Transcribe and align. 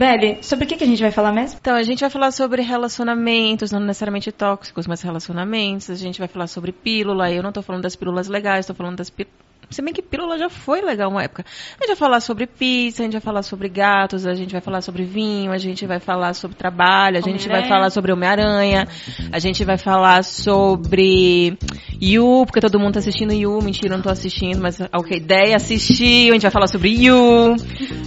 Beli, 0.00 0.42
sobre 0.42 0.64
o 0.64 0.66
que, 0.66 0.78
que 0.78 0.84
a 0.84 0.86
gente 0.86 1.02
vai 1.02 1.10
falar 1.10 1.30
mesmo? 1.30 1.58
Então, 1.60 1.76
a 1.76 1.82
gente 1.82 2.00
vai 2.00 2.08
falar 2.08 2.30
sobre 2.30 2.62
relacionamentos, 2.62 3.70
não 3.70 3.80
necessariamente 3.80 4.32
tóxicos, 4.32 4.86
mas 4.86 5.02
relacionamentos. 5.02 5.90
A 5.90 5.94
gente 5.94 6.18
vai 6.18 6.26
falar 6.26 6.46
sobre 6.46 6.72
pílula. 6.72 7.30
Eu 7.30 7.42
não 7.42 7.52
tô 7.52 7.60
falando 7.60 7.82
das 7.82 7.94
pílulas 7.94 8.26
legais, 8.26 8.64
tô 8.64 8.72
falando 8.72 8.96
das 8.96 9.10
pílulas 9.10 9.49
se 9.70 9.80
bem 9.82 9.94
que 9.94 10.02
pílula 10.02 10.36
já 10.36 10.48
foi 10.48 10.80
legal 10.80 11.10
uma 11.10 11.22
época. 11.22 11.44
A 11.44 11.80
gente 11.80 11.88
vai 11.88 11.96
falar 11.96 12.20
sobre 12.20 12.46
pizza, 12.46 13.02
a 13.02 13.04
gente 13.04 13.12
vai 13.12 13.20
falar 13.20 13.42
sobre 13.42 13.68
gatos, 13.68 14.26
a 14.26 14.34
gente 14.34 14.50
vai 14.50 14.60
falar 14.60 14.80
sobre 14.80 15.04
vinho, 15.04 15.52
a 15.52 15.58
gente 15.58 15.86
vai 15.86 16.00
falar 16.00 16.34
sobre 16.34 16.56
trabalho, 16.56 17.18
a 17.18 17.20
gente 17.20 17.48
vai 17.48 17.68
falar 17.68 17.90
sobre 17.90 18.12
Homem-Aranha, 18.12 18.88
a 19.32 19.38
gente 19.38 19.64
vai 19.64 19.78
falar 19.78 20.24
sobre 20.24 21.56
Yu, 22.02 22.44
porque 22.46 22.60
todo 22.60 22.80
mundo 22.80 22.94
tá 22.94 22.98
assistindo 22.98 23.32
Yu. 23.32 23.60
Mentira, 23.62 23.94
eu 23.94 23.96
não 23.98 24.02
tô 24.02 24.10
assistindo, 24.10 24.60
mas 24.60 24.80
ok, 24.92 25.16
ideia 25.16 25.56
assistiu. 25.56 26.30
A 26.30 26.32
gente 26.32 26.42
vai 26.42 26.50
falar 26.50 26.66
sobre 26.66 26.88
Yu. 26.88 27.54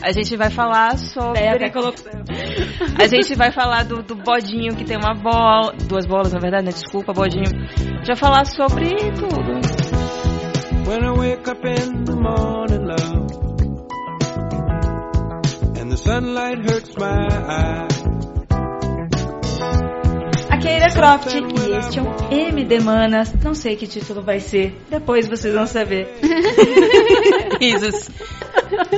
A 0.02 0.12
gente 0.12 0.36
vai 0.36 0.50
falar 0.50 0.98
sobre. 0.98 1.40
A 3.00 3.08
gente 3.08 3.36
vai 3.36 3.52
falar 3.52 3.84
do, 3.84 4.04
do 4.04 4.16
bodinho 4.16 4.76
que 4.76 4.84
tem 4.84 4.98
uma 4.98 5.14
bola. 5.14 5.73
Duas 5.88 6.05
bolas, 6.05 6.34
na 6.34 6.40
verdade, 6.40 6.66
né? 6.66 6.72
Desculpa, 6.72 7.14
bodinho. 7.14 7.45
A 7.45 7.98
gente 7.98 8.08
vai 8.08 8.16
falar 8.18 8.45
sobre 8.45 8.90
tudo. 9.12 9.83
When 10.86 11.04
I 11.04 11.12
wake 11.18 11.48
up 11.48 11.64
in 11.64 12.04
the 12.04 12.14
morning, 12.14 12.86
love, 12.86 13.32
and 15.78 15.90
the 15.90 15.96
sunlight 15.98 16.60
hurts 16.60 16.98
my 16.98 17.28
eyes. 17.48 18.04
Aqui 20.50 20.68
é 20.68 20.77
Ira 20.77 20.91
Croft 20.94 21.34
e 21.34 21.72
este 21.77 22.00
é 22.00 22.02
um 22.02 22.32
MD 22.32 22.80
Manas. 22.82 23.34
Não 23.41 23.54
sei 23.54 23.77
que 23.77 23.88
título 23.88 24.22
vai 24.22 24.40
ser, 24.41 24.76
depois 24.90 25.27
vocês 25.27 25.54
vão 25.54 25.66
saber. 25.66 26.08
Risos. 27.62 28.10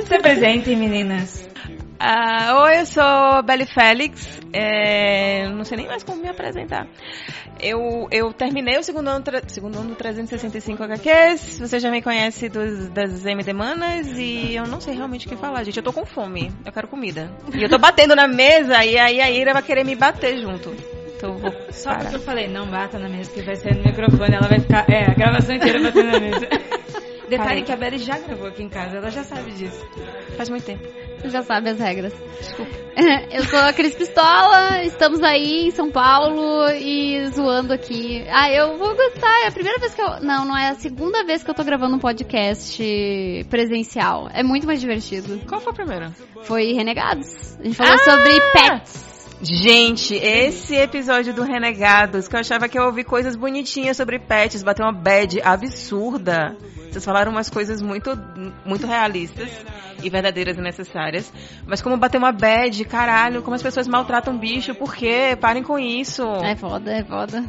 Se 0.06 0.14
apresentem, 0.14 0.76
meninas. 0.76 1.48
Uh, 1.98 2.54
oi, 2.62 2.80
eu 2.80 2.86
sou 2.86 3.02
a 3.02 3.42
Belly 3.42 3.66
Félix. 3.66 4.40
É, 4.52 5.48
não 5.48 5.64
sei 5.64 5.78
nem 5.78 5.86
mais 5.86 6.02
como 6.02 6.20
me 6.20 6.28
apresentar. 6.28 6.86
Eu, 7.58 8.06
eu 8.10 8.32
terminei 8.34 8.78
o 8.78 8.82
segundo 8.82 9.08
ano, 9.08 9.24
segundo 9.46 9.78
ano 9.78 9.90
do 9.90 9.94
365 9.94 10.82
HQs. 10.82 11.58
Você 11.58 11.80
já 11.80 11.90
me 11.90 12.02
conhece 12.02 12.50
dos, 12.50 12.90
das 12.90 13.24
MD 13.24 13.52
Manas 13.54 14.08
e 14.18 14.54
eu 14.54 14.66
não 14.66 14.78
sei 14.78 14.94
realmente 14.94 15.26
o 15.26 15.30
que 15.30 15.36
falar, 15.36 15.64
gente. 15.64 15.78
Eu 15.78 15.82
tô 15.82 15.92
com 15.92 16.04
fome. 16.04 16.52
Eu 16.66 16.72
quero 16.72 16.86
comida. 16.86 17.30
E 17.54 17.62
eu 17.62 17.68
tô 17.68 17.78
batendo 17.78 18.14
na 18.14 18.28
mesa 18.28 18.84
e 18.84 18.98
aí 18.98 19.20
a 19.20 19.30
Ira 19.30 19.54
vai 19.54 19.62
querer 19.62 19.84
me 19.84 19.96
bater 19.96 20.38
junto. 20.38 20.74
Então 21.16 21.38
vou 21.38 21.50
Só 21.70 21.90
parar. 21.90 22.00
porque 22.02 22.16
eu 22.16 22.20
falei, 22.20 22.46
não 22.46 22.66
bata 22.66 22.98
na 22.98 23.08
mesa 23.08 23.30
que 23.32 23.40
vai 23.40 23.56
sair 23.56 23.74
no 23.74 23.84
microfone. 23.84 24.34
Ela 24.34 24.48
vai 24.48 24.60
ficar. 24.60 24.84
É, 24.90 25.10
a 25.10 25.14
gravação 25.14 25.54
inteira 25.54 25.80
batendo 25.80 26.12
na 26.12 26.20
mesa. 26.20 26.46
Detalhe 27.28 27.48
Parei. 27.48 27.62
que 27.64 27.72
a 27.72 27.76
Belly 27.76 27.98
já 27.98 28.18
gravou 28.18 28.46
aqui 28.46 28.62
em 28.62 28.68
casa, 28.68 28.98
ela 28.98 29.10
já 29.10 29.24
sabe 29.24 29.50
disso. 29.52 29.84
Faz 30.36 30.48
muito 30.48 30.64
tempo. 30.64 30.86
Já 31.24 31.42
sabe 31.42 31.70
as 31.70 31.78
regras. 31.78 32.12
Desculpa. 32.38 32.70
Eu 33.30 33.44
sou 33.44 33.58
a 33.58 33.72
Cris 33.72 33.94
Pistola, 33.94 34.82
estamos 34.84 35.22
aí 35.22 35.66
em 35.66 35.70
São 35.70 35.90
Paulo 35.90 36.70
e 36.70 37.26
zoando 37.28 37.72
aqui. 37.72 38.24
Ah, 38.30 38.50
eu 38.50 38.78
vou 38.78 38.94
gostar. 38.94 39.44
É 39.44 39.48
a 39.48 39.52
primeira 39.52 39.78
vez 39.78 39.94
que 39.94 40.00
eu. 40.00 40.20
Não, 40.20 40.44
não 40.44 40.56
é 40.56 40.70
a 40.70 40.74
segunda 40.74 41.24
vez 41.24 41.42
que 41.42 41.50
eu 41.50 41.54
tô 41.54 41.62
gravando 41.62 41.96
um 41.96 41.98
podcast 41.98 42.82
presencial. 43.50 44.28
É 44.32 44.42
muito 44.42 44.66
mais 44.66 44.80
divertido. 44.80 45.40
Qual 45.46 45.60
foi 45.60 45.72
a 45.72 45.74
primeira? 45.74 46.10
Foi 46.44 46.72
Renegados. 46.72 47.58
A 47.58 47.64
gente 47.64 47.76
falou 47.76 47.94
ah! 47.94 47.98
sobre 47.98 48.40
pets. 48.52 49.06
Gente, 49.42 50.14
esse 50.14 50.74
episódio 50.74 51.34
do 51.34 51.42
Renegados, 51.42 52.26
que 52.26 52.34
eu 52.34 52.40
achava 52.40 52.68
que 52.68 52.78
eu 52.78 52.84
ouvi 52.84 53.04
coisas 53.04 53.36
bonitinhas 53.36 53.96
sobre 53.96 54.18
pets, 54.18 54.62
bateu 54.62 54.86
uma 54.86 54.92
bad 54.92 55.40
absurda. 55.42 56.56
Vocês 56.90 57.04
falaram 57.04 57.32
umas 57.32 57.50
coisas 57.50 57.82
muito, 57.82 58.10
muito 58.64 58.86
realistas 58.86 59.50
e 60.02 60.10
verdadeiras 60.10 60.56
e 60.56 60.60
necessárias. 60.60 61.32
Mas 61.66 61.82
como 61.82 61.96
bater 61.96 62.18
uma 62.18 62.32
bad, 62.32 62.84
caralho, 62.84 63.42
como 63.42 63.54
as 63.54 63.62
pessoas 63.62 63.86
maltratam 63.86 64.36
bicho, 64.38 64.74
por 64.74 64.94
quê? 64.94 65.36
Parem 65.40 65.62
com 65.62 65.78
isso. 65.78 66.22
É 66.42 66.56
foda, 66.56 66.92
é 66.92 67.04
foda. 67.04 67.44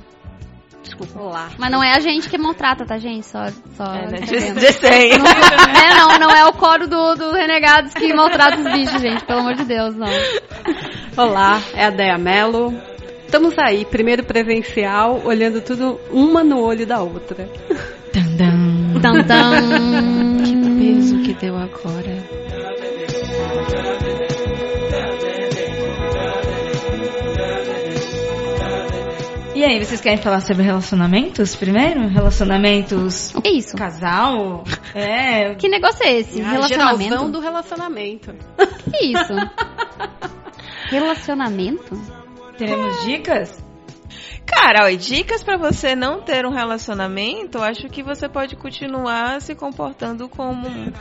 Desculpa. 0.88 1.19
Olá. 1.19 1.49
Mas 1.58 1.69
não 1.69 1.83
é 1.83 1.95
a 1.95 1.99
gente 1.99 2.30
que 2.30 2.38
maltrata, 2.38 2.85
tá, 2.85 2.97
gente? 2.97 3.25
Só. 3.25 3.47
só 3.76 3.93
é, 3.93 4.08
né? 4.08 4.17
Just. 4.26 4.81
Não, 5.17 5.81
é, 5.81 5.97
não, 5.97 6.20
não 6.20 6.31
é 6.31 6.45
o 6.45 6.53
coro 6.53 6.87
do, 6.87 7.15
do 7.15 7.31
Renegados 7.31 7.93
que 7.93 8.14
maltrata 8.14 8.58
os 8.58 8.71
bichos, 8.71 9.02
gente. 9.02 9.26
Pelo 9.26 9.39
amor 9.39 9.55
de 9.55 9.65
Deus, 9.65 9.95
não. 9.95 10.08
Olá, 11.17 11.61
é 11.73 11.86
a 11.86 11.89
Dea 11.89 12.17
Mello. 12.17 12.73
Estamos 13.26 13.58
aí, 13.59 13.83
primeiro 13.83 14.23
presencial, 14.23 15.21
olhando 15.26 15.59
tudo 15.59 15.99
uma 16.09 16.43
no 16.43 16.61
olho 16.61 16.87
da 16.87 17.02
outra. 17.02 17.49
Tandam. 18.14 18.67
Tandam. 18.99 19.52
Que 20.43 20.55
peso 20.80 21.21
que 21.23 21.33
deu 21.33 21.55
agora. 21.58 22.23
E 29.55 29.63
aí, 29.63 29.83
vocês 29.83 29.99
querem 29.99 30.19
falar 30.19 30.41
sobre 30.41 30.61
relacionamentos 30.61 31.55
primeiro? 31.55 32.08
Relacionamentos. 32.08 33.33
O 33.33 33.41
que 33.41 33.47
é 33.47 33.52
isso? 33.53 33.75
Casal? 33.75 34.63
É. 34.93 35.55
Que 35.55 35.67
negócio 35.67 36.03
é 36.03 36.19
esse? 36.19 36.41
Ah, 36.41 36.52
relacionamento? 36.52 37.27
do 37.29 37.39
relacionamento. 37.39 38.35
Que 38.91 39.05
isso? 39.05 39.33
relacionamento? 40.91 41.99
Teremos 42.55 43.03
dicas? 43.03 43.67
Cara, 44.47 44.85
ó, 44.85 44.89
dicas 44.89 45.43
para 45.43 45.58
você 45.58 45.95
não 45.95 46.21
ter 46.21 46.45
um 46.45 46.52
relacionamento, 46.52 47.61
acho 47.61 47.89
que 47.89 48.02
você 48.02 48.30
pode 48.30 48.55
continuar 48.55 49.41
se 49.41 49.53
comportando 49.53 50.30
como 50.30 50.67
um, 50.67 50.91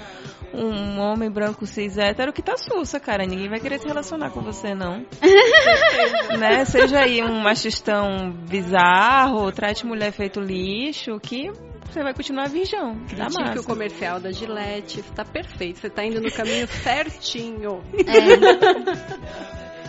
um 0.53 1.01
homem 1.01 1.31
branco 1.31 1.65
cis 1.67 1.97
hétero 1.97 2.33
que 2.33 2.43
tá 2.43 2.57
sussa, 2.57 2.99
cara. 2.99 3.25
Ninguém 3.25 3.49
vai 3.49 3.61
querer 3.61 3.79
se 3.79 3.87
relacionar 3.87 4.31
com 4.31 4.41
você, 4.41 4.75
não. 4.75 5.07
né? 6.39 6.65
Seja 6.65 7.01
aí 7.01 7.23
um 7.23 7.41
machistão 7.41 8.33
bizarro, 8.49 9.53
trate 9.53 9.87
mulher 9.87 10.13
feito 10.13 10.41
lixo, 10.41 11.19
que 11.21 11.51
você 11.89 12.03
vai 12.03 12.13
continuar 12.13 12.49
virgão. 12.49 12.97
Dá 13.17 13.25
massa. 13.25 13.61
o 13.61 13.65
comercial 13.65 14.19
da 14.21 14.33
Gillette 14.33 15.03
tá 15.15 15.25
perfeito. 15.25 15.79
Você 15.79 15.89
tá 15.89 16.05
indo 16.05 16.21
no 16.21 16.31
caminho 16.33 16.67
certinho. 16.67 17.81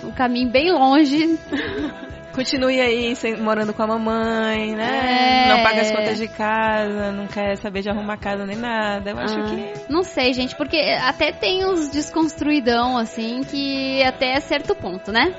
É. 0.03 0.05
um 0.05 0.11
caminho 0.11 0.51
bem 0.51 0.71
longe. 0.71 1.37
Continue 2.37 2.79
aí 2.79 3.15
sem, 3.15 3.35
morando 3.35 3.73
com 3.73 3.81
a 3.81 3.87
mamãe, 3.87 4.75
né? 4.75 5.45
É... 5.45 5.49
Não 5.49 5.63
paga 5.63 5.81
as 5.81 5.91
contas 5.91 6.19
de 6.19 6.27
casa, 6.27 7.11
não 7.11 7.25
quer 7.25 7.57
saber 7.57 7.81
de 7.81 7.89
arrumar 7.89 8.17
casa 8.17 8.45
nem 8.45 8.55
nada. 8.55 9.09
Eu 9.09 9.17
acho 9.17 9.39
ah, 9.39 9.43
que. 9.45 9.91
Não 9.91 10.03
sei, 10.03 10.33
gente, 10.33 10.55
porque 10.55 10.77
até 11.01 11.31
tem 11.31 11.65
uns 11.65 11.89
desconstruidão, 11.89 12.95
assim, 12.95 13.41
que 13.41 14.03
até 14.03 14.39
certo 14.39 14.75
ponto, 14.75 15.11
né? 15.11 15.33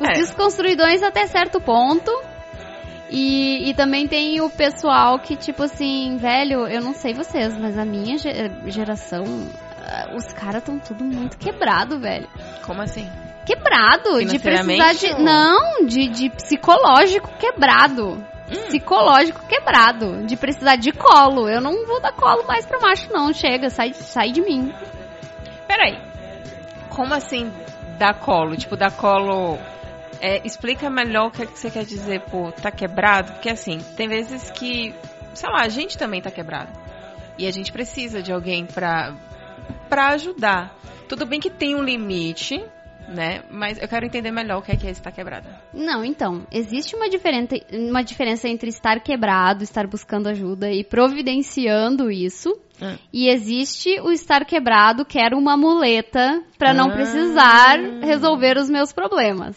Os 0.00 0.08
é. 0.08 0.12
desconstruidões 0.12 1.02
até 1.02 1.26
certo 1.26 1.60
ponto. 1.60 2.12
E, 3.10 3.68
e 3.68 3.74
também 3.74 4.06
tem 4.06 4.40
o 4.40 4.48
pessoal 4.48 5.18
que, 5.18 5.34
tipo 5.34 5.64
assim, 5.64 6.16
velho, 6.16 6.68
eu 6.68 6.80
não 6.80 6.94
sei 6.94 7.12
vocês, 7.12 7.58
mas 7.58 7.76
a 7.76 7.84
minha 7.84 8.16
geração, 8.66 9.24
ah, 9.82 10.14
os 10.14 10.32
caras 10.32 10.62
estão 10.62 10.78
tudo 10.78 11.04
muito 11.04 11.36
quebrado, 11.38 11.98
velho. 11.98 12.28
Como 12.64 12.80
assim? 12.80 13.08
Quebrado. 13.48 14.24
De 14.24 14.38
precisar 14.38 14.92
de. 14.92 15.06
Ou... 15.06 15.20
Não, 15.20 15.86
de, 15.86 16.08
de 16.08 16.30
psicológico 16.30 17.30
quebrado. 17.38 18.22
Hum. 18.50 18.66
Psicológico 18.66 19.46
quebrado. 19.46 20.26
De 20.26 20.36
precisar 20.36 20.76
de 20.76 20.92
colo. 20.92 21.48
Eu 21.48 21.60
não 21.60 21.86
vou 21.86 22.00
dar 22.00 22.12
colo 22.12 22.44
mais 22.46 22.66
pra 22.66 22.78
macho, 22.78 23.10
não. 23.10 23.32
Chega, 23.32 23.70
sai, 23.70 23.94
sai 23.94 24.32
de 24.32 24.42
mim. 24.42 24.72
Peraí. 25.66 25.98
Como 26.90 27.14
assim 27.14 27.50
dar 27.98 28.14
colo? 28.14 28.56
Tipo, 28.56 28.76
dar 28.76 28.92
colo. 28.92 29.58
É, 30.20 30.44
explica 30.44 30.90
melhor 30.90 31.28
o 31.28 31.30
que, 31.30 31.42
é 31.42 31.46
que 31.46 31.58
você 31.58 31.70
quer 31.70 31.84
dizer 31.84 32.20
por 32.22 32.52
tá 32.52 32.70
quebrado. 32.70 33.32
Porque 33.32 33.48
assim, 33.48 33.78
tem 33.96 34.08
vezes 34.08 34.50
que. 34.50 34.94
Sei 35.32 35.48
lá, 35.48 35.62
a 35.62 35.68
gente 35.68 35.96
também 35.96 36.20
tá 36.20 36.30
quebrado. 36.30 36.70
E 37.38 37.46
a 37.46 37.50
gente 37.52 37.70
precisa 37.70 38.20
de 38.20 38.32
alguém 38.32 38.66
pra, 38.66 39.14
pra 39.88 40.08
ajudar. 40.08 40.74
Tudo 41.08 41.24
bem 41.24 41.38
que 41.40 41.48
tem 41.48 41.74
um 41.74 41.82
limite, 41.82 42.62
né? 43.08 43.42
Mas 43.50 43.80
eu 43.80 43.88
quero 43.88 44.06
entender 44.06 44.30
melhor 44.30 44.58
o 44.58 44.62
que 44.62 44.72
é 44.72 44.76
que 44.76 44.86
é 44.86 44.90
estar 44.90 45.10
quebrada. 45.10 45.60
Não, 45.72 46.04
então, 46.04 46.46
existe 46.52 46.94
uma 46.94 47.08
diferença, 47.08 47.56
uma 47.72 48.02
diferença 48.02 48.48
entre 48.48 48.68
estar 48.68 49.00
quebrado, 49.00 49.64
estar 49.64 49.86
buscando 49.86 50.28
ajuda 50.28 50.70
e 50.70 50.84
providenciando 50.84 52.10
isso. 52.10 52.56
Ah. 52.80 52.96
E 53.12 53.28
existe 53.28 53.98
o 54.00 54.12
estar 54.12 54.44
quebrado, 54.44 55.04
que 55.04 55.18
era 55.18 55.36
uma 55.36 55.56
muleta 55.56 56.42
para 56.58 56.74
não 56.74 56.90
ah. 56.90 56.92
precisar 56.92 57.78
resolver 58.02 58.56
os 58.58 58.68
meus 58.68 58.92
problemas. 58.92 59.56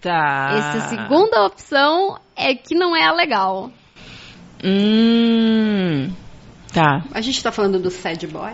Tá. 0.00 0.54
Essa 0.56 0.88
segunda 0.88 1.44
opção 1.44 2.18
é 2.34 2.54
que 2.54 2.74
não 2.74 2.96
é 2.96 3.04
a 3.04 3.12
legal. 3.12 3.70
Hum. 4.64 6.10
Tá. 6.72 7.04
A 7.12 7.20
gente 7.20 7.42
tá 7.42 7.50
falando 7.50 7.78
do 7.78 7.90
sad 7.90 8.26
boy? 8.26 8.52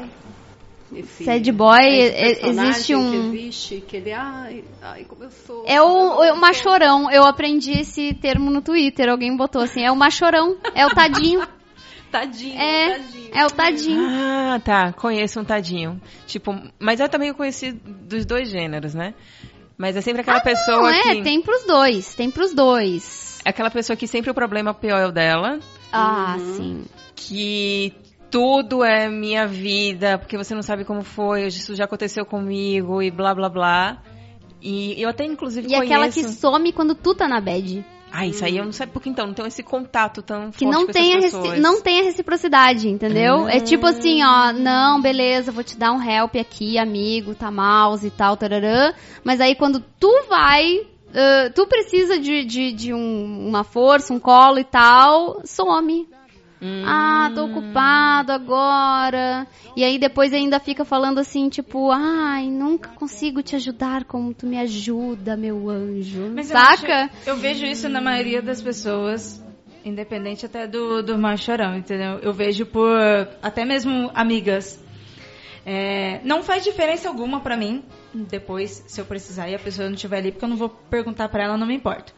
Esse, 0.95 1.25
Sad 1.25 1.53
Boy, 1.53 1.81
existe 1.85 2.95
um. 2.95 3.11
Que 3.33 3.39
existe, 3.39 3.81
que 3.87 3.97
ele, 3.97 4.13
ai, 4.13 4.63
ai, 4.81 5.05
como 5.05 5.25
eu 5.25 5.31
sou. 5.31 5.65
É 5.67 5.83
o, 5.83 6.33
o 6.33 6.37
machorão. 6.37 7.11
Eu 7.11 7.25
aprendi 7.25 7.73
esse 7.73 8.15
termo 8.15 8.51
no 8.51 8.63
Twitter. 8.63 9.09
Alguém 9.09 9.37
botou 9.37 9.63
assim: 9.63 9.83
é 9.85 9.91
o 9.91 9.97
machorão. 9.97 10.57
É 10.75 10.87
o 10.87 10.91
tadinho. 10.91 11.47
Tadinho, 12.09 12.57
É, 12.59 12.91
tadinho. 12.99 13.31
é 13.35 13.45
o 13.47 13.51
tadinho. 13.51 14.07
Ah, 14.09 14.61
tá. 14.65 14.93
Conheço 14.93 15.41
um 15.41 15.45
tadinho. 15.45 16.01
Tipo, 16.27 16.55
mas 16.79 17.01
eu 17.01 17.09
também 17.09 17.35
conheci 17.35 17.73
dos 17.73 18.25
dois 18.25 18.49
gêneros, 18.49 18.95
né? 18.95 19.13
Mas 19.77 19.97
é 19.97 20.01
sempre 20.01 20.23
aquela 20.23 20.41
pessoa 20.41 20.77
Não, 20.83 20.89
é, 20.89 21.17
que. 21.17 21.23
tem 21.23 21.43
pros 21.43 21.65
dois, 21.67 22.15
tem 22.15 22.31
pros 22.31 22.55
dois. 22.55 23.39
Aquela 23.45 23.71
pessoa 23.71 23.97
que 23.97 24.07
sempre 24.07 24.31
o 24.31 24.35
problema 24.35 24.73
pior 24.73 24.99
é 24.99 25.07
o 25.07 25.11
dela. 25.13 25.59
Ah, 25.93 26.37
Uhum. 26.39 26.55
sim. 26.55 26.85
Que 27.17 27.93
tudo 28.31 28.85
é 28.85 29.09
minha 29.09 29.47
vida, 29.47 30.19
porque 30.19 30.37
você 30.37 30.55
não 30.55 30.63
sabe 30.63 30.85
como 30.85 31.03
foi, 31.03 31.47
isso 31.47 31.75
já 31.75 31.85
aconteceu 31.85 32.25
comigo 32.27 33.03
e 33.03 33.11
blá 33.11 33.35
blá 33.35 33.49
blá. 33.49 33.99
E 34.61 35.01
eu 35.01 35.09
até 35.09 35.25
inclusive 35.25 35.67
E 35.67 35.71
conheço. 35.71 35.85
aquela 35.85 36.09
que 36.11 36.25
some 36.25 36.73
quando 36.73 36.95
tu 36.95 37.15
tá 37.15 37.29
na 37.29 37.41
bad. 37.41 37.85
Ah, 38.13 38.27
isso 38.27 38.45
aí 38.45 38.57
eu 38.57 38.65
não 38.65 38.73
sei 38.73 38.87
porque 38.87 39.11
então, 39.11 39.27
não 39.27 39.35
tenho 39.35 39.47
esse 39.49 39.63
contato 39.63 40.23
tão 40.23 40.51
Que 40.51 40.65
forte 40.65 40.73
não 40.75 40.87
com 40.87 40.93
tem, 40.93 41.21
reci- 41.21 41.61
não 41.61 41.83
tem 41.83 42.01
a 42.01 42.05
reciprocidade, 42.05 42.89
entendeu? 42.89 43.45
Ah. 43.47 43.53
É 43.57 43.61
tipo 43.61 43.85
assim, 43.87 44.23
ó, 44.25 44.53
não, 44.53 45.01
beleza, 45.03 45.53
vou 45.53 45.63
te 45.65 45.77
dar 45.77 45.93
um 45.93 46.03
help 46.03 46.37
aqui, 46.37 46.79
amigo, 46.79 47.35
tá 47.35 47.51
mouse 47.51 48.07
e 48.07 48.11
tal, 48.11 48.37
tararã. 48.37 48.93
Mas 49.23 49.41
aí 49.41 49.55
quando 49.55 49.81
tu 50.01 50.11
vai, 50.29 50.87
ah, 51.15 51.51
tu 51.55 51.67
precisa 51.67 52.19
de, 52.19 52.45
de, 52.45 52.73
de 52.73 52.95
um- 52.95 53.49
uma 53.49 53.65
força, 53.65 54.15
um 54.15 54.21
colo 54.21 54.59
e 54.59 54.65
tal, 54.65 55.43
some. 55.45 56.09
Hum. 56.61 56.83
Ah, 56.87 57.31
tô 57.35 57.45
ocupado 57.45 58.33
agora. 58.33 59.47
E 59.77 59.85
aí 59.85 59.99
depois 59.99 60.33
ainda 60.33 60.59
fica 60.59 60.85
falando 60.85 61.19
assim, 61.19 61.49
tipo, 61.49 61.91
ai, 61.91 62.49
nunca 62.51 62.91
consigo 62.91 63.43
te 63.43 63.55
ajudar 63.57 64.05
como 64.05 64.33
tu 64.33 64.47
me 64.47 64.59
ajuda, 64.59 65.37
meu 65.37 65.69
anjo. 65.69 66.33
Mas 66.35 66.51
eu 66.51 66.57
Saca? 66.57 67.05
acho- 67.05 67.11
Eu, 67.27 67.37
vejo 67.37 67.67
isso 67.67 67.89
na 67.89 68.01
maioria 68.01 68.41
das 68.41 68.63
pessoas, 68.63 69.45
independente 69.85 70.47
até 70.47 70.67
do, 70.67 71.03
do 71.03 71.19
mais 71.19 71.41
chorão, 71.41 71.77
entendeu? 71.77 72.19
Eu 72.23 72.33
vejo 72.33 72.65
por 72.65 72.99
até 73.43 73.65
mesmo 73.65 74.11
amigas. 74.15 74.83
É, 75.69 76.21
não 76.25 76.43
faz 76.45 76.63
diferença 76.63 77.09
alguma 77.09 77.41
pra 77.41 77.57
mim, 77.57 77.83
depois, 78.15 78.85
se 78.87 79.01
eu 79.01 79.05
precisar 79.05 79.49
e 79.51 79.55
a 79.55 79.59
pessoa 79.59 79.89
não 79.89 79.95
estiver 79.95 80.19
ali, 80.19 80.31
porque 80.31 80.45
eu 80.45 80.49
não 80.49 80.57
vou 80.57 80.69
perguntar 80.69 81.29
pra 81.29 81.43
ela, 81.45 81.57
não 81.59 81.67
me 81.67 81.75
importo. 81.75 82.15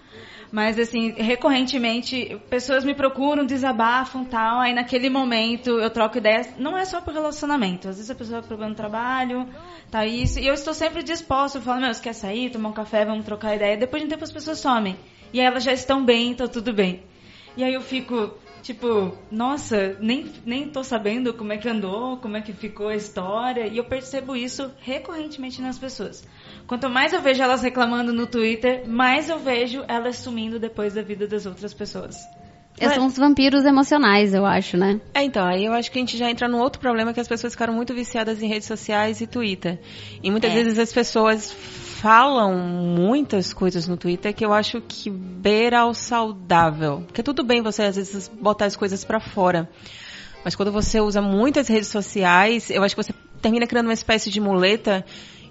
Mas, 0.50 0.78
assim, 0.78 1.10
recorrentemente, 1.10 2.40
pessoas 2.48 2.84
me 2.84 2.94
procuram, 2.94 3.44
desabafam 3.44 4.24
tal, 4.24 4.60
aí 4.60 4.72
naquele 4.72 5.10
momento 5.10 5.78
eu 5.78 5.90
troco 5.90 6.16
ideias. 6.16 6.48
Não 6.58 6.76
é 6.76 6.84
só 6.86 7.00
por 7.02 7.12
relacionamento, 7.12 7.88
às 7.88 7.96
vezes 7.96 8.10
a 8.10 8.14
pessoa 8.14 8.42
problema 8.42 8.70
no 8.70 8.76
trabalho, 8.76 9.46
tá 9.90 10.06
isso, 10.06 10.38
e 10.38 10.46
eu 10.46 10.54
estou 10.54 10.72
sempre 10.72 11.02
disposta, 11.02 11.58
eu 11.58 11.62
falo, 11.62 11.80
meu, 11.80 11.92
você 11.92 12.02
quer 12.02 12.14
sair, 12.14 12.50
tomar 12.50 12.70
um 12.70 12.72
café, 12.72 13.04
vamos 13.04 13.26
trocar 13.26 13.56
ideia. 13.56 13.76
Depois 13.76 14.02
de 14.02 14.06
um 14.06 14.10
tempo 14.10 14.24
as 14.24 14.32
pessoas 14.32 14.58
somem. 14.58 14.96
E 15.32 15.40
aí 15.40 15.46
elas 15.46 15.62
já 15.62 15.72
estão 15.72 16.04
bem, 16.04 16.34
tá 16.34 16.48
tudo 16.48 16.72
bem. 16.72 17.02
E 17.54 17.62
aí 17.62 17.74
eu 17.74 17.82
fico, 17.82 18.34
tipo, 18.62 19.14
nossa, 19.30 19.96
nem, 20.00 20.30
nem 20.46 20.68
tô 20.68 20.82
sabendo 20.82 21.34
como 21.34 21.52
é 21.52 21.58
que 21.58 21.68
andou, 21.68 22.16
como 22.16 22.36
é 22.36 22.40
que 22.40 22.52
ficou 22.52 22.88
a 22.88 22.96
história. 22.96 23.66
E 23.66 23.76
eu 23.76 23.84
percebo 23.84 24.34
isso 24.34 24.70
recorrentemente 24.80 25.60
nas 25.60 25.78
pessoas. 25.78 26.24
Quanto 26.68 26.90
mais 26.90 27.14
eu 27.14 27.22
vejo 27.22 27.42
elas 27.42 27.62
reclamando 27.62 28.12
no 28.12 28.26
Twitter, 28.26 28.86
mais 28.86 29.30
eu 29.30 29.38
vejo 29.38 29.82
elas 29.88 30.16
sumindo 30.16 30.58
depois 30.58 30.92
da 30.92 31.00
vida 31.00 31.26
das 31.26 31.46
outras 31.46 31.72
pessoas. 31.72 32.28
Esses 32.78 32.94
São 32.94 33.06
os 33.06 33.16
vampiros 33.16 33.64
emocionais, 33.64 34.34
eu 34.34 34.44
acho, 34.44 34.76
né? 34.76 35.00
É, 35.14 35.22
então, 35.22 35.44
aí 35.44 35.64
eu 35.64 35.72
acho 35.72 35.90
que 35.90 35.98
a 35.98 36.02
gente 36.02 36.16
já 36.18 36.30
entra 36.30 36.46
num 36.46 36.58
outro 36.58 36.78
problema 36.78 37.14
que 37.14 37.18
as 37.18 37.26
pessoas 37.26 37.54
ficaram 37.54 37.72
muito 37.72 37.94
viciadas 37.94 38.42
em 38.42 38.48
redes 38.48 38.68
sociais 38.68 39.22
e 39.22 39.26
Twitter. 39.26 39.80
E 40.22 40.30
muitas 40.30 40.52
É. 40.52 40.54
vezes 40.54 40.78
as 40.78 40.92
pessoas 40.92 41.50
falam 41.50 42.54
muitas 42.54 43.54
coisas 43.54 43.88
no 43.88 43.96
Twitter 43.96 44.34
que 44.34 44.44
eu 44.44 44.52
acho 44.52 44.82
que 44.86 45.08
beira 45.10 45.80
ao 45.80 45.94
saudável. 45.94 47.02
Porque 47.06 47.22
tudo 47.22 47.42
bem 47.42 47.62
você 47.62 47.84
às 47.84 47.96
vezes 47.96 48.28
botar 48.28 48.66
as 48.66 48.76
coisas 48.76 49.04
pra 49.04 49.18
fora. 49.18 49.68
Mas 50.44 50.54
quando 50.54 50.70
você 50.70 51.00
usa 51.00 51.22
muitas 51.22 51.66
redes 51.66 51.88
sociais, 51.88 52.70
eu 52.70 52.84
acho 52.84 52.94
que 52.94 53.02
você 53.02 53.14
termina 53.40 53.66
criando 53.66 53.86
uma 53.86 53.94
espécie 53.94 54.30
de 54.30 54.40
muleta 54.40 55.04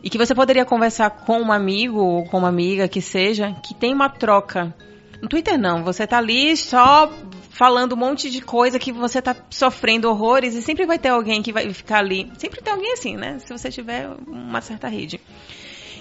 e 0.03 0.09
que 0.09 0.17
você 0.17 0.33
poderia 0.35 0.65
conversar 0.65 1.09
com 1.09 1.41
um 1.41 1.51
amigo 1.51 1.99
ou 1.99 2.25
com 2.25 2.37
uma 2.37 2.49
amiga 2.49 2.87
que 2.87 3.01
seja, 3.01 3.53
que 3.63 3.73
tem 3.73 3.93
uma 3.93 4.09
troca. 4.09 4.73
No 5.21 5.27
Twitter 5.27 5.57
não, 5.57 5.83
você 5.83 6.05
tá 6.05 6.17
ali 6.17 6.55
só 6.55 7.11
falando 7.49 7.93
um 7.93 7.97
monte 7.97 8.29
de 8.29 8.39
coisa 8.39 8.77
que 8.77 8.91
você 8.91 9.19
tá 9.19 9.35
sofrendo 9.49 10.07
horrores 10.07 10.53
e 10.53 10.61
sempre 10.61 10.85
vai 10.85 10.99
ter 10.99 11.09
alguém 11.09 11.41
que 11.41 11.51
vai 11.51 11.73
ficar 11.73 11.99
ali. 11.99 12.31
Sempre 12.37 12.61
tem 12.61 12.71
alguém 12.71 12.93
assim, 12.93 13.17
né? 13.17 13.39
Se 13.39 13.51
você 13.51 13.71
tiver 13.71 14.07
uma 14.27 14.61
certa 14.61 14.87
rede. 14.87 15.19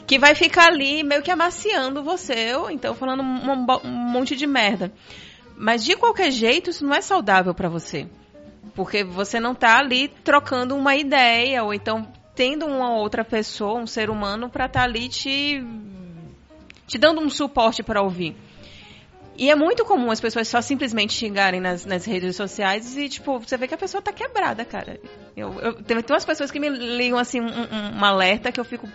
Que 0.07 0.19
vai 0.19 0.35
ficar 0.35 0.69
ali 0.69 1.03
meio 1.03 1.23
que 1.23 1.31
amaciando 1.31 2.03
você, 2.03 2.55
ou 2.55 2.71
então 2.71 2.95
falando 2.95 3.23
um, 3.23 3.67
um 3.85 3.91
monte 3.91 4.37
de 4.37 4.47
merda. 4.47 4.93
Mas 5.57 5.83
de 5.83 5.97
qualquer 5.97 6.31
jeito, 6.31 6.69
isso 6.69 6.85
não 6.85 6.95
é 6.95 7.01
saudável 7.01 7.55
pra 7.55 7.71
você. 7.71 8.07
Porque 8.75 9.03
você 9.03 9.41
não 9.41 9.55
tá 9.55 9.79
ali 9.79 10.09
trocando 10.23 10.77
uma 10.77 10.95
ideia, 10.95 11.65
ou 11.65 11.73
então 11.73 12.07
tendo 12.37 12.67
uma 12.67 12.95
outra 12.95 13.25
pessoa, 13.25 13.81
um 13.81 13.87
ser 13.87 14.11
humano, 14.11 14.49
pra 14.49 14.67
estar 14.67 14.83
ali 14.83 15.09
te, 15.09 15.65
te 16.87 16.99
dando 16.99 17.21
um 17.21 17.29
suporte 17.31 17.83
pra 17.83 18.03
ouvir. 18.03 18.37
E 19.39 19.51
é 19.51 19.55
muito 19.55 19.85
comum 19.85 20.11
as 20.11 20.21
pessoas 20.21 20.49
só 20.49 20.63
simplesmente 20.63 21.13
xingarem 21.13 21.61
nas, 21.61 21.85
nas 21.85 22.05
redes 22.07 22.37
sociais 22.37 22.97
e, 22.97 23.09
tipo, 23.09 23.39
você 23.39 23.57
vê 23.57 23.67
que 23.69 23.75
a 23.75 23.79
pessoa 23.79 24.01
tá 24.01 24.13
quebrada, 24.13 24.65
cara. 24.65 24.99
Eu, 25.37 25.53
eu, 25.61 25.75
tem, 25.83 26.01
tem 26.01 26.15
umas 26.15 26.25
pessoas 26.25 26.51
que 26.51 26.59
me 26.61 26.69
ligam, 26.71 27.19
assim, 27.19 27.41
um, 27.41 27.47
um- 27.47 27.99
um 28.01 28.05
alerta 28.05 28.51
que 28.53 28.59
eu 28.59 28.65
fico, 28.65 28.89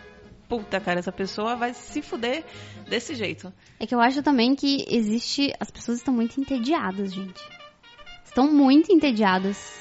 puta, 0.50 0.80
cara, 0.80 1.00
essa 1.00 1.12
pessoa 1.12 1.56
vai 1.56 1.74
se 1.76 2.02
fuder 2.02 2.44
desse 2.88 3.14
jeito. 3.14 3.54
É 3.80 3.86
que 3.86 3.94
eu 3.94 4.00
acho 4.02 4.24
também 4.24 4.56
que 4.56 4.84
existe. 4.90 5.54
As 5.60 5.70
pessoas 5.70 6.00
estão 6.00 6.14
muito 6.14 6.40
entediadas, 6.42 7.14
gente. 7.14 7.40
Estão 8.26 8.52
muito 8.52 8.92
entediadas. 8.92 9.80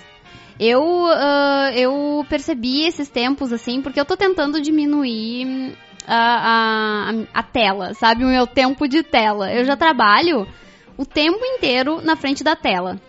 Eu, 0.62 1.06
ah, 1.06 1.70
eu 1.74 2.22
percebi 2.28 2.86
esses 2.86 3.08
tempos, 3.08 3.50
assim, 3.50 3.80
porque 3.80 3.98
eu 3.98 4.04
tô 4.04 4.14
tentando 4.14 4.60
diminuir 4.60 5.46
hum, 5.46 5.72
a, 6.06 7.08
a, 7.08 7.40
a 7.40 7.42
tela, 7.42 7.94
sabe? 7.94 8.24
O 8.24 8.28
meu 8.28 8.46
tempo 8.46 8.86
de 8.86 9.02
tela. 9.02 9.50
Eu 9.50 9.64
já 9.64 9.74
trabalho 9.74 10.46
o 10.98 11.06
tempo 11.06 11.42
inteiro 11.42 12.02
na 12.02 12.14
frente 12.14 12.44
da 12.44 12.54
tela. 12.54 13.00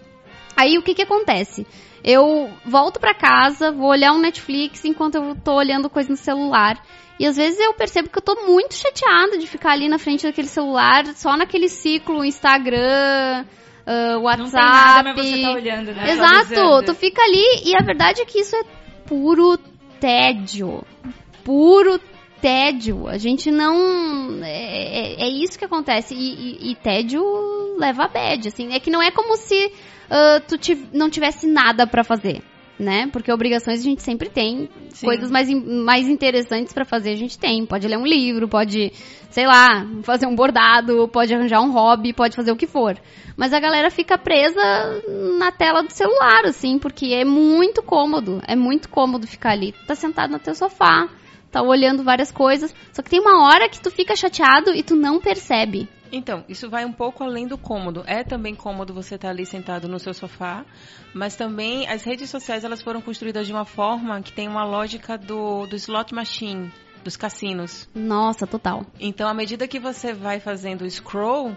Aí 0.56 0.78
o 0.78 0.82
que 0.82 0.94
que 0.94 1.02
acontece? 1.02 1.68
Eu 2.02 2.50
volto 2.66 3.02
pra 3.02 3.14
casa, 3.14 3.70
vou 3.70 3.90
olhar 3.90 4.14
um 4.14 4.20
Netflix 4.20 4.86
enquanto 4.86 5.16
eu 5.16 5.36
tô 5.36 5.54
olhando 5.56 5.90
coisa 5.90 6.10
no 6.10 6.16
celular. 6.16 6.82
E 7.20 7.26
às 7.26 7.36
vezes 7.36 7.60
eu 7.60 7.74
percebo 7.74 8.10
que 8.10 8.18
eu 8.18 8.24
tô 8.24 8.48
muito 8.48 8.76
chateada 8.76 9.38
de 9.38 9.46
ficar 9.46 9.74
ali 9.74 9.90
na 9.90 10.00
frente 10.00 10.24
daquele 10.24 10.48
celular, 10.48 11.06
só 11.16 11.36
naquele 11.36 11.68
ciclo 11.68 12.24
Instagram, 12.24 13.46
ah, 13.92 14.18
WhatsApp. 14.20 14.44
Não 14.44 14.50
tem 14.52 14.62
nada, 14.62 15.04
mas 15.16 15.26
você 15.30 15.42
tá 15.42 15.52
olhando, 15.52 15.92
né? 15.94 16.12
Exato, 16.12 16.36
Atualizando. 16.54 16.86
tu 16.86 16.96
fica 16.96 17.22
ali 17.22 17.46
e 17.66 17.76
a 17.76 17.84
verdade 17.84 18.22
é 18.22 18.26
que 18.26 18.40
isso 18.40 18.56
é 18.56 18.64
puro 19.06 19.58
tédio. 20.00 20.84
Puro 21.44 22.00
tédio. 22.42 23.08
A 23.08 23.18
gente 23.18 23.52
não. 23.52 24.44
É, 24.44 25.24
é- 25.24 25.24
é 25.24 25.30
isso 25.30 25.58
que 25.58 25.66
acontece. 25.66 26.14
E, 26.14 26.18
e- 26.68 26.72
e 26.72 26.76
tédio 26.76 27.24
leva 27.78 28.06
a 28.06 28.08
bad, 28.08 28.48
assim. 28.48 28.74
É 28.74 28.80
que 28.80 28.90
não 28.90 29.02
é 29.02 29.12
como 29.12 29.36
se 29.38 29.72
ah, 30.10 30.42
tu 30.46 30.56
não 30.94 31.10
tivesse 31.10 31.48
nada 31.48 31.88
pra 31.88 32.04
fazer. 32.04 32.42
Né? 32.82 33.08
Porque 33.14 33.32
obrigações 33.32 33.82
a 33.82 33.84
gente 33.84 34.02
sempre 34.02 34.28
tem. 34.28 34.68
Sim. 34.90 35.06
Coisas 35.06 35.30
mais, 35.30 35.48
mais 35.48 36.10
interessantes 36.10 36.74
pra 36.74 36.84
fazer 36.84 37.12
a 37.12 37.16
gente 37.16 37.38
tem. 37.38 37.64
Pode 37.64 37.88
ler 37.88 37.96
um 37.96 38.08
livro, 38.08 38.48
pode, 38.48 38.92
sei 39.30 39.46
lá, 39.46 39.86
fazer 40.02 40.26
um 40.26 40.36
bordado, 40.36 41.08
pode 41.08 41.32
arranjar 41.32 41.62
um 41.62 41.72
hobby, 41.72 42.12
pode 42.12 42.36
fazer 42.36 42.52
o 42.52 42.56
que 42.56 42.66
for. 42.66 42.98
Mas 43.38 43.54
a 43.54 43.60
galera 43.60 43.92
fica 43.92 44.18
presa 44.18 44.60
na 45.38 45.52
tela 45.52 45.84
do 45.84 45.92
celular, 45.92 46.44
assim, 46.46 46.80
porque 46.80 47.14
é 47.14 47.24
muito 47.24 47.84
cômodo. 47.84 48.42
É 48.48 48.56
muito 48.56 48.90
cômodo 48.90 49.28
ficar 49.28 49.52
ali. 49.52 49.74
Tu 49.74 49.86
tá 49.86 49.94
sentado 49.94 50.32
no 50.32 50.40
teu 50.40 50.56
sofá, 50.56 51.08
tá 51.52 51.62
olhando 51.62 52.04
várias 52.04 52.32
coisas. 52.32 52.74
Só 52.92 53.04
que 53.04 53.12
tem 53.12 53.20
uma 53.20 53.46
hora 53.46 53.70
que 53.70 53.80
tu 53.80 53.92
fica 53.92 54.16
chateado 54.16 54.74
e 54.74 54.82
tu 54.82 54.96
não 54.96 55.20
percebe. 55.20 55.88
Então, 56.12 56.44
isso 56.50 56.70
vai 56.70 56.84
um 56.86 56.92
pouco 56.92 57.24
além 57.24 57.48
do 57.48 57.58
cômodo. 57.58 58.04
É 58.06 58.24
também 58.24 58.54
cômodo 58.54 58.94
você 58.94 59.16
estar 59.16 59.30
ali 59.30 59.46
sentado 59.46 59.88
no 59.88 60.00
seu 60.00 60.14
sofá, 60.14 60.66
mas 61.14 61.36
também 61.36 61.88
as 61.88 62.04
redes 62.04 62.30
sociais 62.30 62.64
elas 62.64 62.82
foram 62.82 63.02
construídas 63.02 63.48
de 63.48 63.54
uma 63.54 63.66
forma 63.66 64.22
que 64.22 64.34
tem 64.34 64.48
uma 64.48 64.64
lógica 64.66 65.18
do, 65.18 65.66
do 65.68 65.76
slot 65.76 66.14
machine, 66.14 66.72
dos 67.04 67.16
cassinos. 67.16 67.88
Nossa, 67.96 68.46
total. 68.46 68.86
Então, 69.00 69.30
à 69.30 69.34
medida 69.34 69.68
que 69.68 69.80
você 69.80 70.14
vai 70.14 70.40
fazendo 70.40 70.82
o 70.84 70.90
scroll, 70.90 71.56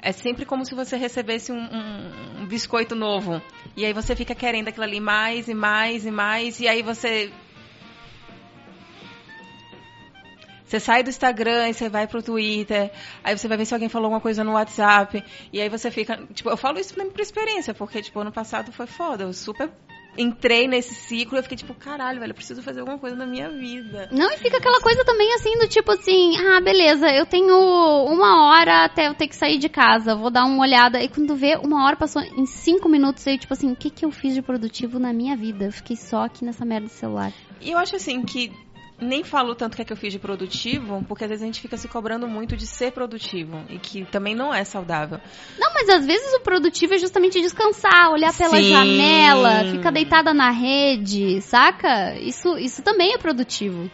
é 0.00 0.10
sempre 0.10 0.44
como 0.44 0.64
se 0.66 0.74
você 0.74 0.96
recebesse 0.96 1.52
um, 1.52 1.56
um- 1.60 2.40
um 2.42 2.46
biscoito 2.46 2.96
novo. 2.96 3.40
E 3.76 3.84
aí 3.84 3.92
você 3.92 4.16
fica 4.16 4.34
querendo 4.34 4.66
aquilo 4.68 4.84
ali 4.84 4.98
mais 4.98 5.46
e 5.48 5.54
mais 5.54 6.04
e 6.04 6.10
mais, 6.10 6.58
e 6.60 6.66
aí 6.66 6.82
você. 6.82 7.32
Você 10.72 10.80
sai 10.80 11.02
do 11.02 11.10
Instagram 11.10 11.68
e 11.68 11.74
você 11.74 11.90
vai 11.90 12.06
pro 12.06 12.22
Twitter, 12.22 12.90
aí 13.22 13.36
você 13.36 13.46
vai 13.46 13.58
ver 13.58 13.66
se 13.66 13.74
alguém 13.74 13.90
falou 13.90 14.06
alguma 14.06 14.22
coisa 14.22 14.42
no 14.42 14.52
WhatsApp, 14.52 15.22
e 15.52 15.60
aí 15.60 15.68
você 15.68 15.90
fica. 15.90 16.16
Tipo, 16.32 16.48
eu 16.48 16.56
falo 16.56 16.78
isso 16.78 16.94
por 16.94 17.20
experiência, 17.20 17.74
porque, 17.74 18.00
tipo, 18.00 18.18
ano 18.18 18.32
passado 18.32 18.72
foi 18.72 18.86
foda. 18.86 19.24
Eu 19.24 19.34
super 19.34 19.70
entrei 20.16 20.66
nesse 20.66 20.94
ciclo, 20.94 21.36
eu 21.36 21.42
fiquei 21.42 21.58
tipo, 21.58 21.74
caralho, 21.74 22.20
velho, 22.20 22.30
eu 22.30 22.34
preciso 22.34 22.62
fazer 22.62 22.80
alguma 22.80 22.98
coisa 22.98 23.14
na 23.14 23.26
minha 23.26 23.50
vida. 23.50 24.08
Não, 24.10 24.32
e 24.32 24.38
fica 24.38 24.56
aquela 24.56 24.80
coisa 24.80 25.04
também 25.04 25.34
assim, 25.34 25.58
do 25.58 25.68
tipo 25.68 25.92
assim, 25.92 26.38
ah, 26.38 26.60
beleza, 26.62 27.10
eu 27.10 27.26
tenho 27.26 27.54
uma 28.06 28.46
hora 28.46 28.86
até 28.86 29.08
eu 29.08 29.14
ter 29.14 29.28
que 29.28 29.36
sair 29.36 29.58
de 29.58 29.68
casa, 29.68 30.14
vou 30.14 30.30
dar 30.30 30.46
uma 30.46 30.62
olhada. 30.62 31.02
E 31.02 31.08
quando 31.08 31.36
vê, 31.36 31.56
uma 31.56 31.84
hora 31.84 31.96
passou 31.96 32.22
em 32.22 32.46
cinco 32.46 32.88
minutos, 32.88 33.26
aí, 33.26 33.36
tipo 33.36 33.52
assim, 33.52 33.70
o 33.70 33.76
que, 33.76 33.90
que 33.90 34.06
eu 34.06 34.10
fiz 34.10 34.32
de 34.32 34.40
produtivo 34.40 34.98
na 34.98 35.12
minha 35.12 35.36
vida? 35.36 35.66
Eu 35.66 35.72
fiquei 35.72 35.96
só 35.96 36.24
aqui 36.24 36.46
nessa 36.46 36.64
merda 36.64 36.86
do 36.86 36.92
celular. 36.92 37.30
E 37.60 37.70
eu 37.70 37.78
acho 37.78 37.96
assim 37.96 38.22
que 38.22 38.50
nem 39.02 39.24
falo 39.24 39.54
tanto 39.54 39.74
o 39.74 39.76
que 39.76 39.82
é 39.82 39.84
que 39.84 39.92
eu 39.92 39.96
fiz 39.96 40.12
de 40.12 40.18
produtivo, 40.18 41.04
porque 41.08 41.24
às 41.24 41.30
vezes 41.30 41.42
a 41.42 41.46
gente 41.46 41.60
fica 41.60 41.76
se 41.76 41.88
cobrando 41.88 42.26
muito 42.28 42.56
de 42.56 42.66
ser 42.66 42.92
produtivo 42.92 43.62
e 43.68 43.78
que 43.78 44.04
também 44.04 44.34
não 44.34 44.52
é 44.54 44.64
saudável. 44.64 45.20
Não, 45.58 45.72
mas 45.74 45.88
às 45.88 46.06
vezes 46.06 46.32
o 46.34 46.40
produtivo 46.40 46.94
é 46.94 46.98
justamente 46.98 47.40
descansar, 47.40 48.10
olhar 48.10 48.32
pela 48.36 48.56
Sim. 48.56 48.70
janela, 48.70 49.64
ficar 49.70 49.90
deitada 49.90 50.32
na 50.32 50.50
rede, 50.50 51.40
saca? 51.42 52.18
Isso, 52.18 52.56
isso 52.58 52.82
também 52.82 53.12
é 53.14 53.18
produtivo. 53.18 53.90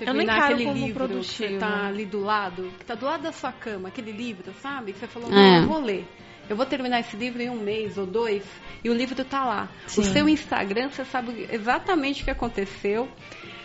Eu 0.00 0.06
não 0.06 0.14
Terminar 0.14 0.36
encaro 0.36 0.54
aquele 0.54 0.64
como 0.64 0.86
livro 0.86 0.92
que 0.92 1.08
produtivo. 1.08 1.48
você 1.48 1.58
tá 1.58 1.86
ali 1.86 2.06
do 2.06 2.20
lado, 2.20 2.72
que 2.78 2.84
tá 2.84 2.94
do 2.94 3.04
lado 3.04 3.22
da 3.22 3.32
sua 3.32 3.50
cama, 3.52 3.88
aquele 3.88 4.12
livro, 4.12 4.52
sabe? 4.62 4.92
Que 4.92 5.00
você 5.00 5.08
falou, 5.08 5.28
É. 5.28 5.32
não, 5.34 5.62
eu 5.62 5.68
vou 5.68 5.80
ler. 5.80 6.06
Eu 6.48 6.56
vou 6.56 6.64
terminar 6.64 7.00
esse 7.00 7.14
livro 7.16 7.42
em 7.42 7.50
um 7.50 7.56
mês 7.60 7.98
ou 7.98 8.06
dois, 8.06 8.42
e 8.82 8.88
o 8.88 8.94
livro 8.94 9.22
tá 9.22 9.44
lá. 9.44 9.68
Sim. 9.86 10.00
O 10.00 10.04
seu 10.04 10.28
Instagram, 10.28 10.88
você 10.88 11.04
sabe 11.04 11.46
exatamente 11.50 12.22
o 12.22 12.24
que 12.24 12.30
aconteceu. 12.30 13.06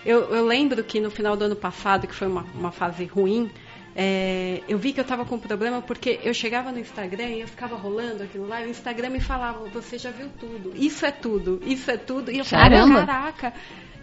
Eu, 0.05 0.33
eu 0.33 0.45
lembro 0.45 0.83
que 0.83 0.99
no 0.99 1.09
final 1.09 1.35
do 1.35 1.45
ano 1.45 1.55
passado, 1.55 2.07
que 2.07 2.13
foi 2.13 2.27
uma, 2.27 2.45
uma 2.53 2.71
fase 2.71 3.05
ruim, 3.05 3.49
é, 3.95 4.61
eu 4.67 4.77
vi 4.77 4.91
que 4.91 4.99
eu 4.99 5.03
tava 5.03 5.23
com 5.23 5.37
problema 5.37 5.81
porque 5.81 6.19
eu 6.23 6.33
chegava 6.33 6.71
no 6.71 6.79
Instagram 6.79 7.29
e 7.29 7.41
eu 7.41 7.47
ficava 7.47 7.75
rolando 7.75 8.23
aquilo 8.23 8.47
lá, 8.47 8.61
e 8.61 8.67
o 8.67 8.69
Instagram 8.69 9.09
me 9.09 9.19
falava, 9.19 9.67
você 9.69 9.97
já 9.97 10.09
viu 10.09 10.29
tudo, 10.39 10.73
isso 10.75 11.05
é 11.05 11.11
tudo, 11.11 11.61
isso 11.63 11.91
é 11.91 11.97
tudo, 11.97 12.31
e 12.31 12.39
eu 12.39 12.45
falava, 12.45 12.69
Caramba. 12.69 13.05
caraca. 13.05 13.53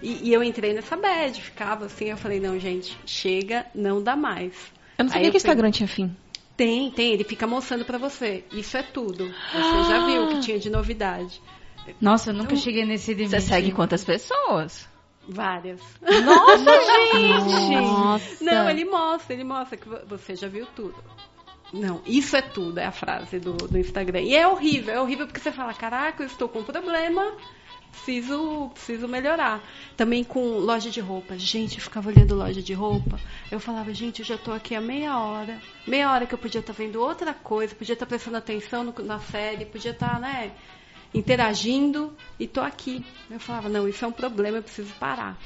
E, 0.02 0.28
e 0.28 0.32
eu 0.32 0.42
entrei 0.42 0.72
nessa 0.72 0.96
bad, 0.96 1.40
ficava 1.42 1.86
assim, 1.86 2.06
eu 2.06 2.16
falei, 2.16 2.40
não, 2.40 2.58
gente, 2.58 2.96
chega, 3.04 3.66
não 3.74 4.02
dá 4.02 4.16
mais. 4.16 4.54
Eu 4.96 5.04
não 5.04 5.10
sabia 5.10 5.26
eu 5.26 5.30
que 5.30 5.36
o 5.36 5.38
Instagram 5.38 5.70
tinha 5.70 5.88
fim. 5.88 6.16
Tem, 6.56 6.90
tem, 6.90 7.12
ele 7.12 7.24
fica 7.24 7.46
mostrando 7.46 7.84
pra 7.84 7.98
você, 7.98 8.44
isso 8.52 8.76
é 8.76 8.82
tudo. 8.82 9.26
Você 9.52 9.88
já 9.88 10.06
viu 10.06 10.24
o 10.24 10.28
que 10.28 10.40
tinha 10.40 10.58
de 10.58 10.70
novidade. 10.70 11.40
Nossa, 12.00 12.30
eu 12.30 12.34
nunca 12.34 12.54
cheguei 12.54 12.84
nesse 12.84 13.12
limite. 13.12 13.30
Você 13.30 13.40
segue 13.40 13.72
quantas 13.72 14.04
pessoas? 14.04 14.89
Várias. 15.32 15.80
Nossa, 16.24 16.58
gente! 16.58 17.72
Nossa. 17.72 18.44
Não, 18.44 18.68
ele 18.68 18.84
mostra, 18.84 19.32
ele 19.34 19.44
mostra 19.44 19.76
que 19.76 19.88
vo- 19.88 20.00
você 20.06 20.34
já 20.34 20.48
viu 20.48 20.66
tudo. 20.74 20.94
Não, 21.72 22.02
isso 22.04 22.34
é 22.36 22.42
tudo, 22.42 22.78
é 22.78 22.84
a 22.86 22.90
frase 22.92 23.38
do, 23.38 23.52
do 23.52 23.78
Instagram. 23.78 24.20
E 24.22 24.34
é 24.34 24.46
horrível, 24.46 24.92
é 24.92 25.00
horrível 25.00 25.26
porque 25.26 25.38
você 25.40 25.52
fala, 25.52 25.72
caraca, 25.72 26.22
eu 26.22 26.26
estou 26.26 26.48
com 26.48 26.58
um 26.58 26.64
problema, 26.64 27.32
preciso, 27.92 28.70
preciso 28.74 29.06
melhorar. 29.06 29.62
Também 29.96 30.24
com 30.24 30.58
loja 30.58 30.90
de 30.90 30.98
roupa. 31.00 31.38
Gente, 31.38 31.76
eu 31.78 31.82
ficava 31.84 32.08
olhando 32.08 32.34
loja 32.34 32.60
de 32.60 32.72
roupa. 32.74 33.20
Eu 33.52 33.60
falava, 33.60 33.94
gente, 33.94 34.18
eu 34.18 34.24
já 34.26 34.34
estou 34.34 34.52
aqui 34.52 34.74
há 34.74 34.80
meia 34.80 35.16
hora. 35.16 35.60
Meia 35.86 36.10
hora 36.12 36.26
que 36.26 36.34
eu 36.34 36.38
podia 36.38 36.60
estar 36.60 36.72
vendo 36.72 37.00
outra 37.00 37.32
coisa, 37.32 37.72
podia 37.72 37.92
estar 37.92 38.06
prestando 38.06 38.36
atenção 38.38 38.82
no- 38.82 39.04
na 39.04 39.20
série, 39.20 39.64
podia 39.64 39.92
estar, 39.92 40.18
né, 40.18 40.50
interagindo 41.14 42.12
e 42.38 42.46
tô 42.46 42.60
aqui. 42.60 43.04
Eu 43.30 43.40
falava, 43.40 43.68
não, 43.68 43.88
isso 43.88 44.04
é 44.04 44.08
um 44.08 44.12
problema, 44.12 44.58
eu 44.58 44.62
preciso 44.62 44.92
parar. 44.94 45.38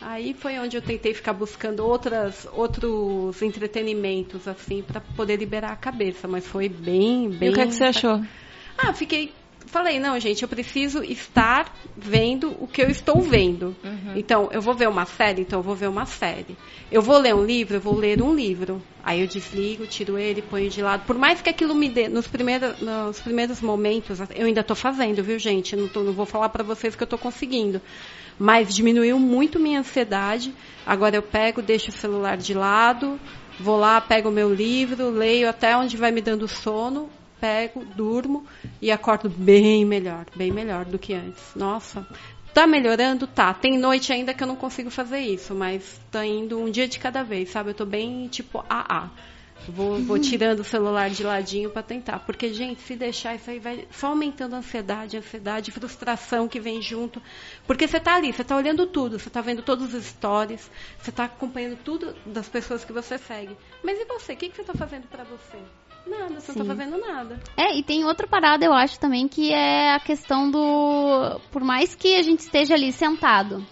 Aí 0.00 0.34
foi 0.34 0.58
onde 0.58 0.76
eu 0.76 0.82
tentei 0.82 1.14
ficar 1.14 1.32
buscando 1.32 1.86
outras, 1.86 2.46
outros 2.52 3.40
entretenimentos, 3.40 4.48
assim, 4.48 4.82
para 4.82 5.00
poder 5.00 5.36
liberar 5.36 5.72
a 5.72 5.76
cabeça, 5.76 6.26
mas 6.26 6.46
foi 6.46 6.68
bem, 6.68 7.30
bem. 7.30 7.48
E 7.48 7.52
o 7.52 7.54
que, 7.54 7.60
é 7.60 7.66
que 7.66 7.74
você 7.74 7.84
achou? 7.84 8.20
Ah, 8.76 8.92
fiquei. 8.92 9.32
Falei, 9.72 9.98
não, 9.98 10.20
gente, 10.20 10.42
eu 10.42 10.48
preciso 10.48 11.02
estar 11.02 11.74
vendo 11.96 12.54
o 12.60 12.66
que 12.66 12.82
eu 12.82 12.90
estou 12.90 13.22
vendo. 13.22 13.74
Então, 14.18 14.50
eu 14.52 14.60
vou 14.60 14.74
ver 14.74 14.86
uma 14.86 15.06
série, 15.06 15.40
então 15.40 15.60
eu 15.60 15.62
vou 15.62 15.74
ver 15.74 15.88
uma 15.88 16.04
série. 16.04 16.58
Eu 16.90 17.00
vou 17.00 17.16
ler 17.16 17.34
um 17.34 17.42
livro, 17.42 17.76
eu 17.76 17.80
vou 17.80 17.96
ler 17.96 18.20
um 18.20 18.34
livro. 18.34 18.82
Aí 19.02 19.22
eu 19.22 19.26
desligo, 19.26 19.86
tiro 19.86 20.18
ele, 20.18 20.42
ponho 20.42 20.68
de 20.68 20.82
lado. 20.82 21.06
Por 21.06 21.16
mais 21.16 21.40
que 21.40 21.48
aquilo 21.48 21.74
me 21.74 21.88
dê, 21.88 22.06
nos 22.06 22.26
primeiros, 22.26 22.78
nos 22.80 23.18
primeiros 23.20 23.62
momentos, 23.62 24.20
eu 24.36 24.44
ainda 24.44 24.60
estou 24.60 24.76
fazendo, 24.76 25.22
viu, 25.24 25.38
gente? 25.38 25.74
Não, 25.74 25.88
tô- 25.88 26.02
não 26.02 26.12
vou 26.12 26.26
falar 26.26 26.50
para 26.50 26.62
vocês 26.62 26.94
que 26.94 27.02
eu 27.02 27.06
estou 27.06 27.18
conseguindo. 27.18 27.80
Mas 28.38 28.74
diminuiu 28.74 29.18
muito 29.18 29.58
minha 29.58 29.80
ansiedade. 29.80 30.52
Agora 30.84 31.16
eu 31.16 31.22
pego, 31.22 31.62
deixo 31.62 31.88
o 31.88 31.92
celular 31.94 32.36
de 32.36 32.52
lado, 32.52 33.18
vou 33.58 33.78
lá, 33.78 33.98
pego 34.02 34.28
o 34.28 34.32
meu 34.32 34.52
livro, 34.52 35.08
leio 35.08 35.48
até 35.48 35.74
onde 35.74 35.96
vai 35.96 36.10
me 36.12 36.20
dando 36.20 36.46
sono, 36.46 37.08
pego, 37.42 37.84
durmo 37.84 38.46
e 38.80 38.92
acordo 38.92 39.28
bem 39.28 39.84
melhor, 39.84 40.26
bem 40.36 40.52
melhor 40.52 40.84
do 40.84 40.96
que 40.96 41.12
antes. 41.12 41.42
Nossa, 41.56 42.06
tá 42.54 42.68
melhorando? 42.68 43.26
Tá. 43.26 43.52
Tem 43.52 43.76
noite 43.76 44.12
ainda 44.12 44.32
que 44.32 44.44
eu 44.44 44.46
não 44.46 44.54
consigo 44.54 44.90
fazer 44.90 45.18
isso, 45.18 45.52
mas 45.52 46.00
tá 46.12 46.24
indo 46.24 46.56
um 46.56 46.70
dia 46.70 46.86
de 46.86 47.00
cada 47.00 47.24
vez, 47.24 47.50
sabe? 47.50 47.70
Eu 47.70 47.74
tô 47.74 47.84
bem 47.84 48.28
tipo 48.28 48.64
AA. 48.70 49.10
Vou, 49.68 49.98
vou 50.00 50.18
tirando 50.18 50.60
o 50.60 50.64
celular 50.64 51.10
de 51.10 51.22
ladinho 51.22 51.70
para 51.70 51.82
tentar. 51.82 52.20
Porque, 52.20 52.52
gente, 52.52 52.80
se 52.80 52.96
deixar 52.96 53.34
isso 53.34 53.50
aí 53.50 53.58
vai 53.58 53.86
só 53.92 54.08
aumentando 54.08 54.54
a 54.54 54.58
ansiedade, 54.58 55.16
a 55.16 55.20
ansiedade, 55.20 55.70
frustração 55.70 56.48
que 56.48 56.58
vem 56.60 56.80
junto. 56.80 57.22
Porque 57.66 57.86
você 57.86 58.00
tá 58.00 58.16
ali, 58.16 58.32
você 58.32 58.42
tá 58.42 58.56
olhando 58.56 58.86
tudo, 58.86 59.18
você 59.18 59.30
tá 59.30 59.40
vendo 59.40 59.62
todos 59.62 59.94
os 59.94 60.04
stories, 60.04 60.68
você 60.98 61.12
tá 61.12 61.24
acompanhando 61.24 61.76
tudo 61.76 62.14
das 62.26 62.48
pessoas 62.48 62.84
que 62.84 62.92
você 62.92 63.18
segue. 63.18 63.56
Mas 63.82 64.00
e 64.00 64.04
você? 64.04 64.32
O 64.32 64.36
que, 64.36 64.48
que 64.48 64.56
você 64.56 64.64
tá 64.64 64.74
fazendo 64.74 65.06
para 65.08 65.22
você? 65.22 65.58
Nada, 66.06 66.40
você 66.40 66.52
não 66.52 66.56
tá 66.56 66.62
Sim. 66.74 66.78
fazendo 66.78 66.98
nada. 66.98 67.40
É, 67.56 67.76
e 67.78 67.82
tem 67.82 68.04
outra 68.04 68.26
parada, 68.26 68.64
eu 68.64 68.72
acho 68.72 68.98
também, 68.98 69.28
que 69.28 69.52
é 69.52 69.94
a 69.94 70.00
questão 70.00 70.50
do. 70.50 71.40
Por 71.50 71.62
mais 71.62 71.94
que 71.94 72.16
a 72.16 72.22
gente 72.22 72.40
esteja 72.40 72.74
ali 72.74 72.92
sentado, 72.92 73.64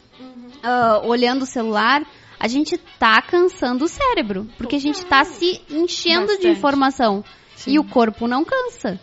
ah, 0.63 1.01
olhando 1.05 1.43
o 1.43 1.47
celular, 1.47 2.03
a 2.39 2.49
gente 2.49 2.79
tá 2.99 3.21
cansando 3.21 3.85
o 3.85 3.89
cérebro. 3.89 4.47
Porque 4.57 4.77
a 4.77 4.81
gente 4.81 5.05
tá 5.05 5.25
se 5.25 5.61
enchendo 5.69 6.27
de 6.27 6.33
Bastante. 6.33 6.49
informação. 6.49 7.25
E 7.67 7.79
o 7.79 7.85
corpo 7.85 8.27
não 8.27 8.43
cansa. 8.43 8.99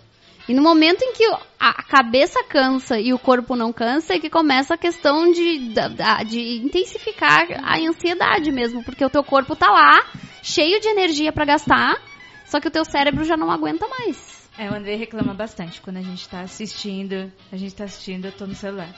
E 0.50 0.54
no 0.54 0.62
momento 0.64 1.04
em 1.04 1.14
que 1.14 1.26
a 1.60 1.84
cabeça 1.84 2.44
cansa 2.46 2.98
e 3.00 3.14
o 3.14 3.20
corpo 3.20 3.56
não 3.56 3.74
cansa, 3.74 4.16
é 4.16 4.20
que 4.20 4.30
começa 4.30 4.74
a 4.74 4.78
questão 4.78 5.30
de, 5.32 5.74
de 6.26 6.58
intensificar 6.64 7.46
a 7.64 7.78
ansiedade 7.78 8.52
mesmo. 8.52 8.84
Porque 8.84 9.04
o 9.04 9.10
teu 9.10 9.24
corpo 9.24 9.56
tá 9.56 9.70
lá, 9.70 10.06
cheio 10.42 10.80
de 10.80 10.88
energia 10.88 11.34
pra 11.34 11.46
gastar, 11.46 12.02
só 12.48 12.60
que 12.60 12.68
o 12.68 12.72
teu 12.72 12.84
cérebro 12.86 13.24
já 13.24 13.38
não 13.38 13.52
aguenta 13.52 13.88
mais. 13.88 14.50
É, 14.58 14.70
o 14.72 14.74
André 14.74 14.96
reclama 14.96 15.34
bastante 15.34 15.80
quando 15.82 15.98
a 15.98 16.02
gente 16.02 16.28
tá 16.28 16.42
assistindo. 16.42 17.32
A 17.52 17.58
gente 17.58 17.76
tá 17.76 17.84
assistindo, 17.84 18.26
eu 18.26 18.32
tô 18.32 18.48
no 18.48 18.56
celular. 18.56 18.90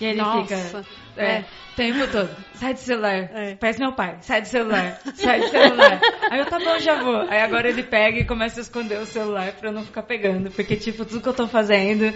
E 0.00 0.06
aí 0.06 0.10
ele 0.12 0.22
Nossa, 0.22 0.56
fica. 0.56 0.86
É, 1.16 1.24
é. 1.24 1.40
o 1.72 1.76
tempo 1.76 2.10
todo. 2.10 2.30
Sai 2.54 2.74
do 2.74 2.80
celular. 2.80 3.14
É. 3.14 3.54
Parece 3.56 3.78
meu 3.78 3.92
pai. 3.92 4.16
Sai 4.22 4.40
do 4.40 4.48
celular. 4.48 5.00
Sai 5.14 5.40
do 5.40 5.48
celular. 5.48 6.00
aí 6.30 6.38
eu, 6.38 6.46
tá 6.46 6.58
bom, 6.58 6.78
já 6.78 7.02
vou. 7.02 7.20
Aí 7.28 7.40
agora 7.40 7.68
ele 7.68 7.82
pega 7.82 8.18
e 8.18 8.24
começa 8.24 8.60
a 8.60 8.62
esconder 8.62 8.98
o 8.98 9.06
celular 9.06 9.52
pra 9.52 9.68
eu 9.68 9.72
não 9.72 9.84
ficar 9.84 10.02
pegando. 10.02 10.50
Porque, 10.50 10.76
tipo, 10.76 11.04
tudo 11.04 11.20
que 11.20 11.28
eu 11.28 11.34
tô 11.34 11.46
fazendo. 11.46 12.12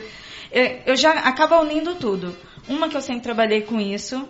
é, 0.51 0.83
Eu 0.87 0.97
já 0.97 1.11
acaba 1.11 1.61
unindo 1.61 1.97
tudo. 1.97 2.37
Uma 2.69 2.89
que 2.89 2.97
eu 2.97 3.03
sempre 3.03 3.23
trabalhei 3.23 3.63
com 3.63 3.81
isso. 3.81 4.27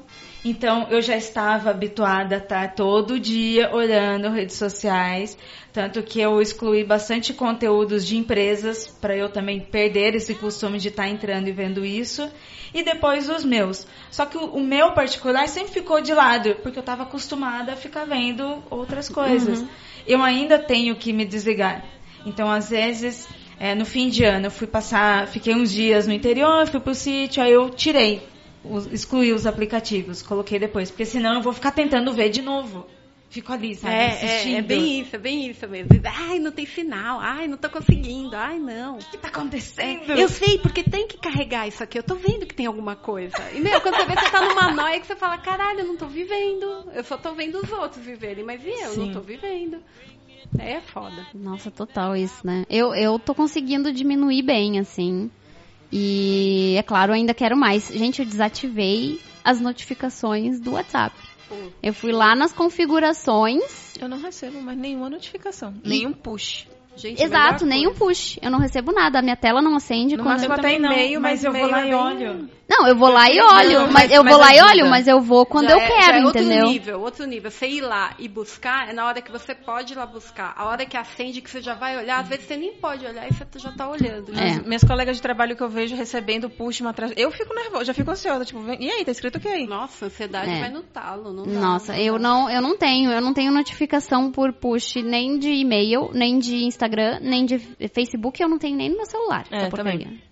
Então 0.49 0.87
eu 0.91 1.03
já 1.03 1.17
estava 1.17 1.71
habituada 1.71 2.37
a 2.37 2.39
estar 2.39 2.73
todo 2.77 3.19
dia 3.19 3.75
olhando 3.75 4.31
redes 4.31 4.55
sociais. 4.55 5.37
Tanto 5.73 6.01
que 6.05 6.21
eu 6.21 6.41
excluí 6.41 6.85
bastante 6.85 7.35
conteúdos 7.35 8.07
de 8.07 8.17
empresas 8.17 8.87
para 8.87 9.17
eu 9.17 9.29
também 9.29 9.59
perder 9.59 10.15
esse 10.15 10.37
costume 10.37 10.79
de 10.79 10.87
estar 10.87 11.09
entrando 11.09 11.49
e 11.49 11.53
vendo 11.53 11.85
isso. 11.85 12.31
E 12.73 12.85
depois 12.85 13.29
os 13.29 13.45
meus. 13.45 13.89
Só 14.09 14.25
que 14.25 14.39
o, 14.39 14.45
o 14.45 14.63
meu 14.63 14.93
particular 14.93 15.49
sempre 15.49 15.73
ficou 15.73 16.01
de 16.01 16.15
lado, 16.15 16.55
porque 16.63 16.79
eu 16.79 16.81
estava 16.81 17.03
acostumada 17.03 17.73
a 17.73 17.77
ficar 17.77 18.05
vendo 18.05 18.63
outras 18.71 19.09
coisas. 19.09 19.65
Eu 20.07 20.23
ainda 20.23 20.61
tenho 20.61 20.95
que 20.95 21.13
me 21.13 21.25
desligar. 21.25 21.85
Então, 22.25 22.49
às 22.49 22.71
vezes, 22.71 23.29
é, 23.59 23.75
no 23.75 23.85
fim 23.85 24.09
de 24.09 24.23
ano, 24.23 24.47
eu 24.47 24.51
fui 24.53 24.69
passar, 24.69 25.27
fiquei 25.27 25.57
uns 25.57 25.73
dias 25.73 26.07
no 26.07 26.13
interior, 26.13 26.69
fui 26.69 26.79
pro 26.79 26.95
sítio, 26.95 27.43
aí 27.43 27.53
eu 27.53 27.69
tirei, 27.69 28.23
os, 28.71 28.87
excluí 28.93 29.33
os 29.33 29.47
aplicativos, 29.47 30.23
coloquei 30.23 30.59
depois, 30.59 30.91
porque 30.91 31.05
senão 31.05 31.35
eu 31.35 31.43
vou 31.43 31.53
ficar 31.53 31.73
tentando 31.73 32.13
ver 32.13 32.31
de 32.31 32.43
novo. 32.43 32.87
Fico 33.29 33.53
ali, 33.53 33.75
sabe, 33.75 33.93
É, 33.93 34.07
assistindo. 34.09 34.55
é, 34.55 34.59
é 34.59 34.63
bem 34.63 35.01
isso, 35.01 35.17
é 35.17 35.19
bem 35.19 35.51
isso 35.51 35.69
mesmo. 35.69 35.91
Ai, 36.05 36.39
não 36.39 36.53
tem 36.53 36.65
sinal. 36.65 37.19
Ai, 37.21 37.49
não 37.49 37.59
tô 37.59 37.69
conseguindo. 37.69 38.37
Ai, 38.37 38.59
não. 38.59 38.95
O 38.95 38.99
que 38.99 39.19
tá 39.19 39.29
acontecendo? 39.29 40.13
Eu 40.13 40.29
sei, 40.29 40.59
porque 40.59 40.83
tem 40.85 41.07
que 41.09 41.19
carregar 41.19 41.67
isso 41.67 41.83
aqui. 41.83 41.99
Eu 41.99 42.05
tô 42.05 42.15
vendo 42.15 42.47
que 42.47 42.55
tem 42.55 42.67
alguma 42.67 42.95
coisa. 42.95 43.37
E, 43.53 43.61
meu, 43.61 43.81
quando 43.81 43.97
você 43.97 44.07
vê, 44.07 44.15
você 44.15 44.31
tá 44.31 44.41
numa 44.43 44.71
noia 44.73 45.01
que 45.01 45.07
você 45.09 45.17
fala, 45.17 45.37
caralho, 45.39 45.81
eu 45.81 45.87
não 45.87 45.97
tô 45.97 46.07
vivendo. 46.07 46.89
Eu 46.95 47.03
só 47.05 47.19
tô 47.19 47.35
vendo 47.35 47.59
os 47.59 47.71
outros 47.73 48.03
viverem. 48.03 48.45
Mas 48.45 48.65
e 48.65 48.69
eu? 48.69 48.91
Sim. 48.91 49.07
Não 49.07 49.13
tô 49.15 49.21
vivendo. 49.21 49.83
É 50.59 50.81
foda. 50.81 51.27
Nossa, 51.35 51.71
total 51.71 52.17
isso, 52.17 52.47
né? 52.47 52.65
Eu, 52.71 52.95
eu 52.95 53.19
tô 53.19 53.35
conseguindo 53.35 53.93
diminuir 53.93 54.43
bem, 54.43 54.79
assim. 54.79 55.31
E, 55.93 56.75
é 56.77 56.83
claro, 56.83 57.13
ainda 57.13 57.33
quero 57.35 57.57
mais. 57.57 57.89
Gente, 57.89 58.21
eu 58.21 58.27
desativei 58.27 59.21
as 59.45 59.61
notificações 59.61 60.61
do 60.61 60.73
WhatsApp. 60.73 61.15
Eu 61.83 61.95
fui 61.95 62.13
lá 62.13 62.35
nas 62.35 62.53
configurações. 62.53 63.97
Eu 64.01 64.09
não 64.09 64.21
recebo 64.21 64.61
mais 64.61 64.77
nenhuma 64.77 65.09
notificação, 65.09 65.75
nenhum 65.85 66.13
push. 66.13 66.67
Gente, 66.97 67.23
a 67.23 67.27
Exato, 67.27 67.67
um 67.67 67.69
coisa. 67.69 67.99
push. 67.99 68.39
Eu 68.41 68.51
não 68.51 68.59
recebo 68.59 68.91
nada, 68.91 69.19
a 69.19 69.23
minha 69.23 69.37
tela 69.37 69.61
não 69.61 69.77
acende. 69.77 70.17
No 70.17 70.23
quando 70.23 70.45
eu... 70.45 70.53
até 70.53 70.79
não, 70.79 70.91
e-mail, 70.91 71.21
mas 71.21 71.45
mas 71.45 71.45
eu 71.45 71.53
vou 71.53 71.71
lá 71.71 71.81
é 71.83 71.83
e 71.83 71.91
bem- 71.91 71.95
olho. 71.95 72.51
Não, 72.69 72.89
eu 72.89 72.97
vou 72.97 73.09
lá 73.09 73.31
e 73.31 73.37
Não, 73.37 73.47
olho, 73.47 73.81
mas- 73.83 73.93
mas 73.93 74.11
eu 74.13 74.25
vou 74.25 74.37
lá 74.39 74.53
e 74.53 74.59
ajuda. 74.59 74.73
olho, 74.73 74.91
mas 74.91 75.07
eu 75.07 75.21
vou 75.21 75.47
quando 75.47 75.69
Já 75.69 75.75
eu 75.77 75.81
é- 75.81 75.87
quero, 75.87 76.03
já 76.03 76.17
é 76.19 76.25
outro 76.25 76.41
entendeu? 76.43 76.67
nível, 76.67 77.01
outro 77.01 77.25
nível. 77.25 77.49
Você 77.51 77.69
ir 77.69 77.81
lá 77.81 78.15
e 78.19 78.27
buscar 78.29 78.89
é 78.89 78.93
na 78.93 79.07
hora 79.07 79.23
que 79.23 79.31
você 79.31 79.55
pode 79.55 79.93
ir 79.93 79.97
lá 79.97 80.05
buscar. 80.05 80.53
A 80.57 80.65
hora 80.67 80.85
que 80.85 80.97
acende, 80.97 81.41
que 81.41 81.49
você 81.49 81.61
já 81.63 81.75
vai 81.75 81.97
olhar, 81.97 82.19
às 82.19 82.29
vezes 82.29 82.45
você 82.47 82.57
nem 82.57 82.73
pode 82.75 83.07
olhar 83.07 83.25
e 83.31 83.33
você 83.33 83.47
já 83.59 83.71
tá 83.71 83.89
olhando. 83.89 84.35
já. 84.35 84.41
É. 84.43 84.59
Minhas 84.63 84.83
colegas 84.83 85.15
de 85.17 85.23
trabalho 85.23 85.55
que 85.57 85.63
eu 85.63 85.69
vejo 85.69 85.95
recebendo 85.95 86.51
push 86.51 86.81
uma 86.81 86.91
atrás. 86.91 87.13
Eu 87.17 87.31
fico 87.31 87.55
nervosa, 87.55 87.85
já 87.85 87.95
fico 87.95 88.11
ansiosa. 88.11 88.45
Tipo, 88.45 88.61
vem- 88.61 88.83
e 88.83 88.91
aí, 88.91 89.05
tá 89.05 89.13
escrito 89.13 89.37
o 89.37 89.41
que 89.41 89.47
aí? 89.49 89.67
Nossa, 89.67 90.07
a 90.07 90.09
ansiedade 90.09 90.51
É. 90.51 90.61
vai 90.61 90.71
no 90.71 90.83
talo. 90.83 91.33
Não 91.33 91.45
dá, 91.45 91.53
Nossa, 91.61 91.93
não 91.93 92.01
eu 92.01 92.19
não, 92.19 92.51
eu 92.51 92.61
não 92.61 92.77
tenho, 92.77 93.13
eu 93.13 93.21
não 93.21 93.33
tenho 93.33 93.53
notificação 93.53 94.33
por 94.33 94.53
push 94.53 94.97
nem 94.97 95.39
de 95.39 95.51
e-mail, 95.53 96.11
nem 96.13 96.39
de 96.41 96.65
Instagram, 96.65 97.21
nem 97.23 97.45
de 97.47 97.59
Facebook, 97.95 98.43
eu 98.43 98.49
não 98.49 98.59
tenho 98.59 98.77
nem 98.77 98.91
no 98.91 98.97
meu 98.97 99.07
celular. 99.07 99.45
É, 99.53 99.69
porcaria. 99.69 100.01
também. 100.05 100.23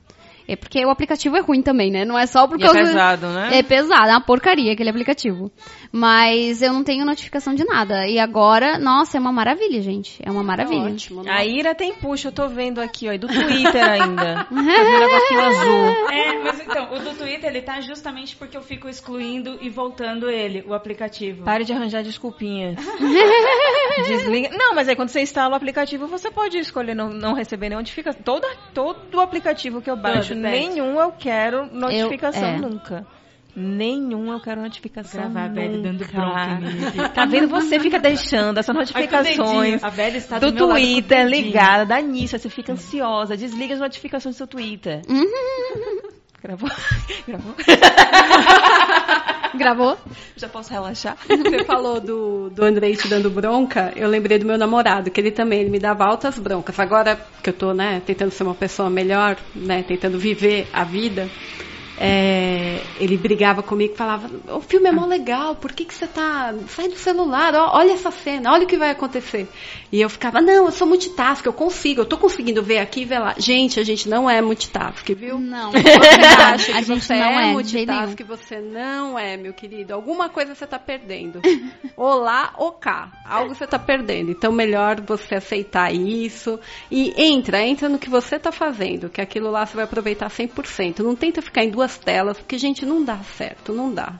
É 0.46 0.56
porque 0.56 0.84
o 0.84 0.90
aplicativo 0.90 1.36
é 1.36 1.40
ruim 1.40 1.62
também, 1.62 1.90
né? 1.90 2.04
Não 2.04 2.18
é 2.18 2.26
só 2.26 2.46
por 2.46 2.60
E 2.60 2.64
é 2.64 2.70
pesado, 2.70 3.28
né? 3.28 3.58
É 3.58 3.62
pesado, 3.62 4.08
é 4.08 4.10
uma 4.10 4.20
porcaria 4.20 4.72
aquele 4.72 4.90
aplicativo. 4.90 5.50
Mas 5.96 6.60
eu 6.60 6.72
não 6.72 6.82
tenho 6.82 7.04
notificação 7.04 7.54
de 7.54 7.64
nada. 7.64 8.08
E 8.08 8.18
agora, 8.18 8.80
nossa, 8.80 9.16
é 9.16 9.20
uma 9.20 9.30
maravilha, 9.30 9.80
gente. 9.80 10.20
É 10.26 10.28
uma 10.28 10.42
maravilha. 10.42 10.88
É 10.88 10.92
ótimo. 10.92 11.22
A 11.24 11.44
Ira 11.44 11.72
tem 11.72 11.94
push, 11.94 12.24
eu 12.24 12.32
tô 12.32 12.48
vendo 12.48 12.80
aqui, 12.80 13.08
ó, 13.08 13.12
e 13.12 13.18
do 13.18 13.28
Twitter 13.28 13.88
ainda. 13.88 14.44
Eu 14.50 14.56
vi 14.56 14.60
um 14.60 14.98
negocinho 14.98 15.40
azul. 15.40 16.10
É, 16.10 16.42
mas 16.42 16.60
então, 16.60 16.92
o 16.94 16.98
do 16.98 17.16
Twitter 17.16 17.48
ele 17.48 17.62
tá 17.62 17.80
justamente 17.80 18.34
porque 18.34 18.56
eu 18.56 18.62
fico 18.62 18.88
excluindo 18.88 19.56
e 19.60 19.70
voltando 19.70 20.28
ele, 20.28 20.64
o 20.66 20.74
aplicativo. 20.74 21.44
Pare 21.44 21.62
de 21.62 21.72
arranjar 21.72 22.02
desculpinhas. 22.02 22.74
Desliga. 24.08 24.48
Não, 24.50 24.74
mas 24.74 24.88
aí 24.88 24.96
quando 24.96 25.10
você 25.10 25.20
instala 25.20 25.52
o 25.52 25.56
aplicativo, 25.56 26.08
você 26.08 26.28
pode 26.28 26.58
escolher 26.58 26.96
não, 26.96 27.08
não 27.10 27.34
receber 27.34 27.68
nenhuma 27.68 27.82
notificação. 27.82 28.20
Todo, 28.20 28.48
todo 28.74 29.20
aplicativo 29.20 29.80
que 29.80 29.88
eu 29.88 29.96
baixo, 29.96 30.34
Todo, 30.34 30.42
teste. 30.42 30.58
nenhum 30.58 31.00
eu 31.00 31.12
quero 31.12 31.66
notificação 31.72 32.48
é. 32.48 32.58
nunca. 32.58 33.06
Nenhum 33.56 34.32
eu 34.32 34.40
quero 34.40 34.62
notificação 34.62 35.20
Gravar 35.20 35.44
a 35.44 35.48
Belle 35.48 35.76
nunca. 35.76 35.88
dando 35.88 36.06
bronca 36.06 37.04
em. 37.04 37.08
Tá 37.10 37.24
vendo? 37.24 37.48
Você 37.48 37.78
fica 37.78 38.00
deixando 38.00 38.58
essas 38.58 38.74
Ai, 38.74 38.74
o 38.74 38.78
notificações 38.80 39.36
dedinho. 39.36 39.78
A 39.80 39.90
Bela 39.90 40.16
está 40.16 40.38
do, 40.40 40.50
do 40.50 40.68
Twitter 40.68 41.24
ligada, 41.26 41.86
dá 41.86 42.00
nisso, 42.00 42.36
você 42.36 42.48
fica 42.48 42.72
ansiosa, 42.72 43.36
desliga 43.36 43.74
as 43.74 43.80
notificações 43.80 44.34
do 44.34 44.38
seu 44.38 44.46
Twitter. 44.46 45.02
Gravou? 46.44 46.68
Gravou? 47.26 47.54
Gravou? 49.56 49.96
Já 50.36 50.46
posso 50.46 50.70
relaxar? 50.72 51.16
Você 51.26 51.64
falou 51.64 52.00
do, 52.00 52.50
do 52.50 52.62
Andrei 52.62 52.94
te 52.96 53.08
dando 53.08 53.30
bronca, 53.30 53.94
eu 53.96 54.06
lembrei 54.08 54.38
do 54.38 54.44
meu 54.44 54.58
namorado, 54.58 55.10
que 55.10 55.18
ele 55.18 55.30
também 55.30 55.60
ele 55.60 55.70
me 55.70 55.78
dava 55.78 56.04
altas 56.04 56.38
broncas. 56.38 56.78
Agora 56.78 57.18
que 57.42 57.48
eu 57.48 57.54
tô, 57.54 57.72
né, 57.72 58.02
tentando 58.04 58.30
ser 58.30 58.42
uma 58.42 58.54
pessoa 58.54 58.90
melhor, 58.90 59.38
né, 59.54 59.82
tentando 59.84 60.18
viver 60.18 60.68
a 60.70 60.84
vida, 60.84 61.30
é, 61.98 62.80
ele 62.98 63.16
brigava 63.16 63.62
comigo 63.62 63.94
e 63.94 63.96
falava, 63.96 64.28
o 64.48 64.60
filme 64.60 64.88
é 64.88 64.92
mó 64.92 65.06
legal, 65.06 65.54
por 65.54 65.72
que, 65.72 65.84
que 65.84 65.94
você 65.94 66.06
tá. 66.06 66.52
Sai 66.68 66.88
do 66.88 66.96
celular, 66.96 67.54
ó, 67.54 67.78
olha 67.78 67.92
essa 67.92 68.10
cena, 68.10 68.52
olha 68.52 68.64
o 68.64 68.66
que 68.66 68.76
vai 68.76 68.90
acontecer. 68.90 69.48
E 69.92 70.00
eu 70.00 70.08
ficava, 70.08 70.40
não, 70.40 70.66
eu 70.66 70.72
sou 70.72 70.88
multitask, 70.88 71.46
eu 71.46 71.52
consigo, 71.52 72.00
eu 72.00 72.06
tô 72.06 72.18
conseguindo 72.18 72.62
ver 72.62 72.78
aqui 72.78 73.02
e 73.02 73.04
ver 73.04 73.20
lá. 73.20 73.34
Gente, 73.38 73.78
a 73.78 73.84
gente 73.84 74.08
não 74.08 74.28
é 74.28 74.42
multitask, 74.42 75.08
viu? 75.14 75.38
Não. 75.38 75.70
Você 75.72 76.42
acha 76.42 76.72
a 76.72 76.78
que 76.78 76.84
gente 76.84 77.04
você 77.04 77.14
não 77.14 77.40
é, 77.40 77.50
é, 77.50 77.52
multitask, 77.52 78.20
você 78.24 78.60
não 78.60 79.18
é, 79.18 79.36
meu 79.36 79.52
querido. 79.52 79.94
Alguma 79.94 80.28
coisa 80.28 80.54
você 80.54 80.66
tá 80.66 80.78
perdendo. 80.78 81.40
ou 81.96 82.14
lá 82.16 82.54
ou 82.56 82.72
cá. 82.72 83.12
Algo 83.24 83.54
você 83.54 83.66
tá 83.66 83.78
perdendo. 83.78 84.30
Então, 84.30 84.50
melhor 84.52 85.00
você 85.00 85.36
aceitar 85.36 85.94
isso. 85.94 86.58
E 86.90 87.14
entra, 87.16 87.64
entra 87.64 87.88
no 87.88 87.98
que 87.98 88.10
você 88.10 88.38
tá 88.38 88.50
fazendo, 88.50 89.08
que 89.08 89.20
aquilo 89.20 89.50
lá 89.50 89.64
você 89.64 89.76
vai 89.76 89.84
aproveitar 89.84 90.28
100%. 90.28 91.00
Não 91.00 91.14
tenta 91.14 91.40
ficar 91.40 91.64
em 91.64 91.70
duas 91.70 91.83
telas, 91.98 92.38
porque, 92.38 92.58
gente, 92.58 92.84
não 92.84 93.04
dá 93.04 93.18
certo, 93.18 93.72
não 93.72 93.92
dá. 93.92 94.18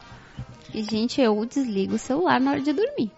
E, 0.73 0.83
gente, 0.83 1.21
eu 1.21 1.45
desligo 1.45 1.95
o 1.95 1.99
celular 1.99 2.41
na 2.41 2.53
hora 2.53 2.61
de 2.61 2.73
dormir. 2.73 3.11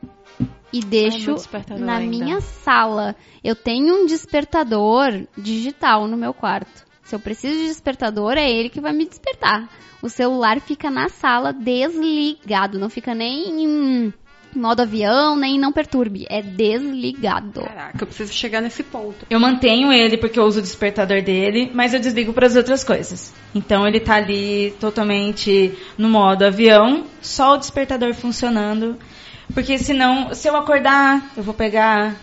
E 0.72 0.80
deixo 0.80 1.34
na 1.78 1.96
ainda. 1.96 2.10
minha 2.10 2.40
sala. 2.40 3.16
Eu 3.42 3.54
tenho 3.54 4.02
um 4.02 4.06
despertador 4.06 5.26
digital 5.36 6.06
no 6.06 6.16
meu 6.16 6.34
quarto. 6.34 6.84
Se 7.02 7.14
eu 7.14 7.20
preciso 7.20 7.56
de 7.58 7.66
despertador, 7.66 8.36
é 8.36 8.50
ele 8.50 8.68
que 8.68 8.80
vai 8.80 8.92
me 8.92 9.06
despertar. 9.06 9.68
O 10.02 10.08
celular 10.08 10.60
fica 10.60 10.90
na 10.90 11.08
sala 11.08 11.52
desligado, 11.52 12.78
não 12.78 12.90
fica 12.90 13.14
nem 13.14 13.62
em 13.62 14.12
modo 14.58 14.80
avião, 14.80 15.36
nem 15.36 15.56
em 15.56 15.58
não 15.58 15.72
perturbe. 15.72 16.26
É 16.28 16.40
desligado. 16.42 17.62
Caraca, 17.62 18.02
eu 18.02 18.06
preciso 18.06 18.32
chegar 18.32 18.60
nesse 18.60 18.82
ponto. 18.82 19.26
Eu 19.28 19.38
mantenho 19.40 19.92
ele 19.92 20.16
porque 20.16 20.38
eu 20.38 20.44
uso 20.44 20.58
o 20.58 20.62
despertador 20.62 21.22
dele, 21.22 21.70
mas 21.74 21.92
eu 21.94 22.00
desligo 22.00 22.32
para 22.32 22.46
as 22.46 22.56
outras 22.56 22.82
coisas. 22.84 23.32
Então 23.54 23.86
ele 23.86 24.00
tá 24.00 24.16
ali 24.16 24.74
totalmente 24.80 25.72
no 25.96 26.08
modo 26.08 26.44
avião, 26.44 27.04
só 27.20 27.54
o 27.54 27.56
despertador 27.56 28.14
funcionando. 28.14 28.96
Porque 29.54 29.78
senão, 29.78 30.34
se 30.34 30.48
eu 30.48 30.56
acordar, 30.56 31.30
eu 31.36 31.42
vou 31.42 31.54
pegar. 31.54 32.16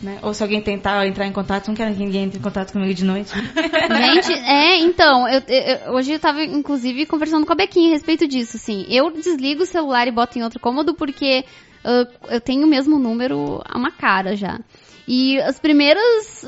Né? 0.00 0.16
Ou 0.22 0.32
se 0.32 0.40
alguém 0.44 0.60
tentar 0.60 1.04
entrar 1.08 1.26
em 1.26 1.32
contato, 1.32 1.66
não 1.66 1.74
quero 1.74 1.92
que 1.92 1.98
ninguém 1.98 2.22
entre 2.22 2.38
em 2.38 2.42
contato 2.42 2.72
comigo 2.72 2.94
de 2.94 3.04
noite. 3.04 3.32
Gente, 3.34 4.32
é, 4.32 4.78
então, 4.78 5.28
eu, 5.28 5.42
eu- 5.48 5.92
hoje 5.94 6.12
eu 6.12 6.20
tava, 6.20 6.40
inclusive, 6.44 7.04
conversando 7.04 7.44
com 7.44 7.52
a 7.52 7.56
Bequinha 7.56 7.88
a 7.88 7.92
respeito 7.94 8.28
disso, 8.28 8.56
assim. 8.58 8.86
Eu 8.88 9.10
desligo 9.10 9.64
o 9.64 9.66
celular 9.66 10.06
e 10.06 10.12
boto 10.12 10.38
em 10.38 10.44
outro 10.44 10.60
cômodo 10.60 10.94
porque 10.94 11.44
ah, 11.88 12.06
eu 12.34 12.40
tenho 12.40 12.64
o 12.66 12.68
mesmo 12.68 12.98
número 12.98 13.62
a 13.64 13.78
uma 13.78 13.90
cara 13.90 14.36
já. 14.36 14.60
E 15.06 15.38
as 15.40 15.58
primeiras 15.58 16.44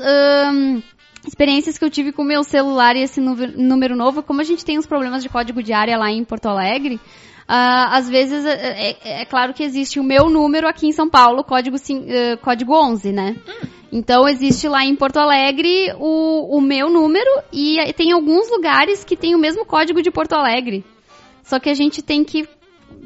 experiências 1.27 1.77
que 1.77 1.85
eu 1.85 1.89
tive 1.89 2.11
com 2.11 2.21
o 2.21 2.25
meu 2.25 2.43
celular 2.43 2.95
e 2.95 3.01
esse 3.01 3.19
número, 3.19 3.95
novo, 3.95 4.21
como 4.21 4.41
a 4.41 4.43
gente 4.43 4.63
tem 4.63 4.77
uns 4.77 4.85
problemas 4.85 5.23
de 5.23 5.29
código 5.29 5.61
de 5.63 5.73
área 5.73 5.97
lá 5.97 6.11
em 6.11 6.23
Porto 6.23 6.47
Alegre, 6.47 6.99
ah, 7.47 7.97
às 7.97 8.07
vezes 8.09 8.45
é, 8.45 8.91
é- 8.91 9.21
é 9.21 9.25
claro 9.25 9.53
que 9.53 9.63
existe 9.63 9.99
o 9.99 10.03
meu 10.03 10.29
número 10.29 10.67
aqui 10.67 10.87
em 10.87 10.91
São 10.91 11.09
Paulo, 11.09 11.43
código, 11.43 11.75
eh, 12.07 12.37
código 12.37 12.73
11, 12.73 13.11
né? 13.11 13.35
Então 13.91 14.27
existe 14.27 14.67
lá 14.69 14.85
em 14.85 14.95
Porto 14.95 15.17
Alegre 15.17 15.91
o, 15.99 16.57
o 16.57 16.61
meu 16.61 16.89
número 16.89 17.29
e 17.51 17.77
aí 17.79 17.91
tem 17.91 18.13
alguns 18.13 18.49
lugares 18.49 19.03
que 19.03 19.17
tem 19.17 19.35
o 19.35 19.39
mesmo 19.39 19.65
código 19.65 20.01
de 20.01 20.09
Porto 20.09 20.33
Alegre. 20.33 20.85
Só 21.43 21.59
que 21.59 21.69
a 21.69 21.73
gente 21.73 22.01
tem 22.01 22.23
que, 22.23 22.47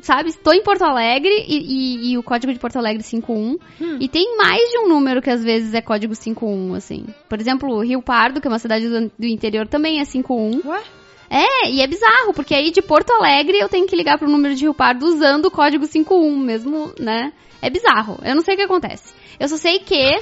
sabe, 0.02 0.30
estou 0.30 0.54
em 0.54 0.62
Porto 0.64 0.84
Alegre 0.84 1.46
e, 1.48 1.58
e- 1.58 2.12
e 2.14 2.18
o 2.18 2.24
código 2.24 2.52
de 2.54 2.60
Porto 2.60 2.78
Alegre 2.78 3.02
51 3.04 3.58
e 4.00 4.08
tem 4.08 4.38
mais 4.38 4.62
de 4.72 4.80
um 4.80 4.88
número 4.90 5.22
que 5.22 5.30
às 5.30 5.44
vezes 5.44 5.74
é 5.74 5.82
código 5.82 6.14
51, 6.16 6.74
assim. 6.76 7.06
Por 7.30 7.40
exemplo, 7.40 7.80
Rio 7.82 8.02
Pardo, 8.02 8.40
que 8.42 8.48
é 8.48 8.52
uma 8.52 8.60
cidade 8.60 8.88
do, 8.88 9.12
do 9.18 9.26
interior, 9.28 9.68
também 9.68 10.00
é 10.00 10.06
51. 10.06 10.62
Ué? 10.66 10.82
É, 11.30 11.70
e 11.72 11.82
é 11.82 11.88
bizarro, 11.88 12.34
porque 12.34 12.54
aí 12.54 12.70
de 12.72 12.82
Porto 12.84 13.12
Alegre 13.12 13.58
eu 13.58 13.68
tenho 13.68 13.88
que 13.88 13.96
ligar 13.96 14.18
pro 14.20 14.30
número 14.30 14.54
de 14.54 14.62
Rio 14.64 14.74
Pardo 14.76 15.06
usando 15.08 15.46
o 15.46 15.52
código 15.52 15.86
51 15.86 16.38
mesmo, 16.38 16.94
né? 17.00 17.34
É 17.62 17.70
bizarro. 17.70 18.20
Eu 18.24 18.36
não 18.36 18.42
sei 18.44 18.54
o 18.54 18.58
que 18.58 18.64
acontece. 18.64 19.12
Eu 19.40 19.48
só 19.50 19.58
sei 19.58 19.80
que 19.80 20.20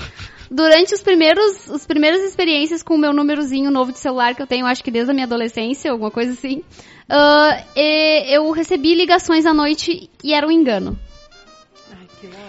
durante 0.53 0.93
os 0.93 1.01
primeiros, 1.01 1.69
as 1.71 1.85
primeiras 1.85 2.21
experiências 2.23 2.83
com 2.83 2.95
o 2.95 2.97
meu 2.97 3.11
númerozinho 3.11 3.71
novo 3.71 3.91
de 3.91 3.99
celular 3.99 4.35
que 4.35 4.41
eu 4.41 4.47
tenho, 4.47 4.65
acho 4.65 4.83
que 4.83 4.91
desde 4.91 5.11
a 5.11 5.13
minha 5.13 5.25
adolescência, 5.25 5.91
alguma 5.91 6.11
coisa 6.11 6.31
assim, 6.33 6.63
e- 7.75 8.35
eu 8.35 8.49
recebi 8.51 8.93
ligações 8.93 9.45
à 9.45 9.53
noite 9.53 10.09
e 10.23 10.33
era 10.33 10.47
um 10.47 10.51
engano. 10.51 10.97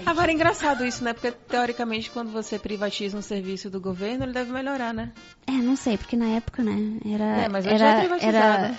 Agora 0.06 0.30
é 0.30 0.34
engraçado 0.34 0.84
isso, 0.84 1.02
né? 1.04 1.12
Porque 1.12 1.30
teoricamente 1.32 2.10
quando 2.10 2.30
você 2.30 2.58
privatiza 2.58 3.16
um 3.16 3.22
serviço 3.22 3.70
do 3.70 3.80
governo, 3.80 4.24
ele 4.24 4.32
deve 4.32 4.52
melhorar, 4.52 4.92
né? 4.92 5.12
É, 5.46 5.52
não 5.52 5.76
sei, 5.76 5.96
porque 5.96 6.16
na 6.16 6.26
época, 6.28 6.62
né, 6.62 6.98
era... 7.04 7.24
É, 7.42 7.48
mas 7.48 7.64
hoje 7.66 7.74
era, 7.74 7.88
é 7.90 8.00
privatizado. 8.00 8.36
era, 8.36 8.74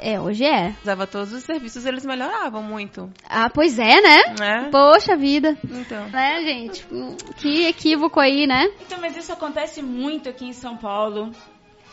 é, 0.00 0.20
hoje 0.20 0.44
é. 0.44 0.74
Usava 0.82 1.06
todos 1.06 1.32
os 1.32 1.42
serviços, 1.44 1.86
eles 1.86 2.04
melhoravam 2.04 2.62
muito. 2.62 3.10
Ah, 3.28 3.48
pois 3.50 3.78
é, 3.78 4.00
né? 4.00 4.34
Né? 4.38 4.68
Poxa 4.70 5.16
vida. 5.16 5.56
Então. 5.64 6.08
Né, 6.10 6.42
gente? 6.42 6.86
Hum, 6.92 7.16
Que 7.36 7.66
equívoco 7.66 8.20
aí, 8.20 8.46
né? 8.46 8.68
Então, 8.80 8.98
mas 9.00 9.16
isso 9.16 9.32
acontece 9.32 9.82
muito 9.82 10.28
aqui 10.28 10.44
em 10.46 10.52
São 10.52 10.76
Paulo. 10.76 11.32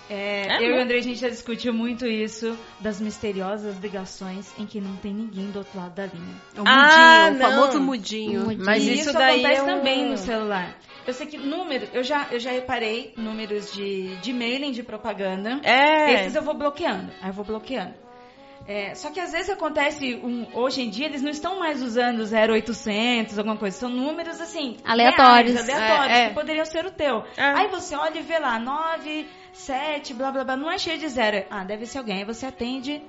É, 0.10 0.48
É 0.48 0.58
eu 0.60 0.76
e 0.76 0.80
o 0.80 0.82
André, 0.82 0.98
a 0.98 1.02
gente 1.02 1.20
já 1.20 1.30
discutiu 1.30 1.74
muito 1.74 2.06
isso, 2.06 2.58
das 2.80 3.02
misteriosas 3.02 3.78
ligações 3.80 4.52
em 4.60 4.66
que 4.66 4.80
não 4.80 4.96
tem 4.98 5.14
ninguém 5.14 5.50
do 5.52 5.60
outro 5.60 5.78
lado 5.80 5.96
da 5.96 6.06
linha. 6.06 6.36
É 6.56 6.62
o 6.62 6.64
mudinho, 6.64 6.76
Ah, 6.80 7.32
o 7.34 7.38
famoso 7.38 7.80
mudinho. 7.82 8.46
Mudinho. 8.46 8.66
Mas 8.66 8.84
isso 8.84 9.10
isso 9.10 9.14
daí 9.14 9.40
acontece 9.44 9.60
é 9.60 9.64
um- 9.64 9.66
também 9.78 10.10
no 10.10 10.18
celular. 10.18 10.76
Eu 11.08 11.14
sei 11.14 11.28
que 11.28 11.38
número, 11.38 11.88
eu 11.94 12.04
já, 12.04 12.28
eu 12.32 12.40
já 12.40 12.52
reparei 12.52 13.14
números 13.18 13.72
de, 13.74 14.16
de 14.18 14.34
mailing 14.34 14.72
de 14.72 14.84
propaganda. 14.84 15.60
É. 15.64 16.14
Esses 16.22 16.36
eu 16.36 16.42
vou 16.42 16.54
bloqueando. 16.56 17.12
Aí 17.22 17.30
eu 17.30 17.34
vou 17.34 17.46
bloqueando. 17.46 17.94
É, 18.68 18.96
só 18.96 19.12
que 19.12 19.20
às 19.20 19.32
vezes 19.32 19.52
acontece, 19.52 20.16
um, 20.24 20.48
hoje 20.54 20.82
em 20.82 20.90
dia 20.90 21.06
eles 21.06 21.22
não 21.22 21.30
estão 21.30 21.60
mais 21.60 21.84
usando 21.84 22.26
0800, 22.26 23.38
alguma 23.38 23.56
coisa. 23.58 23.78
São 23.78 23.90
números 23.90 24.42
assim. 24.42 24.78
Aleatórios. 24.84 25.54
reais, 25.54 25.70
aleatórios, 25.70 26.18
É, 26.18 26.24
é. 26.24 26.28
que 26.30 26.34
poderiam 26.34 26.66
ser 26.66 26.84
o 26.86 26.92
teu. 26.92 27.24
É. 27.38 27.44
Aí 27.44 27.68
você 27.68 27.96
olha 27.96 28.18
e 28.18 28.24
vê 28.24 28.40
lá, 28.40 28.58
9, 28.58 29.28
7, 29.56 30.14
blá 30.14 30.32
blá 30.32 30.44
blá, 30.44 30.58
não 30.58 30.70
é 30.70 30.78
cheio 30.78 31.00
de 31.00 31.08
zero. 31.08 31.46
Ah, 31.50 31.64
deve 31.64 31.86
ser 31.86 32.00
alguém. 32.00 32.18
Aí 32.18 32.26
você 32.26 32.46
atende. 32.46 33.02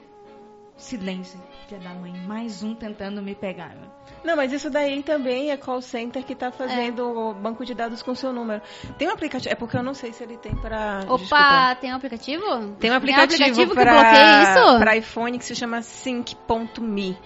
Silêncio, 0.77 1.41
filha 1.67 1.81
da 1.81 1.91
mãe. 1.95 2.13
Mais 2.27 2.63
um 2.63 2.75
tentando 2.75 3.23
me 3.23 3.35
pegar. 3.35 3.75
meu. 3.75 3.91
Não, 4.23 4.37
mas 4.37 4.53
isso 4.53 4.69
daí 4.69 5.03
também 5.03 5.51
é 5.51 5.57
call 5.57 5.81
center 5.81 6.23
que 6.23 6.35
tá 6.35 6.53
fazendo 6.53 7.35
banco 7.35 7.65
de 7.65 7.75
dados 7.75 8.03
com 8.03 8.15
seu 8.15 8.33
número. 8.33 8.61
Tem 8.99 9.09
um 9.09 9.13
aplicativo, 9.13 9.53
é 9.53 9.57
porque 9.57 9.77
eu 9.77 9.83
não 9.83 9.95
sei 9.95 10.13
se 10.13 10.23
ele 10.23 10.37
tem 10.37 10.55
pra... 10.55 11.01
Opa, 11.05 11.17
desculpa. 11.17 11.77
tem 11.81 11.93
um 11.93 11.97
aplicativo? 11.97 12.45
Tem 12.79 12.91
um 12.91 12.95
aplicativo, 12.95 13.35
aplicativo 13.43 13.71
que 13.71 13.75
pra, 13.75 13.93
bloqueia 13.93 14.43
isso? 14.43 14.79
pra 14.79 14.97
iPhone 14.97 15.39
que 15.39 15.45
se 15.45 15.55
chama 15.55 15.81
Sync.me. 15.81 17.19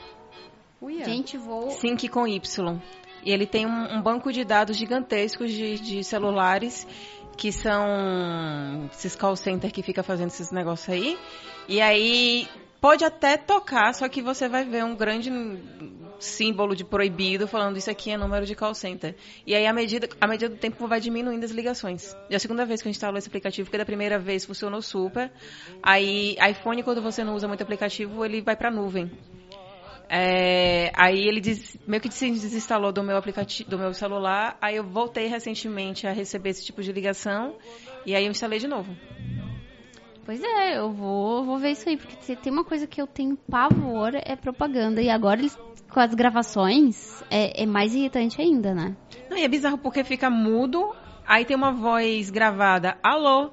Uia. 0.80 1.04
Gente, 1.04 1.36
vou. 1.36 1.70
Sync 1.72 2.08
com 2.08 2.26
Y. 2.26 2.80
E 3.24 3.32
ele 3.32 3.46
tem 3.46 3.66
um, 3.66 3.96
um 3.96 4.00
banco 4.00 4.32
de 4.32 4.44
dados 4.44 4.76
gigantescos 4.76 5.52
de, 5.52 5.78
de 5.78 6.04
celulares 6.04 6.86
que 7.36 7.52
são 7.52 8.88
esses 8.92 9.16
call 9.16 9.36
center 9.36 9.72
que 9.72 9.82
fica 9.82 10.02
fazendo 10.02 10.28
esses 10.28 10.50
negócios 10.50 10.88
aí. 10.88 11.18
E 11.68 11.80
aí 11.80 12.48
pode 12.80 13.04
até 13.04 13.36
tocar, 13.36 13.94
só 13.94 14.08
que 14.08 14.22
você 14.22 14.48
vai 14.48 14.64
ver 14.64 14.84
um 14.84 14.96
grande 14.96 15.30
símbolo 16.18 16.74
de 16.74 16.84
proibido 16.84 17.46
falando 17.46 17.76
isso 17.76 17.90
aqui 17.90 18.10
é 18.10 18.16
número 18.16 18.46
de 18.46 18.54
call 18.54 18.74
center. 18.74 19.14
E 19.46 19.54
aí, 19.54 19.66
à 19.66 19.72
medida, 19.72 20.08
à 20.20 20.26
medida 20.26 20.54
do 20.54 20.58
tempo, 20.58 20.86
vai 20.86 21.00
diminuindo 21.00 21.44
as 21.44 21.50
ligações. 21.50 22.16
É 22.28 22.36
a 22.36 22.38
segunda 22.38 22.64
vez 22.64 22.80
que 22.80 22.88
gente 22.88 22.96
instalou 22.96 23.18
esse 23.18 23.28
aplicativo, 23.28 23.66
porque 23.66 23.78
da 23.78 23.84
primeira 23.84 24.18
vez 24.18 24.44
funcionou 24.44 24.82
super. 24.82 25.30
Aí, 25.82 26.36
iPhone, 26.50 26.82
quando 26.82 27.02
você 27.02 27.24
não 27.24 27.34
usa 27.34 27.48
muito 27.48 27.62
aplicativo, 27.62 28.24
ele 28.24 28.40
vai 28.40 28.56
pra 28.56 28.70
nuvem. 28.70 29.10
É, 30.12 30.90
aí 30.96 31.28
ele 31.28 31.40
des- 31.40 31.78
meio 31.86 32.00
que 32.02 32.10
se 32.12 32.28
desinstalou 32.32 32.90
do 32.90 33.00
meu 33.00 33.16
aplicativo, 33.16 33.70
do 33.70 33.78
meu 33.78 33.94
celular. 33.94 34.58
Aí 34.60 34.74
eu 34.74 34.82
voltei 34.82 35.28
recentemente 35.28 36.04
a 36.04 36.10
receber 36.12 36.50
esse 36.50 36.64
tipo 36.66 36.82
de 36.82 36.90
ligação. 36.92 37.54
E 38.04 38.14
aí 38.16 38.24
eu 38.24 38.30
instalei 38.32 38.58
de 38.58 38.66
novo. 38.66 38.92
Pois 40.26 40.42
é, 40.42 40.78
eu 40.78 40.90
vou, 40.90 41.44
vou 41.44 41.58
ver 41.58 41.70
isso 41.70 41.88
aí, 41.88 41.96
porque 41.96 42.16
se 42.22 42.34
tem 42.34 42.52
uma 42.52 42.64
coisa 42.64 42.86
que 42.88 43.00
eu 43.00 43.06
tenho 43.06 43.36
pavor 43.36 44.12
é 44.14 44.34
propaganda. 44.34 45.00
E 45.00 45.08
agora 45.08 45.40
eles, 45.40 45.56
com 45.88 46.00
as 46.00 46.12
gravações, 46.12 47.22
é, 47.30 47.62
é 47.62 47.66
mais 47.66 47.94
irritante 47.94 48.40
ainda, 48.42 48.74
né? 48.74 48.96
Não, 49.30 49.36
e 49.36 49.44
é 49.44 49.48
bizarro 49.48 49.78
porque 49.78 50.02
fica 50.02 50.28
mudo, 50.28 50.92
aí 51.26 51.44
tem 51.44 51.56
uma 51.56 51.72
voz 51.72 52.30
gravada, 52.30 52.96
alô, 53.02 53.50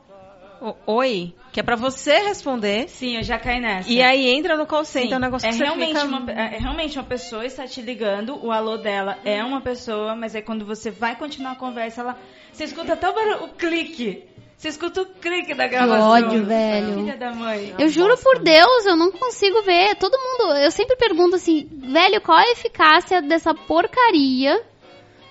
o- 0.61 0.75
oi, 0.85 1.33
que 1.51 1.59
é 1.59 1.63
pra 1.63 1.75
você 1.75 2.19
responder, 2.19 2.87
Sim, 2.89 3.17
eu 3.17 3.23
já 3.23 3.37
caí 3.39 3.59
nessa. 3.59 3.89
e 3.89 4.01
aí 4.01 4.27
entra 4.29 4.55
no 4.57 4.65
call 4.65 4.83
center, 4.85 5.09
Sim, 5.09 5.13
é 5.13 5.17
um 5.17 5.21
negócio 5.21 5.47
é 5.47 5.49
que 5.51 5.57
você 5.57 5.63
realmente 5.63 5.93
fica... 5.99 6.05
uma, 6.05 6.31
é 6.31 6.57
realmente 6.57 6.97
uma 6.97 7.05
pessoa 7.05 7.45
está 7.45 7.65
te 7.65 7.81
ligando, 7.81 8.37
o 8.45 8.51
alô 8.51 8.77
dela 8.77 9.17
é 9.25 9.43
uma 9.43 9.61
pessoa, 9.61 10.15
mas 10.15 10.35
aí 10.35 10.41
quando 10.41 10.65
você 10.65 10.91
vai 10.91 11.15
continuar 11.15 11.51
a 11.51 11.55
conversa, 11.55 12.01
ela, 12.01 12.17
você 12.51 12.63
escuta 12.65 12.93
até 12.93 13.09
o, 13.09 13.13
barulho, 13.13 13.43
o 13.45 13.49
clique. 13.49 14.23
Você 14.57 14.69
escuta 14.69 15.03
o 15.03 15.05
clique 15.05 15.53
da 15.53 15.67
gravação. 15.67 16.09
ódio, 16.09 16.43
velho. 16.43 16.95
Filha 16.95 17.15
da 17.15 17.31
mãe. 17.31 17.75
Eu 17.77 17.89
juro 17.89 18.17
por 18.17 18.39
Deus, 18.39 18.87
eu 18.87 18.95
não 18.95 19.11
consigo 19.11 19.61
ver. 19.61 19.95
Todo 19.97 20.17
mundo, 20.17 20.57
eu 20.57 20.71
sempre 20.71 20.95
pergunto 20.95 21.35
assim, 21.35 21.69
velho, 21.71 22.19
qual 22.21 22.39
a 22.39 22.51
eficácia 22.51 23.21
dessa 23.21 23.53
porcaria 23.53 24.59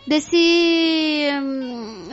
desse 0.07 1.31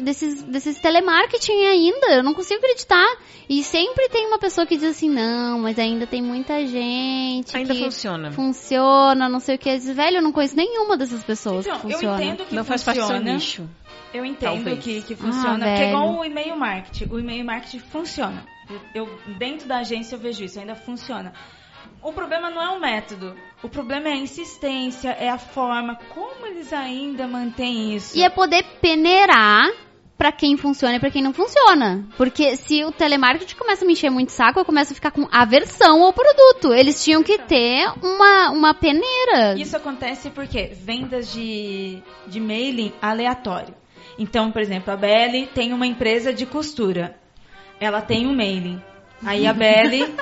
desses 0.02 0.44
desses 0.44 0.80
telemarketing 0.80 1.66
ainda? 1.66 2.08
Eu 2.16 2.24
não 2.24 2.34
consigo 2.34 2.60
acreditar. 2.60 3.18
E 3.50 3.62
sempre 3.64 4.08
tem 4.10 4.26
uma 4.28 4.40
pessoa 4.40 4.66
que 4.66 4.76
diz 4.76 4.86
assim, 4.86 5.10
não, 5.10 5.60
mas 5.60 5.78
ainda 5.78 6.08
tem 6.08 6.22
muita 6.22 6.66
gente 6.66 7.56
Ainda 7.56 7.74
que 7.76 7.84
funciona. 7.84 8.32
funciona, 8.32 9.28
não 9.30 9.40
sei 9.40 9.56
o 9.56 9.60
que. 9.60 9.70
Eu 9.70 9.80
Velho, 9.94 10.18
eu 10.18 10.22
não 10.22 10.32
conheço 10.32 10.56
nenhuma 10.56 10.96
dessas 10.98 11.24
pessoas 11.24 11.66
Então, 11.66 11.80
que 11.82 11.88
eu 11.88 11.92
funciona. 11.92 12.24
entendo 12.24 12.46
que 12.48 12.56
Não 12.56 12.64
faz 12.64 12.84
parte 12.84 13.00
do 13.02 13.06
seu 13.06 13.16
funciona. 13.18 13.34
nicho. 13.34 13.70
Eu 14.14 14.24
entendo 14.26 14.64
Talvez. 14.64 14.80
que, 14.84 15.02
que 15.02 15.14
Ah, 15.14 15.18
funciona, 15.18 15.66
porque 15.66 15.84
é 15.84 15.90
igual 15.90 16.20
o 16.20 16.24
e-mail 16.26 16.56
marketing. 16.56 17.14
O 17.14 17.20
e-mail 17.20 17.44
marketing 17.46 17.80
funciona. 17.80 18.46
Eu, 18.96 19.10
dentro 19.38 19.68
da 19.68 19.80
agência 19.80 20.16
eu 20.16 20.20
vejo 20.20 20.44
isso, 20.44 20.60
ainda 20.60 20.74
funciona. 20.76 21.34
O 22.04 22.12
problema 22.12 22.50
não 22.50 22.62
é 22.62 22.70
o 22.70 22.82
método. 22.82 23.34
O 23.64 23.70
problema 23.70 24.10
é 24.10 24.12
a 24.12 24.18
insistência, 24.18 25.10
é 25.12 25.30
a 25.30 25.38
forma, 25.38 25.98
como 26.14 26.46
eles 26.46 26.74
ainda 26.74 27.26
mantêm 27.28 27.96
isso. 27.96 28.18
E 28.18 28.24
é 28.24 28.30
poder 28.30 28.64
peneirar 28.82 29.72
pra 30.18 30.30
quem 30.30 30.58
funciona 30.58 30.96
e 30.96 31.00
pra 31.00 31.10
quem 31.10 31.24
não 31.24 31.34
funciona. 31.34 32.06
Porque 32.18 32.58
se 32.58 32.84
o 32.84 32.92
telemarketing 32.92 33.56
começa 33.56 33.86
a 33.86 33.88
me 33.88 33.94
encher 33.94 34.10
muito 34.10 34.30
o 34.30 34.32
saco, 34.34 34.60
eu 34.60 34.66
começo 34.66 34.92
a 34.92 34.96
ficar 34.96 35.12
com 35.12 35.28
aversão 35.32 36.04
ao 36.04 36.12
produto. 36.12 36.74
Eles 36.74 37.02
tinham 37.02 37.24
que 37.24 37.38
ter 37.40 37.90
uma, 38.02 38.52
uma 38.52 38.74
peneira. 38.74 39.56
Isso 39.58 39.78
acontece 39.78 40.30
porque 40.30 40.72
vendas 40.74 41.32
de, 41.32 42.04
de 42.28 42.40
mailing 42.40 42.92
aleatório. 43.02 43.74
Então, 44.20 44.52
por 44.52 44.62
exemplo, 44.62 44.94
a 44.94 44.98
Belly 44.98 45.48
tem 45.48 45.72
uma 45.72 45.88
empresa 45.88 46.34
de 46.34 46.46
costura. 46.46 47.18
Ela 47.80 48.02
tem 48.02 48.28
um 48.28 48.36
mailing. 48.36 48.82
Aí 49.26 49.48
a 49.48 49.52
Belly 49.54 50.14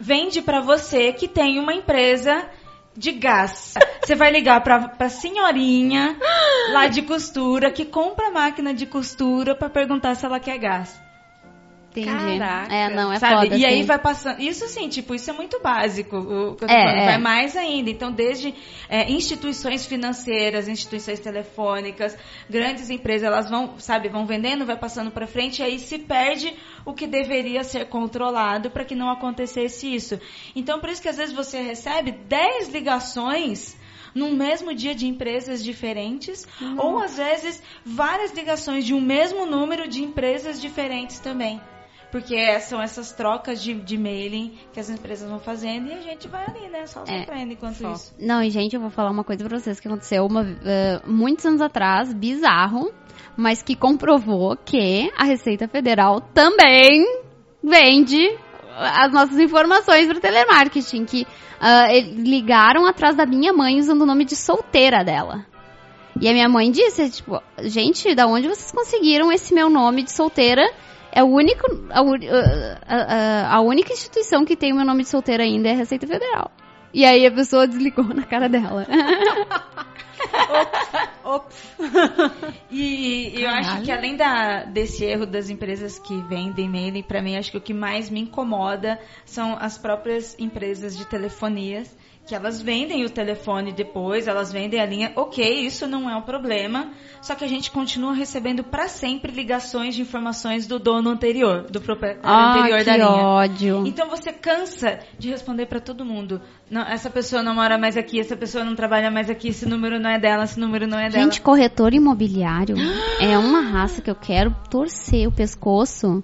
vende 0.00 0.40
pra 0.40 0.60
você 0.60 1.12
que 1.12 1.28
tem 1.28 1.58
uma 1.58 1.74
empresa 1.74 2.48
de 2.96 3.12
gás. 3.12 3.74
Você 4.02 4.14
vai 4.14 4.30
ligar 4.30 4.62
pra, 4.62 4.88
pra 4.88 5.08
senhorinha 5.08 6.16
lá 6.72 6.86
de 6.86 7.02
costura 7.02 7.70
que 7.70 7.84
compra 7.84 8.30
máquina 8.30 8.72
de 8.72 8.86
costura 8.86 9.54
pra 9.54 9.68
perguntar 9.68 10.14
se 10.14 10.24
ela 10.24 10.40
quer 10.40 10.58
gás. 10.58 11.00
Entendi. 11.90 12.38
Caraca. 12.38 12.72
É, 12.72 12.88
não, 12.88 13.12
é 13.12 13.18
sabe? 13.18 13.34
foda. 13.34 13.56
e 13.56 13.64
aí 13.64 13.74
assim. 13.74 13.84
vai 13.84 13.98
passando. 13.98 14.40
Isso 14.40 14.66
sim, 14.68 14.88
tipo, 14.88 15.12
isso 15.12 15.28
é 15.28 15.32
muito 15.32 15.60
básico. 15.60 16.16
O, 16.16 16.54
que 16.54 16.64
eu 16.64 16.68
tô 16.68 16.74
É, 16.74 16.84
falando, 16.84 16.98
é. 16.98 17.06
Vai 17.06 17.18
mais 17.18 17.56
ainda. 17.56 17.90
Então, 17.90 18.12
desde 18.12 18.54
é, 18.88 19.10
instituições 19.10 19.84
financeiras, 19.86 20.68
instituições 20.68 21.18
telefônicas, 21.18 22.16
grandes 22.48 22.90
empresas, 22.90 23.26
elas 23.26 23.50
vão, 23.50 23.74
sabe, 23.78 24.08
vão 24.08 24.24
vendendo, 24.24 24.64
vai 24.64 24.76
passando 24.76 25.10
para 25.10 25.26
frente, 25.26 25.60
e 25.60 25.64
aí 25.64 25.78
se 25.80 25.98
perde 25.98 26.54
o 26.84 26.92
que 26.92 27.08
deveria 27.08 27.64
ser 27.64 27.86
controlado 27.86 28.70
para 28.70 28.84
que 28.84 28.94
não 28.94 29.10
acontecesse 29.10 29.92
isso. 29.92 30.20
Então, 30.54 30.78
por 30.78 30.90
isso 30.90 31.02
que 31.02 31.08
às 31.08 31.16
vezes 31.16 31.34
você 31.34 31.60
recebe 31.60 32.12
10 32.12 32.68
ligações 32.68 33.76
num 34.14 34.32
mesmo 34.32 34.74
dia 34.74 34.94
de 34.94 35.06
empresas 35.06 35.62
diferentes, 35.62 36.46
ou 36.76 36.98
às 36.98 37.16
vezes 37.16 37.62
várias 37.84 38.32
ligações 38.32 38.84
de 38.84 38.94
um 38.94 39.00
mesmo 39.00 39.46
número 39.46 39.88
de 39.88 40.02
empresas 40.02 40.60
diferentes 40.60 41.18
também. 41.18 41.60
Porque 42.10 42.58
são 42.60 42.82
essas 42.82 43.12
trocas 43.12 43.62
de, 43.62 43.74
de 43.74 43.96
mailing 43.96 44.58
que 44.72 44.80
as 44.80 44.90
empresas 44.90 45.28
vão 45.28 45.38
fazendo 45.38 45.88
e 45.88 45.92
a 45.92 46.00
gente 46.00 46.26
vai 46.26 46.44
ali, 46.44 46.68
né? 46.68 46.84
Só 46.86 47.04
É, 47.06 47.20
sofrendo 47.20 47.52
enquanto 47.52 47.76
só. 47.76 47.92
isso. 47.92 48.14
Não, 48.18 48.42
e 48.42 48.50
gente, 48.50 48.74
eu 48.74 48.80
vou 48.80 48.90
falar 48.90 49.10
uma 49.10 49.22
coisa 49.22 49.44
pra 49.44 49.58
vocês 49.58 49.78
que 49.78 49.86
aconteceu 49.86 50.26
uma, 50.26 50.42
eh, 50.64 51.00
muitos 51.06 51.46
anos 51.46 51.60
atrás, 51.60 52.12
bizarro, 52.12 52.92
mas 53.36 53.62
que 53.62 53.76
comprovou 53.76 54.56
que 54.56 55.10
a 55.16 55.24
Receita 55.24 55.68
Federal 55.68 56.20
também 56.20 57.06
vende 57.62 58.36
as 58.76 59.12
nossas 59.12 59.38
informações 59.38 60.06
para 60.06 60.20
telemarketing, 60.20 61.04
que 61.04 61.26
eles 61.90 62.16
ligaram 62.26 62.86
atrás 62.86 63.14
da 63.14 63.26
minha 63.26 63.52
mãe 63.52 63.78
usando 63.78 64.02
o 64.02 64.06
nome 64.06 64.24
de 64.24 64.34
solteira 64.34 65.04
dela. 65.04 65.44
E 66.20 66.28
a 66.28 66.32
minha 66.32 66.48
mãe 66.48 66.70
disse, 66.70 67.08
tipo, 67.10 67.40
gente, 67.62 68.14
da 68.14 68.26
onde 68.26 68.48
vocês 68.48 68.72
conseguiram 68.72 69.30
esse 69.30 69.54
meu 69.54 69.70
nome 69.70 70.02
de 70.02 70.12
solteira? 70.12 70.62
É 71.12 71.22
o 71.22 71.26
único, 71.26 71.66
a, 71.90 72.02
uni- 72.02 72.28
ah, 72.28 72.78
ah, 72.86 73.06
ah, 73.08 73.56
a 73.56 73.60
única 73.60 73.92
instituição 73.92 74.44
que 74.44 74.56
tem 74.56 74.72
o 74.72 74.76
meu 74.76 74.84
nome 74.84 75.02
de 75.02 75.08
solteira 75.08 75.42
ainda 75.42 75.68
é 75.68 75.72
a 75.72 75.76
Receita 75.76 76.06
Federal. 76.06 76.50
E 76.92 77.04
aí 77.04 77.26
a 77.26 77.30
pessoa 77.30 77.66
desligou 77.66 78.04
na 78.04 78.22
cara 78.24 78.48
dela. 78.48 78.86
Ops. 81.24 81.76
E, 82.70 83.38
e 83.38 83.42
eu 83.42 83.48
acho 83.50 83.82
que 83.82 83.92
além 83.92 84.16
da, 84.16 84.64
desse 84.64 85.04
erro 85.04 85.26
das 85.26 85.48
empresas 85.50 85.98
que 85.98 86.20
vendem 86.22 86.68
mailing, 86.68 87.02
pra 87.02 87.22
mim 87.22 87.36
acho 87.36 87.50
que 87.50 87.56
o 87.58 87.60
que 87.60 87.72
mais 87.74 88.10
me 88.10 88.20
incomoda 88.20 88.98
são 89.24 89.56
as 89.60 89.78
próprias 89.78 90.36
empresas 90.38 90.96
de 90.96 91.04
telefonias, 91.06 91.94
que 92.26 92.34
elas 92.34 92.62
vendem 92.62 93.04
o 93.04 93.10
telefone 93.10 93.72
depois, 93.72 94.28
elas 94.28 94.52
vendem 94.52 94.80
a 94.80 94.86
linha. 94.86 95.12
Ok, 95.16 95.44
isso 95.66 95.86
não 95.86 96.08
é 96.08 96.14
um 96.14 96.22
problema, 96.22 96.92
só 97.20 97.34
que 97.34 97.44
a 97.44 97.48
gente 97.48 97.70
continua 97.70 98.12
recebendo 98.12 98.62
pra 98.62 98.86
sempre 98.88 99.32
ligações 99.32 99.94
de 99.96 100.02
informações 100.02 100.66
do 100.66 100.78
dono 100.78 101.10
anterior, 101.10 101.62
do 101.70 101.80
proprietário 101.80 102.22
ah, 102.24 102.58
anterior 102.58 102.78
que 102.78 102.84
da 102.84 102.96
linha. 102.96 103.26
ódio. 103.26 103.82
Então 103.86 104.08
você 104.08 104.32
cansa 104.32 105.00
de 105.18 105.28
responder 105.28 105.66
pra 105.66 105.80
todo 105.80 106.04
mundo. 106.04 106.40
Não, 106.70 106.82
essa 106.82 107.10
pessoa 107.10 107.42
não 107.42 107.54
mora 107.54 107.76
mais 107.76 107.96
aqui, 107.96 108.20
essa 108.20 108.36
pessoa 108.36 108.62
não 108.62 108.76
trabalha 108.76 109.10
mais 109.10 109.28
aqui, 109.28 109.48
esse 109.48 109.66
número 109.66 109.98
não 109.98 110.10
é 110.10 110.18
dela, 110.18 110.44
esse 110.44 110.60
número 110.60 110.86
não 110.86 110.98
é 110.98 111.08
dela. 111.08 111.24
Gente, 111.24 111.40
corretor 111.40 111.92
imobiliário 111.92 112.76
é 113.20 113.36
uma 113.36 113.60
raça 113.60 114.00
que 114.00 114.10
eu 114.10 114.14
quero 114.14 114.54
torcer 114.70 115.26
o 115.26 115.32
pescoço, 115.32 116.22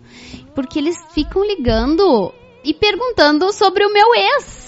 porque 0.55 0.79
eles 0.79 0.97
ficam 1.13 1.45
ligando 1.45 2.33
e 2.65 2.73
perguntando 2.73 3.53
sobre 3.53 3.85
o 3.85 3.93
meu 3.93 4.15
ex. 4.15 4.66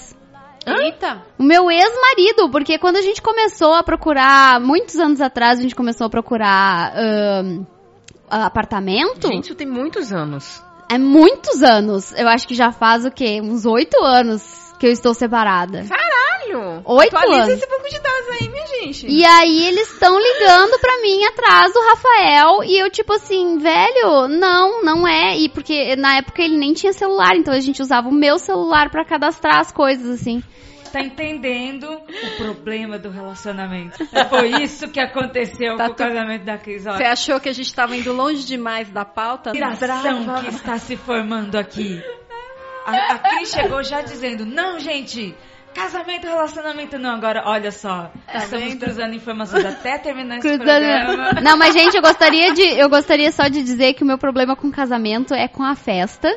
Eita. 0.77 1.23
O 1.39 1.43
meu 1.43 1.71
ex-marido, 1.71 2.51
porque 2.51 2.79
quando 2.79 2.97
a 2.97 3.03
gente 3.03 3.23
começou 3.23 3.75
a 3.75 3.83
procurar, 3.83 4.61
muitos 4.61 4.97
anos 4.97 5.21
atrás, 5.21 5.59
a 5.59 5.63
gente 5.63 5.75
começou 5.75 6.07
a 6.07 6.11
procurar 6.11 6.93
ahn, 6.97 7.65
apartamento. 8.29 9.29
Gente, 9.29 9.45
isso 9.45 9.55
tem 9.55 9.67
muitos 9.67 10.13
anos. 10.13 10.63
É 10.91 10.99
muitos 10.99 11.63
anos. 11.63 12.13
Eu 12.13 12.29
acho 12.29 12.49
que 12.49 12.55
já 12.55 12.73
faz 12.73 13.05
o 13.05 13.11
quê? 13.11 13.41
Uns 13.43 13.67
oito 13.67 14.03
anos 14.03 14.68
que 14.79 14.87
eu 14.87 14.91
estou 14.93 15.13
separada. 15.15 15.85
Caralho! 15.89 16.83
Oito 16.85 17.17
Atualiza 17.17 17.43
anos. 17.43 17.59
esse 17.59 17.69
banco 17.69 17.89
de 17.91 17.99
dados 18.01 18.29
aí, 18.41 18.49
minha 18.49 18.67
gente. 18.67 19.07
E 19.07 19.25
aí 19.25 19.67
eles 19.67 19.93
estão 19.93 20.19
ligando 20.19 20.79
pra 20.79 21.01
mim 21.03 21.25
atrás 21.25 21.73
do 21.73 21.81
Rafael 21.81 22.65
e 22.65 22.79
eu 22.79 22.91
tipo 22.91 23.13
assim, 23.13 23.59
velho, 23.59 24.29
não, 24.29 24.83
não 24.83 25.07
é. 25.07 25.37
E 25.37 25.49
porque 25.49 25.95
na 25.97 26.17
época 26.17 26.43
ele 26.43 26.57
nem 26.57 26.73
tinha 26.73 26.93
celular, 26.93 27.37
então 27.37 27.53
a 27.53 27.61
gente 27.61 27.83
usava 27.83 28.09
o 28.09 28.13
meu 28.15 28.39
celular 28.39 28.91
pra 28.91 29.05
cadastrar 29.05 29.59
as 29.59 29.71
coisas 29.73 30.21
assim. 30.21 30.43
Tá 30.91 31.03
entendendo 31.03 31.85
o 31.87 32.37
problema 32.39 32.99
do 32.99 33.11
relacionamento. 33.11 33.99
Foi 34.31 34.49
isso 34.63 34.89
que 34.89 34.99
aconteceu 34.99 35.77
Tá 35.77 35.85
com 35.85 35.93
o 35.93 35.95
tu- 35.95 35.99
casamento 35.99 36.45
da 36.47 36.57
Cris. 36.57 36.85
Você 36.85 37.05
achou 37.05 37.39
que 37.39 37.49
a 37.51 37.53
gente 37.53 37.75
tava 37.75 37.95
indo 37.95 38.11
longe 38.11 38.43
demais 38.47 38.89
da 38.91 39.05
pauta? 39.05 39.51
a 39.51 39.75
geração 39.75 40.25
que 40.45 40.49
está 40.55 40.79
se 40.79 40.97
formando 40.97 41.57
aqui. 41.57 42.03
A, 42.89 43.15
a 43.15 43.19
Cris 43.19 43.51
chegou 43.51 43.83
já 43.83 44.01
dizendo, 44.03 44.45
não, 44.47 44.79
gente, 44.81 45.35
casamento, 45.75 46.27
relacionamento 46.27 46.99
não. 46.99 47.11
Agora, 47.17 47.43
olha 47.47 47.71
só, 47.71 48.11
estamos 48.27 48.51
vendo? 48.69 48.85
cruzando 48.85 49.15
informações 49.15 49.65
até 49.65 49.99
terminar 49.99 50.39
esse 50.39 50.57
programa. 50.57 51.33
Não, 51.41 51.57
mas 51.57 51.75
gente, 51.75 51.95
eu 51.97 52.03
gostaria 52.03 52.53
de 52.53 52.63
eu 52.63 52.89
gostaria 52.89 53.31
só 53.33 53.49
de 53.49 53.63
dizer 53.63 53.95
que 53.95 54.03
o 54.03 54.07
meu 54.07 54.19
problema 54.19 54.57
com 54.57 54.71
casamento 54.71 55.35
é 55.35 55.47
com 55.49 55.63
a 55.63 55.75
festa. 55.75 56.29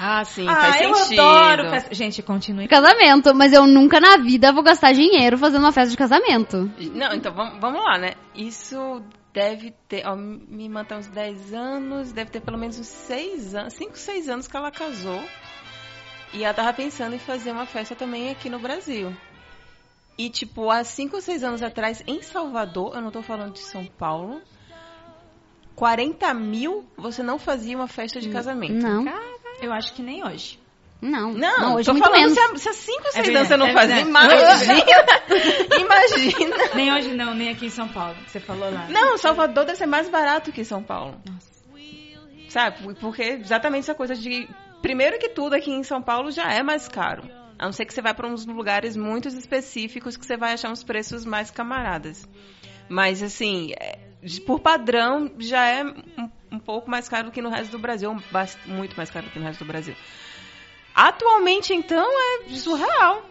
Ah, 0.00 0.24
sim, 0.24 0.46
Ah, 0.48 0.54
faz 0.54 0.80
eu 0.80 0.94
sentido. 0.94 1.20
adoro 1.20 1.70
festa. 1.70 1.92
Gente, 1.94 2.22
continue. 2.22 2.68
casamento, 2.68 3.34
mas 3.34 3.52
eu 3.52 3.66
nunca 3.66 3.98
na 3.98 4.16
vida 4.18 4.52
vou 4.52 4.62
gastar 4.62 4.92
dinheiro 4.92 5.36
fazendo 5.36 5.62
uma 5.64 5.72
festa 5.72 5.90
de 5.90 5.96
casamento. 5.96 6.70
Não, 6.94 7.12
então 7.14 7.32
vamos, 7.34 7.58
vamos 7.60 7.82
lá, 7.84 7.98
né? 7.98 8.12
Isso 8.32 9.02
deve 9.34 9.72
ter, 9.88 10.06
ó, 10.06 10.14
me 10.16 10.68
mantém 10.68 10.98
uns 10.98 11.08
10 11.08 11.52
anos, 11.52 12.12
deve 12.12 12.30
ter 12.30 12.40
pelo 12.40 12.56
menos 12.58 12.78
uns 12.78 12.86
6 12.86 13.56
anos, 13.56 13.74
5, 13.74 13.98
6 13.98 14.28
anos 14.28 14.46
que 14.46 14.56
ela 14.56 14.70
casou. 14.70 15.20
E 16.32 16.44
ela 16.44 16.52
tava 16.54 16.72
pensando 16.72 17.14
em 17.14 17.18
fazer 17.18 17.50
uma 17.52 17.66
festa 17.66 17.94
também 17.94 18.30
aqui 18.30 18.48
no 18.50 18.58
Brasil. 18.58 19.14
E, 20.16 20.28
tipo, 20.28 20.70
há 20.70 20.82
5 20.84 21.16
ou 21.16 21.22
6 21.22 21.42
anos 21.44 21.62
atrás, 21.62 22.02
em 22.06 22.20
Salvador, 22.22 22.94
eu 22.94 23.00
não 23.00 23.10
tô 23.10 23.22
falando 23.22 23.52
de 23.52 23.60
São 23.60 23.86
Paulo, 23.86 24.42
40 25.76 26.34
mil 26.34 26.84
você 26.96 27.22
não 27.22 27.38
fazia 27.38 27.76
uma 27.76 27.86
festa 27.88 28.20
de 28.20 28.28
casamento. 28.28 28.74
Não, 28.74 29.04
Eu 29.62 29.72
acho 29.72 29.92
que 29.94 30.02
nem 30.02 30.24
hoje. 30.26 30.58
não, 31.00 31.32
Não, 31.32 31.76
hoje 31.76 31.86
tô 31.86 31.92
muito 31.92 32.04
falando 32.04 32.20
menos. 32.20 32.34
se 32.34 32.40
há- 32.40 32.56
se 32.56 32.68
há 32.68 32.72
5 32.72 32.98
ou 33.06 33.12
6 33.12 33.26
verdade, 33.26 33.36
anos 33.36 33.48
você 33.48 33.56
não 33.56 33.66
é 33.66 33.72
fazia, 33.72 34.04
verdade. 34.04 34.10
imagina. 34.10 34.84
imagina. 35.80 36.56
Nem 36.74 36.92
hoje 36.92 37.14
não, 37.14 37.34
nem 37.34 37.48
aqui 37.50 37.66
em 37.66 37.70
São 37.70 37.88
Paulo. 37.88 38.16
que 38.24 38.30
Você 38.30 38.40
falou 38.40 38.70
lá. 38.72 38.86
Não, 38.88 39.16
Salvador 39.18 39.64
deve 39.64 39.78
ser 39.78 39.86
mais 39.86 40.08
barato 40.08 40.50
que 40.52 40.64
São 40.64 40.82
Paulo. 40.82 41.14
Sabe? 42.48 42.94
Porque 42.94 43.22
exatamente 43.22 43.80
essa 43.84 43.94
coisa 43.94 44.14
de. 44.16 44.48
Primeiro 44.82 45.18
que 45.18 45.28
tudo, 45.28 45.54
aqui 45.54 45.70
em 45.70 45.82
São 45.82 46.00
Paulo 46.02 46.30
já 46.30 46.52
é 46.52 46.62
mais 46.62 46.88
caro. 46.88 47.28
A 47.58 47.64
não 47.64 47.72
ser 47.72 47.84
que 47.84 47.92
você 47.92 48.00
vá 48.00 48.14
para 48.14 48.26
uns 48.28 48.46
lugares 48.46 48.96
muito 48.96 49.26
específicos 49.28 50.16
que 50.16 50.24
você 50.24 50.36
vai 50.36 50.52
achar 50.52 50.70
uns 50.70 50.84
preços 50.84 51.24
mais 51.24 51.50
camaradas. 51.50 52.28
Mas, 52.88 53.22
assim, 53.22 53.72
é, 53.80 53.98
por 54.46 54.60
padrão, 54.60 55.30
já 55.38 55.66
é 55.66 55.84
um, 55.84 56.30
um 56.52 56.58
pouco 56.58 56.88
mais 56.88 57.08
caro 57.08 57.26
do 57.26 57.32
que 57.32 57.42
no 57.42 57.48
resto 57.50 57.72
do 57.72 57.78
Brasil. 57.78 58.14
Muito 58.66 58.96
mais 58.96 59.10
caro 59.10 59.26
do 59.26 59.32
que 59.32 59.38
no 59.40 59.44
resto 59.44 59.64
do 59.64 59.66
Brasil. 59.68 59.94
Atualmente, 60.94 61.74
então, 61.74 62.06
é 62.08 62.48
surreal. 62.54 63.24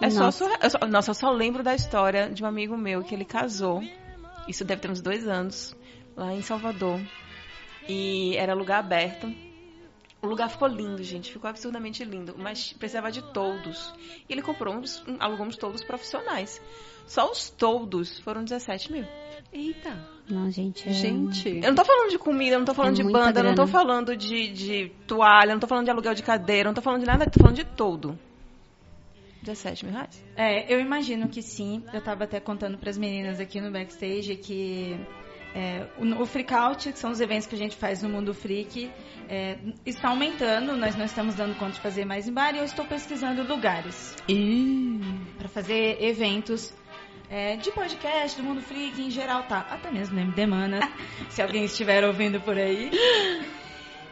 É 0.00 0.08
só 0.10 0.30
surreal. 0.30 0.58
Eu 0.62 0.70
só- 0.70 0.78
nossa, 0.86 1.10
eu 1.10 1.14
só 1.14 1.30
lembro 1.30 1.62
da 1.62 1.74
história 1.74 2.30
de 2.30 2.42
um 2.42 2.46
amigo 2.46 2.76
meu 2.76 3.02
que 3.02 3.14
ele 3.14 3.24
casou. 3.24 3.82
Isso 4.48 4.64
deve 4.64 4.80
ter 4.80 4.90
uns 4.90 5.00
dois 5.00 5.26
anos, 5.28 5.76
lá 6.16 6.32
em 6.32 6.42
Salvador. 6.42 7.00
E 7.88 8.36
era 8.36 8.54
lugar 8.54 8.78
aberto. 8.78 9.32
O 10.22 10.26
lugar 10.28 10.48
ficou 10.48 10.68
lindo, 10.68 11.02
gente. 11.02 11.32
Ficou 11.32 11.50
absurdamente 11.50 12.04
lindo. 12.04 12.34
Mas 12.38 12.72
precisava 12.72 13.10
de 13.10 13.20
toldos. 13.32 13.92
E 14.28 14.32
ele 14.32 14.40
comprou 14.40 14.72
uns, 14.74 15.02
um- 15.06 15.16
alugou 15.18 15.44
uns 15.44 15.56
toldos 15.56 15.82
profissionais. 15.82 16.62
Só 17.08 17.28
os 17.30 17.50
toldos 17.50 18.20
foram 18.20 18.44
17 18.44 18.92
mil. 18.92 19.04
Eita, 19.52 19.90
Não, 20.30 20.48
gente. 20.50 20.88
é- 20.88 20.92
gente. 20.92 21.48
Eu 21.48 21.62
não 21.68 21.74
tô 21.74 21.84
falando 21.84 22.10
de 22.10 22.18
comida, 22.18 22.54
eu 22.54 22.58
não 22.60 22.64
tô 22.66 22.72
falando 22.72 23.00
É 23.00 23.02
de 23.02 23.10
banda, 23.12 23.40
eu 23.40 23.44
não 23.44 23.54
tô 23.54 23.64
grana. 23.66 23.72
falando 23.78 24.16
de, 24.16 24.48
de 24.52 24.92
toalha, 25.06 25.50
eu 25.50 25.54
não 25.54 25.60
tô 25.60 25.66
falando 25.66 25.84
de 25.86 25.90
aluguel 25.90 26.14
de 26.14 26.22
cadeira, 26.22 26.68
eu 26.68 26.70
não 26.70 26.74
tô 26.74 26.80
falando 26.82 27.00
de 27.00 27.06
nada, 27.06 27.24
eu 27.24 27.30
tô 27.30 27.40
falando 27.40 27.56
de 27.56 27.64
todo. 27.64 28.16
17 29.42 29.84
mil 29.84 29.92
reais. 29.94 30.24
É, 30.36 30.72
eu 30.72 30.78
imagino 30.80 31.28
que 31.28 31.42
sim. 31.42 31.82
Eu 31.92 32.00
tava 32.00 32.24
até 32.24 32.38
contando 32.38 32.78
pras 32.78 32.96
meninas 32.96 33.40
aqui 33.40 33.60
no 33.60 33.72
backstage 33.72 34.36
que 34.36 34.96
é, 35.54 35.86
o, 35.98 36.22
o 36.22 36.26
Freakout, 36.26 36.92
que 36.92 36.98
são 36.98 37.10
os 37.10 37.20
eventos 37.20 37.46
que 37.46 37.54
a 37.54 37.58
gente 37.58 37.76
faz 37.76 38.02
no 38.02 38.08
mundo 38.08 38.32
freak, 38.32 38.90
é, 39.28 39.58
está 39.84 40.08
aumentando. 40.08 40.76
Nós 40.76 40.96
não 40.96 41.04
estamos 41.04 41.34
dando 41.34 41.54
conta 41.58 41.72
de 41.72 41.80
fazer 41.80 42.04
mais 42.04 42.26
em 42.26 42.32
bar 42.32 42.54
e 42.54 42.58
eu 42.58 42.64
estou 42.64 42.84
pesquisando 42.84 43.42
lugares 43.42 44.16
para 45.38 45.48
fazer 45.48 46.02
eventos. 46.02 46.72
é, 47.28 47.56
de 47.56 47.72
podcast, 47.72 48.36
do 48.36 48.46
mundo 48.46 48.60
freak 48.60 49.00
em 49.00 49.10
geral, 49.10 49.44
tá? 49.44 49.60
Até 49.70 49.90
mesmo 49.90 50.18
MD 50.18 50.44
Manas, 50.46 50.84
se 51.30 51.40
alguém 51.40 51.64
estiver 51.64 52.04
ouvindo 52.04 52.40
por 52.40 52.58
aí. 52.58 52.90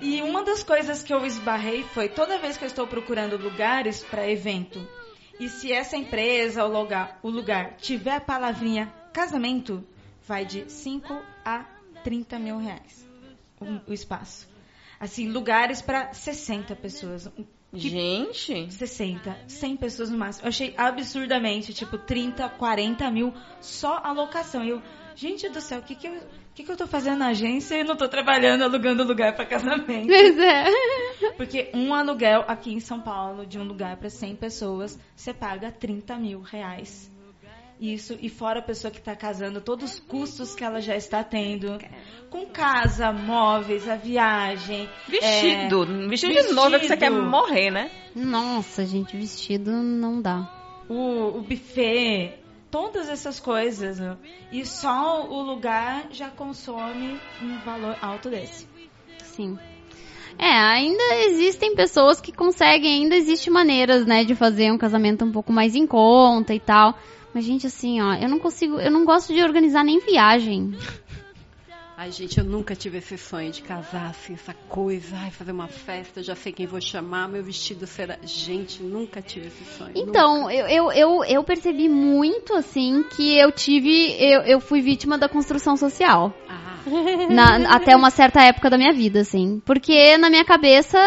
E 0.00 0.22
uma 0.22 0.42
das 0.42 0.62
coisas 0.62 1.02
que 1.02 1.12
eu 1.12 1.26
esbarrei 1.26 1.84
foi 1.84 2.08
toda 2.08 2.38
vez 2.38 2.56
que 2.56 2.64
eu 2.64 2.68
estou 2.68 2.86
procurando 2.86 3.36
lugares 3.36 4.02
para 4.02 4.26
evento, 4.26 4.80
e 5.38 5.48
se 5.48 5.70
essa 5.70 5.96
empresa 5.96 6.64
ou 6.64 6.72
lugar, 6.72 7.18
o 7.22 7.28
lugar 7.28 7.76
tiver 7.76 8.16
a 8.16 8.20
palavrinha 8.20 8.90
casamento, 9.12 9.84
vai 10.30 10.44
de 10.46 10.70
5 10.70 11.12
a 11.44 11.64
30 12.04 12.38
mil 12.38 12.56
reais 12.58 13.04
o, 13.60 13.90
o 13.90 13.92
espaço. 13.92 14.48
Assim, 15.00 15.28
lugares 15.28 15.82
para 15.82 16.12
60 16.12 16.76
pessoas. 16.76 17.28
Que- 17.72 17.88
Gente, 17.88 18.70
60, 18.72 19.36
100 19.48 19.76
pessoas 19.76 20.08
no 20.10 20.16
máximo. 20.18 20.44
Eu 20.44 20.48
achei 20.50 20.72
absurdamente, 20.76 21.74
tipo, 21.74 21.98
30, 21.98 22.48
40 22.48 23.10
mil 23.10 23.32
só 23.60 24.00
a 24.04 24.12
locação. 24.12 24.64
E 24.64 24.68
eu, 24.70 24.82
gente 25.16 25.48
do 25.48 25.60
céu, 25.60 25.78
o 25.80 25.82
que 25.82 25.94
que 25.96 26.06
eu, 26.06 26.20
que 26.54 26.62
que 26.64 26.70
eu 26.70 26.76
tô 26.76 26.86
fazendo 26.86 27.18
na 27.18 27.28
agência 27.28 27.74
e 27.76 27.82
não 27.84 27.96
tô 27.96 28.08
trabalhando 28.08 28.62
alugando 28.62 29.02
lugar 29.04 29.34
para 29.34 29.46
casamento? 29.46 30.06
Pois 30.06 30.38
é. 30.38 30.64
Porque 31.36 31.70
um 31.74 31.92
aluguel 31.94 32.44
aqui 32.46 32.72
em 32.72 32.80
São 32.80 33.00
Paulo, 33.00 33.44
de 33.46 33.58
um 33.58 33.64
lugar 33.64 33.96
para 33.96 34.10
100 34.10 34.36
pessoas, 34.36 34.98
você 35.16 35.32
paga 35.34 35.70
30 35.72 36.16
mil 36.18 36.40
reais. 36.40 37.10
Isso, 37.80 38.18
e 38.20 38.28
fora 38.28 38.58
a 38.58 38.62
pessoa 38.62 38.90
que 38.90 38.98
está 38.98 39.16
casando, 39.16 39.58
todos 39.58 39.94
os 39.94 40.00
custos 40.00 40.54
que 40.54 40.62
ela 40.62 40.82
já 40.82 40.94
está 40.94 41.24
tendo. 41.24 41.78
Com 42.28 42.44
casa, 42.44 43.10
móveis, 43.10 43.88
a 43.88 43.96
viagem. 43.96 44.86
vestido. 45.08 45.86
vestido 46.06 46.32
de 46.32 46.36
vestido. 46.40 46.54
noiva 46.54 46.78
que 46.78 46.86
você 46.86 46.96
quer 46.96 47.10
morrer, 47.10 47.70
né? 47.70 47.90
Nossa, 48.14 48.84
gente, 48.84 49.16
vestido 49.16 49.70
não 49.70 50.20
dá. 50.20 50.46
é, 50.90 50.92
o, 50.92 51.38
o 51.38 51.40
buffet, 51.40 52.34
todas 52.70 53.08
essas 53.08 53.40
coisas. 53.40 53.98
né? 53.98 54.14
E 54.52 54.66
só 54.66 55.26
o 55.26 55.40
lugar 55.40 56.08
já 56.10 56.28
consome 56.28 57.18
um 57.42 57.58
valor 57.64 57.96
alto 58.02 58.28
desse. 58.28 58.68
Sim. 59.22 59.58
É, 60.38 60.52
ainda 60.52 61.16
existem 61.24 61.74
pessoas 61.74 62.20
que 62.20 62.30
conseguem, 62.30 63.02
ainda 63.02 63.16
existem 63.16 63.52
maneiras, 63.52 64.06
né, 64.06 64.24
de 64.24 64.34
fazer 64.34 64.70
um 64.70 64.78
casamento 64.78 65.24
um 65.24 65.32
pouco 65.32 65.52
mais 65.52 65.74
em 65.74 65.86
conta 65.86 66.54
e 66.54 66.60
tal. 66.60 66.94
Mas, 67.32 67.44
gente, 67.44 67.66
assim, 67.66 68.00
ó, 68.00 68.14
eu 68.14 68.28
não 68.28 68.38
consigo, 68.38 68.80
eu 68.80 68.90
não 68.90 69.04
gosto 69.04 69.32
de 69.32 69.42
organizar 69.42 69.84
nem 69.84 70.00
viagem. 70.00 70.74
Ai, 72.02 72.10
gente, 72.10 72.38
eu 72.38 72.44
nunca 72.46 72.74
tive 72.74 72.96
esse 72.96 73.18
sonho 73.18 73.52
de 73.52 73.60
casar, 73.60 74.08
assim, 74.08 74.32
essa 74.32 74.54
coisa. 74.70 75.14
Ai, 75.18 75.30
fazer 75.30 75.52
uma 75.52 75.68
festa, 75.68 76.22
já 76.22 76.34
sei 76.34 76.50
quem 76.50 76.64
vou 76.66 76.80
chamar, 76.80 77.28
meu 77.28 77.42
vestido 77.44 77.86
será. 77.86 78.16
Gente, 78.22 78.82
nunca 78.82 79.20
tive 79.20 79.48
esse 79.48 79.62
sonho. 79.76 79.92
Então, 79.94 80.50
eu, 80.50 80.66
eu, 80.66 80.92
eu, 80.92 81.24
eu 81.24 81.44
percebi 81.44 81.90
muito, 81.90 82.54
assim, 82.54 83.04
que 83.10 83.36
eu 83.36 83.52
tive, 83.52 84.16
eu, 84.18 84.40
eu 84.44 84.60
fui 84.60 84.80
vítima 84.80 85.18
da 85.18 85.28
construção 85.28 85.76
social. 85.76 86.32
Ah, 86.48 86.78
Na- 87.28 87.76
até 87.76 87.94
uma 87.94 88.08
certa 88.08 88.40
época 88.44 88.70
da 88.70 88.78
minha 88.78 88.94
vida, 88.94 89.20
assim. 89.20 89.60
Porque 89.66 90.16
na 90.16 90.30
minha 90.30 90.44
cabeça, 90.46 90.98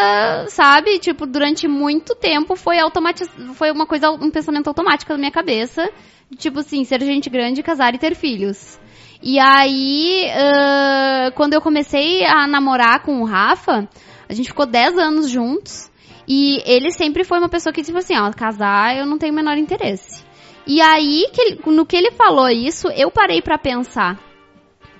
sabe, 0.49 0.99
tipo, 0.99 1.25
durante 1.25 1.67
muito 1.67 2.13
tempo 2.13 2.55
foi 2.55 2.77
automati 2.77 3.25
foi 3.55 3.71
uma 3.71 3.87
coisa, 3.87 4.11
um 4.11 4.29
pensamento 4.29 4.67
automático 4.67 5.11
na 5.11 5.17
minha 5.17 5.31
cabeça. 5.31 5.89
Tipo 6.37 6.59
assim, 6.59 6.83
ser 6.83 7.01
gente 7.01 7.31
grande, 7.31 7.63
casar 7.63 7.95
e 7.95 7.97
ter 7.97 8.13
filhos. 8.15 8.77
E 9.25 9.39
aí, 9.39 10.29
ãh, 10.35 11.31
quando 11.33 11.53
eu 11.53 11.61
comecei 11.61 12.25
a 12.25 12.45
namorar 12.45 13.03
com 13.03 13.21
o 13.21 13.25
Rafa, 13.25 13.87
a 14.27 14.33
gente 14.33 14.49
ficou 14.49 14.65
10 14.65 14.97
anos 14.97 15.29
juntos. 15.29 15.89
E 16.27 16.61
ele 16.65 16.91
sempre 16.91 17.23
foi 17.23 17.39
uma 17.39 17.47
pessoa 17.47 17.71
que, 17.71 17.81
tipo 17.83 17.97
assim, 17.97 18.17
ó, 18.17 18.29
casar 18.33 18.97
eu 18.97 19.05
não 19.05 19.17
tenho 19.17 19.31
o 19.31 19.35
menor 19.35 19.57
interesse. 19.57 20.23
E 20.67 20.81
aí, 20.81 21.29
que 21.33 21.41
ele- 21.41 21.59
no 21.67 21.85
que 21.85 21.95
ele 21.95 22.11
falou 22.11 22.49
isso, 22.49 22.87
eu 22.89 23.09
parei 23.09 23.41
pra 23.41 23.57
pensar 23.57 24.19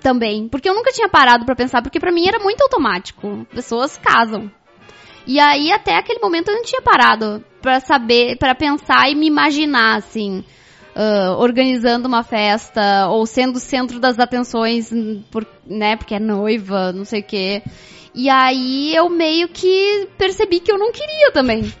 também. 0.00 0.48
Porque 0.48 0.68
eu 0.68 0.74
nunca 0.74 0.90
tinha 0.90 1.08
parado 1.08 1.44
pra 1.44 1.54
pensar, 1.54 1.82
porque 1.82 2.00
pra 2.00 2.12
mim 2.12 2.26
era 2.26 2.38
muito 2.38 2.62
automático. 2.62 3.46
Pessoas 3.54 3.96
casam. 3.98 4.50
E 5.26 5.38
aí, 5.40 5.70
até 5.72 5.96
aquele 5.96 6.20
momento, 6.20 6.48
eu 6.48 6.56
não 6.56 6.62
tinha 6.62 6.82
parado 6.82 7.42
pra 7.62 7.80
saber, 7.80 8.36
pra 8.38 8.54
pensar 8.54 9.10
e 9.10 9.14
me 9.14 9.26
imaginar, 9.26 9.96
assim, 9.96 10.44
ah, 10.94 11.36
organizando 11.38 12.06
uma 12.06 12.22
festa, 12.22 13.08
ou 13.08 13.26
sendo 13.26 13.58
centro 13.58 13.98
das 13.98 14.18
atenções, 14.18 14.92
hum, 14.92 15.22
por, 15.30 15.46
né, 15.66 15.96
porque 15.96 16.14
é 16.14 16.20
noiva, 16.20 16.92
não 16.92 17.04
sei 17.04 17.20
o 17.20 17.24
quê. 17.24 17.62
E 18.14 18.30
aí, 18.30 18.94
eu 18.94 19.08
meio 19.08 19.48
que 19.48 20.08
percebi 20.16 20.60
que 20.60 20.70
eu 20.70 20.78
não 20.78 20.92
queria 20.92 21.32
também. 21.32 21.72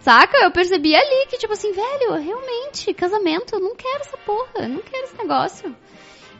Saca? 0.00 0.38
Eu 0.38 0.50
percebi 0.50 0.94
ali 0.94 1.26
que, 1.28 1.36
tipo 1.36 1.52
assim, 1.52 1.72
velho, 1.72 2.14
realmente, 2.14 2.94
casamento, 2.94 3.56
eu 3.56 3.60
não 3.60 3.74
quero 3.74 4.00
essa 4.00 4.16
porra, 4.18 4.64
eu 4.64 4.68
não 4.68 4.80
quero 4.80 5.04
esse 5.04 5.18
negócio. 5.18 5.76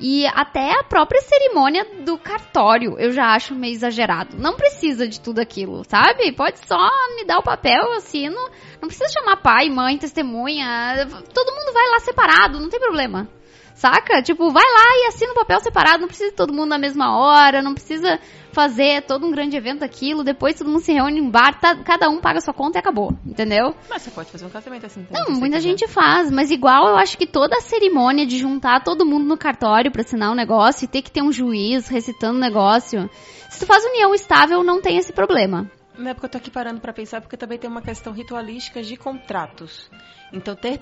E 0.01 0.27
até 0.27 0.79
a 0.79 0.85
própria 0.85 1.21
cerimônia 1.21 1.87
do 2.05 2.19
cartório 2.19 2.99
eu 2.99 3.13
já 3.13 3.35
acho 3.35 3.55
meio 3.55 3.75
exagerado. 3.75 4.37
Não 4.39 4.55
precisa 4.55 5.09
de 5.09 5.21
tudo 5.21 5.41
aquilo, 5.41 5.83
sabe? 5.89 6.33
Pode 6.33 6.59
só 6.67 6.89
me 7.17 7.25
dar 7.25 7.39
o 7.39 7.43
papel, 7.43 7.83
eu 7.83 7.93
assino. 7.95 8.39
Não 8.81 8.89
precisa 8.89 9.09
chamar 9.09 9.37
pai, 9.39 9.69
mãe, 9.69 9.97
testemunha. 9.99 11.07
Todo 11.33 11.55
mundo 11.55 11.73
vai 11.73 11.89
lá 11.91 12.01
separado, 12.01 12.61
não 12.61 12.69
tem 12.69 12.81
problema. 12.81 13.29
Saca? 13.77 14.23
Tipo, 14.23 14.51
vai 14.51 14.65
lá 14.65 15.05
e 15.05 15.09
assina 15.09 15.33
o 15.33 15.35
papel 15.35 15.61
separado, 15.61 16.01
não 16.01 16.09
precisa 16.09 16.31
de 16.31 16.37
todo 16.37 16.53
mundo 16.53 16.71
na 16.71 16.79
mesma 16.79 17.15
hora, 17.15 17.61
não 17.61 17.75
precisa 17.75 18.19
fazer 18.51 19.03
todo 19.03 19.27
um 19.27 19.31
grande 19.31 19.55
evento 19.55 19.85
aquilo, 19.85 20.25
depois 20.25 20.57
todo 20.57 20.71
mundo 20.71 20.81
se 20.81 20.95
reúne 20.95 21.21
em 21.21 21.31
bar, 21.31 21.61
tá, 21.61 21.77
cada 21.85 22.09
um 22.09 22.19
paga 22.19 22.41
sua 22.41 22.55
conta 22.55 22.79
e 22.79 22.81
acabou, 22.81 23.13
entendeu? 23.27 23.75
Mas 23.91 24.01
você 24.01 24.11
pode 24.11 24.31
fazer 24.31 24.47
um 24.47 24.49
casamento 24.49 24.87
assim 24.87 25.05
também. 25.05 25.23
Não, 25.23 25.39
muita 25.39 25.59
quiser. 25.59 25.69
gente 25.69 25.87
faz, 25.87 26.31
mas 26.31 26.51
igual 26.51 26.89
eu 26.89 26.97
acho 26.97 27.19
que 27.19 27.27
toda 27.27 27.59
a 27.59 27.61
cerimônia 27.61 28.27
de 28.27 28.39
juntar 28.39 28.83
todo 28.83 29.05
mundo 29.05 29.27
no 29.27 29.37
cartório 29.37 29.93
pra 29.93 30.01
assinar 30.01 30.33
o 30.33 30.35
negócio 30.35 30.87
e 30.87 30.89
ter 30.89 31.03
que 31.03 31.11
ter 31.11 31.23
um 31.23 31.31
juiz 31.31 31.87
recitando 31.89 32.39
o 32.39 32.41
negócio. 32.41 33.11
Se 33.51 33.61
tu 33.61 33.67
faz 33.67 33.85
união 33.85 34.15
estável, 34.15 34.65
não 34.65 34.81
tem 34.81 34.97
esse 34.97 35.13
problema. 35.13 35.71
Não 35.99 36.11
é 36.11 36.15
porque 36.15 36.25
eu 36.25 36.31
tô 36.31 36.39
aqui 36.39 36.51
parando 36.51 36.81
pra 36.81 36.95
pensar, 36.95 37.21
porque 37.21 37.37
também 37.37 37.59
tem 37.59 37.69
uma 37.69 37.83
questão 37.83 38.13
ritualística 38.13 38.83
de 38.83 38.97
contratos. 38.97 39.91
Então, 40.33 40.55
ter 40.57 40.79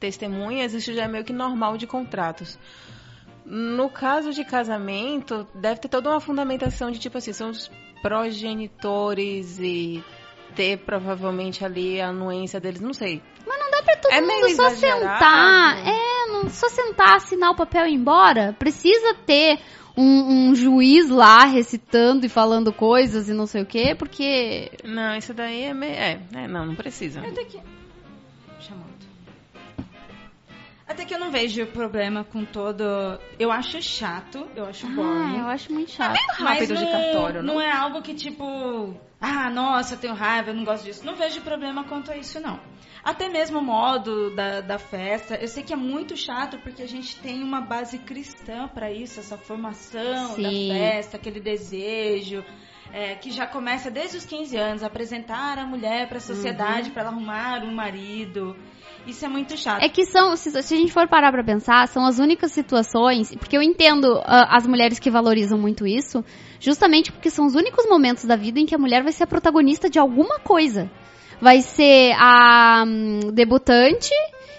testemunhas, 0.00 0.72
isso 0.72 0.92
já 0.92 1.04
é 1.04 1.08
meio 1.08 1.24
que 1.24 1.32
normal 1.32 1.76
de 1.76 1.86
contratos. 1.86 2.58
No 3.44 3.90
caso 3.90 4.32
de 4.32 4.44
casamento, 4.44 5.46
deve 5.54 5.80
ter 5.80 5.88
toda 5.88 6.10
uma 6.10 6.20
fundamentação 6.20 6.90
de 6.90 6.98
tipo 6.98 7.18
assim, 7.18 7.32
são 7.32 7.50
os 7.50 7.70
progenitores 8.02 9.58
e 9.58 10.02
ter 10.54 10.78
provavelmente 10.78 11.64
ali 11.64 12.00
a 12.00 12.08
anuência 12.08 12.58
deles, 12.58 12.80
não 12.80 12.92
sei. 12.92 13.22
Mas 13.46 13.58
não 13.58 13.70
dá 13.70 13.82
pra 13.82 13.96
todo 13.96 14.12
É 14.12 14.20
mundo 14.20 14.48
só 14.54 14.70
sentar. 14.70 15.86
É, 15.86 16.26
não, 16.32 16.48
só 16.48 16.68
sentar, 16.68 17.16
assinar 17.16 17.50
o 17.50 17.56
papel 17.56 17.86
e 17.86 17.90
ir 17.90 17.94
embora. 17.94 18.54
Precisa 18.58 19.14
ter 19.26 19.58
um, 19.96 20.50
um 20.50 20.54
juiz 20.54 21.08
lá 21.08 21.44
recitando 21.44 22.24
e 22.24 22.28
falando 22.28 22.72
coisas 22.72 23.28
e 23.28 23.32
não 23.32 23.46
sei 23.46 23.62
o 23.62 23.66
quê, 23.66 23.94
porque. 23.98 24.70
Não, 24.84 25.16
isso 25.16 25.34
daí 25.34 25.64
é 25.64 25.74
meio. 25.74 25.92
É, 25.92 26.20
é, 26.34 26.48
não, 26.48 26.66
não 26.66 26.74
precisa. 26.74 27.20
Até 27.20 27.44
que. 27.44 27.60
Até 30.90 31.04
que 31.04 31.14
eu 31.14 31.20
não 31.20 31.30
vejo 31.30 31.64
problema 31.66 32.24
com 32.24 32.44
todo. 32.44 32.82
Eu 33.38 33.52
acho 33.52 33.80
chato, 33.80 34.50
eu 34.56 34.64
acho 34.66 34.88
Ah, 34.88 34.90
boring. 34.90 35.38
eu 35.38 35.46
acho 35.46 35.72
muito 35.72 35.92
chato. 35.92 36.18
Mas 36.28 36.36
rápido 36.36 36.74
de 36.76 36.84
não, 36.84 36.90
cartório, 36.90 37.42
não? 37.44 37.54
não 37.54 37.60
é 37.60 37.70
algo 37.70 38.02
que 38.02 38.12
tipo, 38.12 38.92
ah, 39.20 39.48
nossa, 39.50 39.94
eu 39.94 39.98
tenho 39.98 40.14
raiva, 40.14 40.50
eu 40.50 40.54
não 40.54 40.64
gosto 40.64 40.82
disso. 40.82 41.06
Não 41.06 41.14
vejo 41.14 41.42
problema 41.42 41.84
quanto 41.84 42.10
a 42.10 42.16
isso, 42.16 42.40
não. 42.40 42.58
Até 43.04 43.28
mesmo 43.28 43.60
o 43.60 43.62
modo 43.62 44.34
da, 44.34 44.60
da 44.62 44.78
festa, 44.80 45.36
eu 45.36 45.46
sei 45.46 45.62
que 45.62 45.72
é 45.72 45.76
muito 45.76 46.16
chato 46.16 46.58
porque 46.58 46.82
a 46.82 46.88
gente 46.88 47.14
tem 47.20 47.40
uma 47.40 47.60
base 47.60 47.96
cristã 47.98 48.66
pra 48.66 48.90
isso, 48.90 49.20
essa 49.20 49.38
formação 49.38 50.34
Sim. 50.34 50.42
da 50.42 50.74
festa, 50.74 51.16
aquele 51.16 51.38
desejo. 51.38 52.44
É, 52.92 53.14
que 53.14 53.30
já 53.30 53.46
começa 53.46 53.90
desde 53.90 54.16
os 54.16 54.24
15 54.24 54.56
anos, 54.56 54.82
apresentar 54.82 55.58
a 55.58 55.66
mulher 55.66 56.08
pra 56.08 56.20
sociedade 56.20 56.88
Uhum. 56.88 56.92
pra 56.94 57.02
ela 57.02 57.10
arrumar 57.12 57.62
um 57.64 57.74
marido. 57.74 58.56
Isso 59.06 59.24
é 59.24 59.28
muito 59.28 59.56
chato. 59.56 59.82
É 59.82 59.88
que 59.88 60.04
são, 60.04 60.36
se, 60.36 60.50
se 60.50 60.74
a 60.74 60.76
gente 60.76 60.92
for 60.92 61.08
parar 61.08 61.32
pra 61.32 61.42
pensar, 61.42 61.88
são 61.88 62.04
as 62.04 62.18
únicas 62.18 62.52
situações, 62.52 63.34
porque 63.36 63.56
eu 63.56 63.62
entendo 63.62 64.20
ah, 64.24 64.56
as 64.56 64.66
mulheres 64.66 64.98
que 64.98 65.10
valorizam 65.10 65.58
muito 65.58 65.86
isso, 65.86 66.22
justamente 66.60 67.10
porque 67.10 67.30
são 67.30 67.46
os 67.46 67.54
únicos 67.54 67.86
momentos 67.88 68.24
da 68.24 68.36
vida 68.36 68.60
em 68.60 68.66
que 68.66 68.74
a 68.74 68.78
mulher 68.78 69.02
vai 69.02 69.12
ser 69.12 69.24
a 69.24 69.26
protagonista 69.26 69.88
de 69.88 69.98
alguma 69.98 70.38
coisa. 70.40 70.90
Vai 71.40 71.62
ser 71.62 72.12
a 72.18 72.84
hum, 72.86 73.20
debutante 73.32 74.10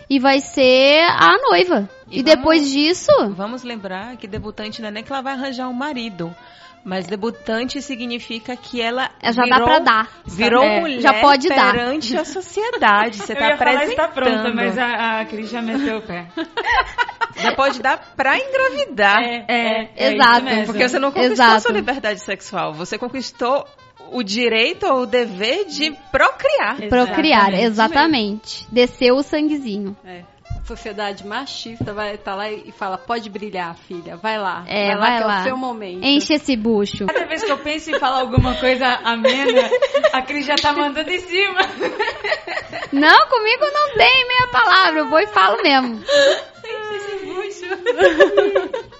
e 0.09 0.19
vai 0.19 0.39
ser 0.39 1.01
a 1.03 1.37
noiva. 1.47 1.87
E, 2.09 2.19
E 2.19 2.23
depois 2.23 2.61
vamos- 2.61 2.73
disso, 2.73 3.11
Vamos 3.35 3.63
lembrar 3.63 4.17
que 4.17 4.27
debutante 4.27 4.81
não 4.81 4.87
é 4.89 4.91
nem 4.91 5.03
que 5.03 5.11
ela 5.13 5.21
vai 5.21 5.33
arranjar 5.33 5.69
um 5.69 5.73
marido. 5.73 6.35
Mas 6.83 7.05
debutante 7.05 7.81
significa 7.81 8.55
que 8.55 8.81
ela 8.81 9.09
é, 9.21 9.31
já 9.31 9.43
virou, 9.43 9.59
dá 9.59 9.65
pra 9.65 9.79
dar. 9.79 10.09
virou 10.25 10.63
É, 10.63 10.79
mulher 10.79 11.01
já 11.01 11.13
pode 11.21 11.47
dar. 11.47 11.73
perante 11.73 12.17
a 12.17 12.25
sociedade. 12.25 13.17
Você 13.17 13.33
eu 13.33 13.37
tá 13.37 13.49
ia 13.49 13.57
falar, 13.57 13.71
apresentando. 13.71 13.89
está 13.91 14.07
pronta, 14.07 14.53
mas 14.53 14.77
a, 14.77 15.19
a 15.21 15.25
Cris 15.25 15.49
já 15.49 15.61
meteu 15.61 15.97
o 15.97 16.01
pé. 16.01 16.27
Já 17.33 17.55
pode 17.55 17.81
dar 17.81 17.97
pra 18.15 18.37
engravidar. 18.37 19.17
É, 19.23 19.89
Exato, 19.95 20.31
isso 20.37 20.43
mesmo. 20.45 20.65
Porque 20.65 20.89
você 20.89 20.99
não 20.99 21.11
conquistou 21.11 21.33
Exato. 21.33 21.61
sua 21.61 21.71
liberdade 21.71 22.19
sexual. 22.19 22.73
Você 22.73 22.97
conquistou 22.97 23.65
o 24.11 24.21
direito 24.21 24.85
ou 24.85 25.03
o 25.03 25.05
dever 25.05 25.65
de 25.65 25.91
procriar. 26.11 26.75
Procriar, 26.89 27.53
Exatamente. 27.53 27.63
exatamente. 27.63 28.67
Desceu 28.69 29.15
o 29.15 29.23
sanguezinho. 29.23 29.95
É. 30.05 30.23
A 30.63 30.67
sociedade 30.67 31.26
machista 31.26 31.91
vai 31.93 32.15
estar 32.15 32.36
lá 32.36 32.50
e 32.52 32.71
fala: 32.71 32.97
pode 32.97 33.30
brilhar, 33.30 33.76
filha, 33.76 34.15
vai 34.15 34.38
lá. 34.38 34.63
É, 34.67 34.95
vai, 34.95 34.97
vai 34.97 35.10
lá, 35.10 35.15
é 35.15 35.26
lá. 35.26 35.39
o 35.39 35.43
seu 35.43 35.58
momento. 35.58 36.04
Enche 36.04 36.34
esse 36.34 36.56
bucho. 36.56 37.08
Cada 37.08 37.26
vez 37.26 37.43
que 37.43 37.52
eu 37.52 37.58
penso 37.58 37.91
em 37.91 38.00
falar 38.00 38.19
alguma 38.19 38.56
coisa 38.56 38.86
amena, 39.04 39.69
a 40.13 40.21
Cris 40.21 40.45
já 40.45 40.56
tá 40.56 40.71
mandando 40.71 41.10
em 41.10 41.19
cima. 41.19 41.62
Não, 42.91 43.28
comigo 43.28 43.65
não 43.74 43.95
tem 43.95 44.28
meia 44.28 44.47
palavra, 44.52 45.00
eu 45.00 45.10
vou 45.10 45.19
e 45.19 45.28
falo 45.28 45.62
mesmo. 45.63 46.04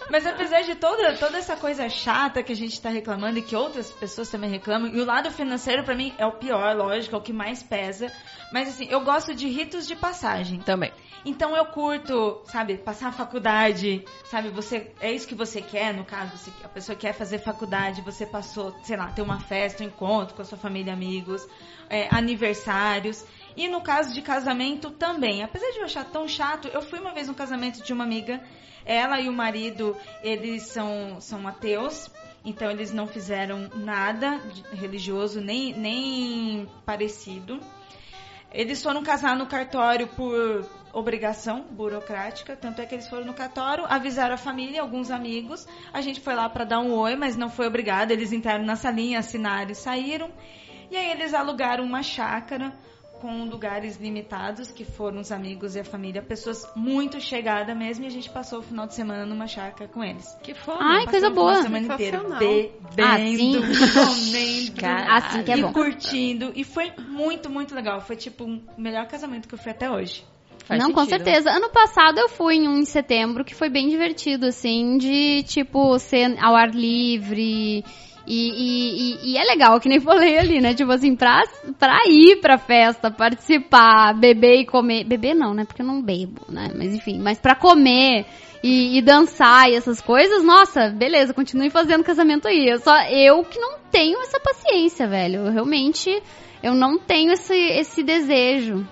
Mas 0.10 0.26
apesar 0.28 0.62
de 0.62 0.76
toda, 0.76 1.13
toda 1.13 1.38
essa 1.38 1.56
coisa 1.56 1.88
chata 1.88 2.43
que 2.43 2.52
a 2.52 2.56
gente 2.56 2.80
tá 2.82 2.89
reclamando 2.89 3.39
e 3.39 3.41
que 3.41 3.56
outras 3.56 3.91
pessoas 3.91 4.30
também 4.30 4.50
reclamam, 4.50 4.89
e 4.93 5.00
o 5.00 5.06
lado 5.06 5.32
financeiro 5.32 5.86
pra 5.86 5.95
mim 5.95 6.13
é 6.17 6.26
o 6.26 6.34
pior, 6.34 6.76
lógico, 6.76 7.15
é 7.15 7.17
o 7.17 7.21
que 7.21 7.32
mais 7.32 7.63
pesa. 7.63 8.12
Mas 8.52 8.67
assim, 8.67 8.88
eu 8.89 9.00
gosto 9.02 9.34
de 9.34 9.47
ritos 9.47 9.88
de 9.88 9.95
passagem. 9.95 10.60
Também. 10.60 10.91
Então 11.23 11.55
eu 11.55 11.65
curto, 11.65 12.41
sabe, 12.45 12.77
passar 12.77 13.10
a 13.10 13.12
faculdade, 13.12 14.03
sabe, 14.25 14.49
você 14.49 14.91
é 14.99 15.12
isso 15.12 15.27
que 15.27 15.36
você 15.36 15.62
quer, 15.62 15.93
no 15.93 16.03
caso, 16.03 16.36
você, 16.36 16.51
a 16.63 16.67
pessoa 16.67 16.95
quer 16.95 17.13
fazer 17.13 17.38
faculdade, 17.38 18.01
você 18.01 18.25
passou, 18.25 18.75
sei 18.84 18.97
lá, 18.97 19.07
ter 19.12 19.21
uma 19.21 19.39
festa, 19.39 19.84
um 19.84 19.88
encontro 19.88 20.36
com 20.36 20.41
a 20.41 20.45
sua 20.45 20.57
família 20.57 20.93
amigos, 20.93 21.47
é, 21.89 22.07
aniversários. 22.10 23.23
E 23.55 23.67
no 23.67 23.81
caso 23.81 24.13
de 24.13 24.21
casamento 24.21 24.89
também. 24.89 25.43
Apesar 25.43 25.69
de 25.71 25.79
eu 25.79 25.86
achar 25.86 26.05
tão 26.05 26.27
chato, 26.27 26.67
eu 26.69 26.81
fui 26.81 26.99
uma 26.99 27.13
vez 27.13 27.27
no 27.27 27.36
casamento 27.36 27.84
de 27.84 27.93
uma 27.93 28.03
amiga, 28.03 28.41
ela 28.84 29.19
e 29.19 29.29
o 29.29 29.34
marido, 29.34 29.95
eles 30.23 30.63
são, 30.63 31.21
são 31.21 31.47
ateus. 31.47 32.10
Então 32.43 32.71
eles 32.71 32.91
não 32.91 33.05
fizeram 33.05 33.69
nada 33.75 34.41
religioso, 34.73 35.39
nem, 35.39 35.73
nem 35.73 36.67
parecido. 36.84 37.60
Eles 38.51 38.81
foram 38.81 39.03
casar 39.03 39.36
no 39.36 39.45
cartório 39.45 40.07
por 40.07 40.65
obrigação 40.93 41.65
burocrática, 41.69 42.56
tanto 42.56 42.82
é 42.82 42.86
que 42.86 42.95
eles 42.95 43.08
foram 43.08 43.25
no 43.25 43.34
cartório, 43.34 43.86
avisaram 43.88 44.36
a 44.36 44.38
família, 44.38 44.82
alguns 44.82 45.12
amigos. 45.12 45.67
A 45.93 46.01
gente 46.01 46.19
foi 46.19 46.36
lá 46.36 46.49
para 46.49 46.65
dar 46.65 46.80
um 46.80 46.93
oi, 46.93 47.15
mas 47.15 47.36
não 47.36 47.49
foi 47.49 47.67
obrigado. 47.67 48.12
Eles 48.12 48.32
entraram 48.32 48.65
na 48.65 48.75
salinha, 48.75 49.19
assinaram 49.19 49.71
e 49.71 49.75
saíram. 49.75 50.32
E 50.89 50.97
aí 50.97 51.12
eles 51.12 51.34
alugaram 51.34 51.84
uma 51.84 52.04
chácara 52.04 52.73
com 53.21 53.45
lugares 53.45 53.97
limitados, 53.97 54.71
que 54.71 54.84
foram 54.84 55.21
os 55.21 55.32
amigos 55.32 55.75
e 55.75 55.80
a 55.80 55.84
família, 55.84 56.23
pessoas 56.23 56.67
muito 56.75 57.21
chegadas 57.21 57.77
mesmo, 57.77 58.04
e 58.04 58.08
a 58.08 58.10
gente 58.10 58.27
passou 58.32 58.60
o 58.60 58.63
final 58.63 58.88
de 58.88 58.95
semana 58.95 59.27
numa 59.27 59.45
chácara 59.45 59.88
com 59.88 60.04
eles. 60.04 60.36
Que 60.41 60.56
foda. 60.56 60.80
Ai, 60.82 61.06
coisa 61.06 61.30
boa. 61.30 61.51
Uma 61.51 61.62
semana 61.62 61.93
inteira 61.93 62.19
bebendo, 62.19 63.62
comendo, 63.93 64.82
Caralho. 64.82 65.12
Assim 65.12 65.43
que 65.43 65.51
é 65.51 65.58
e 65.60 65.62
bom. 65.62 65.71
curtindo. 65.71 66.51
E 66.56 66.63
foi 66.63 66.91
muito, 66.97 67.47
muito 67.47 67.75
legal. 67.75 68.01
Foi 68.01 68.15
tipo 68.15 68.43
o 68.43 68.62
melhor 68.75 69.06
casamento 69.08 69.47
que 69.47 69.54
eu 69.54 69.60
fui 69.60 69.71
até 69.71 69.89
hoje. 69.89 70.25
Faz 70.71 70.84
não, 70.84 70.91
com 70.91 71.05
sentido. 71.05 71.23
certeza. 71.23 71.51
Ano 71.51 71.69
passado 71.69 72.17
eu 72.19 72.27
fui 72.29 72.55
em 72.55 72.67
um 72.67 72.77
em 72.79 72.86
setembro 72.86 73.43
que 73.45 73.53
foi 73.55 73.69
bem 73.69 73.89
divertido, 73.89 74.45
assim, 74.47 74.97
de 74.97 75.43
tipo 75.43 75.97
ser 75.99 76.36
ao 76.41 76.55
ar 76.55 76.71
livre. 76.71 77.84
E, 78.27 78.49
e, 78.49 79.15
e- 79.27 79.31
e 79.31 79.38
é 79.38 79.43
legal, 79.43 79.79
que 79.79 79.89
nem 79.89 79.99
falei 79.99 80.38
ali, 80.38 80.62
né? 80.62 80.73
Tipo 80.73 80.91
assim, 80.91 81.15
pra, 81.15 81.43
pra 81.79 81.97
ir 82.07 82.38
pra 82.39 82.57
festa, 82.57 83.10
participar, 83.12 84.13
beber 84.13 84.62
e 84.62 84.65
comer. 84.65 85.03
Beber 85.03 85.34
não, 85.34 85.53
né? 85.53 85.65
Porque 85.65 85.81
eu 85.81 85.86
não 85.86 86.01
bebo, 86.01 86.41
né? 86.47 86.71
Mas 86.75 86.93
enfim, 86.93 87.19
mas 87.19 87.39
pra 87.39 87.55
comer 87.55 88.25
e, 88.63 88.97
e 88.97 89.01
dançar 89.01 89.69
e 89.69 89.75
essas 89.75 89.99
coisas, 89.99 90.43
nossa, 90.43 90.89
beleza, 90.89 91.34
continue 91.34 91.69
fazendo 91.69 92.03
casamento 92.03 92.47
aí. 92.47 92.67
Eu 92.69 92.79
só 92.79 92.95
eu 93.10 93.43
que 93.43 93.60
não 93.60 93.79
tenho 93.91 94.21
essa 94.21 94.39
paciência, 94.39 95.07
velho. 95.07 95.47
Eu 95.47 95.51
realmente 95.51 96.21
eu 96.62 96.75
não 96.75 96.97
tenho 96.99 97.34
esse, 97.34 97.55
esse 97.55 98.03
desejo. 98.03 98.86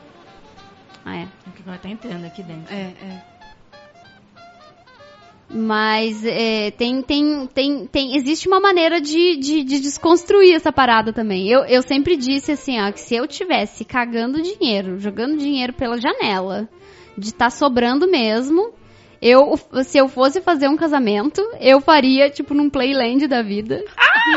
Ah, 1.05 1.17
é. 1.17 1.27
Vai 1.69 1.77
estar 1.77 1.89
entrando 1.89 2.25
aqui 2.25 2.41
dentro. 2.41 2.73
É, 2.73 2.81
é. 2.81 3.23
Mas 5.51 6.25
é, 6.25 6.71
tem, 6.71 7.01
tem, 7.03 7.47
tem, 7.47 7.85
tem, 7.85 8.15
existe 8.15 8.47
uma 8.47 8.59
maneira 8.59 8.99
de, 8.99 9.35
de, 9.37 9.63
de 9.63 9.79
desconstruir 9.79 10.55
essa 10.55 10.71
parada 10.71 11.13
também. 11.13 11.47
Eu, 11.47 11.65
eu 11.65 11.83
sempre 11.83 12.17
disse 12.17 12.51
assim, 12.51 12.79
ó, 12.81 12.91
que 12.91 12.99
se 12.99 13.15
eu 13.15 13.27
tivesse 13.27 13.85
cagando 13.85 14.41
dinheiro, 14.41 14.99
jogando 14.99 15.37
dinheiro 15.37 15.73
pela 15.73 15.99
janela, 15.99 16.67
de 17.15 17.27
estar 17.27 17.51
sobrando 17.51 18.07
mesmo, 18.07 18.73
eu, 19.21 19.59
se 19.83 19.99
eu 19.99 20.07
fosse 20.07 20.41
fazer 20.41 20.67
um 20.67 20.77
casamento, 20.77 21.41
eu 21.59 21.79
faria, 21.81 22.31
tipo, 22.31 22.55
num 22.55 22.69
Playland 22.69 23.27
da 23.27 23.43
vida. 23.43 23.83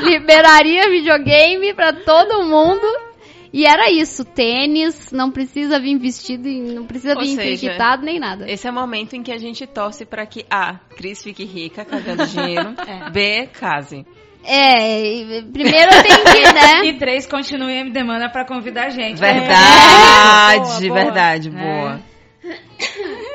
Liberaria 0.05 0.91
videogame 0.91 1.73
pra 1.73 1.93
todo 1.93 2.45
mundo 2.45 3.12
E 3.53 3.67
era 3.67 3.91
isso, 3.91 4.25
tênis, 4.25 5.13
não 5.13 5.31
precisa 5.31 5.79
vir 5.79 5.99
vestido, 5.99 6.49
e 6.49 6.61
não 6.73 6.87
precisa 6.87 7.15
Ou 7.15 7.21
vir 7.21 7.53
enfeitado 7.53 8.03
nem 8.03 8.19
nada. 8.19 8.51
Esse 8.51 8.67
é 8.67 8.71
o 8.71 8.75
momento 8.75 9.15
em 9.15 9.23
que 9.23 9.31
a 9.31 9.37
gente 9.39 9.67
torce 9.67 10.07
para 10.07 10.25
que 10.25 10.47
A. 10.51 10.77
Cris 10.97 11.23
fique 11.23 11.45
rica, 11.45 11.85
cagando 11.85 12.27
dinheiro. 12.27 12.75
É. 12.89 13.11
B. 13.11 13.47
Case. 13.49 14.07
É, 14.45 15.01
e- 15.39 15.43
primeiro 15.53 15.91
tem 16.03 16.25
que, 16.25 16.53
né? 16.53 16.85
E 16.89 16.99
três, 16.99 17.27
continue 17.27 17.85
me 17.85 17.91
demanda 17.91 18.29
pra 18.31 18.45
convidar 18.45 18.87
a 18.87 18.91
gente. 18.91 19.19
Verdade, 19.21 20.89
Boa, 20.89 20.89
boa. 20.89 20.95
verdade, 21.05 21.49
É. 21.49 21.53
boa. 21.53 22.01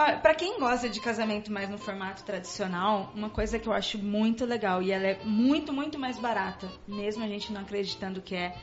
Olha, 0.00 0.16
pra 0.18 0.32
quem 0.32 0.60
gosta 0.60 0.88
de 0.88 1.00
casamento 1.00 1.52
mais 1.52 1.68
no 1.68 1.76
formato 1.76 2.22
tradicional, 2.22 3.12
uma 3.16 3.28
coisa 3.30 3.58
que 3.58 3.68
eu 3.68 3.72
acho 3.72 3.98
muito 3.98 4.44
legal 4.44 4.80
e 4.80 4.92
ela 4.92 5.08
é 5.08 5.18
muito, 5.24 5.72
muito 5.72 5.98
mais 5.98 6.16
barata, 6.18 6.68
mesmo 6.86 7.24
a 7.24 7.26
gente 7.26 7.52
não 7.52 7.62
acreditando 7.62 8.22
que 8.22 8.34
é. 8.36 8.54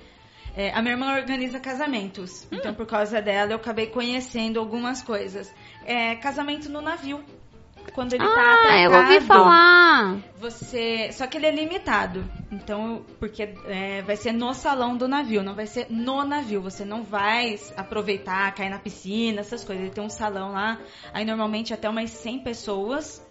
É, 0.56 0.72
a 0.72 0.82
minha 0.82 0.94
irmã 0.94 1.16
organiza 1.16 1.60
casamentos, 1.60 2.48
então 2.52 2.74
por 2.74 2.86
causa 2.86 3.22
dela 3.22 3.52
eu 3.52 3.58
acabei 3.58 3.88
conhecendo 3.88 4.60
algumas 4.60 5.02
coisas. 5.02 5.54
É, 5.86 6.16
casamento 6.16 6.70
no 6.70 6.82
navio. 6.82 7.24
Quando 7.94 8.14
ele 8.14 8.24
tá 8.24 8.66
Ah, 8.70 8.82
eu 8.82 8.92
ouvi 8.92 9.22
falar. 9.22 10.18
Você, 10.40 11.12
só 11.12 11.28
que 11.28 11.38
ele 11.38 11.46
é 11.46 11.52
limitado. 11.52 12.26
Então, 12.52 13.06
porque 13.20 13.54
é, 13.68 14.02
vai 14.02 14.16
ser 14.16 14.32
no 14.32 14.54
salão 14.54 14.98
do 14.98 15.08
navio, 15.08 15.44
não 15.44 15.54
vai 15.54 15.68
ser 15.68 15.88
no 15.90 16.24
navio. 16.24 16.62
Você 16.62 16.84
não 16.84 17.04
vai 17.04 17.60
aproveitar, 17.78 18.54
cair 18.54 18.70
na 18.70 18.80
piscina, 18.80 19.42
essas 19.42 19.64
coisas. 19.64 19.84
Ele 19.84 19.94
tem 19.94 20.04
um 20.04 20.10
salão 20.10 20.52
lá, 20.54 20.80
aí 21.14 21.26
normalmente 21.26 21.74
até 21.74 21.90
umas 21.90 22.10
100 22.10 22.40
pessoas. 22.40 23.25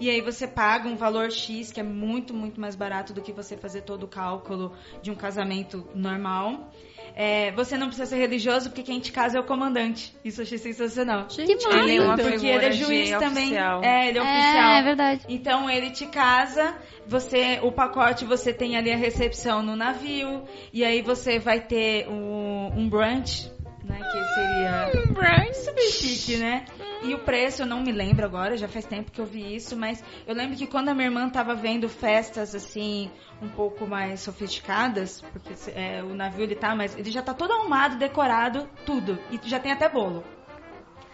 E 0.00 0.08
aí 0.08 0.22
você 0.22 0.48
paga 0.48 0.88
um 0.88 0.96
valor 0.96 1.30
X, 1.30 1.70
que 1.70 1.78
é 1.78 1.82
muito, 1.82 2.32
muito 2.32 2.58
mais 2.58 2.74
barato 2.74 3.12
do 3.12 3.20
que 3.20 3.32
você 3.32 3.54
fazer 3.54 3.82
todo 3.82 4.04
o 4.04 4.08
cálculo 4.08 4.72
de 5.02 5.10
um 5.10 5.14
casamento 5.14 5.86
normal. 5.94 6.72
É, 7.14 7.52
você 7.52 7.76
não 7.76 7.88
precisa 7.88 8.06
ser 8.06 8.16
religioso, 8.16 8.70
porque 8.70 8.82
quem 8.82 8.98
te 8.98 9.12
casa 9.12 9.36
é 9.36 9.40
o 9.40 9.44
comandante. 9.44 10.16
Isso 10.24 10.40
eu 10.40 10.44
achei 10.44 10.56
sensacional. 10.56 11.26
Que 11.26 11.42
Ele 11.42 11.52
é 11.96 12.00
uma. 12.00 12.16
Porque 12.16 12.46
ele 12.46 12.64
é 12.64 12.70
de 12.70 12.78
juiz 12.78 13.10
também. 13.10 13.48
oficial. 13.48 13.84
É, 13.84 14.08
ele 14.08 14.18
é 14.18 14.22
oficial. 14.22 14.70
É, 14.70 14.78
é 14.78 14.82
verdade. 14.82 15.26
Então 15.28 15.70
ele 15.70 15.90
te 15.90 16.06
casa, 16.06 16.74
você, 17.06 17.60
o 17.62 17.70
pacote 17.70 18.24
você 18.24 18.54
tem 18.54 18.78
ali 18.78 18.90
a 18.90 18.96
recepção 18.96 19.62
no 19.62 19.76
navio 19.76 20.44
e 20.72 20.82
aí 20.82 21.02
você 21.02 21.38
vai 21.38 21.60
ter 21.60 22.08
um, 22.08 22.72
um 22.74 22.88
brunch, 22.88 23.50
né, 23.84 23.98
que 23.98 24.34
seria 24.34 25.12
Brunch. 25.12 25.56
super 25.56 25.90
chique, 25.90 26.36
né? 26.36 26.64
E 27.02 27.14
o 27.14 27.18
preço 27.18 27.62
eu 27.62 27.66
não 27.66 27.80
me 27.80 27.90
lembro 27.90 28.24
agora, 28.26 28.56
já 28.56 28.68
faz 28.68 28.84
tempo 28.84 29.10
que 29.10 29.20
eu 29.20 29.24
vi 29.24 29.54
isso, 29.54 29.74
mas 29.76 30.04
eu 30.26 30.34
lembro 30.34 30.56
que 30.56 30.66
quando 30.66 30.90
a 30.90 30.94
minha 30.94 31.06
irmã 31.06 31.28
tava 31.30 31.54
vendo 31.54 31.88
festas 31.88 32.54
assim 32.54 33.10
um 33.40 33.48
pouco 33.48 33.86
mais 33.86 34.20
sofisticadas, 34.20 35.22
porque 35.32 35.54
é, 35.74 36.02
o 36.02 36.14
navio 36.14 36.42
ele 36.42 36.54
tá, 36.54 36.74
mas 36.74 36.96
ele 36.98 37.10
já 37.10 37.22
tá 37.22 37.32
todo 37.32 37.52
arrumado, 37.52 37.96
decorado, 37.96 38.68
tudo 38.84 39.18
e 39.30 39.40
já 39.48 39.58
tem 39.58 39.72
até 39.72 39.88
bolo. 39.88 40.22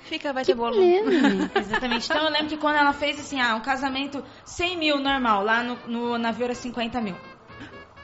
Fica, 0.06 0.32
vai 0.32 0.44
Que 0.44 0.52
ter 0.52 0.56
bolo. 0.56 0.76
Exatamente. 1.54 2.06
Então 2.06 2.24
eu 2.24 2.30
lembro 2.30 2.48
que 2.48 2.56
quando 2.56 2.76
ela 2.76 2.92
fez 2.92 3.18
assim, 3.18 3.40
ah, 3.40 3.54
um 3.56 3.60
casamento 3.60 4.24
100 4.44 4.78
mil 4.78 4.98
normal, 4.98 5.42
lá 5.42 5.62
no, 5.62 5.76
no 5.86 6.18
navio 6.18 6.44
era 6.44 6.54
50 6.54 7.00
mil. 7.00 7.16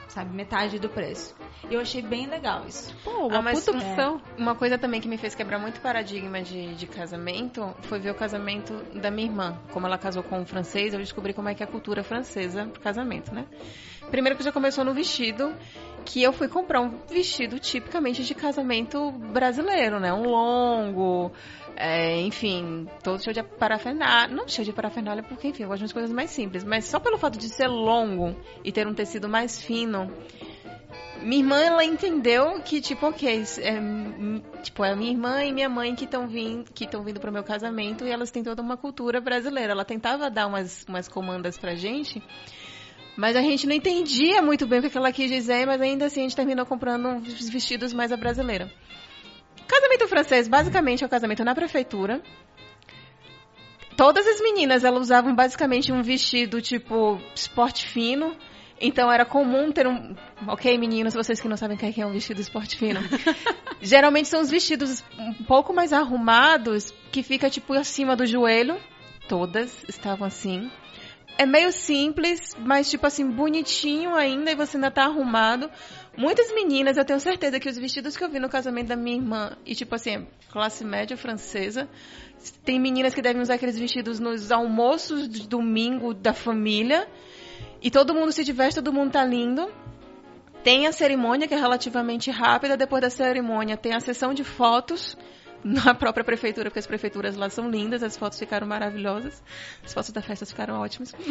Sabe, 0.07 0.35
metade 0.35 0.79
do 0.79 0.89
preço. 0.89 1.33
Eu 1.69 1.79
achei 1.79 2.01
bem 2.01 2.27
legal 2.27 2.65
isso. 2.67 2.93
Pô, 3.03 3.27
uma 3.27 3.37
Ah, 3.37 3.41
mas, 3.41 3.63
puta 3.63 3.77
é, 3.77 3.81
opção. 3.81 4.21
Uma 4.37 4.55
coisa 4.55 4.77
também 4.77 4.99
que 4.99 5.07
me 5.07 5.17
fez 5.17 5.33
quebrar 5.33 5.59
muito 5.59 5.79
paradigma 5.81 6.41
de, 6.41 6.75
de 6.75 6.87
casamento 6.87 7.73
foi 7.83 7.99
ver 7.99 8.11
o 8.11 8.15
casamento 8.15 8.73
da 8.95 9.09
minha 9.09 9.27
irmã. 9.27 9.57
Como 9.71 9.87
ela 9.87 9.97
casou 9.97 10.23
com 10.23 10.39
um 10.39 10.45
francês, 10.45 10.93
eu 10.93 10.99
descobri 10.99 11.33
como 11.33 11.49
é 11.49 11.55
que 11.55 11.63
é 11.63 11.65
a 11.65 11.69
cultura 11.69 12.03
francesa 12.03 12.65
pro 12.65 12.81
casamento, 12.81 13.33
né? 13.33 13.45
Primeiro 14.11 14.37
que 14.37 14.43
já 14.43 14.51
começou 14.51 14.83
no 14.83 14.93
vestido, 14.93 15.55
que 16.05 16.21
eu 16.21 16.33
fui 16.33 16.47
comprar 16.47 16.81
um 16.81 16.97
vestido 17.09 17.59
tipicamente 17.59 18.23
de 18.23 18.35
casamento 18.35 19.11
brasileiro, 19.11 19.99
né? 19.99 20.13
Um 20.13 20.23
longo, 20.23 21.31
é, 21.75 22.19
enfim, 22.21 22.87
todo 23.01 23.23
cheio 23.23 23.33
de 23.33 23.41
parafernália. 23.41 24.35
Não 24.35 24.47
cheio 24.47 24.65
de 24.65 24.73
parafernália, 24.73 25.23
porque, 25.23 25.47
enfim, 25.47 25.63
eu 25.63 25.69
gosto 25.69 25.79
de 25.79 25.83
umas 25.85 25.93
coisas 25.93 26.11
mais 26.11 26.29
simples. 26.29 26.63
Mas 26.63 26.85
só 26.85 26.99
pelo 26.99 27.17
fato 27.17 27.39
de 27.39 27.49
ser 27.49 27.67
longo 27.67 28.35
e 28.63 28.71
ter 28.71 28.85
um 28.87 28.93
tecido 28.93 29.27
mais 29.27 29.61
fino, 29.61 30.11
minha 31.23 31.41
irmã, 31.41 31.59
ela 31.59 31.83
entendeu 31.83 32.61
que, 32.61 32.81
tipo, 32.81 33.07
ok, 33.07 33.43
é, 33.59 34.61
tipo, 34.61 34.83
é 34.83 34.95
minha 34.95 35.11
irmã 35.11 35.43
e 35.43 35.51
minha 35.51 35.69
mãe 35.69 35.95
que 35.95 36.05
estão 36.05 36.27
vindo, 36.27 36.71
que 36.71 36.85
estão 36.85 37.03
vindo 37.03 37.19
pro 37.19 37.31
meu 37.31 37.43
casamento 37.43 38.05
e 38.05 38.11
elas 38.11 38.31
têm 38.31 38.43
toda 38.43 38.61
uma 38.61 38.77
cultura 38.77 39.19
brasileira. 39.19 39.73
Ela 39.73 39.85
tentava 39.85 40.29
dar 40.29 40.47
umas, 40.47 40.85
umas 40.87 41.07
comandas 41.07 41.57
pra 41.57 41.75
gente, 41.75 42.21
mas 43.15 43.35
a 43.35 43.41
gente 43.41 43.65
não 43.65 43.73
entendia 43.73 44.41
muito 44.41 44.67
bem 44.67 44.79
o 44.79 44.89
que 44.89 44.97
ela 44.97 45.11
quis 45.11 45.29
dizer, 45.29 45.65
mas 45.65 45.81
ainda 45.81 46.05
assim 46.05 46.21
a 46.21 46.23
gente 46.23 46.35
terminou 46.35 46.65
comprando 46.65 47.07
uns 47.07 47.49
vestidos 47.49 47.93
mais 47.93 48.11
a 48.11 48.17
brasileira. 48.17 48.71
Casamento 49.67 50.07
francês, 50.07 50.47
basicamente, 50.47 51.03
é 51.03 51.07
o 51.07 51.09
casamento 51.09 51.43
na 51.43 51.55
prefeitura. 51.55 52.21
Todas 53.95 54.25
as 54.25 54.41
meninas, 54.41 54.83
elas 54.83 55.03
usavam 55.03 55.35
basicamente 55.35 55.91
um 55.91 56.01
vestido, 56.01 56.61
tipo, 56.61 57.21
esporte 57.35 57.87
fino. 57.87 58.35
Então 58.85 59.09
era 59.09 59.23
comum 59.23 59.71
ter 59.71 59.87
um. 59.87 60.13
Ok, 60.45 60.77
meninos, 60.77 61.13
vocês 61.13 61.39
que 61.39 61.47
não 61.47 61.55
sabem 61.55 61.77
o 61.77 61.79
que 61.79 62.01
é 62.01 62.05
um 62.05 62.11
vestido 62.11 62.41
esporte 62.41 62.75
fino. 62.75 62.99
Geralmente 63.81 64.27
são 64.27 64.41
os 64.41 64.49
vestidos 64.49 65.01
um 65.17 65.45
pouco 65.45 65.73
mais 65.73 65.93
arrumados, 65.93 66.93
que 67.09 67.23
fica 67.23 67.49
tipo 67.49 67.71
acima 67.71 68.13
do 68.13 68.25
joelho. 68.25 68.77
Todas 69.25 69.85
estavam 69.87 70.27
assim. 70.27 70.69
É 71.37 71.45
meio 71.45 71.71
simples, 71.71 72.57
mas 72.59 72.89
tipo 72.89 73.07
assim, 73.07 73.25
bonitinho 73.31 74.13
ainda 74.15 74.51
e 74.51 74.55
você 74.55 74.75
ainda 74.75 74.91
tá 74.91 75.05
arrumado. 75.05 75.71
Muitas 76.17 76.53
meninas, 76.53 76.97
eu 76.97 77.05
tenho 77.05 77.21
certeza 77.21 77.61
que 77.61 77.69
os 77.69 77.77
vestidos 77.77 78.17
que 78.17 78.23
eu 78.23 78.29
vi 78.29 78.37
no 78.37 78.49
casamento 78.49 78.89
da 78.89 78.97
minha 78.97 79.15
irmã, 79.15 79.57
e 79.65 79.73
tipo 79.73 79.95
assim, 79.95 80.27
classe 80.51 80.83
média 80.83 81.15
francesa, 81.15 81.89
tem 82.65 82.79
meninas 82.79 83.15
que 83.15 83.21
devem 83.21 83.41
usar 83.41 83.53
aqueles 83.53 83.79
vestidos 83.79 84.19
nos 84.19 84.51
almoços 84.51 85.27
de 85.27 85.47
domingo 85.47 86.13
da 86.13 86.33
família. 86.33 87.07
E 87.83 87.91
todo 87.91 88.13
mundo 88.13 88.31
se 88.31 88.45
diverte, 88.45 88.75
todo 88.75 88.93
mundo 88.93 89.11
tá 89.11 89.25
lindo. 89.25 89.69
Tem 90.63 90.87
a 90.87 90.93
cerimônia, 90.93 91.49
que 91.49 91.53
é 91.53 91.57
relativamente 91.57 92.31
rápida. 92.31 92.77
Depois 92.77 93.01
da 93.01 93.09
cerimônia, 93.09 93.75
tem 93.75 93.93
a 93.93 93.99
sessão 93.99 94.33
de 94.33 94.45
fotos 94.45 95.17
na 95.61 95.93
própria 95.93 96.23
prefeitura, 96.23 96.69
porque 96.69 96.79
as 96.79 96.87
prefeituras 96.87 97.35
lá 97.35 97.49
são 97.49 97.69
lindas, 97.69 98.01
as 98.01 98.15
fotos 98.15 98.39
ficaram 98.39 98.65
maravilhosas. 98.65 99.43
As 99.83 99.93
fotos 99.93 100.11
da 100.11 100.21
festa 100.21 100.45
ficaram 100.45 100.79
ótimas. 100.79 101.13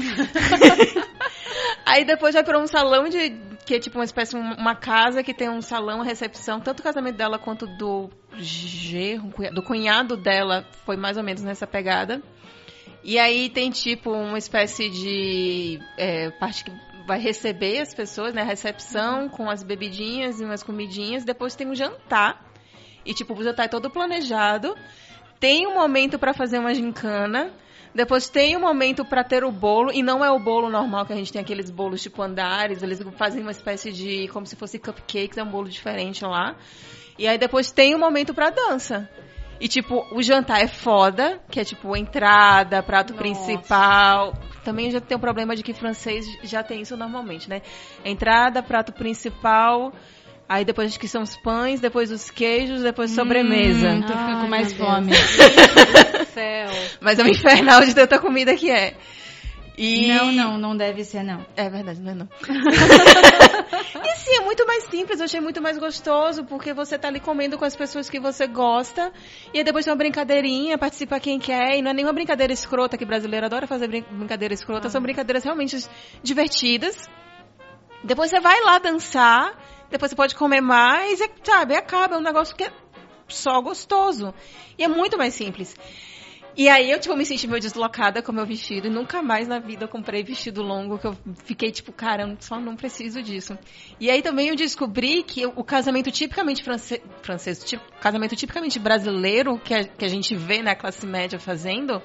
Aí 1.86 2.04
depois 2.04 2.34
vai 2.34 2.44
para 2.44 2.58
um 2.58 2.66
salão 2.66 3.08
de. 3.08 3.30
que 3.64 3.76
é 3.76 3.78
tipo 3.78 3.98
uma 3.98 4.04
espécie, 4.04 4.36
uma 4.36 4.74
casa 4.74 5.22
que 5.22 5.32
tem 5.32 5.48
um 5.48 5.62
salão, 5.62 5.96
uma 5.96 6.04
recepção. 6.04 6.60
Tanto 6.60 6.80
o 6.80 6.82
casamento 6.82 7.16
dela 7.16 7.38
quanto 7.38 7.66
do 7.66 8.10
gerro, 8.36 9.32
do 9.52 9.62
cunhado 9.62 10.18
dela 10.18 10.66
foi 10.84 10.98
mais 10.98 11.16
ou 11.16 11.22
menos 11.22 11.42
nessa 11.42 11.66
pegada. 11.66 12.22
E 13.04 13.18
aí 13.18 13.50
tem 13.50 13.70
tipo 13.70 14.10
uma 14.10 14.38
espécie 14.38 14.88
de 14.88 15.80
é, 15.96 16.30
parte 16.30 16.64
que 16.64 16.72
vai 17.06 17.18
receber 17.18 17.80
as 17.80 17.92
pessoas, 17.92 18.32
né? 18.32 18.42
Recepção 18.42 19.28
com 19.28 19.50
as 19.50 19.62
bebidinhas 19.62 20.40
e 20.40 20.44
umas 20.44 20.62
comidinhas. 20.62 21.24
Depois 21.24 21.54
tem 21.56 21.66
um 21.66 21.74
jantar. 21.74 22.52
E 23.04 23.12
tipo, 23.12 23.34
o 23.34 23.42
jantar 23.42 23.64
é 23.64 23.68
todo 23.68 23.90
planejado. 23.90 24.76
Tem 25.40 25.66
um 25.66 25.74
momento 25.74 26.18
para 26.18 26.32
fazer 26.32 26.58
uma 26.58 26.72
gincana. 26.72 27.52
Depois 27.94 28.28
tem 28.28 28.56
um 28.56 28.60
momento 28.60 29.04
para 29.04 29.22
ter 29.22 29.44
o 29.44 29.52
bolo, 29.52 29.92
e 29.92 30.02
não 30.02 30.24
é 30.24 30.30
o 30.30 30.38
bolo 30.38 30.70
normal 30.70 31.04
que 31.04 31.12
a 31.12 31.16
gente 31.16 31.30
tem 31.30 31.42
aqueles 31.42 31.68
bolos 31.70 32.00
tipo 32.00 32.22
andares, 32.22 32.82
eles 32.82 32.98
fazem 33.18 33.42
uma 33.42 33.50
espécie 33.50 33.92
de 33.92 34.28
como 34.28 34.46
se 34.46 34.56
fosse 34.56 34.78
cupcakes, 34.78 35.36
é 35.36 35.42
um 35.42 35.50
bolo 35.50 35.68
diferente 35.68 36.24
lá. 36.24 36.56
E 37.18 37.28
aí 37.28 37.36
depois 37.36 37.70
tem 37.70 37.94
um 37.94 37.98
momento 37.98 38.32
para 38.32 38.48
dança. 38.48 39.06
E 39.62 39.68
tipo, 39.68 40.04
o 40.10 40.20
jantar 40.20 40.60
é 40.60 40.66
foda, 40.66 41.38
que 41.48 41.60
é 41.60 41.64
tipo 41.64 41.96
entrada, 41.96 42.82
prato 42.82 43.12
Nossa. 43.12 43.22
principal. 43.22 44.34
Também 44.64 44.90
já 44.90 45.00
tem 45.00 45.16
o 45.16 45.20
problema 45.20 45.54
de 45.54 45.62
que 45.62 45.72
francês 45.72 46.26
já 46.42 46.64
tem 46.64 46.80
isso 46.80 46.96
normalmente, 46.96 47.48
né? 47.48 47.62
Entrada, 48.04 48.60
prato 48.60 48.92
principal, 48.92 49.92
aí 50.48 50.64
depois 50.64 50.88
acho 50.88 50.98
que 50.98 51.06
são 51.06 51.22
os 51.22 51.36
pães, 51.36 51.78
depois 51.78 52.10
os 52.10 52.28
queijos, 52.28 52.82
depois 52.82 53.12
sobremesa. 53.12 53.90
Hum, 53.90 54.00
tu 54.00 54.08
fica 54.08 54.24
Ai, 54.24 54.40
com 54.40 54.48
mais 54.48 54.72
fome. 54.72 55.12
Céu. 56.34 56.68
Mas 57.00 57.20
é 57.20 57.22
um 57.22 57.28
infernal 57.30 57.84
de 57.84 57.94
tanta 57.94 58.18
comida 58.18 58.56
que 58.56 58.68
é. 58.68 58.96
E... 59.76 60.08
Não, 60.08 60.32
não, 60.32 60.58
não 60.58 60.76
deve 60.76 61.02
ser, 61.02 61.22
não. 61.22 61.44
É 61.56 61.68
verdade, 61.70 62.00
não 62.00 62.12
é 62.12 62.14
não. 62.14 62.28
e 64.04 64.16
sim, 64.18 64.36
é 64.36 64.40
muito 64.40 64.66
mais 64.66 64.84
simples, 64.84 65.18
eu 65.18 65.24
achei 65.24 65.40
muito 65.40 65.62
mais 65.62 65.78
gostoso, 65.78 66.44
porque 66.44 66.74
você 66.74 66.98
tá 66.98 67.08
ali 67.08 67.20
comendo 67.20 67.56
com 67.56 67.64
as 67.64 67.74
pessoas 67.74 68.10
que 68.10 68.20
você 68.20 68.46
gosta, 68.46 69.12
e 69.52 69.58
aí 69.58 69.64
depois 69.64 69.84
tem 69.84 69.92
uma 69.92 69.98
brincadeirinha, 69.98 70.76
participa 70.76 71.18
quem 71.18 71.38
quer, 71.38 71.78
e 71.78 71.82
não 71.82 71.90
é 71.90 71.94
nenhuma 71.94 72.12
brincadeira 72.12 72.52
escrota, 72.52 72.98
que 72.98 73.04
brasileiro 73.04 73.46
adora 73.46 73.66
fazer 73.66 73.88
brin 73.88 74.04
brincadeira 74.10 74.52
escrota, 74.52 74.90
são 74.90 75.00
brincadeiras 75.00 75.42
realmente 75.42 75.76
divertidas. 76.22 77.08
Depois 78.04 78.30
você 78.30 78.40
vai 78.40 78.60
lá 78.62 78.78
dançar, 78.78 79.56
depois 79.90 80.10
você 80.10 80.16
pode 80.16 80.34
comer 80.34 80.60
mais, 80.60 81.20
e, 81.20 81.30
sabe, 81.42 81.76
acaba, 81.76 82.16
é 82.16 82.18
um 82.18 82.22
negócio 82.22 82.54
que 82.54 82.64
é 82.64 82.72
só 83.28 83.60
gostoso. 83.62 84.34
E 84.78 84.84
é 84.84 84.88
muito 84.88 85.16
mais 85.16 85.34
simples. 85.34 85.74
E 86.54 86.68
aí 86.68 86.90
eu, 86.90 87.00
tipo, 87.00 87.16
me 87.16 87.24
senti 87.24 87.46
meio 87.46 87.60
deslocada 87.60 88.22
com 88.22 88.30
meu 88.30 88.44
vestido 88.44 88.86
e 88.86 88.90
nunca 88.90 89.22
mais 89.22 89.48
na 89.48 89.58
vida 89.58 89.84
eu 89.84 89.88
comprei 89.88 90.22
vestido 90.22 90.62
longo, 90.62 90.98
que 90.98 91.06
eu 91.06 91.16
fiquei 91.44 91.70
tipo, 91.70 91.92
cara, 91.92 92.24
eu 92.24 92.36
só 92.40 92.60
não 92.60 92.76
preciso 92.76 93.22
disso. 93.22 93.58
E 93.98 94.10
aí 94.10 94.20
também 94.20 94.48
eu 94.48 94.56
descobri 94.56 95.22
que 95.22 95.46
o 95.46 95.64
casamento 95.64 96.10
tipicamente 96.10 96.62
france... 96.62 97.02
francês, 97.22 97.64
tipo, 97.64 97.82
casamento 98.00 98.36
tipicamente 98.36 98.78
brasileiro, 98.78 99.58
que 99.58 99.72
a, 99.72 99.84
que 99.84 100.04
a 100.04 100.08
gente 100.08 100.34
vê 100.36 100.62
na 100.62 100.74
classe 100.74 101.06
média 101.06 101.38
fazendo, 101.38 102.02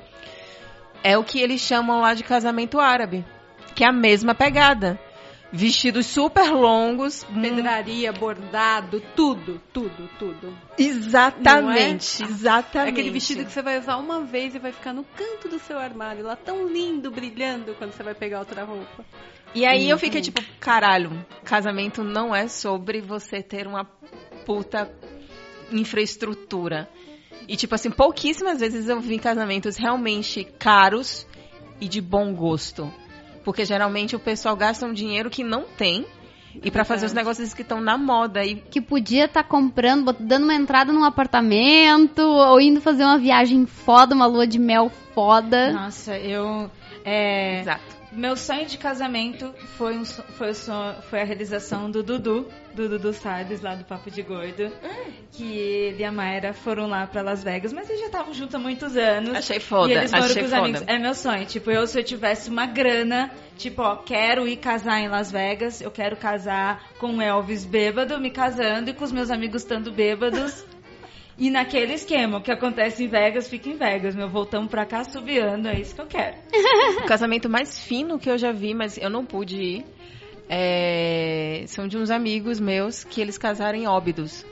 é 1.03 1.17
o 1.17 1.23
que 1.25 1.39
eles 1.39 1.59
chamam 1.59 1.99
lá 1.99 2.13
de 2.13 2.23
casamento 2.23 2.79
árabe, 2.79 3.25
que 3.75 3.83
é 3.83 3.87
a 3.87 3.91
mesma 3.91 4.33
pegada 4.33 4.97
vestidos 5.51 6.05
super 6.07 6.51
longos. 6.51 7.23
Pedraria, 7.23 8.11
bordado, 8.11 9.01
tudo, 9.15 9.61
tudo, 9.73 10.09
tudo. 10.19 10.57
Exatamente, 10.77 12.23
é? 12.23 12.25
exatamente. 12.25 12.89
É 12.89 12.91
aquele 12.91 13.11
vestido 13.11 13.45
que 13.45 13.51
você 13.51 13.61
vai 13.61 13.79
usar 13.79 13.97
uma 13.97 14.21
vez 14.21 14.55
e 14.55 14.59
vai 14.59 14.71
ficar 14.71 14.93
no 14.93 15.03
canto 15.03 15.47
do 15.47 15.59
seu 15.59 15.77
armário, 15.77 16.23
lá 16.23 16.35
tão 16.35 16.67
lindo, 16.67 17.11
brilhando, 17.11 17.73
quando 17.75 17.91
você 17.91 18.03
vai 18.03 18.13
pegar 18.13 18.39
outra 18.39 18.63
roupa. 18.63 19.05
E 19.55 19.65
aí 19.65 19.85
uhum. 19.85 19.91
eu 19.91 19.97
fiquei 19.97 20.21
tipo, 20.21 20.41
caralho, 20.59 21.25
casamento 21.43 22.03
não 22.03 22.35
é 22.35 22.47
sobre 22.47 23.01
você 23.01 23.41
ter 23.41 23.65
uma 23.65 23.85
puta 24.45 24.91
infraestrutura. 25.71 26.89
E 27.47 27.55
tipo 27.55 27.73
assim, 27.73 27.89
pouquíssimas 27.89 28.59
vezes 28.59 28.89
eu 28.89 28.99
vi 28.99 29.17
casamentos 29.17 29.77
realmente 29.77 30.43
caros 30.59 31.25
e 31.79 31.87
de 31.87 32.01
bom 32.01 32.33
gosto. 32.33 32.91
Porque 33.47 33.63
geralmente 33.63 34.13
o 34.13 34.19
pessoal 34.19 34.57
gasta 34.57 34.85
um 34.85 34.91
dinheiro 34.91 35.29
que 35.29 35.41
não 35.41 35.63
tem 35.63 36.05
e 36.61 36.69
para 36.69 36.83
fazer 36.83 37.05
os 37.05 37.13
negócios 37.13 37.53
que 37.53 37.61
estão 37.61 37.79
na 37.79 37.97
moda 37.97 38.43
e 38.43 38.55
que 38.55 38.81
podia 38.81 39.23
estar 39.23 39.41
tá 39.41 39.47
comprando, 39.47 40.11
dando 40.19 40.43
uma 40.43 40.53
entrada 40.53 40.91
num 40.91 41.05
apartamento 41.05 42.19
ou 42.19 42.59
indo 42.59 42.81
fazer 42.81 43.05
uma 43.05 43.17
viagem 43.17 43.65
foda, 43.65 44.13
uma 44.13 44.25
lua 44.25 44.45
de 44.45 44.59
mel 44.59 44.91
foda. 45.15 45.71
Nossa, 45.71 46.17
eu 46.17 46.69
é, 47.05 47.61
Exato. 47.61 47.96
Meu 48.17 48.35
sonho 48.35 48.65
de 48.65 48.79
casamento 48.79 49.53
foi, 49.77 49.95
um, 49.95 50.03
foi, 50.03 50.51
foi 51.07 51.21
a 51.21 51.23
realização 51.23 51.91
do 51.91 52.01
Dudu, 52.01 52.47
do 52.73 52.89
Dudu 52.89 53.13
Salles, 53.13 53.61
lá 53.61 53.75
do 53.75 53.85
Papo 53.85 54.09
de 54.09 54.23
Gordo. 54.23 54.71
Hum. 54.83 55.11
Que 55.31 55.55
ele 55.55 56.01
e 56.01 56.03
a 56.03 56.11
Mayra 56.11 56.51
foram 56.51 56.87
lá 56.87 57.05
pra 57.05 57.21
Las 57.21 57.43
Vegas, 57.43 57.71
mas 57.71 57.87
eles 57.87 58.01
já 58.01 58.07
estavam 58.07 58.33
juntos 58.33 58.55
há 58.55 58.57
muitos 58.57 58.97
anos. 58.97 59.35
Achei 59.35 59.59
foda, 59.59 59.93
e 59.93 59.97
eles 59.97 60.09
foram 60.09 60.25
achei 60.25 60.41
com 60.41 60.45
os 60.45 60.49
foda. 60.49 60.63
amigos. 60.63 60.83
É 60.87 60.97
meu 60.97 61.13
sonho. 61.13 61.45
Tipo, 61.45 61.69
eu, 61.69 61.85
se 61.85 61.99
eu 61.99 62.03
tivesse 62.03 62.49
uma 62.49 62.65
grana, 62.65 63.29
tipo, 63.55 63.83
ó, 63.83 63.97
quero 63.97 64.47
ir 64.47 64.57
casar 64.57 64.99
em 64.99 65.07
Las 65.07 65.31
Vegas, 65.31 65.79
eu 65.79 65.91
quero 65.91 66.17
casar 66.17 66.89
com 66.97 67.17
o 67.17 67.21
Elvis 67.21 67.65
bêbado, 67.65 68.19
me 68.19 68.31
casando, 68.31 68.89
e 68.89 68.95
com 68.95 69.03
os 69.03 69.11
meus 69.11 69.29
amigos 69.29 69.61
estando 69.61 69.91
bêbados. 69.91 70.65
E 71.37 71.51
naquele 71.51 71.93
esquema, 71.93 72.39
o 72.39 72.41
que 72.41 72.51
acontece 72.51 73.03
em 73.03 73.07
Vegas, 73.07 73.47
fica 73.47 73.69
em 73.69 73.77
Vegas. 73.77 74.15
Meu, 74.15 74.27
voltamos 74.27 74.71
pra 74.71 74.85
cá 74.85 75.03
subiando, 75.03 75.67
é 75.67 75.79
isso 75.79 75.93
que 75.93 76.01
eu 76.01 76.07
quero. 76.07 76.37
o 77.03 77.05
casamento 77.05 77.47
mais 77.47 77.79
fino 77.79 78.17
que 78.17 78.29
eu 78.29 78.37
já 78.37 78.51
vi, 78.51 78.73
mas 78.73 78.97
eu 78.97 79.09
não 79.09 79.23
pude 79.23 79.55
ir, 79.55 79.85
é... 80.49 81.63
são 81.67 81.87
de 81.87 81.95
uns 81.95 82.09
amigos 82.09 82.59
meus 82.59 83.03
que 83.03 83.21
eles 83.21 83.37
casaram 83.37 83.77
em 83.77 83.87
Óbidos. 83.87 84.43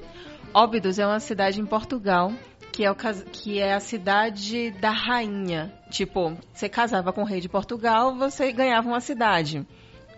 Óbidos 0.54 1.00
é 1.00 1.08
uma 1.08 1.20
cidade 1.20 1.60
em 1.60 1.66
Portugal, 1.66 2.32
que 2.72 2.86
é, 2.86 2.92
o, 2.92 2.96
que 2.96 3.60
é 3.60 3.74
a 3.74 3.80
cidade 3.80 4.70
da 4.72 4.92
rainha. 4.92 5.74
Tipo, 5.90 6.38
você 6.54 6.70
casava 6.70 7.12
com 7.12 7.22
o 7.22 7.26
rei 7.26 7.42
de 7.42 7.50
Portugal, 7.50 8.16
você 8.16 8.52
ganhava 8.52 8.88
uma 8.88 9.02
cidade. 9.02 9.66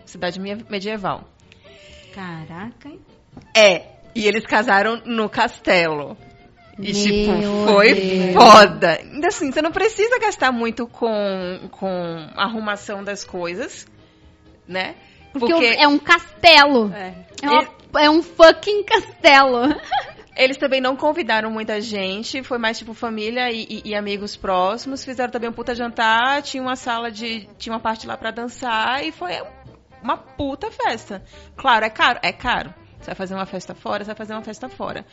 Cidade 0.05 0.39
medieval. 0.39 1.23
Caraca, 2.13 2.89
hein? 2.89 2.99
É, 3.55 3.97
e 4.13 4.25
eles 4.25 4.45
casaram 4.45 5.01
no 5.05 5.29
castelo. 5.29 6.17
E, 6.79 6.93
tipo, 6.93 7.71
foi 7.71 7.93
Deus. 7.93 8.33
foda. 8.33 8.99
Ainda 9.01 9.27
assim, 9.27 9.51
você 9.51 9.61
não 9.61 9.71
precisa 9.71 10.19
gastar 10.19 10.51
muito 10.51 10.87
com, 10.87 11.67
com 11.71 12.29
arrumação 12.35 13.03
das 13.03 13.23
coisas, 13.23 13.87
né? 14.67 14.95
Porque, 15.33 15.53
Porque 15.53 15.65
é 15.65 15.87
um 15.87 15.97
castelo. 15.97 16.91
É, 16.93 17.13
é, 17.41 17.49
uma, 17.49 17.67
é 18.01 18.09
um 18.09 18.21
fucking 18.21 18.83
castelo. 18.83 19.75
Eles 20.35 20.57
também 20.57 20.79
não 20.79 20.95
convidaram 20.95 21.49
muita 21.49 21.81
gente, 21.81 22.43
foi 22.43 22.59
mais 22.59 22.77
tipo 22.77 22.93
família 22.93 23.51
e, 23.51 23.63
e, 23.63 23.81
e, 23.85 23.95
amigos 23.95 24.35
próximos. 24.35 25.03
Fizeram 25.03 25.31
também 25.31 25.49
um 25.49 25.53
puta 25.53 25.73
jantar, 25.73 26.43
tinha 26.43 26.61
uma 26.61 26.75
sala 26.75 27.09
de. 27.09 27.49
tinha 27.57 27.73
uma 27.73 27.79
parte 27.79 28.05
lá 28.05 28.15
para 28.15 28.29
dançar 28.29 29.03
e 29.03 29.11
foi 29.11 29.31
uma 30.01 30.15
puta 30.15 30.69
festa. 30.69 31.23
Claro, 31.55 31.85
é 31.85 31.89
caro, 31.89 32.19
é 32.21 32.31
caro. 32.31 32.71
Você 32.99 33.05
vai 33.07 33.15
fazer 33.15 33.35
uma 33.35 33.45
festa 33.45 33.75
fora, 33.75 34.03
você 34.03 34.07
vai 34.07 34.15
fazer 34.15 34.33
uma 34.33 34.43
festa 34.43 34.69
fora. 34.69 35.05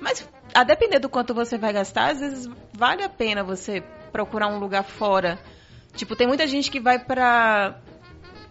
Mas 0.00 0.28
a 0.54 0.64
depender 0.64 0.98
do 0.98 1.08
quanto 1.08 1.34
você 1.34 1.58
vai 1.58 1.72
gastar, 1.72 2.10
às 2.10 2.20
vezes 2.20 2.48
vale 2.72 3.02
a 3.02 3.08
pena 3.08 3.42
você 3.42 3.82
procurar 4.12 4.48
um 4.48 4.58
lugar 4.58 4.82
fora. 4.82 5.38
Tipo, 5.94 6.16
tem 6.16 6.26
muita 6.26 6.46
gente 6.46 6.70
que 6.70 6.80
vai 6.80 6.98
pra. 6.98 7.78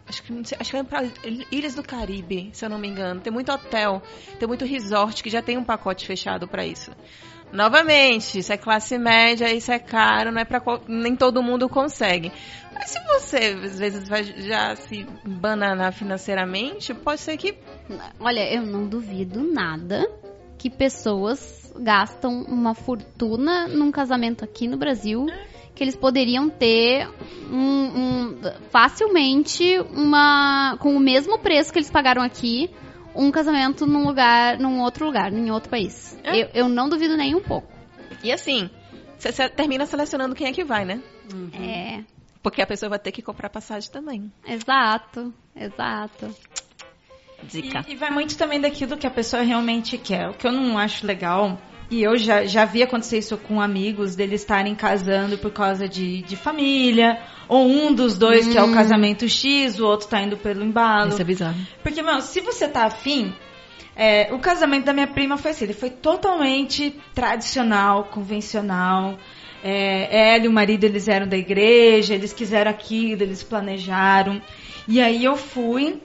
Acho 0.07 0.23
que, 0.23 0.47
sei, 0.47 0.57
acho 0.59 0.71
que 0.71 0.81
vai 0.81 0.85
pra 0.85 1.09
Ilhas 1.51 1.75
do 1.75 1.83
Caribe, 1.83 2.49
se 2.53 2.65
eu 2.65 2.69
não 2.69 2.79
me 2.79 2.87
engano. 2.87 3.21
Tem 3.21 3.31
muito 3.31 3.51
hotel, 3.51 4.01
tem 4.39 4.47
muito 4.47 4.65
resort 4.65 5.21
que 5.21 5.29
já 5.29 5.41
tem 5.41 5.57
um 5.57 5.63
pacote 5.63 6.05
fechado 6.05 6.47
para 6.47 6.65
isso. 6.65 6.91
Novamente, 7.51 8.39
isso 8.39 8.53
é 8.53 8.57
classe 8.57 8.97
média, 8.97 9.51
isso 9.51 9.71
é 9.71 9.79
caro, 9.79 10.31
não 10.31 10.39
é 10.39 10.45
para 10.45 10.61
nem 10.87 11.15
todo 11.15 11.41
mundo 11.41 11.67
consegue. 11.67 12.31
Mas 12.79 12.91
se 12.91 12.99
você 13.07 13.37
às 13.61 13.77
vezes 13.77 14.07
vai 14.07 14.23
já 14.23 14.73
se 14.77 15.05
bananar 15.25 15.91
financeiramente, 15.91 16.93
pode 16.93 17.19
ser 17.19 17.35
que 17.35 17.53
Olha, 18.17 18.51
eu 18.53 18.61
não 18.61 18.87
duvido 18.87 19.43
nada 19.43 20.09
que 20.57 20.69
pessoas 20.69 21.73
gastam 21.77 22.43
uma 22.43 22.73
fortuna 22.73 23.67
num 23.67 23.91
casamento 23.91 24.45
aqui 24.45 24.65
no 24.65 24.77
Brasil 24.77 25.27
que 25.75 25.83
eles 25.83 25.95
poderiam 25.95 26.49
ter 26.49 27.07
um, 27.51 27.57
um, 27.57 28.41
facilmente 28.69 29.79
uma 29.91 30.77
com 30.79 30.95
o 30.95 30.99
mesmo 30.99 31.37
preço 31.39 31.71
que 31.71 31.79
eles 31.79 31.89
pagaram 31.89 32.21
aqui 32.21 32.69
um 33.15 33.29
casamento 33.31 33.85
num 33.85 34.05
lugar 34.05 34.57
num 34.57 34.81
outro 34.81 35.05
lugar 35.05 35.31
em 35.31 35.51
outro 35.51 35.69
país 35.69 36.17
é. 36.23 36.43
eu, 36.43 36.49
eu, 36.53 36.69
não 36.69 36.89
duvido 36.89 37.15
nem 37.15 37.33
um 37.35 37.41
pouco 37.41 37.67
e 38.23 38.31
assim 38.31 38.69
você 39.17 39.47
termina 39.49 39.85
selecionando 39.85 40.35
quem 40.35 40.47
é 40.47 40.51
que 40.51 40.65
vai 40.65 40.83
né 40.83 41.01
uhum. 41.33 41.49
é 41.63 42.03
porque 42.41 42.61
a 42.61 42.67
pessoa 42.67 42.89
vai 42.89 42.99
ter 42.99 43.11
que 43.11 43.21
comprar 43.21 43.49
passagem 43.49 43.91
também 43.91 44.31
exato 44.45 45.33
exato 45.55 46.35
Dica. 47.43 47.85
E, 47.87 47.93
e, 47.93 47.95
vai 47.95 48.11
muito 48.11 48.37
também 48.37 48.59
daquilo 48.59 48.97
que 48.97 49.07
a 49.07 49.09
pessoa 49.09 49.41
realmente 49.41 49.97
quer. 49.97 50.29
O 50.29 50.33
que 50.33 50.45
eu 50.45 50.51
não 50.51 50.77
acho 50.77 51.07
legal, 51.07 51.57
e 51.89 52.03
eu 52.03 52.17
já, 52.17 52.45
já 52.45 52.65
vi 52.65 52.83
acontecer 52.83 53.17
isso 53.17 53.37
com 53.37 53.59
amigos, 53.59 54.15
deles 54.15 54.41
estarem 54.41 54.75
casando 54.75 55.37
por 55.37 55.51
causa 55.51 55.87
de, 55.87 56.21
de 56.21 56.35
família, 56.35 57.19
ou 57.47 57.67
um 57.67 57.93
dos 57.93 58.17
dois 58.17 58.45
hum. 58.47 58.51
que 58.51 58.57
é 58.57 58.63
o 58.63 58.67
hum. 58.67 58.73
casamento 58.73 59.27
X, 59.27 59.79
o 59.79 59.85
outro 59.85 60.07
tá 60.07 60.21
indo 60.21 60.37
pelo 60.37 60.63
embalo. 60.63 61.09
Isso 61.09 61.21
é 61.21 61.25
bizarro. 61.25 61.57
Porque, 61.81 62.01
mano, 62.01 62.21
se 62.21 62.41
você 62.41 62.67
tá 62.67 62.85
afim, 62.85 63.33
é, 63.95 64.31
o 64.33 64.39
casamento 64.39 64.85
da 64.85 64.93
minha 64.93 65.07
prima 65.07 65.35
foi 65.35 65.51
assim, 65.51 65.65
ele 65.65 65.73
foi 65.73 65.89
totalmente 65.89 66.95
tradicional, 67.15 68.05
convencional. 68.05 69.17
É, 69.63 70.33
ela 70.35 70.45
e 70.45 70.47
o 70.47 70.51
marido, 70.51 70.85
eles 70.85 71.07
eram 71.07 71.27
da 71.27 71.37
igreja, 71.37 72.13
eles 72.13 72.33
quiseram 72.33 72.71
aquilo, 72.71 73.23
eles 73.23 73.43
planejaram. 73.43 74.41
E 74.87 75.01
aí 75.01 75.23
eu 75.23 75.35
fui, 75.35 76.01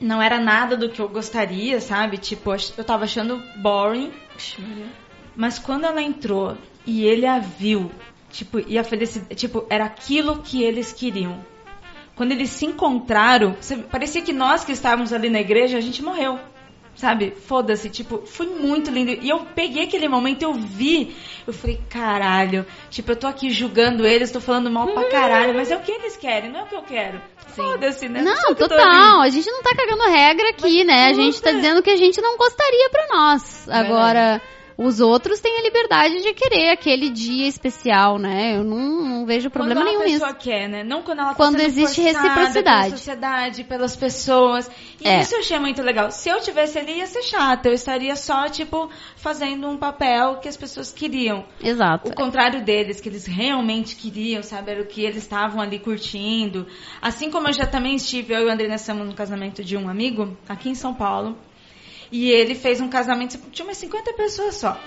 não 0.00 0.20
era 0.20 0.38
nada 0.38 0.76
do 0.76 0.88
que 0.88 1.00
eu 1.00 1.08
gostaria, 1.08 1.80
sabe? 1.80 2.18
Tipo, 2.18 2.50
eu 2.76 2.84
tava 2.84 3.04
achando 3.04 3.42
boring. 3.56 4.12
Mas 5.36 5.58
quando 5.58 5.84
ela 5.84 6.02
entrou 6.02 6.56
e 6.86 7.04
ele 7.06 7.26
a 7.26 7.38
viu, 7.38 7.90
tipo, 8.30 8.58
e 8.58 8.78
a 8.78 8.84
felicidade, 8.84 9.34
tipo, 9.34 9.66
era 9.70 9.84
aquilo 9.84 10.42
que 10.42 10.62
eles 10.62 10.92
queriam. 10.92 11.44
Quando 12.14 12.32
eles 12.32 12.50
se 12.50 12.64
encontraram, 12.64 13.56
parecia 13.90 14.22
que 14.22 14.32
nós 14.32 14.64
que 14.64 14.72
estávamos 14.72 15.12
ali 15.12 15.28
na 15.28 15.40
igreja, 15.40 15.78
a 15.78 15.80
gente 15.80 16.02
morreu. 16.02 16.38
Sabe? 16.96 17.32
Foda-se, 17.46 17.90
tipo, 17.90 18.24
foi 18.24 18.46
muito 18.46 18.90
lindo. 18.90 19.10
E 19.10 19.28
eu 19.28 19.40
peguei 19.54 19.84
aquele 19.84 20.08
momento, 20.08 20.42
eu 20.42 20.54
vi, 20.54 21.16
eu 21.46 21.52
falei, 21.52 21.80
caralho, 21.90 22.64
tipo, 22.88 23.12
eu 23.12 23.16
tô 23.16 23.26
aqui 23.26 23.50
julgando 23.50 24.06
eles, 24.06 24.30
tô 24.30 24.40
falando 24.40 24.70
mal 24.70 24.86
pra 24.88 25.10
caralho, 25.10 25.54
mas 25.54 25.70
é 25.70 25.76
o 25.76 25.80
que 25.80 25.90
eles 25.90 26.16
querem, 26.16 26.50
não 26.50 26.60
é 26.60 26.62
o 26.62 26.66
que 26.66 26.74
eu 26.76 26.82
quero. 26.82 27.20
Foda-se, 27.48 28.08
né? 28.08 28.22
Não, 28.22 28.54
total. 28.54 29.20
A 29.20 29.28
gente 29.28 29.50
não 29.50 29.62
tá 29.62 29.74
cagando 29.74 30.02
regra 30.04 30.50
aqui, 30.50 30.78
mas, 30.78 30.86
né? 30.86 31.06
A 31.06 31.12
gente 31.12 31.40
tá 31.42 31.52
dizendo 31.52 31.82
que 31.82 31.90
a 31.90 31.96
gente 31.96 32.20
não 32.20 32.36
gostaria 32.36 32.90
pra 32.90 33.06
nós. 33.10 33.68
Agora. 33.68 34.40
Os 34.76 35.00
outros 35.00 35.38
têm 35.40 35.58
a 35.58 35.62
liberdade 35.62 36.20
de 36.20 36.34
querer 36.34 36.70
aquele 36.70 37.10
dia 37.10 37.46
especial, 37.46 38.18
né? 38.18 38.56
Eu 38.56 38.64
não, 38.64 39.02
não 39.02 39.26
vejo 39.26 39.48
problema 39.48 39.82
quando 39.82 39.86
nenhum 39.86 40.04
nisso. 40.04 40.18
Quando 40.18 40.30
a 40.30 40.34
pessoa 40.34 40.54
quer, 40.54 40.68
né? 40.68 40.82
Não 40.82 41.02
quando 41.02 41.18
ela 41.20 41.28
tá 41.28 41.34
Quando 41.36 41.60
existe 41.60 42.00
reciprocidade. 42.00 42.86
Pela 42.86 42.96
sociedade, 42.96 43.64
pelas 43.64 43.96
pessoas. 43.96 44.70
E 45.00 45.06
é. 45.06 45.20
isso 45.20 45.34
eu 45.34 45.40
achei 45.40 45.58
muito 45.58 45.80
legal. 45.80 46.10
Se 46.10 46.28
eu 46.28 46.40
tivesse 46.40 46.78
ali, 46.78 46.98
ia 46.98 47.06
ser 47.06 47.22
chata. 47.22 47.68
Eu 47.68 47.74
estaria 47.74 48.16
só, 48.16 48.48
tipo, 48.48 48.90
fazendo 49.16 49.68
um 49.68 49.76
papel 49.76 50.38
que 50.38 50.48
as 50.48 50.56
pessoas 50.56 50.92
queriam. 50.92 51.44
Exato. 51.62 52.08
O 52.08 52.14
contrário 52.14 52.64
deles, 52.64 53.00
que 53.00 53.08
eles 53.08 53.26
realmente 53.26 53.94
queriam, 53.94 54.42
sabe? 54.42 54.72
Era 54.72 54.82
o 54.82 54.86
que 54.86 55.02
eles 55.04 55.18
estavam 55.18 55.60
ali 55.60 55.78
curtindo. 55.78 56.66
Assim 57.00 57.30
como 57.30 57.48
eu 57.48 57.52
já 57.52 57.66
também 57.66 57.94
estive, 57.94 58.34
eu 58.34 58.40
e 58.40 58.44
o 58.46 58.50
André 58.50 58.66
Nessamo 58.66 59.04
no 59.04 59.14
casamento 59.14 59.62
de 59.62 59.76
um 59.76 59.88
amigo, 59.88 60.36
aqui 60.48 60.68
em 60.68 60.74
São 60.74 60.94
Paulo. 60.94 61.36
E 62.16 62.30
ele 62.30 62.54
fez 62.54 62.80
um 62.80 62.88
casamento, 62.88 63.36
tinha 63.50 63.66
umas 63.66 63.76
50 63.76 64.12
pessoas 64.12 64.54
só. 64.54 64.80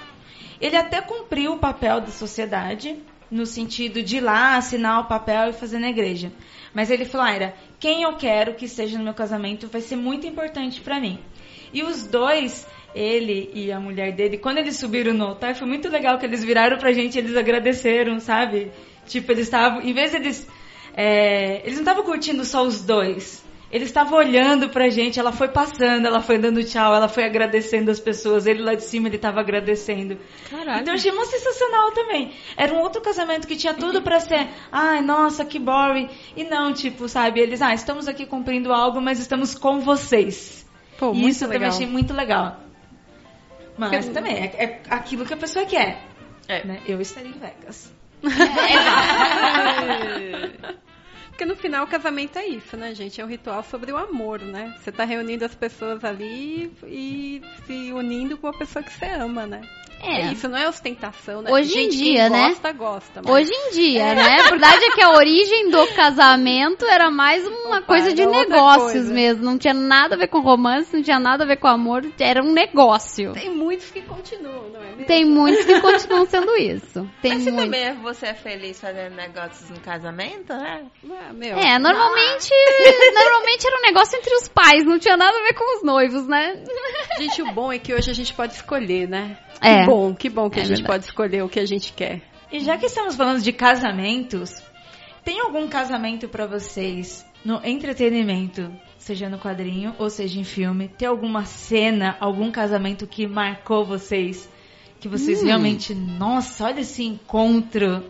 Ele 0.61 0.77
até 0.77 1.01
cumpriu 1.01 1.51
o 1.51 1.59
papel 1.59 1.99
da 1.99 2.07
sociedade, 2.07 2.97
no 3.29 3.45
sentido 3.45 4.01
de 4.01 4.15
ir 4.15 4.21
lá 4.21 4.55
assinar 4.55 5.01
o 5.01 5.07
papel 5.09 5.49
e 5.49 5.51
fazer 5.53 5.77
na 5.77 5.89
igreja. 5.89 6.31
Mas 6.73 6.89
ele 6.89 7.03
falou, 7.03 7.27
Aira, 7.27 7.53
quem 7.81 8.03
eu 8.03 8.15
quero 8.15 8.53
que 8.53 8.63
esteja 8.63 8.97
no 8.97 9.03
meu 9.03 9.13
casamento 9.13 9.67
vai 9.67 9.81
ser 9.81 9.97
muito 9.97 10.25
importante 10.25 10.79
para 10.79 11.01
mim. 11.01 11.19
E 11.73 11.83
os 11.83 12.07
dois, 12.07 12.65
ele 12.95 13.51
e 13.53 13.73
a 13.73 13.79
mulher 13.81 14.13
dele, 14.13 14.37
quando 14.37 14.59
eles 14.59 14.77
subiram 14.77 15.13
no 15.13 15.25
altar, 15.25 15.53
foi 15.53 15.67
muito 15.67 15.89
legal 15.89 16.17
que 16.17 16.25
eles 16.25 16.45
viraram 16.45 16.77
pra 16.77 16.93
gente, 16.93 17.17
eles 17.17 17.35
agradeceram, 17.35 18.21
sabe? 18.21 18.71
Tipo, 19.05 19.33
eles 19.33 19.47
estavam, 19.47 19.81
em 19.81 19.91
vez 19.91 20.11
de 20.11 20.15
eles, 20.15 20.47
é, 20.95 21.59
eles 21.65 21.73
não 21.73 21.81
estavam 21.81 22.05
curtindo 22.05 22.45
só 22.45 22.63
os 22.63 22.85
dois. 22.85 23.45
Ele 23.69 23.83
estava 23.83 24.15
olhando 24.15 24.69
pra 24.69 24.87
gente, 24.89 25.19
ela 25.19 25.33
foi 25.33 25.49
passando, 25.49 26.05
ela 26.05 26.21
foi 26.21 26.37
dando 26.37 26.63
tchau, 26.63 26.95
ela 26.95 27.09
foi 27.09 27.25
agradecendo 27.25 27.91
as 27.91 27.99
pessoas, 27.99 28.45
ele 28.45 28.61
lá 28.63 28.75
de 28.75 28.83
cima 28.83 29.09
ele 29.09 29.17
estava 29.17 29.41
agradecendo. 29.41 30.17
Caralho. 30.49 30.79
Então 30.81 30.93
eu 30.93 30.97
achei 30.97 31.11
muito 31.11 31.29
sensacional 31.31 31.91
também. 31.91 32.31
Era 32.55 32.73
um 32.73 32.79
outro 32.79 33.01
casamento 33.01 33.45
que 33.45 33.57
tinha 33.57 33.73
tudo 33.73 34.01
pra 34.01 34.21
ser, 34.21 34.47
ai, 34.71 35.01
nossa, 35.01 35.43
que 35.43 35.59
boring. 35.59 36.07
E 36.35 36.45
não, 36.45 36.71
tipo, 36.71 37.09
sabe, 37.09 37.41
eles, 37.41 37.61
ah, 37.61 37.73
estamos 37.73 38.07
aqui 38.07 38.25
cumprindo 38.25 38.71
algo, 38.71 39.01
mas 39.01 39.19
estamos 39.19 39.53
com 39.53 39.81
vocês. 39.81 40.65
Pô, 40.97 41.11
E 41.11 41.15
muito 41.15 41.29
isso 41.31 41.43
eu 41.43 41.47
também 41.49 41.59
legal. 41.59 41.75
achei 41.75 41.87
muito 41.87 42.13
legal. 42.13 42.61
Mas 43.77 44.05
Porque- 44.05 44.13
também, 44.13 44.33
é, 44.33 44.45
é 44.57 44.81
aquilo 44.89 45.25
que 45.25 45.33
a 45.33 45.37
pessoa 45.37 45.65
quer. 45.65 46.01
É. 46.47 46.65
né? 46.65 46.79
Eu 46.87 47.01
estaria 47.01 47.29
em 47.29 47.33
Vegas. 47.37 47.93
Porque 51.37 51.45
no 51.45 51.55
final 51.55 51.85
o 51.85 51.87
casamento 51.87 52.39
é 52.39 52.47
isso, 52.47 52.75
né, 52.75 52.95
gente? 52.95 53.21
É 53.21 53.23
um 53.23 53.27
ritual 53.27 53.63
sobre 53.63 53.91
o 53.91 53.97
amor, 53.97 54.41
né? 54.41 54.75
Você 54.79 54.91
tá 54.91 55.03
reunindo 55.03 55.45
as 55.45 55.53
pessoas 55.53 56.03
ali 56.03 56.73
e 56.83 57.43
se 57.67 57.93
unindo 57.93 58.39
com 58.39 58.47
a 58.47 58.57
pessoa 58.57 58.81
que 58.81 58.91
você 58.91 59.05
ama, 59.05 59.45
né? 59.45 59.61
É. 60.01 60.31
isso, 60.31 60.47
não 60.47 60.57
é 60.57 60.67
ostentação, 60.67 61.41
né? 61.41 61.51
Hoje 61.51 61.69
em 61.69 61.83
gente, 61.83 61.97
dia, 61.97 62.23
quem 62.23 62.29
né? 62.29 62.47
gosta, 62.49 62.71
gosta. 62.71 63.21
Mas... 63.23 63.33
Hoje 63.33 63.49
em 63.51 63.71
dia, 63.71 64.15
né? 64.15 64.37
A 64.41 64.49
verdade 64.49 64.85
é 64.85 64.91
que 64.91 65.01
a 65.01 65.11
origem 65.11 65.69
do 65.69 65.87
casamento 65.95 66.85
era 66.85 67.09
mais 67.09 67.45
uma 67.45 67.77
Opa, 67.77 67.81
coisa 67.81 68.13
de 68.13 68.25
negócios 68.25 68.91
coisa. 68.91 69.13
mesmo. 69.13 69.43
Não 69.43 69.57
tinha 69.57 69.73
nada 69.73 70.15
a 70.15 70.17
ver 70.17 70.27
com 70.27 70.39
romance, 70.39 70.95
não 70.95 71.03
tinha 71.03 71.19
nada 71.19 71.43
a 71.43 71.47
ver 71.47 71.57
com 71.57 71.67
amor, 71.67 72.05
era 72.19 72.43
um 72.43 72.51
negócio. 72.53 73.33
Tem 73.33 73.49
muitos 73.49 73.89
que 73.89 74.01
continuam, 74.01 74.69
não 74.69 74.81
é 74.81 74.87
mesmo? 74.89 75.05
Tem 75.05 75.25
muitos 75.25 75.65
que 75.65 75.79
continuam 75.81 76.25
sendo 76.25 76.55
isso. 76.57 77.09
Tem 77.21 77.33
Mas 77.33 77.43
se 77.43 77.51
muitos. 77.51 77.65
também 77.65 77.93
você 78.01 78.27
é 78.27 78.33
feliz 78.33 78.79
fazendo 78.79 79.15
negócios 79.15 79.69
no 79.69 79.79
casamento, 79.79 80.53
né? 80.53 80.85
Ah, 81.09 81.33
meu. 81.33 81.57
É, 81.57 81.79
normalmente, 81.79 82.49
normalmente 83.13 83.67
era 83.67 83.77
um 83.77 83.81
negócio 83.81 84.17
entre 84.17 84.33
os 84.35 84.47
pais, 84.47 84.83
não 84.85 84.99
tinha 84.99 85.17
nada 85.17 85.37
a 85.37 85.43
ver 85.43 85.53
com 85.53 85.77
os 85.77 85.83
noivos, 85.83 86.27
né? 86.27 86.63
Gente, 87.17 87.41
o 87.41 87.51
bom 87.51 87.71
é 87.71 87.79
que 87.79 87.93
hoje 87.93 88.11
a 88.11 88.13
gente 88.13 88.33
pode 88.33 88.53
escolher, 88.53 89.07
né? 89.07 89.37
É. 89.61 89.86
Que 89.87 89.93
bom, 89.93 90.13
que 90.13 90.29
bom 90.29 90.49
que 90.49 90.59
É 90.59 90.63
a 90.63 90.65
gente 90.65 90.77
verdade. 90.81 90.87
pode 90.99 91.05
escolher 91.05 91.43
o 91.43 91.49
que 91.49 91.59
a 91.59 91.65
gente 91.65 91.93
quer. 91.93 92.21
E 92.51 92.59
já 92.59 92.77
que 92.77 92.85
estamos 92.87 93.15
falando 93.15 93.41
de 93.41 93.53
casamentos, 93.53 94.61
tem 95.23 95.39
algum 95.39 95.67
casamento 95.67 96.27
pra 96.27 96.45
vocês 96.45 97.25
no 97.45 97.61
entretenimento, 97.65 98.69
seja 98.97 99.29
no 99.29 99.37
quadrinho 99.39 99.95
ou 99.97 100.09
seja 100.09 100.39
em 100.39 100.43
filme? 100.43 100.89
Tem 100.89 101.07
alguma 101.07 101.45
cena, 101.45 102.17
algum 102.19 102.51
casamento 102.51 103.07
que 103.07 103.25
marcou 103.27 103.85
vocês? 103.85 104.49
Que 104.99 105.07
vocês 105.07 105.41
Hum. 105.41 105.45
realmente, 105.47 105.93
nossa, 105.95 106.65
olha 106.65 106.81
esse 106.81 107.03
encontro. 107.03 108.03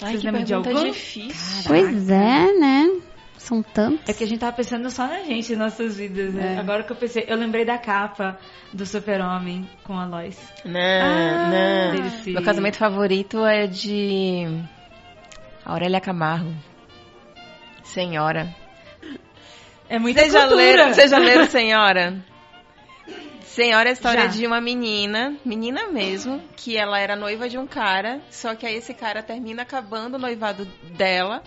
Ai, 0.00 0.10
Vocês 0.12 0.20
que 0.20 0.26
lembram 0.26 0.44
de 0.44 0.54
algum? 0.54 0.84
difícil. 0.84 1.64
Pois 1.66 2.08
é, 2.10 2.52
né? 2.58 3.00
São 3.46 3.62
tantos. 3.62 4.08
É 4.08 4.12
que 4.12 4.24
a 4.24 4.26
gente 4.26 4.40
tava 4.40 4.56
pensando 4.56 4.90
só 4.90 5.06
na 5.06 5.22
gente, 5.22 5.52
em 5.52 5.56
nossas 5.56 5.96
vidas, 5.98 6.34
né? 6.34 6.54
É. 6.56 6.58
Agora 6.58 6.82
que 6.82 6.90
eu 6.90 6.96
pensei, 6.96 7.24
eu 7.28 7.36
lembrei 7.36 7.64
da 7.64 7.78
capa 7.78 8.36
do 8.72 8.84
Super-Homem 8.84 9.68
com 9.84 9.96
a 9.96 10.04
Lois. 10.04 10.36
Não, 10.64 10.80
Ah, 10.80 11.92
não. 11.94 12.10
se- 12.22 12.32
Meu 12.32 12.42
casamento 12.42 12.76
favorito 12.76 13.44
é 13.46 13.68
de 13.68 14.46
Aurélia 15.64 16.00
Camargo. 16.00 16.52
Senhora. 17.84 18.48
É 19.88 19.98
muita 19.98 20.22
cultura. 20.22 20.46
leram, 20.54 20.92
vocês 20.92 21.10
já 21.10 21.18
leram 21.18 21.46
Senhora? 21.48 22.16
Senhora 23.42 23.88
é 23.88 23.90
a 23.90 23.92
história 23.92 24.22
Já. 24.22 24.26
de 24.26 24.46
uma 24.46 24.60
menina, 24.60 25.34
menina 25.44 25.86
mesmo, 25.86 26.42
que 26.56 26.76
ela 26.76 26.98
era 26.98 27.16
noiva 27.16 27.48
de 27.48 27.56
um 27.56 27.66
cara, 27.66 28.20
só 28.28 28.54
que 28.54 28.66
aí 28.66 28.74
esse 28.76 28.92
cara 28.92 29.22
termina 29.22 29.62
acabando 29.62 30.16
o 30.16 30.18
noivado 30.18 30.66
dela, 30.96 31.42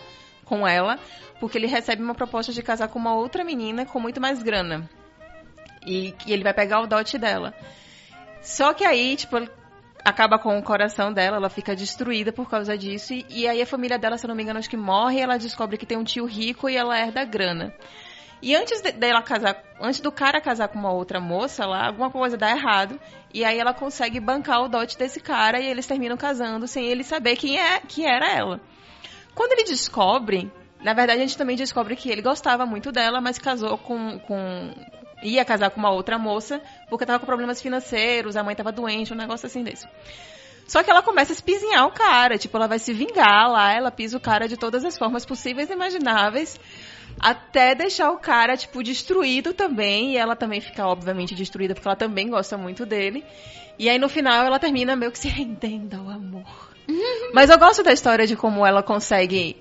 com 0.46 0.68
ela, 0.68 0.98
porque 1.40 1.58
ele 1.58 1.68
recebe 1.68 2.02
uma 2.02 2.16
proposta 2.16 2.52
de 2.52 2.62
casar 2.62 2.88
com 2.88 3.00
uma 3.00 3.16
outra 3.16 3.44
menina 3.44 3.86
com 3.86 4.00
muito 4.00 4.20
mais 4.20 4.42
grana. 4.44 4.90
E 5.86 6.12
que 6.14 6.32
ele 6.32 6.44
vai 6.44 6.54
pegar 6.54 6.82
o 6.82 6.88
dote 6.88 7.18
dela. 7.18 7.54
Só 8.42 8.74
que 8.74 8.86
aí, 8.86 9.16
tipo, 9.16 9.38
acaba 10.04 10.38
com 10.38 10.58
o 10.58 10.64
coração 10.64 11.12
dela, 11.12 11.38
ela 11.38 11.50
fica 11.50 11.76
destruída 11.76 12.32
por 12.32 12.50
causa 12.50 12.78
disso. 12.78 13.14
E, 13.14 13.26
e 13.30 13.48
aí 13.48 13.62
a 13.62 13.66
família 13.66 13.98
dela, 13.98 14.18
se 14.18 14.26
eu 14.26 14.30
não 14.30 14.36
me 14.36 14.44
engano, 14.44 14.60
acho 14.60 14.70
que 14.70 14.78
morre 14.78 15.20
ela 15.20 15.38
descobre 15.38 15.78
que 15.78 15.86
tem 15.86 15.98
um 15.98 16.04
tio 16.04 16.26
rico 16.26 16.70
e 16.70 16.76
ela 16.76 16.98
herda 16.98 17.22
a 17.22 17.26
grana. 17.26 17.74
E 18.42 18.56
antes 18.56 18.82
de- 18.82 18.94
dela 18.94 19.22
casar, 19.22 19.62
antes 19.82 20.00
do 20.00 20.12
cara 20.12 20.40
casar 20.40 20.70
com 20.70 20.80
uma 20.80 20.94
outra 20.94 21.20
moça 21.20 21.66
lá, 21.66 21.88
alguma 21.88 22.10
coisa 22.10 22.38
dá 22.38 22.50
errado. 22.52 23.00
E 23.34 23.44
aí 23.44 23.60
ela 23.60 23.74
consegue 23.74 24.20
bancar 24.20 24.62
o 24.64 24.70
dote 24.70 24.98
desse 24.98 25.20
cara 25.20 25.60
e 25.60 25.68
eles 25.68 25.86
terminam 25.86 26.16
casando 26.16 26.68
sem 26.68 26.86
ele 26.86 27.04
saber 27.04 27.36
quem, 27.36 27.60
é, 27.60 27.80
que 27.82 28.06
era 28.06 28.32
ela. 28.34 28.62
Quando 29.36 29.52
ele 29.54 29.66
descobre, 29.66 30.52
na 30.82 30.94
verdade 30.94 31.20
a 31.20 31.22
gente 31.22 31.38
também 31.38 31.56
descobre 31.56 31.96
que 31.96 32.10
ele 32.10 32.22
gostava 32.22 32.66
muito 32.66 32.92
dela, 32.92 33.20
mas 33.22 33.38
casou 33.38 33.78
com. 33.78 34.20
com 34.20 34.74
ia 35.22 35.44
casar 35.44 35.70
com 35.70 35.80
uma 35.80 35.92
outra 35.92 36.18
moça, 36.18 36.62
porque 36.90 37.06
tava 37.06 37.20
com 37.20 37.26
problemas 37.26 37.62
financeiros, 37.62 38.38
a 38.38 38.44
mãe 38.44 38.56
tava 38.56 38.72
doente, 38.72 39.12
um 39.12 39.18
negócio 39.18 39.46
assim 39.46 39.64
desse. 39.64 39.86
Só 40.66 40.84
que 40.84 40.90
ela 40.90 41.02
começa 41.02 41.32
a 41.32 41.34
espizinhar 41.34 41.86
o 41.88 41.92
cara, 41.92 42.38
tipo, 42.38 42.56
ela 42.56 42.68
vai 42.68 42.78
se 42.80 42.94
vingar 42.94 43.52
lá, 43.52 43.74
ela 43.74 43.92
pisa 43.92 44.16
o 44.16 44.20
cara 44.20 44.48
de 44.48 44.56
todas 44.56 44.86
as 44.86 44.98
formas 44.98 45.26
possíveis 45.26 45.70
e 45.70 45.74
imagináveis, 45.74 46.60
até 47.20 47.74
deixar 47.74 48.12
o 48.12 48.20
cara, 48.20 48.56
tipo, 48.56 48.84
destruído 48.84 49.54
também, 49.54 50.14
e 50.14 50.18
ela 50.18 50.36
também 50.36 50.62
fica, 50.62 50.86
obviamente, 50.86 51.34
destruída, 51.34 51.74
porque 51.74 51.88
ela 51.88 51.98
também 51.98 52.30
gosta 52.30 52.56
muito 52.56 52.86
dele. 52.86 53.26
E 53.80 53.90
aí, 53.90 53.98
no 53.98 54.08
final, 54.08 54.46
ela 54.46 54.60
termina 54.60 54.96
meio 54.96 55.12
que 55.12 55.18
se 55.18 55.28
rendendo 55.28 55.96
ao 55.96 56.10
amor. 56.10 56.70
Mas 57.34 57.50
eu 57.50 57.58
gosto 57.58 57.82
da 57.82 57.92
história 57.92 58.28
de 58.28 58.36
como 58.36 58.66
ela 58.66 58.84
consegue. 58.84 59.58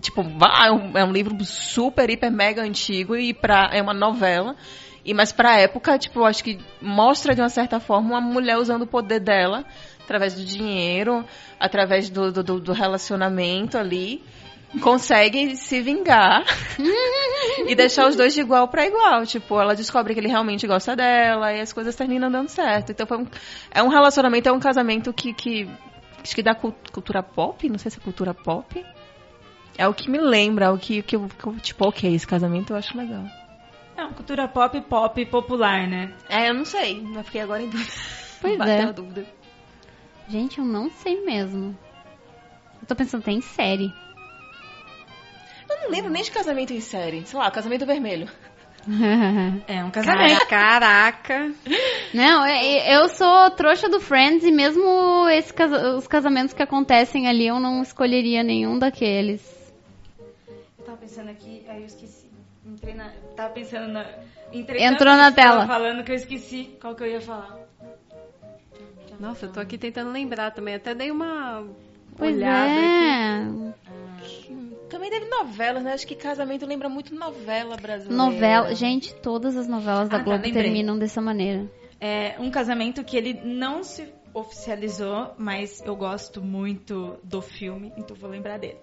Tipo, 0.00 0.22
é 0.22 0.70
um, 0.72 0.98
é 0.98 1.04
um 1.04 1.12
livro 1.12 1.36
super, 1.44 2.08
hiper, 2.08 2.30
mega 2.32 2.62
antigo 2.62 3.14
e 3.16 3.32
pra, 3.34 3.70
é 3.72 3.80
uma 3.82 3.92
novela. 3.94 4.56
E, 5.04 5.12
mas 5.12 5.32
pra 5.32 5.58
época, 5.58 5.98
tipo, 5.98 6.20
eu 6.20 6.24
acho 6.24 6.42
que 6.44 6.58
mostra 6.80 7.34
de 7.34 7.40
uma 7.40 7.48
certa 7.48 7.78
forma 7.80 8.10
uma 8.10 8.20
mulher 8.20 8.56
usando 8.56 8.82
o 8.82 8.86
poder 8.86 9.20
dela 9.20 9.64
através 10.04 10.34
do 10.34 10.44
dinheiro, 10.44 11.24
através 11.58 12.08
do, 12.08 12.30
do, 12.32 12.60
do- 12.60 12.72
relacionamento 12.72 13.76
ali. 13.76 14.22
Consegue 14.80 15.54
se 15.56 15.82
vingar 15.82 16.44
e 17.68 17.74
deixar 17.74 18.08
os 18.08 18.16
dois 18.16 18.32
de 18.32 18.40
igual 18.40 18.68
pra 18.68 18.86
igual. 18.86 19.26
Tipo, 19.26 19.60
ela 19.60 19.74
descobre 19.74 20.14
que 20.14 20.20
ele 20.20 20.28
realmente 20.28 20.66
gosta 20.66 20.96
dela 20.96 21.52
e 21.52 21.60
as 21.60 21.72
coisas 21.74 21.94
terminam 21.94 22.30
dando 22.30 22.48
certo. 22.48 22.90
Então 22.92 23.06
um, 23.20 23.26
é 23.70 23.82
um 23.82 23.88
relacionamento, 23.88 24.48
é 24.48 24.52
um 24.52 24.58
casamento 24.60 25.12
que, 25.12 25.34
que 25.34 25.68
acho 26.22 26.34
que 26.34 26.42
da 26.42 26.54
cul- 26.54 26.74
cultura 26.90 27.22
pop, 27.22 27.68
não 27.68 27.76
sei 27.78 27.90
se 27.90 27.98
é 27.98 28.00
cultura 28.02 28.32
pop. 28.32 28.82
É 29.76 29.88
o 29.88 29.94
que 29.94 30.10
me 30.10 30.18
lembra, 30.18 30.66
é 30.66 30.70
o 30.70 30.78
que, 30.78 31.02
que, 31.02 31.16
eu, 31.16 31.28
que 31.28 31.46
eu, 31.46 31.54
tipo, 31.58 31.88
ok, 31.88 32.14
esse 32.14 32.26
casamento 32.26 32.72
eu 32.72 32.76
acho 32.76 32.96
legal. 32.96 33.24
É 33.96 34.02
uma 34.02 34.12
cultura 34.12 34.48
pop, 34.48 34.80
pop 34.82 35.26
popular, 35.26 35.86
né? 35.86 36.12
É, 36.28 36.50
eu 36.50 36.54
não 36.54 36.64
sei, 36.64 37.06
eu 37.14 37.24
fiquei 37.24 37.40
agora 37.40 37.62
em 37.62 37.68
dúvida. 37.68 37.92
Pois 38.40 38.56
Bateu 38.58 38.88
é. 38.88 38.92
dúvida. 38.92 39.26
Gente, 40.28 40.58
eu 40.58 40.64
não 40.64 40.90
sei 40.90 41.24
mesmo. 41.24 41.76
Eu 42.80 42.86
tô 42.86 42.94
pensando 42.94 43.20
até 43.20 43.32
em 43.32 43.40
série. 43.40 43.92
Eu 45.68 45.80
não 45.82 45.90
lembro 45.90 46.10
nem 46.10 46.22
de 46.22 46.30
casamento 46.30 46.72
em 46.72 46.80
série. 46.80 47.24
Sei 47.26 47.38
lá, 47.38 47.50
casamento 47.50 47.86
vermelho. 47.86 48.28
É 49.68 49.84
um 49.84 49.90
casamento. 49.90 50.44
Caraca. 50.48 51.52
Não, 52.12 52.44
eu 52.46 53.08
sou 53.08 53.50
trouxa 53.52 53.88
do 53.88 54.00
Friends 54.00 54.44
e 54.44 54.50
mesmo 54.50 55.28
esse 55.28 55.54
os 55.96 56.08
casamentos 56.08 56.52
que 56.52 56.62
acontecem 56.62 57.28
ali, 57.28 57.46
eu 57.46 57.60
não 57.60 57.80
escolheria 57.80 58.42
nenhum 58.42 58.78
daqueles. 58.78 59.61
Eu 60.92 60.96
tava 60.98 61.00
pensando 61.00 61.30
aqui, 61.30 61.64
aí 61.68 61.80
eu 61.80 61.86
esqueci. 61.86 62.30
Entrei 62.66 62.92
na. 62.94 63.10
Tava 63.34 63.54
pensando 63.54 63.88
na. 63.90 64.04
Entrei 64.52 64.82
Entrou 64.84 65.16
na 65.16 65.32
tela. 65.32 65.66
falando 65.66 66.04
que 66.04 66.12
eu 66.12 66.16
esqueci 66.16 66.76
qual 66.80 66.94
que 66.94 67.02
eu 67.02 67.06
ia 67.06 67.20
falar. 67.20 67.58
Nossa, 69.18 69.46
eu 69.46 69.52
tô 69.52 69.58
aqui 69.60 69.78
tentando 69.78 70.10
lembrar 70.10 70.50
também. 70.50 70.74
Até 70.74 70.94
dei 70.94 71.10
uma 71.10 71.66
Pois 72.16 72.36
olhada 72.36 72.72
aqui. 72.72 73.74
é. 73.74 74.88
Também 74.90 75.08
teve 75.10 75.26
novelas, 75.30 75.82
né? 75.82 75.94
Acho 75.94 76.06
que 76.06 76.14
casamento 76.14 76.66
lembra 76.66 76.88
muito 76.90 77.14
novela 77.14 77.76
brasileira. 77.76 78.14
Novela. 78.24 78.74
Gente, 78.74 79.14
todas 79.14 79.56
as 79.56 79.66
novelas 79.66 80.10
da 80.10 80.16
Ah, 80.16 80.18
tá, 80.18 80.24
Globo 80.24 80.44
lembrei. 80.44 80.62
terminam 80.62 80.98
dessa 80.98 81.22
maneira. 81.22 81.70
É 81.98 82.34
um 82.38 82.50
casamento 82.50 83.02
que 83.02 83.16
ele 83.16 83.32
não 83.44 83.82
se 83.82 84.12
oficializou, 84.34 85.32
mas 85.38 85.80
eu 85.86 85.96
gosto 85.96 86.42
muito 86.42 87.18
do 87.24 87.40
filme, 87.40 87.92
então 87.96 88.14
vou 88.14 88.28
lembrar 88.28 88.58
dele. 88.58 88.76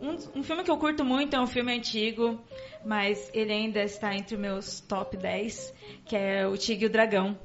Um, 0.00 0.40
um 0.40 0.42
filme 0.42 0.62
que 0.62 0.70
eu 0.70 0.76
curto 0.76 1.04
muito 1.04 1.34
é 1.34 1.40
um 1.40 1.46
filme 1.46 1.72
antigo, 1.72 2.38
mas 2.84 3.30
ele 3.34 3.52
ainda 3.52 3.82
está 3.82 4.14
entre 4.14 4.36
meus 4.36 4.80
top 4.80 5.16
10, 5.16 5.74
que 6.04 6.16
é 6.16 6.46
O 6.46 6.56
Tigre 6.56 6.84
e 6.84 6.88
o 6.88 6.90
Dragão. 6.90 7.38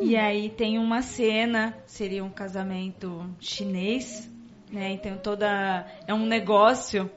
E 0.00 0.16
aí 0.16 0.48
tem 0.48 0.78
uma 0.78 1.02
cena, 1.02 1.76
seria 1.86 2.24
um 2.24 2.30
casamento 2.30 3.28
chinês, 3.38 4.30
né? 4.72 4.94
E 4.94 4.98
tem 4.98 5.16
toda 5.18 5.86
é 6.06 6.14
um 6.14 6.24
negócio, 6.24 7.10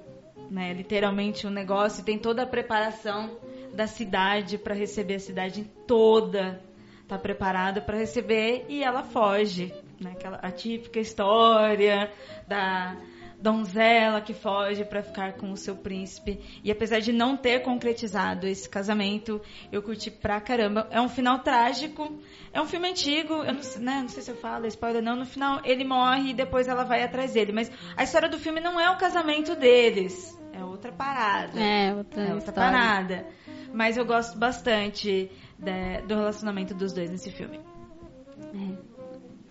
né? 0.50 0.74
Literalmente 0.74 1.48
um 1.48 1.50
negócio, 1.50 2.04
tem 2.04 2.20
toda 2.20 2.44
a 2.44 2.46
preparação 2.46 3.38
da 3.74 3.88
cidade 3.88 4.58
para 4.58 4.74
receber 4.74 5.16
a 5.16 5.20
cidade 5.20 5.64
toda 5.88 6.62
tá 7.08 7.18
preparada 7.18 7.82
para 7.82 7.98
receber 7.98 8.66
e 8.70 8.84
ela 8.84 9.04
foge, 9.04 9.74
né? 10.00 10.12
Aquela 10.12 10.38
a 10.38 10.52
típica 10.52 11.00
história 11.00 12.12
da 12.48 12.98
donzela 13.44 14.22
que 14.22 14.34
foge 14.34 14.86
para 14.86 15.04
ficar 15.04 15.34
com 15.34 15.52
o 15.52 15.58
seu 15.58 15.76
príncipe. 15.76 16.40
E 16.64 16.72
apesar 16.72 17.00
de 17.02 17.12
não 17.12 17.36
ter 17.36 17.60
concretizado 17.62 18.48
esse 18.48 18.70
casamento, 18.70 19.42
eu 19.70 19.84
curti 19.84 20.10
pra 20.10 20.40
caramba. 20.40 20.88
É 20.90 21.02
um 21.02 21.10
final 21.10 21.40
trágico. 21.40 22.10
É 22.54 22.62
um 22.62 22.66
filme 22.66 22.90
antigo, 22.90 23.34
eu 23.44 23.54
não, 23.54 23.62
né, 23.82 24.00
não 24.02 24.08
sei 24.08 24.24
se 24.24 24.32
eu 24.32 24.38
falo, 24.38 24.66
spoiler 24.68 25.04
não. 25.04 25.18
No 25.18 25.26
final 25.26 25.60
ele 25.66 25.84
morre 25.84 26.30
e 26.30 26.34
depois 26.34 26.70
ela 26.70 26.86
vai 26.86 27.04
atrás 27.04 27.34
dele. 27.34 27.52
Mas 27.52 27.70
a 27.98 28.04
história 28.04 28.30
do 28.30 28.40
filme 28.40 28.62
não 28.62 28.80
é 28.80 28.90
o 28.90 28.98
casamento 28.98 29.56
deles. 29.58 30.40
É 30.54 30.64
outra 30.64 30.94
parada. 30.94 31.60
É, 31.60 31.94
outra, 31.94 32.24
É 32.24 32.34
outra 32.34 32.54
parada. 32.54 33.26
Mas 33.74 33.98
eu 33.98 34.06
gosto 34.06 34.38
bastante 34.38 35.30
de- 35.60 36.02
do 36.08 36.16
relacionamento 36.16 36.74
dos 36.74 36.94
dois 36.94 37.10
nesse 37.12 37.30
filme. 37.30 37.60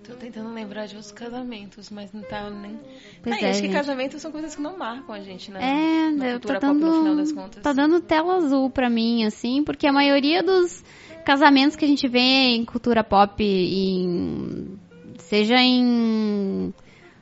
Tô 0.05 0.15
tentando 0.15 0.53
lembrar 0.53 0.87
de 0.87 0.97
outros 0.97 1.13
casamentos, 1.13 1.89
mas 1.91 2.13
não 2.13 2.23
tá 2.23 2.51
nem. 2.51 2.77
Pois 3.23 3.37
Aí, 3.37 3.45
é, 3.45 3.51
acho 3.51 3.61
que 3.61 3.67
gente. 3.69 3.77
casamentos 3.77 4.21
são 4.21 4.33
coisas 4.33 4.55
que 4.55 4.61
não 4.61 4.77
marcam 4.77 5.15
a 5.15 5.21
gente, 5.21 5.51
né? 5.51 5.61
É, 5.63 6.11
Na 6.11 6.27
eu- 6.27 6.33
cultura 6.41 6.59
tá 6.61 6.69
pop, 6.69 6.81
no 6.81 6.93
final 6.93 7.17
das 7.17 7.29
dando, 7.33 7.41
contas. 7.41 7.63
tá 7.63 7.73
dando 7.73 8.01
tela 8.01 8.37
azul 8.37 8.69
pra 8.69 8.91
mim, 8.91 9.25
assim, 9.25 9.63
porque 9.63 9.87
a 9.87 9.93
maioria 9.93 10.43
dos 10.43 10.83
casamentos 11.25 11.77
que 11.77 11.85
a 11.85 11.89
gente 11.89 12.09
vê 12.09 12.19
em 12.19 12.65
cultura 12.65 13.05
pop, 13.05 13.43
em, 13.45 14.77
seja 15.19 15.57
em 15.61 16.75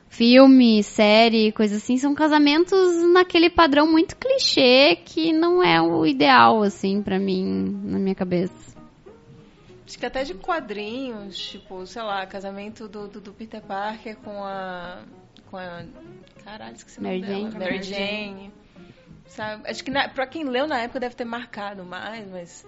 filme, 0.09 0.81
série, 0.83 1.51
coisa 1.51 1.75
assim, 1.77 1.97
são 1.97 2.15
casamentos 2.15 2.77
naquele 3.13 3.49
padrão 3.49 3.89
muito 3.89 4.17
clichê 4.17 4.97
que 5.05 5.31
não 5.31 5.63
é 5.63 5.79
o 5.81 6.03
ideal, 6.05 6.63
assim, 6.63 7.01
pra 7.03 7.19
mim, 7.19 7.79
na 7.85 7.99
minha 7.99 8.15
cabeça. 8.15 8.70
Acho 9.91 9.99
que 9.99 10.05
até 10.05 10.23
de 10.23 10.33
quadrinhos, 10.35 11.37
tipo, 11.37 11.85
sei 11.85 12.01
lá, 12.01 12.25
casamento 12.25 12.87
do, 12.87 13.09
do, 13.09 13.19
do 13.19 13.33
Peter 13.33 13.61
Parker 13.61 14.15
com 14.15 14.41
a. 14.41 15.03
com 15.47 15.57
a. 15.57 15.83
Caralho, 16.45 16.77
esqueci 16.77 17.01
Mary 17.01 17.19
dela. 17.19 17.33
Jane. 17.33 17.51
Mary 17.51 17.59
Mary 17.59 17.83
Jane. 17.83 18.53
Sabe? 19.27 19.69
Acho 19.69 19.83
que 19.83 19.91
na, 19.91 20.07
pra 20.07 20.25
quem 20.27 20.45
leu 20.45 20.65
na 20.65 20.79
época 20.79 20.97
deve 21.01 21.13
ter 21.13 21.25
marcado 21.25 21.83
mais, 21.83 22.25
mas. 22.31 22.65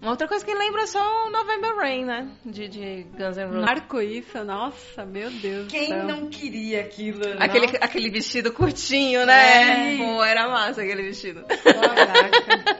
Uma 0.00 0.12
outra 0.12 0.26
coisa 0.26 0.42
que 0.42 0.54
lembra 0.54 0.84
é 0.84 0.86
só 0.86 1.26
o 1.26 1.30
November 1.30 1.76
Rain, 1.76 2.04
né? 2.06 2.30
De, 2.46 2.66
de 2.66 3.02
Guns 3.18 3.36
N' 3.36 3.44
Roses. 3.44 3.60
Marco 3.60 4.00
isso, 4.00 4.42
nossa, 4.42 5.04
meu 5.04 5.30
Deus 5.30 5.70
Quem 5.70 5.88
céu. 5.88 6.04
não 6.06 6.30
queria 6.30 6.80
aquilo? 6.80 7.20
né? 7.20 7.36
Aquele, 7.40 7.76
aquele 7.78 8.10
vestido 8.10 8.54
curtinho, 8.54 9.26
né? 9.26 9.96
É. 9.96 9.98
Pô, 9.98 10.24
era 10.24 10.48
massa 10.48 10.80
aquele 10.80 11.02
vestido. 11.02 11.44
Caraca. 11.44 12.79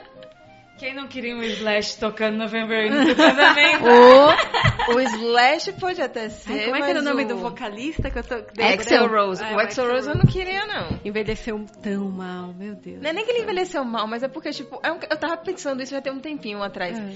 Quem 0.81 0.95
não 0.95 1.07
queria 1.07 1.35
um 1.35 1.43
Slash 1.43 1.99
tocando 1.99 2.37
November 2.37 2.89
Rain 2.89 3.05
no 3.05 3.15
casamento? 3.15 3.85
O 4.95 4.99
Slash 4.99 5.73
pode 5.73 6.01
até 6.01 6.27
ser. 6.27 6.51
Ai, 6.53 6.63
como 6.63 6.75
é 6.75 6.81
que 6.81 6.89
era 6.89 6.99
o 7.01 7.03
nome 7.03 7.23
do 7.23 7.37
vocalista 7.37 8.09
que 8.09 8.17
eu 8.17 8.23
tô... 8.23 8.33
Axel 8.33 9.07
Rose. 9.07 9.43
É, 9.43 9.55
o 9.55 9.59
Axel 9.59 9.87
Rose 9.91 10.09
eu 10.09 10.15
não 10.15 10.25
queria, 10.25 10.65
não. 10.65 10.99
Envelheceu 11.05 11.63
tão 11.83 12.09
mal, 12.09 12.51
meu 12.55 12.73
Deus. 12.73 12.99
Não 12.99 13.11
é 13.11 13.13
nem 13.13 13.23
que 13.23 13.29
ele 13.31 13.43
envelheceu 13.43 13.85
mal, 13.85 14.07
mas 14.07 14.23
é 14.23 14.27
porque, 14.27 14.49
tipo, 14.49 14.79
é 14.83 14.91
um- 14.91 14.97
eu 15.07 15.17
tava 15.17 15.37
pensando 15.37 15.83
isso 15.83 15.91
já 15.91 16.01
tem 16.01 16.11
um 16.11 16.19
tempinho 16.19 16.63
atrás. 16.63 16.97
É. 16.97 17.13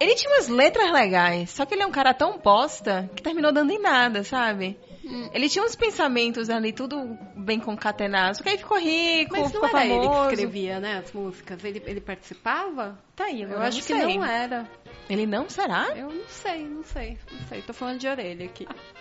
Ele 0.00 0.16
tinha 0.16 0.32
umas 0.34 0.48
letras 0.48 0.90
legais, 0.90 1.50
só 1.50 1.64
que 1.64 1.74
ele 1.74 1.84
é 1.84 1.86
um 1.86 1.92
cara 1.92 2.12
tão 2.12 2.36
bosta 2.38 3.08
que 3.14 3.22
terminou 3.22 3.52
dando 3.52 3.70
em 3.70 3.80
nada, 3.80 4.24
sabe? 4.24 4.76
Hum. 5.08 5.30
Ele 5.32 5.48
tinha 5.48 5.64
uns 5.64 5.74
pensamentos 5.74 6.50
ali, 6.50 6.72
tudo 6.72 7.18
bem 7.34 7.58
concatenados, 7.58 8.38
só 8.38 8.44
que 8.44 8.50
aí 8.50 8.58
ficou 8.58 8.78
rico, 8.78 9.32
Mas 9.32 9.42
não 9.44 9.50
ficou 9.50 9.68
era 9.68 9.86
ele 9.86 9.98
que 10.00 10.04
famoso. 10.06 10.30
escrevia, 10.30 10.80
né, 10.80 10.98
as 10.98 11.12
músicas? 11.12 11.64
Ele, 11.64 11.82
ele 11.86 12.00
participava? 12.00 12.98
Tá 13.16 13.24
aí, 13.24 13.42
Eu 13.42 13.48
agora 13.50 13.68
acho 13.68 13.78
não 13.78 14.06
que 14.06 14.16
não 14.18 14.24
era. 14.24 14.68
Ele 15.08 15.26
não, 15.26 15.48
será? 15.48 15.88
Eu 15.96 16.10
não 16.10 16.28
sei, 16.28 16.68
não 16.68 16.84
sei, 16.84 17.18
não 17.32 17.48
sei. 17.48 17.62
Tô 17.62 17.72
falando 17.72 17.98
de 17.98 18.06
orelha 18.06 18.44
aqui. 18.44 18.66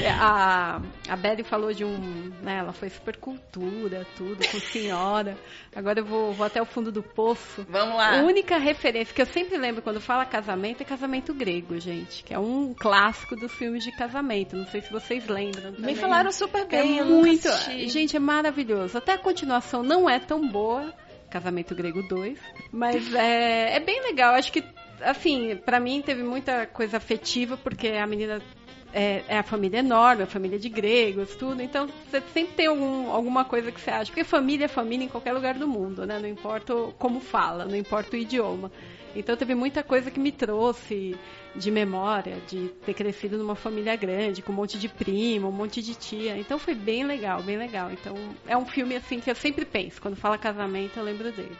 É, 0.00 0.10
A, 0.10 0.80
a 1.08 1.16
Belly 1.16 1.42
falou 1.42 1.72
de 1.72 1.84
um. 1.84 2.32
Né, 2.42 2.58
ela 2.58 2.72
foi 2.72 2.88
super 2.88 3.16
cultura, 3.16 4.06
tudo, 4.16 4.46
com 4.48 4.60
senhora. 4.60 5.36
Agora 5.74 6.00
eu 6.00 6.04
vou, 6.04 6.32
vou 6.32 6.46
até 6.46 6.60
o 6.60 6.66
fundo 6.66 6.92
do 6.92 7.02
poço. 7.02 7.66
Vamos 7.68 7.96
lá. 7.96 8.20
A 8.20 8.22
única 8.22 8.58
referência 8.58 9.14
que 9.14 9.22
eu 9.22 9.26
sempre 9.26 9.56
lembro 9.56 9.82
quando 9.82 10.00
fala 10.00 10.24
casamento 10.24 10.82
é 10.82 10.84
casamento 10.84 11.32
grego, 11.32 11.78
gente. 11.78 12.22
Que 12.24 12.34
é 12.34 12.38
um 12.38 12.74
clássico 12.74 13.36
dos 13.36 13.52
filmes 13.52 13.84
de 13.84 13.92
casamento. 13.92 14.56
Não 14.56 14.66
sei 14.66 14.82
se 14.82 14.90
vocês 14.90 15.26
lembram. 15.26 15.70
Me 15.70 15.76
também. 15.76 15.96
falaram 15.96 16.32
super 16.32 16.62
É 16.62 16.64
bem, 16.64 16.98
eu 16.98 17.04
nunca 17.04 17.26
muito. 17.26 17.48
Gente, 17.88 18.16
é 18.16 18.20
maravilhoso. 18.20 18.98
Até 18.98 19.12
a 19.12 19.18
continuação 19.18 19.82
não 19.82 20.08
é 20.08 20.18
tão 20.18 20.46
boa. 20.48 20.92
Casamento 21.30 21.74
Grego 21.74 22.02
2. 22.02 22.38
Mas 22.72 23.14
é, 23.14 23.76
é 23.76 23.80
bem 23.80 24.00
legal. 24.02 24.34
Acho 24.34 24.52
que, 24.52 24.64
assim, 25.00 25.56
pra 25.56 25.80
mim 25.80 26.00
teve 26.00 26.22
muita 26.22 26.66
coisa 26.66 26.96
afetiva, 26.96 27.56
porque 27.56 27.88
a 27.88 28.06
menina. 28.06 28.40
É, 28.98 29.22
é 29.28 29.38
a 29.38 29.42
família 29.42 29.80
enorme, 29.80 30.22
a 30.22 30.26
família 30.26 30.58
de 30.58 30.70
gregos, 30.70 31.36
tudo. 31.36 31.62
Então, 31.62 31.86
você 31.86 32.22
sempre 32.32 32.54
tem 32.54 32.66
algum, 32.66 33.10
alguma 33.10 33.44
coisa 33.44 33.70
que 33.70 33.78
você 33.78 33.90
acha. 33.90 34.06
Porque 34.10 34.24
família 34.24 34.64
é 34.64 34.68
família 34.68 35.04
em 35.04 35.08
qualquer 35.08 35.34
lugar 35.34 35.52
do 35.52 35.68
mundo, 35.68 36.06
né? 36.06 36.18
Não 36.18 36.26
importa 36.26 36.72
como 36.98 37.20
fala, 37.20 37.66
não 37.66 37.76
importa 37.76 38.16
o 38.16 38.18
idioma. 38.18 38.72
Então, 39.14 39.36
teve 39.36 39.54
muita 39.54 39.82
coisa 39.82 40.10
que 40.10 40.18
me 40.18 40.32
trouxe 40.32 41.14
de 41.54 41.70
memória, 41.70 42.38
de 42.48 42.68
ter 42.86 42.94
crescido 42.94 43.36
numa 43.36 43.54
família 43.54 43.94
grande, 43.96 44.40
com 44.40 44.50
um 44.50 44.56
monte 44.56 44.78
de 44.78 44.88
primo, 44.88 45.48
um 45.48 45.52
monte 45.52 45.82
de 45.82 45.94
tia. 45.94 46.34
Então, 46.38 46.58
foi 46.58 46.74
bem 46.74 47.04
legal, 47.04 47.42
bem 47.42 47.58
legal. 47.58 47.90
Então, 47.90 48.14
é 48.46 48.56
um 48.56 48.64
filme, 48.64 48.96
assim, 48.96 49.20
que 49.20 49.30
eu 49.30 49.34
sempre 49.34 49.66
penso. 49.66 50.00
Quando 50.00 50.16
fala 50.16 50.38
casamento, 50.38 50.98
eu 50.98 51.04
lembro 51.04 51.30
dele. 51.32 51.56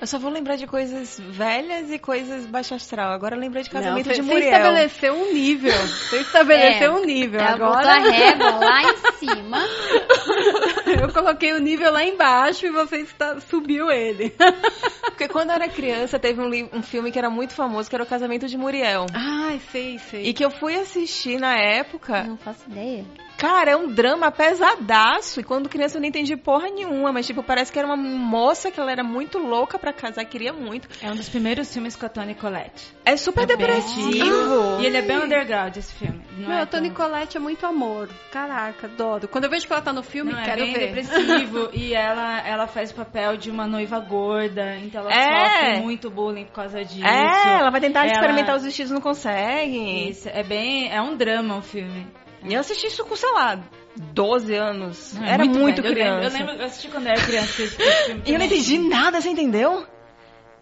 Eu 0.00 0.06
só 0.06 0.18
vou 0.18 0.30
lembrar 0.30 0.54
de 0.56 0.66
coisas 0.66 1.18
velhas 1.18 1.90
e 1.90 1.98
coisas 1.98 2.46
baixo 2.46 2.72
astral. 2.74 3.10
Agora 3.12 3.34
eu 3.34 3.40
lembrei 3.40 3.64
de 3.64 3.70
casamento 3.70 4.06
Não, 4.06 4.14
de 4.14 4.22
você 4.22 4.32
Muriel. 4.32 4.52
estabeleceu 4.52 5.14
um 5.14 5.32
nível. 5.32 5.72
Você 5.72 6.20
estabeleceu 6.20 6.92
É, 6.92 6.94
um 7.00 7.04
nível. 7.04 7.40
Ela 7.40 7.50
botou 7.56 7.66
a 7.74 7.80
Agora, 7.80 8.10
régua 8.10 8.50
lá 8.58 8.82
em 8.82 8.96
cima. 9.18 9.58
eu 11.02 11.12
coloquei 11.12 11.52
o 11.52 11.58
nível 11.58 11.92
lá 11.92 12.04
embaixo 12.04 12.66
e 12.66 12.70
você 12.70 12.98
está, 12.98 13.40
subiu 13.40 13.90
ele. 13.90 14.34
Porque 15.02 15.26
quando 15.28 15.50
eu 15.50 15.56
era 15.56 15.68
criança, 15.68 16.18
teve 16.18 16.40
um, 16.40 16.48
li- 16.48 16.68
um 16.72 16.82
filme 16.82 17.10
que 17.10 17.18
era 17.18 17.28
muito 17.30 17.52
famoso, 17.54 17.88
que 17.90 17.96
era 17.96 18.04
o 18.04 18.06
Casamento 18.06 18.46
de 18.46 18.56
Muriel. 18.56 19.06
Ai, 19.12 19.60
sei, 19.72 19.98
sei. 19.98 20.26
E 20.26 20.32
que 20.32 20.44
eu 20.44 20.50
fui 20.50 20.76
assistir 20.76 21.38
na 21.40 21.56
época. 21.58 22.22
Não 22.22 22.36
faço 22.36 22.68
ideia. 22.70 23.04
Cara, 23.38 23.70
é 23.70 23.76
um 23.76 23.88
drama 23.88 24.30
pesadaço. 24.32 25.40
E 25.40 25.44
quando 25.44 25.68
criança 25.68 25.96
eu 25.96 26.00
não 26.00 26.08
entendi 26.08 26.36
porra 26.36 26.68
nenhuma. 26.68 27.12
Mas, 27.12 27.26
tipo, 27.26 27.42
parece 27.42 27.70
que 27.72 27.78
era 27.78 27.86
uma 27.86 27.96
moça 27.96 28.70
que 28.70 28.78
ela 28.80 28.90
era 28.92 29.04
muito 29.04 29.38
louca 29.38 29.78
pra 29.78 29.92
casar, 29.92 30.24
queria 30.24 30.52
muito. 30.52 30.88
É 31.00 31.10
um 31.10 31.14
dos 31.14 31.28
primeiros 31.28 31.72
filmes 31.72 31.94
com 31.96 32.04
a 32.04 32.08
Toni 32.08 32.34
Collette. 32.34 32.92
É 33.04 33.16
super 33.16 33.44
É 33.44 33.46
depressivo. 33.46 34.80
E 34.80 34.86
ele 34.86 34.96
é 34.96 35.02
bem 35.02 35.18
underground, 35.18 35.76
esse 35.76 35.92
filme. 35.94 36.20
Não 36.36 36.48
Meu, 36.48 36.58
é 36.58 36.62
a 36.62 36.66
Toni 36.66 36.90
tão- 36.90 36.96
Collette 37.06 37.36
é 37.36 37.40
muito 37.40 37.64
amor. 37.64 38.08
Caraca, 38.32 38.86
adoro. 38.86 39.28
Quando 39.28 39.44
eu 39.44 39.50
vejo 39.50 39.66
que 39.66 39.72
ela 39.72 39.82
tá 39.82 39.92
no 39.92 40.02
filme, 40.02 40.32
Não, 40.32 40.40
é 40.40 40.44
quero 40.44 40.62
bem 40.62 40.72
ver. 40.74 40.78
depressivo 40.92 41.70
e 41.74 41.94
ela, 41.94 42.40
ela 42.46 42.66
faz 42.66 42.90
o 42.90 42.94
papel 42.94 43.36
de 43.36 43.50
uma 43.50 43.66
noiva 43.66 43.98
gorda, 44.00 44.76
então 44.78 45.00
ela 45.02 45.12
É. 45.12 45.66
sofre 45.74 45.80
muito 45.82 46.10
bullying 46.10 46.44
por 46.46 46.52
causa 46.54 46.84
disso. 46.84 47.06
É, 47.06 47.58
ela 47.60 47.70
vai 47.70 47.80
tentar 47.80 48.00
Ela- 48.04 48.12
experimentar 48.12 48.56
os 48.56 48.64
vestidos, 48.64 48.90
não 48.90 49.00
consegue. 49.00 50.08
Isso, 50.10 50.28
é 50.28 50.42
bem, 50.42 50.92
é 50.92 51.00
um 51.00 51.16
drama 51.16 51.56
o 51.56 51.62
filme. 51.62 52.06
E 52.44 52.54
eu 52.54 52.60
assisti 52.60 52.86
isso 52.86 53.04
com, 53.04 53.16
sei 53.16 53.30
lá, 53.32 53.60
12 53.96 54.54
anos. 54.54 55.14
Não, 55.14 55.24
é 55.24 55.32
era 55.32 55.44
muito, 55.44 55.82
velho. 55.82 55.94
Eu 55.98 56.04
lembro- 56.04 56.20
criança. 56.20 56.36
Eu 56.36 56.46
lembro, 56.46 56.62
eu 56.62 56.66
assisti 56.66 56.88
quando 56.88 57.06
era 57.06 57.20
criança. 57.20 57.62
E 58.26 58.32
eu 58.32 58.38
não 58.38 58.46
entendi 58.46 58.78
nada, 58.78 59.20
você 59.20 59.28
entendeu? 59.30 59.86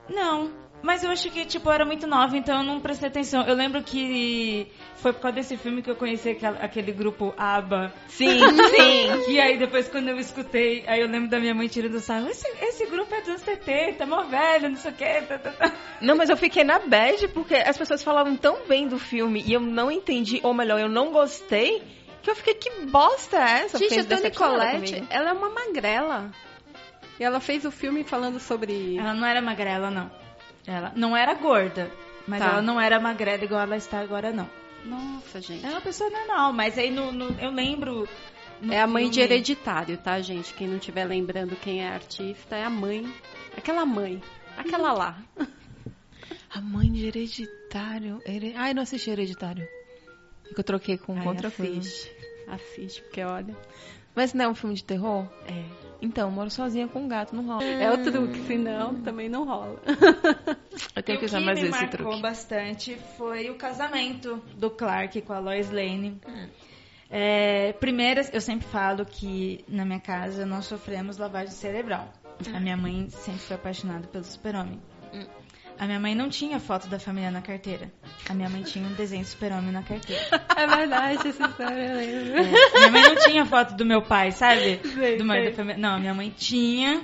Não, 0.09 0.51
mas 0.87 1.03
eu 1.03 1.11
acho 1.11 1.28
que, 1.30 1.45
tipo, 1.45 1.68
eu 1.68 1.72
era 1.72 1.84
muito 1.84 2.07
nova, 2.07 2.37
então 2.37 2.59
eu 2.59 2.64
não 2.64 2.80
prestei 2.80 3.09
atenção. 3.09 3.45
Eu 3.45 3.57
lembro 3.57 3.82
que 3.82 4.68
foi 4.95 5.12
por 5.12 5.20
causa 5.20 5.34
desse 5.34 5.57
filme 5.57 5.82
que 5.82 5.91
eu 5.91 5.97
conheci 5.97 6.39
aquele 6.61 6.93
grupo 6.93 7.34
ABBA. 7.37 7.93
Sim, 8.07 8.39
sim. 8.39 9.32
E 9.32 9.41
aí 9.41 9.59
depois 9.59 9.89
quando 9.89 10.11
eu 10.11 10.18
escutei, 10.18 10.84
aí 10.87 11.01
eu 11.01 11.09
lembro 11.09 11.28
da 11.28 11.41
minha 11.41 11.53
mãe 11.53 11.66
tirando 11.66 11.99
sarro. 11.99 12.28
Esse, 12.28 12.47
esse 12.62 12.87
grupo 12.87 13.12
é 13.12 13.18
dos 13.18 13.30
anos 13.30 13.43
70, 13.43 14.07
mó 14.07 14.22
velho, 14.22 14.68
não 14.70 14.76
sei 14.76 14.93
o 14.93 14.95
que. 14.95 15.22
Tá, 15.22 15.39
tá, 15.39 15.51
tá. 15.51 15.72
Não, 16.01 16.14
mas 16.14 16.30
eu 16.30 16.37
fiquei 16.37 16.62
na 16.62 16.78
bad 16.78 17.26
porque 17.28 17.57
as 17.57 17.76
pessoas 17.76 18.05
falavam 18.05 18.37
tão 18.37 18.64
bem 18.68 18.87
do 18.87 18.97
filme 18.99 19.43
e 19.45 19.53
eu 19.53 19.61
não 19.61 19.91
entendi, 19.91 20.39
ou 20.45 20.55
melhor, 20.55 20.78
eu 20.78 20.89
não 20.89 21.11
gostei, 21.11 21.82
que 22.22 22.30
eu 22.30 22.37
fiquei, 22.37 22.55
que 22.55 22.70
bosta 22.87 23.37
é 23.39 23.64
essa? 23.64 23.78
Gente, 23.78 23.99
a 23.99 24.05
Toni 24.05 24.30
Collette, 24.30 24.93
comigo. 24.93 25.07
ela 25.11 25.30
é 25.30 25.32
uma 25.32 25.51
magrela. 25.51 26.30
E 27.18 27.24
ela 27.24 27.41
fez 27.41 27.64
o 27.64 27.72
filme 27.72 28.05
falando 28.05 28.39
sobre... 28.39 28.97
Ela 28.97 29.14
não 29.14 29.26
era 29.26 29.43
magrela, 29.43 29.91
não. 29.91 30.26
Ela 30.67 30.93
não 30.97 31.17
era 31.17 31.35
gorda, 31.35 31.91
mas 32.27 32.41
Tá. 32.41 32.47
ela 32.49 32.62
não 32.62 32.81
era 32.81 32.99
magrela 33.01 33.45
igual 33.45 33.61
ela 33.62 33.77
está 33.77 34.01
agora, 34.01 34.33
não. 34.33 34.49
Nossa, 34.85 35.41
gente. 35.41 35.64
Ela 35.64 35.75
é 35.75 35.77
uma 35.77 35.81
pessoa 35.83 36.11
normal, 36.11 36.53
mas 36.53 36.77
aí 36.79 36.91
no, 36.91 37.12
no- 37.12 37.39
eu 37.41 37.51
lembro. 37.51 38.09
no 38.61 38.73
É 38.73 38.81
a 38.81 38.87
mãe 38.87 39.09
de 39.11 39.17
filme- 39.21 39.35
hereditário, 39.35 39.97
tá, 39.99 40.21
gente? 40.21 40.53
Quem 40.55 40.67
não 40.69 40.77
estiver 40.77 41.05
lembrando 41.05 41.57
quem 41.57 41.83
é 41.85 41.89
artista, 41.89 42.57
é 42.57 42.64
a 42.64 42.71
mãe. 42.71 43.12
Aquela 43.57 43.85
mãe. 43.85 44.23
Aquela 44.57 44.93
lá. 44.93 45.19
A 46.51 46.61
mãe 46.61 46.91
de 46.91 47.07
Hereditário. 47.07 48.23
Here... 48.25 48.55
Ai, 48.57 48.73
não 48.73 48.83
assisti 48.83 49.11
Hereditário. 49.11 49.67
É 50.51 50.55
que 50.55 50.61
eu 50.61 50.64
troquei 50.64 50.97
com 50.97 51.19
Ai, 51.19 51.27
outra 51.27 51.51
coisa. 51.51 51.79
assiste. 51.79 52.11
Assiste, 52.49 53.03
porque 53.03 53.23
olha. 53.23 53.55
Mas 54.14 54.33
não 54.33 54.45
é 54.47 54.49
um 54.49 54.55
filme 54.55 54.75
de 54.75 54.85
terror? 54.85 55.27
É. 55.47 55.86
Então, 56.01 56.30
moro 56.30 56.51
sozinha 56.51 56.86
com 56.86 57.01
um 57.01 57.09
gato, 57.09 57.34
não 57.34 57.47
rola. 57.47 57.64
É 57.64 57.90
o 57.90 58.03
truque, 58.03 58.40
senão 58.47 58.94
também 59.03 59.28
não 59.28 59.44
rola. 59.44 59.80
Eu 60.94 61.03
tenho 61.03 61.16
E 61.16 61.18
que 61.18 61.24
o 61.24 61.26
usar 61.26 61.40
mais 61.40 61.61
me 61.61 61.68
esse 61.68 61.78
marcou 61.78 61.99
truque. 61.99 62.22
bastante 62.22 62.97
foi 63.16 63.49
o 63.51 63.55
casamento 63.57 64.36
do 64.57 64.70
Clark 64.70 65.20
com 65.22 65.32
a 65.32 65.38
Lois 65.38 65.70
Lane. 65.70 66.20
É, 67.11 67.72
primeiro, 67.74 68.20
eu 68.32 68.40
sempre 68.40 68.66
falo 68.66 69.05
que 69.07 69.64
na 69.68 69.84
minha 69.84 70.01
casa 70.01 70.44
nós 70.44 70.66
sofremos 70.66 71.16
lavagem 71.18 71.53
cerebral. 71.53 72.12
A 72.55 72.61
minha 72.61 72.76
mãe 72.76 73.09
sempre 73.09 73.40
foi 73.40 73.57
apaixonada 73.57 74.07
pelo 74.09 74.24
super-homem. 74.24 74.78
A 75.79 75.87
minha 75.87 76.01
mãe 76.01 76.14
não 76.14 76.29
tinha 76.29 76.59
foto 76.59 76.89
da 76.89 76.99
família 76.99 77.31
na 77.31 77.43
carteira. 77.43 77.93
A 78.29 78.35
minha 78.35 78.49
mãe 78.49 78.62
tinha 78.62 78.87
um 78.87 78.95
desenho 78.95 79.22
de 79.22 79.29
super-homem 79.29 79.72
na 79.72 79.83
carteira. 79.83 80.22
É 80.57 80.66
verdade, 80.66 81.29
essa 81.29 81.47
história 81.47 81.83
eu 81.83 81.97
lembro. 81.97 82.39
É, 82.39 82.79
minha 82.79 82.91
mãe 82.91 83.03
não 83.03 83.16
tinha 83.16 83.45
foto 83.45 83.74
do 83.74 83.85
meu 83.85 84.01
pai, 84.03 84.33
sabe? 84.33 84.81
Sei, 84.95 85.16
do 85.16 85.24
marido 85.24 85.45
sei. 85.45 85.51
da 85.51 85.57
família. 85.57 85.81
Não, 85.81 86.01
minha 86.01 86.14
mãe 86.14 86.35
tinha 86.37 87.03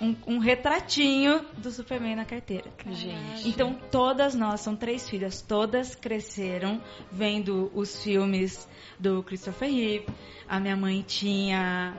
um, 0.00 0.16
um 0.26 0.38
retratinho 0.38 1.44
do 1.56 1.70
Superman 1.70 2.16
na 2.16 2.24
carteira. 2.24 2.70
Gente. 2.90 3.48
Então 3.48 3.74
todas 3.90 4.34
nós, 4.34 4.60
são 4.60 4.74
três 4.74 5.08
filhas, 5.08 5.42
todas 5.42 5.94
cresceram 5.94 6.80
vendo 7.10 7.70
os 7.74 8.02
filmes 8.02 8.68
do 8.98 9.22
Christopher 9.22 9.70
Reeve. 9.70 10.06
A 10.48 10.58
minha 10.58 10.76
mãe 10.76 11.02
tinha. 11.06 11.94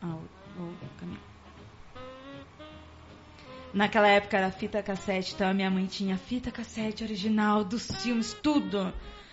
Ah, 0.00 0.16
o, 0.58 0.62
o 0.62 0.74
caminhão. 0.98 1.25
Naquela 3.76 4.08
época 4.08 4.38
era 4.38 4.50
fita 4.50 4.82
cassete, 4.82 5.34
então 5.34 5.50
a 5.50 5.52
minha 5.52 5.70
mãe 5.70 5.84
tinha 5.84 6.16
fita 6.16 6.50
cassete 6.50 7.04
original 7.04 7.62
dos 7.62 7.86
filmes, 8.02 8.32
tudo. 8.32 8.90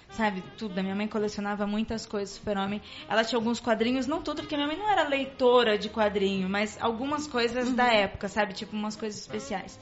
Sabe, 0.09 0.43
tudo. 0.57 0.77
A 0.77 0.83
minha 0.83 0.93
mãe 0.93 1.07
colecionava 1.07 1.65
muitas 1.65 2.05
coisas 2.05 2.35
do 2.35 2.39
Super-Homem. 2.39 2.81
Ela 3.07 3.23
tinha 3.23 3.39
alguns 3.39 3.61
quadrinhos, 3.61 4.05
não 4.05 4.21
tudo, 4.21 4.41
porque 4.41 4.57
minha 4.57 4.67
mãe 4.67 4.75
não 4.77 4.89
era 4.89 5.07
leitora 5.07 5.77
de 5.77 5.87
quadrinho, 5.87 6.49
mas 6.49 6.77
algumas 6.81 7.25
coisas 7.25 7.71
da 7.71 7.87
época, 7.87 8.27
sabe? 8.27 8.53
Tipo, 8.53 8.75
umas 8.75 8.97
coisas 8.97 9.17
especiais. 9.21 9.79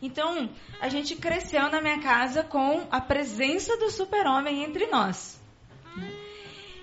Então, 0.00 0.48
a 0.80 0.88
gente 0.88 1.16
cresceu 1.16 1.68
na 1.68 1.80
minha 1.80 1.98
casa 1.98 2.44
com 2.44 2.86
a 2.92 3.00
presença 3.00 3.76
do 3.76 3.90
Super-Homem 3.90 4.62
entre 4.62 4.86
nós. 4.86 5.40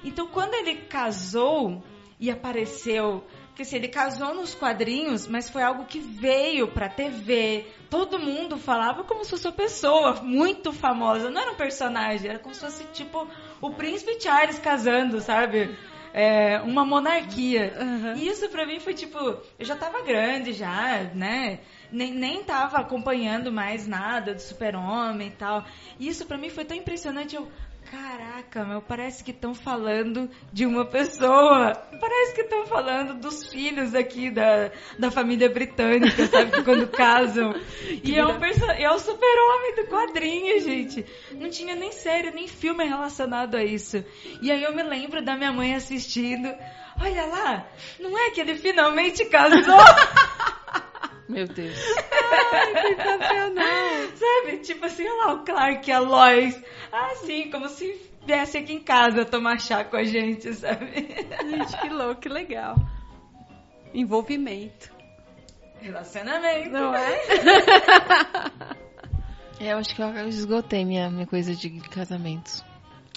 Então, 0.04 0.28
quando 0.28 0.54
ele 0.56 0.82
casou 0.82 1.82
e 2.20 2.30
apareceu, 2.30 3.24
porque 3.52 3.64
assim, 3.64 3.76
ele 3.76 3.89
casou 3.89 4.34
nos 4.34 4.56
quadrinhos, 4.56 5.28
mas 5.28 5.49
foi 5.49 5.62
algo 5.62 5.86
que 5.86 5.99
veio 5.99 6.70
pra 6.70 6.88
TV. 6.88 7.66
Todo 7.89 8.18
mundo 8.18 8.58
falava 8.58 9.04
como 9.04 9.26
se 9.26 9.32
fosse 9.32 9.45
uma 9.45 9.54
pessoa 9.54 10.22
muito 10.22 10.72
famosa, 10.72 11.30
não 11.30 11.41
era 11.41 11.52
um 11.52 11.56
personagem, 11.56 12.30
era 12.30 12.39
como 12.39 12.56
se 12.56 12.62
fosse 12.62 12.86
tipo 12.93 13.28
o 13.60 13.72
príncipe 13.72 14.20
Charles 14.22 14.58
casando, 14.58 15.20
sabe? 15.20 15.78
É, 16.14 16.62
uma 16.62 16.86
monarquia. 16.86 17.74
E 18.18 18.28
isso 18.28 18.47
pra 18.49 18.66
mim 18.66 18.80
foi 18.80 18.93
tipo, 18.93 19.18
eu 19.20 19.66
já 19.66 19.76
tava 19.76 20.02
grande 20.02 20.54
já, 20.54 21.04
né? 21.14 21.60
Nem, 21.91 22.14
nem 22.14 22.43
tava 22.43 22.78
acompanhando 22.78 23.52
mais 23.52 23.86
nada 23.86 24.34
do 24.34 24.41
super-homem 24.41 25.28
e 25.28 25.32
tal. 25.32 25.66
E 25.99 26.08
isso 26.08 26.26
pra 26.26 26.38
mim 26.38 26.49
foi 26.49 26.64
tão 26.64 26.76
impressionante. 26.76 27.36
Eu, 27.36 27.49
caraca, 27.90 28.64
meu, 28.66 28.82
parece 28.82 29.24
que 29.24 29.32
estão 29.32 29.54
falando 29.54 30.30
de 30.52 30.66
uma 30.66 30.86
pessoa. 30.86 31.74
Parece 32.00 32.36
que 32.36 32.42
estão 32.42 32.66
falando 32.66 33.20
dos 33.20 33.48
filhos 33.48 33.96
aqui 33.96 34.30
da, 34.30 34.72
da 35.00 35.10
família 35.10 35.50
britânica, 35.50 36.28
sabe? 36.28 36.52
Que 36.52 36.64
quando 36.64 36.88
casam. 36.88 37.54
E 38.04 38.18
é, 38.18 38.26
um 38.26 38.44
é 38.44 38.92
o 38.92 39.00
super-homem 39.00 39.76
do 39.76 39.88
quadrinho, 39.88 40.60
gente. 40.62 41.06
Não 41.34 41.50
tinha 41.50 41.76
nem 41.76 41.92
série, 41.92 42.32
nem 42.32 42.48
filme 42.48 42.84
relacionado 42.84 43.56
a 43.56 43.64
isso. 43.64 44.04
E 44.42 44.52
aí 44.52 44.64
eu 44.64 44.74
me 44.74 44.84
lembro 44.84 45.24
da 45.24 45.36
minha 45.36 45.52
mãe 45.52 45.76
assistindo. 45.76 46.54
Olha 47.00 47.26
lá, 47.26 47.68
não 48.00 48.18
é 48.18 48.32
que 48.32 48.42
ele 48.42 48.56
finalmente 48.56 49.26
casou? 49.26 49.62
Meu 51.32 51.48
Deus. 51.48 51.78
Sabe? 54.16 54.58
Tipo 54.58 54.86
assim, 54.86 55.08
olha 55.08 55.26
lá 55.26 55.34
o 55.34 55.44
Clark 55.46 55.90
e 55.90 55.94
a 55.94 56.00
Lois. 56.00 56.62
Assim, 56.92 57.50
como 57.50 57.70
se 57.70 58.12
viesse 58.26 58.58
aqui 58.58 58.74
em 58.74 58.82
casa 58.82 59.24
tomar 59.26 59.60
chá 59.60 59.84
com 59.84 59.96
a 59.96 60.04
gente, 60.04 60.54
sabe? 60.54 60.92
Gente, 61.50 61.82
que 61.82 61.90
louco, 61.90 62.22
que 62.22 62.30
legal. 62.30 62.76
Envolvimento. 63.94 64.92
Relacionamento. 65.80 66.70
Não 66.70 66.94
é? 66.94 67.20
É, 69.60 69.74
eu 69.74 69.78
acho 69.78 69.96
que 69.96 70.02
eu 70.02 70.28
esgotei 70.28 70.84
minha, 70.84 71.10
minha 71.10 71.28
coisa 71.28 71.56
de 71.56 71.70
casamentos. 71.90 72.64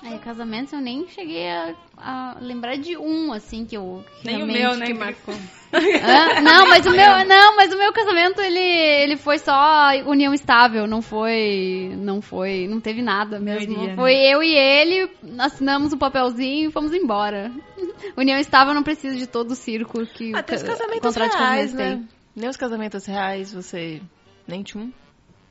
É, 0.05 0.19
casamentos 0.19 0.73
eu 0.73 0.81
nem 0.81 1.09
cheguei 1.09 1.49
a, 1.49 1.75
a 1.97 2.37
lembrar 2.41 2.77
de 2.77 2.95
um, 2.97 3.33
assim, 3.33 3.65
que 3.65 3.75
eu 3.77 4.05
que 4.21 4.27
Nem 4.27 4.43
o 4.43 4.47
realmente- 4.47 4.61
meu, 4.63 4.77
né? 4.77 4.87
que 4.87 4.95
marcou. 4.95 5.35
Hã? 5.73 6.41
Não, 6.43 6.69
mas 6.69 6.85
o 6.85 6.91
meu, 6.95 7.25
não, 7.25 7.57
mas 7.57 7.73
o 7.73 7.79
meu 7.79 7.91
casamento 7.93 8.41
ele, 8.43 8.59
ele 8.61 9.17
foi 9.17 9.39
só 9.39 9.89
união 10.07 10.35
estável, 10.35 10.87
não 10.87 11.01
foi, 11.01 11.95
não 11.97 12.21
foi, 12.21 12.69
não 12.69 12.81
teve 12.81 13.01
nada 13.01 13.41
mesmo. 13.41 13.73
Maioria, 13.73 13.91
né? 13.93 13.97
foi 13.97 14.15
eu 14.15 14.43
e 14.43 14.55
ele, 14.55 15.11
assinamos 15.39 15.93
um 15.95 15.99
papelzinho 15.99 16.69
e 16.69 16.73
fomos 16.73 16.93
embora. 16.93 17.51
União 18.17 18.39
estável 18.39 18.75
não 18.75 18.83
precisa 18.83 19.17
de 19.17 19.27
todo 19.27 19.53
o 19.53 19.57
circo 19.57 20.05
que 20.07 20.35
Até 20.37 20.57
os 20.57 20.63
ca- 20.63 20.69
casamentos 20.73 21.01
contrato 21.01 21.31
de 21.33 21.37
reais, 21.39 21.73
casamento 21.73 22.01
né? 22.01 22.09
Nem 22.37 22.49
os 22.51 22.57
casamentos 22.57 23.07
reais, 23.07 23.53
você... 23.55 24.03
Nem 24.47 24.63
tinha 24.63 24.85
um. 24.85 24.93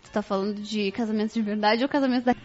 Você 0.04 0.12
tá 0.12 0.22
falando 0.22 0.62
de 0.62 0.92
casamentos 0.92 1.34
de 1.34 1.42
verdade 1.42 1.82
ou 1.82 1.90
casamentos 1.90 2.26
da... 2.26 2.36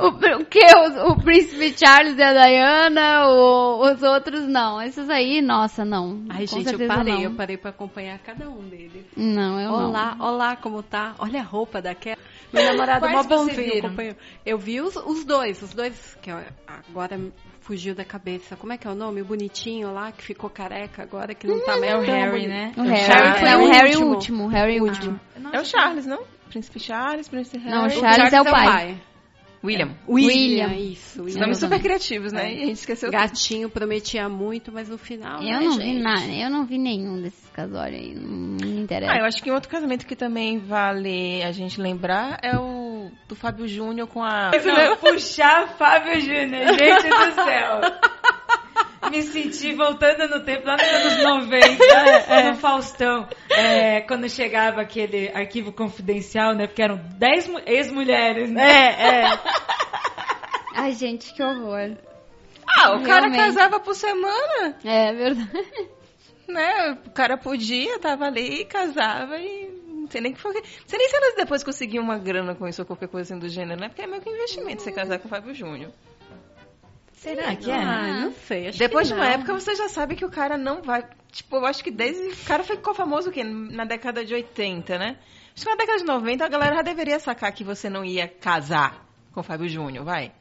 O, 0.00 0.40
o 0.40 0.44
que? 0.44 0.60
O, 0.76 1.12
o 1.12 1.22
príncipe 1.22 1.74
Charles 1.78 2.16
e 2.18 2.22
a 2.22 2.32
Diana, 2.32 3.26
o- 3.28 3.80
os 3.90 4.02
outros 4.02 4.46
não. 4.48 4.80
Esses 4.82 5.08
aí, 5.10 5.40
nossa, 5.42 5.84
não. 5.84 6.22
Ai, 6.28 6.46
Com 6.46 6.60
gente, 6.62 6.80
eu 6.80 6.88
parei, 6.88 7.14
não. 7.14 7.22
eu 7.22 7.30
parei 7.34 7.56
pra 7.56 7.70
acompanhar 7.70 8.18
cada 8.18 8.48
um 8.48 8.60
deles. 8.68 9.04
Não, 9.16 9.60
eu 9.60 9.70
não. 9.70 9.88
Olá, 9.88 10.16
olá, 10.20 10.56
como 10.56 10.82
tá? 10.82 11.14
Olha 11.18 11.40
a 11.40 11.44
roupa 11.44 11.80
daquela. 11.82 12.16
Meu 12.52 12.64
namorado 12.64 13.00
Quais 13.00 13.26
mó 13.26 13.42
acompanhou. 13.44 14.14
Eu 14.46 14.56
vi 14.58 14.80
os, 14.80 14.96
os 14.96 15.24
dois, 15.24 15.60
os 15.62 15.74
dois 15.74 16.16
que 16.22 16.30
agora 16.66 17.20
fugiu 17.60 17.94
da 17.94 18.04
cabeça. 18.04 18.56
Como 18.56 18.72
é 18.72 18.78
que 18.78 18.86
é 18.86 18.90
o 18.90 18.94
nome? 18.94 19.20
O 19.20 19.24
bonitinho 19.26 19.92
lá, 19.92 20.10
que 20.12 20.22
ficou 20.22 20.48
careca 20.48 21.02
agora, 21.02 21.34
que 21.34 21.46
não 21.46 21.60
tá 21.64 21.76
mais 21.76 21.92
É 21.92 21.96
o 21.96 22.00
Harry, 22.00 22.30
bonito. 22.30 22.48
né? 22.48 22.72
O 22.76 22.80
O 22.80 22.84
Harry, 22.84 23.04
Charles 23.04 23.36
é, 23.36 23.38
foi 23.40 23.54
o 23.54 23.60
o 23.68 23.70
Harry 23.70 23.88
último. 23.96 24.10
último. 24.14 24.44
o 24.44 24.48
Harry 24.48 24.80
último. 24.80 25.20
Nossa, 25.38 25.56
É 25.56 25.60
o 25.60 25.64
Charles, 25.66 26.06
não? 26.06 26.22
Príncipe 26.48 26.80
Charles, 26.80 27.28
Príncipe 27.28 27.58
Harry. 27.58 27.70
Não, 27.76 27.82
o 27.82 27.86
O 27.86 27.90
Charles 27.90 28.32
é 28.32 28.40
o 28.40 28.46
é 28.46 28.50
pai. 28.50 28.96
William. 29.62 29.90
William. 30.08 30.72
Isso, 30.74 31.20
Os 31.20 31.26
William. 31.26 31.40
nomes 31.40 31.58
super 31.58 31.80
criativos, 31.80 32.32
né? 32.32 32.52
É. 32.52 32.54
E 32.54 32.62
a 32.62 32.66
gente 32.66 32.76
esqueceu 32.76 33.10
tudo. 33.10 33.18
Gatinho 33.18 33.68
prometia 33.68 34.28
muito, 34.28 34.70
mas 34.72 34.88
no 34.88 34.98
final. 34.98 35.42
Eu 35.42 35.60
né, 35.60 35.60
não 35.60 35.76
vi 35.78 35.98
nada, 35.98 36.32
eu 36.32 36.50
não 36.50 36.64
vi 36.64 36.78
nenhum 36.78 37.20
desses 37.20 37.48
casórios 37.50 38.00
aí, 38.00 38.14
não 38.14 38.28
me 38.28 38.80
interessa. 38.82 39.12
Ah, 39.12 39.18
eu 39.18 39.24
acho 39.24 39.42
que 39.42 39.50
um 39.50 39.54
outro 39.54 39.68
casamento 39.68 40.06
que 40.06 40.14
também 40.14 40.58
vale 40.58 41.42
a 41.42 41.52
gente 41.52 41.80
lembrar 41.80 42.38
é 42.42 42.56
o 42.56 43.10
do 43.26 43.34
Fábio 43.34 43.66
Júnior 43.66 44.06
com 44.08 44.22
a. 44.22 44.50
Não, 44.64 44.96
puxar 44.96 45.68
Fábio 45.76 46.20
Júnior, 46.20 46.78
gente 46.78 47.08
do 47.08 47.34
céu. 47.44 47.80
Me 49.10 49.22
senti 49.22 49.72
voltando 49.74 50.28
no 50.28 50.44
tempo, 50.44 50.66
lá 50.66 50.76
nos 50.76 50.84
anos 50.84 51.22
90, 51.22 52.50
no 52.50 52.56
Faustão. 52.56 53.28
É, 53.50 54.00
quando 54.02 54.28
chegava 54.28 54.80
aquele 54.80 55.28
arquivo 55.28 55.72
confidencial, 55.72 56.52
né? 56.54 56.66
Porque 56.66 56.82
eram 56.82 56.96
10 56.96 57.48
mu- 57.48 57.60
ex-mulheres, 57.64 58.50
né? 58.50 58.64
É, 58.70 59.22
é. 59.24 59.40
Ai, 60.74 60.92
gente, 60.92 61.32
que 61.32 61.42
horror. 61.42 61.96
Ah, 62.66 62.92
o 62.96 63.02
cara 63.02 63.28
Realmente. 63.28 63.36
casava 63.54 63.80
por 63.80 63.94
semana, 63.94 64.76
É 64.84 65.12
verdade. 65.12 65.50
né? 66.48 66.98
O 67.06 67.10
cara 67.10 67.36
podia, 67.36 67.98
tava 67.98 68.26
ali, 68.26 68.64
casava 68.64 69.38
e. 69.38 69.68
Não 69.86 70.06
sei 70.10 70.20
nem 70.20 70.32
que 70.32 70.40
foi. 70.40 70.54
Não 70.54 70.62
sei 70.86 70.98
nem 70.98 71.08
se 71.08 71.16
elas 71.16 71.34
depois 71.36 71.62
conseguiam 71.62 72.02
uma 72.04 72.18
grana 72.18 72.54
com 72.54 72.66
isso 72.66 72.82
ou 72.82 72.86
qualquer 72.86 73.08
coisa 73.08 73.32
assim 73.34 73.40
do 73.40 73.48
gênero, 73.48 73.80
né? 73.80 73.88
Porque 73.88 74.02
é 74.02 74.06
meio 74.06 74.22
que 74.22 74.30
investimento 74.30 74.82
você 74.82 74.90
casar 74.92 75.18
com 75.18 75.26
o 75.26 75.30
Fábio 75.30 75.54
Júnior. 75.54 75.90
Será 77.20 77.54
que 77.56 77.70
é? 77.70 77.74
Ah, 77.74 78.20
não 78.22 78.32
sei. 78.32 78.70
Depois 78.70 79.08
de 79.08 79.14
uma 79.14 79.26
época 79.26 79.52
você 79.52 79.74
já 79.74 79.88
sabe 79.88 80.14
que 80.14 80.24
o 80.24 80.30
cara 80.30 80.56
não 80.56 80.82
vai. 80.82 81.04
Tipo, 81.32 81.56
eu 81.56 81.66
acho 81.66 81.82
que 81.82 81.90
desde. 81.90 82.28
O 82.28 82.46
cara 82.46 82.62
ficou 82.62 82.94
famoso 82.94 83.30
o 83.30 83.32
quê? 83.32 83.42
Na 83.42 83.84
década 83.84 84.24
de 84.24 84.34
80, 84.34 84.98
né? 84.98 85.18
Acho 85.54 85.64
que 85.64 85.70
na 85.70 85.76
década 85.76 85.98
de 85.98 86.04
90 86.04 86.44
a 86.44 86.48
galera 86.48 86.76
já 86.76 86.82
deveria 86.82 87.18
sacar 87.18 87.52
que 87.52 87.64
você 87.64 87.90
não 87.90 88.04
ia 88.04 88.28
casar 88.28 89.04
com 89.32 89.40
o 89.40 89.42
Fábio 89.42 89.68
Júnior, 89.68 90.04
vai. 90.04 90.32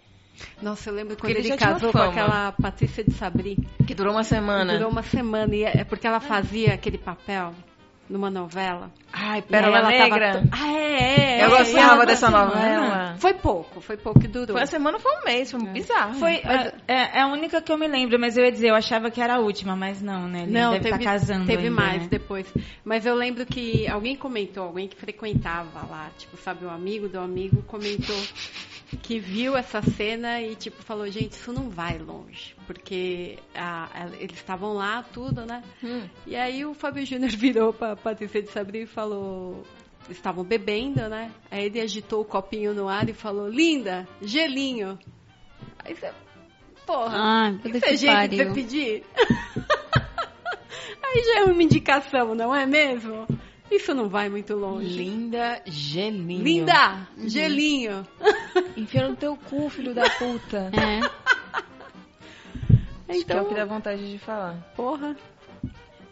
Nossa, 0.61 0.91
eu 0.91 0.93
lembro 0.93 1.15
Porque 1.15 1.33
quando 1.33 1.37
ele 1.37 1.51
ele, 1.51 1.57
casou 1.57 1.91
com 1.91 1.97
aquela 1.97 2.51
Patrícia 2.51 3.03
de 3.03 3.11
Sabri. 3.13 3.57
Que 3.87 3.95
durou 3.95 4.13
uma 4.13 4.23
semana. 4.23 4.73
Durou 4.73 4.91
uma 4.91 5.01
semana. 5.01 5.55
E 5.55 5.63
é 5.63 5.83
porque 5.83 6.05
ela 6.05 6.19
fazia 6.19 6.75
aquele 6.75 6.99
papel 6.99 7.55
numa 8.09 8.29
novela. 8.29 8.91
Ai, 9.11 9.41
Pérola 9.41 9.79
ela 9.79 9.89
Negra. 9.89 10.33
Tava... 10.33 10.47
Ah, 10.51 10.73
é, 10.73 11.39
é. 11.39 11.45
Eu 11.45 11.55
é, 11.55 11.57
gostava 11.57 12.05
dessa 12.05 12.29
novela. 12.29 13.15
Foi 13.17 13.33
pouco, 13.33 13.81
foi 13.81 13.97
pouco 13.97 14.19
que 14.19 14.27
durou. 14.27 14.55
Foi 14.55 14.61
a 14.61 14.65
semana, 14.65 14.99
foi 14.99 15.11
um 15.17 15.23
mês, 15.25 15.51
foi 15.51 15.61
bizarro. 15.67 16.13
Foi 16.15 16.41
a, 16.43 16.73
é, 16.87 17.17
é 17.17 17.21
a 17.21 17.27
única 17.27 17.61
que 17.61 17.71
eu 17.71 17.77
me 17.77 17.87
lembro, 17.87 18.19
mas 18.19 18.37
eu 18.37 18.45
ia 18.45 18.51
dizer, 18.51 18.69
eu 18.69 18.75
achava 18.75 19.09
que 19.09 19.21
era 19.21 19.35
a 19.35 19.39
última, 19.39 19.75
mas 19.75 20.01
não, 20.01 20.27
né? 20.27 20.43
Ele 20.43 20.51
Não, 20.51 20.71
deve 20.71 20.83
teve, 20.83 20.95
estar 20.97 21.11
casando 21.11 21.45
teve 21.45 21.63
ainda, 21.63 21.75
mais 21.75 22.03
né? 22.03 22.07
depois. 22.09 22.47
Mas 22.83 23.05
eu 23.05 23.15
lembro 23.15 23.45
que 23.45 23.87
alguém 23.87 24.15
comentou, 24.15 24.63
alguém 24.63 24.87
que 24.87 24.95
frequentava 24.95 25.85
lá, 25.89 26.09
tipo, 26.17 26.37
sabe, 26.37 26.65
um 26.65 26.69
amigo 26.69 27.07
do 27.07 27.19
amigo 27.19 27.61
comentou 27.63 28.17
que 28.95 29.19
viu 29.19 29.57
essa 29.57 29.81
cena 29.81 30.41
e 30.41 30.55
tipo 30.55 30.81
falou, 30.81 31.09
gente, 31.09 31.33
isso 31.33 31.51
não 31.51 31.69
vai 31.69 31.97
longe, 31.97 32.55
porque 32.65 33.37
a- 33.53 33.89
a- 33.93 34.07
eles 34.19 34.37
estavam 34.37 34.73
lá, 34.73 35.03
tudo, 35.11 35.45
né? 35.45 35.61
Hum. 35.83 36.07
E 36.25 36.35
aí 36.35 36.65
o 36.65 36.73
Fábio 36.73 37.05
Júnior 37.05 37.31
virou 37.35 37.73
pra 37.73 37.95
Patrícia 37.97 38.41
de 38.41 38.49
Sabri 38.49 38.83
e 38.83 38.87
falou, 38.87 39.63
estavam 40.09 40.43
bebendo, 40.43 41.09
né? 41.09 41.31
Aí 41.51 41.65
ele 41.65 41.81
agitou 41.81 42.21
o 42.21 42.25
copinho 42.25 42.73
no 42.73 42.87
ar 42.87 43.09
e 43.09 43.13
falou, 43.13 43.49
linda, 43.49 44.07
gelinho. 44.21 44.97
Aí 45.83 45.93
você, 45.93 46.09
porra, 46.85 47.17
Ah, 47.17 47.51
isso 47.65 47.85
é 47.85 47.95
jeito 47.97 48.27
de 48.29 48.37
você 48.37 48.45
pedir? 48.53 49.03
Aí 51.03 51.23
já 51.23 51.39
é 51.39 51.43
uma 51.43 51.63
indicação, 51.63 52.35
não 52.35 52.53
é 52.53 52.65
mesmo? 52.65 53.25
Isso 53.69 53.93
não 53.93 54.07
vai 54.07 54.29
muito 54.29 54.55
longe. 54.55 54.87
Linda 54.97 55.61
gelinho. 55.65 56.43
Linda, 56.43 57.07
Uhum. 57.17 57.29
gelinho. 57.29 58.07
Enfia 58.77 59.07
no 59.07 59.15
teu 59.15 59.35
cu, 59.35 59.69
filho 59.69 59.93
da 59.93 60.09
puta. 60.11 60.71
É. 60.73 60.99
Acho 63.09 63.25
que 63.25 63.31
é 63.31 63.35
o 63.35 63.39
Então, 63.39 63.45
que 63.45 63.55
dá 63.55 63.65
vontade 63.65 64.09
de 64.11 64.17
falar. 64.19 64.55
porra. 64.75 65.15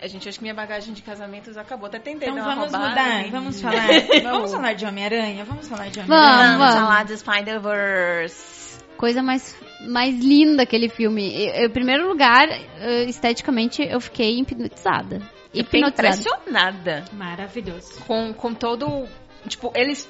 A 0.01 0.07
gente, 0.07 0.27
acho 0.27 0.37
que 0.37 0.43
minha 0.43 0.53
bagagem 0.53 0.93
de 0.93 1.01
casamentos 1.01 1.57
acabou. 1.57 1.87
Até 1.87 1.99
tentei 1.99 2.27
Então 2.29 2.43
vamos 2.43 2.65
roubada, 2.71 2.89
mudar, 2.89 3.05
né? 3.23 3.29
vamos 3.31 3.59
falar. 3.61 3.87
vamos 4.23 4.51
falar 4.51 4.73
de 4.73 4.85
Homem-Aranha? 4.85 5.45
Vamos 5.45 5.67
falar 5.67 5.89
de 5.89 5.99
Vamos, 6.01 6.11
Homem-Aranha? 6.15 6.57
vamos. 6.57 6.75
falar 6.75 7.05
de 7.05 7.17
Spider-Verse. 7.17 8.65
Coisa 8.97 9.23
mais, 9.23 9.55
mais 9.87 10.19
linda 10.19 10.63
aquele 10.63 10.89
filme. 10.89 11.29
Em 11.47 11.69
primeiro 11.69 12.07
lugar, 12.07 12.47
eh, 12.49 13.05
esteticamente, 13.05 13.81
eu 13.81 13.99
fiquei 13.99 14.39
hipnotizada. 14.39 15.21
Hipnotizada. 15.59 16.09
impressionada 16.09 17.05
Maravilhoso. 17.13 18.01
com, 18.05 18.33
com 18.33 18.53
todo... 18.53 19.07
Tipo, 19.47 19.71
eles 19.75 20.09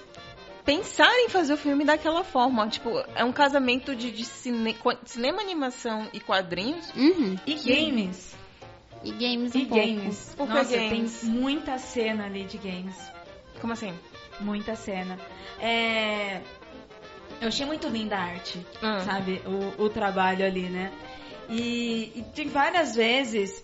pensaram 0.64 1.14
em 1.26 1.30
fazer 1.30 1.54
o 1.54 1.58
filme 1.58 1.84
daquela 1.86 2.24
forma. 2.24 2.68
Tipo, 2.70 2.90
é 3.16 3.24
um 3.24 3.32
casamento 3.34 3.96
de, 3.96 4.12
de 4.12 4.24
cine- 4.26 4.76
cinema, 5.06 5.42
animação 5.42 6.08
e 6.14 6.20
quadrinhos. 6.20 6.90
Uhum. 6.96 7.36
E 7.46 7.56
games. 7.56 8.36
E 9.04 9.12
games 9.12 9.54
um 9.54 9.60
E 9.60 9.66
pouco. 9.66 9.86
games. 9.86 10.36
Que 10.38 10.46
Nossa, 10.46 10.78
games? 10.78 11.20
tem 11.22 11.30
muita 11.30 11.78
cena 11.78 12.26
ali 12.26 12.44
de 12.46 12.58
games. 12.58 12.96
Como 13.62 13.74
assim? 13.74 13.94
Muita 14.40 14.76
cena. 14.76 15.20
É... 15.60 16.42
Eu 17.42 17.50
achei 17.50 17.66
muito 17.66 17.88
linda 17.90 18.16
a 18.16 18.22
arte, 18.24 18.58
Hum. 18.82 19.00
sabe? 19.02 19.42
O, 19.78 19.84
o 19.84 19.90
trabalho 19.90 20.46
ali, 20.46 20.70
né? 20.70 20.92
E, 21.50 22.12
e 22.16 22.26
tem 22.34 22.48
várias 22.48 22.96
vezes 22.96 23.64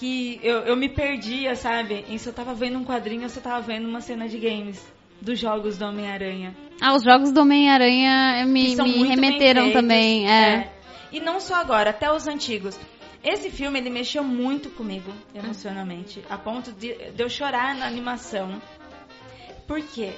que 0.00 0.40
eu, 0.42 0.60
eu 0.60 0.76
me 0.76 0.88
perdia, 0.88 1.54
sabe? 1.54 2.06
Em 2.08 2.16
se 2.16 2.26
eu 2.26 2.32
tava 2.32 2.54
vendo 2.54 2.78
um 2.78 2.84
quadrinho 2.84 3.28
se 3.28 3.36
eu 3.36 3.42
tava 3.42 3.60
vendo 3.60 3.86
uma 3.86 4.00
cena 4.00 4.26
de 4.26 4.38
games 4.38 4.82
dos 5.20 5.38
jogos 5.38 5.76
do 5.76 5.84
Homem-Aranha. 5.84 6.56
Ah, 6.80 6.94
os 6.94 7.04
jogos 7.04 7.30
do 7.30 7.42
Homem-Aranha 7.42 8.46
me, 8.46 8.74
são 8.74 8.86
me 8.86 8.94
bem 8.94 9.04
remeteram 9.04 9.64
feitos, 9.64 9.80
também. 9.80 10.26
É. 10.26 10.72
E 11.12 11.20
não 11.20 11.38
só 11.38 11.56
agora, 11.56 11.90
até 11.90 12.10
os 12.10 12.26
antigos. 12.26 12.80
Esse 13.22 13.50
filme, 13.50 13.78
ele 13.78 13.90
mexeu 13.90 14.24
muito 14.24 14.70
comigo, 14.70 15.12
emocionalmente, 15.34 16.24
a 16.30 16.38
ponto 16.38 16.72
de, 16.72 16.94
de 17.10 17.22
eu 17.22 17.28
chorar 17.28 17.74
na 17.74 17.86
animação. 17.86 18.62
Por 19.66 19.82
quê? 19.82 20.14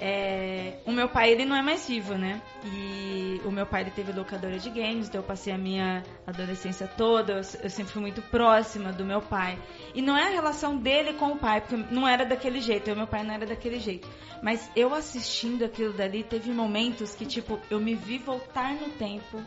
É, 0.00 0.78
o 0.84 0.92
meu 0.92 1.08
pai, 1.08 1.30
ele 1.30 1.44
não 1.44 1.56
é 1.56 1.62
mais 1.62 1.86
vivo, 1.86 2.14
né? 2.14 2.42
E 2.64 3.40
o 3.44 3.50
meu 3.50 3.64
pai, 3.64 3.82
ele 3.82 3.90
teve 3.90 4.12
locadora 4.12 4.58
de 4.58 4.68
games, 4.70 5.08
então 5.08 5.20
eu 5.20 5.26
passei 5.26 5.52
a 5.52 5.58
minha 5.58 6.02
adolescência 6.26 6.86
toda, 6.86 7.34
eu, 7.34 7.70
sempre 7.70 7.92
fui 7.92 8.02
muito 8.02 8.20
próxima 8.22 8.92
do 8.92 9.04
meu 9.04 9.22
pai. 9.22 9.58
E 9.94 10.02
não 10.02 10.16
é 10.16 10.24
a 10.24 10.30
relação 10.30 10.76
dele 10.76 11.14
com 11.14 11.32
o 11.32 11.38
pai, 11.38 11.60
porque 11.60 11.76
não 11.92 12.06
era 12.06 12.24
daquele 12.24 12.60
jeito, 12.60 12.90
o 12.90 12.96
meu 12.96 13.06
pai 13.06 13.22
não 13.22 13.34
era 13.34 13.46
daquele 13.46 13.78
jeito. 13.78 14.08
Mas 14.42 14.70
eu 14.74 14.92
assistindo 14.92 15.64
aquilo 15.64 15.92
dali, 15.92 16.22
teve 16.22 16.52
momentos 16.52 17.14
que, 17.14 17.24
tipo, 17.24 17.58
eu 17.70 17.80
me 17.80 17.94
vi 17.94 18.18
voltar 18.18 18.74
no 18.74 18.90
tempo 18.90 19.42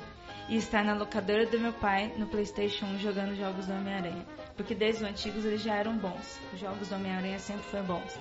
e 0.50 0.56
estar 0.56 0.84
na 0.84 0.94
locadora 0.94 1.46
do 1.46 1.60
meu 1.60 1.74
pai 1.74 2.14
no 2.18 2.26
PlayStation 2.26 2.86
1 2.86 3.00
jogando 3.00 3.36
jogos 3.36 3.68
do 3.68 3.74
Homem-Aranha. 3.74 4.26
Porque 4.56 4.74
desde 4.74 5.04
os 5.04 5.10
antigos 5.10 5.46
eles 5.46 5.62
já 5.62 5.76
eram 5.76 5.98
bons. 5.98 6.40
Os 6.54 6.60
jogos 6.60 6.88
do 6.88 6.96
Homem-Aranha 6.96 7.38
sempre 7.38 7.64
foram 7.64 7.86
bons. 7.86 8.20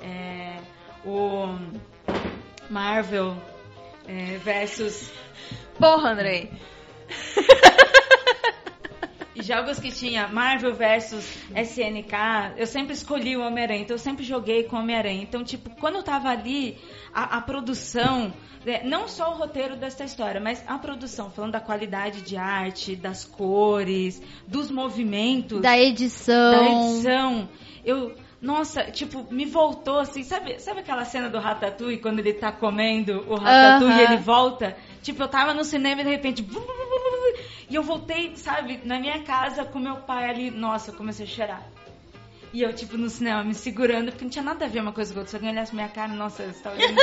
É, 0.00 0.56
o 1.04 1.58
Marvel 2.70 3.36
é, 4.06 4.38
versus 4.38 5.10
Porra, 5.78 6.10
Andrei. 6.12 6.50
E 9.36 9.42
jogos 9.42 9.80
que 9.80 9.90
tinha 9.90 10.28
Marvel 10.28 10.72
versus 10.74 11.24
SNK, 11.56 12.54
eu 12.56 12.68
sempre 12.68 12.92
escolhi 12.92 13.36
o 13.36 13.40
Homem-Aranha, 13.44 13.82
então 13.82 13.94
eu 13.96 13.98
sempre 13.98 14.24
joguei 14.24 14.62
com 14.62 14.76
o 14.76 14.78
Homem-Aranha. 14.78 15.22
Então, 15.24 15.42
tipo, 15.42 15.70
quando 15.80 15.96
eu 15.96 16.04
tava 16.04 16.28
ali, 16.28 16.78
a, 17.12 17.38
a 17.38 17.40
produção, 17.40 18.32
né, 18.64 18.82
não 18.84 19.08
só 19.08 19.32
o 19.32 19.36
roteiro 19.36 19.74
dessa 19.74 20.04
história, 20.04 20.40
mas 20.40 20.62
a 20.68 20.78
produção, 20.78 21.32
falando 21.32 21.50
da 21.50 21.60
qualidade 21.60 22.22
de 22.22 22.36
arte, 22.36 22.94
das 22.94 23.24
cores, 23.24 24.22
dos 24.46 24.70
movimentos, 24.70 25.60
Da 25.60 25.76
edição. 25.76 26.52
da 26.52 26.70
edição, 26.70 27.48
eu. 27.84 28.14
Nossa, 28.44 28.84
tipo, 28.90 29.26
me 29.32 29.46
voltou 29.46 30.00
assim, 30.00 30.22
sabe, 30.22 30.60
sabe 30.60 30.80
aquela 30.80 31.06
cena 31.06 31.30
do 31.30 31.38
Ratatouille 31.38 31.96
quando 31.96 32.18
ele 32.18 32.34
tá 32.34 32.52
comendo 32.52 33.24
o 33.26 33.36
Ratatouille 33.36 33.94
e 33.94 34.04
Aham. 34.04 34.12
ele 34.12 34.22
volta? 34.22 34.76
Tipo, 35.02 35.22
eu 35.22 35.28
tava 35.28 35.54
no 35.54 35.64
cinema 35.64 36.02
e 36.02 36.04
de 36.04 36.10
repente. 36.10 36.46
E 37.70 37.74
eu 37.74 37.82
voltei, 37.82 38.36
sabe, 38.36 38.82
na 38.84 39.00
minha 39.00 39.22
casa 39.22 39.64
com 39.64 39.78
meu 39.78 39.96
pai 39.96 40.28
ali. 40.28 40.50
Nossa, 40.50 40.90
eu 40.90 40.94
comecei 40.94 41.24
a 41.24 41.28
chorar. 41.28 41.62
E 42.52 42.60
eu, 42.60 42.70
tipo, 42.74 42.98
no 42.98 43.08
cinema, 43.08 43.42
me 43.42 43.54
segurando, 43.54 44.12
porque 44.12 44.24
não 44.24 44.30
tinha 44.30 44.44
nada 44.44 44.66
a 44.66 44.68
ver 44.68 44.80
uma 44.80 44.92
coisa 44.92 45.14
com 45.14 45.20
outra. 45.20 45.30
Se 45.30 45.36
alguém 45.36 45.50
olhasse 45.50 45.74
minha 45.74 45.88
cara, 45.88 46.12
nossa, 46.12 46.44
você 46.44 46.62
tá 46.62 46.70
olhando. 46.70 47.00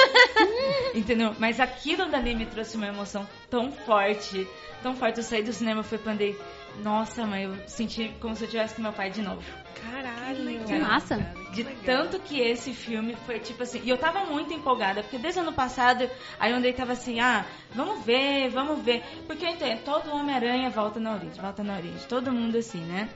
Entendeu? 0.94 1.36
Mas 1.40 1.60
aquilo 1.60 2.06
dali 2.06 2.36
me 2.36 2.46
trouxe 2.46 2.78
uma 2.78 2.88
emoção 2.88 3.28
tão 3.50 3.72
forte, 3.72 4.48
tão 4.84 4.96
forte. 4.96 5.18
Eu 5.18 5.24
saí 5.24 5.42
do 5.42 5.52
cinema, 5.52 5.82
fui 5.82 5.98
pandei. 5.98 6.40
Nossa, 6.84 7.26
mãe, 7.26 7.44
eu 7.44 7.56
senti 7.68 8.14
como 8.20 8.36
se 8.36 8.46
eu 8.46 8.50
tivesse 8.50 8.76
com 8.76 8.82
meu 8.82 8.94
pai 8.94 9.10
de 9.10 9.22
novo. 9.22 9.42
Caralho. 9.82 10.64
Que 10.66 10.80
massa. 10.80 11.18
De 11.54 11.64
tanto 11.86 12.20
que 12.20 12.40
esse 12.40 12.74
filme 12.74 13.16
foi 13.26 13.40
tipo 13.40 13.64
assim. 13.64 13.82
E 13.84 13.90
eu 13.90 13.98
tava 13.98 14.26
muito 14.26 14.54
empolgada, 14.54 15.02
porque 15.02 15.18
desde 15.18 15.40
o 15.40 15.44
ano 15.44 15.54
passado, 15.54 16.10
aí 16.40 16.54
onde 16.54 16.68
ele 16.68 16.78
tava 16.78 16.94
assim, 16.94 17.20
ah, 17.20 17.46
vamos 17.74 18.06
ver, 18.06 18.50
vamos 18.50 18.84
ver. 18.84 19.04
Porque 19.28 19.46
eu 19.46 19.50
entendo, 19.50 19.84
todo 19.84 20.14
Homem-Aranha 20.14 20.70
volta 20.70 21.00
na 21.00 21.14
origem, 21.14 21.42
volta 21.42 21.64
na 21.64 21.76
origem. 21.76 22.08
Todo 22.08 22.32
mundo 22.32 22.58
assim, 22.58 22.82
né? 22.82 23.10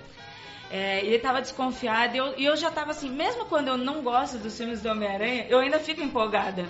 É, 0.69 1.05
ele 1.05 1.19
tava 1.19 1.41
desconfiado 1.41 2.15
e 2.15 2.17
eu, 2.17 2.33
e 2.37 2.45
eu 2.45 2.57
já 2.57 2.71
tava 2.71 2.91
assim, 2.91 3.09
mesmo 3.09 3.45
quando 3.45 3.67
eu 3.67 3.77
não 3.77 4.01
gosto 4.01 4.37
dos 4.37 4.57
filmes 4.57 4.81
do 4.81 4.89
Homem-Aranha, 4.89 5.45
eu 5.47 5.59
ainda 5.59 5.79
fico 5.79 6.01
empolgada. 6.01 6.65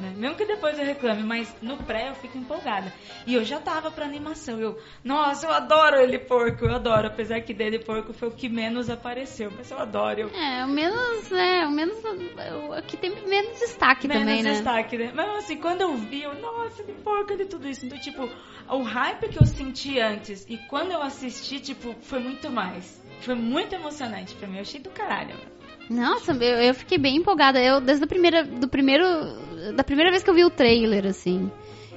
Né? 0.00 0.14
Mesmo 0.16 0.36
que 0.36 0.44
depois 0.44 0.78
eu 0.78 0.84
reclame, 0.84 1.22
mas 1.22 1.54
no 1.60 1.76
pré 1.76 2.08
eu 2.08 2.14
fico 2.14 2.38
empolgada. 2.38 2.92
E 3.26 3.34
eu 3.34 3.44
já 3.44 3.60
tava 3.60 3.90
pra 3.90 4.04
animação. 4.04 4.58
Eu, 4.58 4.78
nossa, 5.04 5.46
eu 5.46 5.52
adoro 5.52 5.96
ele 5.96 6.18
porco, 6.18 6.64
eu 6.64 6.74
adoro. 6.74 7.06
Apesar 7.06 7.40
que 7.40 7.52
dele 7.52 7.78
porco 7.78 8.12
foi 8.12 8.28
o 8.28 8.32
que 8.32 8.48
menos 8.48 8.88
apareceu, 8.88 9.52
mas 9.56 9.70
eu 9.70 9.78
adoro. 9.78 10.20
Eu, 10.20 10.30
É, 10.30 10.64
o 10.64 10.68
menos, 10.68 11.30
né? 11.30 11.66
O 11.66 11.70
menos. 11.70 11.98
O, 12.02 12.82
que 12.82 12.96
tem 12.96 13.10
menos 13.26 13.58
destaque 13.58 14.08
menos 14.08 14.22
também, 14.22 14.42
né? 14.42 14.52
destaque, 14.52 14.96
né? 14.96 15.12
Mas 15.14 15.44
assim, 15.44 15.56
quando 15.56 15.82
eu 15.82 15.94
vi, 15.96 16.22
eu, 16.22 16.34
nossa, 16.40 16.82
ele 16.82 16.94
porco, 17.04 17.32
ele 17.32 17.44
tudo 17.44 17.68
isso. 17.68 17.84
Então, 17.84 17.98
tipo, 17.98 18.28
o 18.68 18.82
hype 18.82 19.28
que 19.28 19.38
eu 19.38 19.46
senti 19.46 20.00
antes 20.00 20.46
e 20.48 20.56
quando 20.56 20.92
eu 20.92 21.02
assisti, 21.02 21.60
tipo, 21.60 21.94
foi 22.02 22.20
muito 22.20 22.50
mais. 22.50 23.00
Foi 23.20 23.34
muito 23.34 23.74
emocionante 23.74 24.34
pra 24.36 24.48
mim. 24.48 24.56
Eu 24.56 24.62
achei 24.62 24.80
do 24.80 24.90
caralho. 24.90 25.36
Nossa, 25.90 26.32
eu, 26.32 26.62
eu 26.62 26.74
fiquei 26.74 26.98
bem 26.98 27.16
empolgada. 27.16 27.60
Eu, 27.60 27.80
desde 27.80 28.04
a 28.04 28.06
primeira, 28.06 28.44
do 28.44 28.68
primeiro, 28.68 29.04
da 29.74 29.82
primeira 29.82 30.12
vez 30.12 30.22
que 30.22 30.30
eu 30.30 30.34
vi 30.34 30.44
o 30.44 30.50
trailer, 30.50 31.04
assim. 31.04 31.50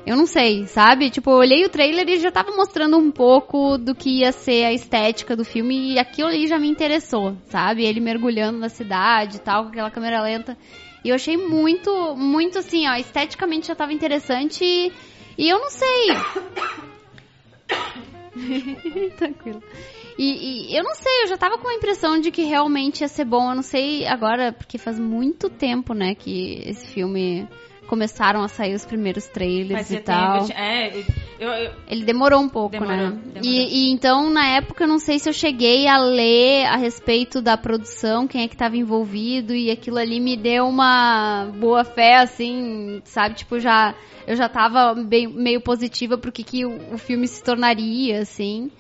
Eu 0.03 0.17
não 0.17 0.25
sei, 0.25 0.65
sabe? 0.65 1.11
Tipo, 1.11 1.29
eu 1.29 1.37
olhei 1.37 1.63
o 1.63 1.69
trailer 1.69 2.09
e 2.09 2.19
já 2.19 2.31
tava 2.31 2.51
mostrando 2.55 2.97
um 2.97 3.11
pouco 3.11 3.77
do 3.77 3.93
que 3.93 4.21
ia 4.21 4.31
ser 4.31 4.65
a 4.65 4.73
estética 4.73 5.35
do 5.35 5.45
filme 5.45 5.93
e 5.93 5.99
aquilo 5.99 6.27
ali 6.27 6.47
já 6.47 6.57
me 6.57 6.67
interessou, 6.67 7.37
sabe? 7.45 7.85
Ele 7.85 8.01
mergulhando 8.01 8.57
na 8.57 8.67
cidade 8.67 9.37
e 9.37 9.39
tal, 9.39 9.65
com 9.65 9.69
aquela 9.69 9.91
câmera 9.91 10.23
lenta. 10.23 10.57
E 11.05 11.09
eu 11.09 11.15
achei 11.15 11.37
muito, 11.37 12.15
muito 12.15 12.57
assim, 12.59 12.87
ó, 12.87 12.95
esteticamente 12.95 13.67
já 13.67 13.75
tava 13.75 13.93
interessante 13.93 14.65
e, 14.65 14.91
e 15.37 15.49
eu 15.49 15.59
não 15.59 15.69
sei. 15.69 16.07
Tranquilo. 19.15 19.61
E, 20.17 20.71
e 20.71 20.77
eu 20.77 20.83
não 20.83 20.95
sei, 20.95 21.23
eu 21.23 21.27
já 21.27 21.37
tava 21.37 21.57
com 21.57 21.67
a 21.67 21.73
impressão 21.73 22.19
de 22.19 22.31
que 22.31 22.43
realmente 22.43 23.01
ia 23.01 23.07
ser 23.07 23.25
bom. 23.25 23.49
Eu 23.49 23.55
não 23.55 23.63
sei 23.63 24.05
agora, 24.05 24.51
porque 24.51 24.77
faz 24.77 24.99
muito 24.99 25.49
tempo, 25.49 25.93
né, 25.93 26.15
que 26.15 26.61
esse 26.65 26.87
filme 26.87 27.47
começaram 27.87 28.41
a 28.41 28.47
sair 28.47 28.73
os 28.73 28.85
primeiros 28.85 29.27
trailers 29.27 29.91
e 29.91 29.99
tal. 29.99 30.47
É, 30.55 30.89
eu, 31.39 31.49
eu, 31.49 31.71
Ele 31.87 32.03
demorou 32.03 32.41
um 32.41 32.49
pouco, 32.49 32.71
Demorou, 32.71 32.95
né? 32.95 33.19
demorou. 33.25 33.43
E, 33.43 33.89
e 33.89 33.91
então, 33.91 34.29
na 34.29 34.47
época, 34.47 34.85
eu 34.85 34.87
não 34.87 34.99
sei 34.99 35.19
se 35.19 35.29
eu 35.29 35.33
cheguei 35.33 35.87
a 35.87 35.97
ler 35.99 36.65
a 36.65 36.77
respeito 36.77 37.41
da 37.41 37.57
produção, 37.57 38.27
quem 38.27 38.43
é 38.43 38.47
que 38.47 38.55
estava 38.55 38.77
envolvido, 38.77 39.53
e 39.53 39.69
aquilo 39.69 39.97
ali 39.97 40.19
me 40.19 40.35
deu 40.35 40.65
uma 40.65 41.51
boa 41.59 41.83
fé, 41.83 42.15
assim, 42.15 43.01
sabe? 43.03 43.35
Tipo, 43.35 43.59
já, 43.59 43.93
eu 44.25 44.35
já 44.35 44.49
tava 44.49 44.95
bem, 44.95 45.27
meio 45.27 45.61
positiva 45.61 46.17
pro 46.17 46.31
que, 46.31 46.43
que 46.43 46.65
o, 46.65 46.93
o 46.93 46.97
filme 46.97 47.27
se 47.27 47.43
tornaria, 47.43 48.21
assim. 48.21 48.71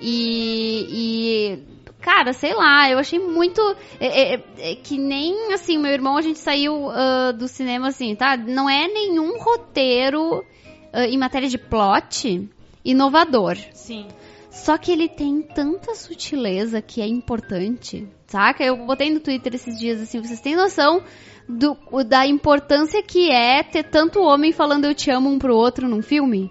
E, 0.00 0.86
e, 0.90 1.58
cara, 2.00 2.32
sei 2.32 2.54
lá, 2.54 2.90
eu 2.90 2.98
achei 2.98 3.18
muito. 3.18 3.60
é, 3.98 4.34
é, 4.34 4.44
é, 4.58 4.74
que 4.76 4.98
nem 4.98 5.52
assim, 5.52 5.78
meu 5.78 5.92
irmão, 5.92 6.16
a 6.16 6.22
gente 6.22 6.38
saiu 6.38 6.90
ah, 6.90 7.32
do 7.32 7.48
cinema 7.48 7.88
assim, 7.88 8.14
tá? 8.14 8.36
Não 8.36 8.68
é 8.68 8.86
nenhum 8.88 9.38
roteiro 9.38 10.44
ah, 10.92 11.06
em 11.06 11.18
matéria 11.18 11.48
de 11.48 11.58
plot, 11.58 12.48
inovador. 12.84 13.56
Sim. 13.72 14.06
Só 14.50 14.76
que 14.76 14.90
ele 14.90 15.08
tem 15.08 15.42
tanta 15.42 15.94
sutileza 15.94 16.82
que 16.82 17.00
é 17.00 17.06
importante, 17.06 18.08
saca? 18.26 18.64
Eu 18.64 18.76
botei 18.76 19.10
no 19.10 19.20
Twitter 19.20 19.54
esses 19.54 19.78
dias 19.78 20.00
assim, 20.00 20.20
vocês 20.20 20.40
têm 20.40 20.56
noção 20.56 21.02
do, 21.48 21.76
da 22.04 22.26
importância 22.26 23.02
que 23.02 23.30
é 23.30 23.62
ter 23.62 23.84
tanto 23.84 24.20
homem 24.20 24.52
falando 24.52 24.84
eu 24.84 24.94
te 24.94 25.10
amo 25.10 25.30
um 25.30 25.38
pro 25.38 25.56
outro 25.56 25.88
num 25.88 26.02
filme? 26.02 26.50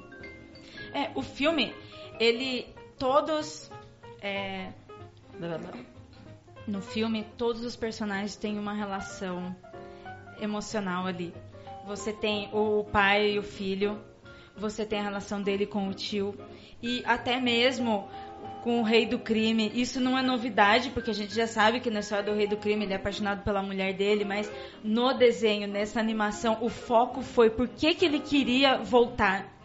É, 0.94 1.12
o 1.16 1.22
filme, 1.22 1.74
ele. 2.20 2.66
Todos. 2.98 3.70
é, 4.22 4.72
no 6.68 6.82
filme, 6.82 7.26
todos 7.38 7.64
os 7.64 7.76
personagens 7.76 8.36
têm 8.36 8.60
uma 8.60 8.74
relação 8.74 9.56
emocional 10.42 11.06
ali. 11.06 11.34
Você 11.86 12.12
tem 12.12 12.50
o 12.52 12.84
pai 12.84 13.32
e 13.32 13.40
o 13.40 13.44
filho, 13.44 14.02
você 14.56 14.86
tem 14.86 15.00
a 15.00 15.04
relação 15.04 15.42
dele 15.42 15.66
com 15.66 15.88
o 15.88 15.94
tio, 15.94 16.38
e 16.84 17.02
até 17.06 17.40
mesmo 17.40 18.10
com 18.64 18.82
o 18.82 18.84
rei 18.84 19.06
do 19.06 19.18
crime. 19.18 19.72
Isso 19.74 20.02
não 20.02 20.18
é 20.18 20.22
novidade, 20.22 20.90
porque 20.90 21.12
a 21.12 21.14
gente 21.14 21.34
já 21.34 21.48
sabe 21.48 21.80
que 21.80 21.90
na 21.90 22.02
história 22.02 22.26
do 22.26 22.36
rei 22.36 22.48
do 22.48 22.58
crime 22.58 22.84
ele 22.84 22.94
é 22.94 22.98
apaixonado 22.98 23.44
pela 23.44 23.62
mulher 23.62 23.94
dele, 23.94 24.26
mas 24.26 24.52
no 24.84 25.14
desenho, 25.14 25.68
nessa 25.68 26.00
animação, 26.00 26.58
o 26.60 26.68
foco 26.68 27.22
foi 27.22 27.50
por 27.50 27.70
que, 27.70 27.94
que 27.94 28.04
ele 28.04 28.20
queria 28.20 28.78
voltar. 28.80 29.57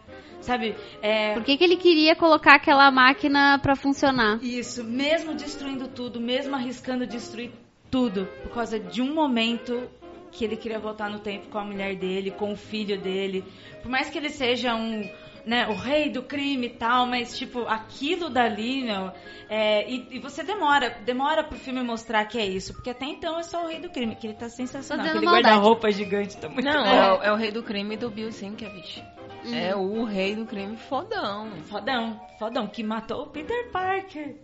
Sabe? 0.43 0.75
É, 1.01 1.33
Por 1.33 1.43
que, 1.43 1.57
que 1.57 1.63
ele 1.63 1.77
queria 1.77 2.15
colocar 2.15 2.55
aquela 2.55 2.91
máquina 2.91 3.57
pra 3.59 3.75
funcionar? 3.75 4.39
isso, 4.43 4.83
mesmo 4.83 5.33
destruindo 5.33 5.87
tudo, 5.87 6.19
mesmo 6.19 6.53
arriscando 6.55 7.07
destruir 7.07 7.51
tudo, 7.89 8.27
por 8.43 8.51
causa 8.51 8.77
de 8.79 9.01
um 9.01 9.13
momento 9.13 9.89
que 10.31 10.43
ele 10.43 10.57
queria 10.57 10.79
voltar 10.79 11.09
no 11.09 11.19
tempo 11.19 11.47
com 11.49 11.59
a 11.59 11.63
mulher 11.63 11.95
dele, 11.95 12.31
com 12.31 12.51
o 12.51 12.57
filho 12.57 12.99
dele. 12.99 13.43
Por 13.81 13.89
mais 13.89 14.09
que 14.09 14.17
ele 14.17 14.29
seja 14.29 14.73
um, 14.75 15.07
né, 15.45 15.67
o 15.67 15.73
rei 15.75 16.09
do 16.09 16.23
crime 16.23 16.67
e 16.67 16.69
tal, 16.71 17.05
mas 17.05 17.37
tipo, 17.37 17.61
aquilo 17.67 18.29
dali, 18.29 18.83
meu, 18.83 19.11
é, 19.47 19.89
e, 19.89 20.07
e 20.11 20.19
você 20.19 20.43
demora, 20.43 20.89
demora 21.05 21.43
pro 21.43 21.57
filme 21.57 21.81
mostrar 21.83 22.25
que 22.25 22.37
é 22.39 22.45
isso, 22.45 22.73
porque 22.73 22.89
até 22.89 23.05
então 23.05 23.37
é 23.39 23.43
só 23.43 23.63
o 23.63 23.67
rei 23.67 23.79
do 23.79 23.89
crime, 23.89 24.15
que 24.15 24.25
ele 24.27 24.33
tá 24.33 24.49
sensacional, 24.49 25.05
aquele 25.05 25.25
guarda-roupa 25.27 25.91
gigante 25.91 26.35
tá 26.37 26.49
muito 26.49 26.65
Não, 26.65 26.83
bom. 26.83 26.89
é, 26.89 27.13
o- 27.13 27.23
é 27.23 27.31
o 27.31 27.35
rei 27.35 27.51
do 27.51 27.61
crime 27.61 27.95
do 27.95 28.09
Bill 28.09 28.31
Sienkiewicz. 28.31 29.03
É 29.51 29.75
o 29.75 30.03
rei 30.03 30.35
do 30.35 30.45
crime 30.45 30.77
fodão. 30.77 31.49
Fodão, 31.63 32.21
fodão, 32.39 32.67
que 32.67 32.83
matou 32.83 33.23
o 33.23 33.27
Peter 33.27 33.69
Parker. 33.71 34.35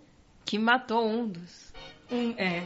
Que 0.45 0.57
matou 0.57 1.07
um 1.07 1.27
dos. 1.27 1.73
Um, 2.11 2.33
é. 2.37 2.63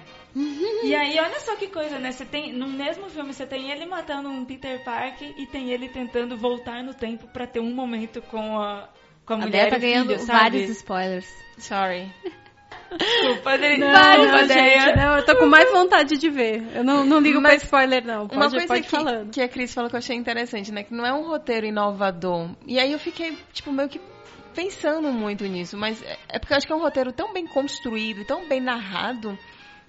e 0.83 0.95
aí, 0.95 1.19
olha 1.19 1.39
só 1.41 1.55
que 1.57 1.67
coisa, 1.67 1.99
né? 1.99 2.11
Você 2.13 2.23
tem, 2.23 2.53
no 2.53 2.67
mesmo 2.67 3.09
filme, 3.09 3.33
você 3.33 3.45
tem 3.45 3.71
ele 3.71 3.85
matando 3.85 4.29
um 4.29 4.45
Peter 4.45 4.81
Parker 4.85 5.33
e 5.37 5.45
tem 5.47 5.69
ele 5.69 5.89
tentando 5.89 6.37
voltar 6.37 6.81
no 6.81 6.93
tempo 6.93 7.27
pra 7.27 7.45
ter 7.45 7.59
um 7.59 7.73
momento 7.73 8.21
com 8.21 8.57
a, 8.59 8.87
com 9.25 9.33
a 9.33 9.35
A 9.35 9.39
mulher 9.39 9.69
tá 9.69 9.75
e 9.75 9.79
ganhando 9.81 10.13
filho, 10.13 10.19
sabe? 10.25 10.39
vários 10.39 10.69
spoilers. 10.69 11.27
Sorry. 11.57 12.09
Desculpa, 12.97 13.51
Adri. 13.51 13.77
Não, 13.77 14.47
gente, 14.47 14.95
não, 14.95 15.17
eu 15.17 15.25
tô 15.25 15.35
com 15.37 15.45
mais 15.45 15.69
vontade 15.71 16.17
de 16.17 16.29
ver. 16.29 16.63
Eu 16.75 16.83
não, 16.83 17.03
não 17.05 17.19
ligo 17.19 17.39
Mas 17.41 17.55
pra 17.57 17.63
spoiler, 17.65 18.05
não. 18.05 18.27
Pode, 18.27 18.35
Uma 18.35 18.49
coisa 18.49 18.67
pode 18.67 18.83
que, 18.83 18.89
falando. 18.89 19.31
que 19.31 19.41
a 19.41 19.47
Cris 19.47 19.73
falou 19.73 19.89
que 19.89 19.95
eu 19.95 19.99
achei 19.99 20.15
interessante, 20.15 20.71
né? 20.71 20.83
Que 20.83 20.93
não 20.93 21.05
é 21.05 21.13
um 21.13 21.23
roteiro 21.27 21.65
inovador. 21.65 22.49
E 22.67 22.79
aí 22.79 22.91
eu 22.91 22.99
fiquei, 22.99 23.37
tipo, 23.51 23.71
meio 23.71 23.89
que 23.89 23.99
pensando 24.53 25.11
muito 25.11 25.43
nisso. 25.45 25.77
Mas 25.77 26.01
é- 26.03 26.17
é 26.29 26.39
porque 26.39 26.53
eu 26.53 26.57
acho 26.57 26.67
que 26.67 26.73
é 26.73 26.75
um 26.75 26.81
roteiro 26.81 27.11
tão 27.11 27.33
bem 27.33 27.45
construído 27.47 28.21
e 28.21 28.25
tão 28.25 28.47
bem 28.47 28.61
narrado 28.61 29.37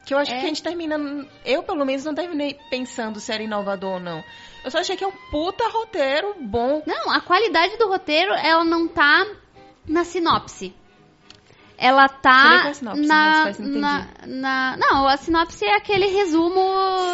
que 0.07 0.13
eu 0.13 0.19
acho 0.19 0.33
É. 0.33 0.39
que 0.39 0.45
a 0.45 0.49
gente 0.49 0.63
termina. 0.63 0.97
Eu, 1.45 1.63
pelo 1.63 1.85
menos, 1.85 2.05
não 2.05 2.15
terminei 2.15 2.59
pensando 2.71 3.21
se 3.21 3.33
era 3.33 3.43
inovador 3.43 3.95
ou 3.95 4.01
não. 4.01 4.23
Eu 4.65 4.71
só 4.71 4.79
achei 4.79 4.97
que 4.97 5.05
é 5.05 5.07
um 5.07 5.13
puta 5.31 5.67
roteiro 5.69 6.35
bom. 6.41 6.83
Não, 6.87 7.11
a 7.11 7.21
qualidade 7.21 7.77
do 7.79 7.89
roteiro, 7.89 8.33
ela 8.35 8.65
não 8.65 8.89
tá 8.89 9.27
na 9.87 10.05
sinopse. 10.05 10.75
Ela 11.77 12.09
tá 12.09 12.73
sinopse, 12.73 13.01
na, 13.07 13.53
na, 13.59 14.07
na- 14.27 14.77
Não, 14.79 15.09
a 15.09 15.17
sinopse 15.17 15.65
é 15.65 15.75
aquele 15.77 16.07
resumo 16.07 16.61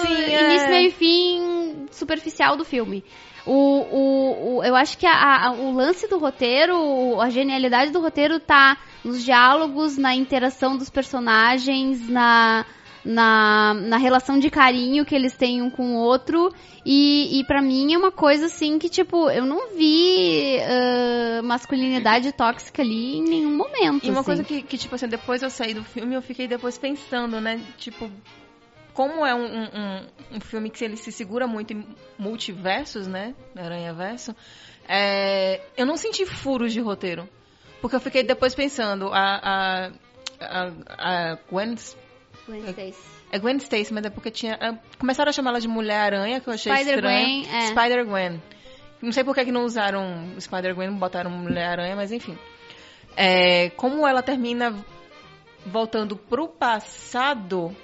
Sim, 0.07 0.15
é. 0.15 0.51
início, 0.51 0.69
meio 0.69 0.89
e 0.89 0.93
fim 0.93 1.87
superficial 1.91 2.57
do 2.57 2.65
filme. 2.65 3.05
O, 3.47 3.53
o, 3.53 4.57
o- 4.59 4.65
eu 4.65 4.77
acho 4.77 4.99
que 4.99 5.07
a- 5.07 5.47
a- 5.47 5.53
o 5.53 5.73
lance 5.73 6.07
do 6.09 6.19
roteiro, 6.19 7.19
a 7.21 7.31
genialidade 7.31 7.91
do 7.91 8.01
roteiro 8.01 8.39
tá 8.39 8.77
nos 9.03 9.25
diálogos, 9.25 9.97
na 9.97 10.15
interação 10.15 10.77
dos 10.77 10.91
personagens, 10.91 12.07
na, 12.09 12.67
na, 13.05 13.75
na 13.75 13.97
relação 13.97 14.39
de 14.39 14.51
carinho 14.51 15.05
que 15.05 15.15
eles 15.15 15.37
têm 15.37 15.63
um 15.63 15.71
com 15.71 15.97
o 15.97 15.99
outro. 15.99 16.53
E, 16.85 17.41
e 17.41 17.45
para 17.45 17.61
mim 17.61 17.93
é 17.93 17.99
uma 17.99 18.11
coisa 18.13 18.47
assim 18.47 18.79
que, 18.79 18.89
tipo, 18.89 19.29
eu 19.31 19.45
não 19.45 19.75
vi 19.77 20.59
ah, 20.61 21.43
masculinidade 21.43 22.33
tóxica 22.33 22.83
ali 22.83 23.17
em 23.19 23.23
nenhum 23.23 23.57
momento. 23.57 24.05
E 24.07 24.11
uma 24.11 24.21
assim. 24.21 24.27
coisa 24.27 24.45
que, 24.45 24.63
que, 24.63 24.79
tipo 24.79 24.95
assim, 24.95 25.09
depois 25.09 25.43
eu 25.43 25.51
saí 25.51 25.75
do 25.75 25.85
filme, 25.85 26.15
eu 26.15 26.23
fiquei 26.23 26.47
depois 26.49 26.79
pensando, 26.79 27.41
né? 27.41 27.61
Tipo, 27.79 28.11
como 28.95 29.25
é 29.25 29.35
um, 29.35 29.45
um, 29.45 29.63
um- 29.65 30.07
um 30.37 30.41
filme 30.41 30.69
que 30.71 30.85
ele 30.85 30.97
se 30.97 31.11
segura 31.13 31.47
muito 31.47 31.73
em 31.73 31.85
multiversos, 32.19 33.07
né? 33.07 33.35
Aranha 33.57 33.93
Verso, 33.95 34.35
é, 34.89 35.61
eu 35.77 35.87
não 35.87 35.97
senti 35.97 36.25
furos 36.27 36.73
de 36.73 36.81
roteiro. 36.81 37.29
Porque 37.81 37.97
eu 37.97 38.01
fiquei 38.01 38.23
depois 38.23 38.55
pensando, 38.55 39.09
a, 39.13 39.41
a, 39.43 39.91
a, 40.41 41.33
a 41.33 41.39
Gwen, 41.51 41.75
Gwen 42.51 42.71
Stacy. 42.71 42.95
é 43.33 43.39
Gwen 43.39 43.57
Stacy, 43.59 43.93
mas 43.95 44.05
é 44.05 44.11
porque 44.11 44.31
tinha. 44.31 44.59
ah, 44.61 44.75
Começaram 44.99 45.31
a 45.31 45.33
chamar 45.33 45.51
ela 45.51 45.61
de 45.61 45.69
Mulher-Aranha, 45.69 46.41
que 46.41 46.49
eu 46.49 46.53
achei 46.53 46.73
Spider-Gwen, 46.75 47.43
estranho. 47.43 47.63
é. 47.63 47.67
Spider-Gwen. 47.69 48.43
Não 49.03 49.13
sei 49.13 49.25
por 49.25 49.35
que 49.35 49.51
não 49.51 49.65
usaram 49.65 50.35
Spider-Gwen, 50.39 50.93
botaram 50.93 51.31
Mulher-Aranha, 51.31 51.97
mas 51.97 52.13
enfim. 52.13 52.37
É, 53.17 53.71
como 53.71 54.07
ela 54.07 54.23
termina 54.23 54.75
voltando 55.67 56.17
pro 56.17 56.49
passado, 56.49 57.75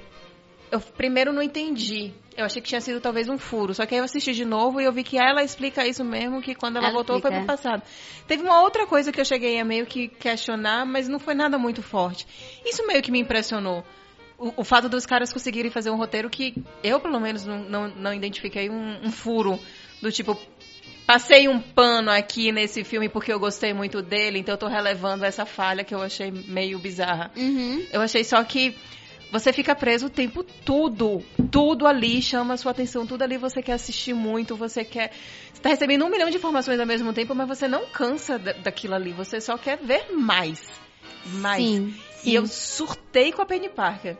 eu 0.70 0.80
primeiro 0.80 1.32
não 1.32 1.42
entendi. 1.42 2.12
Eu 2.36 2.44
achei 2.44 2.60
que 2.60 2.68
tinha 2.68 2.80
sido 2.82 3.00
talvez 3.00 3.28
um 3.30 3.38
furo. 3.38 3.72
Só 3.74 3.86
que 3.86 3.94
aí 3.94 3.98
eu 4.00 4.04
assisti 4.04 4.34
de 4.34 4.44
novo 4.44 4.78
e 4.80 4.84
eu 4.84 4.92
vi 4.92 5.02
que 5.02 5.16
ela 5.18 5.42
explica 5.42 5.86
isso 5.86 6.04
mesmo, 6.04 6.42
que 6.42 6.54
quando 6.54 6.76
ela, 6.76 6.86
Ela 6.88 6.94
voltou 6.94 7.18
foi 7.18 7.30
explica, 7.30 7.46
pro 7.46 7.56
passado. 7.56 7.82
Teve 8.26 8.42
uma 8.42 8.60
outra 8.60 8.86
coisa 8.86 9.10
que 9.10 9.18
eu 9.20 9.24
cheguei 9.24 9.58
a 9.58 9.64
meio 9.64 9.86
que 9.86 10.08
questionar, 10.08 10.84
mas 10.84 11.08
não 11.08 11.18
foi 11.18 11.34
nada 11.34 11.56
muito 11.56 11.82
forte. 11.82 12.26
Isso 12.64 12.86
meio 12.86 13.02
que 13.02 13.10
me 13.10 13.18
impressionou. 13.20 13.82
O, 14.38 14.60
o 14.60 14.64
fato 14.64 14.88
dos 14.88 15.06
caras 15.06 15.32
conseguirem 15.32 15.70
fazer 15.70 15.90
um 15.90 15.96
roteiro 15.96 16.28
que 16.28 16.54
eu, 16.82 17.00
pelo 17.00 17.18
menos, 17.18 17.44
não, 17.46 17.58
não, 17.58 17.88
não 17.88 18.14
identifiquei 18.14 18.68
um, 18.68 19.06
um 19.06 19.10
furo. 19.10 19.58
Do 20.02 20.12
tipo, 20.12 20.38
passei 21.06 21.48
um 21.48 21.58
pano 21.58 22.10
aqui 22.10 22.52
nesse 22.52 22.84
filme 22.84 23.08
porque 23.08 23.32
eu 23.32 23.38
gostei 23.40 23.72
muito 23.72 24.02
dele, 24.02 24.38
então 24.38 24.54
eu 24.54 24.58
tô 24.58 24.66
relevando 24.66 25.24
essa 25.24 25.46
falha 25.46 25.84
que 25.84 25.94
eu 25.94 26.02
achei 26.02 26.30
meio 26.30 26.78
bizarra. 26.78 27.30
Uhum. 27.36 27.86
Eu 27.90 28.02
achei 28.02 28.22
só 28.24 28.42
que 28.44 28.76
você 29.30 29.52
fica 29.52 29.74
preso 29.74 30.06
o 30.06 30.10
tempo 30.10 30.42
tudo. 30.42 31.22
Tudo 31.50 31.86
ali 31.86 32.20
chama 32.22 32.54
a 32.54 32.56
sua 32.56 32.72
atenção, 32.72 33.06
tudo 33.06 33.22
ali 33.22 33.36
você 33.36 33.62
quer 33.62 33.72
assistir 33.72 34.14
muito, 34.14 34.54
você 34.54 34.84
quer. 34.84 35.12
Você 35.52 35.60
tá 35.60 35.68
recebendo 35.68 36.04
um 36.04 36.10
milhão 36.10 36.30
de 36.30 36.36
informações 36.36 36.78
ao 36.78 36.86
mesmo 36.86 37.12
tempo, 37.12 37.34
mas 37.34 37.48
você 37.48 37.66
não 37.66 37.86
cansa 37.86 38.38
da- 38.38 38.52
daquilo 38.52 38.94
ali, 38.94 39.12
você 39.12 39.40
só 39.40 39.56
quer 39.56 39.78
ver 39.78 40.12
mais. 40.12 40.60
Mais. 41.34 41.62
Sim, 41.64 41.94
sim. 42.18 42.30
E 42.30 42.34
eu 42.34 42.46
surtei 42.46 43.32
com 43.32 43.42
a 43.42 43.46
Penny 43.46 43.68
Parker. 43.68 44.16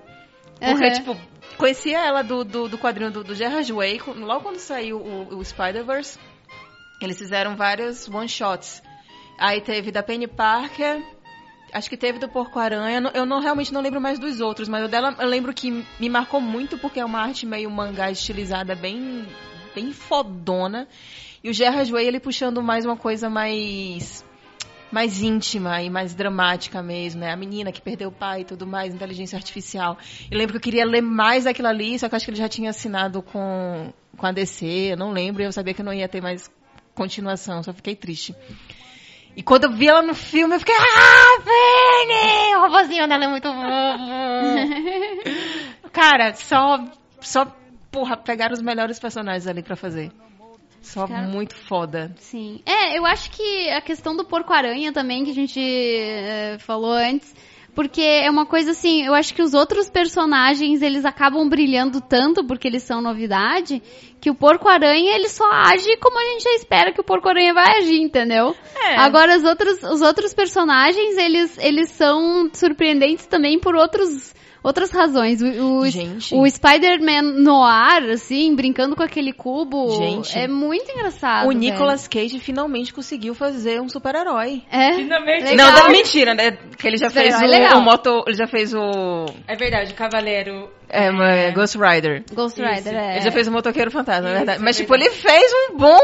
Porque, 0.59 0.84
Uhum. 0.84 0.92
tipo, 0.92 1.16
conhecia 1.59 1.98
ela 1.98 2.22
do, 2.22 2.42
do, 2.44 2.68
do 2.68 2.78
quadrinho 2.78 3.11
do, 3.11 3.22
do 3.22 3.34
Gerard 3.34 3.70
Way, 3.70 4.00
logo 4.16 4.40
quando 4.42 4.59
saiu 4.59 4.98
o, 4.98 5.36
o 5.36 5.44
Spider-Verse, 5.44 6.18
eles 7.00 7.18
fizeram 7.18 7.57
vários 7.57 8.09
one-shots. 8.09 8.82
Aí 9.38 9.61
teve 9.61 9.90
da 9.92 10.02
Penny 10.02 10.26
Parker, 10.26 11.02
acho 11.72 11.90
que 11.90 11.96
teve 11.96 12.18
do 12.18 12.26
Porco-Aranha, 12.28 13.11
eu 13.12 13.26
não 13.26 13.40
realmente 13.40 13.72
não 13.72 13.82
lembro 13.82 14.00
mais 14.00 14.18
dos 14.18 14.40
outros, 14.40 14.66
mas 14.66 14.82
o 14.82 14.88
dela 14.88 15.14
eu 15.18 15.28
lembro 15.28 15.52
que 15.52 15.84
me 16.00 16.09
marcou 16.09 16.40
muito 16.40 16.78
porque 16.78 17.00
é 17.00 17.04
uma 17.04 17.20
arte 17.20 17.44
meio 17.44 17.70
mangá 17.70 18.11
estilizada, 18.11 18.74
bem, 18.74 19.26
bem 19.74 19.92
fodona. 19.92 20.88
E 21.44 21.50
o 21.50 21.52
Gerard 21.52 21.92
Way, 21.92 22.07
ele 22.07 22.18
puxando 22.18 22.62
mais 22.62 22.86
uma 22.86 22.96
coisa 22.96 23.28
mais 23.28 24.24
mais 24.91 25.20
íntima 25.20 25.82
e 25.82 25.91
mais 25.91 26.14
dramática 26.14 26.82
mesmo, 26.82 27.20
né? 27.20 27.32
A 27.32 27.37
menina 27.37 27.72
que 27.72 27.80
perdeu 27.80 28.09
o 28.09 28.12
pai 28.12 28.43
e 28.43 28.45
tudo 28.45 28.66
mais, 28.66 28.95
inteligência 28.95 29.37
artificial. 29.37 29.99
Eu 30.30 30.39
lembro 30.39 30.53
que 30.53 30.59
eu 30.59 30.62
queria 30.62 30.84
ler 30.84 31.03
mais 31.03 31.45
daquilo 31.45 31.68
ali, 31.68 31.99
só 31.99 32.09
que 32.09 32.14
eu 32.14 32.16
acho 32.16 32.24
que 32.24 32.30
ele 32.30 32.39
já 32.39 32.49
tinha 32.49 32.70
assinado 32.70 33.22
com, 33.22 33.93
com 34.17 34.26
a 34.26 34.33
DC, 34.33 34.64
eu 34.92 34.96
não 34.96 35.11
lembro, 35.13 35.42
e 35.42 35.45
eu 35.45 35.53
sabia 35.53 35.75
que 35.75 35.83
não 35.83 35.92
ia 35.92 36.08
ter 36.08 36.22
mais 36.22 36.50
continuação, 36.95 37.63
só 37.63 37.72
fiquei 37.72 37.95
triste. 37.95 38.34
E 39.37 39.42
quando 39.42 39.64
eu 39.64 39.72
vi 39.72 39.87
ela 39.87 40.00
no 40.00 40.14
filme, 40.14 40.54
eu 40.54 40.58
fiquei, 40.58 40.75
ah, 40.75 41.42
Penny! 41.45 42.57
O 42.57 42.61
robozinho 42.63 43.07
dela 43.07 43.25
é 43.25 43.29
muito 43.29 43.53
bom. 43.53 43.96
Cara, 45.92 46.34
só, 46.34 46.83
só, 47.21 47.46
porra, 47.91 48.17
pegaram 48.17 48.54
os 48.54 48.63
melhores 48.63 48.99
personagens 48.99 49.46
ali 49.46 49.63
pra 49.63 49.76
fazer. 49.76 50.11
Só 50.87 51.07
Cara. 51.07 51.26
muito 51.26 51.57
foda. 51.57 52.14
Sim. 52.17 52.61
É, 52.64 52.96
eu 52.96 53.04
acho 53.04 53.30
que 53.33 53.71
a 53.71 53.80
questão 53.80 54.17
do 54.17 54.25
porco-aranha 54.25 54.92
também, 54.92 55.25
que 55.25 55.30
a 55.30 55.34
gente 55.34 55.61
eh, 55.61 56.57
falou 56.61 56.92
antes, 56.92 57.34
Porque 57.76 58.00
é 58.00 58.30
uma 58.30 58.46
coisa 58.46 58.71
assim, 58.71 59.04
eu 59.04 59.13
acho 59.13 59.34
que 59.34 59.42
os 59.42 59.53
outros 59.53 59.91
personagens, 59.91 60.80
eles 60.80 61.04
acabam 61.04 61.46
brilhando 61.46 62.00
tanto 62.00 62.42
porque 62.42 62.67
eles 62.67 62.83
são 62.83 63.03
novidade, 63.03 63.83
que 64.18 64.30
o 64.30 64.34
Porco-Aranha, 64.34 65.14
ele 65.14 65.29
só 65.29 65.45
age 65.53 65.95
como 65.99 66.18
a 66.18 66.25
gente 66.33 66.45
já 66.45 66.54
espera 66.54 66.91
que 66.91 67.03
o 67.03 67.04
Porco-Aranha 67.04 67.53
vai 67.53 67.76
agir, 67.80 68.00
entendeu? 68.00 68.57
É. 68.83 68.96
Agora, 68.96 69.37
os 69.37 69.45
outros, 69.45 69.83
os 69.83 70.00
outros 70.00 70.33
personagens, 70.33 71.18
eles, 71.18 71.58
eles 71.58 71.91
são 71.91 72.49
surpreendentes 72.54 73.26
também 73.26 73.61
por 73.61 73.75
outros 73.75 74.34
outras 74.62 74.91
razões. 74.91 75.41
O, 75.42 75.78
o, 75.80 75.88
Gente. 75.88 76.34
o 76.34 76.49
Spider-Man 76.49 77.22
noir, 77.22 78.11
assim, 78.12 78.54
brincando 78.54 78.96
com 78.96 79.03
aquele 79.03 79.33
cubo, 79.33 79.91
Gente. 79.96 80.37
é 80.38 80.46
muito 80.49 80.91
engraçado. 80.91 81.45
o 81.46 81.49
velho. 81.49 81.61
Nicolas 81.61 82.07
Cage 82.08 82.38
finalmente 82.38 82.92
conseguiu 82.92 83.34
fazer 83.34 83.80
um 83.80 83.88
super-herói. 83.88 84.62
É. 84.70 84.95
Finalmente. 84.95 85.45
Legal. 85.45 85.57
Não, 85.72 85.78
não, 85.83 85.91
mentira, 85.91 86.34
né? 86.34 86.53
Que 86.76 86.87
ele 86.87 86.96
já 86.96 87.11
fez 87.11 87.34
o, 87.41 87.45
legal. 87.46 87.78
o 87.78 87.83
moto. 87.83 88.24
Ele 88.26 88.37
já 88.37 88.46
fez 88.46 88.74
o. 88.74 89.26
É 89.46 89.57
verdade, 89.57 89.95
Cavaleiro. 89.95 90.70
É, 90.88 91.11
uma- 91.11 91.50
Ghost 91.50 91.76
Rider. 91.76 92.22
Ghost 92.33 92.61
Isso. 92.61 92.70
Rider, 92.74 92.95
é. 92.95 93.12
Ele 93.16 93.20
já 93.22 93.33
fez 93.33 93.49
o 93.49 93.50
Motoqueiro 93.50 93.91
Fantasma, 93.91 94.28
é 94.28 94.30
Isso, 94.30 94.37
verdade. 94.38 94.61
é 94.61 94.64
Mas, 94.64 94.76
tipo, 94.76 94.91
verdade. 94.91 95.11
ele 95.11 95.20
fez 95.20 95.53
um 95.53 95.76
bom, 95.76 95.99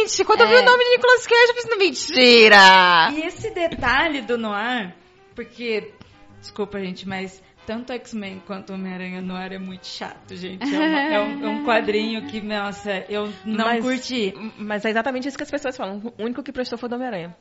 gente. 0.00 0.24
Quando 0.24 0.40
eu 0.40 0.48
vi 0.48 0.54
É. 0.54 0.60
o 0.60 0.64
nome 0.64 0.84
de 0.84 0.90
Nicolas 0.90 1.26
Cage, 1.26 1.48
eu 1.48 1.54
pensei, 1.54 1.76
mentira. 1.78 3.10
E 3.12 3.26
esse 3.26 3.50
detalhe 3.50 4.22
do 4.22 4.38
Noir, 4.38 4.94
porque, 5.34 5.92
desculpa, 6.40 6.80
gente, 6.80 7.06
mas 7.06 7.42
tanto 7.66 7.92
X-Men 7.92 8.40
quanto 8.46 8.72
Homem-Aranha 8.72 9.20
Noir 9.20 9.52
é 9.52 9.58
muito 9.58 9.86
chato, 9.86 10.34
gente. 10.36 10.62
É, 10.62 10.66
uma- 10.78 11.00
é 11.00 11.20
um, 11.20 11.44
é 11.44 11.48
um 11.48 11.64
quadrinho 11.64 12.26
que, 12.26 12.40
nossa, 12.40 13.04
eu 13.08 13.32
não 13.44 13.64
Mas- 13.66 13.82
curti. 13.84 14.32
Mas 14.56 14.84
é 14.84 14.90
exatamente 14.90 15.28
isso 15.28 15.36
que 15.36 15.42
as 15.42 15.50
pessoas 15.50 15.76
falam. 15.76 16.00
O 16.18 16.22
único 16.22 16.42
que 16.42 16.52
prestou 16.52 16.78
foi 16.78 16.88
o 16.88 16.94
Homem-Aranha. 16.94 17.36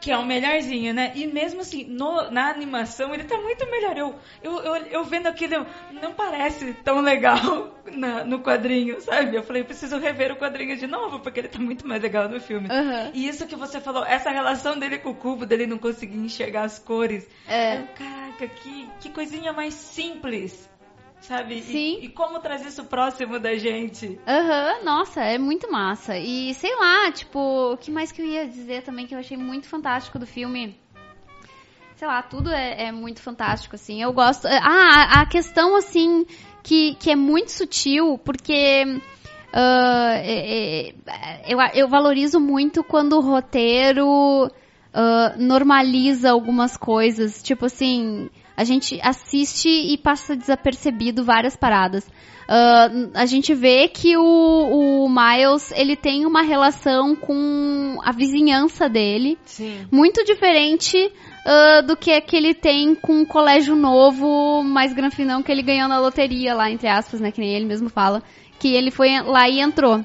Que 0.00 0.10
é 0.10 0.16
o 0.18 0.24
melhorzinho, 0.24 0.92
né? 0.92 1.12
E 1.14 1.26
mesmo 1.26 1.60
assim, 1.60 1.84
no- 1.84 2.30
na 2.30 2.50
animação, 2.50 3.14
ele 3.14 3.24
tá 3.24 3.36
muito 3.38 3.68
melhor. 3.70 3.96
Eu, 3.96 4.14
eu, 4.42 4.52
eu, 4.64 4.74
eu 4.86 5.04
vendo 5.04 5.26
aquilo, 5.28 5.66
não 6.02 6.12
parece 6.12 6.72
tão 6.84 7.00
legal 7.00 7.74
na- 7.92 8.24
no 8.24 8.40
quadrinho, 8.40 9.00
sabe? 9.00 9.36
Eu 9.36 9.42
falei, 9.42 9.62
eu 9.62 9.66
preciso 9.66 9.98
rever 9.98 10.32
o 10.32 10.36
quadrinho 10.36 10.76
de 10.76 10.86
novo, 10.86 11.20
porque 11.20 11.40
ele 11.40 11.48
tá 11.48 11.58
muito 11.58 11.86
mais 11.86 12.02
legal 12.02 12.28
no 12.28 12.40
filme. 12.40 12.68
Aham. 12.70 13.10
E 13.12 13.28
isso 13.28 13.46
que 13.46 13.56
você 13.56 13.80
falou, 13.80 14.04
essa 14.04 14.30
relação 14.30 14.78
dele 14.78 14.98
com 14.98 15.10
o 15.10 15.14
cubo, 15.14 15.44
dele 15.46 15.66
não 15.66 15.78
conseguir 15.78 16.16
enxergar 16.18 16.62
as 16.62 16.78
cores. 16.78 17.28
É. 17.46 17.76
Eu, 17.78 17.86
Caraca, 17.96 18.48
que, 18.48 18.88
que 19.00 19.08
coisinha 19.10 19.52
mais 19.52 19.74
simples, 19.74 20.69
sabe? 21.20 21.58
E- 21.58 21.62
Sim. 21.62 21.98
E, 22.02 22.08
como 22.08 22.38
trazer 22.40 22.68
isso 22.68 22.84
próximo 22.84 23.38
da 23.38 23.56
gente. 23.56 24.18
Aham, 24.26 24.84
nossa, 24.84 25.20
é 25.22 25.38
muito 25.38 25.70
massa. 25.70 26.16
E 26.18 26.52
sei 26.54 26.74
lá, 26.76 27.10
tipo, 27.12 27.72
o 27.72 27.76
que 27.76 27.90
mais 27.90 28.10
que 28.12 28.22
eu 28.22 28.26
ia 28.26 28.46
dizer 28.46 28.82
também 28.82 29.06
que 29.06 29.14
eu 29.14 29.18
achei 29.18 29.36
muito 29.36 29.66
fantástico 29.68 30.18
do 30.18 30.26
filme? 30.26 30.76
Sei 31.96 32.08
lá, 32.08 32.22
tudo 32.22 32.50
é, 32.50 32.84
é 32.86 32.92
muito 32.92 33.20
fantástico, 33.20 33.74
assim. 33.76 34.02
Eu 34.02 34.12
gosto. 34.12 34.46
Ah, 34.46 35.20
a 35.20 35.26
questão, 35.26 35.76
assim, 35.76 36.24
que, 36.62 36.94
que 36.94 37.10
é 37.10 37.16
muito 37.16 37.50
sutil, 37.52 38.18
porque. 38.24 39.00
ah, 39.52 40.12
é- 40.16 40.88
é- 40.88 40.94
eu, 41.46 41.58
eu 41.74 41.88
valorizo 41.88 42.40
muito 42.40 42.82
quando 42.82 43.18
o 43.18 43.20
roteiro 43.20 44.50
ah, 44.94 45.34
normaliza 45.36 46.30
algumas 46.30 46.74
coisas. 46.76 47.42
Tipo 47.42 47.66
assim, 47.66 48.30
a 48.60 48.64
gente 48.64 49.00
assiste 49.02 49.68
e 49.68 49.96
passa 49.96 50.36
desapercebido 50.36 51.24
várias 51.24 51.56
paradas. 51.56 52.06
Ah, 52.46 52.90
a 53.14 53.26
gente 53.26 53.54
vê 53.54 53.88
que 53.88 54.18
o, 54.18 55.04
o 55.04 55.08
Miles 55.08 55.72
ele 55.72 55.96
tem 55.96 56.26
uma 56.26 56.42
relação 56.42 57.16
com 57.16 57.98
a 58.04 58.12
vizinhança 58.12 58.86
dele 58.88 59.38
Sim. 59.46 59.86
muito 59.90 60.22
diferente 60.24 61.10
ah, 61.46 61.80
do 61.80 61.96
que 61.96 62.20
que 62.20 62.36
ele 62.36 62.52
tem 62.52 62.94
com 62.94 63.22
o 63.22 63.26
colégio 63.26 63.74
novo, 63.74 64.62
mais 64.62 64.92
granfinão 64.92 65.42
que 65.42 65.50
ele 65.50 65.62
ganhou 65.62 65.88
na 65.88 65.98
loteria 65.98 66.52
lá, 66.52 66.70
entre 66.70 66.86
aspas, 66.88 67.18
né? 67.18 67.30
Que 67.30 67.40
nem 67.40 67.54
ele 67.54 67.64
mesmo 67.64 67.88
fala. 67.88 68.22
Que 68.58 68.74
ele 68.74 68.90
foi 68.90 69.18
lá 69.22 69.48
e 69.48 69.60
entrou. 69.60 70.04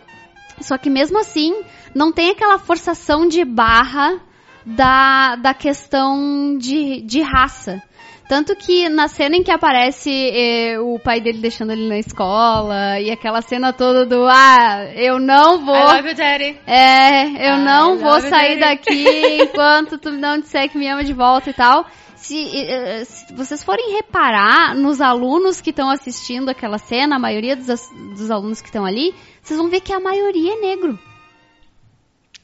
Só 0.61 0.77
que 0.77 0.89
mesmo 0.89 1.19
assim, 1.19 1.53
não 1.93 2.13
tem 2.13 2.29
aquela 2.29 2.57
forçação 2.57 3.27
de 3.27 3.43
barra 3.43 4.21
da, 4.65 5.35
da 5.35 5.53
questão 5.53 6.57
de, 6.57 7.01
de 7.01 7.21
raça. 7.21 7.83
Tanto 8.27 8.55
que 8.55 8.89
na 8.89 9.07
cena 9.07 9.35
em 9.35 9.43
que 9.43 9.51
aparece 9.51 10.09
eh, 10.09 10.79
o 10.79 10.97
pai 10.97 11.21
dele 11.21 11.37
deixando 11.37 11.71
ele 11.71 11.87
na 11.87 11.99
escola, 11.99 12.99
e 12.99 13.11
aquela 13.11 13.39
cena 13.41 13.71
toda 13.71 14.03
do 14.03 14.27
ah, 14.27 14.91
eu 14.95 15.19
não 15.19 15.63
vou. 15.63 15.75
you, 15.75 16.15
Daddy. 16.15 16.59
É, 16.65 17.49
eu 17.49 17.57
I 17.57 17.63
não 17.63 17.97
vou 17.99 18.13
love 18.13 18.27
sair 18.27 18.59
daqui 18.59 19.05
enquanto 19.43 19.99
tu 19.99 20.11
não 20.11 20.39
disser 20.39 20.69
que 20.69 20.77
me 20.77 20.87
ama 20.87 21.03
de 21.03 21.13
volta 21.13 21.51
e 21.51 21.53
tal. 21.53 21.85
Se, 22.15 22.35
eh, 22.57 23.05
se 23.05 23.31
vocês 23.35 23.63
forem 23.63 23.93
reparar 23.93 24.73
nos 24.75 25.01
alunos 25.01 25.61
que 25.61 25.69
estão 25.69 25.87
assistindo 25.91 26.49
aquela 26.49 26.79
cena, 26.79 27.17
a 27.17 27.19
maioria 27.19 27.55
dos, 27.55 27.67
dos 28.15 28.31
alunos 28.31 28.59
que 28.59 28.67
estão 28.67 28.83
ali, 28.83 29.13
vocês 29.39 29.59
vão 29.59 29.69
ver 29.69 29.81
que 29.81 29.93
a 29.93 29.99
maioria 29.99 30.53
é 30.53 30.59
negro. 30.61 30.97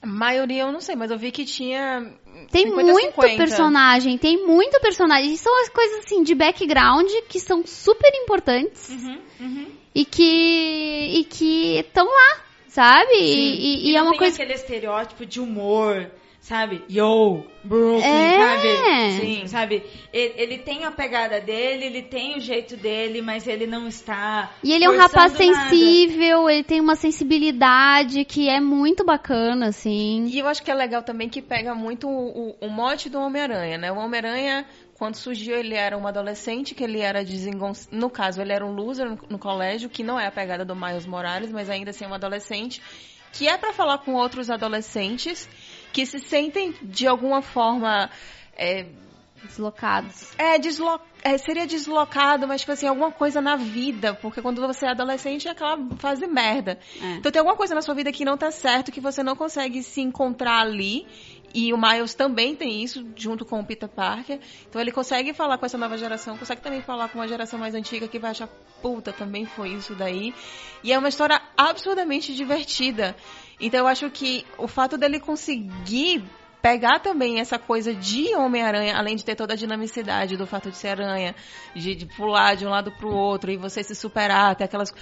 A 0.01 0.07
maioria 0.07 0.63
eu 0.63 0.71
não 0.71 0.81
sei, 0.81 0.95
mas 0.95 1.11
eu 1.11 1.17
vi 1.17 1.31
que 1.31 1.45
tinha. 1.45 2.11
Tem 2.52 2.68
50, 2.68 2.91
muito 2.91 3.15
50. 3.22 3.38
personagem, 3.38 4.18
tem 4.18 4.45
muito 4.45 4.80
personagem. 4.82 5.34
E 5.34 5.38
são 5.38 5.61
as 5.61 5.69
coisas 5.69 5.99
assim 6.06 6.22
de 6.23 6.36
background 6.36 7.10
que 7.30 7.40
são 7.40 7.65
super 7.65 8.11
importantes 8.15 8.90
Uhum, 8.90 9.18
uhum. 9.40 9.65
e 9.95 10.06
que 10.06 11.19
e 11.19 11.23
que 11.23 11.78
estão 11.80 12.06
lá, 12.06 12.41
sabe? 12.68 13.14
E, 13.15 13.88
e- 13.88 13.91
e 13.91 13.95
é 13.95 13.99
não 13.99 14.03
uma 14.07 14.11
tem 14.11 14.19
coisa 14.19 14.36
aquele 14.36 14.53
estereótipo 14.53 15.26
de 15.26 15.40
humor, 15.40 16.10
sabe? 16.52 16.84
Yo, 16.90 17.45
Brooklyn, 17.64 18.03
É. 18.03 18.38
sabe? 18.38 19.22
Sim, 19.22 19.48
sabe? 19.48 19.84
Ele, 20.11 20.34
ele 20.36 20.57
tem 20.57 20.84
a 20.84 20.91
pegada 20.91 21.40
dele, 21.40 21.86
ele 21.86 22.02
tem 22.02 22.36
o 22.38 22.41
jeito 22.41 22.76
dele, 22.76 23.22
mas 23.22 23.48
ele 23.48 23.65
não 23.65 23.88
está. 23.88 24.52
E 24.61 24.73
ele 24.73 24.84
é 24.84 24.90
um 24.90 24.98
rapaz 24.98 25.32
nada. 25.32 25.38
sensível, 25.45 26.49
ele 26.49 26.64
tem 26.65 26.82
uma 26.82 26.98
sensibilidade 26.98 28.26
que 28.26 28.49
é 28.49 28.60
muito 28.60 29.06
bacana, 29.06 29.68
assim. 29.68 30.26
E 30.28 30.38
eu 30.40 30.48
acho 30.48 30.61
que 30.61 30.69
é 30.69 30.76
legal 30.76 31.02
também 31.03 31.30
que 31.30 31.41
pega 31.41 31.73
muito 31.73 32.10
o, 32.10 32.49
o- 32.49 32.56
o 32.60 32.69
mote 32.69 33.10
do 33.10 33.18
Homem-Aranha, 33.19 33.78
né? 33.78 33.90
O 33.90 33.95
Homem-Aranha, 33.98 34.65
quando 34.95 35.15
surgiu, 35.15 35.56
ele 35.57 35.76
era 35.76 35.98
um 35.98 36.06
adolescente, 36.06 36.76
que 36.76 36.84
ele 36.84 36.99
era 36.99 37.23
desengon... 37.23 37.72
No 37.94 38.10
caso, 38.10 38.41
ele 38.41 38.52
era 38.52 38.65
um 38.65 38.73
loser 38.73 39.10
no, 39.10 39.18
no 39.30 39.40
colégio, 39.40 39.90
que 39.90 40.03
não 40.03 40.19
é 40.19 40.28
a 40.28 40.32
pegada 40.32 40.65
do 40.65 40.76
Miles 40.76 41.06
Morales, 41.06 41.49
mas 41.49 41.69
ainda 41.69 41.91
assim 41.91 42.03
é 42.03 42.07
um 42.10 42.14
adolescente, 42.14 42.82
que 43.32 43.48
é 43.48 43.57
pra 43.57 43.72
falar 43.72 43.99
com 43.99 44.14
outros 44.15 44.49
adolescentes 44.49 45.48
que 45.91 46.05
se 46.05 46.19
sentem 46.19 46.73
de 46.81 47.07
alguma 47.07 47.41
forma. 47.41 48.09
é, 48.55 48.85
Deslocados. 49.43 50.34
é, 50.38 50.59
deslo... 50.59 50.99
é, 51.23 51.35
seria 51.38 51.65
deslocado, 51.65 52.47
mas, 52.47 52.61
tipo 52.61 52.73
assim, 52.73 52.88
alguma 52.88 53.11
coisa 53.11 53.41
na 53.41 53.55
vida. 53.55 54.13
Porque 54.13 54.41
quando 54.41 54.61
você 54.61 54.85
é 54.85 54.89
adolescente 54.89 55.47
é 55.47 55.51
aquela 55.51 55.77
fase 55.97 56.27
merda. 56.27 56.77
É. 57.01 57.15
Então 57.15 57.31
tem 57.31 57.39
alguma 57.39 57.57
coisa 57.57 57.73
na 57.73 57.81
sua 57.81 57.95
vida 57.95 58.11
que 58.11 58.23
não 58.23 58.38
tá 58.38 58.51
certo, 58.51 58.91
que 58.91 59.01
você 59.01 59.23
não 59.23 59.35
consegue 59.35 59.81
se 59.81 59.99
encontrar 60.01 60.59
ali. 60.59 61.07
E 61.53 61.73
o 61.73 61.77
Miles 61.77 62.13
também 62.13 62.55
tem 62.55 62.81
isso, 62.81 63.05
junto 63.15 63.43
com 63.43 63.59
o 63.59 63.65
Peter 63.65 63.89
Parker. 63.89 64.39
Então 64.69 64.80
ele 64.80 64.91
consegue 64.91 65.34
falar 65.34 65.57
com 65.57 65.65
essa 65.65 65.77
nova 65.77 65.97
geração, 65.97 66.38
consegue 66.38 66.61
também 66.61 66.81
falar 66.81 67.09
com 67.09 67.19
uma 67.19 67.27
geração 67.27 67.59
mais 67.59 67.76
antiga 67.76 68.07
que 68.07 68.19
vai 68.19 68.31
achar, 68.31 68.47
puta, 68.81 69.11
também 69.11 69.45
foi 69.45 69.69
isso 69.69 69.93
daí. 69.93 70.34
E 70.84 70.93
é 70.93 70.97
uma 70.97 71.09
história 71.09 71.41
absurdamente 71.57 72.34
divertida. 72.34 73.15
Então 73.61 73.81
eu 73.81 73.88
acho 73.88 74.09
que 74.09 74.45
o 74.57 74.67
fato 74.67 74.97
dele 74.97 75.19
conseguir 75.19 76.23
pegar 76.61 76.99
também 76.99 77.39
essa 77.39 77.57
coisa 77.57 77.93
de 77.93 78.35
Homem-Aranha, 78.35 78.95
além 78.95 79.15
de 79.15 79.25
ter 79.25 79.35
toda 79.35 79.53
a 79.53 79.57
dinamicidade 79.57 80.38
do 80.38 80.45
fato 80.45 80.69
de 80.69 80.77
ser 80.77 80.89
aranha, 80.89 81.35
de, 81.75 81.95
de 81.95 82.05
pular 82.05 82.55
de 82.55 82.65
um 82.65 82.69
lado 82.69 82.91
pro 82.91 83.13
outro 83.13 83.51
e 83.51 83.57
você 83.57 83.83
se 83.83 83.95
superar, 83.95 84.55
ter 84.55 84.65
aquelas. 84.65 84.93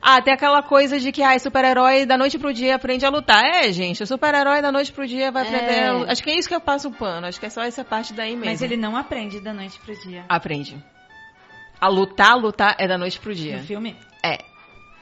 Ah, 0.00 0.20
tem 0.20 0.34
aquela 0.34 0.62
coisa 0.62 0.98
de 0.98 1.10
que, 1.12 1.22
ah, 1.22 1.38
super-herói 1.38 2.04
da 2.04 2.18
noite 2.18 2.38
pro 2.38 2.52
dia 2.52 2.74
aprende 2.74 3.06
a 3.06 3.10
lutar. 3.10 3.42
É, 3.42 3.72
gente, 3.72 4.02
o 4.02 4.06
super-herói 4.06 4.60
da 4.60 4.70
noite 4.70 4.92
pro 4.92 5.06
dia 5.06 5.30
vai 5.30 5.44
aprender 5.46 5.72
É. 5.72 5.88
a 5.88 5.92
lutar. 5.92 6.12
Acho 6.12 6.22
que 6.22 6.30
é 6.30 6.38
isso 6.38 6.48
que 6.48 6.54
eu 6.54 6.60
passo 6.60 6.88
o 6.88 6.92
pano, 6.92 7.26
acho 7.26 7.40
que 7.40 7.46
é 7.46 7.50
só 7.50 7.62
essa 7.62 7.84
parte 7.84 8.12
daí 8.12 8.32
mesmo. 8.32 8.46
Mas 8.46 8.60
ele 8.60 8.76
não 8.76 8.96
aprende 8.96 9.40
da 9.40 9.54
noite 9.54 9.78
pro 9.80 9.94
dia. 10.02 10.24
Aprende. 10.28 10.76
A 11.80 11.88
lutar, 11.88 12.36
lutar 12.36 12.76
é 12.78 12.86
da 12.86 12.98
noite 12.98 13.18
pro 13.18 13.34
dia. 13.34 13.58
No 13.58 13.64
filme? 13.64 13.96
É. 14.22 14.38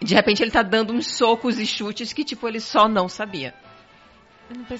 De 0.02 0.14
repente 0.14 0.42
ele 0.42 0.50
tá 0.50 0.62
dando 0.62 0.92
uns 0.92 1.06
socos 1.16 1.58
e 1.58 1.66
chutes 1.66 2.12
que, 2.12 2.24
tipo, 2.24 2.46
ele 2.48 2.60
só 2.60 2.88
não 2.88 3.08
sabia. 3.08 3.54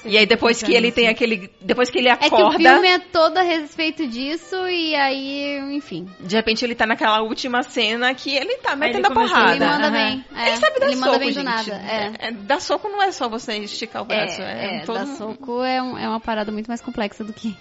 E 0.05 0.19
aí 0.19 0.27
depois 0.27 0.62
que 0.62 0.74
ele 0.74 0.89
isso. 0.89 0.97
tem 0.97 1.09
aquele. 1.09 1.51
Depois 1.61 1.89
que 1.89 1.97
ele 1.99 2.09
É 2.09 2.16
que 2.16 2.24
o 2.24 2.36
acorda, 2.36 2.59
filme 2.59 2.89
é 2.89 2.99
todo 2.99 3.39
a 3.39 3.43
respeito 3.43 4.07
disso 4.07 4.55
e 4.69 4.94
aí, 4.94 5.59
enfim. 5.74 6.07
de 6.20 6.36
repente 6.36 6.62
ele 6.62 6.74
tá 6.74 6.85
naquela 6.86 7.23
última 7.23 7.62
cena 7.62 8.12
que 8.15 8.36
ele 8.36 8.57
tá 8.59 8.77
metendo 8.77 9.07
a 9.07 9.11
ele 9.11 9.19
a 9.19 9.23
porrada. 9.23 9.53
Ele 9.55 9.65
manda 9.65 9.86
Aham. 9.86 9.93
bem. 9.93 10.24
É, 10.36 10.49
Ele 10.49 10.57
sabe 10.59 10.78
dar 10.78 10.86
ele 10.86 10.97
soco, 10.97 11.07
manda 11.07 11.19
bem 11.19 11.32
gente. 11.32 11.39
do 11.43 11.44
nada. 11.44 11.73
É. 11.89 12.12
É, 12.28 12.31
dar 12.32 12.61
soco 12.61 12.86
não 12.90 13.03
é 13.03 13.11
só 13.12 13.31
você 13.31 13.57
esticar 13.61 14.03
o 14.03 14.05
braço. 14.05 14.43
É, 14.43 14.44
É, 14.44 14.77
é, 14.77 14.81
todo 14.85 14.99
dar 14.99 15.07
soco 15.07 15.62
é, 15.65 15.81
um- 15.82 15.97
é 15.97 16.07
uma 16.07 16.20
parada 16.20 16.53
muito 16.53 16.66
mais 16.66 16.82
complexa 16.82 17.24
do 17.24 17.32
que 17.32 17.57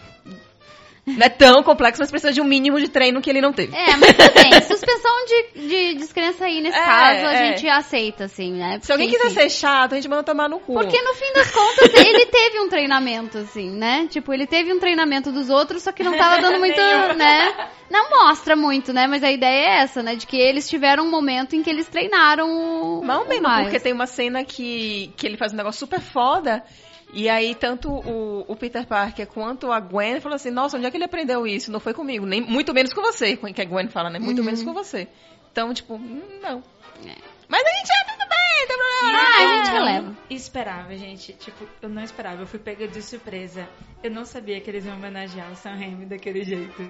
Não 1.06 1.26
é 1.26 1.30
tão 1.30 1.64
complexo, 1.64 1.99
mas 1.99 2.11
precisa 2.11 2.32
de 2.32 2.40
um 2.40 2.44
mínimo 2.44 2.80
de 2.80 2.88
treino 2.88 3.22
que 3.22 3.30
ele 3.30 3.41
não 3.41 3.52
teve. 3.52 3.76
É, 3.76 3.95
mas 3.98 4.14
tudo 4.14 4.34
bem. 4.34 4.52
Suspensão 4.61 5.26
de, 5.26 5.68
de 5.68 5.94
descrença 5.95 6.45
aí 6.45 6.61
nesse 6.61 6.78
É, 6.78 6.86
caso, 6.86 7.26
a 7.26 7.34
é. 7.34 7.48
gente 7.48 7.68
aceita, 7.68 8.26
assim, 8.26 8.53
né? 8.53 8.80
Se 8.82 8.91
alguém 8.91 9.10
Porque, 9.10 9.22
quiser 9.28 9.41
enfim, 9.41 9.49
ser 9.49 9.60
chato, 9.60 9.94
a 9.94 9.95
gente 9.95 10.07
manda 10.07 10.23
tomar 10.23 10.48
no 10.48 10.60
cu. 10.60 10.73
Porque 10.73 11.02
no 11.02 11.14
fim 11.15 11.34
das 11.34 11.49
contas, 11.49 11.94
ele 11.94 12.26
teve 12.28 12.60
um 12.60 12.69
treinamento, 12.69 13.40
assim, 13.40 13.69
né? 13.72 14.07
Tipo, 14.10 14.32
ele 14.32 14.45
teve 14.45 14.72
um 14.72 14.80
treinamento 14.80 15.32
dos 15.32 15.49
outros, 15.49 15.82
só 15.82 15.91
que 15.91 16.03
não 16.03 16.15
tava 16.15 16.40
dando 16.40 16.60
muito, 16.60 16.78
né? 17.18 17.69
Não 17.90 18.10
mostra 18.10 18.56
muito, 18.56 18.94
né? 18.94 19.07
Mas 19.07 19.23
a 19.23 19.32
ideia 19.32 19.65
é 19.65 19.82
essa, 19.82 20.03
né? 20.03 20.15
De 20.15 20.28
que 20.28 20.38
eles 20.38 20.69
tiveram 20.69 21.03
um 21.06 21.10
momento 21.10 21.56
em 21.56 21.64
que 21.64 21.69
eles 21.69 21.88
treinaram 21.88 22.48
o. 22.49 23.03
Mal 23.03 23.23
o 23.23 23.28
menos, 23.28 23.49
Miles. 23.49 23.64
porque 23.64 23.80
tem 23.80 23.91
uma 23.94 24.06
cena 24.07 24.44
que, 24.44 25.11
que 25.18 25.26
ele 25.26 25.36
faz 25.38 25.52
um 25.52 25.57
negócio 25.57 25.80
super 25.80 25.99
foda. 25.99 26.64
E 27.13 27.27
aí, 27.27 27.53
tanto 27.55 27.89
o, 27.91 28.45
o 28.47 28.55
Peter 28.55 28.85
Parker 28.88 29.27
quanto 29.27 29.71
a 29.71 29.79
Gwen 29.79 30.21
falou 30.21 30.35
assim: 30.35 30.49
Nossa, 30.49 30.77
onde 30.77 30.85
é 30.85 30.91
que 30.91 30.97
ele 30.97 31.03
aprendeu 31.03 31.45
isso? 31.45 31.71
Não 31.71 31.79
foi 31.79 31.93
comigo, 31.93 32.25
nem 32.25 32.39
muito 32.41 32.73
menos 32.73 32.93
com 32.93 33.01
você. 33.01 33.35
Que 33.38 33.61
a 33.61 33.65
Gwen 33.65 33.88
fala, 33.89 34.09
né? 34.09 34.17
Muito 34.19 34.39
Uhum. 34.39 34.45
menos 34.45 34.63
com 34.63 34.73
você. 34.73 35.07
Então, 35.51 35.73
tipo, 35.73 35.95
hum, 35.95 36.21
não. 36.41 36.63
É. 37.05 37.15
Mas 37.49 37.61
a 37.65 37.69
gente 37.69 37.91
é 37.91 38.03
tudo 38.13 38.29
bem, 38.29 38.61
não 38.61 38.67
tem 38.67 38.77
problema. 38.77 39.19
Ah, 39.19 39.41
a 39.41 39.43
não. 39.45 39.57
gente 39.65 39.73
releva. 39.73 40.17
Esperava, 40.29 40.95
gente. 40.97 41.33
Tipo, 41.33 41.67
eu 41.81 41.89
não 41.89 42.01
esperava. 42.01 42.41
Eu 42.43 42.47
fui 42.47 42.59
pega 42.59 42.88
de 42.88 43.01
surpresa. 43.01 43.67
Eu 44.01 44.09
não 44.09 44.23
sabia 44.23 44.61
que 44.61 44.69
eles 44.69 44.85
iam 44.85 44.95
homenagear 44.95 45.51
o 45.51 45.55
Sam 45.57 45.71
Raimi 45.75 46.05
daquele 46.05 46.45
jeito. 46.45 46.89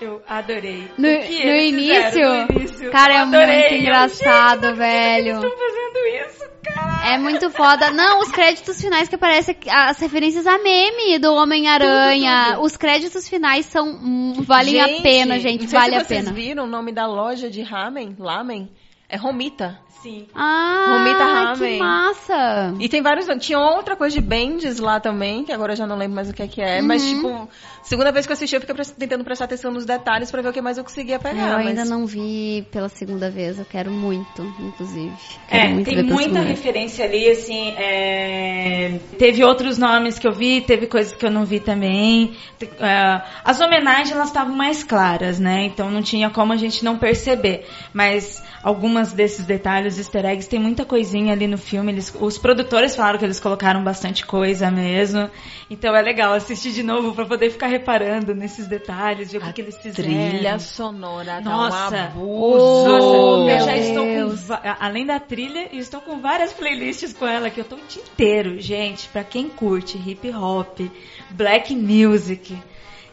Eu 0.00 0.22
adorei. 0.28 0.88
No, 0.96 1.08
O 1.08 1.20
que 1.22 1.44
no 1.46 1.56
início, 1.56 2.28
no 2.28 2.52
início, 2.58 2.90
cara, 2.90 3.14
eu 3.14 3.18
é 3.18 3.20
adorei. 3.22 3.60
muito 3.60 3.72
Eu, 3.74 3.78
engraçado, 3.80 4.66
gente, 4.68 4.76
velho. 4.76 5.28
Eles 5.28 5.44
estão 5.44 5.58
fazendo 5.58 6.26
isso, 6.26 6.50
cara. 6.64 7.14
É 7.14 7.18
muito 7.18 7.50
foda. 7.50 7.90
Não, 7.90 8.20
os 8.20 8.30
créditos 8.30 8.80
finais 8.80 9.08
que 9.08 9.14
aparecem 9.16 9.56
as 9.68 9.98
referências 9.98 10.46
a 10.46 10.58
meme 10.58 11.18
do 11.18 11.34
Homem-Aranha. 11.34 12.58
Os 12.60 12.76
créditos 12.76 13.28
finais 13.28 13.66
são 13.66 13.88
hum, 13.88 14.34
valem 14.42 14.80
a 14.80 14.86
Gente, 14.86 15.02
pena, 15.02 15.38
gente, 15.40 15.62
não 15.62 15.68
sei 15.68 15.78
vale 15.78 15.92
se 15.94 16.00
a 16.00 16.04
vocês 16.04 16.20
pena. 16.24 16.32
viram 16.32 16.64
o 16.64 16.66
nome 16.68 16.92
da 16.92 17.06
loja 17.06 17.50
de 17.50 17.62
ramen, 17.62 18.14
lamen? 18.18 18.70
É 19.08 19.16
Romita. 19.16 19.80
Sim. 20.02 20.26
Ah, 20.34 20.86
Romita 20.96 21.24
que 21.24 21.32
Ramen. 21.32 21.78
massa. 21.78 22.74
E 22.78 22.88
tem 22.88 23.02
vários. 23.02 23.26
Tinha 23.44 23.58
outra 23.58 23.96
coisa 23.96 24.14
de 24.14 24.22
Bendes 24.22 24.78
lá 24.78 25.00
também, 25.00 25.44
que 25.44 25.52
agora 25.52 25.72
eu 25.72 25.76
já 25.76 25.86
não 25.86 25.96
lembro 25.96 26.14
mais 26.14 26.30
o 26.30 26.32
que 26.32 26.42
é 26.42 26.46
que 26.46 26.60
é. 26.60 26.80
Mas, 26.80 27.02
Uhum. 27.02 27.14
tipo, 27.16 27.48
segunda 27.82 28.12
vez 28.12 28.24
que 28.24 28.30
eu 28.32 28.34
assisti, 28.34 28.54
eu 28.54 28.60
fiquei 28.60 28.76
tentando 28.96 29.24
prestar 29.24 29.46
atenção 29.46 29.72
nos 29.72 29.84
detalhes 29.84 30.30
pra 30.30 30.40
ver 30.40 30.50
o 30.50 30.52
que 30.52 30.60
mais 30.62 30.78
eu 30.78 30.84
conseguia 30.84 31.18
pegar. 31.18 31.48
eu 31.50 31.56
ainda 31.56 31.80
mas... 31.80 31.90
não 31.90 32.06
vi 32.06 32.64
pela 32.70 32.88
segunda 32.88 33.28
vez, 33.28 33.58
eu 33.58 33.64
quero 33.64 33.90
muito, 33.90 34.42
inclusive. 34.60 35.12
Quero 35.48 35.64
É, 35.64 35.68
muito 35.68 35.90
tem 35.90 36.02
muita 36.04 36.40
referência 36.40 37.04
ali, 37.04 37.28
assim, 37.30 37.74
é, 37.76 38.98
teve 39.18 39.42
outros 39.44 39.78
nomes 39.78 40.18
que 40.18 40.26
eu 40.28 40.32
vi, 40.32 40.60
teve 40.60 40.86
coisas 40.86 41.12
que 41.12 41.24
eu 41.26 41.30
não 41.30 41.44
vi 41.44 41.58
também. 41.60 42.36
É, 42.78 43.22
as 43.44 43.60
homenagens, 43.60 44.12
elas 44.12 44.28
estavam 44.28 44.54
mais 44.54 44.84
claras, 44.84 45.38
né? 45.40 45.64
Então 45.64 45.90
não 45.90 46.02
tinha 46.02 46.30
como 46.30 46.52
a 46.52 46.56
gente 46.56 46.84
não 46.84 46.96
perceber. 46.98 47.66
Mas 47.92 48.42
algumas 48.62 49.12
desses 49.12 49.44
detalhes, 49.44 49.87
easter 49.96 50.26
eggs, 50.26 50.48
tem 50.48 50.58
muita 50.58 50.84
coisinha 50.84 51.32
ali 51.32 51.46
no 51.46 51.56
filme. 51.56 51.92
Eles, 51.92 52.12
os 52.20 52.36
produtores 52.36 52.96
falaram 52.96 53.18
que 53.18 53.24
eles 53.24 53.40
colocaram 53.40 53.82
bastante 53.82 54.26
coisa 54.26 54.70
mesmo. 54.70 55.30
Então 55.70 55.94
é 55.94 56.02
legal 56.02 56.34
assistir 56.34 56.72
de 56.72 56.82
novo 56.82 57.14
pra 57.14 57.24
poder 57.24 57.50
ficar 57.50 57.68
reparando 57.68 58.34
nesses 58.34 58.66
detalhes, 58.66 59.30
ver 59.30 59.38
o 59.38 59.40
que, 59.40 59.52
que 59.52 59.60
eles 59.62 59.78
fizeram. 59.78 60.10
Trilha 60.10 60.58
sonora, 60.58 61.40
Nossa. 61.40 61.90
tá 61.90 61.96
um 61.96 62.04
abuso. 62.04 63.44
Oh, 63.44 63.48
eu 63.48 63.60
já 63.60 63.76
estou 63.76 64.04
com, 64.04 64.74
além 64.80 65.06
da 65.06 65.20
trilha, 65.20 65.68
estou 65.72 66.00
com 66.00 66.20
várias 66.20 66.52
playlists 66.52 67.12
com 67.12 67.26
ela 67.26 67.48
que 67.48 67.60
eu 67.60 67.64
tô 67.64 67.76
o 67.76 67.80
dia 67.88 68.02
inteiro, 68.02 68.60
gente. 68.60 69.08
Pra 69.08 69.22
quem 69.22 69.48
curte 69.48 69.96
hip 69.96 70.28
hop, 70.30 70.80
black 71.30 71.74
music, 71.74 72.58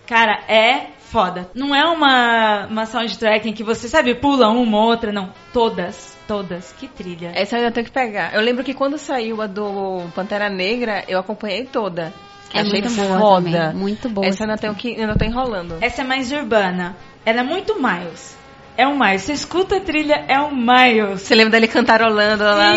cara, 0.05 0.43
é 0.47 0.87
foda. 1.15 1.49
Não 1.53 1.73
é 1.73 1.85
uma, 1.85 2.65
uma 2.67 2.85
soundtrack 2.85 3.47
em 3.47 3.53
que 3.53 3.63
você, 3.63 3.87
sabe, 3.87 4.15
pula 4.15 4.49
uma 4.49 4.77
ou 4.77 4.89
outra, 4.89 5.11
não. 5.11 5.31
Todas, 5.53 6.14
todas. 6.27 6.73
Que 6.73 6.87
trilha. 6.87 7.31
Essa 7.33 7.55
eu 7.55 7.59
ainda 7.61 7.71
tenho 7.71 7.85
que 7.85 7.91
pegar. 7.91 8.33
Eu 8.33 8.41
lembro 8.41 8.63
que 8.63 8.73
quando 8.73 8.97
saiu 8.97 9.41
a 9.41 9.47
do 9.47 10.01
Pantera 10.13 10.49
Negra, 10.49 11.03
eu 11.07 11.19
acompanhei 11.19 11.65
toda. 11.65 12.13
É 12.53 12.59
Achei 12.61 12.81
muito 12.81 12.95
boa 12.95 13.19
foda. 13.19 13.51
também, 13.51 13.73
muito 13.75 14.09
boa. 14.09 14.27
Essa 14.27 14.43
eu 14.43 14.49
ainda 14.49 14.61
tenho 14.61 14.75
que. 14.75 14.99
Ainda 14.99 15.15
tô 15.15 15.25
enrolando. 15.25 15.77
Essa 15.81 16.01
é 16.01 16.05
mais 16.05 16.31
urbana. 16.31 16.95
Ela 17.25 17.41
é 17.41 17.43
muito 17.43 17.75
Miles. 17.75 18.37
É 18.77 18.85
o 18.87 18.97
Miles. 18.97 19.23
Você 19.23 19.33
escuta 19.33 19.77
a 19.77 19.79
trilha, 19.79 20.25
é 20.27 20.39
o 20.39 20.53
Miles. 20.55 21.21
Você 21.21 21.35
lembra 21.35 21.51
dele 21.51 21.67
cantarolando 21.67 22.43
lá? 22.43 22.73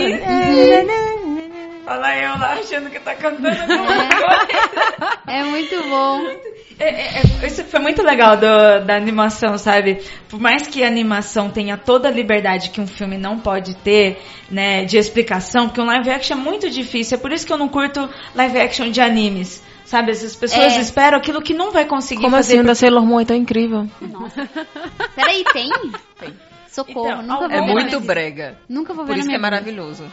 Olha 1.87 2.01
lá 2.01 2.17
eu 2.19 2.39
lá 2.39 2.53
achando 2.53 2.91
que 2.91 3.01
tá 3.01 3.15
cantando 3.15 3.49
alguma 3.49 3.87
coisa. 3.87 5.19
É 5.27 5.43
muito 5.45 5.83
bom. 5.89 6.23
É, 6.79 6.85
é, 6.85 7.23
é, 7.43 7.47
isso 7.47 7.65
foi 7.65 7.81
muito 7.81 8.03
legal 8.03 8.37
do- 8.37 8.85
da 8.87 8.95
animação, 8.97 9.59
sabe? 9.59 10.01
Por 10.29 10.39
mais 10.39 10.67
que 10.67 10.85
a 10.85 10.87
animação 10.87 11.51
tenha 11.51 11.77
toda 11.77 12.09
a 12.09 12.11
liberdade 12.11 12.71
que 12.71 12.81
um 12.81 12.87
filme 12.87 13.19
não 13.19 13.39
pode 13.39 13.75
ter, 13.77 14.21
né, 14.51 14.85
de 14.85 14.97
explicação, 14.97 15.67
porque 15.69 15.81
um 15.81 15.87
live 15.87 16.09
action 16.11 16.37
é 16.37 16.41
muito 16.41 16.71
difícil. 16.71 17.17
É 17.19 17.21
por 17.21 17.33
isso 17.33 17.45
que 17.47 17.53
eu 17.53 17.59
não 17.59 17.69
curto 17.69 18.09
live 18.35 18.59
action 18.61 18.91
de 18.91 19.01
animes. 19.01 19.63
Sabe, 19.85 20.11
essas 20.11 20.37
pessoas 20.37 20.77
É. 20.77 20.81
esperam 20.81 21.17
aquilo 21.17 21.41
que 21.41 21.55
não 21.55 21.71
vai 21.73 21.87
conseguir 21.87 22.21
Como 22.23 22.37
fazer. 22.37 22.55
assim? 22.57 22.63
O 22.63 22.67
da 22.67 22.75
Sailor 22.75 23.07
Moon 23.07 23.21
é 23.21 23.25
tão 23.25 23.35
incrível. 23.37 23.87
Peraí, 25.15 25.45
tem? 25.53 25.71
Tem. 26.21 26.35
Socorro, 26.69 27.09
Então, 27.09 27.23
nunca 27.23 27.49
vou 27.49 27.57
É 27.57 27.61
ver 27.67 27.73
muito 27.73 28.01
brega. 28.01 28.59
Nunca 28.69 28.93
vou 28.95 29.05
ver 29.07 29.13
Por 29.15 29.19
isso 29.19 29.29
que 29.29 29.35
é 29.35 29.39
maravilhoso. 29.39 30.05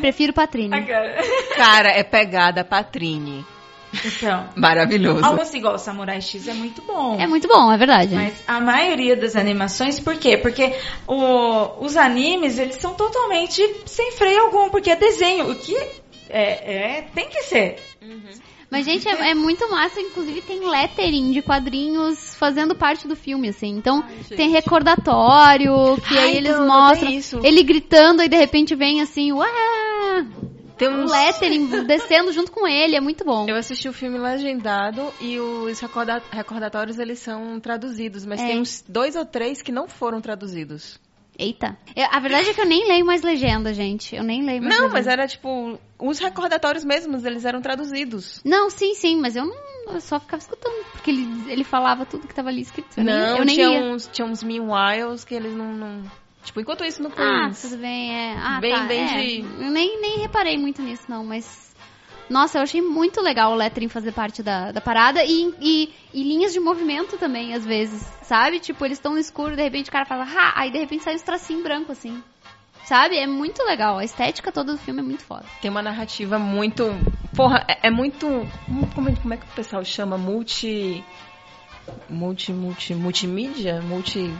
Prefiro 0.00 0.32
Patrine. 0.32 0.74
Agora. 0.74 1.16
Cara, 1.56 1.88
é 1.90 2.02
pegada 2.02 2.64
Patrine. 2.64 3.46
Então, 4.04 4.48
Maravilhoso. 4.56 5.24
algo 5.24 5.42
assim 5.42 5.58
igual 5.58 5.74
o 5.74 5.78
Samurai 5.78 6.20
X 6.20 6.48
é 6.48 6.54
muito 6.54 6.80
bom. 6.82 7.18
É 7.20 7.26
muito 7.26 7.46
bom, 7.46 7.70
é 7.72 7.76
verdade. 7.76 8.14
Mas 8.14 8.34
a 8.46 8.58
maioria 8.60 9.14
das 9.16 9.36
animações, 9.36 10.00
por 10.00 10.16
quê? 10.16 10.36
Porque 10.38 10.74
o- 11.06 11.84
os 11.84 11.96
animes, 11.96 12.58
eles 12.58 12.76
são 12.76 12.94
totalmente 12.94 13.62
sem 13.86 14.12
freio 14.12 14.40
algum, 14.44 14.70
porque 14.70 14.90
é 14.90 14.96
desenho, 14.96 15.50
o 15.50 15.54
que 15.54 15.76
é, 16.30 16.98
é- 16.98 17.08
tem 17.14 17.28
que 17.28 17.42
ser. 17.42 17.76
Mas, 18.70 18.86
gente, 18.86 19.06
é, 19.06 19.32
é 19.32 19.34
muito 19.34 19.70
massa. 19.70 20.00
Inclusive, 20.00 20.40
tem 20.40 20.66
lettering 20.66 21.30
de 21.30 21.42
quadrinhos 21.42 22.34
fazendo 22.36 22.74
parte 22.74 23.06
do 23.06 23.14
filme, 23.14 23.50
assim. 23.50 23.68
Então, 23.68 24.02
tem 24.34 24.48
recordatório, 24.48 26.00
que 26.08 26.18
Ah, 26.18 26.22
aí 26.22 26.36
eles 26.38 26.52
então, 26.54 26.66
mostram. 26.66 27.10
isso. 27.10 27.40
Ele 27.44 27.62
gritando 27.62 28.22
e 28.22 28.28
de 28.30 28.36
repente 28.36 28.74
vem 28.74 29.02
assim, 29.02 29.30
ué! 29.32 29.46
Tem 30.76 30.88
Um 30.88 31.04
uns... 31.04 31.10
lettering 31.10 31.66
descendo 31.84 32.32
junto 32.32 32.50
com 32.52 32.66
ele, 32.66 32.96
é 32.96 33.00
muito 33.00 33.24
bom. 33.24 33.46
Eu 33.48 33.56
assisti 33.56 33.88
o 33.88 33.92
filme 33.92 34.18
legendado 34.18 35.12
e 35.20 35.38
os 35.38 35.78
recorda- 35.80 36.22
recordatórios 36.30 36.98
eles 36.98 37.18
são 37.18 37.58
traduzidos, 37.60 38.24
mas 38.26 38.40
É. 38.40 38.46
tem 38.48 38.60
uns 38.60 38.84
dois 38.88 39.14
ou 39.16 39.24
três 39.24 39.62
que 39.62 39.70
não 39.72 39.86
foram 39.88 40.20
traduzidos. 40.20 41.00
Eita. 41.38 41.76
Eu- 41.96 42.08
a 42.10 42.20
verdade 42.20 42.50
é 42.50 42.54
que 42.54 42.60
eu 42.60 42.66
nem 42.66 42.86
leio 42.86 43.06
mais 43.06 43.22
legenda, 43.22 43.72
gente. 43.72 44.14
Eu 44.14 44.22
nem 44.22 44.44
leio 44.44 44.60
mais 44.62 44.74
Não, 44.74 44.82
legenda. 44.82 44.92
mas 44.92 45.06
era 45.06 45.26
tipo 45.26 45.78
os 45.98 46.18
recordatórios 46.18 46.84
mesmos, 46.84 47.24
eles 47.24 47.44
eram 47.44 47.62
traduzidos. 47.62 48.40
Não, 48.44 48.68
sim, 48.68 48.94
sim, 48.94 49.18
mas 49.20 49.34
eu 49.36 49.46
não. 49.46 49.72
Eu 49.94 50.00
só 50.00 50.20
ficava 50.20 50.40
escutando, 50.40 50.84
porque 50.92 51.10
ele, 51.10 51.26
ele 51.50 51.64
falava 51.64 52.04
tudo 52.06 52.28
que 52.28 52.34
tava 52.34 52.50
ali 52.50 52.60
escrito. 52.60 52.88
Eu 52.98 53.02
não, 53.04 53.12
nem, 53.12 53.38
eu 53.38 53.44
nem 53.44 53.54
tinha 53.56 53.68
ia. 53.68 53.80
uns 53.92 54.06
tinha 54.12 54.26
uns 54.26 54.42
meanwhiles 54.42 55.24
que 55.24 55.34
eles 55.34 55.52
não, 55.54 55.72
não- 55.72 56.02
tipo 56.44 56.60
enquanto 56.60 56.84
isso 56.84 57.02
no 57.02 57.08
Ah, 57.10 57.12
Queens. 57.44 57.62
tudo 57.62 57.76
bem, 57.78 58.12
é. 58.14 58.34
Ah, 58.38 58.58
Bem- 58.60 58.72
tá, 58.74 58.84
bem 58.84 59.00
é. 59.00 59.24
de- 59.26 59.40
Eu 59.64 59.70
nem, 59.70 60.00
nem 60.00 60.18
reparei 60.20 60.56
muito 60.58 60.82
nisso, 60.82 61.04
não, 61.08 61.24
mas. 61.24 61.70
Nossa, 62.30 62.58
eu 62.58 62.62
achei 62.62 62.80
muito 62.80 63.20
legal 63.20 63.52
o 63.52 63.54
lettering 63.56 63.88
fazer 63.88 64.12
parte 64.12 64.42
da, 64.42 64.72
da 64.72 64.80
parada 64.80 65.22
e, 65.24 65.52
e, 65.60 65.92
e 66.14 66.22
linhas 66.22 66.52
de 66.52 66.60
movimento 66.60 67.18
também, 67.18 67.52
às 67.52 67.64
vezes, 67.64 68.02
sabe? 68.22 68.58
Tipo, 68.58 68.84
eles 68.86 68.96
estão 68.96 69.12
no 69.12 69.18
escuro, 69.18 69.54
de 69.54 69.62
repente 69.62 69.90
o 69.90 69.92
cara 69.92 70.06
fala, 70.06 70.24
ha! 70.24 70.52
Aí 70.56 70.70
de 70.70 70.78
repente 70.78 71.02
sai 71.04 71.14
os 71.14 71.20
tracinhos 71.22 71.62
branco, 71.62 71.92
assim. 71.92 72.22
Sabe? 72.84 73.16
É 73.18 73.26
muito 73.26 73.62
legal. 73.64 73.98
A 73.98 74.04
estética 74.04 74.50
toda 74.50 74.72
do 74.72 74.78
filme 74.78 75.00
é 75.00 75.02
muito 75.02 75.22
foda. 75.24 75.44
Tem 75.60 75.70
uma 75.70 75.82
narrativa 75.82 76.38
muito, 76.38 76.84
porra, 77.36 77.64
é, 77.68 77.88
é 77.88 77.90
muito, 77.90 78.26
como, 78.94 79.08
é- 79.10 79.14
como 79.16 79.34
é 79.34 79.36
que 79.36 79.44
o 79.44 79.48
pessoal 79.54 79.84
chama, 79.84 80.16
multi 80.16 81.04
multi 82.08 82.52
multi 82.52 82.94
multimídia, 82.94 83.82
multi. 83.82 84.32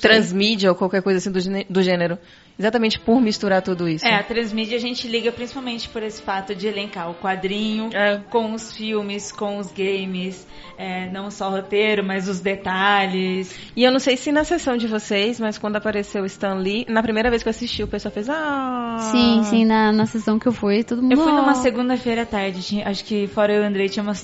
Transmídia 0.00 0.70
ou 0.70 0.74
qualquer 0.76 1.02
coisa 1.02 1.18
assim 1.18 1.30
do, 1.30 1.72
do 1.72 1.82
gênero. 1.82 2.18
Exatamente 2.58 2.98
por 2.98 3.20
misturar 3.20 3.60
tudo 3.60 3.86
isso. 3.86 4.06
É, 4.06 4.14
a 4.14 4.22
transmídia 4.22 4.78
a 4.78 4.80
gente 4.80 5.06
liga 5.06 5.30
principalmente 5.30 5.90
por 5.90 6.02
esse 6.02 6.22
fato 6.22 6.54
de 6.54 6.66
elencar 6.66 7.10
o 7.10 7.14
quadrinho 7.14 7.90
É. 7.92 8.18
com 8.30 8.54
os 8.54 8.74
filmes, 8.74 9.30
com 9.30 9.58
os 9.58 9.70
games, 9.70 10.46
é, 10.78 11.06
não 11.10 11.30
só 11.30 11.48
o 11.48 11.50
roteiro, 11.50 12.02
mas 12.02 12.26
os 12.28 12.40
detalhes. 12.40 13.54
E 13.76 13.84
eu 13.84 13.92
não 13.92 13.98
sei 13.98 14.16
se 14.16 14.32
na 14.32 14.42
sessão 14.42 14.78
de 14.78 14.86
vocês, 14.86 15.38
mas 15.38 15.58
quando 15.58 15.76
apareceu 15.76 16.22
o 16.22 16.26
Stan 16.26 16.54
Lee, 16.54 16.86
na 16.88 17.02
primeira 17.02 17.28
vez 17.28 17.42
que 17.42 17.48
eu 17.48 17.50
assisti, 17.50 17.82
o 17.82 17.88
pessoal 17.88 18.10
fez 18.12 18.28
ah. 18.30 18.96
Sim, 19.12 19.42
sim, 19.44 19.64
na, 19.66 19.92
na 19.92 20.06
sessão 20.06 20.38
que 20.38 20.46
eu 20.48 20.52
fui, 20.52 20.82
todo 20.82 21.02
mundo. 21.02 21.12
Eu 21.12 21.18
fui 21.18 21.32
numa 21.32 21.52
"Oh". 21.52 21.56
segunda-feira 21.56 22.22
à 22.22 22.26
tarde, 22.26 22.62
tinha- 22.62 22.88
acho 22.88 23.04
que 23.04 23.26
fora 23.26 23.52
eu 23.52 23.60
e 23.60 23.64
o 23.64 23.68
Andrei 23.68 23.90
tinha 23.90 24.02
umas 24.02 24.22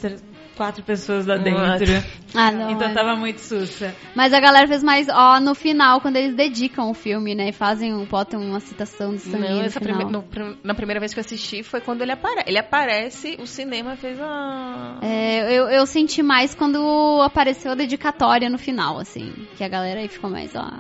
quatro 0.57 0.83
pessoas 0.83 1.27
lá 1.27 1.37
dentro. 1.37 1.87
Ah, 2.35 2.51
não. 2.51 2.71
então 2.71 2.89
é. 2.89 2.93
tava 2.95 3.15
muito 3.17 3.41
sussa. 3.41 3.95
Mas 4.15 4.33
a 4.33 4.41
galera 4.41 4.67
fez 4.67 4.83
mais, 4.83 5.07
ó, 5.09 5.39
no 5.41 5.55
final, 5.55 6.01
quando 6.01 6.17
eles 6.17 6.35
dedicam 6.35 6.91
o 6.91 6.95
filme, 6.95 7.35
né? 7.35 7.49
E 7.49 7.53
fazem, 7.53 7.93
um- 7.95 8.05
botam 8.05 8.41
uma 8.41 8.61
citação 8.61 9.11
do 9.11 9.17
Stan 9.17 9.39
Lee 9.39 9.49
Não, 9.51 9.63
essa 9.63 9.81
prime- 9.81 10.05
no 10.05 10.25
na 10.65 10.75
primeira 10.75 10.99
vez 11.01 11.13
que 11.13 11.21
eu 11.21 11.23
assisti 11.23 11.63
foi 11.63 11.81
quando 11.81 12.03
ele 12.03 12.13
aparece. 12.13 12.45
Ele 12.49 12.59
aparece, 12.59 13.37
o 13.41 13.47
cinema 13.47 13.97
fez 13.97 14.19
a. 14.21 14.99
É, 15.03 15.53
eu, 15.53 15.69
eu 15.69 15.87
senti 15.87 16.23
mais 16.23 16.55
quando 16.55 17.21
apareceu 17.23 17.73
a 17.73 17.75
dedicatória 17.75 18.49
no 18.49 18.59
final, 18.59 18.99
assim. 18.99 19.33
Que 19.57 19.65
a 19.65 19.69
galera 19.69 20.01
aí 20.01 20.09
ficou 20.09 20.31
mais, 20.31 20.55
ó. 20.55 20.71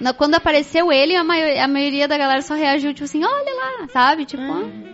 Na- 0.00 0.12
quando 0.12 0.34
apareceu 0.34 0.92
ele, 0.92 1.16
a, 1.16 1.24
maio- 1.24 1.58
a 1.62 1.66
maioria 1.66 2.06
da 2.06 2.18
galera 2.18 2.42
só 2.42 2.54
reagiu, 2.54 2.92
tipo 2.92 3.04
assim, 3.04 3.24
olha 3.24 3.54
lá, 3.80 3.88
sabe? 3.88 4.24
Tipo, 4.26 4.42
Hum. 4.42 4.82
ah, 4.84 4.92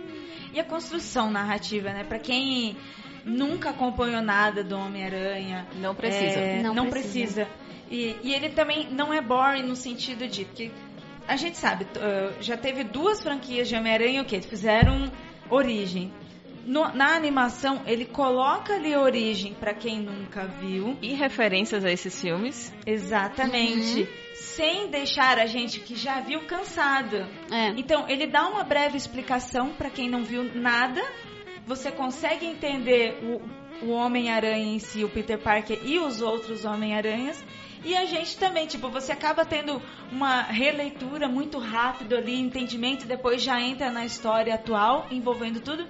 E 0.53 0.59
a 0.59 0.63
construção 0.63 1.29
narrativa, 1.31 1.89
né? 1.91 2.03
Pra 2.03 2.19
quem 2.19 2.77
nunca 3.25 3.69
acompanhou 3.71 4.21
nada 4.21 4.63
do 4.63 4.77
Homem-Aranha. 4.77 5.67
Não 5.75 5.93
precisa. 5.95 6.39
é, 6.39 6.61
Não 6.61 6.73
não, 6.73 6.89
precisa. 6.89 7.45
precisa. 7.45 7.47
E, 7.89 8.15
e 8.23 8.33
ele 8.33 8.49
também 8.49 8.87
não 8.91 9.13
é 9.13 9.21
boring 9.21 9.63
no 9.63 9.75
sentido 9.75 10.27
de 10.27 10.45
que 10.45 10.71
a 11.27 11.35
gente 11.35 11.57
sabe, 11.57 11.85
uh, 11.85 12.41
já 12.41 12.57
teve 12.57 12.83
duas 12.83 13.21
franquias 13.23 13.67
de 13.69 13.75
Homem-Aranha 13.75 14.21
o 14.21 14.25
que 14.25 14.41
fizeram 14.41 15.11
origem. 15.49 16.11
No- 16.65 16.93
na 16.95 17.15
animação, 17.15 17.81
ele 17.85 18.05
coloca 18.05 18.73
ali 18.75 18.95
origem 18.95 19.53
pra 19.53 19.73
quem 19.73 19.99
nunca 19.99 20.45
viu. 20.47 20.97
E 21.01 21.13
referências 21.13 21.83
a 21.83 21.91
esses 21.91 22.19
filmes. 22.21 22.73
Exatamente. 22.85 24.07
Sem 24.33 24.87
deixar 24.89 25.39
a 25.39 25.45
gente 25.45 25.79
que 25.81 25.95
já 25.95 26.19
viu 26.21 26.41
cansado. 26.45 27.25
é. 27.51 27.69
Então, 27.77 28.07
ele 28.07 28.27
dá 28.27 28.47
uma 28.47 28.63
breve 28.63 28.95
explicação 28.97 29.69
para 29.73 29.89
quem 29.89 30.09
não 30.09 30.23
viu 30.23 30.43
nada. 30.55 31.01
Você 31.65 31.91
consegue 31.91 32.45
entender 32.45 33.19
o, 33.23 33.85
o 33.85 33.91
Homem-Aranha 33.91 34.75
em 34.75 34.79
si, 34.79 35.03
o 35.03 35.09
Peter 35.09 35.37
Parker 35.37 35.79
e 35.83 35.99
os 35.99 36.21
outros 36.21 36.65
Homem-Aranhas. 36.65 37.43
E 37.85 37.95
a 37.97 38.05
gente 38.05 38.37
também, 38.37 38.65
tipo, 38.65 38.89
você 38.89 39.11
acaba 39.11 39.43
tendo 39.43 39.81
uma 40.11 40.41
releitura 40.41 41.27
muito 41.27 41.59
rápido 41.59 42.15
ali, 42.15 42.39
entendimento, 42.39 43.03
e 43.03 43.07
depois 43.07 43.41
já 43.41 43.59
entra 43.59 43.91
na 43.91 44.05
história 44.05 44.55
atual, 44.55 45.07
envolvendo 45.11 45.59
tudo. 45.59 45.85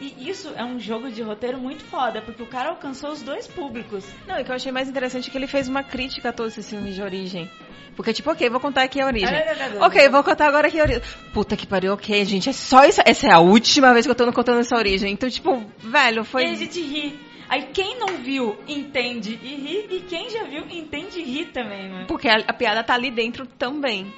E 0.00 0.28
isso 0.28 0.52
é 0.56 0.64
um 0.64 0.78
jogo 0.78 1.10
de 1.10 1.22
roteiro 1.22 1.58
muito 1.58 1.82
foda, 1.84 2.20
porque 2.20 2.42
o 2.42 2.46
cara 2.46 2.70
alcançou 2.70 3.10
os 3.10 3.22
dois 3.22 3.46
públicos. 3.46 4.04
Não, 4.26 4.38
e 4.38 4.42
o 4.42 4.44
que 4.44 4.50
eu 4.50 4.54
achei 4.56 4.70
mais 4.70 4.88
interessante 4.88 5.28
é 5.28 5.32
que 5.32 5.38
ele 5.38 5.46
fez 5.46 5.68
uma 5.68 5.82
crítica 5.82 6.28
a 6.28 6.32
todos 6.32 6.52
esses 6.52 6.68
filmes 6.68 6.94
de 6.94 7.02
origem. 7.02 7.50
Porque, 7.96 8.12
tipo, 8.12 8.30
ok, 8.30 8.50
vou 8.50 8.60
contar 8.60 8.82
aqui 8.82 9.00
a 9.00 9.06
origem. 9.06 9.34
Ok, 9.80 10.08
vou 10.10 10.22
contar 10.22 10.48
agora 10.48 10.68
aqui 10.68 10.78
a 10.78 10.82
origem. 10.82 11.02
Puta 11.32 11.56
que 11.56 11.66
pariu, 11.66 11.94
ok, 11.94 12.24
gente, 12.26 12.50
é 12.50 12.52
só 12.52 12.84
isso. 12.84 13.00
Essa 13.06 13.28
é 13.28 13.32
a 13.32 13.38
última 13.38 13.92
vez 13.94 14.04
que 14.04 14.12
eu 14.12 14.14
tô 14.14 14.30
contando 14.32 14.60
essa 14.60 14.76
origem. 14.76 15.12
Então, 15.12 15.30
tipo, 15.30 15.64
velho, 15.78 16.22
foi. 16.22 16.42
E 16.42 16.50
a 16.50 16.54
gente 16.54 16.80
ri. 16.80 17.18
Aí 17.48 17.68
quem 17.72 17.98
não 17.98 18.18
viu, 18.18 18.58
entende 18.68 19.38
e 19.42 19.54
ri. 19.54 19.96
E 19.96 20.00
quem 20.00 20.28
já 20.28 20.44
viu, 20.44 20.66
entende 20.68 21.20
e 21.20 21.24
ri 21.24 21.46
também, 21.46 21.88
mano. 21.88 22.06
Porque 22.06 22.28
a, 22.28 22.36
a 22.46 22.52
piada 22.52 22.84
tá 22.84 22.92
ali 22.92 23.10
dentro 23.10 23.46
também. 23.46 24.12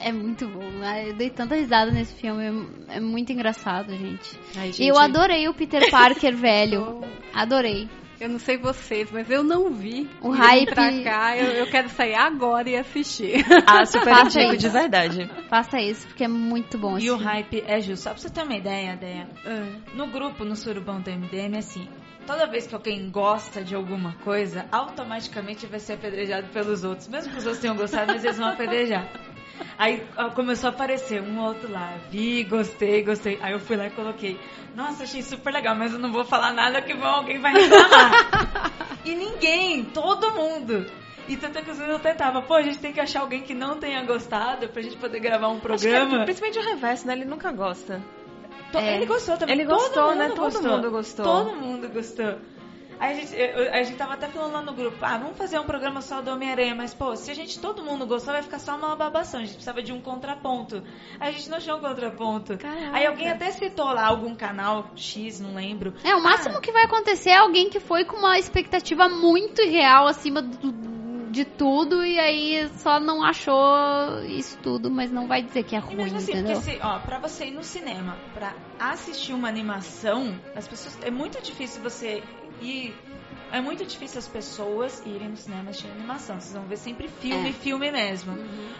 É 0.00 0.12
muito 0.12 0.46
bom. 0.46 0.68
Ai, 0.82 1.10
Eu 1.10 1.14
dei 1.14 1.30
tanta 1.30 1.54
risada 1.56 1.90
nesse 1.90 2.14
filme. 2.14 2.68
É, 2.88 2.96
é 2.96 3.00
muito 3.00 3.32
engraçado, 3.32 3.90
gente. 3.96 4.38
Ai, 4.56 4.68
E 4.78 4.88
eu 4.88 4.94
gente, 4.94 4.98
adorei 5.04 5.48
o 5.48 5.54
Peter 5.54 5.88
Parker 5.90 6.34
velho. 6.36 7.02
Adorei. 7.34 7.88
Eu 8.20 8.28
não 8.28 8.38
sei 8.38 8.58
vocês, 8.58 9.10
mas 9.10 9.30
eu 9.30 9.42
não 9.42 9.70
vi. 9.70 10.06
O 10.20 10.28
hype- 10.28 10.74
Pra 10.74 11.02
cá, 11.02 11.38
eu, 11.38 11.52
eu 11.52 11.66
quero 11.68 11.88
sair 11.88 12.14
agora 12.14 12.68
e 12.68 12.76
assistir. 12.76 13.42
Ah, 13.66 13.86
super 13.86 14.10
Faça 14.14 14.42
isso. 14.42 14.56
de 14.58 14.68
verdade. 14.68 15.30
Faça 15.48 15.80
isso, 15.80 16.06
porque 16.06 16.24
é 16.24 16.28
muito 16.28 16.76
bom 16.76 16.98
E 16.98 17.10
o 17.10 17.16
filme. 17.16 17.24
hype 17.24 17.64
é 17.66 17.80
justo. 17.80 18.02
Só 18.04 18.10
pra 18.10 18.18
você 18.20 18.28
ter 18.28 18.42
uma 18.42 18.54
ideia, 18.56 18.92
ideia. 18.92 19.26
No 19.94 20.06
grupo, 20.08 20.44
no 20.44 20.54
surubão 20.54 21.00
do 21.00 21.10
MDM, 21.10 21.56
assim, 21.56 21.88
toda 22.26 22.46
vez 22.46 22.66
que 22.66 22.74
alguém 22.74 23.08
gosta 23.10 23.64
de 23.64 23.74
alguma 23.74 24.12
coisa, 24.22 24.66
automaticamente 24.70 25.66
vai 25.66 25.80
ser 25.80 25.94
apedrejado 25.94 26.48
pelos 26.48 26.84
outros. 26.84 27.08
Mesmo 27.08 27.32
que 27.32 27.38
os 27.38 27.44
outros 27.46 27.62
tenham 27.62 27.74
gostado, 27.74 28.12
mas 28.12 28.22
eles 28.22 28.36
vão 28.36 28.48
apedrejar. 28.48 29.08
Aí 29.78 30.06
começou 30.34 30.68
a 30.68 30.72
aparecer 30.72 31.20
um 31.22 31.40
outro 31.40 31.70
lá. 31.70 31.94
Vi, 32.10 32.44
gostei, 32.44 33.02
gostei. 33.02 33.38
Aí 33.42 33.52
eu 33.52 33.60
fui 33.60 33.76
lá 33.76 33.86
e 33.86 33.90
coloquei. 33.90 34.38
Nossa, 34.74 35.04
achei 35.04 35.22
super 35.22 35.52
legal, 35.52 35.74
mas 35.74 35.92
eu 35.92 35.98
não 35.98 36.12
vou 36.12 36.24
falar 36.24 36.52
nada 36.52 36.80
que 36.82 36.94
vão, 36.94 37.08
alguém 37.08 37.38
vai 37.38 37.52
reclamar. 37.52 38.72
e 39.04 39.14
ninguém, 39.14 39.84
todo 39.84 40.32
mundo. 40.32 40.86
E 41.28 41.36
tanto 41.36 41.58
é 41.58 41.62
que 41.62 41.70
os 41.70 41.78
meninos 41.78 42.00
até 42.00 42.12
tava, 42.12 42.42
pô, 42.42 42.54
a 42.54 42.62
gente 42.62 42.78
tem 42.78 42.92
que 42.92 43.00
achar 43.00 43.20
alguém 43.20 43.42
que 43.42 43.54
não 43.54 43.78
tenha 43.78 44.02
gostado 44.04 44.68
pra 44.68 44.82
gente 44.82 44.96
poder 44.96 45.20
gravar 45.20 45.48
um 45.48 45.56
que, 45.56 45.62
programa. 45.62 46.24
principalmente 46.24 46.58
o 46.58 46.62
reverso, 46.62 47.06
né? 47.06 47.12
Ele 47.12 47.24
nunca 47.24 47.52
gosta. 47.52 48.02
É. 48.74 48.96
Ele 48.96 49.06
gostou 49.06 49.36
também. 49.36 49.54
Ele 49.54 49.66
Todo 49.66 49.78
gostou, 49.78 50.08
mundo 50.08 50.18
né? 50.18 50.28
Todo 50.28 50.38
gostou. 50.38 50.70
mundo 50.72 50.90
gostou. 50.90 51.24
Todo 51.24 51.56
mundo 51.56 51.88
gostou. 51.88 52.38
Aí 53.00 53.12
a 53.12 53.14
gente, 53.14 53.34
eu- 53.34 53.72
a 53.72 53.82
gente 53.82 53.96
tava 53.96 54.12
até 54.12 54.28
falando 54.28 54.52
lá 54.52 54.60
no 54.62 54.74
grupo, 54.74 54.98
ah, 55.00 55.16
vamos 55.16 55.38
fazer 55.38 55.58
um 55.58 55.64
programa 55.64 56.02
só 56.02 56.20
do 56.20 56.30
Homem-Aranha, 56.30 56.74
mas 56.74 56.92
pô, 56.92 57.16
se 57.16 57.30
a 57.30 57.34
gente 57.34 57.58
todo 57.58 57.82
mundo 57.82 58.06
gostar, 58.06 58.32
vai 58.32 58.42
ficar 58.42 58.58
só 58.58 58.76
uma 58.76 58.94
babação. 58.94 59.40
A 59.40 59.42
gente 59.42 59.54
precisava 59.54 59.82
de 59.82 59.90
um 59.90 60.02
contraponto. 60.02 60.82
Aí 61.18 61.30
a 61.30 61.32
gente 61.32 61.48
não 61.48 61.56
achou 61.56 61.76
um 61.76 61.80
contraponto. 61.80 62.58
Caraca. 62.58 62.90
Aí 62.92 63.06
alguém 63.06 63.30
até 63.30 63.50
citou 63.52 63.86
lá 63.86 64.06
algum 64.06 64.34
canal 64.34 64.90
X, 64.94 65.40
não 65.40 65.54
lembro. 65.54 65.94
É, 66.04 66.14
o 66.14 66.22
máximo 66.22 66.60
que 66.60 66.70
vai 66.72 66.84
acontecer 66.84 67.30
é 67.30 67.38
alguém 67.38 67.70
que 67.70 67.80
foi 67.80 68.04
com 68.04 68.18
uma 68.18 68.38
expectativa 68.38 69.08
muito 69.08 69.62
irreal 69.62 70.06
acima 70.06 70.42
do- 70.42 70.90
de 71.30 71.44
tudo 71.44 72.04
e 72.04 72.18
aí 72.18 72.68
só 72.78 72.98
não 72.98 73.22
achou 73.22 74.20
isso 74.26 74.58
tudo, 74.62 74.90
mas 74.90 75.12
não 75.12 75.28
vai 75.28 75.40
dizer 75.42 75.62
que 75.62 75.76
é 75.76 75.78
E 75.78 75.82
ruim, 75.82 75.94
mesmo 75.96 76.18
assim, 76.18 76.32
entendeu? 76.32 76.56
se, 76.60 76.78
ó, 76.82 76.98
pra 76.98 77.18
você 77.20 77.46
ir 77.46 77.52
no 77.52 77.62
cinema, 77.62 78.16
pra 78.34 78.52
assistir 78.80 79.32
uma 79.32 79.48
animação, 79.48 80.34
as 80.56 80.66
pessoas. 80.66 80.98
É 81.02 81.10
muito 81.10 81.40
difícil 81.40 81.80
você 81.82 82.20
ir. 82.60 82.94
É 83.52 83.60
muito 83.60 83.84
difícil 83.84 84.18
as 84.20 84.28
pessoas 84.28 85.02
irem 85.04 85.28
no 85.28 85.36
cinema 85.36 85.70
assistir 85.70 85.90
animação. 85.90 86.40
Vocês 86.40 86.54
vão 86.54 86.62
ver 86.64 86.76
sempre 86.76 87.08
filme, 87.08 87.50
É. 87.50 87.52
filme 87.52 87.90
mesmo. 87.90 88.36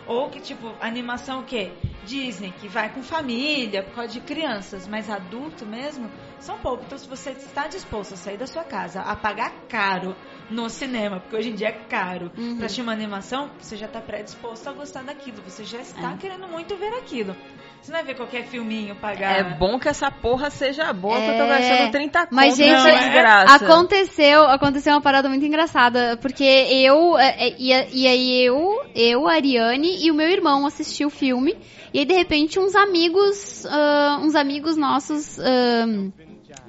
Ou 0.07 0.31
que, 0.31 0.41
tipo, 0.41 0.73
animação 0.81 1.41
o 1.41 1.45
quê? 1.45 1.73
Disney, 2.05 2.53
que 2.61 2.69
vai 2.69 2.89
com 2.93 3.03
família, 3.03 3.83
por 3.83 3.95
causa 3.95 4.13
de 4.13 4.21
crianças, 4.21 4.87
mas 4.87 5.11
adulto 5.11 5.67
mesmo, 5.67 6.09
são 6.39 6.57
poucos. 6.59 6.87
Então, 6.87 6.99
se 6.99 7.09
você 7.09 7.31
está 7.31 7.67
disposto 7.67 8.15
a 8.15 8.17
sair 8.17 8.37
da 8.37 8.47
sua 8.47 8.63
casa, 8.63 9.01
a 9.01 9.17
pagar 9.17 9.53
caro 9.69 10.15
no 10.51 10.69
cinema, 10.69 11.21
porque 11.21 11.37
hoje 11.37 11.51
em 11.51 11.55
dia 11.55 11.69
é 11.69 11.73
caro, 11.73 12.31
Uhum. 12.37 12.57
pra 12.57 12.67
assistir 12.67 12.83
uma 12.83 12.93
animação, 12.93 13.49
você 13.61 13.77
já 13.77 13.87
está 13.87 14.01
predisposto 14.01 14.69
a 14.69 14.73
gostar 14.73 15.03
daquilo. 15.05 15.39
Você 15.47 15.65
já 15.65 15.79
está 15.79 16.13
É. 16.13 16.17
querendo 16.17 16.49
muito 16.49 16.77
ver 16.77 16.93
aquilo. 16.95 17.37
Você 17.81 17.91
não 17.93 17.99
vai 17.99 18.07
ver 18.09 18.15
qualquer 18.17 18.45
filminho 18.45 18.95
pagar. 18.97 19.39
É 19.39 19.43
bom 19.57 19.79
que 19.79 19.89
essa 19.89 20.11
porra 20.11 20.51
seja 20.51 20.93
boa, 20.93 21.17
que 21.19 21.29
eu 21.31 21.35
tô 21.37 21.43
É, 21.45 21.49
gastando 21.49 21.91
30 21.93 22.29
Mas, 22.31 22.51
conto 22.51 22.57
gente, 22.59 22.71
nessa 22.73 22.89
Não, 22.89 22.95
é- 22.97 22.99
desgraça. 23.05 23.55
Aconteceu, 23.65 24.43
aconteceu 24.45 24.93
uma 24.95 25.01
parada 25.01 25.29
muito 25.31 25.45
engraçada, 25.47 26.19
porque 26.21 26.45
eu, 26.45 27.17
é, 27.19 27.49
é, 27.49 27.57
e, 27.59 27.73
a- 27.73 27.87
e 27.91 28.07
aí 28.07 28.45
eu, 28.45 28.83
eu, 28.95 29.27
a 29.29 29.33
Ariane 29.33 30.05
e 30.05 30.11
o 30.11 30.15
meu 30.15 30.29
irmão 30.29 30.67
assistiu 30.67 31.09
o 31.09 31.11
filme, 31.11 31.57
e 31.95 32.01
aí 32.01 32.05
de 32.05 32.13
repente 32.15 32.59
uns 32.61 32.75
amigos, 32.75 33.65
ah, 33.67 34.19
uns 34.23 34.35
amigos 34.35 34.77
nossos 34.77 35.39
ah, 35.41 35.87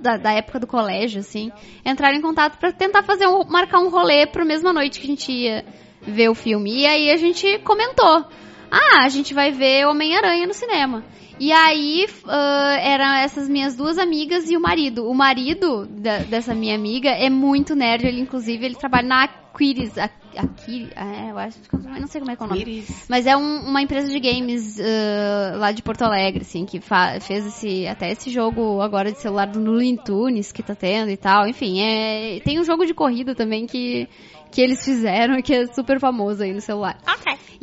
da, 0.01 0.17
da 0.17 0.31
época 0.33 0.59
do 0.59 0.67
colégio, 0.67 1.19
assim, 1.19 1.51
entraram 1.85 2.17
em 2.17 2.21
contato 2.21 2.57
pra 2.57 2.71
tentar 2.71 3.03
fazer 3.03 3.27
um, 3.27 3.43
marcar 3.45 3.79
um 3.79 3.89
rolê 3.89 4.25
pra 4.25 4.43
mesma 4.43 4.73
noite 4.73 4.99
que 4.99 5.05
a 5.05 5.09
gente 5.09 5.31
ia 5.31 5.63
ver 6.01 6.29
o 6.29 6.35
filme. 6.35 6.71
E 6.81 6.85
aí 6.87 7.11
a 7.11 7.17
gente 7.17 7.59
comentou, 7.59 8.25
ah, 8.71 9.03
a 9.03 9.09
gente 9.09 9.33
vai 9.33 9.51
ver 9.51 9.85
Homem-Aranha 9.87 10.47
no 10.47 10.53
cinema. 10.53 11.03
E 11.39 11.51
aí 11.51 12.05
ah, 12.27 12.77
eram 12.81 13.13
essas 13.15 13.47
minhas 13.49 13.75
duas 13.75 13.97
amigas 13.97 14.49
e 14.49 14.57
o 14.57 14.61
marido. 14.61 15.07
O 15.07 15.13
marido 15.13 15.85
da- 15.87 16.19
dessa 16.19 16.53
minha 16.53 16.75
amiga 16.75 17.09
é 17.09 17.29
muito 17.29 17.75
nerd, 17.75 18.05
ele 18.05 18.21
inclusive 18.21 18.65
ele 18.65 18.75
trabalha 18.75 19.07
na 19.07 19.23
Aquiris. 19.23 19.97
A, 19.97 20.09
Aqui, 20.37 20.89
é, 20.95 21.31
eu 21.31 21.37
acho, 21.37 21.57
não 21.99 22.07
sei 22.07 22.21
como 22.21 22.31
é 22.31 22.35
que 22.35 22.43
é 22.43 22.45
o 22.45 22.49
nome. 22.49 22.61
Iris. 22.61 23.05
Mas 23.09 23.25
é 23.25 23.35
um- 23.35 23.61
uma 23.67 23.81
empresa 23.81 24.07
de 24.09 24.19
games 24.19 24.79
ah, 24.79 25.55
lá 25.57 25.71
de 25.71 25.81
Porto 25.81 26.01
Alegre, 26.03 26.41
assim, 26.41 26.65
que 26.65 26.79
fez 27.21 27.45
esse, 27.45 27.87
até 27.87 28.11
esse 28.11 28.29
jogo 28.29 28.81
agora 28.81 29.11
de 29.11 29.19
celular 29.19 29.47
do 29.47 29.59
Looney 29.59 29.97
Tunes 29.97 30.51
que 30.51 30.63
tá 30.63 30.73
tendo 30.75 31.09
e 31.11 31.17
tal. 31.17 31.47
Enfim, 31.47 31.81
é, 31.81 32.39
tem 32.41 32.59
um 32.59 32.63
jogo 32.63 32.85
de 32.85 32.93
corrida 32.93 33.35
também 33.35 33.65
que, 33.67 34.07
que 34.51 34.61
eles 34.61 34.83
fizeram 34.83 35.41
que 35.41 35.53
é 35.53 35.65
super 35.67 35.99
famoso 35.99 36.43
aí 36.43 36.53
no 36.53 36.61
celular. 36.61 36.97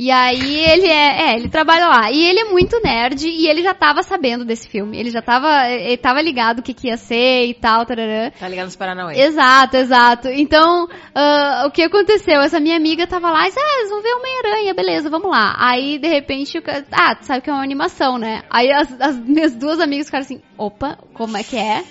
E 0.00 0.12
aí 0.12 0.64
ele 0.64 0.86
é, 0.86 1.32
é, 1.32 1.36
ele 1.36 1.48
trabalha 1.48 1.88
lá. 1.88 2.10
E 2.12 2.24
ele 2.24 2.38
é 2.40 2.44
muito 2.44 2.80
nerd 2.82 3.26
e 3.28 3.48
ele 3.48 3.62
já 3.62 3.74
tava 3.74 4.02
sabendo 4.04 4.44
desse 4.44 4.68
filme. 4.68 4.96
Ele 4.96 5.10
já 5.10 5.20
tava, 5.20 5.68
ele 5.68 5.96
tava 5.96 6.22
ligado 6.22 6.60
o 6.60 6.62
que, 6.62 6.72
que 6.72 6.86
ia 6.86 6.96
ser 6.96 7.46
e 7.46 7.54
tal, 7.54 7.84
tararã. 7.84 8.30
Tá 8.30 8.48
ligado 8.48 8.66
nos 8.66 8.76
Paranauê. 8.76 9.18
Exato, 9.20 9.76
exato. 9.76 10.28
Então, 10.28 10.88
ah, 11.14 11.64
o 11.66 11.70
que 11.72 11.82
aconteceu? 11.82 12.40
Essa 12.40 12.60
minha 12.60 12.76
amiga 12.76 13.08
tava 13.08 13.28
lá 13.30 13.42
e 13.42 13.48
disse, 13.48 13.58
ah, 13.58 13.78
eles 13.80 13.90
vão 13.90 14.00
ver 14.00 14.14
Homem-Aranha, 14.14 14.72
beleza, 14.74 15.10
vamos 15.10 15.30
lá. 15.30 15.56
Aí, 15.58 15.98
de 15.98 16.06
repente, 16.08 16.58
o 16.58 16.62
ca- 16.62 16.84
ah, 16.92 17.16
tu 17.16 17.24
sabe 17.24 17.40
que 17.42 17.50
é 17.50 17.52
uma 17.52 17.62
animação, 17.64 18.18
né? 18.18 18.42
Aí 18.48 18.70
as, 18.70 19.00
as 19.00 19.18
minhas 19.18 19.54
duas 19.56 19.80
amigas 19.80 20.06
ficaram 20.06 20.24
assim, 20.24 20.40
opa, 20.56 20.96
como 21.12 21.36
é 21.36 21.42
que 21.42 21.56
é? 21.56 21.82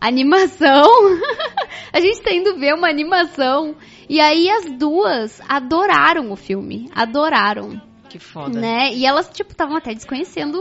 Animação? 0.00 0.84
a 1.92 2.00
gente 2.00 2.20
tá 2.22 2.32
indo 2.32 2.56
ver 2.58 2.74
uma 2.74 2.88
animação. 2.88 3.74
E 4.08 4.20
aí 4.20 4.48
as 4.48 4.70
duas 4.78 5.40
adoraram 5.48 6.30
o 6.32 6.36
filme, 6.36 6.88
adoraram. 6.94 7.80
Que 8.08 8.18
foda. 8.18 8.58
né? 8.58 8.90
E 8.94 9.04
elas, 9.04 9.28
tipo, 9.28 9.50
estavam 9.50 9.76
até 9.76 9.92
desconhecendo 9.92 10.58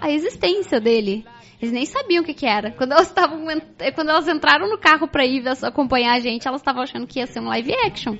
a 0.00 0.10
existência 0.10 0.80
dele. 0.80 1.24
Eles 1.60 1.72
nem 1.72 1.86
sabiam 1.86 2.22
o 2.22 2.26
que 2.26 2.34
que 2.34 2.46
era. 2.46 2.70
Quando 2.72 2.92
elas 2.92 3.06
estavam 3.08 3.48
en- 3.50 3.62
eh, 3.78 3.90
quando 3.92 4.10
elas 4.10 4.26
entraram 4.28 4.68
no 4.68 4.78
carro 4.78 5.06
pra 5.08 5.24
ir 5.24 5.40
ver- 5.42 5.56
acompanhar 5.62 6.14
a 6.16 6.20
gente, 6.20 6.46
elas 6.48 6.60
estavam 6.60 6.82
achando 6.82 7.06
que 7.06 7.18
ia 7.20 7.26
ser 7.26 7.40
um 7.40 7.48
live 7.48 7.72
action. 7.84 8.16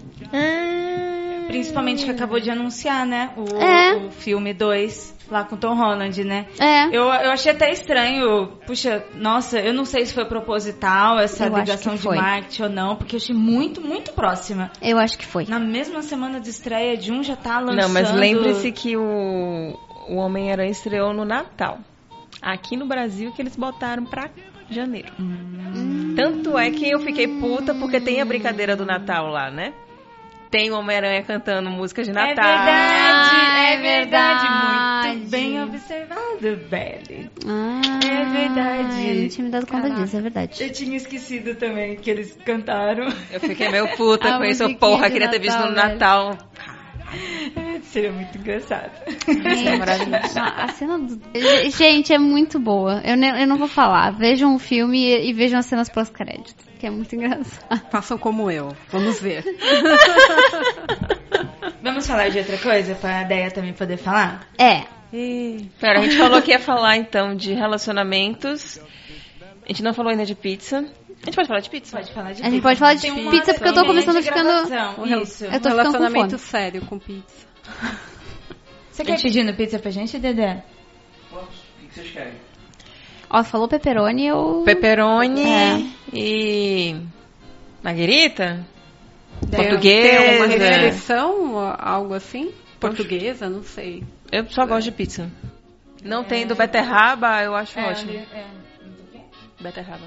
Principalmente 1.47 2.05
que 2.05 2.11
acabou 2.11 2.39
de 2.39 2.51
anunciar, 2.51 3.07
né? 3.07 3.31
O, 3.37 3.57
É. 3.57 3.97
o 4.07 4.11
filme 4.11 4.53
2, 4.53 5.17
lá 5.31 5.45
com 5.45 5.57
Tom 5.57 5.75
Holland, 5.75 6.25
né? 6.25 6.47
É. 6.59 6.87
Eu, 6.87 7.05
eu 7.05 7.31
achei 7.31 7.53
até 7.53 7.71
estranho. 7.71 8.49
Puxa, 8.67 9.05
nossa, 9.15 9.59
eu 9.59 9.73
não 9.73 9.85
sei 9.85 10.07
se 10.07 10.15
foi 10.15 10.25
proposital 10.25 11.19
essa 11.19 11.47
Eu 11.47 11.57
ligação 11.57 11.95
de 11.95 12.07
marketing 12.07 12.63
ou 12.63 12.69
não, 12.69 12.97
porque 12.97 13.17
eu 13.17 13.19
achei 13.19 13.35
muito, 13.35 13.81
muito 13.81 14.13
próxima. 14.13 14.71
Eu 14.81 14.99
acho 14.99 15.19
que 15.19 15.27
foi. 15.27 15.45
Na 15.47 15.59
mesma 15.59 16.03
semana 16.03 16.41
de 16.41 16.51
estreia 16.51 16.97
de 16.97 17.13
um 17.13 17.23
já 17.23 17.37
tá 17.37 17.61
lançando. 17.61 17.81
Não, 17.81 17.89
mas 17.89 18.13
lembre-se 18.13 18.73
que 18.73 18.97
o, 18.97 19.79
o 20.09 20.17
Homem-Aranha 20.17 20.71
estreou 20.71 21.13
no 21.13 21.25
Natal. 21.25 21.79
Aqui 22.41 22.77
no 22.77 22.87
Brasil 22.87 23.33
que 23.33 23.43
eles 23.43 23.57
botaram 23.57 24.05
pra 24.05 24.31
janeiro. 24.71 25.13
Tanto 26.15 26.59
é 26.59 26.71
que 26.71 26.89
eu 26.89 27.01
fiquei 27.01 27.27
puta 27.27 27.75
porque 27.75 28.01
tem 28.01 28.21
a 28.21 28.25
brincadeira 28.25 28.77
do 28.77 28.85
Natal 28.85 29.29
lá, 29.29 29.51
né? 29.51 29.73
Tem 30.51 30.71
o 30.71 30.79
Homem-Aranha 30.79 31.23
cantando 31.23 31.69
músicas 31.71 32.07
de 32.07 32.11
É 32.11 32.15
Natal. 32.15 32.35
verdade, 32.45 33.31
Ah, 33.37 33.63
é 33.69 33.73
é 33.75 33.77
verdade. 33.77 34.41
verdade. 34.43 35.17
Muito 35.19 35.31
bem 35.31 35.63
observado, 35.63 36.57
Belly. 36.71 37.31
Ah, 37.47 37.81
É 38.07 38.25
verdade. 38.25 39.09
Eu 39.09 39.15
não 39.23 39.29
tinha 39.29 39.45
me 39.45 39.51
dado 39.51 39.67
conta 39.67 39.83
Caraca. 39.83 40.03
disso, 40.03 40.17
é 40.17 40.21
verdade. 40.21 40.63
Eu 40.65 40.73
tinha 40.73 40.97
esquecido 40.97 41.55
também 41.55 41.97
que 41.97 42.11
eles 42.11 42.37
cantaram. 42.45 43.09
Eu 43.31 43.41
fiquei 43.41 43.69
meio 43.71 43.89
puta 43.97 44.33
com 44.39 44.45
isso. 44.45 44.75
Porra, 44.77 45.11
queria 45.11 45.29
ter 45.29 45.39
visto 45.39 45.59
no. 45.61 45.73
Natal. 45.73 46.37
Seria 47.85 48.13
muito 48.13 48.37
engraçado. 48.37 48.91
Gente, 49.27 50.39
a 50.39 50.69
cena 50.69 50.99
do... 50.99 51.19
Gente, 51.71 52.13
é 52.13 52.19
muito 52.19 52.59
boa. 52.59 53.01
Eu, 53.05 53.17
ne- 53.17 53.43
eu 53.43 53.47
não 53.47 53.57
vou 53.57 53.69
falar. 53.69 54.11
Vejam 54.13 54.55
o 54.55 54.59
filme 54.59 54.99
e, 55.07 55.31
e 55.31 55.33
vejam 55.33 55.59
as 55.59 55.65
cenas 55.67 55.89
pós-créditos, 55.89 56.55
que 56.79 56.87
é 56.87 56.91
muito 56.91 57.15
engraçado. 57.15 57.83
Façam 57.91 58.17
como 58.17 58.51
eu. 58.51 58.75
Vamos 58.91 59.21
ver. 59.21 59.45
Vamos 61.83 62.07
falar 62.07 62.29
de 62.29 62.39
outra 62.39 62.59
coisa 62.59 62.95
pra 62.95 63.23
Deia 63.25 63.51
também 63.51 63.73
poder 63.73 63.97
falar? 63.97 64.47
É. 64.59 64.83
Pera, 65.81 66.01
a 66.01 66.03
gente 66.03 66.17
falou 66.19 66.43
que 66.43 66.51
ia 66.51 66.61
falar 66.61 66.97
então 66.97 67.35
de 67.35 67.55
relacionamentos. 67.55 68.79
A 69.65 69.69
gente 69.69 69.83
não 69.83 69.95
falou 69.95 70.11
ainda 70.11 70.25
de 70.27 70.35
pizza. 70.35 70.79
A 71.23 71.27
gente 71.27 71.35
pode 71.35 71.49
falar 71.49 71.61
de 71.61 71.71
pizza? 71.71 71.97
Pode 71.97 72.13
falar 72.13 72.33
de 72.33 72.43
A 72.43 72.45
gente 72.45 72.53
pizza. 72.55 72.63
pode 72.63 72.79
falar 72.79 72.95
de 72.95 73.01
Tem 73.03 73.31
pizza 73.31 73.55
porque 73.55 73.69
eu 73.69 73.75
tô 73.75 73.85
começando 73.87 74.23
ficando- 74.23 75.23
Isso. 75.23 75.45
Eu 75.45 75.51
tô 75.51 75.55
ficando 75.57 75.63
com 75.63 75.69
relacionamento 75.69 76.39
fome. 76.39 76.51
sério 76.51 76.83
com 76.87 76.99
pizza. 76.99 77.47
Você 78.93 79.05
quer 79.05 79.21
pedindo 79.21 79.55
pizza 79.55 79.79
pra 79.79 79.91
gente, 79.91 80.19
Dedé? 80.19 80.63
O 81.33 81.39
que 81.81 81.87
que 81.89 81.95
vocês 81.95 82.11
querem? 82.11 82.35
Ó, 83.31 83.45
falou 83.45 83.69
pepperoni, 83.69 84.27
eu... 84.27 84.63
Pepperoni 84.65 85.43
É. 85.43 85.87
e. 86.13 86.97
Marguerita? 87.83 88.67
Tem 89.51 89.61
Portuguesa. 89.61 90.37
uma 90.37 90.47
restrição, 90.47 91.75
algo 91.79 92.15
assim? 92.15 92.51
Portuguesa, 92.81 93.49
não 93.49 93.63
sei. 93.63 94.03
Eu 94.33 94.49
só 94.51 94.67
gosto 94.67 94.85
de 94.85 94.93
pizza. 94.93 95.31
Não 96.05 96.25
tem 96.25 96.47
do 96.47 96.55
beterraba, 96.55 97.43
eu 97.43 97.55
acho 97.55 97.79
ótimo. 97.79 98.13
é, 98.13 98.45
Beterraba. 99.61 100.07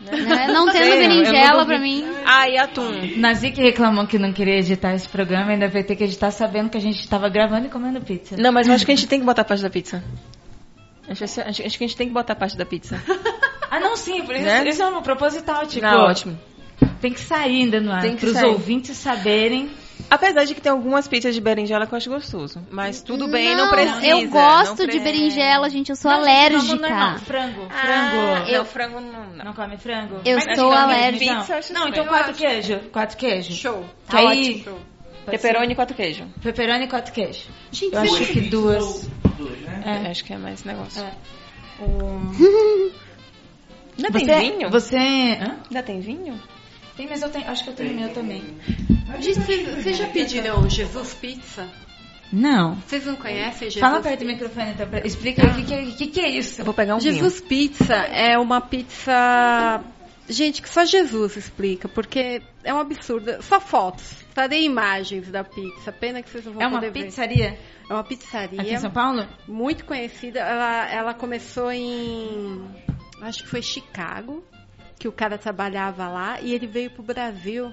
Né? 0.00 0.46
Não 0.48 0.66
tendo 0.70 0.84
Sei, 0.84 1.00
berinjela 1.08 1.64
pra 1.66 1.78
mim. 1.80 2.04
Ah, 2.24 2.48
e 2.48 2.58
atum. 2.58 3.16
Nazi 3.16 3.50
que 3.50 3.60
reclamou 3.62 4.06
que 4.06 4.18
não 4.18 4.32
queria 4.32 4.58
editar 4.58 4.94
esse 4.94 5.08
programa, 5.08 5.50
ainda 5.52 5.68
vai 5.68 5.82
ter 5.82 5.96
que 5.96 6.04
editar 6.04 6.30
sabendo 6.30 6.70
que 6.70 6.76
a 6.76 6.80
gente 6.80 7.08
tava 7.08 7.28
gravando 7.28 7.66
e 7.66 7.70
comendo 7.70 8.00
pizza. 8.00 8.36
Não, 8.36 8.52
mas 8.52 8.68
eu 8.68 8.74
acho 8.74 8.84
que 8.86 8.92
a 8.92 8.94
gente 8.94 9.08
tem 9.08 9.18
que 9.20 9.26
botar 9.26 9.44
parte 9.44 9.62
da 9.62 9.70
pizza. 9.70 10.04
Acho, 11.08 11.24
acho, 11.24 11.40
acho 11.40 11.60
que 11.60 11.66
a 11.66 11.86
gente 11.86 11.96
tem 11.96 12.08
que 12.08 12.14
botar 12.14 12.34
parte 12.34 12.56
da 12.56 12.64
pizza. 12.66 13.00
Ah, 13.68 13.80
não, 13.80 13.96
sim, 13.96 14.22
por 14.22 14.32
isso, 14.36 14.44
Né? 14.44 14.68
isso 14.68 14.80
é 14.80 14.86
um 14.86 15.02
proposital, 15.02 15.66
tipo. 15.66 15.84
Não, 15.84 16.04
ótimo. 16.04 16.38
Tem 17.00 17.12
que 17.12 17.18
sair 17.18 17.62
ainda 17.62 17.80
no 17.80 17.90
ar, 17.90 18.00
Tem 18.00 18.14
que 18.14 18.20
pros 18.20 18.32
sair. 18.34 18.46
ouvintes 18.46 18.96
saberem. 18.96 19.68
Apesar 20.08 20.44
de 20.44 20.54
que 20.54 20.60
tem 20.60 20.70
algumas 20.70 21.08
pizzas 21.08 21.34
de 21.34 21.40
berinjela 21.40 21.84
que 21.84 21.92
eu 21.92 21.96
acho 21.96 22.08
gostoso. 22.08 22.64
Mas 22.70 23.02
tudo 23.02 23.26
bem, 23.26 23.56
não, 23.56 23.68
precisa. 23.68 24.06
Eu 24.06 24.28
gosto 24.28 24.68
não 24.78 24.86
de 24.86 24.92
pre- 24.92 25.00
berinjela, 25.00 25.68
gente. 25.68 25.90
Eu 25.90 25.96
sou 25.96 26.10
Não, 26.12 26.22
gente, 26.24 26.52
vamos 26.52 26.70
alérgica. 26.70 26.88
normal, 26.88 27.18
Frango, 27.18 27.68
Ah, 27.68 28.10
frango. 28.10 28.48
eu 28.50 28.64
frango 28.64 29.00
não. 29.00 29.24
não. 29.34 29.44
Não 29.46 29.52
come 29.52 29.76
frango? 29.78 30.20
Eu 30.24 30.38
Mas 30.38 30.56
sou 30.56 30.72
alérgica. 30.72 31.34
Não, 31.34 31.40
Pizza, 31.44 31.72
não 31.74 31.88
então 31.88 32.04
bem. 32.04 32.06
quatro 32.12 32.34
queijo. 32.34 32.78
Quatro 32.92 33.16
queijo. 33.16 33.52
Show. 33.52 33.84
Tá 34.08 34.18
aí, 34.20 34.62
Show. 34.62 34.78
Pode 35.26 35.38
Pepperoni 35.38 35.72
e 35.72 35.76
quatro 35.76 35.94
queijo. 35.96 36.24
ser 36.24 36.40
Pepperoni 36.42 36.84
e 36.84 36.88
quatro 36.88 37.12
queijo. 37.12 37.44
Gente, 37.70 37.94
Eu 37.94 38.00
acho 38.00 38.26
que 38.32 38.40
duas. 38.42 39.08
Duas, 39.36 39.58
né? 39.60 40.02
É. 40.06 40.10
Acho 40.10 40.24
que 40.24 40.32
é 40.32 40.38
mais 40.38 40.64
negócio. 40.64 41.02
É. 41.02 41.12
O... 41.82 42.20
Ainda 43.98 44.10
Você, 44.18 44.26
tem 44.26 44.52
vinho? 44.52 44.70
Você. 44.70 44.96
Hã? 44.96 45.56
Ainda 45.68 45.82
tem 45.82 46.00
vinho? 46.00 46.40
Tem, 46.96 47.06
mas 47.08 47.22
eu 47.22 47.28
tenho. 47.30 47.48
Acho 47.48 47.64
que 47.64 47.70
eu 47.70 47.74
tenho 47.74 47.94
meu 47.94 48.08
também. 48.10 48.42
Gente, 49.20 49.40
vocês 49.40 49.96
já 49.96 50.06
pediram 50.08 50.68
Jesus 50.68 51.14
Pizza? 51.14 51.68
Não. 52.32 52.74
Vocês 52.86 53.06
não 53.06 53.14
conhecem 53.16 53.70
Jesus 53.70 53.80
Fala 53.80 54.00
perto 54.02 54.20
do 54.20 54.26
microfone, 54.26 54.70
então. 54.70 54.88
pra- 54.88 55.06
Explica 55.06 55.46
o 55.46 55.54
que, 55.54 55.62
que, 55.62 55.74
é- 55.74 55.84
que, 55.92 56.06
que 56.08 56.20
é 56.20 56.28
isso. 56.30 56.60
Eu 56.60 56.64
vou 56.64 56.74
pegar 56.74 56.96
um 56.96 57.00
Jesus 57.00 57.40
Pizza 57.40 57.94
é 57.94 58.36
uma 58.38 58.60
pizza. 58.60 59.84
Gente, 60.28 60.60
que 60.60 60.68
só 60.68 60.84
Jesus 60.84 61.36
explica, 61.36 61.88
porque 61.88 62.42
é 62.64 62.74
um 62.74 62.80
absurdo. 62.80 63.40
Só 63.42 63.60
fotos. 63.60 64.25
Trarei 64.36 64.64
imagens 64.66 65.30
da 65.30 65.42
pizza. 65.42 65.90
Pena 65.90 66.22
que 66.22 66.28
vocês 66.28 66.44
não 66.44 66.52
vão 66.52 66.62
É 66.62 66.66
uma 66.66 66.78
poder 66.78 66.92
ver. 66.92 67.04
pizzaria 67.06 67.58
É 67.88 67.92
uma 67.92 68.00
aqui 68.00 68.14
em 68.14 68.18
pizzaria 68.18 68.78
São 68.78 68.90
Paulo? 68.90 69.26
muito 69.48 69.86
conhecida. 69.86 70.40
Ela, 70.40 70.90
ela 70.92 71.14
começou 71.14 71.72
em. 71.72 72.62
Acho 73.22 73.44
que 73.44 73.48
foi 73.48 73.62
Chicago, 73.62 74.44
que 74.98 75.08
o 75.08 75.12
cara 75.12 75.38
trabalhava 75.38 76.06
lá, 76.06 76.38
e 76.42 76.52
ele 76.52 76.66
veio 76.66 76.90
pro 76.90 77.02
Brasil 77.02 77.72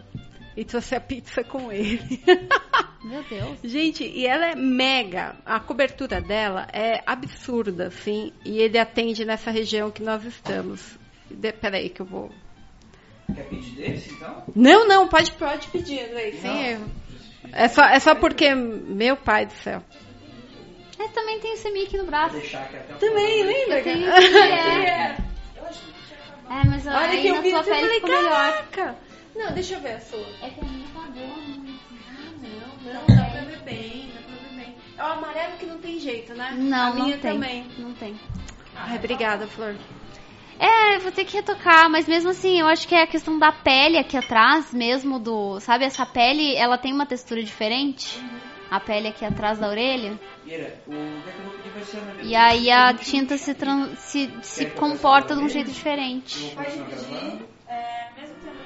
e 0.55 0.63
trouxe 0.63 0.95
a 0.95 1.01
pizza 1.01 1.43
com 1.43 1.69
ele. 1.69 1.99
Meu 3.03 3.21
Deus. 3.23 3.59
Gente, 3.61 4.05
e 4.05 4.25
ela 4.25 4.45
é 4.51 4.55
mega. 4.55 5.35
A 5.45 5.59
cobertura 5.59 6.21
dela 6.21 6.65
é 6.71 7.03
absurda, 7.05 7.87
assim. 7.87 8.31
E 8.45 8.59
ele 8.59 8.77
atende 8.79 9.25
nessa 9.25 9.51
região 9.51 9.91
que 9.91 10.01
nós 10.01 10.23
estamos. 10.23 10.97
De, 11.29 11.51
peraí 11.51 11.89
que 11.89 12.01
eu 12.01 12.05
vou. 12.05 12.31
Quer 13.33 13.43
pedir 13.47 13.71
desse, 13.75 14.13
então? 14.13 14.43
Não, 14.55 14.87
não, 14.87 15.07
pode, 15.07 15.31
pode 15.33 15.67
pedir, 15.67 16.01
Andrei, 16.05 16.33
sem 16.33 16.51
Não. 16.51 16.61
erro. 16.61 16.91
É 17.51 17.67
só, 17.67 17.83
é 17.85 17.99
só 17.99 18.15
porque, 18.15 18.53
meu 18.55 19.15
pai 19.15 19.45
do 19.45 19.53
céu. 19.53 19.81
Mas 20.97 21.11
também 21.11 21.39
tem 21.39 21.53
esse 21.53 21.69
Mickey 21.71 21.97
no 21.97 22.05
braço. 22.05 22.37
Aqui 22.37 22.57
Também, 22.99 23.43
lembra? 23.43 23.79
Eu 23.79 23.83
tenho 23.83 24.09
esse 24.17 24.37
é. 24.37 25.17
É, 26.49 26.67
mas 26.67 26.85
Olha 26.85 26.97
aí 26.97 27.21
que 27.21 27.27
eu 27.27 27.35
na 27.35 27.41
vi 27.41 27.49
sua 27.51 27.63
você 27.63 27.69
pele 27.71 27.81
falei, 27.81 27.95
ficou 27.99 28.09
melhor. 28.15 28.31
caraca. 28.71 28.95
Não, 29.35 29.51
deixa 29.53 29.73
eu 29.75 29.79
ver 29.81 29.93
a 29.93 29.99
sua. 30.01 30.25
É 30.41 30.49
que 30.49 30.59
a 30.61 30.63
minha 30.63 30.87
tá 30.93 30.99
boa. 30.99 31.27
Não, 32.83 32.93
não, 32.93 33.15
dá 33.15 33.23
pra 33.31 33.41
ver 33.41 33.59
bem, 33.63 34.11
dá 34.13 34.21
pra 34.21 34.49
ver 34.49 34.55
bem. 34.65 34.75
É 34.97 35.01
o 35.03 35.05
amarelo 35.05 35.57
que 35.57 35.65
não 35.65 35.77
tem 35.79 35.99
jeito, 35.99 36.33
né? 36.35 36.53
Não, 36.57 36.91
a 36.91 36.93
minha 36.93 37.15
não 37.15 37.21
tem. 37.21 37.33
também. 37.33 37.67
Não 37.79 37.93
tem. 37.93 38.15
Ai, 38.75 38.97
obrigada, 38.97 39.47
Flor. 39.47 39.75
É, 40.59 40.99
vou 40.99 41.11
ter 41.11 41.25
que 41.25 41.35
retocar, 41.37 41.89
mas 41.89 42.07
mesmo 42.07 42.29
assim, 42.29 42.59
eu 42.59 42.67
acho 42.67 42.87
que 42.87 42.95
é 42.95 43.03
a 43.03 43.07
questão 43.07 43.37
da 43.37 43.51
pele 43.51 43.97
aqui 43.97 44.15
atrás, 44.17 44.73
mesmo 44.73 45.19
do. 45.19 45.59
Sabe, 45.59 45.85
essa 45.85 46.05
pele, 46.05 46.55
ela 46.55 46.77
tem 46.77 46.93
uma 46.93 47.05
textura 47.05 47.43
diferente. 47.43 48.19
A 48.71 48.79
pele 48.79 49.07
aqui 49.07 49.23
atrás 49.23 49.59
da 49.59 49.67
orelha. 49.67 50.17
E 52.23 52.35
aí 52.35 52.71
a 52.71 52.93
tinta 52.93 53.37
se, 53.37 53.53
tran- 53.53 53.95
se, 53.95 54.31
se 54.41 54.65
comporta 54.65 55.35
de 55.35 55.41
um 55.41 55.49
jeito 55.49 55.69
diferente. 55.71 56.55
É, 57.67 58.09
mesmo 58.19 58.35
tendo 58.41 58.63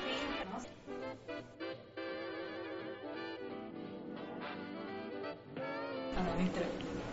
entrou. 6.41 6.65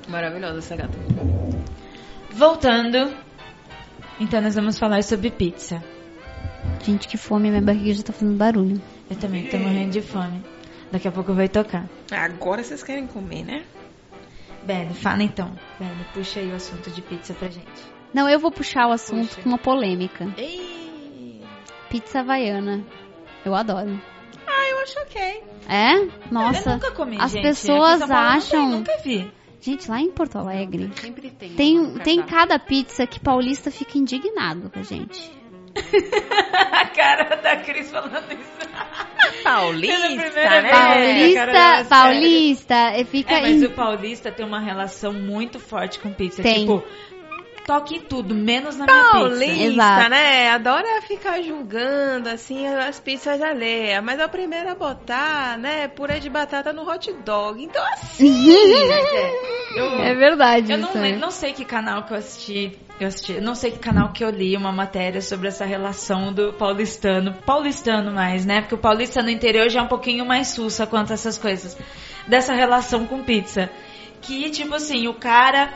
Maravilhosa 0.08 0.58
essa 0.58 0.76
gata. 0.76 0.94
Voltando. 2.30 3.23
Então 4.20 4.40
nós 4.40 4.54
vamos 4.54 4.78
falar 4.78 5.02
sobre 5.02 5.30
pizza. 5.30 5.82
Gente, 6.82 7.08
que 7.08 7.16
fome, 7.16 7.50
minha 7.50 7.62
barriga 7.62 7.94
já 7.94 8.02
tá 8.02 8.12
fazendo 8.12 8.36
barulho. 8.36 8.80
Eu 9.10 9.16
também 9.16 9.46
tô 9.48 9.58
morrendo 9.58 9.90
de 9.90 10.02
fome. 10.02 10.42
Daqui 10.90 11.08
a 11.08 11.12
pouco 11.12 11.32
vai 11.34 11.48
tocar. 11.48 11.88
Agora 12.10 12.62
vocês 12.62 12.82
querem 12.82 13.06
comer, 13.06 13.44
né? 13.44 13.64
Bene, 14.62 14.94
fala 14.94 15.22
então. 15.22 15.50
Bene, 15.78 16.06
puxa 16.14 16.40
aí 16.40 16.50
o 16.50 16.54
assunto 16.54 16.90
de 16.90 17.02
pizza 17.02 17.34
pra 17.34 17.48
gente. 17.48 17.66
Não, 18.14 18.28
eu 18.28 18.38
vou 18.38 18.50
puxar 18.50 18.86
o 18.86 18.92
assunto 18.92 19.28
Puxa. 19.28 19.42
com 19.42 19.48
uma 19.48 19.58
polêmica. 19.58 20.26
Ei. 20.38 21.42
Pizza 21.90 22.20
havaiana. 22.20 22.82
Eu 23.44 23.54
adoro. 23.54 24.00
Ah, 24.46 24.70
eu 24.70 24.78
acho 24.78 24.98
ok. 25.00 25.42
É? 25.68 25.94
eu 25.96 26.12
Nossa. 26.30 26.74
nunca 26.74 26.92
comi, 26.92 27.16
as 27.20 27.32
gente. 27.32 27.42
pessoas 27.42 28.02
acham- 28.02 28.60
tem, 28.60 28.68
nunca 28.70 28.96
vi. 29.04 29.30
Gente, 29.64 29.90
lá 29.90 29.98
em 29.98 30.10
Porto 30.10 30.36
Alegre, 30.36 30.90
Sempre 30.96 31.30
tem. 31.30 31.54
tem, 31.54 31.94
tem 32.00 32.22
cada 32.22 32.58
pizza 32.58 33.06
que 33.06 33.18
paulista 33.18 33.70
fica 33.70 33.96
indignado 33.96 34.68
com 34.68 34.78
a 34.78 34.82
gente. 34.82 35.32
a 36.70 36.86
cara 36.88 37.36
da 37.36 37.56
Cris 37.56 37.90
falando 37.90 38.30
isso. 38.30 39.42
Paulista, 39.42 40.06
né? 40.60 40.70
Paulista, 40.70 41.84
paulista, 41.88 42.74
é, 42.74 43.04
fica 43.04 43.34
É, 43.36 43.40
mas 43.40 43.62
em- 43.62 43.66
o 43.66 43.70
paulista 43.70 44.30
tem 44.30 44.44
uma 44.44 44.60
relação 44.60 45.12
muito 45.12 45.58
forte 45.58 45.98
com 45.98 46.12
pizza. 46.12 46.42
Tem. 46.42 46.60
Tipo, 46.60 46.84
toque 47.66 47.96
em 47.96 48.00
tudo, 48.00 48.34
menos 48.34 48.76
na 48.76 48.84
minha 48.84 49.04
pizza. 49.04 49.18
Paulista, 49.18 49.62
Exato. 49.64 50.10
né? 50.10 50.50
Adora 50.50 51.02
ficar 51.02 51.42
julgando, 51.42 52.28
assim, 52.28 52.66
as 52.66 53.00
pizzas 53.00 53.40
alheias. 53.40 54.02
Mas 54.02 54.18
é 54.18 54.26
o 54.26 54.28
primeiro 54.28 54.70
a 54.70 54.74
botar, 54.74 55.58
né, 55.58 55.88
purê 55.88 56.20
de 56.20 56.28
batata 56.28 56.72
no 56.72 56.88
hot 56.88 57.12
dog. 57.24 57.62
Então, 57.62 57.82
assim... 57.92 58.48
Eu, 59.74 59.86
É 60.00 60.14
verdade. 60.14 60.72
eu 60.72 60.78
não, 60.78 60.92
não 61.18 61.30
sei 61.30 61.52
que 61.52 61.64
canal 61.64 62.04
que 62.04 62.12
eu 62.12 62.16
assisti. 62.16 62.78
Eu 63.00 63.08
assisti, 63.08 63.32
eu 63.32 63.42
não 63.42 63.56
sei 63.56 63.72
que 63.72 63.78
canal 63.80 64.12
que 64.12 64.22
eu 64.22 64.30
li 64.30 64.56
uma 64.56 64.70
matéria 64.70 65.20
sobre 65.20 65.48
essa 65.48 65.64
relação 65.64 66.32
do 66.32 66.52
paulistano. 66.52 67.34
Paulistano 67.44 68.12
mais, 68.12 68.46
né? 68.46 68.60
Porque 68.60 68.76
o 68.76 68.78
paulista 68.78 69.20
no 69.20 69.30
interior 69.30 69.68
já 69.68 69.80
é 69.80 69.82
um 69.82 69.88
pouquinho 69.88 70.24
mais 70.24 70.48
sussa 70.48 70.86
quanto 70.86 71.10
a 71.10 71.14
essas 71.14 71.36
coisas. 71.36 71.76
Dessa 72.28 72.54
relação 72.54 73.04
com 73.04 73.24
pizza. 73.24 73.68
Que, 74.20 74.48
tipo 74.50 74.74
assim, 74.74 75.08
o 75.08 75.14
cara. 75.14 75.74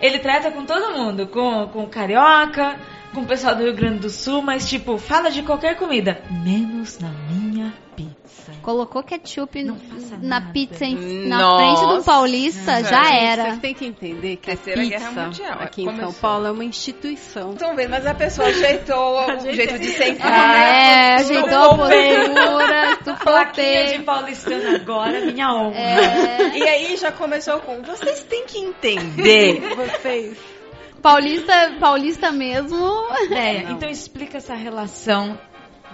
Ele 0.00 0.18
trata 0.18 0.50
com 0.50 0.64
todo 0.64 0.96
mundo. 0.96 1.26
Com, 1.26 1.68
com 1.68 1.86
carioca, 1.86 2.76
com 3.14 3.22
o 3.22 3.26
pessoal 3.26 3.54
do 3.54 3.62
Rio 3.62 3.74
Grande 3.74 4.00
do 4.00 4.10
Sul, 4.10 4.42
mas, 4.42 4.68
tipo, 4.68 4.98
fala 4.98 5.30
de 5.30 5.42
qualquer 5.42 5.76
comida. 5.76 6.22
Menos 6.30 6.98
na 6.98 7.10
minha 7.30 7.72
pizza. 7.94 8.25
Colocou 8.66 9.00
ketchup 9.04 9.62
na 9.62 9.76
nada. 10.20 10.50
pizza 10.52 10.84
em- 10.84 11.28
na 11.28 11.38
Nossa. 11.38 11.76
frente 11.84 11.96
do 11.98 12.02
paulista, 12.04 12.82
já 12.82 13.14
era. 13.14 13.44
Vocês 13.44 13.58
têm 13.60 13.74
que 13.74 13.86
entender 13.86 14.36
que 14.38 14.46
Terceira 14.46 14.80
a 14.82 14.84
Guerra 14.84 15.06
pizza 15.08 15.22
Mundial, 15.24 15.58
aqui 15.60 15.82
em 15.82 15.84
começou. 15.84 16.10
São 16.12 16.20
Paulo 16.20 16.46
é 16.48 16.50
uma 16.50 16.64
instituição. 16.64 17.52
Estão 17.52 17.76
vendo, 17.76 17.90
mas 17.90 18.04
a 18.04 18.12
pessoa 18.14 18.48
ajeitou 18.48 19.20
o 19.20 19.38
jeito 19.54 19.78
de 19.78 19.86
sentar. 19.86 20.58
É, 20.58 21.14
ajeitou 21.14 21.58
a 21.58 21.76
postura, 21.76 22.90
estufou 22.90 23.16
Plaquinha 23.18 23.86
de 23.98 23.98
paulistano 24.02 24.74
agora, 24.74 25.20
minha 25.20 25.54
honra. 25.54 25.78
É, 25.78 26.58
E 26.58 26.62
aí 26.68 26.96
já 26.96 27.12
começou 27.12 27.60
com, 27.60 27.80
vocês 27.82 28.24
têm 28.24 28.46
que 28.46 28.58
entender. 28.58 29.60
Vocês. 29.76 30.36
paulista, 31.00 31.76
paulista 31.78 32.32
mesmo. 32.32 32.76
Não. 32.76 33.70
Então 33.70 33.88
explica 33.88 34.38
essa 34.38 34.54
relação 34.56 35.38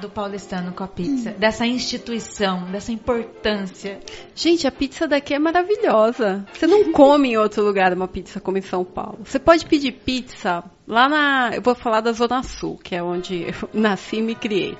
do 0.02 0.10
paulistano 0.10 0.72
com 0.72 0.82
a 0.82 0.88
pizza, 0.88 1.30
dessa 1.30 1.64
instituição, 1.64 2.64
dessa 2.70 2.90
importância. 2.90 4.00
Gente, 4.34 4.66
a 4.66 4.72
pizza 4.72 5.06
daqui 5.06 5.32
é 5.32 5.38
maravilhosa. 5.38 6.44
Você 6.52 6.66
não 6.66 6.92
come 6.92 7.30
em 7.30 7.36
outro 7.38 7.62
lugar 7.62 7.92
uma 7.92 8.08
pizza 8.08 8.40
como 8.40 8.58
em 8.58 8.62
São 8.62 8.84
Paulo. 8.84 9.20
Você 9.24 9.38
pode 9.38 9.64
pedir 9.64 9.92
pizza 9.92 10.64
lá 10.86 11.08
na. 11.08 11.50
Eu 11.54 11.62
vou 11.62 11.74
falar 11.74 12.00
da 12.00 12.12
Zona 12.12 12.42
Sul, 12.42 12.78
que 12.82 12.96
é 12.96 13.02
onde 13.02 13.46
eu 13.48 13.68
nasci 13.72 14.16
e 14.16 14.22
me 14.22 14.34
criei. 14.34 14.76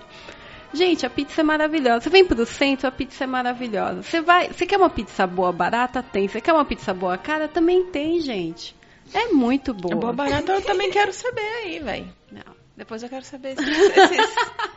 Gente, 0.75 1.07
a 1.07 1.11
pizza 1.11 1.43
é 1.43 1.45
maravilhosa. 1.45 2.01
Você 2.01 2.11
vem 2.11 2.25
pro 2.25 2.45
centro, 2.45 2.89
a 2.89 2.91
pizza 2.91 3.25
é 3.25 3.27
maravilhosa. 3.27 4.03
Você 4.03 4.21
vai, 4.21 4.49
você 4.49 4.67
quer 4.67 4.79
uma 4.79 4.91
pizza 4.91 5.27
boa 5.27 5.53
barata? 5.53 6.03
Tem. 6.03 6.27
Você 6.27 6.41
quer 6.41 6.53
uma 6.53 6.65
pizza 6.65 6.93
boa 6.93 7.17
cara? 7.17 7.47
Também 7.47 7.85
tem, 7.85 8.21
gente. 8.21 8.75
É 9.15 9.29
muito 9.29 9.73
boa. 9.73 9.95
Boa 9.95 10.13
barata 10.13 10.53
eu 10.53 10.63
também 10.63 10.91
quero 10.91 11.13
saber 11.13 11.47
aí, 11.63 11.79
velho. 11.79 12.13
Não. 12.33 12.57
Depois 12.77 13.03
eu 13.03 13.09
quero 13.09 13.25
saber 13.25 13.53
esses... 13.53 13.69
esses... 13.69 14.35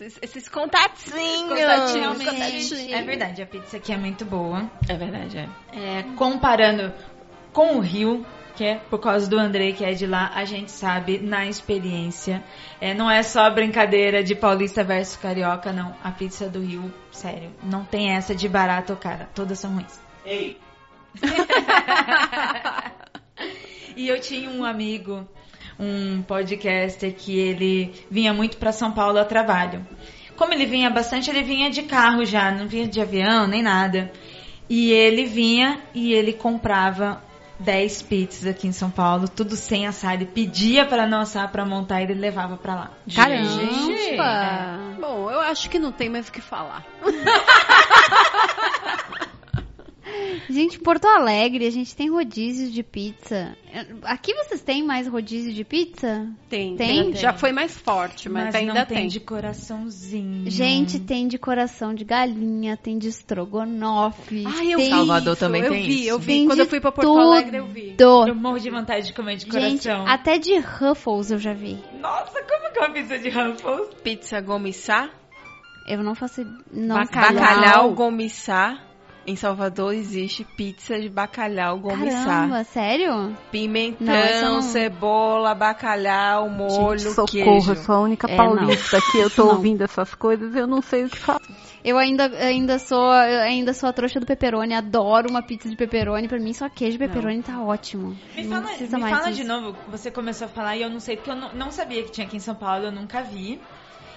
esses- 0.00 0.18
esses 0.22 0.48
contatinhos. 0.48 1.48
Contatinhos. 1.48 2.22
Realmente, 2.22 2.92
é 2.92 3.02
verdade, 3.02 3.42
a 3.42 3.46
pizza 3.46 3.76
aqui 3.76 3.92
é 3.92 3.96
muito 3.96 4.24
boa. 4.24 4.70
É 4.88 4.94
verdade, 4.94 5.38
é. 5.38 5.48
É, 5.72 6.02
comparando 6.16 6.92
com 7.52 7.76
o 7.76 7.80
Rio, 7.80 8.24
que 8.56 8.64
é 8.64 8.76
por 8.76 8.98
causa 8.98 9.28
do 9.28 9.38
Andrei, 9.38 9.72
que 9.72 9.84
é 9.84 9.92
de 9.92 10.06
lá, 10.06 10.30
a 10.34 10.44
gente 10.44 10.70
sabe 10.70 11.18
na 11.18 11.46
experiência. 11.46 12.42
É, 12.80 12.92
não 12.94 13.10
é 13.10 13.22
só 13.22 13.48
brincadeira 13.50 14.22
de 14.22 14.34
paulista 14.34 14.82
versus 14.84 15.16
carioca, 15.16 15.72
não. 15.72 15.94
A 16.02 16.10
pizza 16.10 16.48
do 16.48 16.60
Rio, 16.60 16.92
sério, 17.12 17.50
não 17.62 17.84
tem 17.84 18.10
essa 18.12 18.34
de 18.34 18.48
barato 18.48 18.92
ou 18.92 18.98
cara. 18.98 19.28
Todas 19.34 19.58
são 19.58 19.72
ruins. 19.74 20.00
Ei, 20.24 20.58
E 23.96 24.08
eu 24.08 24.20
tinha 24.20 24.48
um 24.48 24.64
amigo, 24.64 25.28
um 25.80 26.22
podcaster, 26.22 27.14
que 27.14 27.38
ele 27.38 27.92
vinha 28.10 28.34
muito 28.34 28.58
para 28.58 28.70
São 28.70 28.92
Paulo 28.92 29.18
a 29.18 29.24
trabalho. 29.24 29.84
Como 30.36 30.52
ele 30.52 30.66
vinha 30.66 30.90
bastante, 30.90 31.30
ele 31.30 31.42
vinha 31.42 31.70
de 31.70 31.82
carro 31.82 32.24
já, 32.24 32.50
não 32.50 32.68
vinha 32.68 32.86
de 32.86 33.00
avião 33.00 33.46
nem 33.46 33.62
nada. 33.62 34.12
E 34.68 34.92
ele 34.92 35.24
vinha 35.24 35.80
e 35.94 36.12
ele 36.12 36.32
comprava 36.32 37.22
10 37.58 38.02
pizzas 38.02 38.46
aqui 38.46 38.66
em 38.66 38.72
São 38.72 38.90
Paulo, 38.90 39.28
tudo 39.28 39.56
sem 39.56 39.86
assar. 39.86 40.14
Ele 40.14 40.26
pedia 40.26 40.86
para 40.86 41.06
não 41.06 41.20
assar, 41.20 41.50
para 41.50 41.64
montar 41.64 42.00
e 42.00 42.04
ele 42.04 42.14
levava 42.14 42.56
para 42.56 42.74
lá. 42.74 42.90
Caramba! 43.14 44.96
Bom, 45.00 45.30
eu 45.30 45.40
acho 45.40 45.68
que 45.68 45.78
não 45.78 45.92
tem 45.92 46.08
mais 46.08 46.28
o 46.28 46.32
que 46.32 46.40
falar. 46.40 46.84
Gente, 50.48 50.78
Porto 50.80 51.06
Alegre, 51.06 51.66
a 51.66 51.70
gente 51.70 51.94
tem 51.94 52.10
rodízios 52.10 52.72
de 52.72 52.82
pizza. 52.82 53.56
Aqui 54.02 54.34
vocês 54.34 54.62
têm 54.62 54.82
mais 54.82 55.06
rodízio 55.06 55.52
de 55.52 55.64
pizza? 55.64 56.26
Tem, 56.48 56.76
Tem? 56.76 57.14
Já 57.14 57.32
foi 57.32 57.52
mais 57.52 57.76
forte, 57.76 58.28
mas, 58.28 58.46
Mas 58.46 58.54
ainda 58.56 58.74
não 58.74 58.84
tem, 58.86 58.98
tem. 58.98 59.06
de 59.08 59.20
coraçãozinho. 59.20 60.50
Gente, 60.50 60.98
tem 60.98 61.28
de 61.28 61.38
coração 61.38 61.94
de 61.94 62.04
galinha, 62.04 62.76
tem 62.76 62.98
de 62.98 63.08
estrogonofe. 63.08 64.44
Ai, 64.46 64.72
eu 64.72 64.78
tem 64.78 64.86
vi 64.86 64.90
Salvador 64.90 65.32
isso, 65.34 65.40
também 65.40 65.62
eu 65.62 65.70
tem 65.70 65.82
vi, 65.86 66.00
isso. 66.00 66.08
eu 66.08 66.18
vi. 66.18 66.26
Tem 66.32 66.46
Quando 66.46 66.58
eu 66.60 66.66
fui 66.66 66.80
pra 66.80 66.92
Porto 66.92 67.18
Alegre, 67.18 67.56
eu 67.58 67.66
vi. 67.66 67.94
tudo. 67.96 68.28
Eu 68.28 68.34
morro 68.34 68.58
de 68.58 68.70
vontade 68.70 69.06
de 69.06 69.12
comer 69.12 69.36
de 69.36 69.44
Gente, 69.50 69.88
coração. 69.88 70.06
até 70.08 70.38
de 70.38 70.58
Ruffles 70.58 71.30
eu 71.30 71.38
já 71.38 71.52
vi. 71.52 71.78
Nossa, 72.00 72.42
como 72.42 72.72
que 72.72 72.78
é 72.78 72.82
uma 72.82 72.90
pizza 72.90 73.18
de 73.18 73.28
Ruffles? 73.28 73.94
Pizza 74.02 74.40
gomissá. 74.40 75.10
Eu 75.86 76.02
não 76.02 76.14
faço. 76.14 76.42
Não 76.72 76.96
Bacalhau, 76.96 77.34
bacalhau 77.34 77.94
gomissá. 77.94 78.78
Em 79.30 79.36
Salvador 79.36 79.94
existe 79.94 80.44
pizza 80.44 80.98
de 80.98 81.08
bacalhau 81.08 81.78
gomissá. 81.78 82.24
Caramba, 82.24 82.64
sério? 82.64 83.36
Pimentão, 83.52 84.04
Não, 84.06 84.54
não- 84.54 84.62
cebola, 84.62 85.54
bacalhau, 85.54 86.50
molho, 86.50 86.98
socorro, 86.98 87.26
queijo. 87.28 87.70
eu 87.70 87.76
sou 87.76 87.94
a 87.94 88.00
única 88.00 88.28
É, 88.28 88.36
paulista 88.36 89.00
que 89.00 89.18
eu 89.18 89.30
tô 89.30 89.44
Não. 89.44 89.54
ouvindo 89.54 89.82
essas 89.82 90.16
coisas 90.16 90.52
eu 90.56 90.66
não 90.66 90.82
sei 90.82 91.04
o 91.04 91.08
que 91.08 91.16
falar. 91.16 91.40
Eu 91.84 91.96
ainda, 91.96 92.24
ainda 92.44 92.80
sou 92.80 93.14
eu 93.14 93.40
ainda 93.42 93.72
sou 93.72 93.88
a 93.88 93.92
trouxa 93.92 94.18
do 94.18 94.26
pepperoni, 94.26 94.74
adoro 94.74 95.30
uma 95.30 95.42
pizza 95.42 95.68
de 95.68 95.76
pepperoni, 95.76 96.26
pra 96.26 96.40
mim 96.40 96.52
só 96.52 96.68
queijo 96.68 96.98
de 96.98 97.06
pepperoni 97.06 97.40
tá 97.40 97.62
ótimo. 97.62 98.16
Me 98.34 98.42
não 98.42 98.50
fala, 98.56 98.66
precisa 98.66 98.96
me 98.96 99.02
mais 99.04 99.16
fala 99.16 99.32
de 99.32 99.44
novo, 99.44 99.76
você 99.88 100.10
começou 100.10 100.46
a 100.46 100.48
falar 100.48 100.76
e 100.76 100.82
eu 100.82 100.90
não 100.90 100.98
sei, 100.98 101.16
porque 101.16 101.30
eu 101.30 101.36
não, 101.36 101.54
não 101.54 101.70
sabia 101.70 102.02
que 102.02 102.10
tinha 102.10 102.26
aqui 102.26 102.36
em 102.36 102.40
São 102.40 102.56
Paulo, 102.56 102.86
eu 102.86 102.92
nunca 102.92 103.22
vi. 103.22 103.60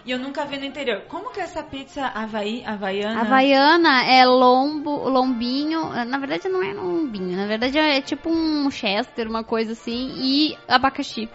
E 0.05 0.11
eu 0.11 0.19
nunca 0.19 0.45
vi 0.45 0.57
no 0.57 0.65
interior. 0.65 1.01
Como 1.07 1.31
que 1.31 1.39
é 1.39 1.43
essa 1.43 1.63
pizza 1.63 2.05
Havaí, 2.07 2.63
Havaiana? 2.65 3.21
Havaiana 3.21 4.03
é 4.05 4.25
lombo, 4.25 5.07
lombinho, 5.07 5.89
na 6.05 6.17
verdade 6.17 6.49
não 6.49 6.61
é 6.61 6.73
lombinho, 6.73 7.37
na 7.37 7.47
verdade 7.47 7.77
é 7.77 8.01
tipo 8.01 8.29
um 8.29 8.69
chester, 8.69 9.27
uma 9.29 9.43
coisa 9.45 9.71
assim, 9.71 10.11
e 10.17 10.57
abacaxi. 10.67 11.29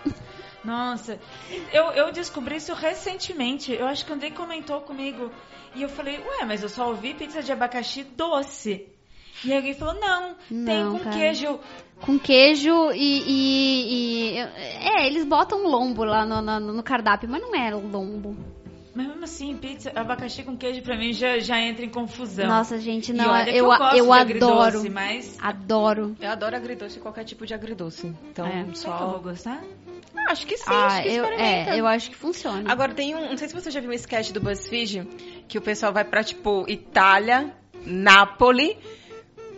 Nossa, 0.64 1.18
eu, 1.72 1.84
eu 1.92 2.12
descobri 2.12 2.56
isso 2.56 2.74
recentemente. 2.74 3.72
Eu 3.72 3.86
acho 3.86 4.04
que 4.04 4.12
Andrei 4.12 4.32
comentou 4.32 4.80
comigo. 4.82 5.30
E 5.74 5.82
eu 5.82 5.88
falei, 5.88 6.18
ué, 6.18 6.44
mas 6.44 6.62
eu 6.62 6.68
só 6.68 6.88
ouvi 6.88 7.14
pizza 7.14 7.42
de 7.42 7.52
abacaxi 7.52 8.02
doce. 8.02 8.86
E 9.44 9.54
alguém 9.54 9.72
falou, 9.72 9.94
não, 9.94 10.34
tem 10.50 10.82
Não, 10.84 10.92
com 10.98 11.04
cara. 11.04 11.16
queijo. 11.16 11.60
Com 12.00 12.18
queijo 12.18 12.90
e, 12.92 13.22
e- 13.26 14.34
e- 14.34 14.38
É, 14.38 15.06
eles 15.06 15.24
botam 15.24 15.62
lombo 15.62 16.02
lá 16.04 16.26
no, 16.26 16.42
no, 16.42 16.72
no 16.72 16.82
cardápio, 16.82 17.28
mas 17.28 17.40
não 17.40 17.54
é 17.54 17.70
lombo. 17.70 18.36
Mas 18.98 19.06
mesmo 19.06 19.22
assim, 19.22 19.56
pizza, 19.56 19.92
abacaxi 19.94 20.42
com 20.42 20.56
queijo 20.56 20.82
pra 20.82 20.96
mim 20.96 21.12
já, 21.12 21.38
já 21.38 21.60
entra 21.60 21.84
em 21.84 21.88
confusão. 21.88 22.48
Nossa, 22.48 22.80
gente, 22.80 23.12
não, 23.12 23.32
eu, 23.46 23.54
eu, 23.54 23.64
gosto 23.66 23.96
eu 23.96 24.04
de 24.06 24.10
adoro. 24.10 24.20
agridoce, 24.20 24.90
mas 24.90 25.38
Adoro. 25.40 26.16
Eu 26.20 26.30
adoro 26.30 26.56
agridoce, 26.56 26.98
qualquer 26.98 27.22
tipo 27.22 27.46
de 27.46 27.54
agridoce. 27.54 28.12
Então, 28.28 28.44
É. 28.44 28.66
será 28.74 28.96
que 28.96 29.02
eu 29.04 29.06
vou 29.10 29.18
só... 29.18 29.22
gostar? 29.22 29.62
Acho 30.28 30.44
que 30.44 30.56
sim, 30.56 30.64
ah, 30.66 30.86
acho 30.86 31.02
que 31.02 31.14
eu, 31.14 31.24
é, 31.26 31.78
eu 31.78 31.86
acho 31.86 32.10
que 32.10 32.16
funciona. 32.16 32.72
Agora 32.72 32.92
tem 32.92 33.14
um, 33.14 33.30
não 33.30 33.36
sei 33.36 33.46
se 33.46 33.54
você 33.54 33.70
já 33.70 33.78
viu 33.78 33.90
um 33.90 33.92
sketch 33.92 34.32
do 34.32 34.40
BuzzFeed, 34.40 35.06
que 35.46 35.56
o 35.58 35.62
pessoal 35.62 35.92
vai 35.92 36.02
pra, 36.02 36.24
tipo, 36.24 36.64
Itália, 36.68 37.54
Nápoles, 37.86 38.76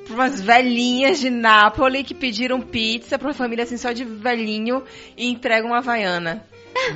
pra 0.05 0.17
umas 0.17 0.39
velhinhas 0.39 1.19
de 1.19 1.31
Nápoles 1.31 2.03
que 2.03 2.13
pediram 2.13 2.61
pizza 2.61 3.19
pra 3.19 3.29
uma 3.29 3.35
família 3.35 3.65
assim 3.65 3.79
só 3.79 3.91
de 3.93 4.05
velhinho 4.05 4.85
e 5.17 5.31
entregam 5.31 5.71
uma 5.71 5.79
havaiana. 5.79 6.45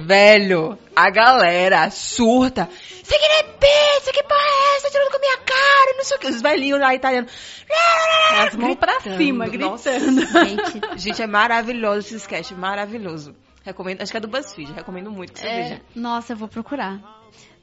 Velho, 0.04 0.78
a 0.94 1.10
galera 1.10 1.90
surta. 1.90 2.68
Isso 3.02 3.14
aqui 3.14 3.28
não 3.28 3.36
é 3.36 3.42
pizza, 3.42 4.12
que 4.12 4.22
porra 4.22 4.40
é 4.40 4.76
essa? 4.76 4.90
Tirando 4.90 5.10
com 5.10 5.16
a 5.16 5.20
minha 5.20 5.38
cara, 5.38 5.96
não 5.96 6.04
sei 6.04 6.16
o 6.16 6.20
que. 6.20 6.26
Os 6.28 6.42
velhinhos 6.42 6.80
lá 6.80 6.94
italianos. 6.94 7.32
As 8.38 8.54
mãos 8.56 8.76
pra 8.76 9.00
cima, 9.00 9.46
Nossa. 9.46 9.90
gritando. 9.92 10.20
Gente, 10.26 10.80
Gente, 11.02 11.22
é 11.22 11.26
maravilhoso 11.26 12.00
esse 12.00 12.16
sketch, 12.16 12.52
maravilhoso. 12.52 13.34
Recomendo, 13.62 14.02
acho 14.02 14.10
que 14.10 14.18
é 14.18 14.20
do 14.20 14.28
BuzzFeed, 14.28 14.72
recomendo 14.72 15.10
muito 15.10 15.32
que 15.32 15.40
você 15.40 15.46
é, 15.46 15.62
veja. 15.62 15.82
nossa, 15.94 16.34
eu 16.34 16.36
vou 16.36 16.48
procurar. 16.48 17.00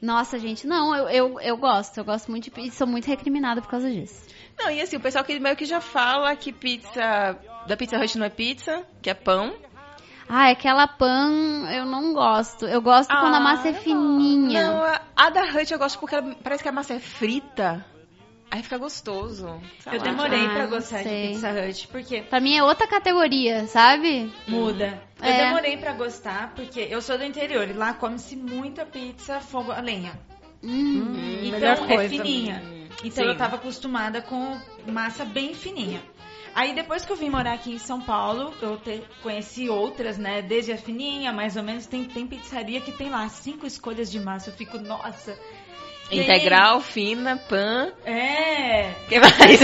Nossa, 0.00 0.36
gente, 0.36 0.66
não, 0.66 0.92
eu, 0.96 1.08
eu, 1.08 1.40
eu 1.40 1.56
gosto. 1.56 1.96
Eu 1.98 2.04
gosto 2.04 2.28
muito 2.28 2.44
de 2.44 2.50
pizza, 2.50 2.78
sou 2.78 2.86
muito 2.88 3.06
recriminada 3.06 3.62
por 3.62 3.70
causa 3.70 3.88
disso. 3.88 4.20
Não, 4.58 4.68
e 4.68 4.80
assim, 4.80 4.96
o 4.96 5.00
pessoal 5.00 5.24
que 5.24 5.38
meio 5.38 5.54
que 5.56 5.64
já 5.64 5.80
fala 5.80 6.34
que 6.34 6.52
pizza. 6.52 7.38
Da 7.68 7.76
Pizza 7.76 7.96
Hut 7.96 8.18
não 8.18 8.26
é 8.26 8.30
pizza, 8.30 8.84
que 9.00 9.08
é 9.08 9.14
pão. 9.14 9.54
Ah, 10.34 10.48
aquela 10.50 10.88
pan 10.88 11.68
eu 11.70 11.84
não 11.84 12.14
gosto. 12.14 12.64
Eu 12.66 12.80
gosto 12.80 13.10
quando 13.14 13.34
a 13.34 13.40
massa 13.40 13.68
é 13.68 13.74
fininha. 13.74 14.62
Não, 14.66 14.82
a- 14.82 15.02
a 15.14 15.28
da 15.28 15.42
Hut 15.42 15.70
eu 15.70 15.78
gosto 15.78 15.98
porque 15.98 16.14
ela, 16.14 16.34
parece 16.42 16.62
que 16.62 16.68
a 16.70 16.72
massa 16.72 16.94
é 16.94 16.98
frita. 16.98 17.84
Aí 18.50 18.62
fica 18.62 18.78
gostoso. 18.78 19.60
Eu 19.86 19.98
lá. 19.98 20.04
demorei 20.04 20.46
Ah, 20.46 20.50
pra 20.54 20.66
gostar 20.66 21.02
sei. 21.02 21.28
de 21.28 21.34
Pizza 21.34 21.50
Hut, 21.50 21.88
porque 21.88 22.22
Pra 22.22 22.40
mim 22.40 22.56
é 22.56 22.62
outra 22.62 22.86
categoria, 22.86 23.66
sabe? 23.66 24.32
muda. 24.48 25.02
Eu 25.20 25.28
É. 25.28 25.44
demorei 25.46 25.76
pra 25.76 25.92
gostar, 25.92 26.52
porque 26.54 26.80
eu 26.80 27.00
sou 27.02 27.18
do 27.18 27.24
interior 27.24 27.68
e 27.68 27.72
lá 27.74 27.92
come-se 27.92 28.34
muita 28.36 28.86
pizza 28.86 29.38
fogo 29.40 29.70
a 29.72 29.80
lenha. 29.80 30.12
Hum. 30.64 31.12
melhor 31.50 31.74
Então 31.74 31.84
é 31.90 31.94
coisa. 31.96 32.08
fininha. 32.08 32.62
Então 33.04 33.24
Sim. 33.24 33.30
eu 33.30 33.36
tava 33.36 33.56
acostumada 33.56 34.22
com 34.22 34.56
massa 34.86 35.24
bem 35.24 35.54
fininha. 35.54 36.00
Aí 36.54 36.74
depois 36.74 37.04
que 37.04 37.10
eu 37.12 37.16
vim 37.16 37.30
morar 37.30 37.54
aqui 37.54 37.72
em 37.72 37.78
São 37.78 38.00
Paulo, 38.00 38.52
eu 38.60 38.76
te- 38.76 39.02
conheci 39.22 39.68
outras, 39.70 40.18
né? 40.18 40.42
Desde 40.42 40.72
a 40.72 40.76
fininha, 40.76 41.32
mais 41.32 41.56
ou 41.56 41.62
menos, 41.62 41.86
tem, 41.86 42.04
tem 42.04 42.26
pizzaria 42.26 42.80
que 42.80 42.92
tem 42.92 43.08
lá 43.08 43.28
cinco 43.28 43.66
escolhas 43.66 44.10
de 44.10 44.20
massa. 44.20 44.50
Eu 44.50 44.54
fico, 44.54 44.78
nossa. 44.78 45.36
Aí- 46.10 46.18
Integral, 46.20 46.80
fina, 46.82 47.38
pan. 47.48 47.90
É. 48.04 48.92
que 49.08 49.18
mais? 49.18 49.60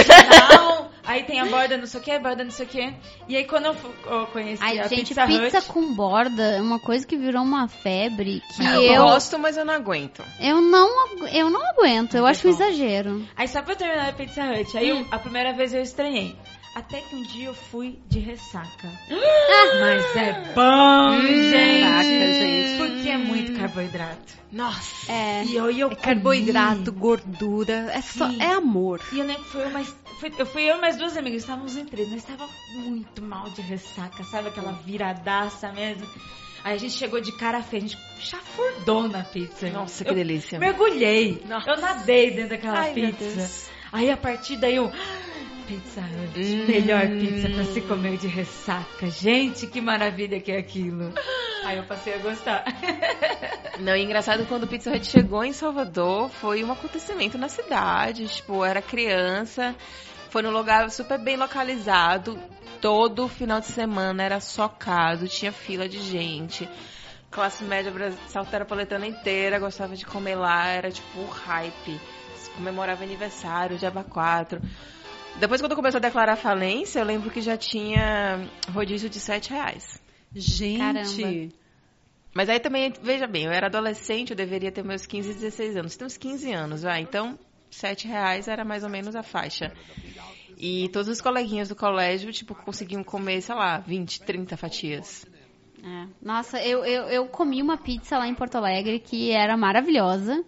Não, 0.51 0.89
aí 1.05 1.23
tem 1.25 1.41
a 1.41 1.45
borda 1.45 1.77
não 1.77 1.87
sei 1.87 2.01
o 2.01 2.03
que, 2.03 2.11
a 2.11 2.19
borda 2.19 2.43
não 2.43 2.51
sei 2.51 2.65
o 2.65 2.69
que. 2.71 2.95
E 3.29 3.37
aí 3.37 3.45
quando 3.45 3.67
eu, 3.67 3.77
eu 4.07 4.27
conheci 4.29 4.63
Ai, 4.63 4.79
a 4.79 4.87
gente, 4.89 5.09
Pizza, 5.15 5.27
pizza 5.27 5.59
Hut, 5.59 5.67
com 5.67 5.95
borda 5.95 6.43
é 6.57 6.61
uma 6.63 6.79
coisa 6.79 7.07
que 7.07 7.19
virou 7.19 7.43
uma 7.43 7.69
febre 7.69 8.43
que 8.57 8.65
eu, 8.65 8.83
eu, 8.83 9.03
gosto, 9.05 9.39
mas 9.39 9.59
eu 9.59 9.65
não 9.67 9.75
aguento. 9.75 10.25
eu, 10.41 10.59
não, 10.63 10.89
eu 11.27 11.51
não 11.51 11.61
aguento. 11.69 12.17
Eu 12.17 12.23
Mas 12.23 12.39
acho 12.39 12.47
é 12.49 12.51
um 12.51 12.55
bom. 12.57 12.63
exagero. 12.65 13.29
Aí 13.37 13.47
só 13.47 13.61
pra 13.61 13.75
eu 13.75 13.77
terminar 13.77 14.09
a 14.09 14.13
Pizza 14.15 14.43
Hut, 14.45 14.79
aí 14.79 14.89
eu- 14.89 15.07
a 15.11 15.19
primeira 15.19 15.53
vez 15.53 15.75
eu 15.75 15.83
estranhei. 15.83 16.35
Até 16.75 17.01
que 17.01 17.15
um 17.17 17.23
dia 17.23 17.47
eu 17.47 17.55
fui 17.55 17.99
de 18.07 18.19
ressaca. 18.21 18.93
Mas 19.81 20.15
é 20.17 20.33
bom, 20.55 21.21
gente. 21.23 21.81
Caraca, 21.83 22.33
gente. 22.33 22.77
Porque 22.79 23.09
é 23.09 23.19
muito 23.19 23.53
carboidrato. 23.59 24.35
Nossa. 24.53 25.11
É. 25.11 25.45
E 25.45 25.57
eu, 25.57 25.71
e 25.71 25.81
eu 25.81 25.91
É 25.91 25.95
carboidrato, 25.97 26.93
gordura, 26.93 27.91
é 27.93 28.01
só 28.01 28.29
Sim. 28.31 28.41
é 28.41 28.53
amor. 28.53 29.01
E 29.13 29.19
eu 29.19 29.27
lembro 29.27 29.43
que 29.45 29.51
foi 29.51 29.65
eu 29.65 29.71
mais. 29.71 29.95
foi- 30.21 30.33
eu 30.39 30.47
fui 30.47 30.63
eu 30.71 30.77
e 30.77 30.81
mais 30.81 30.97
duas 30.97 31.17
amigas, 31.17 31.43
estávamos 31.43 31.77
em 31.77 31.85
três, 31.85 32.09
mas 32.09 32.19
estava 32.19 32.49
muito 32.73 33.23
mal 33.23 33.51
de 33.51 33.61
ressaca, 33.61 34.23
sabe? 34.25 34.49
Aquela 34.49 34.73
viradaça 34.73 35.73
mesmo. 35.73 36.07
Aí 36.65 36.75
a 36.75 36.79
gente 36.79 36.95
chegou 36.95 37.21
de 37.21 37.33
cara 37.33 37.63
feia, 37.63 37.83
a 37.85 37.87
gente 37.87 37.99
chafurdou 38.21 39.09
na 39.09 39.23
pizza. 39.25 39.69
Nossa, 39.71 40.05
que 40.05 40.11
eu 40.11 40.15
delícia. 40.15 40.59
Mergulhei. 40.59 41.43
Nossa. 41.47 41.71
Eu 41.71 41.81
nadei 41.81 42.31
dentro 42.31 42.51
daquela 42.51 42.81
Ai, 42.81 42.93
pizza. 42.95 43.69
Aí 43.93 44.11
a 44.11 44.17
partir 44.17 44.57
daí 44.57 44.77
eu. 44.77 44.91
Pizza 45.69 46.01
Hut, 46.01 46.41
Hum. 46.41 46.67
melhor 46.67 47.07
pizza 47.09 47.49
pra 47.51 47.65
se 47.65 47.81
comer 47.83 48.17
de 48.17 48.27
ressaca. 48.27 49.11
Gente, 49.11 49.67
que 49.67 49.81
maravilha 49.81 50.41
que 50.41 50.51
é 50.51 50.59
aquilo. 50.59 51.13
Aí 51.65 51.77
eu 51.77 51.85
passei 51.85 52.15
a 52.15 52.19
gostar. 52.19 52.65
Não, 53.79 53.95
e 53.95 54.03
engraçado 54.03 54.47
quando 54.47 54.65
o 54.65 54.67
Pizza 54.67 54.91
Hut 54.91 55.07
chegou 55.07 55.45
em 55.45 55.53
Salvador, 55.53 56.31
foi 56.31 56.65
um 56.65 56.73
acontecimento 56.73 57.37
na 57.37 57.49
cidade. 57.49 58.27
Tipo, 58.29 58.65
era 58.65 58.81
criança, 58.81 59.75
foi 60.31 60.43
num 60.43 60.51
lugar 60.51 60.91
super 60.91 61.19
bem 61.19 61.37
localizado. 61.37 62.39
Todo 62.81 63.29
final 63.29 63.61
de 63.61 63.67
semana 63.67 64.23
era 64.23 64.41
socado, 64.41 65.29
tinha 65.29 65.53
fila 65.53 65.89
de 65.89 65.99
gente. 65.99 66.69
Classe 67.31 67.63
média 67.63 67.93
salteropoletana 68.29 69.07
inteira 69.07 69.59
gostava 69.59 69.95
de 69.95 70.07
comer 70.07 70.37
lá, 70.37 70.67
era 70.69 70.91
tipo 70.91 71.19
o 71.21 71.27
hype. 71.27 72.01
Se 72.37 72.51
Comemorava 72.51 73.05
aniversário, 73.05 73.77
Diaba 73.77 74.03
4. 74.03 74.61
Depois, 75.39 75.61
quando 75.61 75.77
começou 75.77 75.99
a 75.99 76.01
declarar 76.01 76.35
falência, 76.35 76.99
eu 76.99 77.05
lembro 77.05 77.31
que 77.31 77.41
já 77.41 77.57
tinha 77.57 78.49
rodízio 78.73 79.09
de 79.09 79.21
7 79.21 79.51
reais. 79.51 80.03
Gente, 80.35 80.79
Caramba. 80.79 81.55
Mas 82.35 82.49
aí 82.49 82.59
também, 82.61 82.93
veja 83.01 83.27
bem, 83.27 83.45
eu 83.45 83.53
era 83.53 83.67
adolescente, 83.67 84.31
eu 84.31 84.37
deveria 84.37 84.71
ter 84.73 84.85
meus 84.85 85.07
15, 85.07 85.35
16 85.35 85.77
anos. 85.77 85.97
Tem 85.97 86.07
uns 86.07 86.17
15 86.17 86.53
anos, 86.53 86.83
vai. 86.83 87.01
Então, 87.01 87.39
7 87.71 88.09
reais 88.09 88.49
era 88.49 88.65
mais 88.65 88.83
ou 88.83 88.91
menos 88.91 89.15
a 89.15 89.23
faixa. 89.23 89.73
E 90.57 90.89
todos 90.89 91.09
os 91.09 91.21
coleguinhas 91.21 91.69
do 91.69 91.77
colégio, 91.77 92.33
tipo, 92.33 92.55
conseguiam 92.55 93.05
comer, 93.05 93.41
sei 93.41 93.55
lá, 93.55 93.79
20, 93.79 94.23
30 94.23 94.57
fatias. 94.57 95.25
É. 95.83 96.07
Nossa, 96.21 96.61
eu, 96.61 96.85
eu, 96.85 97.05
eu 97.05 97.27
comi 97.27 97.63
uma 97.63 97.77
pizza 97.77 98.19
lá 98.19 98.27
em 98.27 98.35
Porto 98.35 98.57
Alegre 98.57 98.99
que 98.99 99.31
era 99.31 99.57
maravilhosa. 99.57 100.45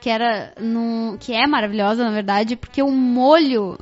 Que 0.00 0.10
era 0.10 0.54
num, 0.60 1.16
que 1.18 1.32
é 1.32 1.46
maravilhosa, 1.46 2.04
na 2.04 2.10
verdade, 2.10 2.56
porque 2.56 2.82
o 2.82 2.90
molho 2.90 3.78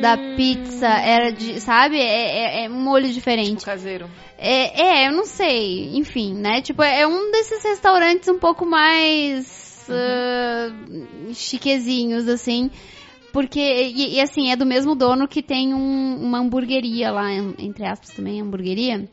da 0.00 0.16
pizza 0.36 0.86
era 0.86 1.30
de, 1.32 1.60
sabe? 1.60 1.98
É, 1.98 2.62
é, 2.62 2.64
é 2.64 2.70
um 2.70 2.80
molho 2.80 3.08
diferente. 3.12 3.58
Tipo, 3.58 3.64
caseiro. 3.64 4.08
É, 4.38 4.82
é, 5.04 5.08
eu 5.08 5.12
não 5.12 5.24
sei. 5.24 5.96
Enfim, 5.96 6.34
né? 6.34 6.60
Tipo, 6.60 6.82
é 6.82 7.06
um 7.06 7.30
desses 7.32 7.62
restaurantes 7.64 8.28
um 8.28 8.38
pouco 8.38 8.64
mais 8.64 9.86
ah, 9.90 10.72
chiquezinhos, 11.32 12.28
assim. 12.28 12.70
Porque, 13.32 13.58
e, 13.60 14.14
e, 14.14 14.20
assim, 14.20 14.52
é 14.52 14.56
do 14.56 14.64
mesmo 14.64 14.94
dono 14.94 15.26
que 15.26 15.42
tem 15.42 15.74
um- 15.74 16.18
uma 16.22 16.38
hamburgueria 16.38 17.10
lá, 17.10 17.32
entre 17.58 17.84
aspas 17.84 18.10
também, 18.10 18.40
hamburgueria, 18.40 19.08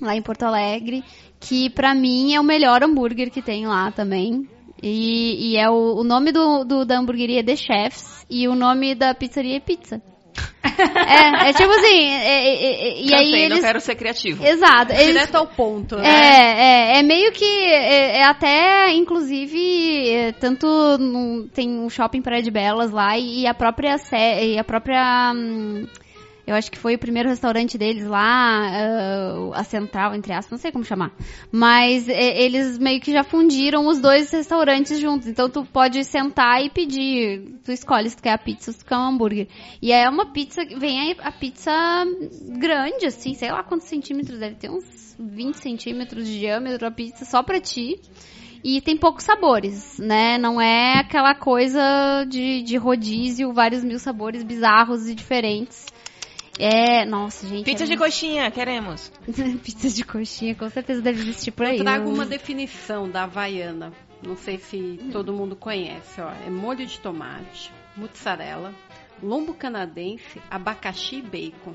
lá 0.00 0.14
em 0.14 0.22
Porto 0.22 0.44
Alegre, 0.44 1.02
que 1.40 1.68
pra 1.70 1.92
mim 1.92 2.34
é 2.34 2.40
o 2.40 2.44
melhor 2.44 2.84
hambúrguer 2.84 3.30
que 3.32 3.42
tem 3.42 3.66
lá 3.66 3.90
também. 3.90 4.48
E, 4.86 5.52
e 5.52 5.56
é 5.56 5.68
o, 5.70 5.96
o 5.96 6.04
nome 6.04 6.30
do, 6.30 6.62
do- 6.62 6.84
da 6.84 6.98
hamburgueria 6.98 7.40
é 7.40 7.42
The 7.42 7.56
Chefs 7.56 8.26
e 8.28 8.46
o 8.46 8.54
nome 8.54 8.94
da 8.94 9.14
pizzaria 9.14 9.56
é 9.56 9.60
Pizza. 9.60 10.02
é, 10.62 11.48
é 11.48 11.52
tipo 11.54 11.70
assim, 11.70 12.08
é- 12.10 12.48
é- 12.48 12.64
é- 12.64 13.00
e 13.00 13.14
aí 13.14 13.24
Cansei, 13.26 13.44
eles... 13.44 13.58
não 13.58 13.64
quero 13.64 13.80
ser 13.80 13.94
criativo. 13.94 14.44
Exato. 14.44 14.92
Eles, 14.92 15.06
direto 15.06 15.36
ao 15.36 15.46
ponto, 15.46 15.96
né? 15.96 16.06
é, 16.06 16.96
é, 16.96 16.98
é 16.98 17.02
meio 17.02 17.32
que. 17.32 17.44
É, 17.44 18.18
é 18.18 18.24
até, 18.24 18.92
inclusive, 18.92 20.10
é, 20.10 20.32
tanto 20.32 20.66
no- 20.98 21.48
tem 21.48 21.78
um 21.78 21.88
shopping 21.88 22.20
Praia 22.20 22.42
de 22.42 22.50
Belas 22.50 22.90
lá 22.90 23.16
e 23.18 23.46
a 23.46 23.54
própria. 23.54 23.96
E 24.42 24.58
a 24.58 24.64
própria. 24.64 25.32
hum, 25.34 25.86
eu 26.46 26.54
acho 26.54 26.70
que 26.70 26.78
foi 26.78 26.94
o 26.94 26.98
primeiro 26.98 27.28
restaurante 27.28 27.78
deles 27.78 28.06
lá, 28.06 28.68
ah, 28.68 29.50
a 29.54 29.64
central, 29.64 30.14
entre 30.14 30.32
aspas, 30.32 30.50
não 30.50 30.58
sei 30.58 30.70
como 30.70 30.84
chamar. 30.84 31.10
Mas 31.50 32.06
é, 32.06 32.42
eles 32.42 32.78
meio 32.78 33.00
que 33.00 33.12
já 33.12 33.24
fundiram 33.24 33.86
os 33.86 33.98
dois 33.98 34.30
restaurantes 34.30 34.98
juntos. 34.98 35.26
Então 35.26 35.48
tu 35.48 35.64
pode 35.64 36.04
sentar 36.04 36.62
e 36.62 36.68
pedir. 36.68 37.58
Tu 37.64 37.72
escolhe 37.72 38.10
se 38.10 38.16
tu 38.16 38.22
quer 38.22 38.32
a 38.32 38.38
pizza 38.38 38.70
ou 38.70 38.74
se 38.74 38.80
tu 38.80 38.86
quer 38.86 38.96
um 38.96 39.08
hambúrguer. 39.08 39.48
E 39.80 39.90
é 39.90 40.08
uma 40.08 40.26
pizza. 40.26 40.62
Vem 40.76 41.12
a, 41.12 41.28
a 41.28 41.32
pizza 41.32 41.72
grande, 42.58 43.06
assim, 43.06 43.32
sei 43.34 43.50
lá 43.50 43.62
quantos 43.62 43.86
centímetros, 43.86 44.38
deve 44.38 44.56
ter 44.56 44.70
uns 44.70 45.16
20 45.18 45.54
centímetros 45.54 46.26
de 46.26 46.38
diâmetro 46.40 46.86
a 46.86 46.90
pizza 46.90 47.24
só 47.24 47.42
pra 47.42 47.58
ti. 47.58 47.98
E 48.62 48.80
tem 48.80 48.96
poucos 48.96 49.24
sabores, 49.24 49.98
né? 49.98 50.38
Não 50.38 50.58
é 50.58 50.98
aquela 50.98 51.34
coisa 51.34 52.24
de, 52.26 52.62
de 52.62 52.76
rodízio, 52.76 53.52
vários 53.52 53.84
mil 53.84 53.98
sabores 53.98 54.42
bizarros 54.42 55.06
e 55.06 55.14
diferentes. 55.14 55.86
É, 56.58 57.04
nossa, 57.04 57.46
gente. 57.46 57.64
Pizza 57.64 57.84
é 57.84 57.86
de 57.86 57.96
muito- 57.96 58.04
coxinha, 58.04 58.50
queremos. 58.50 59.10
Pizza 59.64 59.88
de 59.90 60.04
coxinha, 60.04 60.54
com 60.54 60.68
certeza 60.70 61.02
deve 61.02 61.20
existir 61.22 61.50
por 61.50 61.66
aí. 61.66 61.78
Eu 61.78 61.84
trago 61.84 62.08
Eu- 62.08 62.14
uma 62.14 62.24
definição 62.26 63.08
da 63.08 63.24
Havaiana. 63.24 63.92
Não 64.22 64.36
sei 64.36 64.58
se 64.58 64.98
todo 65.12 65.32
mundo 65.32 65.54
conhece, 65.56 66.20
ó. 66.20 66.30
É 66.46 66.48
molho 66.48 66.86
de 66.86 66.98
tomate, 67.00 67.70
mussarela, 67.96 68.72
lombo 69.22 69.52
canadense, 69.52 70.40
abacaxi 70.50 71.16
e 71.16 71.22
bacon. 71.22 71.74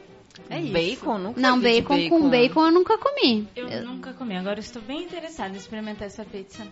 É 0.50 0.60
isso. 0.60 0.72
Bacon? 0.72 1.18
Nunca 1.20 1.40
Não, 1.42 1.60
de 1.60 1.64
bacon, 1.82 2.10
com 2.10 2.30
bacon 2.30 2.66
eu 2.66 2.72
nunca 2.72 2.98
comi. 2.98 3.48
Eu 3.56 3.84
nunca 3.86 4.14
comi, 4.14 4.36
agora 4.38 4.58
eu 4.58 4.62
estou 4.62 4.82
bem 4.82 5.04
interessada 5.04 5.54
em 5.54 5.58
experimentar 5.58 6.08
essa 6.08 6.24
pizza. 6.24 6.66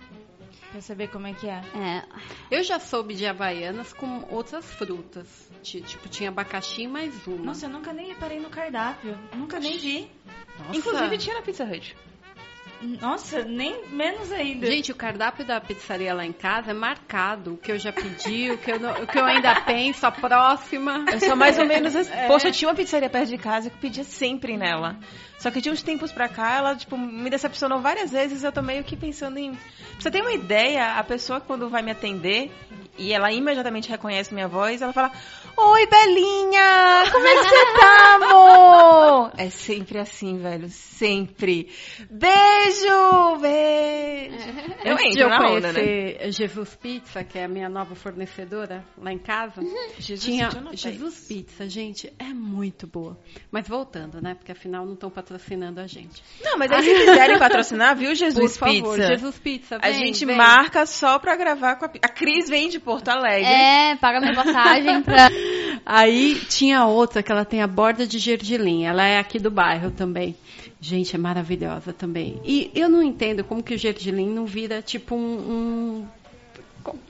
Pra 0.71 0.81
saber 0.81 1.07
como 1.09 1.27
é 1.27 1.33
que 1.33 1.47
é. 1.47 1.61
É, 1.75 2.03
Eu 2.51 2.63
já 2.63 2.79
soube 2.79 3.13
de 3.15 3.25
havaianas 3.25 3.93
com 3.93 4.25
outras 4.29 4.65
frutas. 4.65 5.27
Ti- 5.63 5.81
Tipo, 5.81 6.09
tinha 6.09 6.29
abacaxi 6.29 6.83
e 6.83 6.87
mais 6.87 7.25
uma. 7.25 7.37
Nossa, 7.45 7.65
eu 7.65 7.69
nunca 7.69 7.93
nem 7.93 8.07
reparei 8.07 8.39
no 8.39 8.49
cardápio. 8.49 9.17
Nunca 9.35 9.59
nem 9.59 9.77
vi. 9.77 10.11
Nossa. 10.59 10.75
Inclusive 10.77 11.17
tinha 11.17 11.35
na 11.35 11.41
Pizza 11.41 11.63
Hut. 11.63 11.95
Nossa, 13.01 13.43
nem 13.43 13.85
menos 13.89 14.31
ainda. 14.31 14.67
Gente, 14.67 14.91
o 14.91 14.95
cardápio 14.95 15.43
da 15.45 15.59
pizzaria 15.59 16.13
lá 16.13 16.25
em 16.25 16.31
casa 16.31 16.71
é 16.71 16.73
marcado. 16.73 17.53
O 17.53 17.57
que 17.57 17.71
eu 17.71 17.79
já 17.79 17.91
pedi, 17.91 18.51
o 18.51 18.57
que 18.57 18.71
eu, 18.71 18.79
não- 18.79 19.01
o 19.03 19.07
que 19.07 19.17
eu 19.17 19.25
ainda 19.25 19.61
penso, 19.61 20.05
a 20.05 20.11
próxima. 20.11 21.05
Eu 21.11 21.19
sou 21.19 21.35
mais 21.35 21.57
ou 21.57 21.65
menos 21.65 21.95
assim. 21.95 22.11
Poxa, 22.27 22.47
eu 22.49 22.51
tinha 22.51 22.69
uma 22.69 22.75
pizzaria 22.75 23.09
perto 23.09 23.29
de 23.29 23.37
casa 23.37 23.69
que 23.69 23.75
eu 23.75 23.81
pedia 23.81 24.03
sempre 24.03 24.55
nela. 24.57 24.95
Só 25.39 25.51
que 25.51 25.61
de 25.61 25.69
uns 25.69 25.81
tempos 25.83 26.11
pra 26.11 26.27
cá, 26.27 26.55
ela, 26.57 26.75
tipo, 26.75 26.97
me 26.97 27.29
decepcionou 27.29 27.79
várias 27.79 28.11
vezes. 28.11 28.43
Eu 28.43 28.51
tô 28.51 28.61
meio 28.61 28.83
que 28.83 28.95
pensando 28.95 29.37
em. 29.37 29.51
Pra 29.53 29.59
você 29.99 30.11
ter 30.11 30.21
uma 30.21 30.33
ideia, 30.33 30.93
a 30.97 31.03
pessoa 31.03 31.39
quando 31.41 31.69
vai 31.69 31.81
me 31.81 31.91
atender, 31.91 32.51
e 32.97 33.13
ela 33.13 33.31
imediatamente 33.31 33.89
reconhece 33.89 34.33
minha 34.33 34.47
voz, 34.47 34.81
ela 34.81 34.93
fala: 34.93 35.11
Oi, 35.59 35.87
Belinha! 35.87 37.03
Como 37.11 37.25
é 37.25 37.35
que 37.37 37.43
você 37.49 37.65
tá, 37.79 38.15
amor? 38.15 39.31
É 39.37 39.49
sempre 39.49 39.97
assim, 39.97 40.37
velho, 40.37 40.69
sempre. 40.69 41.69
Beijo! 42.11 43.37
Beijo! 43.41 44.37
Eu 44.85 44.93
Antes 44.93 45.05
entro 45.07 45.21
eu 45.21 45.29
na 45.29 45.49
onda, 45.49 45.73
né? 45.73 46.31
Jesus 46.31 46.75
Pizza, 46.75 47.23
que 47.23 47.39
é 47.39 47.45
a 47.45 47.47
minha 47.47 47.67
nova 47.69 47.95
fornecedora 47.95 48.85
lá 49.01 49.11
em 49.11 49.17
casa, 49.17 49.61
Jesus 49.97 50.23
tinha 50.23 50.49
Jesus. 50.73 51.25
Pizza, 51.27 51.67
gente, 51.67 52.13
é 52.19 52.25
muito 52.25 52.85
boa. 52.85 53.17
Mas 53.51 53.67
voltando, 53.67 54.21
né? 54.21 54.35
Porque 54.35 54.51
afinal 54.51 54.85
não 54.85 54.93
estão 54.93 55.09
patrocinando 55.09 55.81
a 55.81 55.87
gente. 55.87 56.21
Não, 56.43 56.57
mas 56.59 56.71
aí 56.71 56.83
se 56.83 56.93
quiserem 56.93 57.39
patrocinar, 57.39 57.95
viu, 57.95 58.13
Jesus 58.13 58.57
Por 58.57 58.67
favor, 58.67 58.95
Pizza? 58.95 59.07
Jesus 59.07 59.39
Pizza, 59.39 59.77
A 59.81 59.89
vem, 59.89 60.05
gente 60.05 60.23
vem. 60.23 60.37
marca 60.37 60.85
só 60.85 61.17
pra 61.17 61.35
gravar 61.35 61.77
com 61.77 61.85
a... 61.85 61.89
A 62.03 62.09
Cris 62.09 62.47
vem 62.47 62.69
de 62.69 62.79
Porto 62.79 63.09
Alegre. 63.09 63.45
É, 63.51 63.95
paga 63.95 64.19
minha 64.19 64.35
passagem 64.35 65.01
pra. 65.01 65.29
Aí 65.85 66.35
tinha 66.49 66.85
outra 66.85 67.23
que 67.23 67.31
ela 67.31 67.45
tem 67.45 67.61
a 67.61 67.67
borda 67.67 68.05
de 68.05 68.19
gergelim. 68.19 68.85
Ela 68.85 69.05
é 69.05 69.19
aqui 69.19 69.39
do 69.39 69.49
bairro 69.49 69.91
também. 69.91 70.35
Gente, 70.79 71.15
é 71.15 71.17
maravilhosa 71.17 71.93
também. 71.93 72.39
E 72.43 72.69
eu 72.75 72.87
não 72.89 73.01
entendo 73.01 73.43
como 73.43 73.63
que 73.63 73.73
o 73.73 73.77
gergelim 73.77 74.29
não 74.29 74.45
vira 74.45 74.81
tipo 74.81 75.15
um. 75.15 75.19
um- 75.19 76.07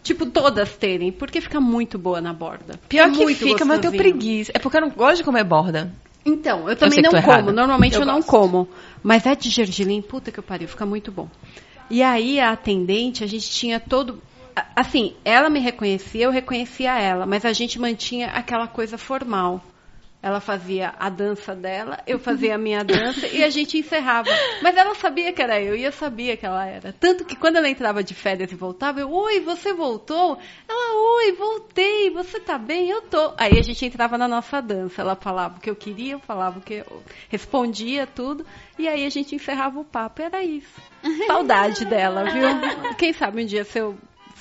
tipo 0.02 0.26
todas 0.26 0.76
terem, 0.76 1.12
porque 1.12 1.40
fica 1.40 1.60
muito 1.62 2.00
boa 2.00 2.20
na 2.20 2.34
borda. 2.34 2.80
Pior 2.90 3.10
É 3.10 3.12
que 3.12 3.36
fica, 3.36 3.64
mas 3.66 3.78
eu 3.78 3.92
tenho 3.92 4.02
preguiça. 4.02 4.52
É 4.56 4.60
porque 4.60 4.78
eu 4.78 4.82
não 4.82 4.90
gosto 4.90 5.18
de 5.18 5.24
comer 5.24 5.44
borda. 5.44 5.92
Então, 6.26 6.68
eu 6.70 6.76
também 6.76 6.98
que 6.98 7.04
não 7.04 7.12
como. 7.22 7.32
errada. 7.32 7.52
Normalmente 7.52 7.96
eu, 7.96 8.02
Eu 8.02 8.06
não 8.06 8.22
como. 8.22 8.68
Mas 9.04 9.26
é 9.26 9.36
de 9.36 9.50
gergelim, 9.50 10.02
puta 10.02 10.32
que 10.32 10.40
eu 10.40 10.44
pariu, 10.44 10.68
fica 10.68 10.86
muito 10.86 11.12
bom. 11.12 11.30
E 11.90 12.04
aí 12.04 12.40
a 12.40 12.52
atendente, 12.52 13.24
a 13.24 13.28
gente 13.28 13.50
tinha 13.50 13.80
todo. 13.80 14.22
Assim, 14.76 15.16
ela 15.24 15.50
me 15.50 15.60
reconhecia, 15.60 16.26
eu 16.26 16.32
reconhecia 16.32 16.98
ela, 17.00 17.26
mas 17.26 17.46
a 17.46 17.54
gente 17.54 17.80
mantinha 17.80 18.28
aquela 18.28 18.68
coisa 18.68 18.98
formal. 18.98 19.62
Ela 20.22 20.42
fazia 20.42 20.96
a 20.98 21.10
dança 21.10 21.56
dela, 21.56 22.00
eu 22.08 22.18
fazia 22.18 22.56
a 22.56 22.58
minha 22.58 22.84
dança 22.84 23.28
e 23.28 23.44
a 23.44 23.50
gente 23.52 23.78
encerrava. 23.78 24.30
Mas 24.64 24.76
ela 24.76 24.96
sabia 24.96 25.32
que 25.32 25.42
era 25.42 25.62
eu 25.62 25.76
e 25.76 25.84
eu 25.84 25.92
sabia 25.92 26.36
que 26.36 26.46
ela 26.46 26.66
era. 26.66 26.92
Tanto 26.92 27.24
que 27.24 27.36
quando 27.36 27.58
ela 27.58 27.70
entrava 27.70 28.04
de 28.04 28.16
férias 28.16 28.52
e 28.52 28.56
voltava, 28.56 29.00
eu, 29.00 29.12
oi, 29.12 29.40
você 29.42 29.74
voltou? 29.74 30.40
Ela, 30.68 31.18
oi, 31.18 31.32
voltei, 31.34 32.10
você 32.10 32.40
tá 32.40 32.58
bem? 32.58 32.90
Eu 32.90 33.04
tô. 33.04 33.34
Aí 33.38 33.60
a 33.60 33.62
gente 33.62 33.86
entrava 33.86 34.18
na 34.18 34.28
nossa 34.28 34.60
dança. 34.60 35.02
Ela 35.02 35.16
falava 35.16 35.58
o 35.58 35.62
que 35.62 35.70
eu 35.70 35.76
queria, 35.76 36.14
eu 36.14 36.20
falava 36.20 36.58
o 36.58 36.62
que 36.64 36.74
eu 36.74 37.04
respondia, 37.30 38.08
tudo. 38.08 38.44
E 38.78 38.88
aí 38.88 39.06
a 39.06 39.10
gente 39.10 39.36
encerrava 39.36 39.80
o 39.80 39.86
papo. 39.86 40.24
Era 40.24 40.44
isso. 40.44 40.82
Saudade 41.28 41.86
dela, 41.86 42.24
viu? 42.24 42.96
Quem 42.98 43.14
sabe 43.14 43.44
um 43.44 43.46
dia, 43.46 43.64
se 43.64 43.78
eu, 43.78 43.96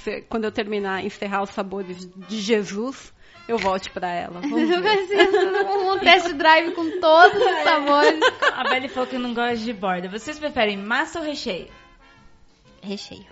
se- 0.07 0.21
quando 0.29 0.45
eu 0.45 0.53
terminar, 0.53 1.05
encerrar 1.05 1.43
os 1.43 1.51
sabores 1.51 2.09
de 2.29 2.41
Jesus, 2.41 3.13
eu 3.49 3.59
volte 3.59 3.91
pra 3.91 4.09
ela. 4.09 4.41
Um 4.47 5.99
test 5.99 6.33
drive 6.35 6.73
com 6.73 7.01
todos 7.01 7.37
os 7.43 7.63
sabores. 7.65 8.21
A 8.55 8.65
Beli 8.65 8.89
falou 8.89 9.09
que 9.09 9.19
não 9.19 9.35
gosta 9.35 9.57
de 9.57 9.73
borda. 9.73 10.09
Vocês 10.09 10.39
preferem 10.39 10.77
massa 10.77 11.19
ou 11.19 11.25
recheio? 11.25 11.69
Recheio. 12.83 13.27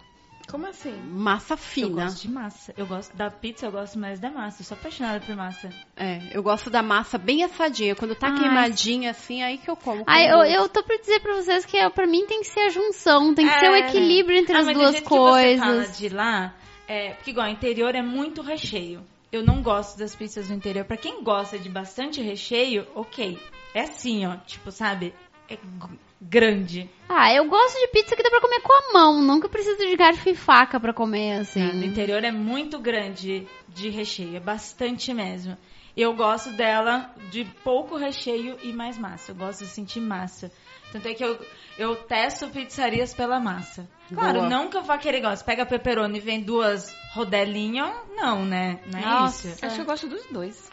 Como 0.51 0.67
assim? 0.67 0.93
Massa 1.11 1.55
Eu 1.55 1.59
fina. 1.59 2.05
gosto 2.05 2.23
de 2.23 2.31
massa. 2.31 2.75
Eu 2.77 2.87
gosto 2.87 3.17
da 3.17 3.31
pizza, 3.31 3.67
eu 3.67 3.73
gosto 3.73 3.99
mais 3.99 4.21
da 4.21 4.31
massa. 4.31 4.61
Eu 4.63 4.67
sou 4.67 4.77
apaixonada 4.77 5.21
por 5.25 5.35
massa. 5.35 5.71
É, 5.97 6.21
eu 6.33 6.43
gosto 6.43 6.71
da 6.71 6.83
massa 6.83 7.19
bem 7.19 7.43
assadinha. 7.43 7.95
Quando 7.95 8.15
tá 8.15 8.29
Ai. 8.29 8.39
queimadinha 8.39 9.11
assim, 9.11 9.43
aí 9.43 9.59
que 9.59 9.71
eu 9.71 9.77
como. 9.77 10.05
com 10.05 10.11
Ai, 10.11 10.31
eu, 10.31 10.43
eu 10.45 10.69
tô 10.69 10.83
pra 10.83 10.97
dizer 10.99 11.21
pra 11.21 11.35
vocês 11.35 11.65
que 11.65 11.91
pra 11.91 12.07
mim 12.07 12.27
tem 12.27 12.41
que 12.41 12.47
ser 12.49 12.61
a 12.61 12.69
junção, 12.71 13.35
tem 13.35 13.47
que 13.49 13.59
ser 13.59 13.71
o 13.71 13.75
É. 13.75 13.81
equilíbrio 13.89 14.39
entre 14.39 14.57
Ah, 14.57 14.61
as 14.61 14.67
duas 14.67 14.91
jeito 14.93 15.05
que 15.09 15.11
você 15.11 15.57
fala 15.59 15.73
coisas. 15.75 15.99
de 15.99 16.09
lá, 16.11 16.55
é, 16.87 17.15
porque 17.15 17.31
igual, 17.31 17.49
interior 17.49 17.95
é 17.95 18.03
muito 18.03 18.43
recheio. 18.43 19.03
Eu 19.33 19.43
não 19.45 19.63
gosto 19.63 19.99
das 19.99 20.15
pizzas 20.15 20.47
do 20.49 20.55
interior. 20.55 20.85
Pra 20.85 20.97
quem 20.97 21.23
gosta 21.25 21.59
de 21.59 21.69
bastante 21.69 22.23
recheio, 22.23 22.87
ok. 22.95 23.37
É 23.75 23.81
assim, 23.81 24.25
ó, 24.27 24.37
tipo, 24.37 24.71
sabe? 24.71 25.13
É 25.49 25.57
grande. 26.21 26.89
Ah, 27.09 27.33
eu 27.33 27.49
gosto 27.49 27.79
de 27.79 27.89
pizza 27.89 28.17
que 28.17 28.23
dá 28.23 28.31
pra 28.31 28.41
comer 28.41 28.61
com 28.61 28.73
a 28.73 28.93
mão, 28.93 29.23
nunca 29.23 29.49
preciso 29.49 29.77
de 29.79 29.97
garfo 29.97 30.29
e 30.29 30.35
faca 30.35 30.81
pra 30.81 30.93
comer, 30.93 31.41
assim. 31.41 31.61
né? 31.61 31.73
No 31.73 31.85
interior 31.85 32.25
é 32.25 32.33
muito 32.33 32.79
grande 32.79 33.47
de 33.69 33.89
recheio, 33.91 34.37
é 34.37 34.41
bastante 34.41 35.13
mesmo. 35.13 35.57
Eu 35.97 36.13
gosto 36.15 36.51
dela 36.51 37.15
de 37.31 37.45
pouco 37.63 37.97
recheio 37.97 38.57
e 38.63 38.73
mais 38.73 38.99
massa. 38.99 39.31
Eu 39.31 39.37
gosto 39.37 39.61
de 39.61 39.71
sentir 39.71 40.01
massa. 40.01 40.51
Tanto 40.91 41.07
é 41.07 41.15
que 41.15 41.25
eu, 41.25 41.39
eu 41.79 41.95
testo 41.95 42.49
pizzarias 42.49 43.15
pela 43.15 43.39
massa. 43.39 43.89
Claro, 44.13 44.39
Boa. 44.41 44.49
não 44.49 44.69
que 44.69 44.77
eu 44.77 44.83
vá 44.83 44.99
querer 44.99 45.19
igual. 45.19 45.37
Você 45.37 45.45
pega 45.45 45.65
pepperoni 45.65 46.19
e 46.19 46.21
vem 46.21 46.41
duas 46.41 46.93
rodelinhas, 47.13 47.93
não, 48.17 48.45
né? 48.45 48.81
Não 48.93 48.99
é 48.99 49.05
Nossa. 49.05 49.49
isso. 49.49 49.65
Acho 49.65 49.77
que 49.77 49.81
eu 49.83 49.87
gosto 49.87 50.09
dos 50.09 50.27
dois. 50.27 50.71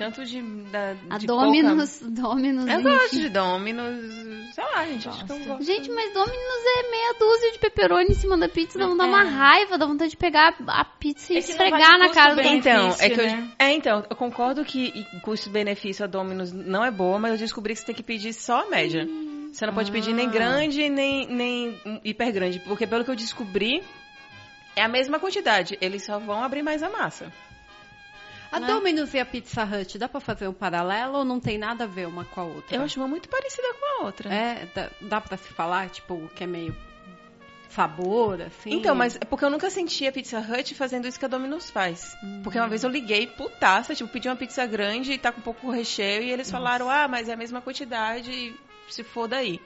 Tanto 0.00 0.24
de. 0.24 0.40
Da, 0.72 0.96
A 1.10 1.18
de 1.18 1.26
Domino's, 1.26 2.00
Domino's. 2.00 2.64
Coca. 2.64 2.72
Eu 2.72 2.80
enfim. 2.80 2.88
gosto 2.90 3.16
de 3.20 3.28
Domino's. 3.28 4.54
Sei 4.54 4.64
lá, 4.64 4.86
gente. 4.86 5.06
Acho 5.10 5.26
que 5.26 5.32
eu 5.32 5.38
gosto. 5.40 5.62
Gente, 5.62 5.90
mas 5.90 6.14
Domino's 6.14 6.64
é 6.78 6.90
meia 6.90 7.14
dúzia 7.20 7.52
de 7.52 7.58
pepperoni 7.58 8.06
em 8.08 8.14
cima 8.14 8.38
da 8.38 8.48
pizza, 8.48 8.78
dá, 8.78 8.86
dá 8.86 9.04
uma 9.04 9.20
É. 9.22 9.28
raiva, 9.28 9.76
dá 9.76 9.84
vontade 9.84 10.12
de 10.12 10.16
pegar 10.16 10.54
a 10.66 10.84
pizza 10.86 11.34
e 11.34 11.36
É 11.36 11.40
não 11.40 11.48
esfregar 11.50 11.80
vale 11.90 11.98
na 11.98 12.08
cara 12.08 12.34
do. 12.34 12.40
Então, 12.40 12.96
é 12.98 13.10
que 13.10 13.20
eu, 13.20 13.26
né? 13.26 13.48
é, 13.58 13.72
então, 13.74 14.02
eu 14.08 14.16
concordo 14.16 14.64
que 14.64 15.04
custo-benefício 15.22 16.02
a 16.02 16.08
Domino's 16.08 16.50
não 16.50 16.82
é 16.82 16.90
boa, 16.90 17.18
mas 17.18 17.32
eu 17.32 17.36
descobri 17.36 17.74
que 17.74 17.80
você 17.80 17.86
tem 17.86 17.94
que 17.94 18.02
pedir 18.02 18.32
só 18.32 18.62
a 18.62 18.70
média. 18.70 19.06
Você 19.52 19.66
não 19.66 19.74
pode 19.74 19.92
pedir 19.92 20.14
nem 20.14 20.28
Ah. 20.28 20.30
grande, 20.30 20.88
nem, 20.88 21.26
nem 21.26 21.78
hiper 22.02 22.32
grande, 22.32 22.58
porque 22.60 22.86
pelo 22.86 23.04
que 23.04 23.10
eu 23.10 23.16
descobri, 23.16 23.82
é 24.74 24.82
a 24.82 24.88
mesma 24.88 25.18
quantidade. 25.18 25.76
Eles 25.78 26.06
só 26.06 26.18
vão 26.18 26.42
abrir 26.42 26.62
mais 26.62 26.82
a 26.82 26.88
massa. 26.88 27.30
A 28.52 28.58
Né? 28.58 28.66
Domino's 28.66 29.14
e 29.14 29.18
a 29.18 29.24
Pizza 29.24 29.64
Hut, 29.64 29.98
dá 29.98 30.08
pra 30.08 30.20
fazer 30.20 30.48
um 30.48 30.52
paralelo 30.52 31.18
ou 31.18 31.24
não 31.24 31.38
tem 31.38 31.56
nada 31.56 31.84
a 31.84 31.86
ver 31.86 32.06
uma 32.06 32.24
com 32.24 32.40
a 32.40 32.44
outra? 32.44 32.76
Eu 32.76 32.82
acho 32.82 32.98
uma 32.98 33.06
muito 33.08 33.28
parecida 33.28 33.68
com 33.74 34.02
a 34.02 34.06
outra. 34.06 34.32
É, 34.32 34.68
dá, 34.74 34.90
dá 35.00 35.20
pra 35.20 35.36
se 35.36 35.48
falar, 35.52 35.88
tipo, 35.90 36.28
que 36.34 36.42
é 36.44 36.46
meio 36.46 36.74
sabor, 37.68 38.42
assim? 38.42 38.72
Então, 38.72 38.94
mas 38.94 39.14
é 39.16 39.24
porque 39.24 39.44
eu 39.44 39.50
nunca 39.50 39.70
senti 39.70 40.06
a 40.06 40.12
Pizza 40.12 40.40
Hut 40.40 40.74
fazendo 40.74 41.06
isso 41.06 41.18
que 41.18 41.24
a 41.24 41.28
Domino's 41.28 41.70
faz. 41.70 42.16
Porque 42.42 42.58
uma 42.58 42.68
vez 42.68 42.82
eu 42.82 42.90
liguei 42.90 43.28
putaça, 43.28 43.94
tipo, 43.94 44.10
pedi 44.10 44.28
uma 44.28 44.36
pizza 44.36 44.66
grande 44.66 45.12
e 45.12 45.18
tá 45.18 45.30
com 45.30 45.40
pouco 45.40 45.70
recheio, 45.70 46.24
e 46.24 46.30
eles 46.32 46.50
falaram, 46.50 46.90
ah, 46.90 47.06
mas 47.06 47.28
é 47.28 47.32
a 47.34 47.36
mesma 47.36 47.60
quantidade, 47.60 48.54
se 48.88 49.04
for 49.04 49.28
daí. 49.28 49.60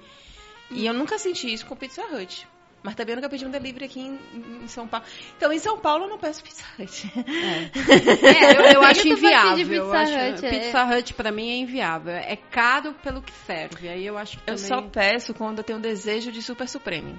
E 0.71 0.87
eu 0.87 0.93
nunca 0.93 1.19
senti 1.19 1.53
isso 1.53 1.65
com 1.65 1.75
Pizza 1.77 2.03
Hut. 2.03 2.47
Mas 2.85 2.95
também 2.95 3.15
eu 3.15 3.17
nunca 3.17 3.31
pedi 3.31 3.47
um 3.47 3.51
delivery 3.51 3.87
aqui 3.87 3.99
em, 3.99 4.19
em 4.63 4.69
São 4.69 4.87
Paulo. 4.87 5.07
Então, 5.39 5.51
em 5.51 5.59
São 5.59 5.79
Paulo 5.79 6.05
eu 6.05 6.11
não 6.11 6.19
peço 6.19 6.45
Pizza 6.45 6.63
Hut. 6.79 7.11
É, 7.17 8.53
eu, 8.61 8.65
eu 8.75 8.81
que 8.81 8.87
acho 8.87 9.09
inviável. 9.09 9.57
pedir 9.57 9.73
eu 9.75 9.85
Pizza 9.87 9.99
acho- 10.01 10.13
Hut? 10.13 10.47
É- 10.47 10.51
Pizza 10.51 10.85
Hut 10.85 11.15
pra 11.15 11.33
mim 11.33 11.51
é 11.51 11.57
inviável. 11.57 12.13
É 12.15 12.37
caro 12.37 12.93
pelo 13.03 13.23
que 13.23 13.33
serve. 13.47 13.89
Aí 13.89 14.05
eu 14.05 14.19
acho 14.19 14.37
que 14.37 14.43
Eu 14.51 14.57
também... 14.57 14.69
só 14.69 14.83
peço 14.83 15.33
quando 15.33 15.59
eu 15.59 15.65
tenho 15.65 15.79
desejo 15.79 16.31
de 16.31 16.43
Super 16.43 16.69
Supreme. 16.69 17.17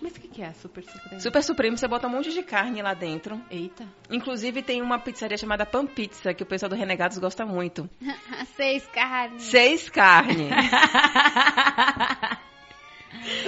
Mas 0.00 0.12
o 0.12 0.20
que, 0.20 0.28
que 0.28 0.42
é 0.42 0.52
Super 0.52 0.84
Supreme? 0.84 1.20
Super 1.20 1.42
Supreme, 1.42 1.76
você 1.76 1.88
bota 1.88 2.06
um 2.06 2.10
monte 2.10 2.30
de 2.32 2.40
carne 2.42 2.80
lá 2.80 2.94
dentro. 2.94 3.40
Eita. 3.50 3.84
Inclusive, 4.08 4.62
tem 4.62 4.80
uma 4.80 4.96
pizzaria 5.00 5.36
chamada 5.36 5.66
Pan 5.66 5.86
Pizza, 5.86 6.32
que 6.32 6.42
o 6.42 6.46
pessoal 6.46 6.70
do 6.70 6.76
Renegados 6.76 7.18
gosta 7.18 7.44
muito. 7.44 7.90
Seis 8.54 8.86
carnes. 8.86 9.42
Seis 9.42 9.88
carnes. 9.88 10.50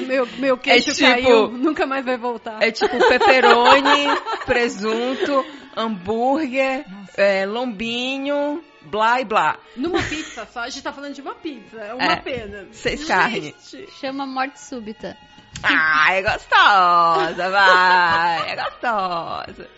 Meu, 0.06 0.26
meu 0.38 0.56
queixo 0.59 0.90
É 0.90 0.94
tipo- 0.94 1.06
caiu, 1.10 1.48
nunca 1.51 1.86
mais 1.86 2.05
vai 2.05 2.16
voltar. 2.16 2.62
É 2.62 2.70
tipo 2.70 2.97
pepperoni, 3.09 4.06
presunto, 4.47 5.44
hambúrguer, 5.76 6.84
é, 7.16 7.47
lombinho, 7.47 8.62
blá 8.82 9.20
e 9.20 9.24
blá. 9.24 9.59
Numa 9.76 10.02
pizza 10.02 10.47
só, 10.52 10.60
a 10.60 10.68
gente 10.68 10.82
tá 10.82 10.92
falando 10.92 11.14
de 11.14 11.20
uma 11.20 11.34
pizza, 11.34 11.76
é 11.80 11.94
uma 11.94 12.12
É. 12.12 12.16
pena. 12.16 12.66
Seis 12.72 13.05
carnes. 13.05 13.55
Gente. 13.70 13.90
Chama 14.01 14.26
morte 14.26 14.60
súbita. 14.60 15.16
Ah, 15.62 16.12
é 16.14 16.22
gostosa, 16.22 17.51
vai, 17.51 18.51
é 18.52 18.56
gostosa. 18.56 19.68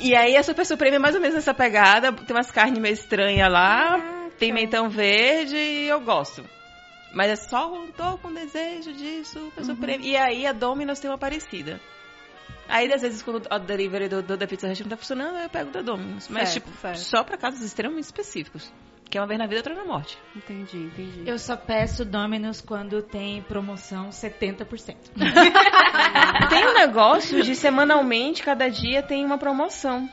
E 0.00 0.14
aí 0.14 0.36
a 0.36 0.42
Super 0.42 0.64
Supreme 0.66 0.96
é 0.96 0.98
mais 0.98 1.14
ou 1.14 1.20
menos 1.20 1.34
nessa 1.36 1.54
pegada, 1.54 2.12
tem 2.12 2.36
umas 2.36 2.50
carnes 2.50 2.78
meio 2.78 2.92
estranhas 2.92 3.50
lá, 3.50 3.98
pimentão 4.38 4.88
verde 4.88 5.56
e 5.56 5.88
eu 5.88 6.00
gosto. 6.00 6.44
Mas 7.14 7.30
é 7.30 7.36
só 7.36 7.72
um 7.72 7.90
tô 7.92 8.18
com 8.18 8.32
desejo 8.32 8.92
de 8.92 9.24
Super 9.24 9.64
Supreme. 9.64 10.06
E 10.06 10.16
aí 10.16 10.46
a 10.46 10.52
Domino's 10.52 10.98
tem 10.98 11.10
uma 11.10 11.18
parecida. 11.18 11.80
Aí, 12.68 12.90
às 12.92 13.02
vezes, 13.02 13.22
quando 13.22 13.46
o 13.50 13.58
delivery 13.58 14.08
do, 14.08 14.22
do, 14.22 14.36
da 14.36 14.46
Pizza 14.46 14.66
Hut 14.68 14.82
não 14.82 14.90
tá 14.90 14.96
funcionando, 14.96 15.36
eu 15.38 15.48
pego 15.50 15.70
da 15.70 15.82
Domino's. 15.82 16.28
Mas, 16.28 16.48
Certo, 16.48 16.64
tipo, 16.66 16.80
certo. 16.80 16.98
só 16.98 17.22
pra 17.22 17.36
casos 17.36 17.60
extremamente 17.60 18.04
específicos. 18.04 18.72
Que 19.10 19.18
é 19.18 19.20
uma 19.20 19.26
vez 19.26 19.38
na 19.38 19.46
vida, 19.46 19.58
outra 19.58 19.74
na 19.74 19.84
morte. 19.84 20.18
Entendi, 20.34 20.78
entendi. 20.78 21.22
Eu 21.26 21.38
só 21.38 21.56
peço 21.56 22.04
Domino's 22.04 22.60
quando 22.60 23.02
tem 23.02 23.42
promoção 23.42 24.08
70%. 24.08 24.96
Tem 26.48 26.66
um 26.66 26.74
negócio 26.74 27.42
de 27.42 27.54
semanalmente, 27.54 28.42
cada 28.42 28.68
dia 28.68 29.02
tem 29.02 29.24
uma 29.24 29.38
promoção. 29.38 30.08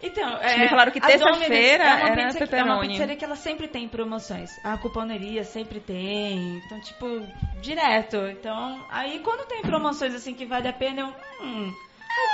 Então, 0.00 0.38
Me 0.58 0.68
falaram 0.68 0.92
que 0.92 1.00
terça-feira 1.00 1.84
é 1.84 1.94
uma 1.96 2.06
era 2.06 2.32
pizza 2.32 2.56
É 2.56 2.62
uma 2.62 2.80
pizzaria 2.80 3.16
que 3.16 3.24
ela 3.24 3.36
sempre 3.36 3.66
tem 3.66 3.88
promoções. 3.88 4.50
A 4.62 4.76
cuponeria 4.78 5.42
sempre 5.42 5.80
tem. 5.80 6.62
Então, 6.64 6.78
tipo, 6.80 7.20
direto. 7.60 8.16
Então, 8.28 8.84
aí 8.90 9.18
quando 9.20 9.46
tem 9.46 9.60
promoções 9.62 10.14
assim 10.14 10.34
que 10.34 10.46
vale 10.46 10.68
a 10.68 10.72
pena, 10.72 11.00
eu. 11.02 11.14
Hum, 11.44 11.72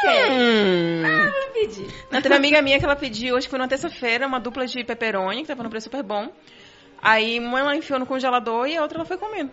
Hum. 0.06 1.02
Vou 1.30 1.52
pedir. 1.52 1.86
Não, 2.10 2.20
teve 2.22 2.34
uma 2.34 2.38
amiga 2.38 2.62
minha 2.62 2.78
que 2.78 2.84
ela 2.84 2.96
pediu, 2.96 3.36
acho 3.36 3.46
que 3.46 3.50
foi 3.50 3.58
na 3.58 3.68
terça-feira, 3.68 4.26
uma 4.26 4.40
dupla 4.40 4.66
de 4.66 4.82
pepperoni, 4.84 5.42
que 5.42 5.48
tava 5.48 5.62
no 5.62 5.70
preço 5.70 5.84
super 5.84 6.02
bom. 6.02 6.30
Aí 7.02 7.38
uma 7.38 7.60
ela 7.60 7.76
enfiou 7.76 7.98
no 7.98 8.06
congelador 8.06 8.66
e 8.66 8.76
a 8.76 8.82
outra 8.82 8.98
ela 8.98 9.04
foi 9.04 9.18
comendo. 9.18 9.52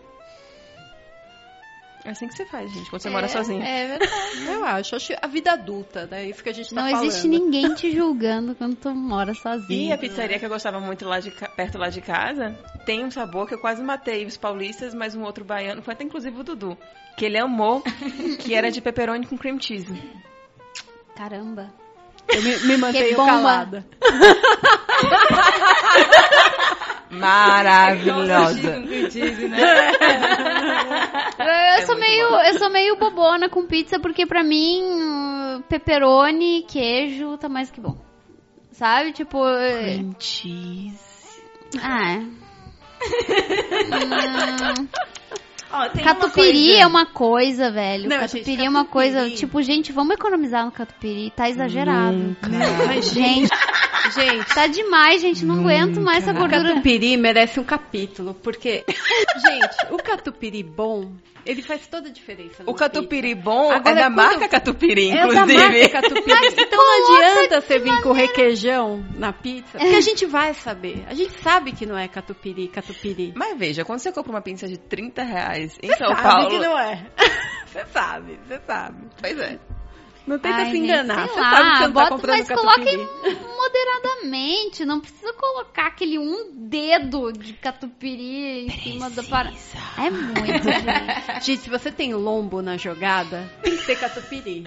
É 2.04 2.10
assim 2.10 2.28
que 2.28 2.36
você 2.36 2.46
faz, 2.46 2.72
gente, 2.72 2.90
quando 2.90 3.02
você 3.02 3.10
mora 3.12 3.28
sozinha. 3.28 3.64
É 3.64 3.88
verdade. 4.00 4.46
Eu 4.48 4.66
acho, 4.66 4.96
acho 4.96 5.14
a 5.22 5.28
vida 5.28 5.52
adulta, 5.52 6.08
né? 6.08 6.26
Isso 6.26 6.42
que 6.42 6.50
a 6.50 6.54
gente 6.54 6.74
tá 6.74 6.82
Não 6.82 6.90
falando. 6.90 7.06
existe 7.08 7.28
ninguém 7.28 7.76
te 7.76 7.92
julgando 7.92 8.56
quando 8.56 8.76
tu 8.76 8.90
mora 8.96 9.32
E 9.32 9.36
sozinho. 9.36 9.94
a 9.94 9.98
pizzaria 9.98 10.40
que 10.40 10.46
eu 10.46 10.50
gostava 10.50 10.80
muito 10.80 11.06
lá 11.08 11.20
de, 11.20 11.30
perto 11.56 11.78
lá 11.78 11.90
de 11.90 12.02
casa 12.02 12.58
tem 12.86 13.06
um 13.06 13.12
sabor 13.12 13.48
que 13.48 13.54
eu 13.54 13.60
quase 13.60 13.84
matei 13.84 14.26
os 14.26 14.36
paulistas, 14.36 14.96
mas 14.96 15.14
um 15.16 15.22
outro 15.24 15.46
baiano, 15.46 15.84
foi 15.84 15.94
até 15.94 16.04
inclusive 16.04 16.40
o 16.40 16.44
Dudu, 16.44 16.76
que 17.16 17.26
ele 17.26 17.38
amou, 17.38 17.84
que 18.40 18.56
era 18.56 18.72
de 18.72 18.82
pepperoni 18.82 19.28
com 19.28 19.38
cream 19.38 19.60
cheese. 19.60 19.94
Caramba. 21.16 21.72
Eu 22.28 22.42
me, 22.42 22.58
me 22.66 22.78
mantenho 22.78 23.16
calada. 23.18 23.86
Maravilhosa. 27.12 28.84
Cheese, 29.12 29.48
né? 29.48 29.60
Eu, 31.40 31.82
eu 31.82 31.86
sou 31.86 31.98
meio, 31.98 32.28
eu 32.42 32.60
sou 32.60 32.70
meio 32.70 32.96
bobona 32.98 33.50
com 33.50 33.66
pizza 33.66 34.00
porque 34.00 34.26
pra 34.26 34.44
mim 34.44 35.62
pepperoni, 35.68 36.64
queijo 36.68 37.38
tá 37.38 37.50
mais 37.50 37.70
que 37.72 37.82
bom. 37.82 37.98
Sabe? 38.72 39.12
Tipo, 39.12 39.46
eh, 39.48 39.96
Cream 39.96 40.16
cheese. 40.20 41.00
ah, 41.82 42.12
é. 42.14 42.18
Hum, 44.74 44.88
uma 45.72 45.90
catupiry 46.04 46.68
coisa- 46.68 46.78
é 46.82 46.88
uma 46.88 47.06
coisa, 47.06 47.72
velho. 47.72 48.10
Não, 48.10 48.20
catupiry 48.20 48.44
gente, 48.56 48.66
é 48.66 48.70
uma 48.70 48.86
coisa, 48.86 49.30
tipo, 49.32 49.62
gente, 49.62 49.92
vamos 49.92 50.14
economizar 50.16 50.66
no 50.66 50.72
catupiry, 50.72 51.32
tá 51.36 51.50
exagerado. 51.50 52.36
Ai, 52.90 53.02
Gente, 53.02 53.50
Gente, 54.10 54.54
tá 54.54 54.68
demais, 54.68 55.22
gente, 55.22 55.46
não 55.46 55.60
aguento 55.60 56.02
mais 56.02 56.24
essa 56.24 56.32
o 56.32 56.36
gordura. 56.36 56.70
catupiry 56.70 57.18
merece 57.18 57.60
um 57.60 57.64
capítulo, 57.64 58.34
porque, 58.34 58.84
gente, 58.88 59.94
o 59.94 59.98
catupiry 59.98 60.64
bom, 60.64 61.12
ele 61.46 61.62
faz 61.62 61.88
toda 61.88 62.10
a 62.10 62.12
diferença. 62.12 62.64
O 62.66 62.74
catupiry 62.74 63.36
bom 63.36 63.72
Agora, 63.72 64.00
é 64.00 64.04
da 64.04 64.10
marca 64.10 64.48
catupiry, 64.48 65.10
pizza. 65.10 65.18
É 65.18 65.28
da 65.28 65.42
inclusive. 65.42 65.80
marca 65.80 66.02
catupiry. 66.02 66.56
Então 66.58 66.80
não 66.80 67.16
adianta 67.16 67.62
você 67.62 67.80
vir 67.80 68.02
com 68.02 68.12
requeijão 68.12 69.06
na 69.16 69.34
pizza, 69.34 69.78
porque 69.78 69.96
a 69.96 70.02
gente 70.02 70.26
vai 70.26 70.54
saber. 70.54 71.04
A 71.08 71.14
gente 71.14 71.34
sabe 71.42 71.72
que 71.72 71.86
não 71.86 71.98
é 71.98 72.08
catupiry, 72.08 72.68
catupiry. 72.68 73.34
Mas 73.36 73.58
veja, 73.58 73.84
quando 73.84 74.00
você 74.00 74.12
compra 74.12 74.32
uma 74.32 74.42
pizza 74.42 74.68
de 74.68 74.78
30 74.78 75.24
reais 75.24 75.78
em 75.82 75.88
São 75.96 76.10
sabe 76.10 76.22
Paulo... 76.22 76.50
que 76.50 76.60
não 76.60 76.78
é. 76.78 77.06
Você 77.72 77.86
sabe, 77.86 78.38
você 78.46 78.60
sabe. 78.68 79.08
Pois 79.22 79.40
é. 79.40 79.58
Não 80.28 80.38
tenta 80.38 80.56
Ai, 80.58 80.66
se 80.66 80.72
gente, 80.74 80.84
enganar. 80.86 81.26
sei 81.28 81.34
Você 81.34 81.40
lá, 81.40 81.50
sabe 81.50 81.62
que 81.72 81.78
você 81.78 81.84
não 81.84 81.94
tá 81.94 82.00
bota, 82.02 82.10
comprando 82.12 82.38
mas 82.38 82.48
coloque 82.48 82.98
moderadamente. 83.58 84.86
Não 84.86 85.00
precisa 85.00 85.34
colocar 85.34 85.88
aquele 85.88 86.20
um 86.20 86.52
dedo 86.54 87.32
de 87.34 87.54
catupiry 87.54 88.66
em 88.68 88.70
cima 88.70 89.10
da 89.10 89.24
parada. 89.24 89.56
É 89.98 90.10
muito, 90.10 90.64
gente. 90.64 91.42
Gente, 91.46 91.62
se 91.62 91.70
você 91.70 91.92
tem 91.92 92.14
lombo 92.14 92.62
na 92.62 92.78
jogada, 92.78 93.50
tem 93.64 93.76
que 93.76 93.86
ter 93.86 93.98
catupiry. 94.00 94.64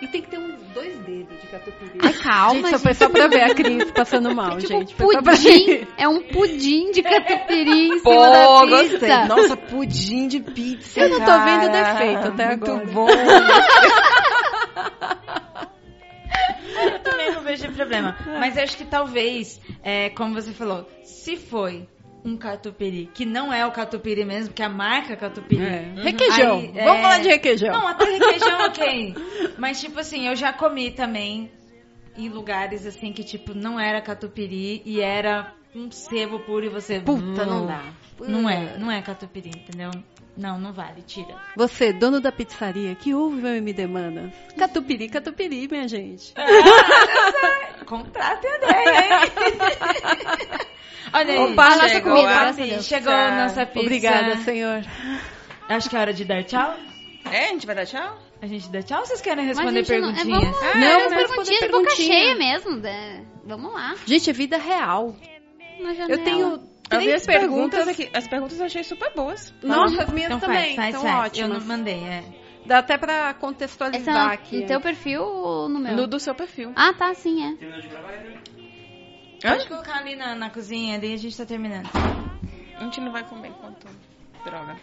E 0.00 0.06
tem 0.06 0.22
que 0.22 0.30
ter 0.30 0.38
uns 0.38 0.54
dois 0.72 0.96
dedos 0.98 1.40
de 1.40 1.46
catupiry. 1.48 1.98
Ai, 2.00 2.12
calma, 2.12 2.68
gente, 2.68 2.70
só 2.70 2.78
gente. 2.78 2.94
só 2.98 3.08
pra 3.08 3.26
ver 3.26 3.42
a 3.42 3.52
Cris 3.52 3.90
passando 3.90 4.32
mal, 4.32 4.56
Tipo, 4.58 4.68
gente. 4.68 4.94
Pra 4.94 5.22
pudim. 5.22 5.86
É 5.96 6.06
um 6.08 6.22
pudim 6.22 6.92
de 6.92 7.02
catupiry 7.02 7.88
em 7.88 7.98
cima 7.98 8.02
Pô, 8.04 8.14
da 8.30 8.66
gostei. 8.66 8.98
pizza. 9.00 9.24
Nossa, 9.26 9.56
pudim 9.56 10.28
de 10.28 10.38
pizza, 10.38 11.00
Eu 11.00 11.08
não 11.08 11.18
tô 11.18 11.26
cara. 11.26 11.44
vendo 11.44 11.72
defeito 11.72 12.28
até 12.28 12.46
Muito 12.46 12.70
agora. 12.70 12.86
bom. 12.86 13.08
Eu 16.92 16.98
também 17.00 17.32
não 17.32 17.42
vejo 17.42 17.70
problema. 17.72 18.16
Mas 18.38 18.56
acho 18.56 18.76
que 18.76 18.84
talvez, 18.84 19.60
é, 19.82 20.10
como 20.10 20.34
você 20.34 20.52
falou, 20.52 20.88
se 21.02 21.36
foi 21.36 21.88
um 22.24 22.36
catupiry, 22.36 23.08
que 23.14 23.24
não 23.24 23.52
é 23.52 23.64
o 23.66 23.70
catupiry 23.70 24.24
mesmo, 24.24 24.52
que 24.52 24.62
é 24.62 24.66
a 24.66 24.68
marca 24.68 25.16
catupiry. 25.16 25.62
É. 25.62 25.92
Requeijão. 25.96 26.58
Aí, 26.58 26.66
Vamos 26.74 26.98
é, 26.98 27.02
falar 27.02 27.18
de 27.20 27.28
requeijão. 27.28 27.72
Não, 27.72 27.88
até 27.88 28.04
requeijão, 28.04 28.60
ok. 28.66 29.14
Mas, 29.56 29.80
tipo 29.80 29.98
assim, 29.98 30.26
eu 30.26 30.36
já 30.36 30.52
comi 30.52 30.90
também 30.90 31.50
em 32.16 32.28
lugares 32.28 32.86
assim 32.86 33.12
que, 33.12 33.22
tipo, 33.24 33.54
não 33.54 33.78
era 33.78 34.00
catupiry 34.00 34.82
e 34.84 35.00
era 35.00 35.54
um 35.74 35.90
sebo 35.90 36.40
puro 36.40 36.66
e 36.66 36.68
você. 36.68 37.00
Puta, 37.00 37.46
não 37.46 37.64
"Hum, 37.64 37.66
dá. 37.66 37.82
Não 38.20 38.50
é, 38.50 38.76
não 38.78 38.90
é 38.90 39.00
catupiry, 39.00 39.50
entendeu? 39.50 39.90
Não, 40.38 40.56
não 40.58 40.72
vale, 40.72 41.02
tira. 41.02 41.34
Você, 41.56 41.92
dono 41.92 42.20
da 42.20 42.30
pizzaria, 42.30 42.94
que 42.94 43.12
ouve 43.12 43.42
o 43.42 43.48
MD 43.48 43.88
Manas. 43.88 44.32
Catupiry, 44.56 45.08
catupiry, 45.08 45.66
minha 45.68 45.88
gente. 45.88 46.32
Contrata 47.86 48.46
a 48.46 48.56
ideia, 48.56 49.24
hein? 49.24 49.32
Olha 51.12 51.32
aí, 51.32 51.38
Opa, 51.52 51.70
nossa 51.70 51.88
chegou 51.88 52.12
comida, 52.12 52.28
a 52.30 52.40
graças 52.40 52.58
a 52.58 52.62
pizza. 52.62 52.74
Deus. 52.74 52.86
Chegou 52.86 53.12
a 53.12 53.30
nossa 53.30 53.66
pizza. 53.66 53.80
Obrigada, 53.80 54.36
senhor. 54.38 54.84
Acho 55.68 55.88
que 55.90 55.96
é 55.96 56.00
hora 56.00 56.12
de 56.12 56.24
dar 56.24 56.44
tchau. 56.44 56.74
É, 57.30 57.44
a 57.46 57.48
gente 57.48 57.66
vai 57.66 57.74
dar 57.74 57.86
tchau? 57.86 58.18
A 58.40 58.46
gente 58.46 58.68
dá 58.70 58.82
tchau 58.82 59.00
ou 59.00 59.06
vocês 59.06 59.20
querem 59.20 59.44
Mas, 59.46 59.56
responder 59.58 59.84
gente, 59.84 60.00
não- 60.00 60.10
é, 60.10 60.14
perguntinhas? 60.14 60.42
vamos, 60.42 60.62
Ah, 60.62 60.78
não, 60.78 61.00
é, 61.00 61.08
perguntinhas 61.26 61.60
de 61.60 61.68
boca 61.68 61.90
cheia 61.96 62.34
mesmo. 62.36 62.76
né? 62.76 63.24
Vamos 63.44 63.72
lá. 63.72 63.94
Gente, 64.06 64.30
é 64.30 64.32
vida 64.32 64.56
real. 64.58 65.16
Eu 66.08 66.22
tenho 66.22 66.58
três 66.88 67.14
as 67.22 67.26
perguntas 67.26 67.84
perguntas. 67.84 67.88
aqui. 67.88 68.10
As 68.16 68.28
perguntas 68.28 68.58
eu 68.60 68.66
achei 68.66 68.84
super 68.84 69.12
boas. 69.14 69.54
Nossa, 69.62 70.02
as 70.02 70.10
minhas 70.10 70.30
Então 70.32 70.40
também. 70.40 70.76
faz, 70.76 70.76
faz, 70.76 70.94
são 70.94 71.02
faz. 71.02 71.14
Eu 71.38 71.44
ótimas. 71.46 71.66
não 71.66 71.76
mandei, 71.76 71.94
é. 72.04 72.24
Dá 72.66 72.78
até 72.78 72.98
pra 72.98 73.30
Essa 73.30 73.34
contextualizar 73.34 74.30
é 74.30 74.34
aqui. 74.34 74.60
no 74.60 74.66
teu 74.66 74.80
perfil 74.80 75.22
ou 75.22 75.68
no 75.68 75.78
meu? 75.78 75.96
No 75.96 76.06
do 76.06 76.18
seu 76.20 76.34
perfil. 76.34 76.72
Ah, 76.76 76.92
tá, 76.92 77.14
sim, 77.14 77.42
é. 77.44 77.54
Terminou 77.56 77.80
de 77.80 77.88
gravar? 77.88 78.12
Pode 79.40 79.68
colocar 79.68 79.98
ali 79.98 80.16
na, 80.16 80.34
na 80.34 80.50
cozinha, 80.50 80.98
daí 80.98 81.14
a 81.14 81.16
gente 81.16 81.36
tá 81.36 81.46
terminando. 81.46 81.88
A 82.76 82.84
gente 82.84 83.00
não 83.00 83.12
vai 83.12 83.24
comer 83.24 83.48
enquanto. 83.48 83.86
Droga. 84.44 84.76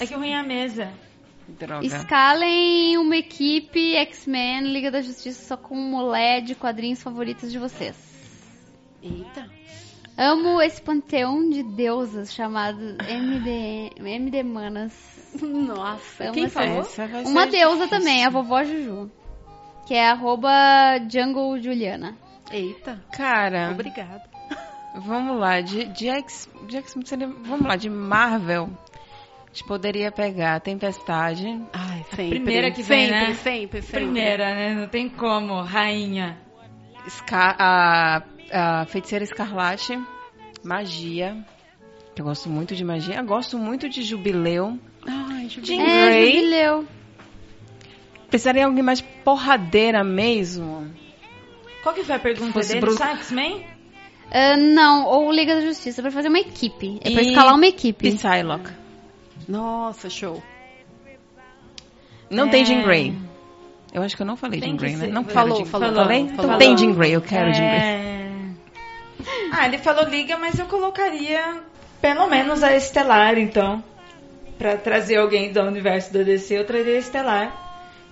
É 0.00 0.06
que 0.06 0.14
ruim 0.14 0.30
é 0.30 0.38
a 0.38 0.42
mesa. 0.42 0.92
Droga. 1.48 1.86
Escalem 1.86 2.98
uma 2.98 3.16
equipe 3.16 3.94
X-Men 3.96 4.72
Liga 4.72 4.90
da 4.90 5.00
Justiça 5.00 5.46
só 5.46 5.56
com 5.56 5.76
mulher 5.76 6.42
de 6.42 6.54
quadrinhos 6.56 7.02
favoritas 7.02 7.52
de 7.52 7.58
vocês. 7.58 7.96
Eita. 9.02 9.48
Amo 10.16 10.62
esse 10.62 10.80
panteão 10.80 11.50
de 11.50 11.62
deusas 11.62 12.32
chamado 12.32 12.96
MD, 13.06 13.90
MD 13.98 14.42
Manas. 14.42 14.92
Nossa, 15.42 16.24
Amo 16.24 16.32
quem 16.32 16.48
falou? 16.48 16.82
Uma 17.26 17.46
deusa 17.46 17.84
difícil. 17.84 17.88
também, 17.98 18.24
a 18.24 18.30
vovó 18.30 18.64
Juju. 18.64 19.10
Que 19.86 19.94
é 19.94 20.08
arroba 20.08 20.50
Jungle 21.08 21.58
Juliana. 21.60 22.16
Eita, 22.50 23.02
Cara, 23.12 23.70
obrigada. 23.72 24.22
vamos 24.96 25.38
lá. 25.38 25.60
De, 25.60 25.84
de 25.84 26.08
X. 26.08 26.48
De 26.66 26.78
X 26.78 26.94
vamos 27.44 27.66
lá, 27.66 27.76
de 27.76 27.90
Marvel. 27.90 28.70
A 29.44 29.48
gente 29.48 29.64
poderia 29.64 30.10
pegar 30.10 30.60
Tempestade. 30.60 31.46
Ai, 31.72 32.04
sempre. 32.10 32.30
primeira 32.30 32.70
que 32.70 32.82
vem, 32.82 33.08
sempre, 33.08 33.26
né? 33.28 33.34
sempre, 33.34 33.82
sempre. 33.82 34.00
Primeira, 34.00 34.54
né? 34.54 34.74
Não 34.74 34.88
tem 34.88 35.08
como. 35.08 35.60
Rainha. 35.60 36.38
Scar, 37.08 37.56
a, 37.58 38.22
a 38.52 38.84
Feiticeira 38.86 39.24
Escarlate. 39.24 39.98
Magia. 40.62 41.36
Que 42.14 42.22
eu 42.22 42.26
gosto 42.26 42.48
muito 42.48 42.74
de 42.74 42.84
magia. 42.84 43.16
Eu 43.16 43.24
gosto 43.24 43.58
muito 43.58 43.88
de 43.88 44.02
Jubileu. 44.02 44.78
Ai. 45.06 45.48
Jean 45.48 45.82
É, 45.82 46.06
Grey. 46.06 46.32
Jubileu. 46.34 46.84
Precisaria 48.28 48.62
de 48.62 48.66
alguém 48.66 48.82
mais 48.82 49.00
porradeira 49.00 50.02
mesmo. 50.02 50.90
Qual 51.82 51.94
que 51.94 52.02
foi 52.02 52.16
a 52.16 52.18
pergunta 52.18 52.52
Fosse 52.54 52.68
dele? 52.70 52.80
Bruce- 52.80 52.98
Só 52.98 53.04
X-Men? 53.16 53.64
Ah, 54.32 54.56
não, 54.56 55.06
ou 55.06 55.30
Liga 55.30 55.54
da 55.54 55.60
Justiça, 55.60 56.02
pra 56.02 56.10
fazer 56.10 56.28
uma 56.28 56.40
equipe. 56.40 56.98
É 57.04 57.10
pra 57.12 57.22
E 57.22 57.28
escalar 57.28 57.54
uma 57.54 57.66
equipe. 57.66 58.10
Psylocke. 58.12 58.70
Nossa, 59.46 60.10
show. 60.10 60.42
Não 62.28 62.46
É. 62.48 62.50
tem 62.50 62.64
Jean 62.64 62.82
Grey. 62.82 63.14
Eu 63.92 64.02
acho 64.02 64.16
que 64.16 64.22
eu 64.22 64.26
não 64.26 64.36
falei 64.36 64.58
Tem 64.60 64.70
Jean 64.70 64.76
Grey, 64.76 64.96
né? 64.96 65.06
Não 65.06 65.22
quero 65.22 65.34
Falou, 65.34 65.64
falou, 65.64 65.94
Falei? 65.94 66.28
falou. 66.30 66.44
Então 66.46 66.58
tem. 66.58 66.76
Jean 66.76 66.92
Grey, 66.92 67.12
eu 67.14 67.20
quero 67.20 67.52
Jean 67.54 67.68
Grey. 67.70 68.25
É... 69.56 69.60
Ah, 69.62 69.66
ele 69.66 69.78
falou 69.78 70.04
liga, 70.04 70.36
mas 70.36 70.58
eu 70.58 70.66
colocaria 70.66 71.60
pelo 72.00 72.26
menos 72.28 72.62
a 72.62 72.74
Estelar, 72.76 73.38
então. 73.38 73.82
Pra 74.58 74.76
trazer 74.76 75.16
alguém 75.16 75.52
do 75.52 75.60
universo 75.62 76.12
da 76.12 76.22
DC, 76.22 76.58
eu 76.58 76.64
traria 76.64 76.94
a 76.94 76.98
Estelar. 76.98 77.62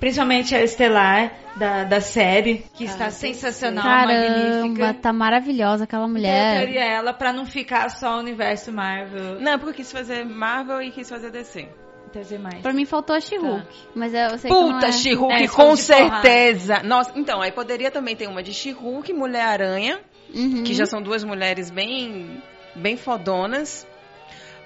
Principalmente 0.01 0.55
a 0.55 0.61
Estelar 0.62 1.33
da, 1.57 1.85
da 1.85 2.01
série, 2.01 2.66
que 2.75 2.85
está 2.85 3.11
sensacional, 3.11 3.83
Caramba, 3.85 4.12
magnífica. 4.12 4.95
tá 4.95 5.12
maravilhosa 5.12 5.85
aquela 5.85 6.03
Então, 6.05 6.09
eu 6.16 6.21
mulher. 6.21 6.57
traria 6.62 6.85
ela 6.85 7.12
pra 7.15 7.33
não 7.33 7.47
ficar 7.47 7.89
só 7.91 8.16
o 8.16 8.19
universo 8.19 8.71
Marvel. 8.73 9.41
Não, 9.41 9.59
porque 9.59 9.71
eu 9.71 9.75
quis 9.77 9.91
fazer 9.93 10.25
Marvel 10.25 10.83
e 10.83 10.91
quis 10.91 11.09
fazer 11.09 11.31
DC. 11.31 11.66
Trazer 12.12 12.39
mais. 12.39 12.61
Pra 12.61 12.73
mim 12.73 12.85
faltou 12.85 13.16
a 13.16 13.21
She-Hulk. 13.21 13.66
Mas 13.95 14.12
eu 14.12 14.21
eu 14.21 14.39
sei 14.39 14.51
que 14.51 14.57
não 14.57 14.73
Puta, 14.75 14.87
é. 14.89 14.93
She-Hulk, 14.93 15.33
É, 15.35 15.49
com 15.49 15.55
porrada. 15.57 15.77
certeza. 15.77 16.83
Nossa, 16.83 17.12
então, 17.16 17.41
aí 17.41 17.51
poderia 17.53 17.91
também 17.91 18.15
ter 18.15 18.29
uma 18.29 18.43
de 18.43 18.53
She-Hulk, 18.53 19.12
Mulher-Aranha, 19.12 19.99
Uhum. 20.35 20.65
que 20.65 20.74
já 20.74 20.85
são 20.86 21.01
duas 21.01 21.23
mulheres 21.23 21.70
bem, 21.70 22.43
bem 22.74 22.97
fodonas. 22.97 23.86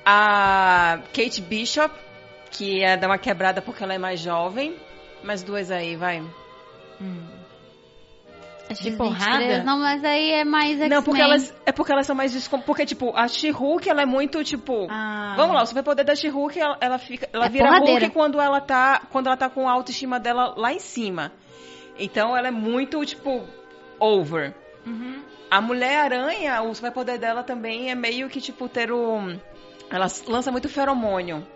A 0.04 1.00
Kate 1.12 1.42
Bishop, 1.42 1.94
que 2.50 2.82
é 2.82 2.96
dar 2.96 3.08
uma 3.08 3.18
quebrada 3.18 3.60
porque 3.60 3.84
ela 3.84 3.94
é 3.94 3.98
mais 3.98 4.20
jovem. 4.20 4.74
Mais 5.22 5.42
duas 5.42 5.70
aí, 5.70 5.96
vai. 5.96 6.22
Acho 8.70 8.82
De 8.82 8.92
porrada? 8.92 9.38
23. 9.38 9.64
Não, 9.64 9.78
mas 9.78 10.04
aí 10.04 10.30
é 10.32 10.44
mais 10.44 10.72
X-Men. 10.72 10.88
Não, 10.90 11.02
porque 11.02 11.20
elas, 11.20 11.54
é 11.64 11.72
porque 11.72 11.92
elas 11.92 12.06
são 12.06 12.14
mais 12.14 12.32
descom... 12.32 12.60
Porque, 12.60 12.84
tipo, 12.84 13.16
a 13.16 13.26
She-Hulk, 13.26 13.88
ela 13.88 14.02
é 14.02 14.06
muito, 14.06 14.44
tipo... 14.44 14.86
Ah. 14.90 15.34
Vamos 15.36 15.54
lá, 15.54 15.62
o 15.62 15.66
superpoder 15.66 16.04
da 16.04 16.14
She-Hulk, 16.14 16.58
ela, 16.58 16.76
ela 16.80 16.98
fica... 16.98 17.28
Ela 17.32 17.46
É 17.46 17.48
vira 17.48 17.66
porradeira. 17.66 18.00
Hulk 18.00 18.14
quando 18.14 18.40
ela, 18.40 18.60
tá, 18.60 19.02
quando 19.10 19.26
ela 19.28 19.36
tá 19.36 19.48
com 19.48 19.66
a 19.68 19.72
autoestima 19.72 20.20
dela 20.20 20.54
lá 20.56 20.72
em 20.72 20.78
cima. 20.78 21.32
Então, 21.98 22.36
ela 22.36 22.48
é 22.48 22.50
muito, 22.50 23.04
tipo, 23.06 23.42
over. 23.98 24.54
Uhum. 24.86 25.22
A 25.50 25.60
Mulher-Aranha, 25.60 26.62
o 26.62 26.74
superpoder 26.74 27.18
dela 27.18 27.42
também 27.42 27.90
é 27.90 27.94
meio 27.94 28.28
que, 28.28 28.40
tipo, 28.40 28.68
ter 28.68 28.92
o... 28.92 29.18
Ela 29.90 30.06
lança 30.26 30.52
muito 30.52 30.68
feromônio. 30.68 31.46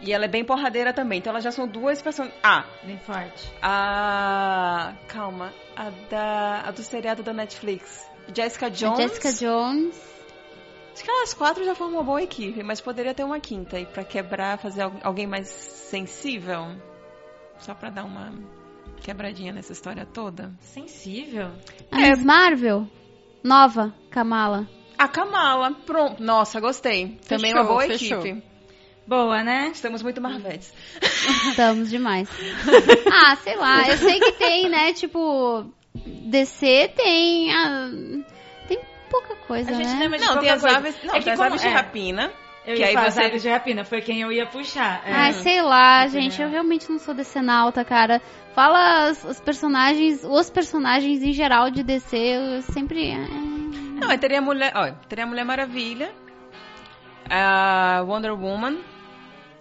E 0.00 0.12
ela 0.12 0.26
é 0.26 0.28
bem 0.28 0.44
porradeira 0.44 0.92
também. 0.92 1.18
Então, 1.18 1.30
elas 1.32 1.42
já 1.42 1.50
são 1.50 1.66
duas 1.66 2.00
pessoas... 2.00 2.30
Ah, 2.42 2.64
Bem 2.84 2.98
forte. 2.98 3.50
a... 3.60 4.92
Calma. 5.08 5.52
A, 5.74 5.90
da... 6.08 6.60
a 6.66 6.70
do 6.70 6.82
seriado 6.82 7.22
da 7.22 7.32
Netflix. 7.32 8.08
Jessica 8.34 8.66
A 8.66 8.68
Jones. 8.68 8.98
Jessica 8.98 9.32
Jones. 9.32 10.14
Acho 10.94 11.02
que 11.02 11.10
elas 11.10 11.34
quatro 11.34 11.64
já 11.64 11.74
formam 11.74 11.96
uma 11.98 12.04
boa 12.04 12.22
equipe, 12.22 12.62
mas 12.62 12.80
poderia 12.80 13.12
ter 13.12 13.24
uma 13.24 13.40
quinta 13.40 13.76
aí 13.76 13.84
pra 13.86 14.04
quebrar, 14.04 14.58
fazer 14.58 14.82
al- 14.82 14.92
alguém 15.02 15.26
mais 15.26 15.48
sensível. 15.48 16.68
Só 17.58 17.74
pra 17.74 17.90
dar 17.90 18.04
uma 18.04 18.32
quebradinha 19.04 19.52
nessa 19.52 19.72
história 19.72 20.06
toda. 20.06 20.50
Sensível. 20.60 21.50
A 21.92 21.96
Miss 21.98 22.24
Marvel. 22.24 22.88
Nova, 23.42 23.94
Kamala. 24.10 24.66
A 24.98 25.06
Kamala, 25.06 25.72
pronto. 25.84 26.22
Nossa, 26.22 26.58
gostei. 26.60 27.18
Também 27.28 27.50
Fechou, 27.52 27.60
uma 27.60 27.64
boa 27.64 27.82
fechou. 27.86 28.20
equipe. 28.24 28.42
Boa, 29.06 29.44
né? 29.44 29.68
Estamos 29.70 30.02
muito 30.02 30.18
marvetes. 30.22 30.72
Estamos 31.50 31.90
demais. 31.90 32.26
ah, 33.12 33.36
sei 33.36 33.54
lá. 33.56 33.86
Eu 33.86 33.98
sei 33.98 34.18
que 34.18 34.32
tem, 34.32 34.70
né? 34.70 34.94
Tipo, 34.94 35.66
DC 35.94 36.90
tem. 36.96 37.52
ah, 37.52 37.90
tem 38.66 38.78
pouca 39.10 39.36
coisa, 39.46 39.70
A 39.70 39.74
gente 39.74 39.88
né? 39.88 39.98
lembra 40.00 40.18
de 40.18 40.24
Não, 40.24 40.32
pouca 40.32 40.40
tem 40.46 40.50
as 40.50 40.60
coisa. 40.62 40.76
aves, 40.78 40.96
não, 41.04 41.14
É 41.16 41.20
tem 41.20 41.32
as 41.34 41.38
como- 41.38 41.48
aves 41.50 41.60
de 41.60 41.66
é, 41.68 41.70
rapina. 41.70 42.32
Eu 42.66 42.76
que 42.76 42.80
ia 42.80 42.88
aí 42.88 42.94
falar 42.94 43.10
você- 43.10 43.30
de 43.38 43.48
rapina, 43.48 43.84
foi 43.84 44.00
quem 44.00 44.22
eu 44.22 44.32
ia 44.32 44.46
puxar. 44.46 45.02
É. 45.06 45.12
Ai, 45.12 45.32
sei 45.34 45.60
lá, 45.60 46.06
gente. 46.06 46.40
Eu 46.40 46.48
realmente 46.48 46.88
não 46.90 46.98
sou 46.98 47.12
decenalta, 47.14 47.84
cara. 47.84 48.22
Fala 48.54 49.10
os, 49.10 49.22
os 49.24 49.40
personagens, 49.40 50.24
os 50.24 50.48
personagens 50.48 51.22
em 51.22 51.32
geral 51.32 51.70
de 51.70 51.82
DC, 51.82 52.16
eu 52.16 52.62
sempre. 52.62 53.10
é, 53.10 53.18
Não, 54.00 54.08
aí 54.10 54.16
teria 54.18 54.38
a 54.38 54.42
Mulher, 54.42 54.72
ó, 54.74 54.90
teria 55.08 55.24
a 55.24 55.26
Mulher 55.26 55.44
Maravilha, 55.44 56.10
a 57.28 58.02
Wonder 58.06 58.32
Woman, 58.32 58.78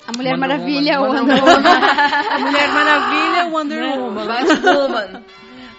A 0.08 0.12
Mulher 0.18 0.34
Wonder 0.34 0.38
Maravilha, 0.38 1.00
Woman, 1.02 1.20
Wonder 1.20 1.44
Wonder 1.44 1.66
Woman. 1.66 1.80
A 2.30 2.40
Mulher 2.40 2.68
Maravilha, 2.70 3.46
Wonder 3.52 3.82
Né? 3.82 3.98
Woman. 3.98 4.26
Batwoman. 4.28 5.24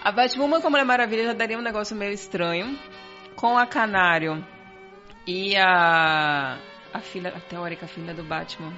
A 0.03 0.11
Batwoman 0.11 0.61
com 0.61 0.67
a 0.67 0.69
Mulher 0.69 0.85
Maravilha 0.85 1.23
já 1.25 1.33
daria 1.33 1.57
um 1.57 1.61
negócio 1.61 1.95
meio 1.95 2.11
estranho. 2.11 2.77
Com 3.35 3.57
a 3.57 3.65
Canário 3.65 4.43
e 5.27 5.55
a. 5.57 6.57
A 6.95 6.99
filha, 7.01 7.33
a 7.35 7.39
teórica 7.39 7.87
filha 7.87 8.13
do 8.13 8.23
Batman. 8.23 8.71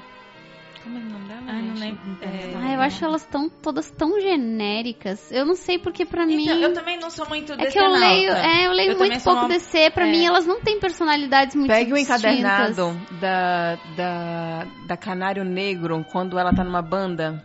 Como 0.84 0.98
é 0.98 1.02
o 1.02 1.04
nome 1.06 1.28
dela? 1.28 1.42
Ai, 1.48 1.62
não 1.62 1.76
lembro. 1.76 2.00
É, 2.22 2.54
Ai, 2.56 2.76
eu 2.76 2.82
acho 2.82 3.04
elas 3.04 3.26
tão, 3.26 3.50
todas 3.50 3.92
tão 3.92 4.20
genéricas. 4.22 5.32
Eu 5.32 5.46
não 5.46 5.54
sei 5.56 5.78
porque 5.78 6.06
pra 6.06 6.26
mim. 6.26 6.44
Então, 6.44 6.56
eu 6.58 6.74
também 6.74 6.98
não 7.00 7.10
sou 7.10 7.28
muito 7.28 7.54
É 7.54 7.66
que 7.66 7.78
eu 7.78 7.90
leio, 7.92 8.32
é, 8.32 8.68
eu 8.68 8.72
leio 8.72 8.92
Eu 8.94 8.98
muito 8.98 9.22
pouco 9.24 9.42
uma- 9.42 9.50
DC, 9.50 9.92
pra 9.92 10.08
é. 10.08 10.12
mim 10.12 10.26
elas 10.26 10.46
não 10.48 10.62
têm 10.62 10.80
personalidades 10.80 11.56
muito 11.56 11.70
Pegue 11.70 11.92
o 11.92 11.96
distintas. 11.96 12.24
encadernado 12.24 13.00
da, 13.20 13.76
da, 13.96 14.68
da 14.88 14.98
Canário 14.98 15.44
Negro 15.44 16.06
quando 16.12 16.40
ela 16.40 16.54
tá 16.54 16.64
numa 16.64 16.82
banda. 16.82 17.44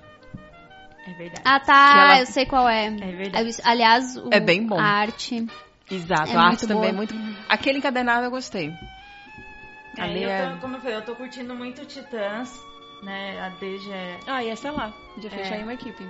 É 1.07 1.13
verdade. 1.15 1.43
Ah, 1.45 1.59
tá, 1.61 1.93
ela- 2.13 2.21
eu 2.21 2.27
sei 2.27 2.47
qual 2.47 2.69
é. 2.69 2.87
É 2.87 2.91
verdade. 2.91 3.57
Aliás, 3.65 4.17
o- 4.17 4.29
É 4.31 4.39
bem 4.41 4.65
bom. 4.67 4.79
a 4.79 4.85
arte. 4.85 5.47
Exato, 5.91 6.31
É 6.33 6.37
a 6.37 6.41
arte 6.41 6.49
muito 6.65 6.69
também 6.69 6.89
é 6.91 6.93
boa. 6.93 6.97
muito. 6.97 7.15
Aquele 7.49 7.79
encadernado 7.79 8.25
eu 8.25 8.31
gostei. 8.31 8.73
É, 9.99 10.03
Ali 10.03 10.23
eu 10.23 10.31
é- 10.31 10.51
tô, 10.51 10.57
como 10.59 10.77
eu 10.77 10.81
falei, 10.81 10.97
eu 10.97 11.03
tô 11.03 11.15
curtindo 11.15 11.55
muito 11.55 11.85
Titãs, 11.85 12.59
né? 13.03 13.39
A 13.41 13.49
Deja 13.61 13.95
é- 13.95 14.19
Ah, 14.27 14.43
e 14.43 14.49
essa 14.49 14.69
é 14.69 14.71
lá. 14.71 14.93
Já 15.19 15.29
É. 15.29 15.31
fechar 15.31 15.55
aí 15.57 15.63
uma 15.63 15.75
equipe. 15.75 16.07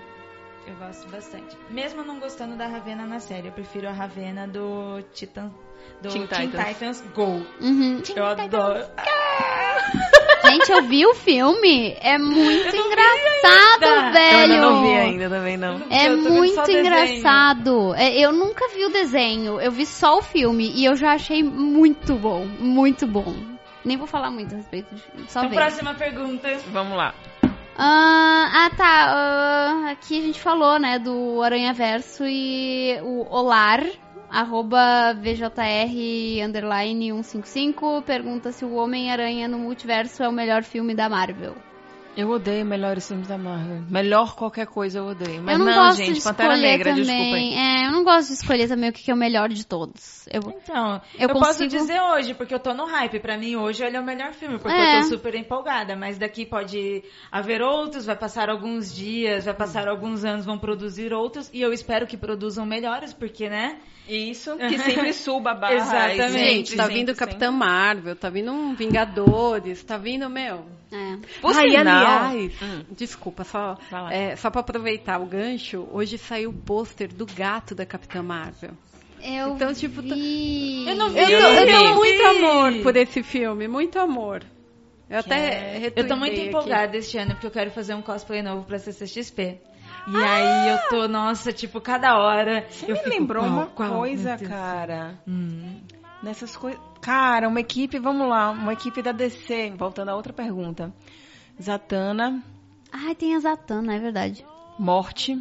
eu 0.65 0.75
gosto 0.77 1.09
bastante. 1.11 1.57
Mesmo 1.71 2.05
não 2.05 2.21
gostando 2.21 2.55
da 2.57 2.69
Ravena 2.69 3.05
na 3.05 3.19
série, 3.19 3.49
eu 3.49 3.53
prefiro 3.53 3.89
a 3.89 3.93
Ravena 3.93 4.47
do 4.47 5.03
Titan 5.13 5.51
do 6.01 6.09
Teen 6.09 6.27
Teen, 6.29 6.47
Titans. 6.51 6.69
Titans. 6.69 7.05
Go. 7.15 7.43
Uhum. 7.61 8.01
eu 8.15 8.25
adoro. 8.25 8.85
Gente, 10.45 10.71
eu 10.71 10.83
vi 10.83 11.07
o 11.07 11.15
filme. 11.15 11.97
É 12.01 12.19
muito 12.19 12.77
engraçado, 12.77 13.85
ainda. 13.85 14.11
velho. 14.13 14.53
Eu 14.55 14.61
não 14.61 14.83
vi 14.83 14.93
ainda 14.95 15.29
também, 15.31 15.57
não. 15.57 15.81
É 15.91 16.09
vendo 16.09 16.23
só 16.25 16.31
muito 16.31 16.71
engraçado. 16.71 17.95
É, 17.95 18.19
eu 18.21 18.33
nunca 18.33 18.69
vi 18.69 18.85
o 18.85 18.91
desenho, 18.91 19.61
eu 19.61 19.71
vi 19.73 19.87
só 19.87 20.19
o 20.19 20.23
filme 20.23 20.71
e 20.75 20.85
eu 20.85 20.95
já 20.95 21.13
achei 21.15 21.43
muito 21.43 22.15
bom, 22.15 22.45
muito 22.59 23.07
bom. 23.07 23.35
Nem 23.85 23.97
vou 23.97 24.07
falar 24.07 24.31
muito 24.31 24.55
a 24.55 24.59
respeito, 24.59 24.95
de, 24.95 25.03
só 25.31 25.45
Então, 25.45 25.51
próxima 25.51 25.95
pergunta. 25.95 26.49
Vamos 26.71 26.97
lá. 26.97 27.15
Ah, 27.77 28.51
ah, 28.53 28.71
tá. 28.77 29.07
ah, 29.09 29.91
aqui 29.91 30.19
a 30.19 30.23
gente 30.23 30.41
falou, 30.41 30.79
né, 30.79 30.99
do 30.99 31.43
Aranha 31.43 31.73
Verso 31.73 32.25
e 32.27 32.99
o 33.03 33.27
Olar, 33.29 33.83
arroba 34.31 35.15
VJR 35.15 36.45
underline 36.45 37.11
155, 37.23 38.03
pergunta 38.03 38.53
se 38.53 38.65
o 38.65 38.75
Homem-Aranha 38.75 39.49
no 39.49 39.59
Multiverso 39.59 40.23
é 40.23 40.29
o 40.29 40.33
melhor 40.33 40.63
filme 40.63 40.95
da 40.95 41.09
Marvel. 41.09 41.57
Eu 42.15 42.29
odeio 42.29 42.67
melhores 42.67 43.09
filmes 43.09 43.27
da 43.27 43.39
Marvel. 43.39 43.83
Melhor 43.89 44.35
qualquer 44.35 44.67
coisa 44.67 44.99
eu 44.99 45.07
odeio. 45.07 45.43
Mas 45.43 45.59
eu 45.59 45.65
não, 45.65 45.73
não, 45.73 45.83
gosto 45.87 45.97
gente, 45.97 46.15
de 46.19 46.21
Pantera 46.23 46.57
Negra, 46.59 46.91
também. 46.91 47.05
desculpem. 47.07 47.59
É, 47.59 47.87
eu 47.87 47.91
não 47.93 48.05
gosto 48.05 48.29
de 48.29 48.35
escolher 48.35 48.69
também 48.69 48.91
o 48.91 48.93
que 48.93 49.11
é 49.11 49.15
o 49.15 49.17
melhor 49.17 49.49
de 49.49 49.65
todos. 49.67 50.27
Eu, 50.31 50.43
Então, 50.63 51.01
Eu 51.19 51.29
eu, 51.29 51.35
posso 51.35 51.61
consigo- 51.63 51.71
dizer 51.71 52.03
hoje, 52.03 52.35
porque 52.35 52.55
eu 52.55 52.59
tô 52.61 52.75
no 52.75 52.85
hype. 52.85 53.19
Pra 53.19 53.39
mim, 53.39 53.57
hoje 53.57 53.83
ele 53.83 53.97
é 53.97 54.01
o 54.01 54.05
melhor 54.05 54.33
filme, 54.35 54.59
porque 54.59 54.77
É. 54.77 54.97
eu 54.99 55.01
tô 55.03 55.09
super 55.09 55.35
empolgada. 55.35 55.97
Mas 55.97 56.19
daqui 56.19 56.45
pode 56.45 57.03
haver 57.31 57.63
outros, 57.63 58.05
vai 58.05 58.17
passar 58.17 58.51
alguns 58.51 58.95
dias, 58.95 59.47
vai 59.47 59.55
passar 59.55 59.89
alguns 59.89 60.23
anos, 60.23 60.45
vão 60.45 60.59
produzir 60.59 61.15
outros. 61.15 61.49
E 61.51 61.63
eu 61.63 61.73
espero 61.73 62.07
que 62.07 62.19
produzam 62.19 62.67
melhores, 62.67 63.15
porque, 63.15 63.49
né? 63.49 63.79
Isso, 64.09 64.57
que 64.57 64.79
sempre 64.79 65.13
suba 65.13 65.53
a 65.53 65.55
barra. 65.55 65.75
Exatamente. 65.75 66.33
Gente, 66.33 66.77
tá 66.77 66.87
vindo 66.89 67.09
sempre. 67.09 67.15
Capitã 67.15 67.51
Marvel, 67.53 68.17
tá 68.17 68.29
vindo 68.29 68.51
um 68.53 68.75
Vingadores, 68.75 69.83
tá 69.85 69.97
vindo, 69.97 70.29
meu. 70.29 70.65
é. 70.93 71.19
Por 71.41 71.55
Ai, 71.57 71.71
sinal- 71.71 72.07
aliás, 72.27 72.53
Hum. 72.63 72.85
desculpa, 72.91 73.45
só, 73.45 73.79
é, 74.11 74.35
só 74.37 74.51
pra 74.51 74.61
aproveitar 74.61 75.19
o 75.21 75.27
gancho, 75.27 75.89
hoje 75.93 76.19
saiu 76.19 76.51
o 76.51 76.53
pôster 76.53 77.09
do 77.15 77.25
gato 77.27 77.75
da 77.75 77.87
Capitã 77.87 78.23
Marvel. 78.23 78.73
Eu 79.23 79.55
Então, 79.55 79.73
tipo, 79.73 80.03
tá- 80.03 80.15
vi. 80.17 80.85
Eu 80.89 80.97
não 80.97 81.11
vi. 81.11 81.19
Eu, 81.21 81.29
Eu 81.31 81.39
tô- 81.41 81.45
não 81.49 81.55
eu 81.55 81.61
vi. 81.67 81.73
tenho 81.73 81.95
muito 81.95 82.23
amor 82.27 82.83
por 82.83 82.97
esse 82.97 83.23
filme, 83.23 83.69
muito 83.69 83.99
amor. 84.01 84.43
Eu 85.09 85.19
até 85.21 85.37
É, 85.37 85.93
eu 85.95 86.09
tô 86.09 86.17
muito 86.17 86.33
retuitei 86.33 86.39
aqui. 86.41 86.49
empolgada 86.49 86.97
este 86.97 87.19
ano, 87.19 87.31
porque 87.33 87.47
eu 87.47 87.51
quero 87.51 87.71
fazer 87.71 87.95
um 87.95 88.03
cosplay 88.03 88.43
novo 88.43 88.65
pra 88.65 88.79
CCXP. 88.79 89.59
E 90.07 90.17
aí 90.17 90.69
eu 90.69 90.79
tô, 90.89 91.07
nossa, 91.09 91.53
tipo, 91.53 91.81
cada 91.81 92.19
hora. 92.19 92.67
Você 92.69 92.87
eu 92.91 92.97
me 92.97 93.03
fico, 93.03 93.09
lembrou 93.11 93.43
qual, 93.45 93.53
uma 93.55 93.67
qual? 93.67 93.91
coisa, 93.99 94.37
cara. 94.37 95.19
Hum. 95.27 95.81
Nessas 96.23 96.57
coisas. 96.57 96.81
Cara, 97.01 97.49
uma 97.49 97.61
equipe, 97.61 97.99
vamos 97.99 98.29
lá, 98.29 98.51
uma 98.51 98.73
equipe 98.73 99.01
da 99.03 99.13
DC. 99.13 99.73
Voltando 99.77 100.09
a 100.11 100.15
outra 100.17 100.33
pergunta. 100.33 100.93
Zatanna, 101.61 102.43
Ai, 102.93 103.15
tem 103.15 103.35
a 103.35 103.41
Zatanna, 103.41 103.95
é 103.95 103.99
verdade. 103.99 104.45
Morte. 104.79 105.35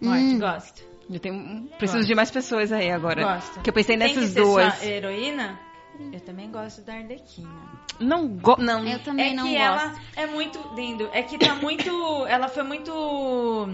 Morte, 0.00 0.22
Hum. 0.34 0.38
gosto. 0.38 0.82
Eu 1.10 1.18
tenho, 1.20 1.68
preciso 1.78 2.06
de 2.06 2.14
mais 2.14 2.30
pessoas 2.30 2.70
aí 2.72 2.90
agora. 2.90 3.22
Gosto. 3.34 3.60
Que 3.60 3.70
eu 3.70 3.74
pensei 3.74 3.96
Tem 3.96 4.08
nessas 4.08 4.24
que 4.28 4.30
ser 4.34 4.40
duas. 4.42 4.74
só 4.74 4.84
heroína? 4.84 5.58
Eu 6.12 6.20
também 6.20 6.50
gosto 6.50 6.82
da 6.82 6.94
Arlequina. 6.94 7.48
Não 8.00 8.28
go... 8.28 8.56
Não. 8.58 8.86
Eu 8.86 8.98
também 9.00 9.32
é 9.32 9.34
não 9.34 9.44
que 9.44 9.56
gosto. 9.56 9.62
ela 9.62 9.94
é 10.16 10.26
muito 10.26 10.58
lindo. 10.74 11.08
É 11.12 11.22
que 11.22 11.38
tá 11.38 11.54
muito. 11.54 12.26
Ela 12.26 12.48
foi 12.48 12.62
muito. 12.62 13.68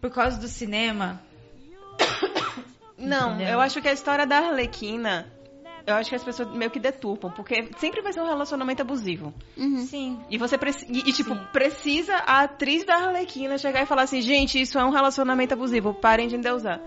Por 0.00 0.10
causa 0.10 0.38
do 0.38 0.48
cinema. 0.48 1.20
Não, 2.96 3.34
Entendeu? 3.34 3.54
eu 3.54 3.60
acho 3.60 3.80
que 3.82 3.88
a 3.88 3.92
história 3.92 4.26
da 4.26 4.38
Arlequina, 4.38 5.26
eu 5.86 5.94
acho 5.94 6.08
que 6.08 6.16
as 6.16 6.24
pessoas 6.24 6.48
meio 6.54 6.70
que 6.70 6.78
deturpam, 6.78 7.30
porque 7.30 7.68
sempre 7.78 8.00
vai 8.02 8.12
ser 8.12 8.20
um 8.20 8.26
relacionamento 8.26 8.82
abusivo. 8.82 9.34
Uhum. 9.56 9.86
Sim. 9.86 10.18
E 10.30 10.38
você 10.38 10.56
precisa. 10.56 10.90
E, 10.90 11.00
e, 11.00 11.12
tipo, 11.12 11.34
Sim. 11.34 11.40
precisa 11.52 12.14
a 12.16 12.42
atriz 12.42 12.84
da 12.84 12.94
Arlequina 12.94 13.58
chegar 13.58 13.82
e 13.82 13.86
falar 13.86 14.02
assim, 14.02 14.22
gente, 14.22 14.60
isso 14.60 14.78
é 14.78 14.84
um 14.84 14.90
relacionamento 14.90 15.54
abusivo, 15.54 15.92
parem 15.92 16.28
de 16.28 16.36
endeusar. 16.36 16.80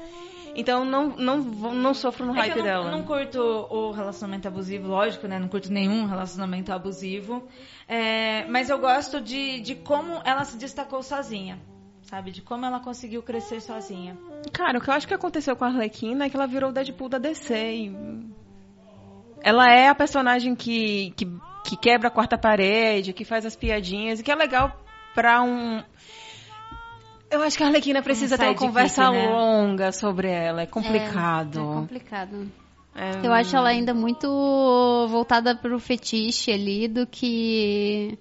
Então 0.57 0.83
não, 0.83 1.09
não, 1.09 1.37
não 1.37 1.93
sofro 1.93 2.25
no 2.25 2.31
É 2.31 2.35
que 2.35 2.39
hype 2.39 2.57
eu 2.57 2.57
não, 2.57 2.63
dela. 2.63 2.85
eu 2.85 2.91
não 2.91 3.03
curto 3.03 3.39
o 3.39 3.91
relacionamento 3.91 4.47
abusivo, 4.47 4.87
lógico, 4.87 5.27
né? 5.27 5.37
Não 5.37 5.47
curto 5.47 5.71
nenhum 5.71 6.07
relacionamento 6.07 6.73
abusivo. 6.73 7.47
É, 7.87 8.43
mas 8.47 8.67
eu 8.71 8.79
gosto 8.79 9.21
de, 9.21 9.59
de 9.59 9.75
como 9.75 10.19
ela 10.25 10.43
se 10.43 10.57
destacou 10.57 11.03
sozinha. 11.03 11.59
Sabe? 12.01 12.31
De 12.31 12.41
como 12.41 12.65
ela 12.65 12.79
conseguiu 12.79 13.21
crescer 13.21 13.61
sozinha. 13.61 14.17
Cara, 14.51 14.79
o 14.79 14.81
que 14.81 14.89
eu 14.89 14.93
acho 14.93 15.07
que 15.07 15.13
aconteceu 15.13 15.55
com 15.55 15.65
a 15.65 15.67
Arlequina 15.67 16.25
é 16.25 16.29
que 16.29 16.35
ela 16.35 16.47
virou 16.47 16.71
o 16.71 16.73
Deadpool 16.73 17.09
da 17.09 17.19
DC. 17.19 17.53
E... 17.53 17.95
Ela 19.41 19.71
é 19.71 19.89
a 19.89 19.95
personagem 19.95 20.55
que, 20.55 21.11
que, 21.15 21.27
que 21.65 21.77
quebra 21.77 22.07
a 22.07 22.11
quarta 22.11 22.37
parede, 22.37 23.13
que 23.13 23.23
faz 23.23 23.45
as 23.45 23.55
piadinhas, 23.55 24.19
e 24.19 24.23
que 24.23 24.31
é 24.31 24.35
legal 24.35 24.75
pra 25.13 25.43
um. 25.43 25.83
Eu 27.29 27.41
acho 27.41 27.57
que 27.57 27.63
a 27.63 27.67
Arlequina 27.67 28.01
precisa 28.01 28.35
Um 28.35 28.37
ter 28.37 28.45
uma 28.47 28.55
conversa 28.55 29.11
né? 29.11 29.27
longa 29.29 29.91
sobre 29.91 30.29
ela. 30.29 30.61
É 30.61 30.63
É 30.63 30.67
complicado. 30.67 31.59
complicado. 31.59 32.51
É, 32.95 33.25
Eu 33.27 33.31
acho 33.33 33.55
ela 33.55 33.69
ainda 33.69 33.93
muito 33.93 34.27
voltada 35.09 35.55
pro 35.55 35.77
fetiche 35.79 36.51
ali 36.51 36.87
do 36.87 37.05
que 37.05 38.17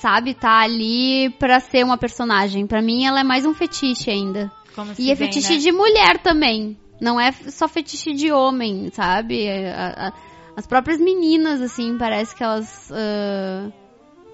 sabe 0.00 0.34
tá 0.34 0.60
ali 0.60 1.30
pra 1.38 1.60
ser 1.60 1.84
uma 1.84 1.96
personagem. 1.96 2.66
Pra 2.66 2.82
mim 2.82 3.04
ela 3.06 3.20
é 3.20 3.24
mais 3.24 3.46
um 3.46 3.54
fetiche 3.54 4.10
ainda. 4.10 4.50
Como 4.74 4.92
E 4.98 5.10
é 5.10 5.14
vem, 5.14 5.28
fetiche 5.28 5.54
né? 5.54 5.58
de 5.58 5.72
mulher 5.72 6.18
também. 6.18 6.76
Não 7.00 7.18
é 7.18 7.32
só 7.32 7.66
fetiche 7.68 8.12
de 8.12 8.30
homem, 8.30 8.90
sabe? 8.92 9.44
É, 9.44 9.72
a- 9.72 10.08
a- 10.08 10.12
as 10.56 10.66
próprias 10.66 11.00
meninas, 11.00 11.60
assim, 11.62 11.96
parece 11.96 12.34
que 12.36 12.42
elas. 12.44 12.90
ah, 12.92 13.70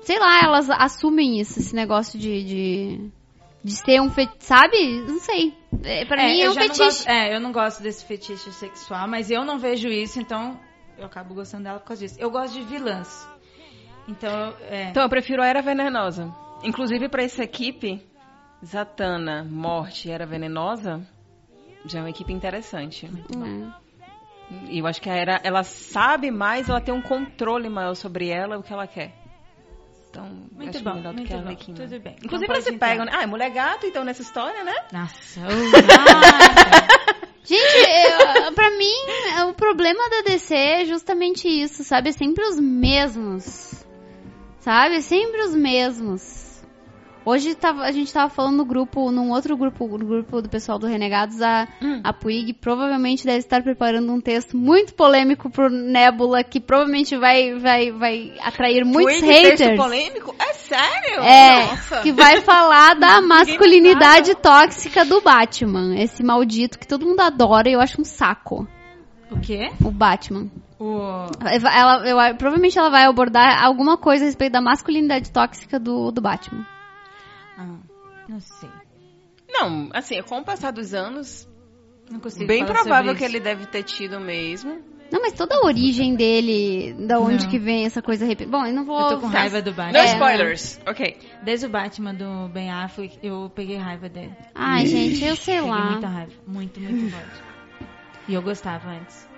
sei 0.02 0.18
lá, 0.18 0.40
elas 0.42 0.68
assumem 0.70 1.38
isso, 1.40 1.58
esse 1.60 1.74
negócio 1.74 2.18
de. 2.18 2.42
de, 2.44 3.10
de 3.66 3.74
ser 3.76 4.00
um 4.00 4.08
fetiche. 4.10 4.36
Sabe? 4.40 5.00
Não 5.06 5.18
sei. 5.18 5.52
É, 5.82 6.04
pra 6.04 6.22
mim 6.24 6.40
é 6.40 6.48
um 6.50 6.54
fetiche. 6.54 6.84
gosto- 6.84 7.08
é, 7.08 7.34
eu 7.34 7.40
não 7.40 7.52
gosto 7.52 7.82
desse 7.82 8.04
fetiche 8.04 8.50
sexual, 8.52 9.08
mas 9.08 9.30
eu 9.30 9.44
não 9.44 9.58
vejo 9.58 9.88
isso, 9.88 10.20
então 10.20 10.58
eu 10.96 11.04
acabo 11.06 11.34
gostando 11.34 11.64
dela 11.64 11.80
por 11.80 11.86
causa 11.88 12.06
disso. 12.06 12.16
Eu 12.18 12.30
gosto 12.30 12.54
de 12.54 12.62
vilãs. 12.62 13.28
Então, 14.08 14.54
é. 14.70 14.90
Então 14.90 15.02
eu 15.02 15.08
prefiro 15.08 15.42
a 15.42 15.46
Era 15.46 15.60
Venenosa. 15.62 16.32
Inclusive 16.62 17.08
pra 17.08 17.22
essa 17.24 17.42
equipe, 17.42 18.00
Zatanna, 18.64 19.44
Morte 19.44 20.08
e 20.08 20.10
Era 20.12 20.24
Venenosa, 20.24 21.06
já 21.84 21.98
é 21.98 22.02
uma 22.02 22.10
equipe 22.10 22.32
interessante. 22.32 23.06
É. 23.06 23.86
E 24.70 24.78
eu 24.78 24.86
acho 24.86 25.00
que 25.02 25.10
a 25.10 25.14
Era, 25.14 25.40
ela 25.42 25.64
sabe 25.64 26.30
mais, 26.30 26.68
ela 26.68 26.80
tem 26.80 26.94
um 26.94 27.02
controle 27.02 27.68
maior 27.68 27.94
sobre 27.94 28.28
ela, 28.28 28.56
o 28.58 28.62
que 28.62 28.72
ela 28.72 28.86
quer. 28.86 29.12
Então, 30.16 30.48
Muito 30.52 30.76
acho 30.76 30.84
bom, 30.84 30.94
melhor 30.94 31.12
do 31.12 31.16
muito 31.16 31.28
que 31.28 31.34
a. 31.34 31.38
Arlequina. 31.38 31.76
Tudo 31.78 32.00
bem. 32.00 32.16
Inclusive 32.22 32.44
Então 32.44 32.54
elas 32.54 32.64
se 32.64 32.72
pegam, 32.72 33.04
né? 33.04 33.12
Ah, 33.14 33.22
é 33.22 33.26
mulher 33.26 33.50
gato, 33.50 33.86
então, 33.86 34.04
nessa 34.04 34.22
história, 34.22 34.64
né? 34.64 34.74
Nossa, 34.92 35.40
oh, 35.46 37.16
Gente, 37.44 37.60
eu, 38.44 38.52
pra 38.54 38.70
mim, 38.72 38.92
o 39.48 39.54
problema 39.54 40.08
da 40.10 40.22
DC 40.22 40.54
é 40.54 40.84
justamente 40.84 41.46
isso, 41.48 41.84
sabe? 41.84 42.08
É 42.08 42.12
sempre 42.12 42.44
os 42.44 42.58
mesmos. 42.58 43.86
Sabe? 44.58 44.96
É 44.96 45.00
sempre 45.00 45.42
os 45.42 45.54
mesmos. 45.54 46.45
Hoje 47.26 47.56
tava- 47.56 47.82
a 47.82 47.90
gente 47.90 48.12
tava 48.12 48.30
falando 48.30 48.58
no 48.58 48.64
grupo, 48.64 49.10
num 49.10 49.32
outro 49.32 49.56
grupo, 49.56 49.86
no 49.98 50.06
grupo 50.06 50.40
do 50.40 50.48
pessoal 50.48 50.78
do 50.78 50.86
Renegados, 50.86 51.42
a, 51.42 51.66
Hum. 51.82 52.00
a 52.04 52.12
Puig 52.12 52.52
provavelmente 52.52 53.24
deve 53.26 53.38
estar 53.38 53.64
preparando 53.64 54.12
um 54.12 54.20
texto 54.20 54.56
muito 54.56 54.94
polêmico 54.94 55.50
pro 55.50 55.68
Nebula, 55.68 56.44
que 56.44 56.60
provavelmente 56.60 57.16
vai, 57.16 57.58
vai, 57.58 57.90
vai 57.90 58.32
atrair 58.40 58.84
muitos 58.84 59.18
texto 59.20 59.58
haters. 59.60 59.76
polêmico? 59.76 60.34
É 60.38 60.52
sério? 60.54 61.20
É, 61.20 61.66
Nossa. 61.66 62.00
que 62.02 62.12
vai 62.12 62.40
falar 62.42 62.94
da 62.94 63.20
masculinidade 63.20 64.34
tóxica 64.36 65.04
do 65.04 65.20
Batman. 65.20 65.96
Esse 65.98 66.22
maldito 66.22 66.78
que 66.78 66.86
todo 66.86 67.04
mundo 67.04 67.20
adora 67.20 67.68
e 67.68 67.72
eu 67.72 67.80
acho 67.80 68.00
um 68.00 68.04
saco. 68.04 68.68
o 69.32 69.40
quê? 69.40 69.72
O 69.84 69.90
Batman. 69.90 70.46
O... 70.78 71.00
Ela, 71.72 72.06
eu- 72.06 72.36
provavelmente 72.36 72.78
ela 72.78 72.88
vai 72.90 73.04
abordar 73.04 73.64
alguma 73.64 73.96
coisa 73.98 74.22
a 74.24 74.26
respeito 74.26 74.52
da 74.52 74.60
masculinidade 74.60 75.32
tóxica 75.32 75.80
do, 75.80 76.12
do 76.12 76.20
Batman. 76.20 76.64
Ah, 77.56 77.78
não 78.28 78.40
sei. 78.40 78.68
Não, 79.48 79.88
assim, 79.92 80.20
com 80.22 80.38
o 80.38 80.44
passar 80.44 80.72
dos 80.72 80.92
anos, 80.92 81.48
Não 82.10 82.20
consigo 82.20 82.46
bem 82.46 82.66
falar 82.66 82.74
provável 82.80 83.12
sobre 83.12 83.18
que 83.18 83.24
isso. 83.26 83.36
ele 83.36 83.40
deve 83.44 83.66
ter 83.66 83.82
tido 83.84 84.20
mesmo. 84.20 84.82
Não, 85.10 85.20
mas 85.22 85.34
toda 85.34 85.54
a 85.54 85.64
origem 85.64 86.16
dele, 86.16 86.92
da 87.06 87.20
onde 87.20 87.44
Não. 87.44 87.50
que 87.50 87.60
vem 87.60 87.86
essa 87.86 88.02
coisa 88.02 88.26
rep... 88.26 88.44
Bom, 88.46 88.66
eu 88.66 88.72
não 88.72 88.84
vou. 88.84 88.98
Eu 89.00 89.08
tô 89.10 89.20
com 89.20 89.30
Tá. 89.30 89.38
raiva 89.38 89.62
do 89.62 89.70
No 89.70 89.76
Batman. 89.76 89.98
É. 90.00 90.06
spoilers. 90.14 90.80
Ok. 90.84 91.16
Desde 91.44 91.66
o 91.66 91.68
Batman 91.68 92.12
do 92.12 92.48
Ben 92.48 92.70
Affleck, 92.72 93.16
eu 93.22 93.48
peguei 93.54 93.76
raiva 93.76 94.08
dele. 94.08 94.32
Ai, 94.52 94.84
gente, 94.86 95.24
eu 95.24 95.36
sei 95.36 95.56
Peguei 95.58 95.70
lá. 95.70 95.90
muita 95.92 96.08
raiva. 96.08 96.32
Muito, 96.44 96.80
muito 96.80 97.14
ódio. 97.16 97.44
E 98.26 98.34
eu 98.34 98.42
gostava 98.42 98.90
antes. 98.90 99.28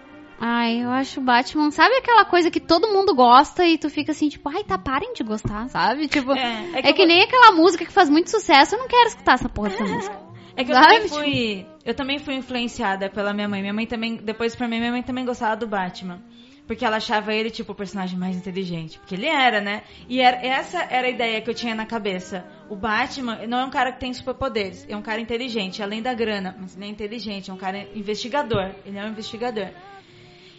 Ai, 0.40 0.82
eu 0.85 0.90
acho 0.90 1.20
o 1.20 1.23
Batman. 1.24 1.70
Sabe 1.70 1.97
aquela 1.97 2.24
coisa 2.24 2.51
que 2.51 2.60
todo 2.60 2.89
mundo 2.89 3.15
gosta 3.15 3.66
e 3.66 3.77
tu 3.77 3.90
fica 3.90 4.12
assim, 4.12 4.28
tipo, 4.28 4.48
ai, 4.48 4.62
tá, 4.65 4.78
parem 4.78 5.12
de 5.12 5.24
gostar, 5.24 5.69
sabe? 5.69 6.06
Tipo, 6.09 6.32
é, 6.32 6.65
É, 6.74 6.89
é 6.89 6.93
que, 6.93 7.02
eu- 7.02 7.06
nem 7.06 7.23
aquela 7.23 7.52
música 7.52 7.85
que 7.85 7.93
faz 7.93 8.09
muito 8.09 8.31
sucesso, 8.31 8.74
eu 8.74 8.78
não 8.78 8.89
quero 8.89 9.09
escutar 9.09 9.35
essa 9.35 9.48
porra 9.48 9.70
dessa 9.70 9.85
música. 9.85 10.16
É 10.56 10.65
que 10.65 10.73
eu 10.73 10.74
também 10.82 11.01
fui. 11.09 11.66
Eu 11.85 11.94
também 11.94 12.19
fui 12.19 12.35
influenciada 12.35 13.09
pela 13.09 13.32
minha 13.32 13.48
mãe. 13.48 13.60
Minha 13.60 13.73
mãe 13.73 13.86
também, 13.86 14.16
depois 14.16 14.55
pra 14.56 14.66
mim, 14.69 14.78
minha 14.78 14.90
mãe 14.93 15.02
também 15.02 15.24
gostava 15.24 15.56
do 15.56 15.66
Batman. 15.66 16.20
Porque 16.66 16.85
ela 16.85 16.97
achava 16.98 17.32
ele, 17.32 17.48
tipo, 17.48 17.73
o 17.73 17.74
personagem 17.74 18.19
mais 18.19 18.36
inteligente. 18.36 18.98
Porque 18.98 19.15
ele 19.15 19.27
era, 19.27 19.60
né? 19.60 19.82
E 20.09 20.20
era, 20.20 20.36
essa 20.44 20.78
era 20.90 21.06
a 21.06 21.10
ideia 21.10 21.40
que 21.40 21.48
eu 21.48 21.55
tinha 21.55 21.74
na 21.74 21.86
cabeça. 21.86 22.44
O 22.69 22.77
Batman 22.77 23.39
não 23.47 23.59
é 23.60 23.65
um 23.65 23.70
cara 23.70 23.90
que 23.93 24.01
tem 24.01 24.12
superpoderes. 24.12 24.85
É 24.89 24.94
um 24.97 25.01
cara 25.01 25.20
inteligente, 25.20 25.82
além 25.82 26.02
da 26.02 26.12
grana. 26.12 26.55
Mas 26.60 26.77
ele 26.77 26.85
é 26.85 26.89
inteligente, 26.89 27.51
é 27.51 27.55
um 27.55 27.56
cara 27.56 27.89
investigador. 27.94 28.70
Ele 28.85 28.98
é 28.98 29.05
um 29.05 29.09
investigador. 29.09 29.69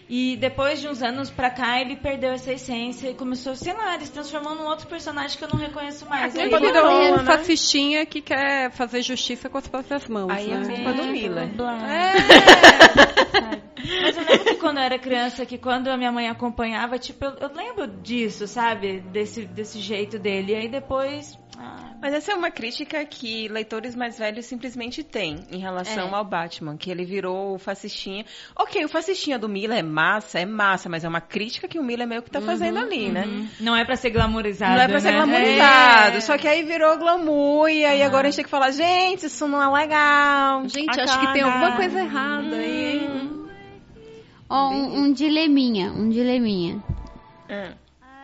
E 0.10 0.36
depois 0.38 0.82
de 0.82 0.88
uns 0.88 1.04
anos 1.04 1.30
pra 1.30 1.52
cá, 1.52 1.80
ele 1.80 1.96
perdeu 1.96 2.32
essa 2.32 2.52
essência 2.52 3.10
e 3.10 3.14
começou, 3.14 3.56
sei 3.56 3.74
lá, 3.74 3.94
ele 3.94 4.06
se 4.06 4.12
transformou 4.12 4.56
num 4.56 4.66
outro 4.66 4.88
personagem 4.88 5.38
que 5.38 5.44
eu 5.44 5.50
não 5.50 5.60
reconheço 5.60 6.10
mais. 6.10 6.36
É 6.36 6.50
culpa 6.50 6.66
eu- 6.66 6.74
do 6.74 6.82
boa, 6.82 7.18
né? 7.18 7.24
fascistinha 7.24 8.04
que 8.08 8.20
quer 8.20 8.72
fazer 8.72 9.04
justiça 9.04 9.48
com 9.50 9.60
as 9.60 9.68
próprias 9.68 10.08
mãos. 10.08 10.32
Aí 10.32 10.52
é 10.52 10.58
né? 10.58 10.76
culpa 10.78 10.94
do 10.94 11.04
Miller. 11.10 11.48
Blá. 11.50 11.78
É. 11.94 12.14
Mas 14.02 14.18
eu 14.18 14.24
lembro 14.24 14.46
que 14.46 14.56
quando 14.56 14.78
eu 14.78 14.84
era 14.84 14.98
criança, 15.00 15.46
que 15.46 15.58
quando 15.58 15.88
a 15.90 15.96
minha 15.98 16.12
mãe 16.12 16.28
acompanhava, 16.28 16.98
tipo, 16.98 17.24
eu, 17.26 17.34
eu 17.42 17.52
lembro 17.56 17.88
disso, 17.88 18.48
sabe? 18.48 19.00
Desse, 19.02 19.46
desse 19.46 19.80
jeito 19.80 20.18
dele. 20.18 20.54
E 20.54 20.56
aí 20.56 20.68
depois. 20.68 21.38
ah, 21.58 21.89
Mas 22.02 22.14
essa 22.14 22.32
é 22.32 22.36
uma 22.36 22.50
crítica 22.50 23.04
que 23.06 23.48
leitores 23.50 23.94
mais 23.94 24.18
velhos 24.18 24.46
simplesmente 24.46 25.04
têm 25.04 25.40
em 25.52 25.60
relação 25.60 26.08
É. 26.08 26.16
ao 26.16 26.24
Batman, 26.24 26.78
que 26.78 26.90
ele 26.90 27.04
virou 27.04 27.56
o 27.56 27.60
fascistinha. 27.60 28.26
Ok, 28.56 28.84
o 28.86 28.88
fascistinha 28.88 29.38
do 29.38 29.50
Miller 29.50 29.80
é 29.80 29.84
massa, 29.84 30.40
é 30.40 30.46
massa, 30.46 30.88
mas 30.88 31.04
é 31.04 31.10
uma 31.10 31.20
crítica 31.20 31.68
que 31.68 31.78
o 31.78 31.84
Miller 31.84 32.08
meio 32.08 32.22
que 32.22 32.32
tá 32.32 32.40
fazendo 32.42 32.80
ali, 32.80 33.10
né? 33.10 33.26
hum, 33.28 33.48
não 33.60 33.76
é 33.76 33.84
pra 33.84 33.98
ser 33.98 34.12
glamorizado. 34.12 34.76
Não 34.76 34.82
é 34.82 34.88
pra 34.88 35.00
ser 35.00 35.12
né? 35.12 35.18
glamourizado. 35.18 36.18
É. 36.18 36.22
Só 36.22 36.38
que 36.38 36.48
aí 36.48 36.64
virou 36.64 36.98
glamour 36.98 37.70
e 37.70 37.84
aí 37.84 38.02
agora 38.02 38.28
a 38.28 38.32
gente 38.32 38.38
tem 38.38 38.46
que 38.46 38.52
falar, 38.52 38.72
gente, 38.72 39.26
isso 39.26 39.48
não 39.48 39.62
é 39.62 39.82
legal. 39.82 40.68
Gente, 40.70 41.00
A 41.00 41.04
acho 41.04 41.20
que 41.20 41.34
tem 41.34 41.42
alguma 41.42 41.76
coisa 41.76 42.00
errada 42.00 42.56
aí. 42.56 43.08
Hum. 43.08 43.48
Ó, 44.50 44.70
um, 44.70 45.00
um 45.04 45.14
dileminha, 45.14 45.92
um 45.92 46.10
dileminha. 46.10 46.82
Hum. 47.50 47.74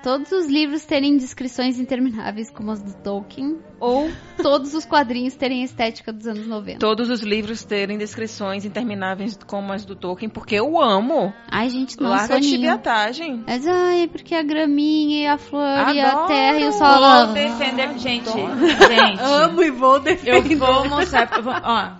Todos 0.05 0.31
os 0.31 0.45
livros 0.47 0.85
terem 0.85 1.17
descrições 1.17 1.79
intermináveis 1.79 2.51
como 2.51 2.69
as 2.69 2.79
do 2.83 2.93
Tolkien, 3.01 3.57
ou 3.79 4.07
todos 4.37 4.75
os 4.75 4.85
quadrinhos 4.85 5.33
terem 5.35 5.63
a 5.63 5.65
estética 5.65 6.13
dos 6.13 6.27
anos 6.27 6.45
90. 6.45 6.77
Todos 6.77 7.09
os 7.09 7.21
livros 7.21 7.63
terem 7.63 7.97
descrições 7.97 8.65
intermináveis 8.65 9.35
como 9.47 9.73
as 9.73 9.83
do 9.83 9.95
Tolkien, 9.95 10.29
porque 10.29 10.53
eu 10.53 10.79
amo. 10.79 11.33
Ai, 11.51 11.71
gente, 11.71 11.99
não 11.99 12.11
Larga 12.11 12.35
soninho. 12.35 12.51
chibiatagem. 12.51 13.43
Mas, 13.47 13.65
ai, 13.65 14.03
é 14.03 14.07
porque 14.07 14.35
a 14.35 14.43
graminha 14.43 15.23
e 15.23 15.27
a 15.27 15.39
flor 15.39 15.63
e 15.95 15.99
a 15.99 16.11
Adoro. 16.11 16.27
terra 16.27 16.59
e 16.59 16.65
o 16.67 16.71
Vou 16.71 16.79
sol. 16.79 17.33
defender. 17.33 17.97
Gente, 17.97 18.29
gente. 18.29 19.19
Amo 19.25 19.63
e 19.63 19.71
vou 19.71 19.95
Eu 19.95 20.01
defender. 20.01 20.55
vou 20.55 20.87
mostrar. 20.87 21.31
eu 21.35 21.41
vou- 21.41 21.53
ó, 21.63 21.91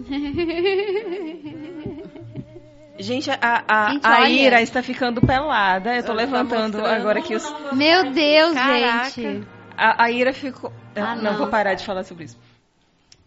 Gente, 3.02 3.30
a, 3.30 3.64
a, 3.66 3.90
Gente, 3.92 4.06
a 4.06 4.20
olha. 4.20 4.28
Ira 4.28 4.62
está 4.62 4.82
ficando 4.82 5.20
pelada. 5.20 5.96
Eu 5.96 6.02
tô 6.02 6.12
Ela 6.12 6.20
tá 6.20 6.26
levantando 6.26 6.78
mostrando. 6.78 7.00
agora 7.00 7.22
que 7.22 7.34
os. 7.34 7.54
Meu 7.72 8.10
Deus, 8.12 8.54
Caraca. 8.54 9.10
gente. 9.10 9.46
A, 9.76 10.04
a 10.04 10.10
Ira 10.10 10.32
ficou. 10.32 10.72
Ah, 10.94 11.14
não, 11.16 11.22
não. 11.22 11.38
vou 11.38 11.46
parar 11.46 11.74
de 11.74 11.84
falar 11.84 12.04
sobre 12.04 12.24
isso. 12.24 12.36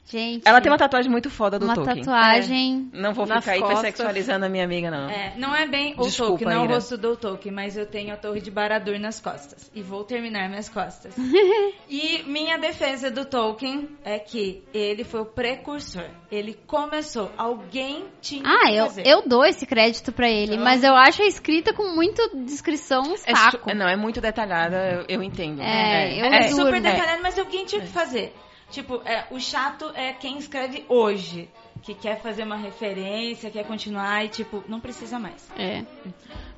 Gente. 0.06 0.44
Ela 0.48 0.60
tem 0.60 0.72
uma 0.72 0.78
tatuagem 0.78 1.10
muito 1.10 1.30
foda 1.30 1.58
do 1.58 1.66
uma 1.66 1.76
Tolkien. 1.76 2.04
tatuagem. 2.04 2.90
Não 2.94 3.14
vou 3.14 3.26
ficar 3.26 3.58
hipersexualizando 3.58 4.46
a 4.46 4.50
minha 4.50 4.64
amiga, 4.66 4.92
não. 4.92 5.10
É, 5.10 5.34
não 5.38 5.56
é 5.56 5.66
bem 5.66 5.94
o 5.98 6.04
Desculpa, 6.04 6.32
Tolkien, 6.32 6.50
não 6.50 6.64
é 6.64 6.68
o 6.68 6.68
rosto 6.70 6.98
do 6.98 7.16
Tolkien, 7.16 7.54
mas 7.54 7.78
eu 7.78 7.86
tenho 7.86 8.14
a 8.14 8.18
torre 8.18 8.42
de 8.42 8.52
Baradur 8.52 9.00
nas 9.00 9.20
costas. 9.22 9.72
E 9.74 9.82
vou 9.82 10.04
terminar 10.04 10.50
minhas 10.50 10.68
costas. 10.70 11.16
e 11.90 12.24
minha 12.28 12.58
defesa 12.58 13.10
do 13.10 13.26
Tolkien 13.26 13.90
é 14.04 14.20
que 14.20 14.64
ele 14.74 15.04
foi 15.04 15.22
o 15.22 15.26
precursor. 15.26 16.06
Ele 16.32 16.54
começou. 16.68 17.32
Alguém 17.38 18.06
tinha 18.22 18.44
Ah, 18.46 18.68
que 18.68 18.76
eu, 18.76 18.86
fazer. 18.88 19.08
eu 19.08 19.22
dou 19.28 19.46
esse 19.46 19.66
crédito 19.66 20.12
pra 20.12 20.30
ele, 20.30 20.58
mas 20.58 20.84
eu 20.84 20.96
acho 20.96 21.22
a 21.22 21.26
escrita 21.26 21.74
com 21.74 21.96
muita 21.96 22.30
descrição 22.36 23.04
um 23.04 23.14
É 23.26 23.36
saco. 23.36 23.70
su- 23.70 23.76
não, 23.76 23.88
é 23.88 23.96
muito 23.96 24.20
detalhada, 24.20 25.06
eu, 25.08 25.18
eu 25.18 25.24
entendo. 25.24 25.62
É, 25.62 26.20
eu 26.22 26.26
É, 26.26 26.48
super 26.50 26.82
detalhado, 26.82 27.22
mas 27.24 27.38
alguém 27.40 27.66
tinha 27.66 27.82
que 27.82 27.88
fazer. 27.88 28.36
Tipo, 28.74 29.02
é, 29.06 29.26
o 29.32 29.40
chato 29.40 29.92
é 29.96 30.12
quem 30.14 30.38
escreve 30.38 30.84
hoje. 30.90 31.48
Que 31.84 31.94
quer 31.94 32.22
fazer 32.22 32.44
uma 32.44 32.56
referência, 32.58 33.52
quer 33.52 33.66
continuar 33.68 34.24
e, 34.26 34.30
tipo, 34.30 34.64
não 34.70 34.80
precisa 34.80 35.20
mais. 35.20 35.50
É. 35.58 35.84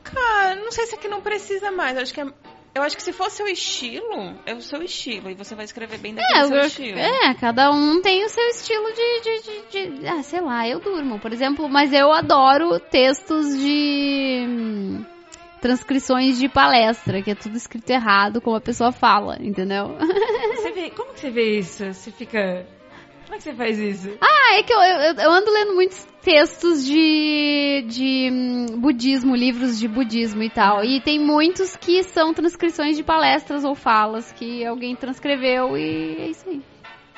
Cara, 0.03 0.55
não 0.55 0.71
sei 0.71 0.85
se 0.85 0.95
é 0.95 0.97
que 0.97 1.07
não 1.07 1.19
precisa 1.21 1.71
mais. 1.71 1.95
Eu 1.97 2.03
acho 2.03 2.13
que 2.13 2.21
é- 2.21 2.33
Eu 2.75 2.83
acho 2.83 2.95
que 2.97 3.01
se 3.03 3.13
for 3.13 3.29
seu 3.31 3.47
estilo, 3.47 4.37
é 4.45 4.53
o 4.53 4.61
seu 4.61 4.81
estilo. 4.83 5.29
E 5.29 5.33
você 5.33 5.55
vai 5.55 5.63
escrever 5.65 5.97
bem 5.97 6.13
daquele 6.13 6.39
É, 6.39 6.45
seu 6.47 6.57
eu- 6.57 6.65
estilo. 6.65 6.99
é, 6.99 7.33
cada 7.35 7.71
um 7.71 8.01
tem 8.01 8.23
o 8.25 8.29
seu 8.29 8.43
estilo 8.49 8.85
de, 8.93 9.21
de, 9.21 9.41
de- 9.41 9.99
de- 10.01 10.07
Ah, 10.07 10.21
sei 10.23 10.41
lá, 10.41 10.67
eu 10.67 10.79
durmo, 10.79 11.17
por 11.19 11.31
exemplo, 11.33 11.67
mas 11.69 11.91
eu 11.93 12.11
adoro 12.13 12.77
textos 12.79 13.57
de. 13.57 14.45
hum, 14.47 15.05
transcrições 15.61 16.37
de 16.37 16.47
palestra, 16.47 17.21
que 17.23 17.31
é 17.31 17.35
tudo 17.35 17.55
escrito 17.57 17.89
errado, 17.89 18.39
como 18.39 18.55
a 18.57 18.61
pessoa 18.61 18.91
fala, 18.91 19.37
entendeu? 19.41 19.95
Vê, 20.75 20.89
como 20.89 21.13
que 21.13 21.21
você 21.21 21.29
vê 21.31 21.57
isso? 21.57 21.85
Você 21.85 22.11
fica. 22.11 22.67
Como 23.23 23.33
é 23.33 23.37
que 23.37 23.43
você 23.43 23.53
faz 23.55 23.79
isso? 23.79 24.17
Ah, 24.19 24.57
é 24.57 24.63
que 24.63 24.73
eu, 24.73 24.77
eu, 24.77 25.13
eu 25.15 25.31
ando 25.31 25.49
lendo 25.49 25.73
muitos 25.73 26.05
textos 26.21 26.85
de, 26.85 27.85
de 27.87 28.29
hum, 28.29 28.81
budismo, 28.81 29.33
livros 29.37 29.79
de 29.79 29.87
budismo 29.87 30.43
e 30.43 30.49
tal. 30.49 30.83
E 30.83 30.99
tem 30.99 31.17
muitos 31.17 31.77
que 31.77 32.03
são 32.03 32.33
transcrições 32.33 32.97
de 32.97 33.03
palestras 33.03 33.63
ou 33.63 33.73
falas 33.73 34.33
que 34.33 34.65
alguém 34.65 34.97
transcreveu 34.97 35.77
e 35.77 36.17
é 36.19 36.27
isso 36.27 36.49
aí. 36.49 36.61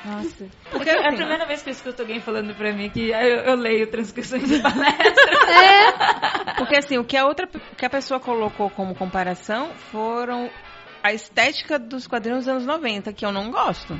Nossa. 0.04 0.46
Porque 0.70 0.88
é 0.88 1.08
a 1.08 1.12
primeira 1.12 1.44
vez 1.44 1.60
que 1.60 1.70
eu 1.70 1.72
escuto 1.72 2.02
alguém 2.02 2.20
falando 2.20 2.54
pra 2.54 2.72
mim 2.72 2.88
que 2.88 3.10
eu, 3.10 3.16
eu 3.16 3.56
leio 3.56 3.90
transcrições 3.90 4.48
de 4.48 4.62
palestra. 4.62 5.34
É, 5.50 6.54
Porque 6.56 6.76
assim, 6.76 6.96
o 6.96 7.04
que 7.04 7.16
a 7.16 7.26
outra 7.26 7.48
o 7.52 7.76
que 7.76 7.84
a 7.84 7.90
pessoa 7.90 8.20
colocou 8.20 8.70
como 8.70 8.94
comparação 8.94 9.72
foram 9.90 10.48
a 11.08 11.12
estética 11.14 11.78
dos 11.78 12.06
quadrinhos 12.06 12.44
dos 12.44 12.48
anos 12.48 12.66
90, 12.66 13.12
que 13.14 13.24
eu 13.24 13.32
não 13.32 13.50
gosto. 13.50 13.98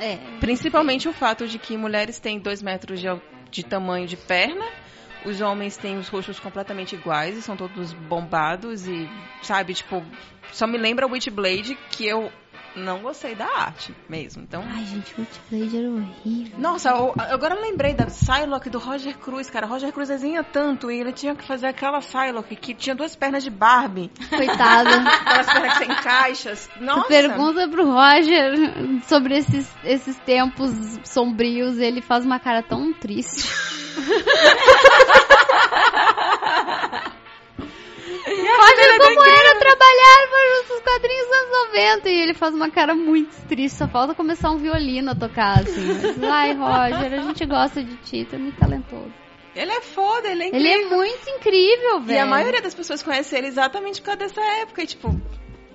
é. 0.00 0.18
Principalmente 0.40 1.08
o 1.08 1.12
fato 1.12 1.46
de 1.46 1.56
que 1.56 1.76
mulheres 1.76 2.18
têm 2.18 2.40
dois 2.40 2.60
metros 2.60 3.00
de, 3.00 3.06
de 3.50 3.64
tamanho 3.64 4.08
de 4.08 4.16
perna, 4.16 4.66
os 5.24 5.40
homens 5.40 5.76
têm 5.76 5.96
os 5.98 6.08
rostos 6.08 6.40
completamente 6.40 6.96
iguais 6.96 7.36
e 7.36 7.42
são 7.42 7.56
todos 7.56 7.92
bombados 7.92 8.88
e, 8.88 9.08
sabe, 9.40 9.72
tipo, 9.72 10.04
só 10.50 10.66
me 10.66 10.76
lembra 10.76 11.06
Witchblade 11.06 11.76
que 11.90 12.06
eu 12.06 12.32
não 12.76 13.00
gostei 13.00 13.34
da 13.34 13.46
arte 13.46 13.94
mesmo. 14.08 14.42
Então, 14.42 14.62
Ai, 14.66 14.84
gente, 14.86 15.14
o 15.16 15.20
Witchblade 15.20 15.76
era 15.76 15.90
horrível. 15.90 16.58
nossa, 16.58 16.94
o- 17.00 17.14
agora 17.18 17.54
eu 17.54 17.60
lembrei 17.62 17.94
da 17.94 18.06
Psylocke 18.06 18.70
do 18.70 18.78
Roger 18.78 19.16
Cruz, 19.18 19.50
cara. 19.50 19.66
Roger 19.66 19.92
Cruz 19.92 20.08
desenha 20.08 20.42
tanto 20.42 20.90
e 20.90 20.98
ele 21.00 21.12
tinha 21.12 21.34
que 21.34 21.44
fazer 21.44 21.66
aquela 21.66 21.98
Psylocke 22.00 22.56
que 22.56 22.74
tinha 22.74 22.94
duas 22.94 23.14
pernas 23.16 23.42
de 23.44 23.50
Barbie, 23.50 24.10
Coitada. 24.30 24.90
aquelas 25.26 25.46
pernas 25.52 25.78
sem 25.78 25.88
caixas. 25.88 26.70
Nossa. 26.80 27.02
Tu 27.02 27.08
pergunta 27.08 27.68
pro 27.68 27.84
Roger 27.90 28.52
sobre 29.06 29.36
esses, 29.38 29.68
esses 29.84 30.16
tempos 30.18 30.70
sombrios, 31.04 31.78
ele 31.78 32.00
faz 32.00 32.24
uma 32.24 32.38
cara 32.38 32.62
tão 32.62 32.92
triste. 32.92 33.48
Roger, 38.56 38.98
como 38.98 39.24
era 39.24 39.58
trabalhar 39.58 40.28
para 40.30 40.74
os 40.76 40.82
quadrinhos 40.82 41.26
dos 41.26 41.36
anos 41.36 41.66
90? 41.72 42.10
E 42.10 42.20
ele 42.20 42.34
faz 42.34 42.54
uma 42.54 42.70
cara 42.70 42.94
muito 42.94 43.34
triste, 43.48 43.76
só 43.78 43.88
falta 43.88 44.14
começar 44.14 44.50
um 44.50 44.58
violino 44.58 45.10
a 45.10 45.14
tocar, 45.14 45.60
assim. 45.60 45.86
Mas, 46.18 46.22
Ai, 46.30 46.52
Roger, 46.54 47.12
a 47.20 47.22
gente 47.22 47.44
gosta 47.46 47.82
de 47.82 47.96
ti, 47.96 48.26
tu 48.28 48.36
é 48.36 48.38
muito 48.38 48.58
talentoso. 48.58 49.12
Ele 49.54 49.70
é 49.70 49.80
foda, 49.82 50.28
ele 50.28 50.44
é 50.44 50.48
Ele 50.48 50.68
incrível. 50.68 50.92
é 50.92 50.96
muito 50.96 51.28
incrível, 51.30 52.00
velho. 52.00 52.16
E 52.16 52.20
a 52.20 52.26
maioria 52.26 52.62
das 52.62 52.74
pessoas 52.74 53.02
conhece 53.02 53.36
ele 53.36 53.48
exatamente 53.48 54.00
por 54.00 54.06
causa 54.06 54.20
dessa 54.20 54.40
época. 54.62 54.82
E, 54.82 54.86
tipo, 54.86 55.20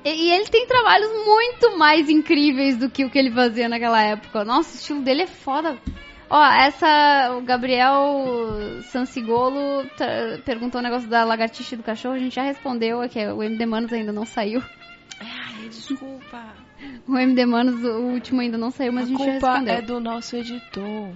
e 0.03 0.31
ele 0.31 0.45
tem 0.45 0.65
trabalhos 0.65 1.09
muito 1.25 1.77
mais 1.77 2.09
incríveis 2.09 2.75
do 2.77 2.89
que 2.89 3.05
o 3.05 3.09
que 3.09 3.19
ele 3.19 3.31
fazia 3.31 3.69
naquela 3.69 4.01
época. 4.01 4.43
Nossa, 4.43 4.73
o 4.73 4.77
estilo 4.79 5.01
dele 5.01 5.23
é 5.23 5.27
foda. 5.27 5.77
Ó, 6.29 6.43
essa. 6.43 7.35
O 7.37 7.41
Gabriel 7.41 8.81
Sansigolo 8.83 9.85
tra- 9.97 10.39
perguntou 10.45 10.79
o 10.79 10.83
negócio 10.83 11.07
da 11.09 11.23
lagartixa 11.23 11.75
e 11.75 11.77
do 11.77 11.83
cachorro. 11.83 12.15
A 12.15 12.19
gente 12.19 12.35
já 12.35 12.43
respondeu, 12.43 13.01
é 13.01 13.07
que 13.07 13.25
o 13.27 13.41
MD 13.43 13.65
Manos 13.65 13.93
ainda 13.93 14.11
não 14.11 14.25
saiu. 14.25 14.61
ai, 15.19 15.69
desculpa. 15.69 16.43
O 17.07 17.17
MD 17.17 17.45
Manos, 17.45 17.83
o 17.83 18.01
último 18.11 18.41
ainda 18.41 18.57
não 18.57 18.69
saiu, 18.69 18.93
mas 18.93 19.03
a, 19.03 19.05
a 19.05 19.09
gente 19.09 19.17
já 19.25 19.31
culpa 19.31 19.47
respondeu. 19.51 19.73
é 19.75 19.81
do 19.81 19.99
nosso 19.99 20.35
editor. 20.35 21.09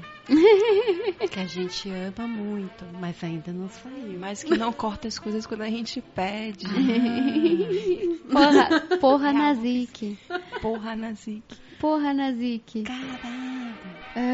Que 1.29 1.39
a 1.39 1.45
gente 1.45 1.89
ama 1.89 2.27
muito, 2.27 2.85
mas 2.99 3.23
ainda 3.23 3.51
não 3.51 3.69
saiu. 3.69 4.19
Mas 4.19 4.43
que 4.43 4.57
não 4.57 4.71
corta 4.71 5.07
as 5.07 5.19
coisas 5.19 5.45
quando 5.45 5.61
a 5.61 5.69
gente 5.69 6.01
pede. 6.01 6.65
Porra, 8.31 8.81
porra 8.99 9.33
Nazik. 9.33 10.17
Porra, 10.61 10.95
Nazik. 10.95 11.43
Porra 11.79 12.13
Nazik. 12.13 12.83
Caralho. 12.83 13.75
É. 14.15 14.31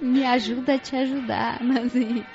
Me 0.04 0.24
ajuda 0.24 0.74
a 0.74 0.78
te 0.78 0.96
ajudar, 0.96 1.62
Nazik. 1.62 2.26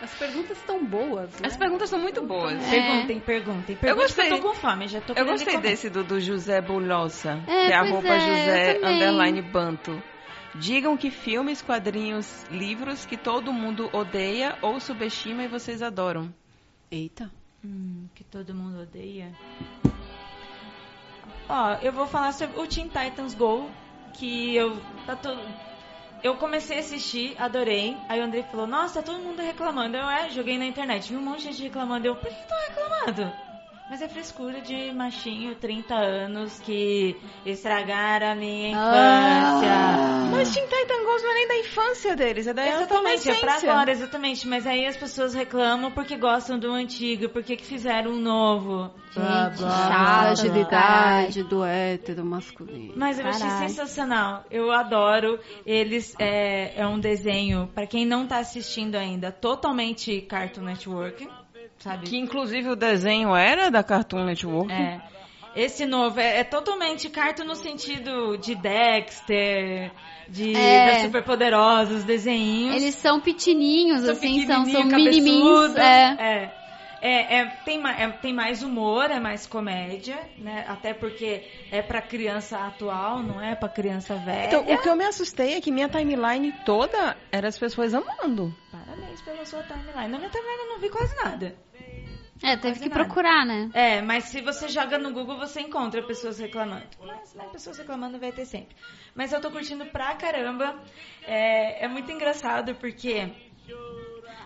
As 0.00 0.14
perguntas 0.14 0.58
estão 0.58 0.84
boas, 0.84 1.30
né? 1.40 1.46
As 1.48 1.56
perguntas 1.56 1.90
são 1.90 1.98
muito 1.98 2.24
boas. 2.24 2.54
É. 2.54 2.70
Perguntem, 2.70 3.20
perguntem. 3.20 3.76
Perguntem 3.76 4.06
gostei. 4.06 4.28
que 4.28 4.34
eu 4.34 4.40
tô 4.40 4.48
com 4.48 4.54
fome, 4.54 4.86
já 4.86 5.00
tô 5.00 5.12
Eu 5.14 5.26
gostei 5.26 5.54
comer. 5.54 5.70
desse 5.70 5.90
do, 5.90 6.04
do 6.04 6.20
José 6.20 6.60
Bulhosa, 6.60 7.42
É, 7.48 7.66
que 7.66 7.72
é 7.72 7.74
arroba 7.74 8.08
é, 8.08 8.16
eu 8.16 8.20
José 8.20 8.78
underline 8.84 9.42
Banto. 9.42 10.00
Digam 10.54 10.96
que 10.96 11.10
filmes, 11.10 11.60
quadrinhos, 11.60 12.44
livros 12.50 13.04
que 13.04 13.16
todo 13.16 13.52
mundo 13.52 13.90
odeia 13.92 14.56
ou 14.62 14.80
subestima 14.80 15.42
e 15.44 15.48
vocês 15.48 15.82
adoram. 15.82 16.32
Eita. 16.90 17.30
Hum, 17.64 18.06
que 18.14 18.24
todo 18.24 18.54
mundo 18.54 18.82
odeia. 18.82 19.32
Ó, 21.48 21.74
eu 21.82 21.92
vou 21.92 22.06
falar 22.06 22.32
sobre 22.32 22.60
o 22.60 22.66
Teen 22.66 22.88
Titans 22.88 23.34
Go, 23.34 23.68
que 24.14 24.54
eu 24.54 24.80
tá 25.06 25.16
todo 25.16 25.40
eu 26.22 26.36
comecei 26.36 26.76
a 26.76 26.80
assistir, 26.80 27.34
adorei. 27.38 27.96
Aí 28.08 28.20
o 28.20 28.24
André 28.24 28.42
falou: 28.42 28.66
"Nossa, 28.66 29.02
tá 29.02 29.12
todo 29.12 29.22
mundo 29.22 29.40
reclamando". 29.42 29.96
Eu 29.96 30.08
é, 30.08 30.30
joguei 30.30 30.58
na 30.58 30.66
internet, 30.66 31.10
vi 31.10 31.16
um 31.16 31.22
monte 31.22 31.38
de 31.38 31.44
gente 31.52 31.62
reclamando. 31.62 32.06
Eu: 32.06 32.16
"Por 32.16 32.28
que 32.28 32.40
estão 32.40 32.58
reclamando?" 32.68 33.47
Mas 33.90 34.02
é 34.02 34.08
frescura 34.08 34.60
de 34.60 34.92
machinho, 34.92 35.54
30 35.54 35.94
anos, 35.94 36.60
que 36.60 37.16
estragaram 37.46 38.32
a 38.32 38.34
minha 38.34 38.70
infância. 38.70 39.72
Ah. 39.72 40.28
Mas 40.30 40.52
Teen 40.52 40.66
Titan 40.66 41.04
Goes 41.04 41.22
não 41.22 41.30
é 41.30 41.34
nem 41.34 41.48
da 41.48 41.58
infância 41.58 42.14
deles, 42.14 42.46
é 42.46 42.52
da 42.52 42.66
Exatamente, 42.66 43.30
é 43.30 43.34
pra 43.34 43.56
agora, 43.56 43.90
exatamente. 43.90 44.46
Mas 44.46 44.66
aí 44.66 44.86
as 44.86 44.96
pessoas 44.96 45.32
reclamam 45.32 45.90
porque 45.90 46.16
gostam 46.16 46.58
do 46.58 46.70
antigo, 46.70 47.30
porque 47.30 47.56
que 47.56 47.64
fizeram 47.64 48.10
um 48.10 48.20
novo. 48.20 48.90
Gente, 49.10 49.24
blá, 49.24 49.50
blá. 49.56 49.86
Fragilidade 49.86 51.42
do 51.44 51.64
hétero 51.64 52.24
masculino. 52.26 52.92
Mas 52.94 53.18
eu 53.18 53.26
achei 53.26 53.48
Caralho. 53.48 53.68
sensacional. 53.68 54.44
Eu 54.50 54.70
adoro. 54.70 55.40
Eles 55.64 56.14
é, 56.18 56.78
é 56.78 56.86
um 56.86 56.98
desenho, 56.98 57.70
pra 57.74 57.86
quem 57.86 58.04
não 58.04 58.26
tá 58.26 58.38
assistindo 58.38 58.96
ainda, 58.96 59.32
totalmente 59.32 60.20
Cartoon 60.20 60.62
Network, 60.62 61.26
sabe? 61.78 62.06
Que 62.06 62.16
inclusive 62.16 62.70
o 62.70 62.76
desenho 62.76 63.34
era 63.34 63.70
da 63.70 63.82
Cartoon 63.82 64.24
Network. 64.24 64.72
É. 64.72 65.00
Esse 65.56 65.86
novo 65.86 66.20
é, 66.20 66.38
é 66.38 66.44
totalmente 66.44 67.08
cartoon 67.08 67.44
no 67.44 67.56
sentido 67.56 68.36
de 68.36 68.54
Dexter, 68.54 69.90
de 70.28 70.54
É. 70.54 70.92
das 70.92 71.02
superpoderosos, 71.02 72.04
desenhinhos. 72.04 72.76
Eles 72.76 72.94
são 72.94 73.20
pitininhos, 73.20 74.02
São 74.02 74.12
assim, 74.12 74.46
são, 74.46 74.64
são 74.66 74.84
mini-mins. 74.84 75.74
É. 75.76 76.16
É. 76.18 76.58
É, 77.00 77.38
é, 77.38 77.46
tem, 77.64 77.80
é, 77.86 78.08
tem 78.08 78.34
mais 78.34 78.62
humor, 78.62 79.08
é 79.10 79.20
mais 79.20 79.46
comédia, 79.46 80.18
né? 80.36 80.64
Até 80.68 80.92
porque 80.92 81.44
é 81.70 81.80
pra 81.80 82.02
criança 82.02 82.58
atual, 82.58 83.22
não 83.22 83.40
é 83.40 83.54
pra 83.54 83.68
criança 83.68 84.16
velha. 84.16 84.46
Então, 84.46 84.62
o 84.62 84.82
que 84.82 84.88
eu 84.88 84.96
me 84.96 85.04
assustei 85.04 85.54
é 85.54 85.60
que 85.60 85.70
minha 85.70 85.88
timeline 85.88 86.52
toda 86.64 87.16
era 87.30 87.46
as 87.46 87.56
pessoas 87.56 87.94
amando. 87.94 88.52
Parabéns 88.72 89.20
pela 89.22 89.44
sua 89.44 89.62
timeline. 89.62 90.08
Na 90.08 90.18
minha 90.18 90.30
timeline 90.30 90.58
eu 90.62 90.68
não 90.70 90.80
vi 90.80 90.90
quase 90.90 91.14
nada. 91.22 91.54
É, 92.42 92.56
teve 92.56 92.74
Quase 92.74 92.80
que 92.80 92.88
nada. 92.88 93.04
procurar, 93.04 93.44
né? 93.44 93.70
É, 93.74 94.00
mas 94.00 94.24
se 94.24 94.40
você 94.40 94.68
joga 94.68 94.96
no 94.98 95.12
Google, 95.12 95.36
você 95.36 95.60
encontra 95.60 96.02
pessoas 96.02 96.38
reclamando. 96.38 96.86
Mas 97.04 97.34
né, 97.34 97.44
pessoas 97.50 97.78
reclamando 97.78 98.18
vai 98.18 98.32
ter 98.32 98.44
sempre. 98.44 98.76
Mas 99.14 99.32
eu 99.32 99.40
tô 99.40 99.50
curtindo 99.50 99.86
pra 99.86 100.14
caramba. 100.14 100.80
É, 101.26 101.84
é 101.84 101.88
muito 101.88 102.10
engraçado 102.12 102.74
porque 102.76 103.32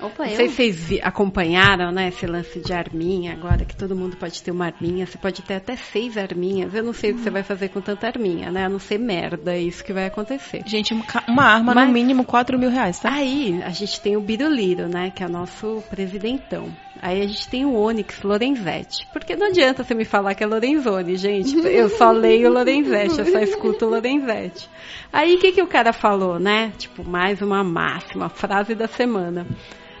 Opa, 0.00 0.24
Não 0.24 0.30
eu? 0.30 0.36
sei 0.36 0.48
se 0.50 0.54
vocês 0.56 1.00
acompanharam, 1.02 1.90
né, 1.90 2.08
esse 2.08 2.26
lance 2.26 2.60
de 2.60 2.70
arminha 2.74 3.32
agora, 3.32 3.64
que 3.64 3.74
todo 3.74 3.96
mundo 3.96 4.14
pode 4.18 4.42
ter 4.42 4.50
uma 4.50 4.66
arminha. 4.66 5.06
Você 5.06 5.16
pode 5.16 5.40
ter 5.40 5.54
até 5.54 5.74
seis 5.74 6.18
arminhas. 6.18 6.74
Eu 6.74 6.84
não 6.84 6.92
sei 6.92 7.12
o 7.12 7.14
que 7.14 7.22
você 7.22 7.30
vai 7.30 7.42
fazer 7.42 7.70
com 7.70 7.80
tanta 7.80 8.06
arminha, 8.06 8.50
né? 8.50 8.66
A 8.66 8.68
não 8.68 8.78
ser 8.78 8.98
merda, 8.98 9.54
é 9.54 9.60
isso 9.60 9.82
que 9.82 9.94
vai 9.94 10.04
acontecer. 10.06 10.62
Gente, 10.66 10.92
um 10.92 11.02
uma 11.28 11.44
arma 11.44 11.74
Mas- 11.74 11.86
no 11.86 11.92
mínimo 11.94 12.24
4 12.24 12.58
mil 12.58 12.68
reais, 12.70 12.98
tá? 13.00 13.10
Aí 13.10 13.62
a 13.62 13.70
gente 13.70 13.98
tem 14.02 14.18
o 14.18 14.20
Biruliro, 14.20 14.86
né? 14.86 15.10
Que 15.14 15.22
é 15.22 15.26
o 15.26 15.30
nosso 15.30 15.82
presidentão. 15.88 16.68
Aí 17.02 17.20
a 17.20 17.26
gente 17.26 17.48
tem 17.48 17.64
o 17.64 17.74
Onyx 17.74 18.22
Lorenzetti. 18.22 19.06
Porque 19.12 19.36
não 19.36 19.48
adianta 19.48 19.84
você 19.84 19.94
me 19.94 20.04
falar 20.04 20.34
que 20.34 20.42
é 20.42 20.46
Lorenzoni, 20.46 21.16
gente. 21.16 21.56
Eu 21.66 21.88
só 21.88 22.10
leio 22.10 22.52
Lorenzetti, 22.52 23.18
eu 23.18 23.26
só 23.26 23.38
escuto 23.38 23.86
Lorenzetti. 23.86 24.68
Aí 25.12 25.36
o 25.36 25.38
que, 25.38 25.52
que 25.52 25.62
o 25.62 25.66
cara 25.66 25.92
falou, 25.92 26.38
né? 26.38 26.72
Tipo, 26.76 27.04
mais 27.04 27.40
uma 27.40 27.62
máxima, 27.62 28.28
frase 28.28 28.74
da 28.74 28.86
semana. 28.86 29.46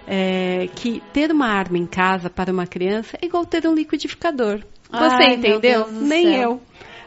É, 0.06 0.68
que 0.74 1.02
ter 1.12 1.32
uma 1.32 1.48
arma 1.48 1.78
em 1.78 1.86
casa 1.86 2.30
para 2.30 2.52
uma 2.52 2.66
criança 2.66 3.18
é 3.20 3.26
igual 3.26 3.44
ter 3.44 3.66
um 3.66 3.74
liquidificador. 3.74 4.60
Você 4.88 5.24
Ai, 5.24 5.34
entendeu? 5.34 5.90
Nem 5.90 6.36
eu. 6.36 6.60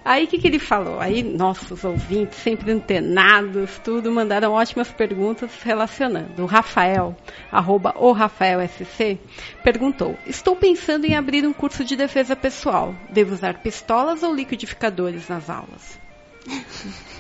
Aí 0.04 0.26
o 0.26 0.28
que, 0.28 0.38
que 0.38 0.48
ele 0.48 0.60
falou? 0.60 1.00
Aí 1.00 1.22
nossos 1.22 1.84
ouvintes, 1.84 2.38
sempre 2.40 2.72
antenados, 2.72 3.80
tudo, 3.84 4.12
mandaram 4.12 4.54
ótimas 4.54 4.90
perguntas 4.90 5.62
relacionando. 5.64 6.44
O 6.44 6.46
Rafael, 6.46 7.16
arroba 7.52 7.94
o 7.98 8.12
Rafael 8.12 8.60
SC, 8.68 9.20
perguntou: 9.64 10.18
Estou 10.26 10.56
pensando 10.56 11.06
em 11.06 11.16
abrir 11.16 11.46
um 11.46 11.54
curso 11.54 11.84
de 11.84 11.96
defesa 11.96 12.36
pessoal. 12.36 12.96
Devo 13.10 13.34
usar 13.34 13.62
pistolas 13.62 14.24
ou 14.24 14.34
liquidificadores 14.34 15.28
nas 15.28 15.50
aulas? 15.50 16.00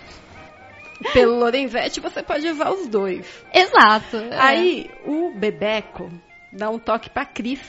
Pelo 1.13 1.39
Lorenzetti, 1.39 2.01
você 2.01 2.21
pode 2.21 2.47
usar 2.47 2.71
os 2.71 2.87
dois. 2.87 3.25
Exato. 3.53 4.17
é. 4.17 4.37
Aí 4.37 4.91
o 5.05 5.31
Bebeco 5.33 6.11
dá 6.51 6.69
um 6.69 6.77
toque 6.77 7.09
pra 7.09 7.25
Cris. 7.25 7.61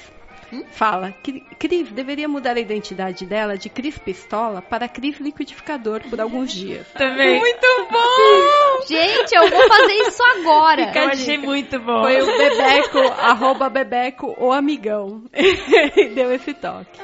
Fala, 0.73 1.13
"Cri- 1.23 1.45
Cris 1.59 1.91
deveria 1.93 2.27
mudar 2.29 2.57
a 2.57 2.61
identidade 2.61 3.25
dela 3.27 3.57
de 3.57 3.69
Cris 3.69 3.97
Pistola 3.99 4.61
para 4.63 4.89
Cris 4.89 5.19
Liquidificador 5.21 6.01
por 6.09 6.21
alguns 6.21 6.53
dias. 6.53 6.87
Também. 6.93 7.39
Muito 7.39 7.67
bom! 7.91 8.87
Gente, 8.89 9.35
eu 9.35 9.49
vou 9.49 9.69
fazer 9.69 9.95
isso 9.95 10.23
agora. 10.23 10.93
Eu 10.95 11.09
achei 11.09 11.39
muito 11.39 11.79
bom. 11.79 12.03
Foi 12.03 12.21
o 12.21 12.27
Bebeco, 12.39 12.99
arroba 13.21 13.69
Bebeco, 13.69 14.35
o 14.39 14.53
amigão. 14.53 15.23
E 15.35 16.09
deu 16.15 16.33
esse 16.33 16.55
toque. 16.55 17.01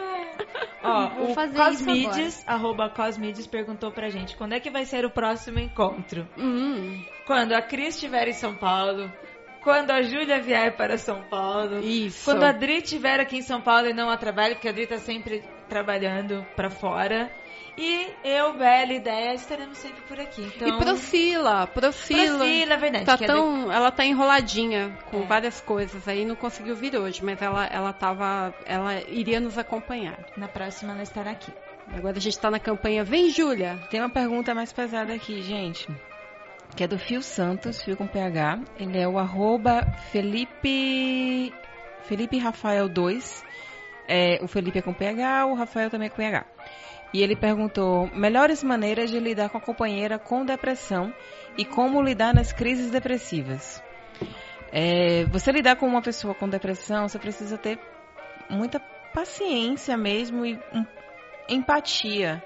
Ó, 0.82 1.08
Vou 1.08 1.30
o 1.30 1.34
fazer 1.34 1.56
Cosmides, 1.58 2.44
arroba 2.46 2.88
Cosmides, 2.88 3.46
perguntou 3.46 3.90
pra 3.90 4.08
gente 4.08 4.36
quando 4.36 4.52
é 4.52 4.60
que 4.60 4.70
vai 4.70 4.84
ser 4.84 5.04
o 5.04 5.10
próximo 5.10 5.58
encontro. 5.58 6.26
Hum, 6.38 7.02
Quando 7.26 7.52
a 7.52 7.60
Cris 7.62 7.94
estiver 7.94 8.28
em 8.28 8.32
São 8.32 8.54
Paulo, 8.54 9.10
quando 9.66 9.90
a 9.90 10.00
Júlia 10.00 10.40
vier 10.40 10.76
para 10.76 10.96
São 10.96 11.24
Paulo, 11.24 11.80
isso. 11.80 12.24
quando 12.24 12.44
a 12.44 12.52
Dri 12.52 12.76
estiver 12.76 13.18
aqui 13.18 13.38
em 13.38 13.42
São 13.42 13.60
Paulo 13.60 13.88
e 13.88 13.92
não 13.92 14.08
a 14.08 14.16
trabalho, 14.16 14.54
porque 14.54 14.68
a 14.68 14.72
Dri 14.72 14.86
tá 14.86 14.98
sempre 14.98 15.42
trabalhando 15.68 16.46
pra 16.54 16.70
fora. 16.70 17.28
E 17.76 18.08
eu, 18.22 18.52
Bela 18.54 18.92
e 18.92 18.96
Ideia 18.98 19.34
estaremos 19.34 19.76
sempre 19.78 20.00
por 20.02 20.20
aqui. 20.20 20.40
Então, 20.54 20.68
E 20.68 20.78
Procila, 20.78 21.66
Procila. 21.66 22.38
Procila, 22.38 22.74
é 22.74 22.76
verdade. 22.76 23.04
Tá 23.06 23.18
tão, 23.18 23.72
ela 23.72 23.90
tá 23.90 24.04
enroladinha 24.04 24.96
com 25.10 25.24
É. 25.24 25.26
várias 25.26 25.60
coisas 25.60 26.06
aí, 26.06 26.24
não 26.24 26.36
conseguiu 26.36 26.76
vir 26.76 26.96
hoje, 26.96 27.24
mas 27.24 27.42
ela, 27.42 27.66
ela 27.66 27.92
tava, 27.92 28.54
ela 28.64 29.02
iria 29.08 29.40
nos 29.40 29.58
acompanhar. 29.58 30.16
Na 30.36 30.46
próxima 30.46 30.92
ela 30.92 31.02
estará 31.02 31.32
aqui. 31.32 31.52
Agora 31.92 32.16
a 32.16 32.20
gente 32.20 32.38
tá 32.38 32.52
na 32.52 32.60
campanha 32.60 33.02
Vem 33.02 33.30
Júlia. 33.30 33.80
Tem 33.90 33.98
uma 34.00 34.10
pergunta 34.10 34.54
mais 34.54 34.72
pesada 34.72 35.12
aqui, 35.12 35.42
gente. 35.42 35.88
Que 36.76 36.84
é 36.84 36.86
do 36.86 36.98
Fio 36.98 37.22
Santos, 37.22 37.82
Fio 37.82 37.96
com 37.96 38.06
PH. 38.06 38.60
Ele 38.78 38.98
é 38.98 39.08
o 39.08 39.18
arroba 39.18 39.86
Felipe. 40.12 41.52
Felipe 42.02 42.38
Rafael 42.38 42.88
2. 42.88 43.44
É, 44.06 44.38
o 44.42 44.46
Felipe 44.46 44.78
é 44.78 44.82
com 44.82 44.92
PH, 44.92 45.46
o 45.46 45.54
Rafael 45.54 45.90
também 45.90 46.06
é 46.06 46.10
com 46.10 46.16
PH. 46.16 46.44
E 47.14 47.22
ele 47.22 47.34
perguntou: 47.34 48.08
melhores 48.14 48.62
maneiras 48.62 49.10
de 49.10 49.18
lidar 49.18 49.48
com 49.48 49.56
a 49.56 49.60
companheira 49.60 50.18
com 50.18 50.44
depressão 50.44 51.14
e 51.56 51.64
como 51.64 52.02
lidar 52.02 52.34
nas 52.34 52.52
crises 52.52 52.90
depressivas. 52.90 53.82
É, 54.70 55.24
você 55.24 55.50
lidar 55.50 55.76
com 55.76 55.86
uma 55.86 56.02
pessoa 56.02 56.34
com 56.34 56.46
depressão, 56.48 57.08
você 57.08 57.18
precisa 57.18 57.56
ter 57.56 57.78
muita 58.50 58.78
paciência 59.14 59.96
mesmo 59.96 60.44
e 60.44 60.58
um- 60.74 60.84
empatia. 61.48 62.42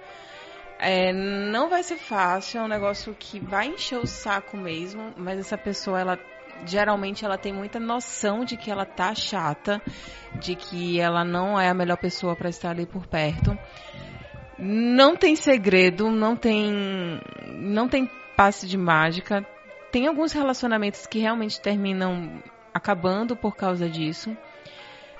É, 0.82 1.12
não 1.12 1.68
vai 1.68 1.82
ser 1.82 1.98
fácil, 1.98 2.60
é 2.60 2.64
um 2.64 2.68
negócio 2.68 3.14
que 3.18 3.38
vai 3.38 3.66
encher 3.66 3.98
o 3.98 4.06
saco 4.06 4.56
mesmo, 4.56 5.12
mas 5.14 5.38
essa 5.38 5.58
pessoa, 5.58 6.00
ela 6.00 6.18
geralmente 6.64 7.24
ela 7.24 7.36
tem 7.36 7.52
muita 7.52 7.78
noção 7.78 8.44
de 8.44 8.56
que 8.56 8.70
ela 8.70 8.86
tá 8.86 9.14
chata, 9.14 9.80
de 10.38 10.54
que 10.54 10.98
ela 10.98 11.24
não 11.24 11.60
é 11.60 11.68
a 11.68 11.74
melhor 11.74 11.98
pessoa 11.98 12.34
para 12.34 12.48
estar 12.48 12.70
ali 12.70 12.86
por 12.86 13.06
perto. 13.06 13.56
Não 14.58 15.16
tem 15.16 15.36
segredo, 15.36 16.10
não 16.10 16.34
tem 16.34 17.20
não 17.56 17.88
tem 17.88 18.10
passe 18.36 18.66
de 18.66 18.76
mágica. 18.76 19.46
Tem 19.92 20.06
alguns 20.06 20.32
relacionamentos 20.32 21.06
que 21.06 21.18
realmente 21.18 21.60
terminam 21.60 22.42
acabando 22.72 23.36
por 23.36 23.56
causa 23.56 23.88
disso. 23.88 24.36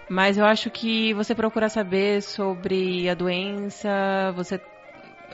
Mas 0.08 0.36
eu 0.36 0.44
acho 0.44 0.70
que 0.70 1.14
você 1.14 1.34
procurar 1.34 1.68
saber 1.68 2.22
sobre 2.22 3.08
a 3.08 3.14
doença, 3.14 4.32
você 4.34 4.60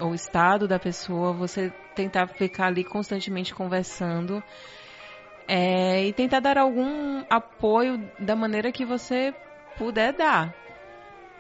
o 0.01 0.15
estado 0.15 0.69
da 0.69 0.79
pessoa, 0.79 1.33
você 1.33 1.73
tentar 1.95 2.27
ficar 2.27 2.67
ali 2.67 2.85
constantemente 2.85 3.55
conversando 3.55 4.43
é, 5.49 6.07
e 6.07 6.13
tentar 6.13 6.41
dar 6.41 6.59
algum 6.59 7.25
apoio 7.31 7.99
da 8.19 8.35
maneira 8.37 8.73
que 8.73 8.85
você 8.85 9.35
puder 9.77 10.13
dar. 10.13 10.55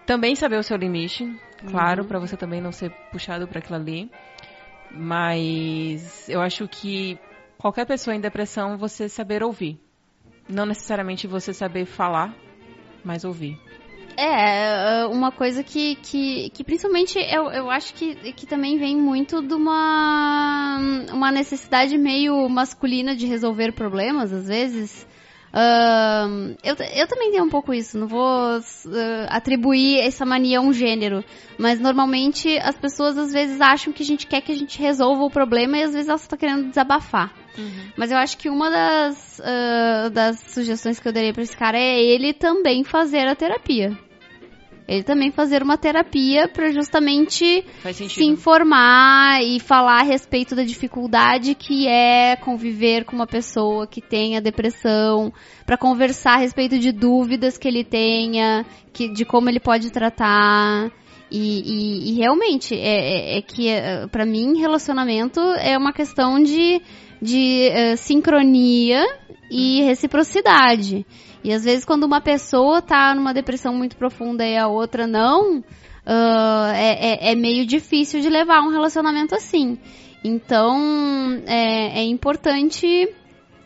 Também 0.06 0.36
saber 0.36 0.56
o 0.56 0.62
seu 0.62 0.76
limite, 0.76 1.28
claro, 1.68 2.04
para 2.04 2.18
você 2.18 2.36
também 2.36 2.60
não 2.60 2.70
ser 2.70 2.90
puxado 3.10 3.48
para 3.48 3.58
aquilo 3.58 3.76
ali. 3.76 4.10
Mas 4.90 6.28
eu 6.28 6.40
acho 6.40 6.68
que 6.68 7.18
qualquer 7.58 7.84
pessoa 7.86 8.14
em 8.14 8.20
depressão, 8.20 8.78
você 8.78 9.08
saber 9.08 9.42
ouvir. 9.42 9.78
Não 10.48 10.64
necessariamente 10.64 11.26
você 11.26 11.52
saber 11.52 11.86
falar, 11.86 12.32
mas 13.04 13.24
ouvir. 13.24 13.58
É, 14.16 15.04
uma 15.06 15.30
coisa 15.30 15.62
que, 15.62 15.96
que, 15.96 16.50
que 16.50 16.64
principalmente 16.64 17.18
eu, 17.18 17.50
eu 17.50 17.70
acho 17.70 17.92
que, 17.92 18.14
que 18.32 18.46
também 18.46 18.78
vem 18.78 18.96
muito 18.96 19.42
de 19.42 19.52
uma, 19.52 20.78
uma 21.12 21.30
necessidade 21.30 21.98
meio 21.98 22.48
masculina 22.48 23.14
de 23.14 23.26
resolver 23.26 23.72
problemas, 23.72 24.32
às 24.32 24.48
vezes. 24.48 25.06
Ahn, 25.52 26.54
eu, 26.62 26.74
eu 26.94 27.06
também 27.06 27.30
tenho 27.30 27.44
um 27.44 27.48
pouco 27.48 27.72
isso, 27.72 27.98
não 27.98 28.06
vou 28.06 28.22
ah, 28.22 28.60
atribuir 29.30 30.00
essa 30.00 30.26
mania 30.26 30.58
a 30.58 30.60
um 30.60 30.72
gênero, 30.72 31.24
mas 31.56 31.80
normalmente 31.80 32.58
as 32.58 32.76
pessoas 32.76 33.16
às 33.16 33.32
vezes 33.32 33.58
acham 33.60 33.90
que 33.90 34.02
a 34.02 34.06
gente 34.06 34.26
quer 34.26 34.42
que 34.42 34.52
a 34.52 34.56
gente 34.56 34.78
resolva 34.78 35.22
o 35.24 35.30
problema 35.30 35.78
e 35.78 35.82
às 35.82 35.94
vezes 35.94 36.08
elas 36.08 36.22
estão 36.22 36.38
querendo 36.38 36.68
desabafar. 36.68 37.32
Mas 37.96 38.10
eu 38.10 38.18
acho 38.18 38.36
que 38.36 38.50
uma 38.50 38.70
das, 38.70 39.40
ah, 39.40 40.10
das 40.10 40.40
sugestões 40.40 41.00
que 41.00 41.08
eu 41.08 41.12
daria 41.12 41.32
pra 41.32 41.42
esse 41.42 41.56
cara 41.56 41.78
é 41.78 42.02
ele 42.02 42.34
também 42.34 42.84
fazer 42.84 43.26
a 43.26 43.34
terapia. 43.34 44.05
Ele 44.88 45.02
também 45.02 45.32
fazer 45.32 45.62
uma 45.62 45.76
terapia 45.76 46.46
pra 46.48 46.70
justamente 46.70 47.64
se 48.08 48.24
informar 48.24 49.42
e 49.42 49.58
falar 49.58 50.00
a 50.00 50.04
respeito 50.04 50.54
da 50.54 50.62
dificuldade 50.62 51.54
que 51.56 51.88
é 51.88 52.36
conviver 52.36 53.04
com 53.04 53.16
uma 53.16 53.26
pessoa 53.26 53.86
que 53.86 54.00
tenha 54.00 54.40
depressão, 54.40 55.32
pra 55.64 55.76
conversar 55.76 56.34
a 56.34 56.38
respeito 56.38 56.78
de 56.78 56.92
dúvidas 56.92 57.58
que 57.58 57.66
ele 57.66 57.82
tenha, 57.82 58.64
que, 58.92 59.08
de 59.12 59.24
como 59.24 59.48
ele 59.48 59.58
pode 59.58 59.90
tratar. 59.90 60.90
E, 61.28 61.38
e- 61.38 62.10
e 62.10 62.14
realmente, 62.18 62.72
é, 62.74 63.34
é- 63.34 63.38
é 63.38 63.42
que 63.42 63.68
é, 63.68 64.06
pra 64.06 64.24
mim, 64.24 64.56
relacionamento 64.60 65.40
é 65.58 65.76
uma 65.76 65.92
questão 65.92 66.40
de, 66.40 66.80
de 67.20 67.62
eh, 67.72 67.96
sincronia 67.96 69.04
e 69.50 69.82
reciprocidade. 69.82 71.04
E 71.46 71.52
às 71.52 71.62
vezes 71.62 71.84
quando 71.84 72.02
uma 72.02 72.20
pessoa 72.20 72.82
tá 72.82 73.14
numa 73.14 73.32
depressão 73.32 73.72
muito 73.72 73.96
profunda 73.96 74.44
e 74.44 74.58
a 74.58 74.66
outra 74.66 75.06
não, 75.06 75.62
ah, 76.04 76.72
é, 76.74 77.28
é- 77.28 77.32
é 77.32 77.34
meio 77.36 77.64
difícil 77.64 78.20
de 78.20 78.28
levar 78.28 78.62
um 78.62 78.70
relacionamento 78.72 79.32
assim. 79.32 79.78
Então 80.24 80.76
é, 81.46 82.00
é 82.00 82.02
importante 82.02 83.08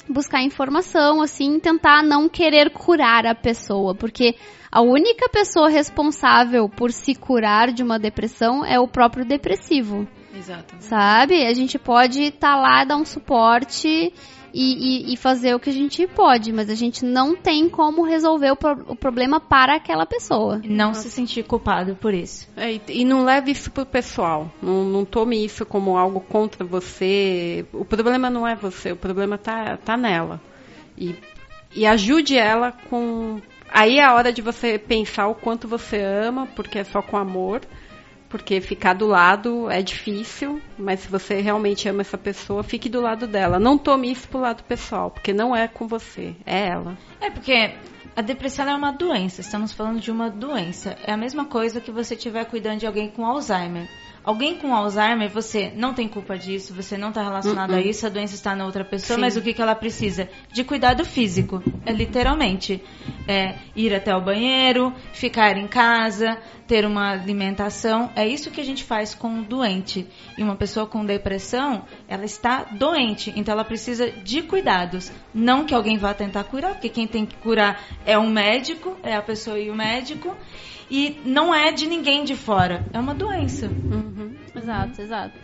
buscar 0.07 0.43
informação, 0.43 1.23
assim, 1.23 1.59
tentar 1.59 2.03
não 2.03 2.29
querer 2.29 2.69
curar 2.71 3.25
a 3.25 3.35
pessoa, 3.35 3.95
porque 3.95 4.35
a 4.71 4.83
única 4.83 5.27
pessoa 5.31 5.71
responsável 5.71 6.69
por 6.69 6.93
se 6.93 7.15
curar 7.15 7.73
de 7.73 7.83
uma 7.83 7.99
depressão 7.99 8.63
é 8.63 8.79
o 8.79 8.87
próprio 8.87 9.25
depressivo 9.25 10.07
Exato. 10.37 10.75
sabe? 10.81 11.47
A 11.47 11.55
gente 11.55 11.79
pode 11.79 12.25
estar 12.25 12.57
lá, 12.57 12.85
dar 12.85 12.97
um 12.97 13.07
suporte 13.07 14.13
e, 14.53 15.11
e- 15.11 15.15
e 15.15 15.17
fazer 15.17 15.55
o 15.55 15.61
que 15.61 15.71
a 15.71 15.73
gente 15.73 16.07
pode, 16.07 16.53
mas 16.53 16.69
a 16.71 16.75
gente 16.75 17.05
não 17.05 17.37
tem 17.37 17.69
como 17.69 18.03
resolver 18.03 18.51
o, 18.51 18.57
pro- 18.57 18.85
o 18.89 18.97
problema 18.97 19.41
para 19.41 19.75
aquela 19.77 20.05
pessoa. 20.07 20.61
Não 20.65 20.93
se 20.95 21.11
sentir 21.11 21.45
culpado 21.45 21.97
por 21.97 22.13
isso. 22.15 22.49
É, 22.57 22.73
e, 22.73 22.81
e 22.89 23.05
não 23.05 23.25
leve 23.25 23.51
isso 23.53 23.71
pro 23.71 23.87
pessoal. 23.87 24.51
Não, 24.63 24.85
não 24.85 25.05
tome 25.05 25.45
isso 25.45 25.65
como 25.67 25.97
algo 25.97 26.21
contra 26.21 26.65
você. 26.65 27.65
O 27.73 27.85
problema 27.85 28.29
não 28.31 28.47
é 28.47 28.55
você, 28.55 28.93
o 28.93 28.97
problema 28.97 29.39
tá, 29.39 29.77
tá 29.77 29.97
nela. 29.97 30.41
E, 30.99 31.15
e 31.75 31.87
ajude 31.87 32.37
ela 32.37 32.73
com. 32.73 33.41
Aí 33.73 33.99
é 33.99 34.05
a 34.05 34.15
hora 34.15 34.33
de 34.33 34.43
você 34.43 34.79
pensar 34.79 35.29
o 35.29 35.35
quanto 35.35 35.69
você 35.69 36.01
ama, 36.01 36.47
porque 36.57 36.79
é 36.79 36.85
só 36.85 37.01
com 37.01 37.17
amor. 37.17 37.61
Porque 38.31 38.61
ficar 38.61 38.95
do 38.95 39.07
lado 39.09 39.69
é 39.69 39.83
difícil, 39.83 40.63
mas 40.79 41.01
se 41.01 41.09
você 41.09 41.41
realmente 41.41 41.89
ama 41.89 42.01
essa 42.01 42.17
pessoa, 42.17 42.63
fique 42.63 42.89
do 42.89 43.01
lado 43.01 43.27
dela. 43.27 43.59
Não 43.59 43.77
tome 43.77 44.11
isso 44.11 44.29
pro 44.29 44.39
lado 44.39 44.63
pessoal, 44.63 45.11
porque 45.11 45.33
não 45.33 45.55
é 45.55 45.67
com 45.67 45.87
você, 45.87 46.35
é 46.47 46.69
ela. 46.69 46.97
É 47.21 47.29
porque 47.29 47.75
a 48.15 48.23
depressão 48.23 48.69
é 48.69 48.75
uma 48.75 48.93
doença, 48.93 49.41
estamos 49.41 49.73
falando 49.73 50.01
de 50.01 50.13
uma 50.13 50.31
doença. 50.31 50.97
É 51.05 51.13
a 51.13 51.17
mesma 51.17 51.45
coisa 51.45 51.81
que 51.81 51.91
você 51.91 52.15
estiver 52.15 52.45
cuidando 52.45 52.79
de 52.79 52.87
alguém 52.87 53.11
com 53.11 53.27
Alzheimer. 53.27 53.89
Alguém 54.23 54.57
com 54.57 54.75
Alzheimer, 54.75 55.31
você 55.31 55.73
não 55.75 55.95
tem 55.95 56.07
culpa 56.07 56.37
disso, 56.37 56.75
você 56.75 56.99
não 56.99 57.09
está 57.09 57.23
relacionado 57.23 57.75
a 57.75 57.81
isso, 57.81 58.07
a 58.07 58.11
doença 58.11 58.35
está 58.35 58.55
na 58.55 58.67
outra 58.67 58.85
pessoa, 58.85 59.17
Sim. 59.17 59.21
mas 59.23 59.37
o 59.37 59.41
que, 59.41 59.55
que 59.55 59.63
ela 59.63 59.75
precisa? 59.75 60.29
De 60.53 60.63
cuidado 60.63 61.05
físico. 61.07 61.63
É 61.87 61.93
literalmente 61.93 62.83
é, 63.27 63.55
ir 63.75 63.95
até 63.95 64.15
o 64.15 64.21
banheiro, 64.21 64.93
ficar 65.13 65.57
em 65.57 65.67
casa, 65.67 66.37
ter 66.67 66.85
uma 66.85 67.13
alimentação. 67.13 68.13
É 68.15 68.29
isso 68.29 68.51
que 68.51 68.61
a 68.61 68.65
gente 68.65 68.85
faz 68.85 69.15
com 69.15 69.29
um 69.29 69.43
doente. 69.43 70.07
E 70.37 70.43
uma 70.43 70.55
pessoa 70.55 70.87
com 70.87 71.05
depressão, 71.05 71.85
ela 72.07 72.25
está 72.25 72.65
doente, 72.65 73.33
então 73.35 73.53
ela 73.53 73.65
precisa 73.65 74.11
de 74.11 74.43
cuidados. 74.43 75.11
Não 75.33 75.65
que 75.65 75.75
alguém 75.75 75.97
vá 75.97 76.13
tentar 76.13 76.45
curar, 76.45 76.75
porque 76.75 76.89
quem 76.91 77.07
tem 77.07 77.25
que 77.25 77.37
curar 77.37 77.83
é 78.05 78.19
um 78.19 78.29
médico, 78.29 78.97
é 79.03 79.17
a 79.17 79.23
pessoa 79.23 79.59
e 79.59 79.71
o 79.71 79.75
médico. 79.75 80.37
E 80.91 81.21
não 81.25 81.55
é 81.55 81.71
de 81.71 81.87
ninguém 81.87 82.25
de 82.25 82.35
fora, 82.35 82.85
é 82.93 82.99
uma 82.99 83.15
doença. 83.15 83.71
Exato, 84.57 85.01
exato. 85.01 85.39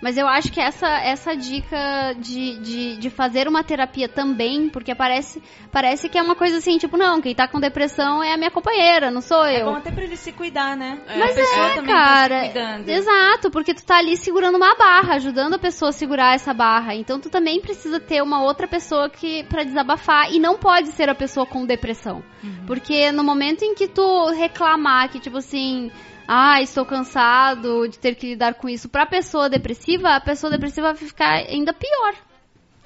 Mas 0.00 0.16
eu 0.16 0.28
acho 0.28 0.52
que 0.52 0.60
essa, 0.60 0.88
essa 1.00 1.34
dica 1.36 2.12
de, 2.18 2.58
de, 2.60 2.96
de 2.96 3.10
fazer 3.10 3.48
uma 3.48 3.64
terapia 3.64 4.08
também, 4.08 4.68
porque 4.68 4.94
parece, 4.94 5.42
parece 5.72 6.08
que 6.08 6.16
é 6.16 6.22
uma 6.22 6.36
coisa 6.36 6.58
assim, 6.58 6.78
tipo, 6.78 6.96
não, 6.96 7.20
quem 7.20 7.34
tá 7.34 7.48
com 7.48 7.58
depressão 7.58 8.22
é 8.22 8.32
a 8.32 8.36
minha 8.36 8.50
companheira, 8.50 9.10
não 9.10 9.20
sou 9.20 9.44
É 9.44 9.60
eu. 9.60 9.66
bom 9.66 9.76
até 9.76 9.90
pra 9.90 10.04
ele 10.04 10.16
se 10.16 10.32
cuidar, 10.32 10.76
né? 10.76 10.98
Mas 11.06 11.32
a 11.32 11.34
pessoa 11.34 11.66
é, 11.66 11.74
também 11.74 11.94
cara. 11.94 12.28
tá 12.28 12.40
se 12.46 12.52
cuidando. 12.52 12.88
Exato, 12.88 13.50
porque 13.50 13.74
tu 13.74 13.84
tá 13.84 13.98
ali 13.98 14.16
segurando 14.16 14.56
uma 14.56 14.76
barra, 14.76 15.14
ajudando 15.14 15.54
a 15.54 15.58
pessoa 15.58 15.88
a 15.88 15.92
segurar 15.92 16.34
essa 16.34 16.54
barra. 16.54 16.94
Então 16.94 17.18
tu 17.18 17.28
também 17.28 17.60
precisa 17.60 17.98
ter 17.98 18.22
uma 18.22 18.42
outra 18.42 18.68
pessoa 18.68 19.10
que 19.10 19.42
para 19.44 19.64
desabafar 19.64 20.32
e 20.32 20.38
não 20.38 20.56
pode 20.56 20.88
ser 20.92 21.08
a 21.08 21.14
pessoa 21.14 21.44
com 21.44 21.66
depressão. 21.66 22.22
Uhum. 22.42 22.66
Porque 22.66 23.10
no 23.10 23.24
momento 23.24 23.62
em 23.64 23.74
que 23.74 23.88
tu 23.88 24.28
reclamar 24.30 25.08
que 25.10 25.18
tipo 25.18 25.38
assim, 25.38 25.90
ah, 26.28 26.60
estou 26.60 26.84
cansado 26.84 27.88
de 27.88 27.98
ter 27.98 28.14
que 28.14 28.26
lidar 28.28 28.54
com 28.54 28.68
isso 28.68 28.86
pra 28.86 29.06
pessoa 29.06 29.48
depressiva, 29.48 30.10
a 30.14 30.20
pessoa 30.20 30.50
depressiva 30.50 30.92
vai 30.92 30.96
ficar 30.96 31.32
ainda 31.48 31.72
pior. 31.72 32.14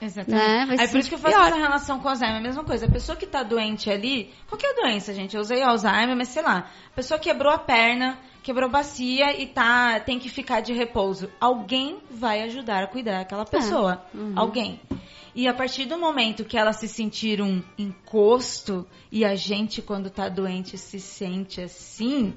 Exatamente. 0.00 0.48
Né? 0.48 0.66
Vai 0.66 0.78
Aí 0.78 0.88
por 0.88 0.98
isso 0.98 1.08
que 1.08 1.14
eu 1.16 1.18
faço 1.18 1.34
pior. 1.34 1.48
essa 1.48 1.56
relação 1.56 2.00
com 2.00 2.08
Alzheimer. 2.08 2.36
É 2.36 2.38
a 2.38 2.42
mesma 2.42 2.64
coisa. 2.64 2.86
A 2.86 2.90
pessoa 2.90 3.16
que 3.16 3.26
tá 3.26 3.42
doente 3.42 3.90
ali, 3.90 4.32
qualquer 4.48 4.74
doença, 4.74 5.12
gente. 5.12 5.34
Eu 5.34 5.40
usei 5.40 5.62
Alzheimer, 5.62 6.16
mas 6.16 6.28
sei 6.28 6.42
lá. 6.42 6.70
A 6.86 6.94
pessoa 6.94 7.18
quebrou 7.18 7.52
a 7.52 7.58
perna, 7.58 8.18
quebrou 8.42 8.68
a 8.68 8.72
bacia 8.72 9.40
e 9.40 9.46
tá, 9.46 10.00
tem 10.00 10.18
que 10.18 10.28
ficar 10.28 10.60
de 10.60 10.72
repouso. 10.72 11.28
Alguém 11.40 11.98
vai 12.10 12.42
ajudar 12.42 12.82
a 12.82 12.86
cuidar 12.86 13.18
daquela 13.18 13.44
pessoa. 13.44 14.04
Alguém. 14.34 14.80
E 15.34 15.48
a 15.48 15.54
partir 15.54 15.86
do 15.86 15.96
momento 15.96 16.44
que 16.44 16.58
ela 16.58 16.72
se 16.72 16.86
sentir 16.86 17.40
um 17.40 17.62
encosto, 17.78 18.86
e 19.10 19.24
a 19.24 19.34
gente, 19.34 19.80
quando 19.80 20.10
tá 20.10 20.28
doente, 20.28 20.76
se 20.76 21.00
sente 21.00 21.60
assim, 21.60 22.34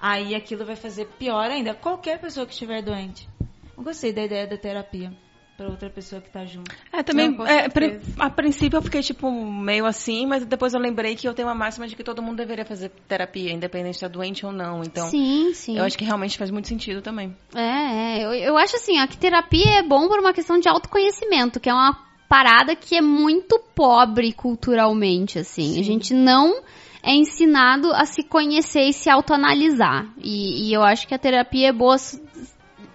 aí 0.00 0.34
aquilo 0.34 0.64
vai 0.64 0.76
fazer 0.76 1.06
pior 1.18 1.50
ainda. 1.50 1.74
Qualquer 1.74 2.20
pessoa 2.20 2.46
que 2.46 2.52
estiver 2.52 2.82
doente. 2.82 3.28
Eu 3.76 3.82
gostei 3.82 4.12
da 4.12 4.24
ideia 4.24 4.46
da 4.46 4.56
terapia 4.56 5.12
para 5.58 5.68
outra 5.68 5.90
pessoa 5.90 6.22
que 6.22 6.30
tá 6.30 6.44
junto. 6.44 6.70
É, 6.92 7.02
também, 7.02 7.30
Não, 7.32 7.44
é, 7.44 7.68
a 8.16 8.30
princípio 8.30 8.76
eu 8.76 8.82
fiquei, 8.82 9.02
tipo, 9.02 9.28
meio 9.28 9.86
assim, 9.86 10.24
mas 10.24 10.44
depois 10.44 10.72
eu 10.72 10.78
lembrei 10.78 11.16
que 11.16 11.26
eu 11.26 11.34
tenho 11.34 11.48
uma 11.48 11.54
máxima 11.54 11.88
de 11.88 11.96
que 11.96 12.04
todo 12.04 12.22
mundo 12.22 12.36
deveria 12.36 12.64
fazer 12.64 12.92
terapia, 13.08 13.52
independente 13.52 13.98
se 13.98 14.04
é 14.04 14.08
doente 14.08 14.46
ou 14.46 14.52
não. 14.52 14.82
Então, 14.84 15.10
sim, 15.10 15.52
sim. 15.52 15.76
eu 15.76 15.82
acho 15.82 15.98
que 15.98 16.04
realmente 16.04 16.38
faz 16.38 16.52
muito 16.52 16.68
sentido 16.68 17.02
também. 17.02 17.36
É, 17.56 18.20
é, 18.20 18.24
eu, 18.24 18.32
eu 18.34 18.56
acho 18.56 18.76
assim, 18.76 19.00
ó, 19.02 19.06
que 19.08 19.18
terapia 19.18 19.80
é 19.80 19.82
bom 19.82 20.06
por 20.06 20.20
uma 20.20 20.32
questão 20.32 20.60
de 20.60 20.68
autoconhecimento, 20.68 21.58
que 21.58 21.68
é 21.68 21.74
uma 21.74 22.06
parada 22.28 22.76
que 22.76 22.94
é 22.94 23.00
muito 23.00 23.58
pobre 23.74 24.32
culturalmente, 24.32 25.40
assim. 25.40 25.80
A 25.80 25.82
gente 25.82 26.14
não 26.14 26.62
é 27.08 27.14
ensinado 27.14 27.90
a 27.94 28.04
se 28.04 28.22
conhecer 28.22 28.82
e 28.82 28.92
se 28.92 29.08
autoanalisar. 29.08 30.06
E, 30.18 30.68
e 30.68 30.74
eu 30.74 30.82
acho 30.82 31.08
que 31.08 31.14
a 31.14 31.18
terapia 31.18 31.68
é 31.68 31.72
boa 31.72 31.96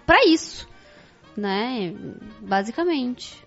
pra 0.05 0.23
isso, 0.27 0.69
né? 1.35 1.91
Basicamente. 2.39 3.43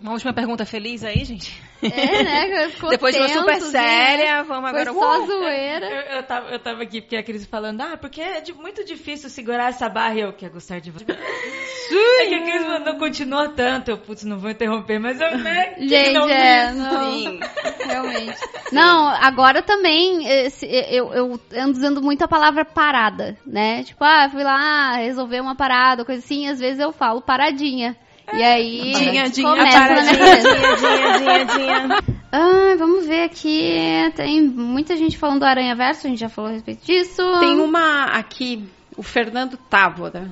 Uma 0.00 0.12
última 0.12 0.32
pergunta 0.32 0.64
feliz 0.64 1.04
aí, 1.04 1.22
gente? 1.26 1.62
É, 1.84 2.22
né? 2.22 2.68
Ficou 2.74 2.90
Depois 2.90 3.14
de 3.14 3.20
uma 3.20 3.28
tenso, 3.28 3.40
super 3.40 3.60
séria, 3.60 4.36
né? 4.38 4.44
vamos 4.46 4.70
Foi 4.70 4.80
agora... 4.80 4.92
só 4.92 5.22
Uh! 5.22 5.26
zoeira. 5.26 5.86
Eu, 5.86 6.16
eu, 6.16 6.22
tava, 6.22 6.50
eu 6.50 6.58
tava 6.58 6.82
aqui 6.82 7.00
porque 7.00 7.16
a 7.16 7.22
Cris 7.22 7.46
falando, 7.46 7.80
ah, 7.82 7.96
porque 7.96 8.20
é 8.20 8.40
de- 8.40 8.52
muito 8.52 8.84
difícil 8.84 9.28
segurar 9.30 9.68
essa 9.70 9.88
barra 9.88 10.14
e 10.14 10.20
eu 10.20 10.32
quero 10.32 10.52
gostar 10.54 10.80
de 10.80 10.90
você. 10.90 11.04
é 11.10 12.26
que 12.26 12.34
a 12.34 12.42
Cris 12.42 12.66
mandou 12.66 12.96
continua 12.96 13.48
tanto. 13.50 13.90
Eu, 13.90 13.98
putz, 13.98 14.24
não 14.24 14.38
vou 14.38 14.50
interromper, 14.50 14.98
mas 14.98 15.20
eu, 15.20 15.38
né? 15.38 15.74
Gente, 15.78 16.12
não 16.14 16.28
é, 16.28 16.68
fiz? 16.68 16.76
não. 16.78 17.12
Sim. 17.12 17.40
Realmente. 17.84 18.38
Não, 18.72 19.08
agora 19.08 19.62
também 19.62 20.26
esse- 20.26 20.66
eu, 20.66 21.12
eu 21.12 21.40
ando 21.56 21.72
usando 21.72 22.02
muito 22.02 22.22
a 22.22 22.28
palavra 22.28 22.64
parada, 22.64 23.36
né? 23.46 23.82
Tipo, 23.84 24.02
ah, 24.04 24.28
fui 24.30 24.42
lá 24.42 24.96
resolver 24.96 25.40
uma 25.40 25.54
parada, 25.54 26.04
coisa 26.04 26.22
assim, 26.24 26.48
às 26.48 26.58
vezes 26.58 26.80
eu 26.80 26.92
falo 26.92 27.20
paradinha. 27.20 27.96
E 28.32 28.42
aí 28.42 28.92
Dinha, 28.92 29.28
dinha, 29.28 29.48
começa 29.48 29.78
na 29.78 30.02
minha 30.02 30.18
paradinha, 30.18 30.18
cabeça. 30.18 30.54
dinha, 30.56 30.76
dinha, 30.76 31.18
dinha, 31.18 31.44
dinha. 31.44 32.04
Ah, 32.32 32.74
vamos 32.76 33.06
ver 33.06 33.22
aqui. 33.24 33.78
Tem 34.16 34.42
muita 34.42 34.96
gente 34.96 35.16
falando 35.16 35.40
do 35.40 35.44
Aranha 35.44 35.76
Verso, 35.76 36.06
a 36.06 36.10
gente 36.10 36.18
já 36.18 36.28
falou 36.28 36.50
a 36.50 36.54
respeito 36.54 36.84
disso. 36.84 37.22
Tem 37.40 37.60
uma 37.60 38.04
aqui, 38.06 38.68
o 38.96 39.02
Fernando 39.02 39.56
Távora, 39.56 40.30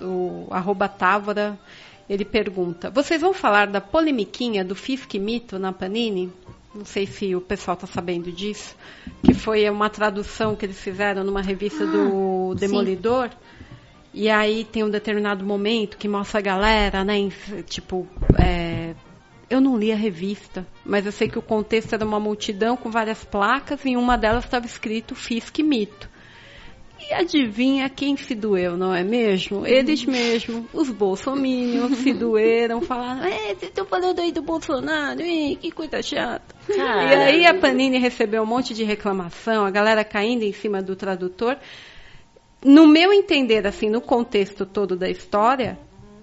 o 0.00 0.48
arroba 0.50 0.88
Távora, 0.88 1.58
ele 2.08 2.24
pergunta, 2.24 2.90
vocês 2.90 3.20
vão 3.20 3.32
falar 3.32 3.66
da 3.68 3.80
polemiquinha 3.80 4.64
do 4.64 4.74
Fisk 4.74 5.14
Mito 5.14 5.58
na 5.58 5.72
Panini? 5.72 6.32
Não 6.74 6.84
sei 6.86 7.06
se 7.06 7.34
o 7.36 7.40
pessoal 7.40 7.74
está 7.74 7.86
sabendo 7.86 8.32
disso, 8.32 8.74
que 9.22 9.34
foi 9.34 9.68
uma 9.68 9.90
tradução 9.90 10.56
que 10.56 10.64
eles 10.64 10.80
fizeram 10.80 11.22
numa 11.22 11.42
revista 11.42 11.86
do 11.86 12.54
sim. 12.58 12.58
E 14.14 14.28
aí 14.28 14.64
tem 14.64 14.84
um 14.84 14.90
determinado 14.90 15.44
momento 15.44 15.96
que 15.96 16.06
mostra 16.06 16.38
a 16.38 16.42
galera, 16.42 17.02
né? 17.02 17.14
tipo, 17.66 18.06
é, 18.38 18.94
eu 19.48 19.60
não 19.60 19.76
li 19.76 19.90
a 19.90 19.96
revista, 19.96 20.66
mas 20.84 21.06
eu 21.06 21.12
sei 21.12 21.28
que 21.28 21.38
o 21.38 21.42
contexto 21.42 21.94
era 21.94 22.04
uma 22.04 22.20
multidão 22.20 22.76
com 22.76 22.90
várias 22.90 23.24
placas 23.24 23.84
e 23.84 23.90
em 23.90 23.96
uma 23.96 24.16
delas 24.16 24.44
estava 24.44 24.66
escrito 24.66 25.14
Fisk 25.14 25.58
Mito. 25.60 26.10
E 27.00 27.12
adivinha 27.14 27.90
quem 27.90 28.16
se 28.16 28.34
doeu, 28.34 28.76
não 28.76 28.94
é 28.94 29.02
mesmo? 29.02 29.66
Eles 29.66 30.04
mesmo, 30.04 30.68
os 30.72 30.88
bolsominions 30.88 31.98
se 31.98 32.12
doeram, 32.14 32.80
falaram, 32.80 33.24
é, 33.24 33.54
vocês 33.54 33.62
estão 33.64 33.84
falando 33.84 34.20
aí 34.20 34.30
do 34.30 34.40
Bolsonaro, 34.40 35.20
Ih, 35.20 35.56
que 35.56 35.70
coisa 35.72 36.00
chata. 36.00 36.54
E 36.68 36.80
aí 36.80 37.44
a 37.44 37.54
Panini 37.54 37.98
recebeu 37.98 38.42
um 38.42 38.46
monte 38.46 38.72
de 38.72 38.84
reclamação, 38.84 39.66
a 39.66 39.70
galera 39.70 40.04
caindo 40.04 40.44
em 40.44 40.52
cima 40.52 40.80
do 40.80 40.94
tradutor. 40.94 41.56
No 42.64 42.86
meu 42.86 43.12
entender, 43.12 43.66
assim, 43.66 43.90
no 43.90 44.00
contexto 44.00 44.64
todo 44.64 44.96
da 44.96 45.08
história, 45.10 45.78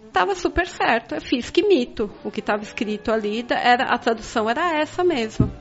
estava 0.08 0.36
super 0.36 0.68
certo. 0.68 1.16
É 1.16 1.20
Fisk 1.20 1.58
Mito. 1.68 2.10
O 2.24 2.32
que 2.32 2.40
estava 2.40 2.64
escrito 2.64 3.12
ali, 3.12 3.46
era, 3.50 3.86
a 3.86 3.98
tradução 3.98 4.50
era 4.50 4.80
essa 4.80 5.04
mesmo. 5.04 5.52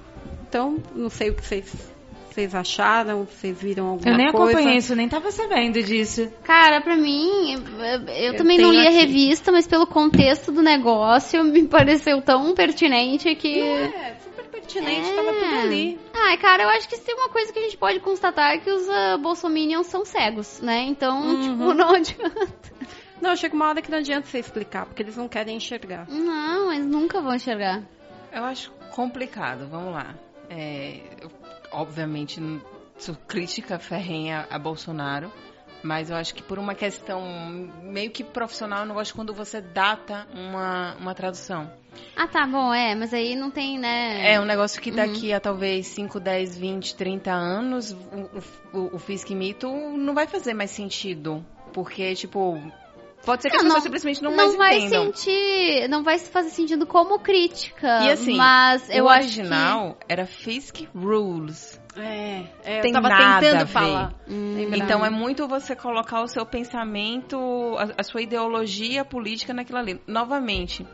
Então, 0.49 0.77
não 0.95 1.11
sei 1.11 1.31
o 1.31 1.35
que 1.35 1.45
vocês, 1.45 1.93
vocês 2.31 2.55
acharam, 2.55 3.25
vocês 3.25 3.61
viram 3.61 3.87
alguma 3.89 4.11
Eu 4.11 4.17
nem 4.17 4.31
coisa. 4.33 4.53
acompanhei 4.53 4.79
isso, 4.79 4.95
nem 4.95 5.09
tava 5.09 5.31
sabendo 5.31 5.83
disso. 5.83 6.33
Cara, 6.45 6.81
pra 6.81 6.97
mim, 6.97 7.55
eu, 7.55 8.15
eu 8.15 8.37
também 8.37 8.57
não 8.59 8.71
li 8.71 8.79
a 8.79 8.89
aqui. 8.89 8.99
revista, 8.99 9.53
mas 9.53 9.67
pelo 9.67 9.87
contexto 9.87 10.51
do 10.51 10.63
negócio 10.63 11.45
me 11.45 11.67
pareceu 11.67 12.23
tão 12.23 12.55
pertinente 12.55 13.35
que. 13.35 13.61
É, 13.61 14.17
pertinente, 14.69 15.07
É. 15.09 15.11
estava 15.11 15.33
tudo 15.33 15.59
ali. 15.61 15.99
Ah, 16.15 16.37
cara, 16.37 16.65
eu 16.65 16.69
acho 16.69 16.89
que 16.89 16.97
se 16.97 17.03
tem 17.03 17.15
uma 17.15 17.29
coisa 17.31 17.53
que 17.53 17.59
a 17.59 17.63
gente 17.63 17.77
pode 17.77 18.01
constatar 18.01 18.53
é 18.53 18.59
que 18.59 18.71
os 18.71 18.87
uh, 18.87 19.19
bolsominions 19.21 19.87
são 19.87 20.05
cegos, 20.05 20.61
né? 20.61 20.83
Então, 20.83 21.21
Uhum. 21.23 21.41
tipo, 21.43 21.73
não 21.75 21.91
adianta. 21.95 22.73
Não, 23.21 23.35
chega 23.35 23.55
uma 23.55 23.69
hora 23.69 23.83
que 23.83 23.91
não 23.91 23.99
adianta 23.99 24.27
você 24.29 24.39
explicar, 24.39 24.87
porque 24.87 25.03
eles 25.03 25.17
não 25.17 25.27
querem 25.29 25.57
enxergar. 25.57 26.07
Não, 26.09 26.73
eles 26.73 26.87
nunca 26.87 27.21
vão 27.21 27.35
enxergar. 27.35 27.83
Eu 28.33 28.45
acho 28.45 28.71
complicado, 28.93 29.67
vamos 29.69 29.93
lá. 29.93 30.15
É, 30.51 31.01
eu, 31.21 31.31
obviamente, 31.73 32.41
sou 32.97 33.17
crítica 33.27 33.79
ferrenha 33.79 34.47
a 34.51 34.59
Bolsonaro, 34.59 35.33
Mas 35.83 36.11
eu 36.11 36.17
acho 36.17 36.35
que 36.35 36.43
por 36.43 36.59
uma 36.59 36.75
questão 36.75 37.23
meio 37.83 38.11
que 38.11 38.25
profissional, 38.25 38.81
eu 38.81 38.87
não 38.87 38.97
gosto 38.97 39.15
quando 39.15 39.33
você 39.33 39.61
data 39.61 40.27
uma, 40.35 40.97
uma 40.97 41.15
tradução. 41.15 41.71
Ah, 42.17 42.27
tá 42.27 42.47
bom, 42.47 42.75
é, 42.75 42.95
mas 42.95 43.15
aí 43.15 43.37
não 43.37 43.51
tem, 43.51 43.79
né? 43.79 44.33
É 44.35 44.41
um 44.41 44.45
negócio 44.45 44.81
que 44.83 44.91
daqui 44.91 45.33
a 45.33 45.39
talvez 45.39 45.87
5, 45.87 46.19
10, 46.19 46.59
20, 46.59 46.97
30 46.97 47.31
anos, 47.33 47.93
o, 47.93 48.77
o, 48.79 48.97
o 48.97 48.99
Fisk 48.99 49.31
Mito 49.31 49.69
não 49.97 50.15
vai 50.15 50.27
fazer 50.27 50.53
mais 50.53 50.71
sentido. 50.73 51.45
Porque, 51.73 52.15
tipo, 52.17 52.61
pode 53.25 53.43
ser 53.43 53.51
que 53.51 53.57
Não, 53.57 53.67
as 53.67 53.67
pessoas 53.67 53.75
não- 53.75 53.81
simplesmente 53.83 54.23
não, 54.23 54.31
não 54.31 54.37
mais 54.37 54.57
vai 54.57 54.79
entendam. 54.79 55.05
sentir, 55.13 55.89
não 55.89 56.03
vai 56.03 56.19
fazer 56.19 56.51
sentido 56.51 56.87
como 56.87 57.21
crítica. 57.21 58.01
E 58.03 58.11
assim, 58.11 58.37
mas 58.37 58.89
eu 58.91 59.05
o 59.05 59.09
acho 59.09 59.23
original 59.27 59.97
era 60.09 60.27
Fisk 60.27 60.81
Rules. 60.95 61.81
É, 61.97 62.45
é, 62.65 62.81
Tem 62.81 62.93
eu 62.95 63.01
tava 63.03 63.41
tentando 63.41 63.67
falar. 63.67 64.15
Lembrar. 64.27 64.77
Então 64.79 65.05
é 65.05 65.11
muito 65.11 65.47
você 65.47 65.77
colocar 65.77 66.23
o 66.23 66.29
seu 66.29 66.45
pensamento, 66.47 67.37
a, 67.79 68.01
a 68.01 68.03
sua 68.03 68.23
ideologia 68.23 69.05
política 69.05 69.53
naquilo 69.53 69.79
ali. 69.79 70.01
Novamente, 70.07 70.87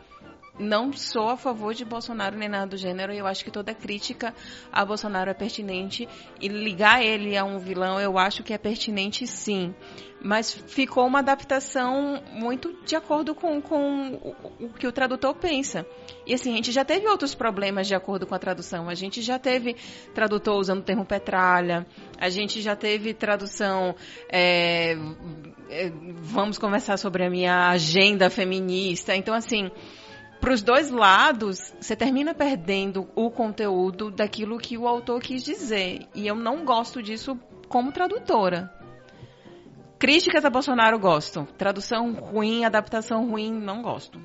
não 0.57 0.93
sou 0.93 1.29
a 1.29 1.37
favor 1.37 1.73
de 1.73 1.83
Bolsonaro 1.83 2.37
nem 2.37 2.47
nada 2.47 2.67
do 2.67 2.77
gênero. 2.77 3.13
e 3.13 3.17
Eu 3.17 3.27
acho 3.27 3.43
que 3.43 3.51
toda 3.51 3.73
crítica 3.73 4.33
a 4.71 4.85
Bolsonaro 4.85 5.29
é 5.29 5.33
pertinente. 5.33 6.07
E 6.39 6.47
ligar 6.47 7.03
ele 7.03 7.37
a 7.37 7.43
um 7.43 7.59
vilão, 7.59 7.99
eu 7.99 8.17
acho 8.17 8.43
que 8.43 8.53
é 8.53 8.57
pertinente 8.57 9.27
sim. 9.27 9.73
Mas 10.21 10.53
ficou 10.53 11.05
uma 11.05 11.19
adaptação 11.19 12.23
muito 12.31 12.73
de 12.83 12.95
acordo 12.95 13.35
com, 13.35 13.61
com 13.61 14.13
o, 14.59 14.65
o 14.65 14.69
que 14.69 14.87
o 14.87 14.91
tradutor 14.91 15.35
pensa. 15.35 15.85
E 16.25 16.33
assim, 16.33 16.53
a 16.53 16.55
gente 16.55 16.71
já 16.71 16.83
teve 16.83 17.07
outros 17.07 17.35
problemas 17.35 17.85
de 17.85 17.93
acordo 17.93 18.25
com 18.25 18.33
a 18.33 18.39
tradução. 18.39 18.89
A 18.89 18.95
gente 18.95 19.21
já 19.21 19.37
teve 19.37 19.75
tradutor 20.13 20.57
usando 20.57 20.79
o 20.79 20.83
termo 20.83 21.05
petralha. 21.05 21.85
A 22.17 22.29
gente 22.29 22.61
já 22.61 22.75
teve 22.75 23.13
tradução. 23.13 23.95
é, 24.29 24.95
é, 25.69 25.91
vamos 26.17 26.57
conversar 26.57 26.97
sobre 26.97 27.25
a 27.25 27.29
minha 27.29 27.69
agenda 27.69 28.29
feminista. 28.29 29.15
Então, 29.15 29.33
assim, 29.33 29.69
para 30.45 30.53
os 30.53 30.61
dois 30.61 30.91
lados, 30.91 31.73
você 31.81 31.95
termina 31.95 32.31
perdendo 32.35 33.09
o 33.15 33.31
conteúdo 33.31 34.11
daquilo 34.11 34.59
que 34.59 34.77
o 34.77 34.87
autor 34.87 35.19
quis 35.19 35.43
dizer. 35.43 36.07
E 36.13 36.27
eu 36.27 36.35
não 36.35 36.63
gosto 36.63 37.01
disso 37.01 37.35
como 37.67 37.91
tradutora. 37.91 38.71
Críticas 39.97 40.45
a 40.45 40.49
Bolsonaro 40.51 40.99
gosto. 40.99 41.47
Tradução 41.57 42.13
ruim, 42.13 42.63
adaptação 42.63 43.27
ruim, 43.27 43.51
não 43.51 43.81
gosto. 43.81 44.21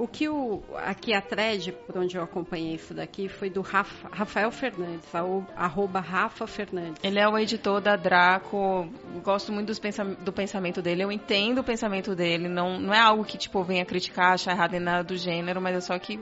O 0.00 0.08
que 0.08 0.26
o, 0.30 0.62
aqui 0.76 1.12
a 1.12 1.20
thread, 1.20 1.72
por 1.86 1.98
onde 1.98 2.16
eu 2.16 2.22
acompanhei 2.22 2.74
isso 2.74 2.94
daqui, 2.94 3.28
foi 3.28 3.50
do 3.50 3.60
Rafa- 3.60 4.08
Rafael 4.10 4.50
Fernandes, 4.50 5.06
arroba 5.54 6.00
Rafa 6.00 6.46
Fernandes. 6.46 6.94
Ele 7.04 7.18
é 7.18 7.28
o 7.28 7.36
editor 7.38 7.82
da 7.82 7.96
Draco. 7.96 8.88
Gosto 9.22 9.52
muito 9.52 9.78
pensam- 9.78 10.14
do 10.14 10.32
pensamento 10.32 10.80
dele. 10.80 11.04
Eu 11.04 11.12
entendo 11.12 11.58
o 11.58 11.64
pensamento 11.64 12.14
dele. 12.16 12.48
Não, 12.48 12.80
não 12.80 12.94
é 12.94 12.98
algo 12.98 13.24
que, 13.24 13.36
tipo, 13.36 13.62
venha 13.62 13.84
criticar, 13.84 14.32
achar 14.32 14.52
errado 14.52 14.72
em 14.74 14.80
nada 14.80 15.04
do 15.04 15.16
gênero, 15.18 15.60
mas 15.60 15.76
é 15.76 15.80
só 15.80 15.98
que. 15.98 16.14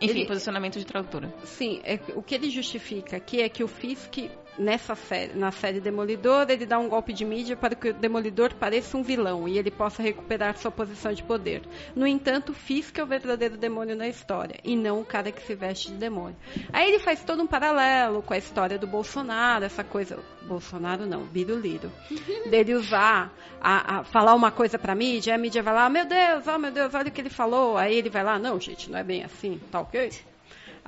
Enfim, 0.00 0.18
Ele- 0.20 0.26
posicionamento 0.26 0.78
de 0.78 0.86
tradutora. 0.86 1.32
Sim, 1.44 1.80
é 1.82 1.96
que- 1.96 2.12
o 2.12 2.22
que 2.22 2.34
ele 2.34 2.48
justifica 2.48 3.16
aqui 3.16 3.40
é 3.42 3.48
que 3.48 3.64
o 3.64 3.68
Fisk, 3.68 4.30
nessa 4.58 4.94
série, 4.94 5.34
na 5.34 5.50
série 5.50 5.80
Demolidor, 5.80 6.46
ele 6.48 6.64
dá 6.66 6.78
um 6.78 6.88
golpe 6.88 7.12
de 7.12 7.24
mídia 7.24 7.56
para 7.56 7.74
que 7.74 7.90
o 7.90 7.94
Demolidor 7.94 8.54
pareça 8.54 8.96
um 8.96 9.02
vilão 9.02 9.46
e 9.48 9.58
ele 9.58 9.70
possa 9.70 10.02
recuperar 10.02 10.56
sua 10.56 10.70
posição 10.70 11.12
de 11.12 11.22
poder. 11.22 11.62
No 11.94 12.06
entanto, 12.06 12.52
Fisk 12.54 12.98
é 12.98 13.02
o 13.02 13.06
verdadeiro 13.06 13.56
demônio 13.56 13.94
na 13.96 14.08
história 14.08 14.58
e 14.64 14.74
não 14.76 15.00
o 15.00 15.04
cara 15.04 15.30
que 15.32 15.42
se 15.42 15.54
veste 15.54 15.90
de 15.90 15.96
demônio. 15.98 16.36
Aí 16.72 16.88
ele 16.88 16.98
faz 16.98 17.22
todo 17.22 17.42
um 17.42 17.46
paralelo 17.46 18.22
com 18.22 18.34
a 18.34 18.38
história 18.38 18.78
do 18.78 18.86
Bolsonaro, 18.86 19.64
essa 19.64 19.84
coisa. 19.84 20.18
Bolsonaro 20.42 21.06
não, 21.06 21.24
Biruliro. 21.24 21.90
dele 22.48 22.74
usar, 22.74 23.32
a, 23.60 23.98
a- 23.98 24.04
falar 24.04 24.34
uma 24.34 24.50
coisa 24.50 24.78
pra 24.78 24.94
mídia, 24.94 25.34
a 25.34 25.38
mídia 25.38 25.62
vai 25.62 25.74
lá, 25.74 25.88
meu 25.88 26.06
Deus, 26.06 26.46
oh 26.46 26.58
meu 26.58 26.70
Deus, 26.70 26.94
olha 26.94 27.08
o 27.08 27.10
que 27.10 27.20
ele 27.20 27.30
falou. 27.30 27.76
Aí 27.76 27.96
ele 27.96 28.08
vai 28.10 28.22
lá, 28.24 28.38
não, 28.38 28.60
gente, 28.60 28.90
não 28.90 28.98
é 28.98 29.02
bem 29.04 29.24
assim, 29.24 29.60
tá 29.70 29.80
ok? 29.80 30.10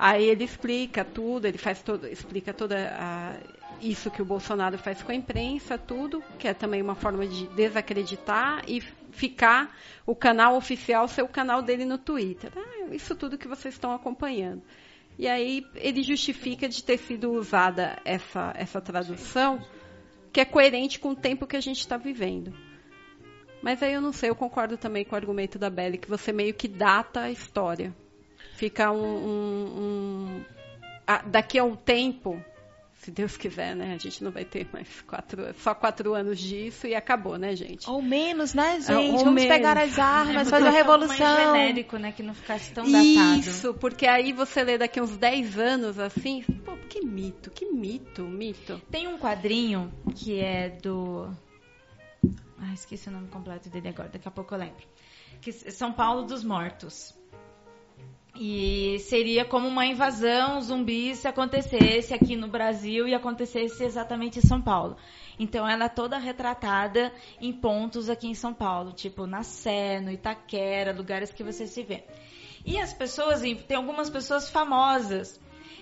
Aí 0.01 0.23
ele 0.23 0.45
explica 0.45 1.03
tudo, 1.03 1.45
ele 1.45 1.57
faz 1.57 1.81
todo, 1.81 2.07
explica 2.07 2.53
toda 2.53 2.89
a, 2.97 3.33
isso 3.81 4.11
que 4.11 4.21
o 4.21 4.25
Bolsonaro 4.25 4.77
faz 4.77 5.01
com 5.01 5.11
a 5.11 5.15
imprensa, 5.15 5.77
tudo, 5.77 6.23
que 6.37 6.47
é 6.47 6.53
também 6.53 6.81
uma 6.81 6.95
forma 6.95 7.25
de 7.27 7.47
desacreditar 7.47 8.63
e 8.67 8.81
ficar 9.11 9.75
o 10.05 10.15
canal 10.15 10.55
oficial 10.55 11.07
ser 11.07 11.23
o 11.23 11.27
canal 11.27 11.61
dele 11.61 11.85
no 11.85 11.97
Twitter. 11.97 12.51
Ah, 12.55 12.93
isso 12.93 13.15
tudo 13.15 13.37
que 13.37 13.47
vocês 13.47 13.73
estão 13.73 13.93
acompanhando. 13.93 14.61
E 15.17 15.27
aí 15.27 15.65
ele 15.75 16.01
justifica 16.01 16.69
de 16.69 16.83
ter 16.83 16.97
sido 16.97 17.31
usada 17.31 17.99
essa, 18.05 18.53
essa 18.55 18.79
tradução, 18.79 19.59
que 20.31 20.39
é 20.39 20.45
coerente 20.45 20.99
com 20.99 21.09
o 21.09 21.15
tempo 21.15 21.47
que 21.47 21.57
a 21.57 21.61
gente 21.61 21.79
está 21.79 21.97
vivendo. 21.97 22.53
Mas 23.61 23.83
aí 23.83 23.93
eu 23.93 24.01
não 24.01 24.13
sei, 24.13 24.29
eu 24.29 24.35
concordo 24.35 24.77
também 24.77 25.03
com 25.03 25.13
o 25.13 25.17
argumento 25.17 25.59
da 25.59 25.69
Belly, 25.69 25.97
que 25.97 26.09
você 26.09 26.31
meio 26.31 26.53
que 26.53 26.67
data 26.67 27.21
a 27.21 27.31
história. 27.31 27.93
Fica 28.55 28.91
um. 28.91 29.03
um- 29.03 29.65
um- 29.81 30.45
daqui 31.29 31.57
a 31.59 31.63
um 31.63 31.75
tempo, 31.75 32.41
se 33.03 33.11
Deus 33.11 33.37
quiser, 33.37 33.75
né? 33.75 33.93
A 33.93 33.97
gente 33.97 34.23
não 34.23 34.29
vai 34.31 34.43
ter 34.43 34.67
mais 34.73 35.01
quatro, 35.01 35.53
só 35.59 35.73
quatro 35.73 36.13
anos 36.13 36.37
disso 36.37 36.85
e 36.85 36.93
acabou, 36.93 37.37
né, 37.37 37.55
gente? 37.55 37.89
Ou 37.89 38.01
menos, 38.01 38.53
né, 38.53 38.79
gente? 38.81 38.93
Ou 38.93 39.17
Vamos 39.19 39.33
menos. 39.33 39.49
pegar 39.49 39.77
as 39.77 39.97
armas, 39.97 40.49
Mais 41.07 41.19
genérico, 41.53 41.97
né? 41.97 42.11
Que 42.11 42.21
não 42.21 42.33
ficasse 42.33 42.73
tão 42.73 42.83
datado. 42.83 43.39
Isso, 43.39 43.73
porque 43.75 44.05
aí 44.05 44.33
você 44.33 44.63
lê 44.63 44.77
daqui 44.77 44.99
uns 44.99 45.15
10 45.15 45.57
anos 45.57 45.97
assim, 45.97 46.43
pô, 46.65 46.75
que 46.89 47.01
mito, 47.01 47.49
que 47.49 47.65
mito, 47.65 48.23
mito. 48.23 48.81
Tem 48.91 49.07
um 49.07 49.17
quadrinho 49.17 49.91
que 50.15 50.39
é 50.39 50.69
do. 50.69 51.29
Ah, 52.61 52.73
esqueci 52.73 53.07
o 53.07 53.11
nome 53.11 53.29
completo 53.29 53.69
dele 53.69 53.87
agora, 53.87 54.09
daqui 54.09 54.27
a 54.27 54.31
pouco 54.31 54.53
eu 54.53 54.59
lembro. 54.59 54.85
Que 55.39 55.51
é 55.51 55.71
São 55.71 55.93
Paulo 55.93 56.23
dos 56.23 56.43
Mortos. 56.43 57.17
E 58.35 58.99
seria 58.99 59.43
como 59.43 59.67
uma 59.67 59.85
invasão 59.85 60.61
zumbi 60.61 61.15
se 61.15 61.27
acontecesse 61.27 62.13
aqui 62.13 62.35
no 62.35 62.47
Brasil 62.47 63.07
e 63.07 63.13
acontecesse 63.13 63.83
exatamente 63.83 64.39
em 64.39 64.41
São 64.41 64.61
Paulo. 64.61 64.95
Então 65.37 65.67
ela 65.67 65.85
é 65.85 65.89
toda 65.89 66.17
retratada 66.17 67.11
em 67.41 67.51
pontos 67.51 68.09
aqui 68.09 68.27
em 68.27 68.35
São 68.35 68.53
Paulo, 68.53 68.93
tipo 68.93 69.25
na 69.25 69.41
Sé, 69.43 69.99
no 69.99 70.11
Itaquera, 70.11 70.93
lugares 70.93 71.31
que 71.31 71.43
você 71.43 71.65
se 71.65 71.81
vê. 71.83 72.03
E 72.65 72.77
as 72.77 72.93
pessoas, 72.93 73.41
tem 73.41 73.77
algumas 73.77 74.09
pessoas 74.09 74.49
famosas. 74.49 75.39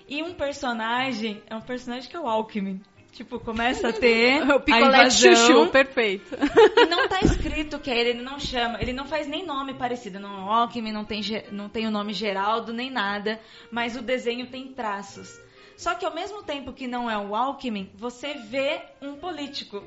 E 0.08 0.22
um 0.22 0.32
personagem, 0.32 1.42
é 1.48 1.54
um 1.54 1.60
personagem 1.60 2.08
que 2.08 2.16
é 2.16 2.20
o 2.20 2.26
Alckmin. 2.26 2.80
Tipo, 3.18 3.40
começa 3.40 3.88
a 3.88 3.92
ter 3.92 4.42
O 4.54 4.60
picolé 4.60 5.08
de 5.08 5.14
chuchu, 5.14 5.66
perfeito. 5.72 6.36
e 6.76 6.86
não 6.86 7.08
tá 7.08 7.20
escrito 7.20 7.76
que 7.80 7.90
é 7.90 7.98
ele, 7.98 8.10
ele 8.10 8.22
não 8.22 8.38
chama, 8.38 8.80
ele 8.80 8.92
não 8.92 9.06
faz 9.06 9.26
nem 9.26 9.44
nome 9.44 9.74
parecido. 9.74 10.20
Não, 10.20 10.46
o 10.46 10.52
Alckmin 10.52 10.92
não 10.92 11.04
tem, 11.04 11.20
não 11.50 11.68
tem 11.68 11.84
o 11.88 11.90
nome 11.90 12.12
Geraldo 12.12 12.72
nem 12.72 12.88
nada, 12.92 13.40
mas 13.72 13.96
o 13.96 14.02
desenho 14.02 14.46
tem 14.46 14.68
traços. 14.68 15.36
Só 15.76 15.96
que 15.96 16.06
ao 16.06 16.14
mesmo 16.14 16.44
tempo 16.44 16.72
que 16.72 16.86
não 16.86 17.10
é 17.10 17.18
o 17.18 17.34
Alckmin, 17.34 17.90
você 17.96 18.34
vê 18.34 18.82
um 19.02 19.16
político. 19.16 19.82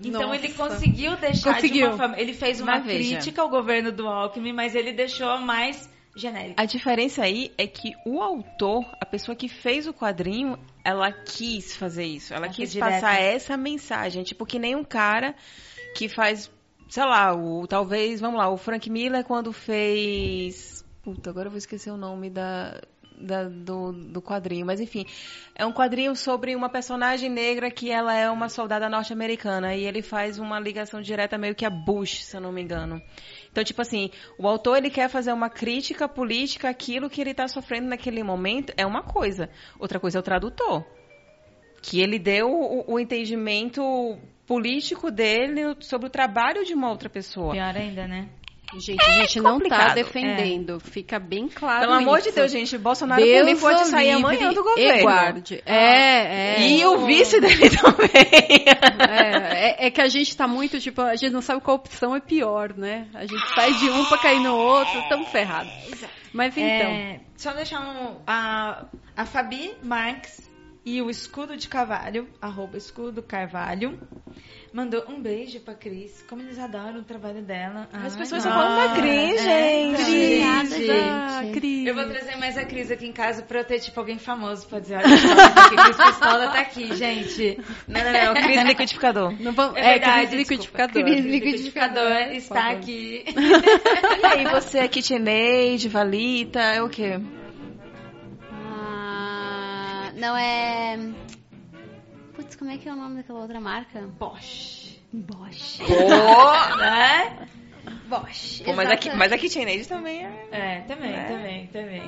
Então 0.00 0.22
Nossa. 0.28 0.36
ele 0.36 0.52
conseguiu 0.54 1.16
deixar 1.16 1.54
de 1.54 1.62
Conseguiu. 1.62 1.88
uma 1.88 1.96
forma. 1.96 2.20
Ele 2.20 2.32
fez 2.32 2.60
uma 2.60 2.76
Mas 2.76 2.84
veja. 2.84 3.16
crítica 3.16 3.42
ao 3.42 3.48
governo 3.48 3.90
do 3.90 4.06
Alckmin, 4.06 4.52
mas 4.52 4.76
ele 4.76 4.92
deixou 4.92 5.36
mais 5.38 5.90
genérico. 6.16 6.60
A 6.60 6.64
diferença 6.64 7.22
aí 7.22 7.52
é 7.58 7.66
que 7.66 7.92
o 8.04 8.20
autor, 8.22 8.84
a 9.00 9.04
pessoa 9.04 9.36
que 9.36 9.48
fez 9.48 9.86
o 9.86 9.92
quadrinho, 9.92 10.58
ela 10.82 11.12
quis 11.12 11.76
fazer 11.76 12.04
isso. 12.04 12.32
Ela 12.32 12.46
Ela 12.46 12.54
quis 12.54 12.74
passar 12.74 13.20
essa 13.20 13.56
mensagem. 13.56 14.22
Tipo, 14.24 14.46
que 14.46 14.58
nem 14.58 14.74
um 14.74 14.82
cara 14.82 15.34
que 15.94 16.08
faz, 16.08 16.50
sei 16.88 17.04
lá, 17.04 17.34
o 17.34 17.66
talvez, 17.66 18.20
vamos 18.20 18.38
lá, 18.38 18.48
o 18.48 18.56
Frank 18.56 18.88
Miller 18.88 19.24
quando 19.24 19.52
fez. 19.52 20.84
Puta, 21.02 21.30
agora 21.30 21.46
eu 21.46 21.50
vou 21.50 21.58
esquecer 21.58 21.90
o 21.90 21.96
nome 21.96 22.30
da. 22.30 22.80
Da- 23.18 23.48
do, 23.48 23.92
do 23.92 24.22
quadrinho, 24.22 24.66
mas 24.66 24.80
enfim, 24.80 25.06
é 25.54 25.64
um 25.64 25.72
quadrinho 25.72 26.14
sobre 26.14 26.54
uma 26.54 26.68
personagem 26.68 27.30
negra 27.30 27.70
que 27.70 27.90
ela 27.90 28.14
é 28.14 28.30
uma 28.30 28.48
soldada 28.48 28.88
norte-americana 28.88 29.74
e 29.74 29.84
ele 29.84 30.02
faz 30.02 30.38
uma 30.38 30.58
ligação 30.60 31.00
direta 31.00 31.36
meio 31.38 31.54
que 31.54 31.64
a 31.64 31.70
Bush, 31.70 32.24
se 32.24 32.36
eu 32.36 32.40
não 32.40 32.52
me 32.52 32.62
engano. 32.62 33.00
Então, 33.50 33.64
tipo 33.64 33.80
assim, 33.80 34.10
o 34.38 34.46
autor 34.46 34.76
ele 34.78 34.90
quer 34.90 35.08
fazer 35.08 35.32
uma 35.32 35.48
crítica 35.48 36.08
política 36.08 36.68
àquilo 36.68 37.08
que 37.08 37.20
ele 37.20 37.30
está 37.30 37.48
sofrendo 37.48 37.88
naquele 37.88 38.22
momento, 38.22 38.72
é 38.76 38.84
uma 38.84 39.02
coisa. 39.02 39.48
Outra 39.78 39.98
coisa 39.98 40.18
é 40.18 40.20
o 40.20 40.22
tradutor. 40.22 40.84
Que 41.82 42.00
ele 42.00 42.18
deu 42.18 42.50
o, 42.50 42.94
o 42.94 42.98
entendimento 42.98 44.18
político 44.46 45.10
dele 45.10 45.76
sobre 45.80 46.06
o 46.08 46.10
trabalho 46.10 46.64
de 46.64 46.74
uma 46.74 46.90
outra 46.90 47.08
pessoa. 47.08 47.52
Pior 47.52 47.76
ainda, 47.76 48.06
né? 48.06 48.28
Gente, 48.74 49.00
a 49.00 49.10
gente 49.12 49.40
não 49.40 49.44
tá 49.60 49.64
complicado. 49.64 49.94
defendendo. 49.94 50.80
Fica 50.80 51.18
bem 51.18 51.48
claro 51.48 51.80
Pelo 51.82 51.92
amor 51.92 52.20
de. 52.20 52.32
Deus, 52.32 52.50
gente, 52.50 52.76
Bolsonaro 52.76 53.22
Deus 53.22 53.46
mim 53.46 53.56
pode 53.56 53.86
sair 53.86 54.10
amanhã 54.10 54.52
do 54.52 54.60
E 54.60 54.62
governo. 54.62 55.02
guarde. 55.02 55.62
É, 55.64 56.56
é. 56.60 56.68
E 56.68 56.84
o 56.84 57.06
vice 57.06 57.40
dele 57.40 57.70
também. 57.70 58.10
É, 59.08 59.84
é, 59.84 59.86
é 59.86 59.90
que 59.90 60.00
a 60.00 60.08
gente 60.08 60.36
tá 60.36 60.46
muito, 60.48 60.80
tipo, 60.80 61.00
a 61.00 61.14
gente 61.16 61.32
não 61.32 61.40
sabe 61.42 61.60
qual 61.60 61.76
opção 61.76 62.14
é 62.14 62.20
pior, 62.20 62.74
né? 62.76 63.06
A 63.14 63.22
gente 63.24 63.46
sai 63.54 63.72
de 63.74 63.88
um 63.88 64.04
pra 64.06 64.18
cair 64.18 64.40
no 64.40 64.54
outro, 64.56 64.98
estamos 65.00 65.28
ferrados. 65.28 65.72
Mas 66.32 66.56
então, 66.56 66.66
É, 66.66 67.20
só 67.36 67.52
deixar 67.52 67.80
um, 67.80 68.16
a, 68.26 68.84
a 69.16 69.24
Fabi 69.24 69.72
Marques 69.82 70.50
e 70.84 71.00
o 71.00 71.08
Escudo 71.08 71.56
de 71.56 71.68
Carvalho, 71.68 72.28
arroba 72.42 72.76
Escudo 72.76 73.22
Carvalho. 73.22 73.98
Mandou 74.76 75.02
um 75.08 75.22
beijo 75.22 75.58
pra 75.60 75.72
Cris. 75.72 76.22
Como 76.28 76.42
eles 76.42 76.58
adoram 76.58 77.00
o 77.00 77.02
trabalho 77.02 77.40
dela. 77.40 77.88
As 77.90 78.12
Ai, 78.12 78.18
pessoas 78.18 78.44
não. 78.44 78.52
só 78.52 78.58
falam 78.58 78.88
da 78.88 78.94
Cris, 79.00 79.42
gente. 79.42 80.02
Obrigada, 80.02 80.68
Ah, 80.68 81.42
gente. 81.42 81.58
Cris. 81.58 81.86
Eu 81.86 81.94
vou 81.94 82.04
trazer 82.04 82.36
mais 82.36 82.58
a 82.58 82.64
Cris 82.66 82.90
aqui 82.90 83.06
em 83.06 83.12
casa 83.12 83.40
pra 83.42 83.60
eu 83.60 83.64
ter, 83.64 83.80
tipo, 83.80 83.98
alguém 83.98 84.18
famoso 84.18 84.66
pra 84.66 84.78
dizer, 84.78 84.96
olha 84.96 85.04
Cris 85.06 85.96
Pistola 85.96 86.48
tá 86.48 86.60
aqui, 86.60 86.94
gente. 86.94 87.58
Não, 87.88 88.04
não, 88.04 88.34
não. 88.34 88.42
Cris 88.42 88.62
liquidificador. 88.64 89.34
Não 89.40 89.52
vamos, 89.54 89.76
É 89.78 89.80
é, 89.80 89.92
verdade, 89.98 90.26
Cris 90.26 90.38
liquidificador. 90.40 91.02
Cris 91.04 91.14
Cris 91.22 91.24
liquidificador 91.24 92.12
está 92.32 92.68
aqui. 92.72 93.24
E 93.26 94.26
aí, 94.26 94.44
você 94.44 94.80
é 94.80 94.88
KitchenAid, 94.88 95.88
Valita, 95.88 96.60
é 96.60 96.82
o 96.82 96.90
quê? 96.90 97.18
Ah, 98.52 100.12
não 100.16 100.36
é. 100.36 100.98
Putz, 102.36 102.54
como 102.56 102.70
é 102.70 102.76
que 102.78 102.88
é 102.88 102.92
o 102.92 102.96
nome 102.96 103.16
daquela 103.16 103.40
outra 103.40 103.60
marca? 103.60 104.00
Bosch. 104.18 104.98
Bosch. 105.12 105.78
Pô, 105.78 105.86
Né? 106.76 107.48
Bosch. 108.08 108.62
Pô, 108.64 108.72
mas, 108.74 108.90
a, 108.90 108.96
Ki- 108.96 109.08
exatamente. 109.08 109.16
mas 109.18 109.32
a 109.32 109.38
KitchenAid 109.38 109.88
também 109.88 110.24
é... 110.26 110.48
É, 110.52 110.80
também, 110.82 111.14
É. 111.14 111.24
também, 111.24 111.66
também. 111.68 112.02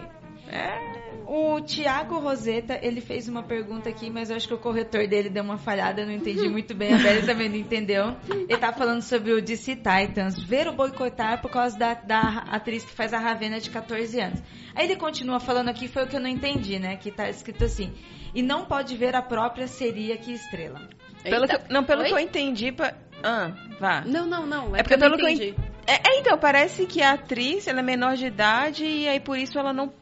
É... 0.46 0.98
O 1.30 1.60
Thiago 1.60 2.18
Roseta, 2.18 2.78
ele 2.80 3.02
fez 3.02 3.28
uma 3.28 3.42
pergunta 3.42 3.90
aqui, 3.90 4.08
mas 4.08 4.30
eu 4.30 4.36
acho 4.36 4.48
que 4.48 4.54
o 4.54 4.58
corretor 4.58 5.06
dele 5.06 5.28
deu 5.28 5.44
uma 5.44 5.58
falhada, 5.58 6.00
eu 6.00 6.06
não 6.06 6.14
entendi 6.14 6.48
muito 6.48 6.74
bem, 6.74 6.94
a 6.94 6.96
Beli 6.96 7.26
também 7.26 7.50
não 7.50 7.56
entendeu. 7.56 8.16
Ele 8.30 8.56
tá 8.56 8.72
falando 8.72 9.02
sobre 9.02 9.34
o 9.34 9.42
DC 9.42 9.76
Titans, 9.76 10.42
ver 10.42 10.66
o 10.68 10.72
boicotar 10.72 11.42
por 11.42 11.50
causa 11.50 11.78
da, 11.78 11.92
da 11.92 12.44
atriz 12.50 12.82
que 12.82 12.92
faz 12.92 13.12
a 13.12 13.18
Ravena 13.18 13.60
de 13.60 13.68
14 13.68 14.18
anos. 14.18 14.42
Aí 14.74 14.86
ele 14.86 14.96
continua 14.96 15.38
falando 15.38 15.68
aqui, 15.68 15.86
foi 15.86 16.04
o 16.04 16.06
que 16.06 16.16
eu 16.16 16.20
não 16.20 16.30
entendi, 16.30 16.78
né? 16.78 16.96
Que 16.96 17.10
tá 17.10 17.28
escrito 17.28 17.62
assim, 17.62 17.92
e 18.34 18.42
não 18.42 18.64
pode 18.64 18.96
ver 18.96 19.14
a 19.14 19.20
própria 19.20 19.66
seria 19.66 20.16
que 20.16 20.32
estrela. 20.32 20.88
Pelo 21.22 21.46
que, 21.46 21.60
não, 21.70 21.84
pelo 21.84 22.02
Oi? 22.02 22.08
que 22.08 22.14
eu 22.14 22.18
entendi... 22.18 22.72
Pa... 22.72 22.94
Ah, 23.22 23.52
vá. 23.78 24.02
Não, 24.06 24.26
não, 24.26 24.46
não. 24.46 24.74
É, 24.74 24.80
É 24.80 24.82
porque 24.82 24.96
que 24.96 25.04
eu 25.04 25.10
pelo 25.10 25.10
não 25.10 25.18
que 25.18 25.24
eu 25.24 25.28
entendi. 25.28 25.54
É, 25.86 25.94
é, 25.94 26.20
então, 26.20 26.38
parece 26.38 26.86
que 26.86 27.02
a 27.02 27.12
atriz, 27.12 27.66
ela 27.66 27.80
é 27.80 27.82
menor 27.82 28.16
de 28.16 28.26
idade 28.26 28.84
e 28.84 29.06
aí 29.06 29.20
por 29.20 29.36
isso 29.36 29.58
ela 29.58 29.74
não... 29.74 29.92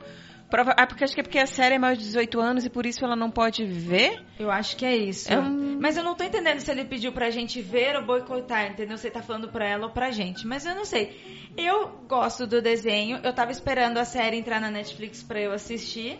Prova... 0.50 0.74
Ah, 0.78 0.86
porque 0.86 1.02
acho 1.02 1.12
que 1.14 1.20
é 1.20 1.24
porque 1.24 1.38
a 1.38 1.46
série 1.46 1.74
é 1.74 1.78
maior 1.78 1.94
de 1.96 2.02
18 2.04 2.38
anos 2.40 2.64
e 2.64 2.70
por 2.70 2.86
isso 2.86 3.04
ela 3.04 3.16
não 3.16 3.30
pode 3.30 3.64
ver? 3.64 4.22
Eu 4.38 4.50
acho 4.50 4.76
que 4.76 4.86
é 4.86 4.96
isso. 4.96 5.32
É 5.32 5.38
um- 5.38 5.78
Mas 5.80 5.96
eu 5.96 6.04
não 6.04 6.14
tô 6.14 6.22
entendendo 6.24 6.60
se 6.60 6.70
ele 6.70 6.84
pediu 6.84 7.12
pra 7.12 7.30
gente 7.30 7.60
ver 7.60 7.96
ou 7.96 8.04
boicotar, 8.06 8.70
entendeu? 8.70 8.96
Se 8.96 9.08
ele 9.08 9.14
tá 9.14 9.22
falando 9.22 9.48
pra 9.48 9.66
ela 9.66 9.86
ou 9.86 9.92
pra 9.92 10.10
gente. 10.10 10.46
Mas 10.46 10.64
eu 10.64 10.74
não 10.74 10.84
sei. 10.84 11.50
Eu 11.56 11.88
gosto 12.08 12.46
do 12.46 12.62
desenho. 12.62 13.18
Eu 13.24 13.32
tava 13.32 13.50
esperando 13.50 13.98
a 13.98 14.04
série 14.04 14.36
entrar 14.36 14.60
na 14.60 14.70
Netflix 14.70 15.22
pra 15.22 15.40
eu 15.40 15.52
assistir. 15.52 16.18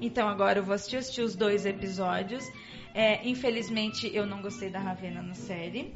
Então 0.00 0.28
agora 0.28 0.58
eu 0.58 0.62
vou 0.62 0.74
assistir, 0.74 0.98
assistir 0.98 1.22
os 1.22 1.34
dois 1.34 1.64
episódios. 1.64 2.44
É, 2.94 3.26
infelizmente 3.28 4.10
eu 4.14 4.26
não 4.26 4.42
gostei 4.42 4.68
da 4.70 4.78
Ravena 4.78 5.22
na 5.22 5.34
série. 5.34 5.94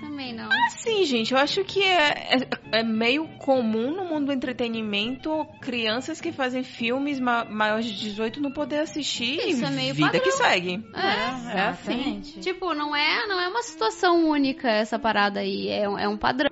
Também 0.00 0.34
não. 0.34 0.48
Sim, 0.76 1.04
gente, 1.04 1.32
eu 1.32 1.38
acho 1.38 1.64
que 1.64 1.82
é, 1.82 2.36
é, 2.72 2.80
é 2.80 2.82
meio 2.82 3.26
comum 3.38 3.90
no 3.94 4.04
mundo 4.04 4.26
do 4.26 4.32
entretenimento 4.32 5.46
crianças 5.60 6.20
que 6.20 6.30
fazem 6.32 6.62
filmes 6.62 7.18
ma 7.18 7.44
maiores 7.44 7.86
de 7.86 7.98
18 8.10 8.40
não 8.40 8.52
poder 8.52 8.80
assistir 8.80 9.38
Isso 9.48 9.62
e 9.62 9.66
é 9.66 9.70
meio 9.70 9.94
vida 9.94 10.08
padrão. 10.08 10.22
que 10.24 10.32
segue. 10.32 10.84
É, 10.94 11.56
É 11.58 11.60
assim. 11.68 11.92
Exatamente. 11.92 12.40
Tipo, 12.40 12.74
não 12.74 12.94
é, 12.94 13.26
não 13.26 13.40
é 13.40 13.48
uma 13.48 13.62
situação 13.62 14.28
única 14.28 14.68
essa 14.68 14.98
parada 14.98 15.40
aí. 15.40 15.68
É, 15.68 15.88
um- 15.88 15.98
é 15.98 16.08
um 16.08 16.16
padrão. 16.18 16.48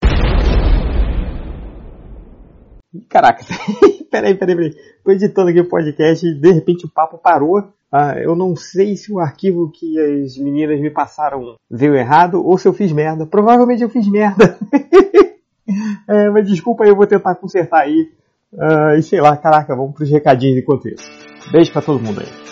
Caraca, 3.09 3.45
peraí, 4.11 4.35
peraí, 4.35 4.55
peraí. 4.57 4.75
Tô 5.05 5.11
editando 5.11 5.49
aqui 5.51 5.61
o 5.61 5.69
podcast 5.69 6.27
e 6.27 6.35
de 6.35 6.53
repente 6.53 6.85
o 6.87 6.91
papo 6.91 7.19
parou. 7.19 7.73
Ah, 7.93 8.19
eu 8.19 8.35
não 8.35 8.57
sei 8.57 8.97
se 8.97 9.13
o 9.13 9.21
arquivo 9.21 9.71
que 9.71 9.99
as 10.01 10.39
meninas 10.39 10.81
me 10.81 10.89
passaram 10.91 11.57
veio 11.71 11.95
errado 11.95 12.43
ou 12.43 12.57
se 12.57 12.67
eu 12.67 12.73
fiz 12.73 12.91
merda. 12.91 13.27
Provavelmente 13.27 13.83
eu 13.83 13.91
fiz 13.91 14.09
merda. 14.09 14.59
É, 16.09 16.29
mas 16.29 16.47
desculpa 16.47 16.83
aí, 16.83 16.91
eu 16.91 16.97
vou 16.97 17.07
tentar 17.07 17.37
consertar 17.37 17.83
aí. 17.83 18.11
Ah, 18.59 18.97
e 18.97 19.03
sei 19.03 19.21
lá, 19.21 19.37
caraca, 19.37 19.75
vamos 19.75 19.95
pros 19.95 20.11
recadinhos 20.11 20.59
enquanto 20.59 20.89
isso. 20.89 21.09
Beijo 21.51 21.73
pra 21.73 21.81
todo 21.81 22.03
mundo 22.03 22.21
aí. 22.21 22.52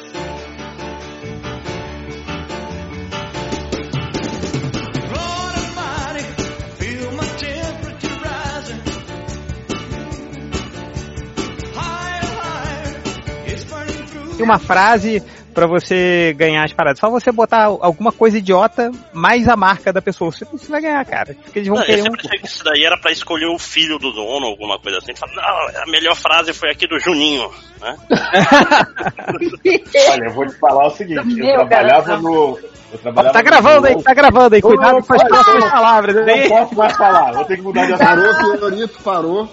Uma 14.42 14.58
frase 14.58 15.22
pra 15.54 15.66
você 15.66 16.34
ganhar 16.36 16.64
as 16.64 16.72
paradas. 16.72 16.98
Só 16.98 17.10
você 17.10 17.32
botar 17.32 17.64
alguma 17.64 18.12
coisa 18.12 18.38
idiota 18.38 18.90
mais 19.12 19.48
a 19.48 19.56
marca 19.56 19.92
da 19.92 20.00
pessoa. 20.00 20.30
Você, 20.30 20.44
você 20.44 20.70
vai 20.70 20.80
ganhar, 20.80 21.04
cara. 21.04 21.34
Porque 21.42 21.58
eles 21.58 21.68
vão 21.68 21.76
Não, 21.76 21.82
eu 21.82 21.86
querer 21.86 22.02
um. 22.02 22.04
sempre 22.04 22.20
achei 22.26 22.38
que 22.38 22.46
isso 22.46 22.64
daí 22.64 22.84
era 22.84 22.98
pra 22.98 23.10
escolher 23.10 23.46
o 23.46 23.58
filho 23.58 23.98
do 23.98 24.12
dono, 24.12 24.46
alguma 24.46 24.78
coisa 24.78 24.98
assim. 24.98 25.14
Fala, 25.14 25.32
não, 25.34 25.82
a 25.82 25.86
melhor 25.86 26.16
frase 26.16 26.52
foi 26.52 26.70
aqui 26.70 26.86
do 26.86 26.98
Juninho, 26.98 27.50
né? 27.80 27.96
Olha, 30.10 30.24
eu 30.26 30.32
vou 30.34 30.46
te 30.46 30.54
falar 30.58 30.86
o 30.86 30.90
seguinte, 30.90 31.38
eu 31.38 31.46
Meu, 31.46 31.54
trabalhava 31.56 32.06
cara, 32.06 32.20
no. 32.20 32.58
Trabalhava 32.98 33.32
Tá 33.34 33.42
gravando 33.42 33.86
aí, 33.86 34.02
tá 34.02 34.14
gravando 34.14 34.54
aí. 34.54 34.62
Cuidado 34.62 35.02
com 35.04 35.14
as 35.14 35.22
próximas 35.24 35.70
palavras. 35.70 36.16
Não 36.16 36.24
aí. 36.34 36.48
posso 36.48 36.74
mais 36.74 36.96
falar, 36.96 37.32
vou 37.32 37.44
ter 37.44 37.56
que 37.56 37.62
mudar 37.62 37.86
de 37.86 37.98
Parou, 37.98 38.24
assunto. 38.30 38.58
senhorito, 38.58 39.02
parou. 39.02 39.48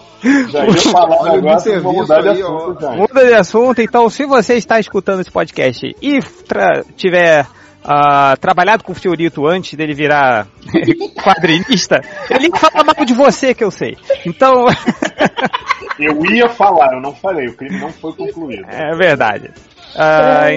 Já 0.50 0.66
ia 0.66 0.74
falar 0.92 1.32
negócio, 1.34 1.82
vou 1.84 1.94
mudar 1.94 2.22
de 2.22 2.30
assunto, 2.30 2.78
ó. 2.86 2.96
Muda 2.96 3.26
de 3.28 3.34
assunto, 3.34 3.82
então 3.82 4.10
se 4.10 4.26
você 4.26 4.56
está 4.56 4.80
escutando 4.80 5.22
esse 5.22 5.32
podcast 5.32 5.96
e 6.02 6.20
tra- 6.48 6.84
tiver 6.96 7.46
ah, 7.86 8.36
trabalhado 8.42 8.84
com 8.84 8.92
o 8.92 8.96
Fiorito 8.96 9.46
antes 9.46 9.76
dele 9.76 9.94
virar 9.94 10.48
quadrinista, 11.24 12.02
ele 12.32 12.50
fala 12.58 12.84
mal 12.84 13.06
de 13.06 13.14
você 13.14 13.54
que 13.54 13.64
eu 13.64 13.70
sei. 13.72 13.96
Então, 14.26 14.66
Eu 16.00 16.26
ia 16.26 16.50
falar, 16.50 16.94
eu 16.94 17.02
não 17.02 17.14
falei, 17.14 17.48
o 17.48 17.56
crime 17.56 17.80
não 17.80 17.92
foi 17.92 18.14
concluído. 18.14 18.66
é 18.70 18.96
verdade. 18.96 19.52
Ah, 19.96 20.48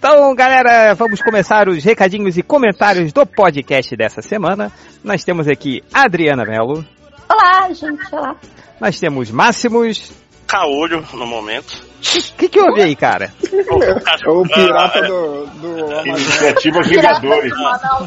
então, 0.00 0.34
galera, 0.34 0.94
vamos 0.94 1.20
começar 1.20 1.68
os 1.68 1.84
recadinhos 1.84 2.38
e 2.38 2.42
comentários 2.42 3.12
do 3.12 3.26
podcast 3.26 3.94
dessa 3.94 4.22
semana. 4.22 4.72
Nós 5.04 5.22
temos 5.22 5.46
aqui 5.46 5.82
Adriana 5.92 6.42
Mello, 6.42 6.82
Olá, 7.28 7.70
gente, 7.74 8.02
olá. 8.10 8.34
nós 8.80 8.98
temos 8.98 9.30
Máximos. 9.30 10.10
Caolho 10.46 11.06
no 11.12 11.26
momento. 11.26 11.89
O 12.00 12.36
que, 12.40 12.48
que 12.48 12.60
houve 12.60 12.82
aí, 12.82 12.96
cara? 12.96 13.30
É 13.52 14.28
o 14.30 14.42
pirata 14.42 15.02
do, 15.02 15.46
do. 15.46 16.06
Iniciativa 16.08 16.80
Vingadores. 16.82 17.52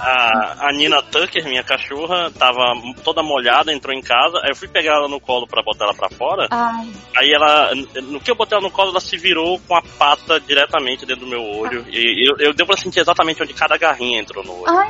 A, 0.01 0.67
a 0.67 0.73
Nina 0.73 1.01
Tucker, 1.03 1.45
minha 1.47 1.63
cachorra, 1.63 2.31
tava 2.31 2.73
toda 3.03 3.21
molhada, 3.21 3.71
entrou 3.71 3.93
em 3.95 4.01
casa. 4.01 4.39
Aí 4.43 4.49
eu 4.49 4.55
fui 4.55 4.67
pegar 4.67 4.93
ela 4.95 5.07
no 5.07 5.19
colo 5.19 5.45
pra 5.47 5.61
botar 5.61 5.85
ela 5.85 5.93
pra 5.93 6.09
fora. 6.09 6.47
Ai, 6.49 6.87
Aí 7.15 7.31
ela, 7.31 7.71
no 8.03 8.19
que 8.19 8.31
eu 8.31 8.35
botei 8.35 8.57
ela 8.57 8.65
no 8.67 8.71
colo, 8.73 8.89
ela 8.89 8.99
se 8.99 9.15
virou 9.17 9.59
com 9.67 9.75
a 9.75 9.81
pata 9.99 10.39
diretamente 10.39 11.05
dentro 11.05 11.25
do 11.25 11.29
meu 11.29 11.43
olho. 11.43 11.85
E 11.89 12.27
eu, 12.29 12.47
eu 12.47 12.53
deu 12.53 12.65
pra 12.65 12.75
sentir 12.77 12.99
exatamente 13.01 13.43
onde 13.43 13.53
cada 13.53 13.77
garrinha 13.77 14.19
entrou 14.19 14.43
no 14.43 14.53
olho. 14.53 14.69
ai, 14.69 14.89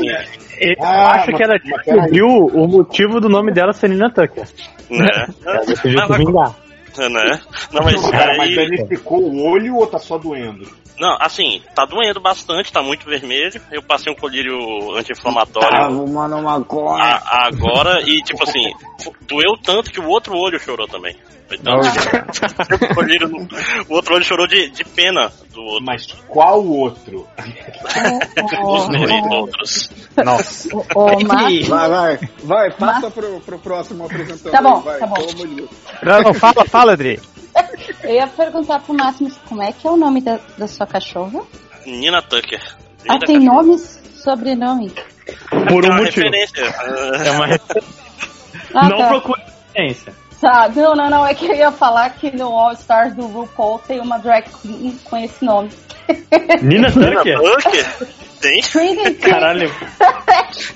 bem, 0.00 0.10
Eu 0.58 0.74
Ah, 0.84 1.12
acho 1.12 1.30
mas- 1.30 1.36
que 1.36 1.42
ela 1.44 1.58
descobriu 1.58 2.26
o 2.26 2.66
motivo 2.66 3.20
do 3.20 3.28
nome 3.28 3.52
dela 3.52 3.72
ser 3.72 3.88
Nina 3.88 4.10
Tucker. 4.10 4.44
né? 4.90 5.06
Ela 5.46 5.64
decidiu 5.64 5.94
Não, 6.00 6.06
se 6.06 6.10
mas- 6.12 6.18
vingar. 6.18 6.61
Né? 7.00 7.40
Não, 7.72 7.82
mas 7.82 8.10
Cara, 8.10 8.36
mas 8.36 8.48
aí... 8.48 8.56
danificou 8.56 9.22
o 9.22 9.42
olho 9.44 9.76
ou 9.76 9.86
tá 9.86 9.98
só 9.98 10.18
doendo? 10.18 10.66
Não, 10.98 11.16
assim, 11.20 11.62
tá 11.74 11.84
doendo 11.84 12.20
bastante, 12.20 12.72
tá 12.72 12.82
muito 12.82 13.06
vermelho. 13.06 13.60
Eu 13.70 13.82
passei 13.82 14.12
um 14.12 14.16
colírio 14.16 14.56
anti-inflamatório 14.96 15.90
mano, 16.08 16.36
uma 16.38 16.62
coisa. 16.64 17.02
a- 17.02 17.46
agora 17.48 18.02
e, 18.02 18.22
tipo 18.22 18.42
assim, 18.42 18.72
doeu 19.22 19.56
tanto 19.62 19.90
que 19.90 20.00
o 20.00 20.06
outro 20.06 20.36
olho 20.36 20.60
chorou 20.60 20.86
também. 20.86 21.16
Então, 21.50 21.80
o, 22.90 22.94
colírio 22.94 23.28
no- 23.28 23.46
o 23.88 23.94
outro 23.94 24.14
olho 24.14 24.24
chorou 24.24 24.46
de, 24.46 24.70
de 24.70 24.84
pena 24.84 25.30
do 25.52 25.62
outro, 25.62 25.84
Mas 25.84 26.06
qual 26.28 26.64
outro? 26.64 27.26
dos 28.62 28.88
dois 28.88 29.26
outros. 29.30 29.90
Nossa. 30.24 30.68
Vai, 31.26 31.88
vai, 31.88 32.18
vai, 32.44 32.70
passa 32.72 33.10
pro, 33.10 33.40
pro 33.40 33.58
próximo 33.58 34.04
apresentador. 34.06 34.52
Tá 34.52 34.62
bom, 34.62 34.80
vai, 34.80 34.98
tá 34.98 35.06
bom. 35.06 35.16
Não, 36.02 36.22
não, 36.22 36.34
fala, 36.34 36.64
fala, 36.64 36.92
Adri. 36.92 37.20
Eu 38.02 38.14
ia 38.14 38.26
perguntar 38.26 38.80
pro 38.80 38.94
Máximo 38.94 39.30
como 39.48 39.62
é 39.62 39.72
que 39.72 39.86
é 39.86 39.90
o 39.90 39.96
nome 39.96 40.20
da, 40.20 40.38
da 40.58 40.66
sua 40.66 40.86
cachorra. 40.86 41.40
Nina 41.86 42.22
Tucker. 42.22 42.60
Ah, 43.08 43.14
Linda 43.14 43.26
tem 43.26 43.36
cachorra. 43.46 43.62
nome, 43.62 43.78
sobrenome. 43.78 44.92
Por 45.68 45.84
É 45.84 45.88
um 45.88 45.90
uma 45.90 45.96
motivo. 46.02 46.04
referência. 46.26 46.62
É 47.24 47.30
uma 47.30 47.46
re- 47.46 47.60
Ah, 48.74 48.88
Não 48.88 48.98
tá. 48.98 49.08
procure 49.08 49.42
referência. 49.74 50.14
Tá, 50.40 50.68
não, 50.74 50.94
não, 50.94 51.08
não. 51.10 51.26
É 51.26 51.34
que 51.34 51.46
eu 51.46 51.54
ia 51.54 51.70
falar 51.70 52.10
que 52.10 52.34
no 52.34 52.46
All 52.48 52.72
Stars 52.72 53.14
do 53.14 53.26
RuPaul 53.26 53.78
tem 53.80 54.00
uma 54.00 54.18
drag 54.18 54.48
queen 54.60 54.98
com 55.04 55.16
esse 55.16 55.44
nome. 55.44 55.70
Nina 56.62 56.88
Nina 56.88 57.16
Tucker? 57.16 57.38
Tem? 58.40 58.60
Trinity. 58.60 59.14
Caralho. 59.30 59.70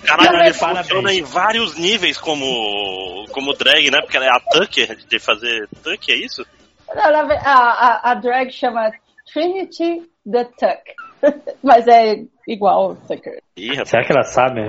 Caralho, 0.04 0.36
ele 0.38 0.54
mas- 0.60 0.82
funciona 0.82 1.12
em 1.12 1.22
vários 1.22 1.76
níveis 1.76 2.16
como, 2.18 3.24
como 3.32 3.52
drag, 3.54 3.90
né? 3.90 4.00
Porque 4.02 4.16
ela 4.16 4.26
é 4.26 4.30
a 4.30 4.40
Tucker 4.40 4.96
de 5.08 5.18
fazer 5.18 5.68
Tucker, 5.82 6.14
é 6.14 6.18
isso? 6.18 6.46
Não, 6.94 7.10
na 7.12 7.22
ve- 7.24 7.40
a, 7.44 7.54
a, 7.54 8.10
a 8.10 8.14
drag 8.14 8.50
chama 8.50 8.90
Trinity 9.32 10.02
the 10.30 10.44
Tuck. 10.44 10.82
Mas 11.62 11.86
é 11.88 12.24
igual 12.46 12.92
o 12.92 12.94
Tucker. 12.96 13.40
Ih. 13.56 13.84
Será 13.84 14.04
que 14.04 14.12
ela 14.12 14.22
sabe 14.22 14.60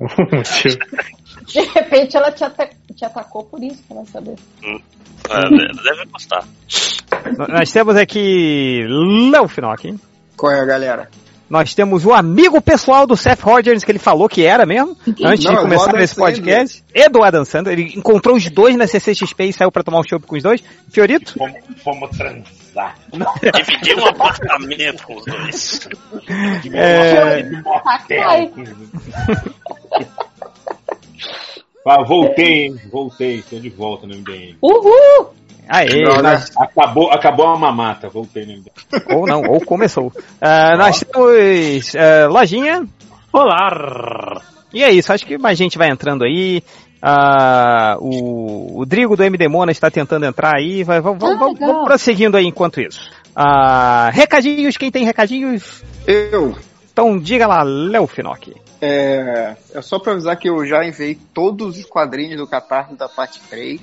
o 0.00 0.36
motivo? 0.36 0.78
De 1.46 1.60
repente 1.60 2.16
ela 2.16 2.30
te, 2.32 2.44
te 2.94 3.04
atacou 3.04 3.44
por 3.44 3.62
isso, 3.62 3.82
pra 3.86 3.96
ela 3.98 4.06
saber. 4.06 4.36
Ah, 5.30 5.40
deve- 5.48 5.82
deve 5.82 6.04
gostar. 6.10 6.44
Nós 7.48 7.70
temos 7.72 7.96
aqui 7.96 8.82
Léo 9.30 9.48
Finock. 9.48 9.98
Qual 10.36 10.52
é, 10.52 10.64
galera? 10.64 11.08
Nós 11.48 11.74
temos 11.74 12.04
o 12.04 12.12
amigo 12.12 12.60
pessoal 12.60 13.06
do 13.06 13.16
Seth 13.16 13.40
Rogers, 13.40 13.82
que 13.82 13.90
ele 13.90 13.98
falou 13.98 14.28
que 14.28 14.44
era 14.44 14.66
mesmo, 14.66 14.96
antes 15.24 15.44
Não, 15.44 15.52
de 15.52 15.58
é 15.58 15.62
começar 15.62 15.94
esse 16.00 16.14
Sandler. 16.14 16.34
podcast. 16.34 16.84
E 16.94 17.08
do 17.08 17.22
Adam 17.22 17.44
Sandler. 17.44 17.78
Ele 17.78 17.94
encontrou 17.96 18.36
os 18.36 18.50
dois 18.50 18.76
na 18.76 18.86
CCXP 18.86 19.44
e 19.44 19.52
saiu 19.52 19.72
pra 19.72 19.82
tomar 19.82 20.00
um 20.00 20.04
chopp 20.04 20.26
com 20.26 20.36
os 20.36 20.42
dois. 20.42 20.62
Fiorito? 20.90 21.34
Fomos, 21.34 21.56
fomos 21.82 22.10
transar. 22.10 22.96
Dividir 23.54 23.98
um 23.98 24.06
apartamento 24.06 25.02
com 25.04 25.16
os 25.16 25.24
dois. 25.24 25.88
É... 26.72 27.48
Ah, 31.90 32.02
voltei, 32.02 32.66
hein? 32.66 32.76
Voltei, 32.92 33.42
tô 33.48 33.58
de 33.58 33.70
volta 33.70 34.06
no 34.06 34.14
MDM. 34.14 34.56
Uhul! 34.60 35.32
Aê, 35.68 36.02
Não, 36.02 36.22
nós- 36.22 36.50
Acabou, 36.56 37.10
acabou 37.10 37.46
a 37.48 37.58
mamata, 37.58 38.08
voltei 38.08 38.44
no 38.46 38.52
MDM. 38.52 38.72
ou 39.14 39.26
não, 39.26 39.42
ou 39.42 39.60
começou. 39.60 40.12
Ah, 40.40 40.76
nós 40.76 41.00
temos 41.04 41.94
ah, 41.94 42.26
Lojinha. 42.28 42.86
Olá! 43.32 44.40
E 44.72 44.82
é 44.82 44.90
isso, 44.90 45.12
acho 45.12 45.26
que 45.26 45.36
mais 45.38 45.58
gente 45.58 45.76
vai 45.78 45.88
entrando 45.90 46.24
aí. 46.24 46.62
Ah, 47.00 47.96
o, 48.00 48.80
o 48.80 48.86
Drigo 48.86 49.16
do 49.16 49.22
MD 49.22 49.46
Mona 49.48 49.70
está 49.70 49.90
tentando 49.90 50.26
entrar 50.26 50.56
aí. 50.56 50.82
Vai, 50.82 51.00
vamos, 51.00 51.18
vamos, 51.20 51.60
Ah, 51.60 51.66
vamos, 51.66 51.84
prosseguindo 51.84 52.36
aí 52.36 52.46
enquanto 52.46 52.80
isso. 52.80 53.10
Ah, 53.36 54.10
recadinhos, 54.12 54.76
quem 54.76 54.90
tem 54.90 55.04
recadinhos? 55.04 55.82
Eu. 56.06 56.56
Então 56.92 57.18
diga 57.18 57.46
lá, 57.46 57.62
Léo 57.62 58.06
Finock. 58.06 58.54
É, 58.80 59.56
é 59.74 59.82
só 59.82 59.98
pra 59.98 60.12
avisar 60.12 60.36
que 60.36 60.48
eu 60.48 60.64
já 60.66 60.84
enviei 60.84 61.16
todos 61.34 61.76
os 61.78 61.84
quadrinhos 61.84 62.36
do 62.38 62.46
Catarse 62.46 62.94
da 62.96 63.08
parte 63.08 63.40
3. 63.48 63.80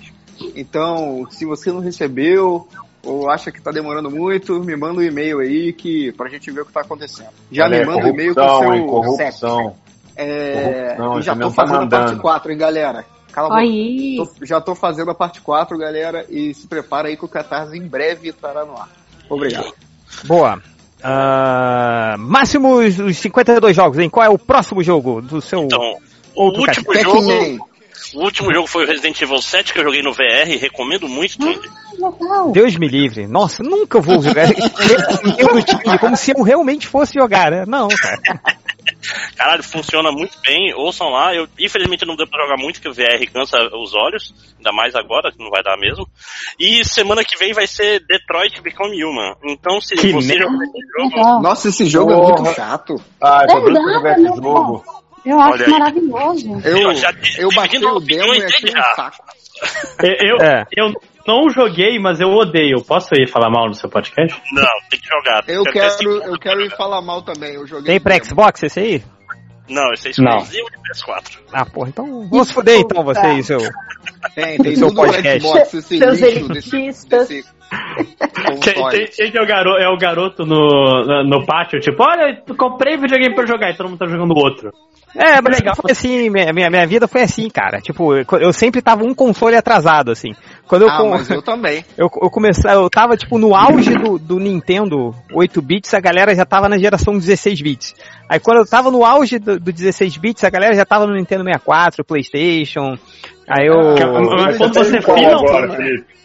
Então, 0.56 1.26
se 1.30 1.46
você 1.46 1.72
não 1.72 1.80
recebeu 1.80 2.68
ou 3.04 3.30
acha 3.30 3.52
que 3.52 3.62
tá 3.62 3.72
demorando 3.72 4.10
muito, 4.10 4.60
me 4.64 4.76
manda 4.76 5.00
um 5.00 5.04
e-mail 5.04 5.40
aí 5.40 5.72
que 5.74 6.12
pra 6.14 6.30
gente 6.30 6.50
ver 6.52 6.62
o 6.62 6.66
que 6.66 6.74
tá 6.74 6.82
acontecendo. 6.82 7.30
Já 7.52 7.66
Olha, 7.66 7.80
me 7.80 7.86
manda 7.86 8.06
um 8.06 8.10
e-mail 8.10 8.34
com 8.34 8.42
o 8.42 8.46
corrupção, 8.46 8.78
seu 8.78 8.86
corrupção. 8.88 9.64
CEP. 9.64 9.76
É, 10.18 10.96
Corrupção, 10.96 11.20
e 11.20 11.22
já 11.22 11.36
tô 11.36 11.42
tá 11.42 11.52
fazendo 11.52 11.76
a 11.76 11.80
parte 11.88 11.94
mandando. 12.04 12.22
4, 12.22 12.52
hein, 12.52 12.58
galera? 12.58 13.06
Cala. 13.32 13.50
Tô- 13.50 14.46
já 14.46 14.62
tô 14.62 14.74
fazendo 14.76 15.12
a 15.12 15.16
parte 15.16 15.42
4, 15.42 15.78
galera, 15.78 16.26
e 16.30 16.54
se 16.54 16.68
prepara 16.68 17.10
aí 17.10 17.18
que 17.18 17.26
o 17.26 17.28
Catarse 17.28 17.78
em 17.78 17.86
breve 17.86 18.30
estará 18.30 18.64
no 18.66 18.78
ar. 18.78 18.90
Obrigado. 19.30 19.74
Boa. 20.24 20.62
Ah, 21.04 22.16
máximos 22.18 22.98
os 22.98 23.18
52 23.18 23.76
jogos, 23.76 24.00
hein? 24.00 24.10
Qual 24.10 24.26
é 24.26 24.30
o 24.30 24.40
próximo 24.40 24.82
jogo 24.82 25.22
do 25.22 25.42
seu 25.42 25.64
Então, 25.64 25.80
o 26.34 26.44
outro 26.46 26.62
último 26.62 26.86
cachorro? 26.94 27.22
jogo. 27.32 27.70
O 28.14 28.24
último 28.24 28.54
jogo 28.54 28.68
foi 28.68 28.84
o 28.84 28.88
Resident 28.88 29.20
Evil 29.22 29.42
7 29.42 29.74
que 29.74 29.80
eu 29.80 29.84
joguei 29.84 30.02
no 30.02 30.14
VR, 30.14 30.48
recomendo 30.60 31.08
muito. 31.08 31.38
Legal. 31.46 32.52
Deus 32.52 32.76
me 32.78 32.88
livre. 32.88 33.28
Nossa, 33.28 33.64
nunca 33.64 34.00
vou 34.02 34.22
jogar. 34.22 34.48
Time, 34.54 35.98
como 36.00 36.16
se 36.16 36.32
eu 36.32 36.42
realmente 36.44 36.88
fosse 36.88 37.14
jogar, 37.18 37.52
né? 37.52 37.66
Não, 37.66 37.88
cara. 37.88 38.20
Caralho, 39.36 39.64
funciona 39.64 40.12
muito 40.12 40.38
bem. 40.42 40.74
Ouçam 40.76 41.10
lá. 41.10 41.34
Eu, 41.34 41.48
infelizmente 41.60 42.06
não 42.06 42.16
deu 42.16 42.28
pra 42.28 42.44
jogar 42.44 42.58
muito, 42.58 42.82
porque 42.82 42.90
o 42.90 42.94
VR 42.94 43.26
cansa 43.32 43.58
os 43.74 43.94
olhos. 43.94 44.34
Ainda 44.58 44.72
mais 44.72 44.96
agora, 44.96 45.32
que 45.32 45.40
não 45.44 45.50
vai 45.50 45.64
dar 45.64 45.78
mesmo. 45.78 46.08
E 46.60 46.84
semana 46.86 47.24
que 47.24 47.38
vem 47.38 47.54
vai 47.54 47.68
ser 47.68 48.00
Detroit 48.06 48.62
Become 48.62 49.04
Human. 49.04 49.36
Então, 49.44 49.80
se 49.82 49.96
Que 49.96 50.12
você 50.12 50.38
jogar 50.38 50.64
esse 50.64 50.80
jogo. 50.98 51.42
Nossa, 51.42 51.70
esse 51.70 51.86
jogo 51.86 52.12
é 52.12 52.16
Porra. 52.16 52.42
muito 52.42 52.56
chato. 52.56 52.96
Ah, 53.22 53.42
eu 53.44 53.62
tô 53.62 53.70
É 53.70 53.74
pra 53.74 53.94
jogar 53.94 54.12
esse 54.14 54.22
não. 54.24 54.36
jogo. 54.38 54.86
Eu 55.26 55.40
acho 55.40 55.54
Olha 55.64 55.70
maravilhoso. 55.70 56.62
Eu, 56.64 56.78
Eu 56.78 56.96
já 56.96 57.12
eu 57.40 57.50
bati 57.56 57.78
o 57.78 58.00
demo 58.00 58.34
e 58.36 58.44
achei 58.44 58.62
desde 58.62 58.70
um 58.72 58.72
já. 58.74 58.94
saco. 58.96 59.24
Eu, 60.04 60.38
É. 60.46 60.66
eu 60.78 60.92
não 61.26 61.50
joguei, 61.50 61.98
mas 61.98 62.20
eu 62.22 62.28
odeio. 62.30 62.84
Posso 62.84 63.10
ir 63.16 63.28
falar 63.28 63.50
mal 63.50 63.68
no 63.68 63.74
seu 63.74 63.90
podcast? 63.90 64.40
não, 64.54 64.64
tem 64.90 65.00
que 65.00 65.08
jogar. 65.08 65.44
Eu 65.48 65.64
quero, 65.64 66.24
eu 66.24 66.40
quero 66.40 66.62
ir 66.62 66.76
falar 66.76 67.02
mal 67.02 67.22
também. 67.24 67.56
Eu 67.56 67.66
joguei 67.66 67.86
Tem 67.86 68.00
pra. 68.00 68.24
Xbox 68.24 68.62
esse 68.64 68.80
aí? 68.80 69.04
Não, 69.70 69.92
esse 69.94 70.10
é 70.10 70.24
Não. 70.24 70.38
exclusivo 70.38 70.68
de 70.70 70.78
PS4. 70.78 71.40
Ah, 71.52 71.66
porra, 71.66 71.90
então 71.90 72.28
vamos 72.30 72.52
foder 72.52 72.80
então 72.80 73.04
vocês, 73.04 73.46
seu. 73.48 73.60
Tem, 74.36 74.58
tem 74.58 74.76
Seu 74.76 74.94
podcast. 74.94 75.40
Xbox, 75.40 75.74
esse 75.74 75.98
Seus 75.98 76.20
lixo 76.20 76.52
elitistas. 76.52 77.28
desse 77.28 77.56
Quem, 78.62 79.08
quem 79.08 79.32
que 79.32 79.38
é 79.38 79.42
o 79.42 79.46
garoto, 79.48 79.82
é 79.82 79.90
o 79.90 79.98
garoto 79.98 80.46
no, 80.46 81.24
no 81.24 81.46
pátio, 81.46 81.80
tipo, 81.80 82.04
olha, 82.04 82.42
eu 82.48 82.56
comprei 82.56 82.96
videogame 82.96 83.34
pra 83.34 83.46
jogar 83.46 83.72
e 83.72 83.76
todo 83.78 83.90
mundo 83.90 84.00
tá 84.00 84.06
jogando 84.06 84.36
outro. 84.36 84.72
É, 85.16 85.42
mas 85.42 85.60
Legal. 85.60 85.76
foi 85.76 85.92
assim, 85.92 86.30
minha, 86.30 86.52
minha, 86.52 86.70
minha 86.70 86.86
vida 86.86 87.08
foi 87.08 87.22
assim, 87.22 87.50
cara. 87.50 87.80
Tipo, 87.80 88.16
eu, 88.16 88.26
eu 88.40 88.52
sempre 88.52 88.82
tava 88.82 89.04
um 89.04 89.16
console 89.16 89.56
atrasado, 89.56 90.12
assim. 90.12 90.34
Quando 90.68 90.82
eu, 90.84 90.90
Ah, 90.90 90.98
com- 90.98 91.10
mas 91.12 91.30
eu 91.30 91.42
também. 91.42 91.86
eu, 91.98 92.10
eu 92.22 92.30
comecei, 92.30 92.72
eu 92.72 92.90
tava 92.90 93.16
tipo 93.16 93.38
no 93.38 93.56
auge 93.56 93.94
do, 93.96 94.18
do 94.18 94.40
Nintendo 94.40 95.14
8 95.34 95.62
bits, 95.62 95.94
a 95.94 96.00
galera 96.00 96.34
já 96.36 96.44
tava 96.46 96.68
na 96.68 96.78
geração 96.78 97.18
16 97.18 97.62
bits. 97.62 97.94
Aí 98.30 98.40
quando 98.40 98.58
eu 98.58 98.66
tava 98.66 98.90
no 98.90 99.06
auge 99.06 99.38
do, 99.38 99.60
do 99.60 99.72
16 99.72 100.18
bits, 100.18 100.44
a 100.44 100.50
galera 100.50 100.74
já 100.74 100.86
tava 100.86 101.06
no 101.06 101.14
Nintendo 101.14 101.44
64, 101.44 102.04
PlayStation. 102.04 102.98
Aí 103.48 103.68
eu 103.68 103.94
Mas 104.44 104.58
quando 104.58 104.74
você, 104.74 105.00
final- 105.02 105.40
agora, 105.46 105.76
Felipe? 105.76 106.16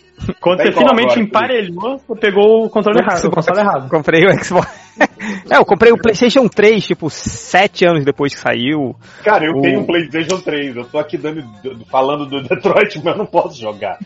Quando 0.41 0.59
Tá 0.59 0.65
você 0.65 0.73
finalmente 0.73 1.07
agora, 1.13 1.21
emparelhou, 1.21 1.99
você 2.07 2.21
pegou 2.21 2.65
o 2.67 2.71
controle 2.71 3.01
errado, 3.01 3.25
o 3.25 3.31
console 3.31 3.61
errado. 3.61 3.89
comprei 3.89 4.25
o 4.27 4.45
Xbox. 4.45 4.69
é, 5.51 5.57
eu 5.57 5.65
comprei 5.65 5.93
o 5.93 5.99
PlayStation 5.99 6.47
3, 6.49 6.85
tipo, 6.87 7.09
7 7.11 7.87
anos 7.87 8.05
depois 8.05 8.35
que 8.35 8.41
saiu. 8.41 8.95
Cara, 9.25 9.45
eu 9.47 9.53
O- 9.53 9.61
tenho 9.63 9.81
um 9.81 9.87
PlayStation 9.87 10.39
3. 10.41 10.77
Eu 10.77 10.85
tô 10.85 10.99
aqui 10.99 11.17
dando, 11.17 11.45
falando 11.91 12.27
do 12.27 12.43
Detroit, 12.43 12.97
mas 13.05 13.07
eu 13.15 13.19
não 13.19 13.27
posso 13.27 13.61
jogar. 13.61 13.99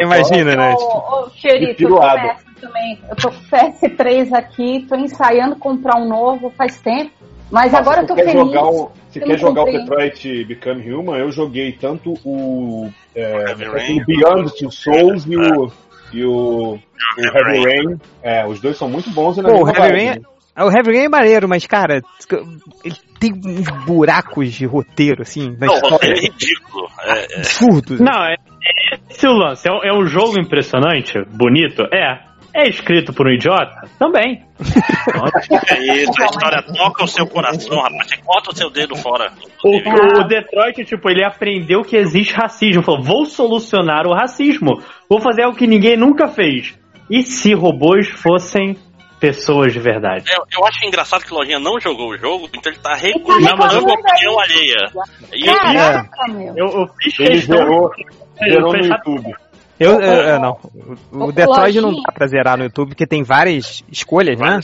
Imagina, 0.00 0.56
né? 0.56 0.74
Ô, 0.74 1.28
Que 1.30 1.48
eu 1.48 1.68
tô 1.68 1.74
piruada. 1.74 2.22
nessa 2.22 2.44
também. 2.60 2.98
Eu 3.08 3.16
tô 3.16 3.30
com 3.30 3.36
o 3.36 3.48
PS3 3.48 4.32
aqui, 4.32 4.86
tô 4.88 4.96
ensaiando 4.96 5.56
comprar 5.56 5.96
um 6.00 6.08
novo 6.08 6.50
faz 6.56 6.80
tempo. 6.80 7.12
Mas 7.50 7.72
agora 7.74 8.02
eu 8.02 8.06
tô 8.06 8.14
quer 8.14 8.24
feliz. 8.24 8.40
jogar 8.40 8.64
o, 8.64 8.90
eu 9.14 9.22
quer 9.26 9.38
jogar 9.38 9.62
o 9.62 9.66
comprei. 9.66 10.10
Detroit 10.10 10.44
Become 10.46 10.92
Human? 10.92 11.18
Eu 11.18 11.30
joguei 11.30 11.72
tanto 11.72 12.14
o, 12.24 12.90
é, 13.14 13.50
Heavy 13.50 13.64
Rain. 13.64 14.00
o 14.02 14.04
Beyond 14.06 14.52
Two 14.58 14.70
Souls 14.72 15.24
e 15.26 15.36
o, 15.36 15.70
e 16.12 16.24
o, 16.24 16.74
o 16.74 16.78
Heavy 17.22 17.64
Rain. 17.64 18.00
É, 18.22 18.46
os 18.46 18.60
dois 18.60 18.76
são 18.76 18.88
muito 18.88 19.10
bons. 19.10 19.38
e 19.38 19.42
Pô, 19.42 19.62
o 19.62 19.68
Heavy 19.68 19.78
vibe, 19.80 19.92
Rain, 19.94 20.10
né? 20.10 20.16
é- 20.56 20.64
o 20.64 20.70
Heavy 20.70 20.90
Rain 20.92 21.04
é 21.04 21.08
maneiro, 21.08 21.48
mas, 21.48 21.66
cara, 21.66 22.00
ele 22.84 22.96
tem 23.20 23.32
uns 23.32 23.68
buracos 23.84 24.52
de 24.52 24.66
roteiro, 24.66 25.22
assim, 25.22 25.54
na 25.58 25.66
Não, 25.66 25.74
o 25.74 25.90
roteiro 25.90 26.16
é 26.18 26.20
ridículo. 26.22 26.88
É, 27.04 27.20
é, 27.20 27.36
Absurdos. 27.38 28.00
Não, 28.00 28.24
é, 28.24 28.34
é 28.34 28.98
esse 29.08 29.26
o 29.28 29.32
lance. 29.32 29.68
É 29.68 29.72
um, 29.72 29.84
é 29.84 29.92
um 29.96 30.06
jogo 30.06 30.38
impressionante, 30.40 31.12
bonito, 31.32 31.82
é. 31.94 32.18
É 32.58 32.66
escrito 32.68 33.12
por 33.12 33.26
um 33.26 33.30
idiota? 33.30 33.82
Também. 33.98 34.42
é 35.68 36.02
isso, 36.02 36.22
a 36.22 36.24
história 36.24 36.62
toca 36.62 37.04
o 37.04 37.06
seu 37.06 37.26
coração, 37.26 37.78
rapaz. 37.82 38.08
Você 38.08 38.16
corta 38.24 38.50
o 38.50 38.56
seu 38.56 38.70
dedo 38.70 38.96
fora. 38.96 39.30
O, 39.62 40.20
o 40.20 40.24
Detroit, 40.24 40.82
tipo, 40.86 41.10
ele 41.10 41.22
aprendeu 41.22 41.82
que 41.82 41.96
existe 41.96 42.32
racismo. 42.34 42.82
Falou, 42.82 43.02
vou 43.02 43.26
solucionar 43.26 44.06
o 44.06 44.14
racismo. 44.14 44.82
Vou 45.08 45.20
fazer 45.20 45.42
algo 45.42 45.56
que 45.58 45.66
ninguém 45.66 45.98
nunca 45.98 46.28
fez. 46.28 46.74
E 47.10 47.22
se 47.22 47.52
robôs 47.52 48.08
fossem 48.08 48.74
pessoas 49.20 49.74
de 49.74 49.78
verdade? 49.78 50.24
Eu, 50.30 50.42
eu 50.58 50.66
acho 50.66 50.84
engraçado 50.86 51.24
que 51.24 51.32
o 51.34 51.36
Lojinha 51.36 51.58
não 51.58 51.78
jogou 51.78 52.10
o 52.10 52.16
jogo, 52.18 52.48
então 52.54 52.72
ele 52.72 52.80
tá 52.80 52.94
recusando 52.94 53.86
eu- 53.86 53.90
a 53.90 53.98
opinião 54.00 54.40
alheia. 54.40 54.76
E 55.32 55.44
Caraca, 55.44 56.32
meu. 56.32 56.54
Eu, 56.56 56.66
eu 56.80 56.86
fiz 57.02 57.18
Ele 57.20 57.28
questão. 57.32 57.56
zerou, 57.58 57.90
eu 58.40 58.50
zerou 58.52 58.72
no 58.72 58.78
YouTube. 58.86 59.34
Eu, 59.78 60.00
eu- 60.00 60.00
eu 60.00 60.40
não. 60.40 60.58
O, 61.12 61.24
o 61.26 61.32
Detroit 61.32 61.80
não 61.80 62.02
dá 62.02 62.10
pra 62.12 62.26
zerar 62.26 62.56
no 62.56 62.64
YouTube, 62.64 62.88
porque 62.88 63.06
tem 63.06 63.22
várias 63.22 63.82
escolhas, 63.90 64.38
né? 64.38 64.60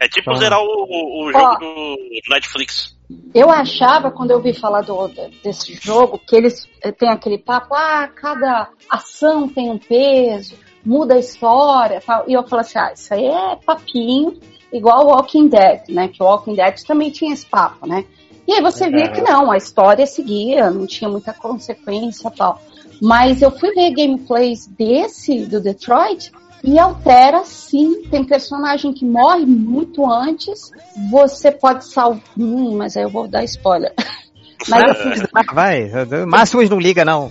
é, 0.00 0.06
é 0.06 0.08
tipo 0.08 0.30
Então- 0.30 0.36
zerar 0.40 0.60
o, 0.60 0.64
o, 0.64 1.26
o 1.26 1.32
jogo 1.32 1.44
Ó. 1.44 1.58
do 1.58 1.96
Netflix. 2.30 2.96
Eu 3.34 3.50
achava, 3.50 4.10
quando 4.10 4.30
eu 4.32 4.38
ouvi 4.38 4.52
falar 4.52 4.80
do, 4.82 5.08
desse 5.44 5.74
jogo, 5.74 6.18
que 6.26 6.34
eles 6.34 6.66
eh, 6.82 6.90
têm 6.90 7.08
aquele 7.10 7.38
papo, 7.38 7.74
ah, 7.74 8.08
cada 8.08 8.68
ação 8.90 9.48
tem 9.48 9.70
um 9.70 9.78
peso, 9.78 10.56
muda 10.84 11.14
a 11.14 11.18
história 11.18 12.02
tal. 12.04 12.24
E 12.26 12.32
eu 12.32 12.42
falei 12.48 12.64
assim, 12.64 12.78
ah, 12.78 12.92
isso 12.92 13.14
aí 13.14 13.26
é 13.26 13.56
papinho, 13.64 14.40
igual 14.72 15.04
o 15.06 15.10
Walking 15.10 15.46
Dead, 15.48 15.82
né? 15.90 16.08
Que 16.08 16.20
o 16.22 16.26
Walking 16.26 16.54
Dead 16.56 16.82
também 16.84 17.10
tinha 17.10 17.32
esse 17.32 17.46
papo, 17.46 17.86
né? 17.86 18.04
E 18.48 18.54
aí 18.54 18.60
você 18.62 18.88
via 18.90 19.08
que 19.08 19.20
não, 19.20 19.52
a 19.52 19.56
história 19.56 20.06
seguia, 20.06 20.70
não 20.70 20.86
tinha 20.86 21.08
muita 21.10 21.32
consequência 21.32 22.30
tal. 22.30 22.60
Mas 23.00 23.42
eu 23.42 23.50
fui 23.50 23.72
ver 23.72 23.90
gameplays 23.92 24.66
desse, 24.66 25.46
do 25.46 25.60
Detroit, 25.60 26.32
e 26.64 26.78
altera 26.78 27.44
sim. 27.44 28.02
Tem 28.10 28.24
personagem 28.24 28.92
que 28.92 29.04
morre 29.04 29.46
muito 29.46 30.10
antes. 30.10 30.70
Você 31.10 31.52
pode 31.52 31.86
salvar. 31.86 32.22
Hum, 32.38 32.76
mas 32.76 32.96
aí 32.96 33.04
eu 33.04 33.10
vou 33.10 33.28
dar 33.28 33.44
spoiler. 33.44 33.92
Mas 34.68 34.82
assim, 34.90 35.22
vai. 35.52 35.90
Máximos 36.26 36.68
não 36.70 36.80
liga, 36.80 37.04
não. 37.04 37.30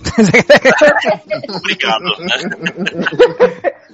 Obrigado. 1.54 2.04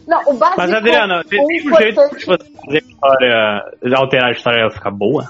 Não, 0.07 0.21
o 0.27 0.35
básico. 0.35 0.59
Mas, 0.61 0.73
Adriana, 0.73 1.25
tem 1.25 1.43
o 1.43 1.47
tem 1.47 1.57
um 1.57 1.77
jeito 1.77 1.93
importante- 1.93 2.19
de 2.19 2.27
você 2.27 2.45
fazer 2.67 2.77
a 2.77 2.89
história, 2.89 3.97
alterar 3.97 4.29
a 4.29 4.33
história 4.33 4.59
e 4.59 4.61
ela 4.61 4.71
ficar 4.71 4.91
boa? 4.91 5.29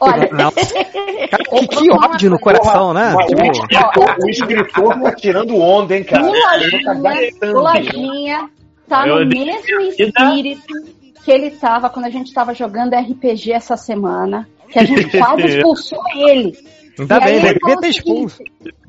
Olha, 0.00 0.28
Não. 0.32 0.52
Cara, 0.52 1.44
que, 1.44 1.66
que 1.66 1.90
ódio 1.92 2.30
no 2.30 2.38
coração, 2.38 2.92
né? 2.92 3.14
Mas 3.14 3.26
Tipo, 3.26 3.42
o, 3.42 3.50
escritor, 3.50 4.18
o 4.20 4.30
escritor 4.30 5.00
tá 5.00 5.12
tirando 5.12 5.56
onda, 5.56 5.96
hein, 5.96 6.04
cara? 6.04 6.24
O 6.24 6.34
Ele 6.34 6.82
tá 6.82 6.92
Lojinha, 6.92 7.52
Lojinha 7.52 8.50
tá 8.88 9.06
no 9.06 9.26
mesmo 9.26 9.80
espírito 9.80 11.00
que 11.24 11.30
ele 11.30 11.50
tava 11.50 11.90
quando 11.90 12.06
a 12.06 12.10
gente 12.10 12.32
tava 12.32 12.54
jogando 12.54 12.94
RPG 12.94 13.52
essa 13.52 13.76
semana. 13.76 14.48
Que 14.68 14.78
a 14.78 14.84
gente 14.84 15.16
quase 15.16 15.44
expulsou 15.56 16.02
ele. 16.16 16.56
ainda 16.98 17.16
E 17.16 17.20
bem, 17.20 17.34
ele 17.34 17.40
devia 17.40 17.60
falou 17.60 17.80
ter 17.80 17.88
expulso. 17.88 18.42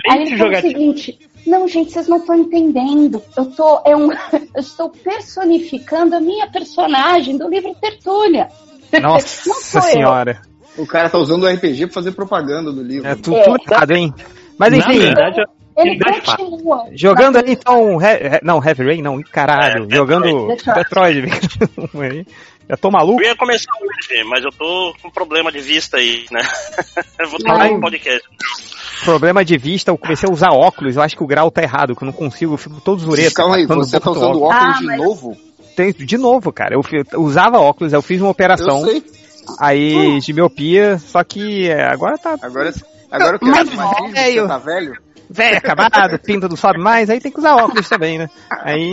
Aí 0.09 0.21
ele 0.21 0.37
falou 0.37 0.53
o 0.53 0.61
seguinte: 0.61 1.19
Não, 1.45 1.67
gente, 1.67 1.91
vocês 1.91 2.07
não 2.07 2.17
estão 2.17 2.35
entendendo. 2.35 3.21
Eu 3.37 3.45
tô. 3.45 3.81
É 3.85 3.95
um, 3.95 4.11
eu 4.55 4.59
estou 4.61 4.89
personificando 4.89 6.15
a 6.15 6.19
minha 6.19 6.47
personagem 6.47 7.37
do 7.37 7.47
livro 7.47 7.75
Tertúlia. 7.75 8.49
Não 8.93 9.13
Nossa 9.13 9.81
senhora. 9.81 10.41
O 10.77 10.85
cara 10.87 11.09
tá 11.09 11.17
usando 11.17 11.43
o 11.43 11.47
RPG 11.47 11.87
pra 11.87 11.93
fazer 11.95 12.11
propaganda 12.13 12.71
do 12.71 12.81
livro. 12.81 13.07
É 13.07 13.15
tudo, 13.15 13.41
tudo 13.43 13.57
errado, 13.69 13.91
hein? 13.91 14.13
Mas 14.57 14.71
Na 14.71 14.77
enfim, 14.77 14.99
verdade, 14.99 15.41
Ele 15.77 15.99
eu 15.99 16.21
continua. 16.21 16.85
jogando 16.93 17.37
aí 17.37 17.43
então. 17.51 18.01
He- 18.01 18.35
he- 18.35 18.39
não, 18.43 18.63
Heavy 18.63 18.83
Rain, 18.85 19.01
não, 19.01 19.21
caralho. 19.23 19.87
É, 19.89 19.95
jogando 19.95 20.47
Detroit. 20.47 21.21
Detroit. 21.21 22.25
Já 22.69 22.77
tô 22.77 22.89
maluco? 22.89 23.21
Eu 23.21 23.27
ia 23.27 23.35
começar 23.35 23.71
hoje, 23.81 24.23
mas 24.23 24.43
eu 24.45 24.51
tô 24.51 24.93
com 25.01 25.09
problema 25.09 25.51
de 25.51 25.59
vista 25.59 25.97
aí, 25.97 26.25
né? 26.31 26.39
eu 27.19 27.29
vou 27.29 27.39
falar 27.41 27.69
no 27.69 27.81
podcast. 27.81 28.21
Problema 29.03 29.43
de 29.43 29.57
vista, 29.57 29.91
eu 29.91 29.97
comecei 29.97 30.29
a 30.29 30.31
usar 30.31 30.51
óculos, 30.51 30.95
eu 30.95 31.01
acho 31.01 31.17
que 31.17 31.23
o 31.23 31.27
grau 31.27 31.49
tá 31.51 31.61
errado, 31.63 31.95
que 31.95 32.03
eu 32.03 32.05
não 32.05 32.13
consigo, 32.13 32.53
eu 32.53 32.57
fico 32.57 32.79
todo 32.79 33.01
zureta. 33.01 33.33
Calma 33.33 33.55
aí, 33.57 33.65
quando 33.67 33.83
você 33.83 33.99
tá 33.99 34.11
usando 34.11 34.41
óculos. 34.41 34.55
óculos 34.55 34.75
Ah, 34.75 34.79
de 34.79 34.85
mas- 34.85 34.97
novo? 34.99 35.37
Tem- 35.75 35.91
De 35.91 36.17
novo, 36.17 36.51
cara, 36.53 36.75
eu, 36.75 36.81
eu 37.11 37.21
usava 37.21 37.57
óculos, 37.59 37.91
eu 37.93 38.01
fiz 38.01 38.21
uma 38.21 38.27
Eu 38.27 38.31
operação, 38.31 38.85
sei. 38.85 39.03
Aí 39.59 40.19
de 40.19 40.33
miopia, 40.33 40.97
só 40.97 41.23
que 41.23 41.69
é, 41.69 41.83
agora 41.83 42.17
tá 42.17 42.37
Agora, 42.41 42.71
agora 43.11 43.39
que 43.39 43.45
Mas, 43.45 43.71
é 43.71 43.75
mais 43.75 44.11
velho. 44.13 44.47
tá 44.47 44.57
velho? 44.57 44.97
velho, 45.29 45.57
acabado, 45.57 46.19
pinta 46.23 46.47
não 46.49 46.55
sobe 46.55 46.79
mais, 46.79 47.09
aí 47.09 47.19
tem 47.19 47.31
que 47.31 47.39
usar 47.39 47.55
óculos 47.55 47.87
também, 47.87 48.17
né? 48.17 48.29
Aí, 48.49 48.91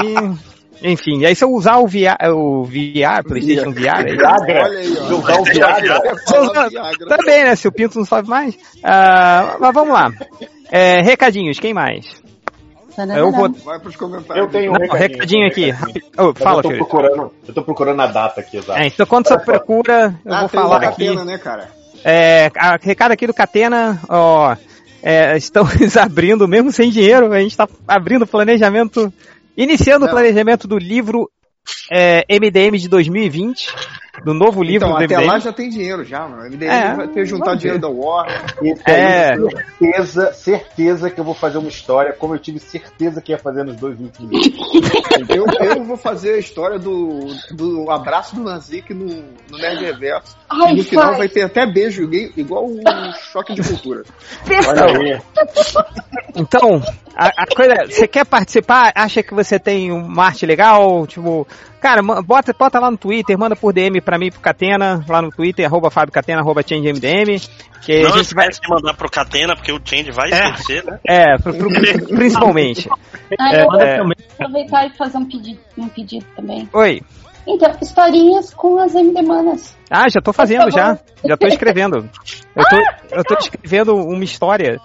enfim, 0.83 1.25
aí 1.25 1.35
se 1.35 1.45
eu 1.45 1.53
usar 1.53 1.79
o 1.79 1.87
VR, 1.87 2.31
o 2.33 2.65
VR 2.65 3.25
Playstation 3.27 3.73
VR, 3.73 4.07
aí. 4.07 4.17
Olha 4.17 4.79
aí, 4.79 4.97
ó. 4.99 5.17
Usar 5.17 5.41
o 5.41 5.45
Viagra. 5.45 7.09
também, 7.09 7.45
né? 7.45 7.57
Se 7.57 7.67
o 7.67 7.73
pinto 7.73 7.99
não 7.99 8.07
sobe 8.07 8.29
mais. 8.29 8.57
Ah, 8.85 9.57
mas 9.61 9.75
vamos 9.75 9.93
lá. 9.93 10.13
É, 10.71 11.01
recadinhos, 11.03 11.59
quem 11.59 11.75
mais? 11.75 12.07
Eu 13.17 13.31
vou. 13.33 13.51
Vai 13.65 13.79
pros 13.79 13.97
comentários. 13.97 14.45
Eu 14.47 14.51
tenho 14.51 14.71
um 14.71 14.75
Não, 14.75 14.81
recadinho, 14.81 15.09
recadinho 15.13 15.47
aqui. 15.47 15.71
rapi- 15.71 16.05
Oh, 16.19 16.35
fala, 16.35 16.59
eu 16.59 16.63
tô 16.63 16.69
procurando, 16.71 17.33
eu 17.47 17.55
tô 17.55 17.63
procurando 17.63 18.01
a 18.03 18.07
data 18.07 18.41
aqui, 18.41 18.57
exato. 18.57 18.79
É, 18.79 18.87
então 18.87 19.07
quando 19.07 19.29
você 19.29 19.39
procura, 19.39 20.15
eu 20.25 20.33
Ah, 20.35 20.41
vou 20.41 20.49
falar 20.49 20.77
aqui. 20.85 21.07
catena, 21.07 21.25
né, 21.25 21.39
cara? 21.39 21.69
É, 22.05 22.51
a- 22.57 22.79
recado 22.81 23.13
aqui 23.13 23.27
do 23.27 23.35
Catena, 23.35 24.01
ó. 24.09 24.57
é, 25.03 25.37
estamos 25.37 25.73
abrindo, 25.97 26.47
mesmo 26.49 26.71
sem 26.73 26.91
dinheiro, 26.91 27.33
a 27.33 27.41
gente 27.41 27.51
está 27.53 27.69
abrindo 27.87 28.23
o 28.23 28.27
planejamento, 28.27 29.13
iniciando 29.57 30.05
o 30.05 30.07
Não. 30.09 30.15
planejamento 30.15 30.67
do 30.69 30.79
livro 30.79 31.31
é, 31.91 32.25
MDM 32.29 32.79
de 32.79 32.89
2020, 32.89 33.69
do 34.25 34.35
novo 34.35 34.63
livro 34.63 34.87
Então, 34.89 34.99
do 34.99 35.05
até 35.05 35.17
MDM. 35.17 35.27
lá 35.31 35.39
já 35.39 35.53
tem 35.53 35.69
dinheiro 35.69 36.05
já, 36.05 36.21
mano. 36.29 36.43
O 36.43 36.47
MDM 36.47 36.71
É, 36.71 36.95
vai 36.95 37.09
ter 37.09 37.27
juntado 37.27 37.47
vamos 37.51 37.61
dinheiro 37.61 37.81
da 37.81 37.89
Warner. 37.89 38.45
É. 38.87 39.33
aí, 39.33 39.39
certeza, 39.79 40.33
certeza 40.33 41.11
que 41.11 41.21
eu 41.21 41.25
vou 41.25 41.35
fazer 41.35 41.59
uma 41.59 41.69
história 41.69 42.13
como 42.13 42.35
eu 42.35 42.39
tive 42.39 42.59
certeza 42.59 43.21
que 43.23 43.33
ia 43.33 43.39
fazer 43.39 43.65
nos 43.65 43.77
dois 43.77 43.99
últimos 43.99 44.31
livros. 44.31 45.29
Eu, 45.29 45.45
eu 45.67 45.85
vou 45.85 45.97
fazer 45.97 46.35
a 46.35 46.39
história 46.39 46.79
do, 46.79 47.21
do 47.53 47.91
abraço 47.91 48.35
do 48.37 48.43
Nazik 48.43 48.93
no, 48.95 49.07
no 49.51 49.59
Nerd 49.59 49.85
Reverso. 49.85 50.37
Ai, 50.49 50.73
e 50.73 50.77
no 50.77 50.85
final 50.85 51.07
faz. 51.07 51.19
vai 51.19 51.29
ter 51.29 51.43
até 51.43 51.67
beijo 51.67 52.07
gay, 52.09 52.33
igual 52.37 52.65
o 52.67 52.81
choque 53.33 53.55
de 53.55 53.63
cultura. 53.63 54.03
Olha 54.67 54.85
aí. 54.85 55.21
Então, 56.37 56.81
a, 57.17 57.27
a 57.43 57.47
coisa, 57.47 57.87
você 57.87 58.07
quer 58.07 58.25
participar, 58.25 58.93
acha 58.95 59.23
que 59.23 59.35
você 59.35 59.59
tem 59.59 59.91
uma 59.91 60.25
arte 60.27 60.47
legal, 60.47 61.07
tipo, 61.07 61.47
cara, 61.81 62.03
bota, 62.23 62.53
bota 62.59 62.79
lá 62.79 62.91
no 62.91 62.97
Twitter, 62.97 63.39
manda 63.39 63.55
por 63.57 63.73
DM 63.73 64.01
pra 64.01 64.19
mim, 64.19 64.31
pro 64.31 64.41
Catena, 64.41 65.05
lá 65.09 65.23
no 65.23 65.31
Twitter, 65.31 65.65
arroba 65.67 65.91
Fábio 65.91 66.13
Catena, 66.13 66.41
arroba 66.41 66.63
ChangeMDM, 66.67 67.41
que 67.83 68.03
Não 68.03 68.15
a 68.15 68.19
gente 68.19 68.35
vai, 68.35 68.49
de 68.49 68.59
mandar 68.69 68.95
pro 68.95 69.11
Catena, 69.11 69.55
porque 69.57 69.73
o 69.73 69.81
Change 69.85 70.11
vai 70.11 70.31
É. 70.33 70.51
esquecer, 70.51 70.85
né? 70.85 70.99
é, 71.07 71.39
pro- 71.39 71.55
pro- 71.55 71.69
principalmente. 72.17 72.89
Ah, 73.39 73.55
É, 73.55 73.63
eu 73.63 73.67
vou 73.67 73.81
é. 73.81 74.01
aproveitar 74.01 74.87
e 74.87 74.97
fazer 74.97 75.19
um 75.19 75.25
pedido, 75.25 75.61
um 75.77 75.89
pedido 75.89 76.27
também. 76.37 76.69
Oi. 76.73 77.01
Então, 77.47 77.75
historinhas 77.81 78.53
com 78.53 78.79
as 78.79 78.95
MD 78.95 79.23
Manas. 79.23 79.75
Ah, 79.91 80.07
já 80.11 80.21
tô 80.21 80.35
fazendo 80.35 80.65
Por 80.65 80.73
já. 80.73 80.99
Já 81.25 81.35
tô 81.37 81.47
escrevendo. 81.49 82.09
Eu 82.55 82.65
tô, 82.69 82.77
eu 83.17 83.25
tô 83.25 83.35
escrevendo 83.39 83.95
uma 83.97 84.23
história 84.23 84.79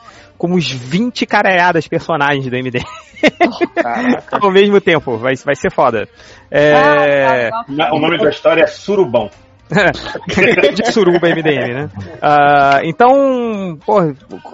com 0.43 0.51
uns 0.55 0.69
20 0.69 1.25
caralhadas 1.25 1.88
personagens 1.88 2.45
do 2.49 2.53
MD. 2.53 2.81
Ao 4.30 4.51
mesmo 4.51 4.81
tempo. 4.81 5.17
Vai, 5.17 5.35
vai 5.38 5.55
ser 5.55 5.72
foda. 5.72 6.05
É... 6.51 6.73
Ah, 6.73 7.49
tá, 7.49 7.65
tá. 7.77 7.93
O 7.93 7.99
nome 7.99 8.17
da 8.17 8.30
história 8.30 8.63
é 8.63 8.67
Surubão. 8.67 9.30
de 10.75 10.91
suruba 10.91 11.30
MDM, 11.30 11.73
né? 11.73 11.89
Ah, 12.22 12.81
então, 12.83 13.80
pô, 13.85 14.01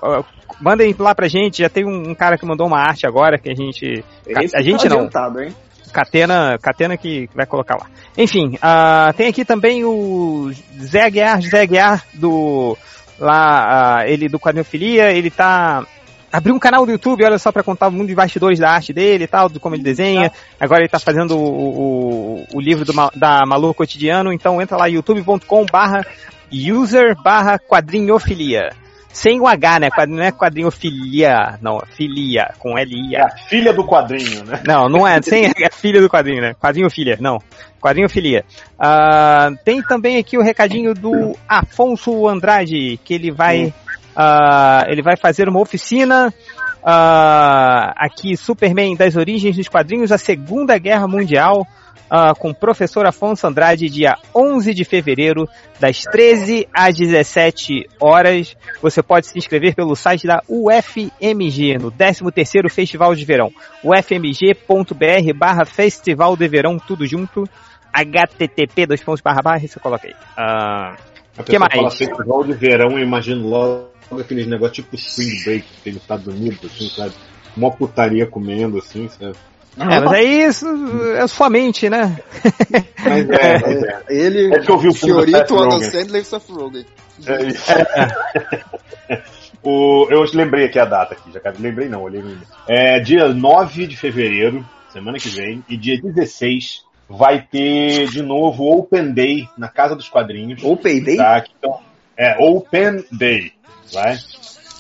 ah, 0.04 0.24
mandem 0.62 0.96
lá 1.00 1.16
pra 1.16 1.28
gente. 1.28 1.64
Já 1.64 1.70
tem 1.70 1.84
um, 1.84 2.12
um 2.12 2.14
cara 2.14 2.38
que 2.38 2.46
mandou 2.46 2.68
uma 2.68 2.80
arte 2.80 3.08
agora 3.08 3.40
que 3.40 3.50
a 3.50 3.56
gente. 3.56 4.06
Esse 4.28 4.56
a 4.56 4.62
gente 4.62 4.88
tá 5.10 5.28
não. 5.28 5.42
hein? 5.42 5.56
Catena, 5.92 6.60
Catena 6.62 6.96
que 6.98 7.28
vai 7.34 7.48
colocar 7.48 7.76
lá. 7.76 7.88
Enfim, 8.16 8.60
ah, 8.62 9.12
tem 9.18 9.28
aqui 9.28 9.44
também 9.44 9.84
o 9.84 10.52
Zé 10.80 11.06
Aguiar, 11.06 11.42
Zé 11.42 11.62
Aguiar 11.62 12.06
do 12.14 12.78
lá, 13.20 14.00
ah, 14.00 14.08
ele 14.08 14.30
do 14.30 14.40
Quadrinhofilia, 14.40 15.12
ele 15.12 15.30
tá 15.30 15.86
abriu 16.32 16.54
um 16.54 16.60
canal 16.60 16.86
do 16.86 16.92
YouTube, 16.92 17.24
olha 17.24 17.40
só, 17.40 17.52
pra 17.52 17.64
contar 17.64 17.88
o 17.88 17.92
mundo 17.92 18.08
de 18.08 18.16
bastidores 18.16 18.60
da 18.60 18.72
arte 18.72 18.94
dele 18.94 19.24
e 19.24 19.28
tal, 19.28 19.50
de 19.50 19.60
como 19.60 19.76
ele 19.76 19.84
desenha. 19.84 20.32
Agora 20.60 20.82
ele 20.82 20.90
tá 20.90 21.00
fazendo 21.00 21.38
o, 21.38 22.44
o, 22.44 22.46
o 22.54 22.62
livro 22.62 22.86
do, 22.86 22.94
da 23.16 23.46
Malu 23.46 23.74
Cotidiano, 23.74 24.32
então 24.32 24.62
entra 24.62 24.78
lá 24.78 24.88
youtube.com 24.88 25.66
barra 25.66 26.06
user 26.52 27.16
barra 27.22 27.60
quadrinhofilia. 27.60 28.70
Sem 29.12 29.42
o 29.42 29.48
H, 29.48 29.80
né? 29.80 29.90
Não 30.08 30.22
é 30.22 30.32
quadrinhofilia, 30.32 31.58
não, 31.62 31.82
filia, 31.98 32.54
com 32.60 32.78
É 32.78 32.84
L-I-A. 32.84 33.26
a 33.26 33.38
filha 33.50 33.74
do 33.74 33.84
quadrinho, 33.84 34.46
né? 34.46 34.62
Não, 34.66 34.88
não 34.88 35.08
é. 35.08 35.20
Sem 35.22 35.46
é 35.60 35.72
filha 35.72 36.00
do 36.00 36.08
quadrinho, 36.08 36.42
né? 36.42 36.54
Quadrinho 36.54 36.90
filha, 36.92 37.18
não. 37.20 37.40
Quadrinho 37.80 38.10
filia. 38.10 38.44
Ah, 38.78 39.50
tem 39.64 39.82
também 39.82 40.18
aqui 40.18 40.38
o 40.38 40.44
recadinho 40.44 40.94
do 40.94 41.36
Afonso 41.48 42.28
Andrade, 42.28 43.00
que 43.04 43.14
ele 43.14 43.32
vai. 43.32 43.74
ah, 44.16 44.84
ele 44.88 45.02
vai 45.02 45.16
fazer 45.18 45.48
uma 45.48 45.60
oficina. 45.60 46.34
ah, 46.84 47.94
aqui, 47.98 48.36
Superman 48.38 48.96
das 48.96 49.16
origens 49.16 49.56
dos 49.56 49.68
quadrinhos, 49.68 50.12
a 50.12 50.18
Segunda 50.18 50.78
Guerra 50.78 51.08
Mundial. 51.08 51.66
ah, 52.10 52.34
com 52.34 52.50
o 52.50 52.56
professor 52.56 53.06
Afonso 53.06 53.46
Andrade, 53.46 53.88
dia 53.88 54.16
11 54.36 54.74
de 54.74 54.84
fevereiro, 54.84 55.48
das 55.80 56.02
13 56.02 56.68
às 56.74 56.96
17 56.96 57.88
horas. 58.02 58.56
Você 58.82 59.04
pode 59.04 59.28
se 59.28 59.38
inscrever 59.38 59.76
pelo 59.76 59.96
site 59.96 60.26
da 60.26 60.42
UFMG, 60.50 61.78
no 61.78 61.92
13º 61.92 62.68
Festival 62.70 63.14
de 63.14 63.24
Verão. 63.26 63.52
ufmg.br 63.84 65.34
barra 65.38 65.66
Festival 65.66 66.36
de 66.36 66.48
Verão, 66.48 66.80
tudo 66.80 67.06
junto. 67.06 67.48
Http, 67.94 68.86
dois 68.86 69.04
pontos, 69.04 69.22
barra, 69.22 69.42
barra, 69.42 69.60
você 69.60 69.80
coloca 69.80 70.08
aí. 70.08 70.16
Ah, 70.38 70.96
A 71.38 71.44
que 71.44 71.58
mais? 71.58 71.74
fala 71.74 71.92
festival 71.92 72.44
de 72.44 72.54
verão, 72.54 72.92
eu 72.92 73.00
imagino 73.00 73.48
logo 73.48 73.90
aqueles 74.20 74.48
negócios 74.48 74.78
tipo 74.78 74.96
Spring 74.96 75.44
Break 75.44 75.68
que 75.68 75.82
tem 75.82 75.94
nos 75.94 76.02
Estados 76.02 76.28
Unidos, 76.28 76.60
assim, 76.66 76.90
sabe? 76.90 77.14
Uma 77.56 77.72
putaria 77.72 78.26
comendo, 78.26 78.78
assim, 78.78 79.08
sabe? 79.10 79.36
é, 79.78 80.00
mas 80.00 80.12
aí 80.12 80.44
isso 80.44 80.66
é 81.16 81.28
sua 81.28 81.50
mente, 81.50 81.90
né? 81.90 82.18
Mas 83.06 83.30
é, 83.30 83.60
mas 83.60 83.84
é. 83.84 84.04
Ele, 84.10 84.56
É 84.56 84.60
que 84.60 84.72
eu 84.72 84.78
vi 84.78 84.90
o 84.90 84.94
Fiorito, 84.94 85.58
Adam. 85.58 85.80
Sandler 85.82 86.22
e 86.22 86.26
Seth 86.26 86.50
Rogen. 86.50 86.86
É 87.26 87.46
isso. 87.46 87.72
o, 89.64 90.08
eu 90.10 90.24
lembrei 90.34 90.66
aqui 90.66 90.80
a 90.80 90.86
data 90.86 91.14
aqui, 91.14 91.32
já 91.32 91.42
lembrei 91.60 91.88
não, 91.88 92.02
olhei 92.02 92.22
no. 92.22 92.38
É 92.68 93.00
dia 93.00 93.28
9 93.28 93.88
de 93.88 93.96
fevereiro, 93.96 94.66
semana 94.92 95.18
que 95.18 95.30
vem, 95.30 95.64
e 95.70 95.78
dia 95.78 96.00
16 96.02 96.84
vai 97.10 97.42
ter 97.42 98.08
de 98.08 98.22
novo 98.22 98.66
Open 98.66 99.12
Day 99.12 99.50
na 99.58 99.68
Casa 99.68 99.96
dos 99.96 100.08
Quadrinhos. 100.08 100.64
Open 100.64 101.04
Day? 101.04 101.18
Tá? 101.18 101.44
Então, 101.58 101.80
é 102.16 102.38
Open 102.40 103.04
Day, 103.12 103.52
vai? 103.92 104.18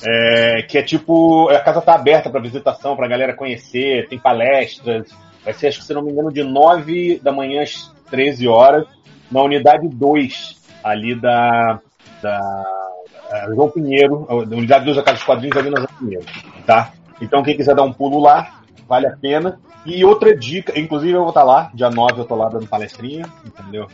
É, 0.04 0.62
que 0.64 0.78
é 0.78 0.84
tipo, 0.84 1.50
a 1.50 1.60
casa 1.60 1.82
tá 1.82 1.94
aberta 1.96 2.30
para 2.30 2.40
visitação, 2.40 2.96
pra 2.96 3.08
galera 3.08 3.34
conhecer, 3.34 4.08
tem 4.08 4.20
palestras. 4.20 5.10
Vai 5.44 5.54
ser, 5.54 5.68
acho 5.68 5.80
que 5.80 5.86
se 5.86 5.94
não 5.94 6.04
me 6.04 6.12
engano, 6.12 6.32
de 6.32 6.44
9 6.44 7.20
da 7.22 7.32
manhã 7.32 7.64
às 7.64 7.92
13 8.10 8.48
horas, 8.48 8.86
na 9.32 9.42
unidade 9.42 9.88
2, 9.88 10.56
ali 10.84 11.16
da, 11.16 11.80
da 12.22 13.48
João 13.48 13.70
Pinheiro, 13.70 14.26
a 14.30 14.36
unidade 14.36 14.86
2 14.86 14.98
da 14.98 15.04
Casa 15.04 15.18
dos 15.18 15.26
Quadrinhos 15.26 15.58
ali 15.58 15.70
na 15.70 15.78
João 15.78 16.00
Pinheiro, 16.00 16.26
tá? 16.66 16.94
Então 17.22 17.44
quem 17.44 17.58
quiser 17.58 17.76
dar 17.76 17.84
um 17.84 17.92
pulo 17.92 18.20
lá, 18.20 18.59
vale 18.88 19.08
a 19.08 19.16
pena. 19.16 19.60
E 19.86 20.04
outra 20.04 20.36
dica, 20.36 20.78
inclusive 20.80 21.14
eu 21.14 21.22
vou 21.22 21.30
estar 21.30 21.44
lá, 21.44 21.72
dia 21.74 21.90
9 21.90 22.22
eu 22.22 22.26
tô 22.26 22.36
lá 22.36 22.50
dando 22.50 22.68
palestrinha, 22.68 23.26
entendeu? 23.46 23.88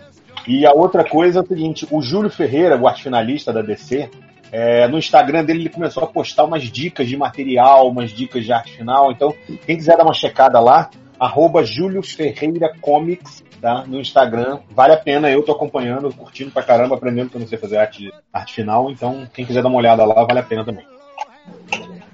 E 0.47 0.65
a 0.65 0.71
outra 0.71 1.03
coisa 1.03 1.39
é 1.39 1.41
o 1.41 1.47
seguinte, 1.47 1.87
o 1.89 2.01
Júlio 2.01 2.29
Ferreira, 2.29 2.79
o 2.79 2.95
finalista 2.95 3.51
da 3.51 3.61
DC, 3.61 4.09
é, 4.51 4.87
no 4.87 4.97
Instagram 4.97 5.43
dele 5.43 5.61
ele 5.61 5.69
começou 5.69 6.03
a 6.03 6.07
postar 6.07 6.43
umas 6.43 6.63
dicas 6.63 7.07
de 7.07 7.17
material, 7.17 7.89
umas 7.89 8.11
dicas 8.11 8.45
de 8.45 8.53
arte 8.53 8.77
final. 8.77 9.11
Então, 9.11 9.33
quem 9.65 9.75
quiser 9.75 9.97
dar 9.97 10.03
uma 10.03 10.13
checada 10.13 10.59
lá, 10.59 10.89
arroba 11.19 11.63
Júlio 11.63 12.03
Ferreira 12.03 12.73
Comics, 12.79 13.43
tá? 13.59 13.83
No 13.87 13.99
Instagram. 13.99 14.59
Vale 14.69 14.93
a 14.93 14.97
pena, 14.97 15.29
eu 15.29 15.43
tô 15.43 15.51
acompanhando, 15.51 16.13
curtindo 16.13 16.51
pra 16.51 16.63
caramba, 16.63 16.95
aprendendo 16.95 17.29
que 17.29 17.37
eu 17.37 17.41
não 17.41 17.47
sei 17.47 17.57
fazer 17.57 17.77
arte, 17.77 18.13
arte 18.31 18.53
final. 18.53 18.91
Então, 18.91 19.27
quem 19.33 19.45
quiser 19.45 19.63
dar 19.63 19.69
uma 19.69 19.77
olhada 19.77 20.05
lá, 20.05 20.23
vale 20.23 20.39
a 20.39 20.43
pena 20.43 20.63
também. 20.63 20.85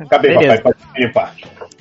Acabei, 0.05 0.37
Beleza. 0.37 0.61
papai, 0.61 0.73
pode 0.73 1.05
limpar. 1.05 1.35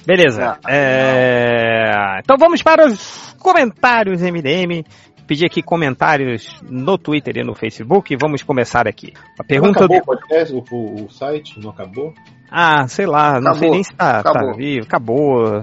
Beleza. 0.07 0.59
É, 0.69 2.19
Então 2.23 2.37
vamos 2.39 2.63
para 2.63 2.87
os 2.87 3.35
comentários 3.39 4.21
MDM. 4.23 4.85
Pedir 5.27 5.47
aqui 5.47 5.63
comentários 5.63 6.61
no 6.69 6.99
Twitter 6.99 7.37
e 7.37 7.45
no 7.45 7.55
Facebook. 7.55 8.17
Vamos 8.21 8.43
começar 8.43 8.89
aqui. 8.89 9.13
A 9.39 9.45
pergunta 9.45 9.87
não 9.87 9.97
acabou 9.97 9.99
do. 9.99 10.03
o 10.03 10.05
podcast, 10.07 10.55
o, 10.55 11.05
o- 11.05 11.11
site? 11.11 11.61
Não 11.61 11.71
acabou? 11.71 12.13
Ah, 12.51 12.89
sei 12.89 13.07
lá, 13.07 13.35
não 13.41 13.53
sei 13.55 13.69
Acabou. 13.69 13.71
nem 13.71 13.83
se 13.85 13.95
tá, 13.95 14.23
tá 14.25 14.31
Acabou. 14.31 14.55
vivo. 14.57 14.85
Acabou. 14.87 15.63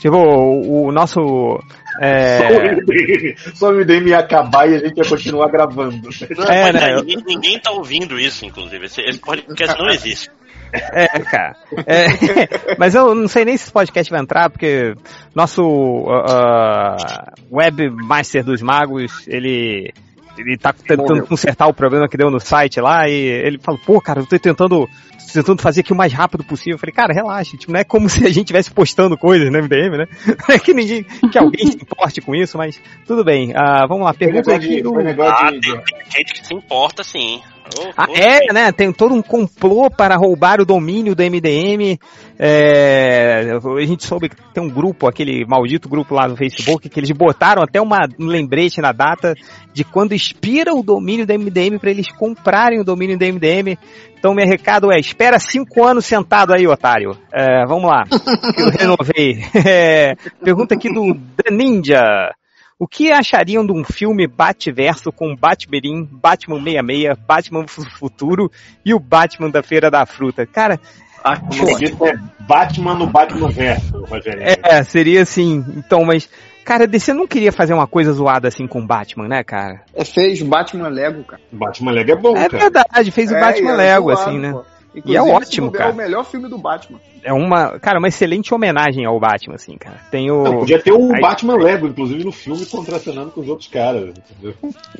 Tipo, 0.00 0.16
o, 0.18 0.84
o 0.86 0.92
nosso. 0.92 1.18
Só 1.20 2.00
É... 2.00 2.48
o 2.48 2.76
MDM 2.76 3.34
Só 3.56 3.70
o 3.70 3.74
MDM 3.74 4.08
ia 4.10 4.18
acabar 4.20 4.68
e 4.70 4.76
a 4.76 4.78
gente 4.78 4.96
ia 4.98 5.08
continuar 5.08 5.48
gravando. 5.50 6.08
É, 6.48 6.72
né, 6.72 6.94
ninguém, 6.98 7.24
ninguém 7.26 7.58
tá 7.58 7.72
ouvindo 7.72 8.16
isso, 8.20 8.46
inclusive. 8.46 8.86
Esse, 8.86 9.00
esse 9.00 9.18
podcast 9.18 9.76
não 9.76 9.88
existe. 9.88 10.30
É, 10.72 11.06
cara. 11.20 11.56
É, 11.86 12.76
mas 12.78 12.94
eu 12.94 13.14
não 13.14 13.28
sei 13.28 13.44
nem 13.44 13.56
se 13.56 13.64
esse 13.64 13.72
podcast 13.72 14.10
vai 14.10 14.20
entrar, 14.20 14.50
porque 14.50 14.94
nosso 15.34 16.06
ah, 16.08 16.96
ah, 16.98 17.32
webmaster 17.50 18.44
dos 18.44 18.62
magos, 18.62 19.26
ele. 19.26 19.92
Ele 20.36 20.56
tá 20.56 20.72
tentando 20.72 21.02
Morreu. 21.02 21.26
consertar 21.26 21.66
o 21.66 21.74
problema 21.74 22.08
que 22.08 22.16
deu 22.16 22.30
no 22.30 22.38
site 22.38 22.80
lá 22.80 23.08
e 23.08 23.12
ele 23.12 23.58
falou, 23.58 23.80
pô, 23.84 24.00
cara, 24.00 24.20
eu 24.20 24.24
tô 24.24 24.38
tentando, 24.38 24.88
tentando 25.32 25.60
fazer 25.60 25.80
aqui 25.80 25.92
o 25.92 25.96
mais 25.96 26.12
rápido 26.12 26.44
possível. 26.44 26.74
Eu 26.74 26.78
falei, 26.78 26.92
cara, 26.92 27.12
relaxa, 27.12 27.56
tipo, 27.56 27.72
não 27.72 27.80
é 27.80 27.82
como 27.82 28.06
se 28.08 28.24
a 28.24 28.28
gente 28.28 28.42
estivesse 28.44 28.70
postando 28.70 29.18
coisas 29.18 29.50
no 29.50 29.58
MDM, 29.58 29.96
né? 29.98 30.06
Não 30.28 30.36
é 30.54 30.58
que 30.60 30.72
ninguém, 30.72 31.02
que 31.02 31.36
alguém 31.36 31.66
se 31.66 31.78
importe 31.78 32.20
com 32.20 32.36
isso, 32.36 32.56
mas 32.56 32.80
tudo 33.04 33.24
bem. 33.24 33.52
Ah, 33.56 33.84
vamos 33.88 34.04
lá, 34.04 34.14
pergunta 34.14 34.54
aqui 34.54 34.76
de- 34.76 34.82
do... 34.82 34.92
Ah, 35.24 35.50
tem, 35.50 35.60
tem 35.60 36.10
gente 36.18 36.34
que 36.34 36.46
se 36.46 36.54
importa, 36.54 37.02
sim. 37.02 37.42
Ô, 37.76 37.92
Ah, 37.96 38.06
é, 38.14 38.52
né? 38.52 38.72
Tem 38.72 38.92
todo 38.92 39.14
um 39.14 39.22
complô 39.22 39.90
para 39.90 40.16
roubar 40.16 40.60
o 40.60 40.64
domínio 40.64 41.14
do 41.14 41.22
MDM. 41.22 41.98
É, 42.38 43.50
a 43.52 43.86
gente 43.86 44.06
soube 44.06 44.28
que 44.28 44.36
tem 44.54 44.62
um 44.62 44.70
grupo, 44.70 45.08
aquele 45.08 45.44
maldito 45.44 45.88
grupo 45.88 46.14
lá 46.14 46.28
no 46.28 46.36
Facebook, 46.36 46.88
que 46.88 47.00
eles 47.00 47.10
botaram 47.10 47.62
até 47.62 47.80
uma, 47.80 47.98
um 48.18 48.26
lembrete 48.26 48.80
na 48.80 48.92
data 48.92 49.34
de 49.72 49.84
quando 49.84 50.12
expira 50.12 50.74
o 50.74 50.82
domínio 50.82 51.26
do 51.26 51.32
MDM 51.32 51.78
para 51.78 51.90
eles 51.90 52.10
comprarem 52.12 52.80
o 52.80 52.84
domínio 52.84 53.18
do 53.18 53.24
MDM. 53.24 53.76
Então, 54.18 54.34
meu 54.34 54.46
recado 54.46 54.92
é: 54.92 54.98
espera 54.98 55.38
cinco 55.38 55.84
anos 55.84 56.04
sentado 56.06 56.52
aí, 56.52 56.66
otário. 56.66 57.16
É, 57.32 57.64
vamos 57.66 57.88
lá. 57.90 58.04
que 58.54 58.62
eu 58.62 58.70
renovei. 58.70 59.38
É, 59.68 60.14
pergunta 60.42 60.74
aqui 60.74 60.88
do 60.92 61.14
The 61.36 61.50
Ninja. 61.50 62.32
O 62.78 62.86
que 62.86 63.10
achariam 63.10 63.66
de 63.66 63.72
um 63.72 63.82
filme 63.84 64.26
Batverso 64.28 65.10
com 65.10 65.34
Batmirim, 65.34 66.04
Batman 66.10 66.62
66, 66.62 67.18
Batman 67.26 67.66
Fu- 67.66 67.84
Futuro 67.98 68.50
e 68.84 68.94
o 68.94 69.00
Batman 69.00 69.50
da 69.50 69.62
Feira 69.64 69.90
da 69.90 70.06
Fruta? 70.06 70.46
Cara, 70.46 70.78
O 71.24 71.54
nome 71.56 71.74
disso 71.78 72.06
é 72.06 72.16
Batman 72.40 72.94
no 72.94 73.06
Batman 73.08 73.48
Verso, 73.50 74.04
Rogério. 74.04 74.42
é, 74.62 74.82
seria 74.84 75.22
assim. 75.22 75.64
Então, 75.76 76.04
mas, 76.04 76.30
cara, 76.64 76.86
DC 76.86 77.12
não 77.12 77.26
queria 77.26 77.50
fazer 77.50 77.74
uma 77.74 77.88
coisa 77.88 78.12
zoada 78.12 78.46
assim 78.46 78.68
com 78.68 78.78
o 78.80 78.86
Batman, 78.86 79.26
né, 79.26 79.42
cara? 79.42 79.82
É, 79.92 80.04
fez 80.04 80.40
Batman 80.40 80.88
Lego, 80.88 81.24
cara. 81.24 81.42
Batman 81.50 81.90
Lego 81.90 82.12
é 82.12 82.16
bom, 82.16 82.36
É 82.36 82.48
cara. 82.48 82.62
verdade, 82.70 83.10
fez 83.10 83.32
o 83.32 83.34
É, 83.34 83.40
Batman 83.40 83.70
e 83.70 83.74
é 83.74 83.76
Lego, 83.76 84.14
zoado, 84.14 84.30
assim, 84.30 84.38
né? 84.38 84.52
pô. 84.52 84.64
E 84.94 84.98
é 84.98 85.00
Inclusive, 85.20 85.30
ótimo, 85.36 85.70
cara. 85.70 85.90
É 85.90 85.92
o 85.92 85.96
melhor 85.96 86.24
filme 86.24 86.48
do 86.48 86.58
Batman. 86.58 86.98
É 87.22 87.32
uma, 87.32 87.78
cara, 87.78 87.98
uma 87.98 88.08
excelente 88.08 88.52
homenagem 88.54 89.04
ao 89.04 89.18
Batman, 89.20 89.54
assim, 89.54 89.76
cara. 89.76 90.00
Tem 90.10 90.30
o. 90.30 90.42
Não, 90.42 90.58
podia 90.60 90.80
ter 90.82 90.92
o 90.92 91.12
Aí- 91.14 91.20
Batman 91.20 91.56
Lego, 91.56 91.86
inclusive, 91.86 92.24
no 92.24 92.32
filme, 92.32 92.64
contracenando 92.66 93.30
com 93.30 93.40
os 93.40 93.48
outros 93.48 93.68
caras, 93.68 94.14
entendeu? 94.16 94.54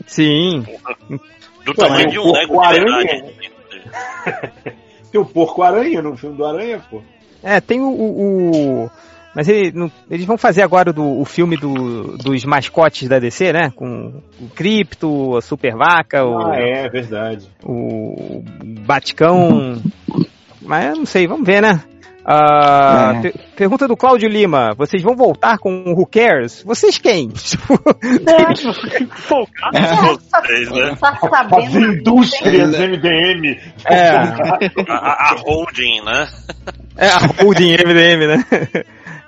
Sim. 0.07 0.65
Do 1.65 1.75
Pô, 1.75 1.83
tamanho 1.83 2.11
de 2.11 2.19
o 2.19 2.25
um 2.27 2.33
Lego 2.33 2.61
verdade. 2.61 3.25
Tem 5.11 5.21
o 5.21 5.25
Porco-Aranha 5.25 6.03
no 6.03 6.17
filme 6.17 6.37
do 6.37 6.45
Aranha, 6.45 6.83
pô. 6.91 7.01
É, 7.43 7.61
tem 7.61 7.81
o. 7.81 7.89
o- 7.89 8.85
o- 8.85 8.91
mas 9.39 9.49
ele, 9.49 9.71
não- 9.73 9.89
eles 10.11 10.27
vão 10.27 10.37
fazer 10.37 10.63
agora 10.63 10.93
do, 10.93 11.21
o 11.21 11.25
filme 11.25 11.57
do- 11.57 12.17
dos 12.19 12.45
mascotes 12.45 13.09
da 13.09 13.21
DC, 13.21 13.53
né? 13.53 13.71
Com 13.77 14.21
o 14.41 14.49
Crypto, 14.53 15.37
a 15.37 15.41
Super 15.41 15.77
Vaca, 15.77 16.25
o, 16.25 16.39
Ah, 16.41 16.57
é, 16.59 16.89
verdade. 16.89 17.47
o 17.63 18.43
Baticão. 18.85 19.81
Mas 20.61 20.87
eu 20.87 20.97
não 20.97 21.07
sei, 21.07 21.29
vamos 21.29 21.47
ver, 21.47 21.63
né? 21.63 21.81
Ah, 22.31 23.13
É. 23.17 23.21
per- 23.23 23.35
pergunta 23.57 23.87
do 23.87 23.97
Cláudio 23.97 24.29
Lima: 24.29 24.75
vocês 24.77 25.01
vão 25.03 25.15
voltar 25.17 25.57
com 25.59 25.71
o 25.87 25.93
Who 25.93 26.05
Cares? 26.07 26.63
Vocês 26.65 26.99
quem? 26.99 27.31
Folgado 29.09 29.79
vocês, 30.43 30.71
né? 30.71 30.97
As 31.01 31.21
sabendo? 31.21 31.79
indústrias 31.93 32.79
MDM. 32.79 33.59
É, 33.87 34.11
A, 34.11 34.95
a- 34.95 35.31
a 35.33 35.37
holding, 35.39 36.03
né? 36.05 36.29
é 36.97 37.09
a 37.09 37.19
Holding 37.19 37.73
MDM, 37.85 38.27
né? 38.27 38.45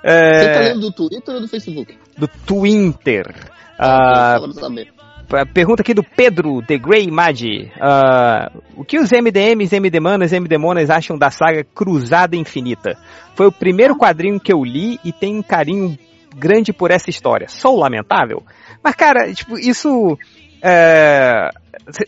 Você 0.03 0.45
tá 0.53 0.59
É, 0.59 0.69
lendo 0.69 0.79
do 0.81 0.91
Twitter 0.91 1.35
ou 1.35 1.41
do 1.41 1.47
Facebook? 1.47 1.97
do 2.17 2.27
Twitter. 2.27 3.35
Ah, 3.77 4.37
Só 4.39 4.43
pra 4.51 4.61
saber. 4.61 4.87
A 5.33 5.45
Pergunta 5.45 5.81
aqui 5.81 5.93
do 5.93 6.03
Pedro, 6.03 6.61
The 6.61 6.77
Grey 6.77 7.09
Magi. 7.09 7.71
Ah, 7.79 8.51
o 8.75 8.83
que 8.83 8.99
os 8.99 9.09
MDMs, 9.11 9.73
MDmanas 9.79 10.33
e 10.33 10.39
MDmonas 10.39 10.89
acham 10.89 11.17
da 11.17 11.29
saga 11.29 11.63
Cruzada 11.63 12.35
Infinita? 12.35 12.97
Foi 13.35 13.47
o 13.47 13.51
primeiro 13.51 13.95
quadrinho 13.95 14.39
que 14.39 14.51
eu 14.51 14.63
li 14.63 14.99
e 15.05 15.11
tenho 15.13 15.39
um 15.39 15.43
carinho 15.43 15.97
grande 16.35 16.73
por 16.73 16.91
essa 16.91 17.09
história. 17.09 17.47
Sou 17.47 17.77
lamentável? 17.77 18.43
Mas, 18.83 18.93
cara, 18.95 19.31
tipo, 19.33 19.57
isso. 19.57 20.17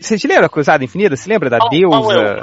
Você 0.00 0.18
te 0.18 0.26
lembra 0.28 0.42
da 0.42 0.48
Cruzada 0.48 0.84
Infinita? 0.84 1.16
Se 1.16 1.28
lembra 1.28 1.48
da 1.50 1.58
Qual- 1.58 1.70
deusa? 1.70 1.98
qual 1.98 2.12
é? 2.12 2.40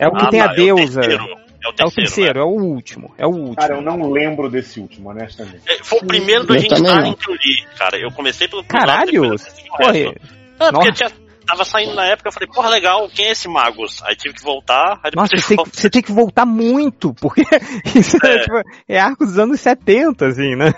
É 0.00 0.08
o 0.08 0.12
que 0.12 0.24
Ah, 0.26 0.30
tem 0.30 0.40
a 0.40 0.48
tá, 0.48 0.54
deusa. 0.54 1.00
É 1.00 1.47
o 1.66 1.68
terceiro. 1.68 1.68
É 1.68 1.68
o 1.68 1.68
É 1.68 1.70
o 1.70 1.74
terceiro. 1.74 1.94
terceiro, 2.10 2.38
é 2.38 2.44
o 2.44 2.48
último. 2.48 3.14
É 3.18 3.26
o 3.26 3.30
último. 3.30 3.56
Cara, 3.56 3.74
eu 3.76 3.82
não 3.82 4.10
lembro 4.10 4.48
desse 4.48 4.78
último, 4.78 5.10
honestamente. 5.10 5.62
É, 5.68 5.82
Foi 5.82 5.98
o 5.98 6.06
primeiro 6.06 6.44
do 6.46 6.54
Eu 6.54 6.60
Jim 6.60 6.68
também 6.68 6.84
Starlin 6.84 7.10
não. 7.10 7.16
que 7.16 7.30
eu 7.30 7.34
li, 7.34 7.66
cara. 7.76 7.98
Eu 7.98 8.10
comecei 8.12 8.46
pelo 8.48 8.62
Caralho! 8.64 9.10
depois 9.22 9.28
eu 9.42 9.48
assisti 9.48 9.68
o 9.70 9.76
Porra, 9.76 9.92
resto. 9.92 10.20
Ah, 10.60 10.72
porque 10.72 10.88
Nossa. 10.90 10.92
tinha, 10.92 11.27
tava 11.48 11.64
saindo 11.64 11.94
na 11.94 12.04
época, 12.04 12.28
eu 12.28 12.32
falei, 12.32 12.48
porra, 12.48 12.68
legal, 12.68 13.08
quem 13.08 13.26
é 13.26 13.30
esse 13.32 13.48
Magus? 13.48 14.02
Aí 14.04 14.14
tive 14.14 14.34
que 14.34 14.42
voltar, 14.42 15.00
Nossa, 15.14 15.36
você 15.36 15.56
tem, 15.56 15.64
você 15.72 15.90
tem 15.90 16.02
que 16.02 16.12
voltar 16.12 16.44
muito, 16.46 17.14
porque 17.14 17.42
isso 17.96 18.16
é, 18.24 18.38
tipo, 18.40 18.56
é 18.88 19.00
arco 19.00 19.24
dos 19.24 19.38
anos 19.38 19.60
70, 19.60 20.26
assim, 20.26 20.54
né? 20.54 20.72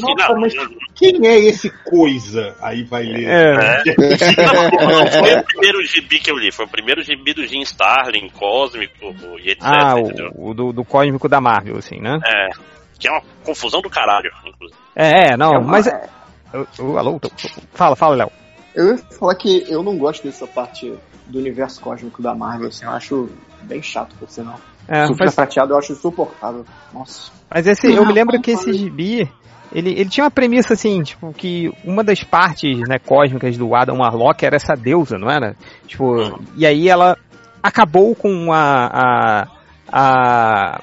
Nossa, 0.00 0.34
mas 0.34 0.52
quem 0.94 1.26
é 1.26 1.38
esse 1.38 1.70
coisa? 1.84 2.54
Aí 2.60 2.82
vai 2.84 3.04
ler. 3.04 3.28
É. 3.28 3.82
Não, 4.42 4.88
não 5.04 5.06
foi 5.06 5.34
o 5.36 5.44
primeiro 5.44 5.84
gibi 5.84 6.18
que 6.18 6.30
eu 6.30 6.36
li, 6.36 6.50
foi 6.52 6.64
o 6.66 6.68
primeiro 6.68 7.02
gibi 7.02 7.32
do 7.32 7.46
Jim 7.46 7.60
Starlin, 7.62 8.28
Cósmico 8.30 9.14
e 9.40 9.50
etc. 9.50 9.62
Ah, 9.62 9.94
o, 10.34 10.50
o 10.50 10.54
do, 10.54 10.72
do 10.72 10.84
cósmico 10.84 11.28
da 11.28 11.40
Marvel, 11.40 11.76
assim, 11.78 12.00
né? 12.00 12.18
É, 12.26 12.48
que 12.98 13.06
é 13.06 13.10
uma 13.12 13.22
confusão 13.44 13.80
do 13.80 13.88
caralho, 13.88 14.30
inclusive. 14.44 14.78
É, 14.96 15.28
é, 15.32 15.36
não, 15.36 15.54
É 15.54 15.58
uma- 15.58 15.68
mas. 15.70 15.86
Ô, 16.78 16.82
ô, 16.82 16.98
alô, 16.98 17.20
tô- 17.20 17.30
fala, 17.72 17.94
fala, 17.94 18.16
Léo. 18.16 18.32
Eu 18.78 18.92
ia 18.92 18.98
falar 18.98 19.34
que 19.34 19.64
eu 19.68 19.82
não 19.82 19.98
gosto 19.98 20.22
dessa 20.22 20.46
parte 20.46 20.96
do 21.26 21.40
universo 21.40 21.80
cósmico 21.80 22.22
da 22.22 22.32
Marvel, 22.32 22.68
assim, 22.68 22.84
eu 22.84 22.92
acho 22.92 23.28
bem 23.62 23.82
chato, 23.82 24.14
por 24.16 24.30
sinal. 24.30 24.60
É, 24.86 25.04
Super 25.08 25.24
mas, 25.24 25.34
prateado 25.34 25.72
eu 25.72 25.78
acho 25.78 25.90
insuportável. 25.90 26.64
Nossa. 26.94 27.32
mas 27.50 27.66
esse, 27.66 27.92
eu 27.92 28.06
me 28.06 28.12
lembro 28.12 28.40
que 28.40 28.52
esse 28.52 28.72
gibi. 28.72 29.28
Ele, 29.72 29.90
ele 29.90 30.08
tinha 30.08 30.22
uma 30.22 30.30
premissa 30.30 30.74
assim, 30.74 31.02
tipo, 31.02 31.32
que 31.32 31.70
uma 31.84 32.04
das 32.04 32.22
partes 32.22 32.78
né, 32.88 33.00
cósmicas 33.04 33.56
do 33.58 33.74
Adam 33.74 33.98
Warlock 33.98 34.46
era 34.46 34.54
essa 34.54 34.74
deusa, 34.74 35.18
não 35.18 35.28
era? 35.28 35.56
Tipo, 35.84 36.40
e 36.56 36.64
aí 36.64 36.88
ela 36.88 37.16
acabou 37.60 38.14
com 38.14 38.52
a, 38.52 38.86
a, 38.86 39.48
a 39.90 40.80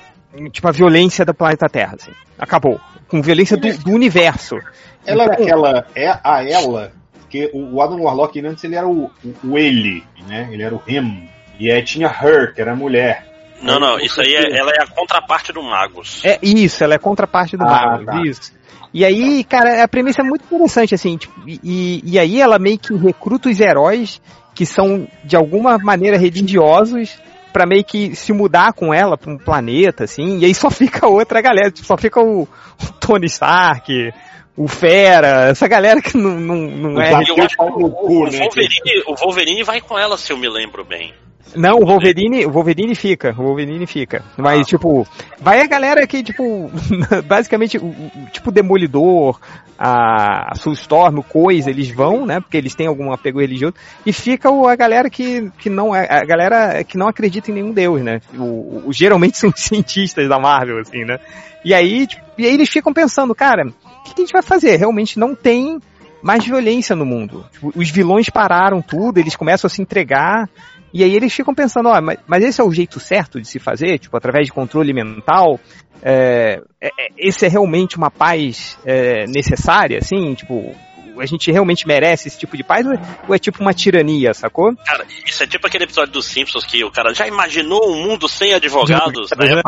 tipo, 0.52 0.68
a 0.68 0.72
violência 0.72 1.24
do 1.24 1.34
planeta 1.34 1.70
Terra, 1.72 1.96
assim. 1.96 2.12
Acabou. 2.38 2.78
Com 3.08 3.22
violência 3.22 3.56
do, 3.56 3.74
do 3.78 3.92
universo. 3.92 4.58
Ela 5.06 5.24
era 5.24 5.34
Então, 5.34 5.46
aquela. 5.46 5.88
É 5.96 6.10
a 6.22 6.44
ela. 6.44 6.92
Porque 7.26 7.50
o 7.54 7.76
o 7.76 7.82
Adam 7.82 8.02
Warlock 8.02 8.40
antes 8.40 8.64
ele 8.64 8.76
era 8.76 8.88
o, 8.88 9.12
o, 9.24 9.36
o 9.52 9.58
ele, 9.58 10.04
né? 10.28 10.48
Ele 10.52 10.64
era 10.64 10.74
o 10.74 10.82
him. 10.88 11.28
E 11.60 11.72
aí 11.72 11.84
tinha 11.84 12.08
her, 12.08 12.54
que 12.54 12.62
era 12.62 12.74
a 12.74 12.76
mulher. 12.76 13.26
Não, 13.62 13.80
não, 13.80 14.00
isso 14.00 14.22
aí 14.22 14.36
é, 14.36 14.58
ela 14.58 14.72
é 14.72 14.84
a 14.84 14.88
contraparte 14.88 15.52
do 15.52 15.64
Magus. 15.64 16.24
É 16.24 16.38
isso, 16.42 16.84
ela 16.84 16.96
é 16.96 16.98
contraparte 16.98 17.58
do 17.58 17.64
Ah, 17.64 17.98
Magus, 17.98 18.06
tá. 18.06 18.22
isso. 18.22 18.54
E 18.94 19.04
aí, 19.04 19.44
cara, 19.44 19.84
a 19.84 19.88
premissa 19.88 20.22
é 20.22 20.24
muito 20.24 20.46
interessante, 20.46 20.96
assim, 20.96 21.18
tipo, 21.18 21.34
e, 21.46 22.02
e 22.04 22.18
aí 22.18 22.40
ela 22.40 22.58
meio 22.58 22.78
que 22.80 22.94
recruta 22.96 23.50
os 23.50 23.60
heróis 23.60 24.22
que 24.54 24.66
são, 24.66 25.06
de 25.24 25.36
alguma 25.36 25.78
maneira, 25.78 26.18
religiosos 26.18 27.20
pra 27.52 27.66
meio 27.66 27.84
que 27.84 28.16
se 28.16 28.32
mudar 28.32 28.72
com 28.74 28.94
ela 28.94 29.18
pra 29.18 29.32
um 29.32 29.38
planeta, 29.38 30.06
assim, 30.06 30.40
e 30.40 30.46
aí 30.46 30.54
só 30.54 30.70
fica 30.72 31.08
outra 31.08 31.42
galera, 31.42 31.72
tipo, 31.72 31.86
só 31.86 31.98
fica 31.98 32.22
o, 32.22 32.44
o 32.44 32.94
Tony 33.00 33.26
Stark, 33.26 34.14
o 34.58 34.68
Fera, 34.68 35.50
essa 35.50 35.68
galera 35.68 36.02
que 36.02 36.16
não, 36.18 36.32
não, 36.40 36.56
não 36.56 37.02
é. 37.02 37.12
Eu 37.12 37.18
acho 37.18 37.56
que 37.56 37.62
o, 37.62 37.86
o 37.86 37.90
Wolverine, 37.90 39.04
o 39.08 39.16
Wolverine 39.16 39.64
vai 39.64 39.82
com 39.82 39.98
ela, 39.98 40.18
se 40.18 40.32
eu 40.32 40.38
me 40.38 40.48
lembro 40.50 40.84
bem. 40.86 41.14
Não, 41.56 41.78
o 41.78 41.86
Wolverine, 41.86 42.46
o 42.46 42.50
Wolverine 42.52 42.96
fica, 42.96 43.32
o 43.38 43.44
Wolverine 43.44 43.86
fica. 43.86 44.24
Mas, 44.36 44.68
tipo, 44.68 45.08
vai 45.40 45.62
a 45.62 45.68
galera 45.68 46.06
que, 46.08 46.22
tipo, 46.24 46.70
basicamente, 47.28 47.78
o, 47.78 47.86
o- 47.86 48.12
tipo, 48.32 48.52
Demolidor, 48.52 49.40
a, 49.78 50.52
a 50.52 50.56
Soul 50.56 50.74
Storm, 50.74 51.20
o 51.20 51.24
Coisa, 51.24 51.70
eles 51.70 51.90
vão, 51.92 52.26
né, 52.26 52.40
porque 52.42 52.58
eles 52.58 52.76
têm 52.76 52.88
algum 52.88 53.14
apego 53.14 53.40
religioso, 53.40 53.74
e 54.06 54.12
fica 54.12 54.50
a 54.50 54.76
galera 54.76 55.10
que, 55.10 55.50
que 55.60 55.70
não 55.70 55.96
é, 55.96 56.08
a 56.10 56.26
galera 56.26 56.84
que 56.84 56.98
não 56.98 57.08
acredita 57.08 57.52
em 57.52 57.54
nenhum 57.54 57.72
deus, 57.72 58.02
né, 58.02 58.22
o, 58.38 58.84
o- 58.88 58.92
geralmente 58.94 59.38
são 59.38 59.50
os 59.50 59.60
cientistas 59.62 60.28
da 60.28 60.40
Marvel, 60.40 60.80
assim, 60.80 61.06
né, 61.06 61.20
e 61.64 61.74
aí, 61.74 62.08
tipo, 62.08 62.24
e 62.38 62.46
aí 62.46 62.54
eles 62.54 62.70
ficam 62.70 62.92
pensando, 62.94 63.34
cara, 63.34 63.64
que, 64.06 64.14
que 64.16 64.22
a 64.22 64.26
gente 64.26 64.34
vai 64.34 64.42
fazer? 64.42 64.76
Realmente 64.78 65.20
não 65.20 65.36
tem 65.36 65.80
mais 66.22 66.46
violência 66.46 66.96
no 66.96 67.06
mundo. 67.06 67.46
Tipo, 67.52 67.72
os 67.76 67.90
vilões 67.90 68.30
pararam 68.30 68.82
tudo, 68.82 69.20
eles 69.20 69.36
começam 69.36 69.68
a 69.68 69.70
se 69.70 69.82
entregar, 69.82 70.50
e 70.94 71.04
aí 71.04 71.14
eles 71.14 71.34
ficam 71.34 71.54
pensando, 71.54 71.90
ó, 71.90 72.02
mas, 72.02 72.18
mas 72.26 72.44
esse 72.44 72.62
é 72.62 72.64
o 72.64 72.72
jeito 72.72 73.00
certo 73.00 73.40
de 73.40 73.48
se 73.48 73.60
fazer, 73.60 74.00
tipo, 74.00 74.16
através 74.16 74.48
de 74.48 74.54
controle 74.54 74.94
mental? 74.94 75.60
É, 76.02 76.62
é- 76.80 76.88
é- 76.88 77.10
esse 77.18 77.46
é 77.46 77.50
realmente 77.50 77.98
uma 77.98 78.10
paz 78.10 78.78
é, 78.86 79.26
necessária, 79.28 79.98
assim, 79.98 80.34
tipo, 80.34 80.74
a 81.20 81.26
gente 81.26 81.52
realmente 81.52 81.88
merece 81.88 82.28
esse 82.28 82.38
tipo 82.38 82.56
de 82.58 82.64
paz 82.64 82.86
ou 82.86 82.94
é, 82.94 83.00
ou 83.28 83.36
é 83.36 83.40
tipo 83.40 83.62
uma 83.62 83.74
tirania, 83.74 84.34
sacou? 84.34 84.76
Cara, 84.86 85.06
isso 85.26 85.44
é 85.44 85.48
tipo 85.48 85.66
aquele 85.68 85.84
episódio 85.86 86.14
dos 86.14 86.26
Simpsons 86.26 86.66
que 86.66 86.84
o 86.84 86.92
cara 86.92 87.14
já 87.14 87.28
imaginou 87.28 87.90
um 87.90 88.04
mundo 88.08 88.28
sem 88.28 88.54
advogados, 88.54 89.30
né? 89.32 89.62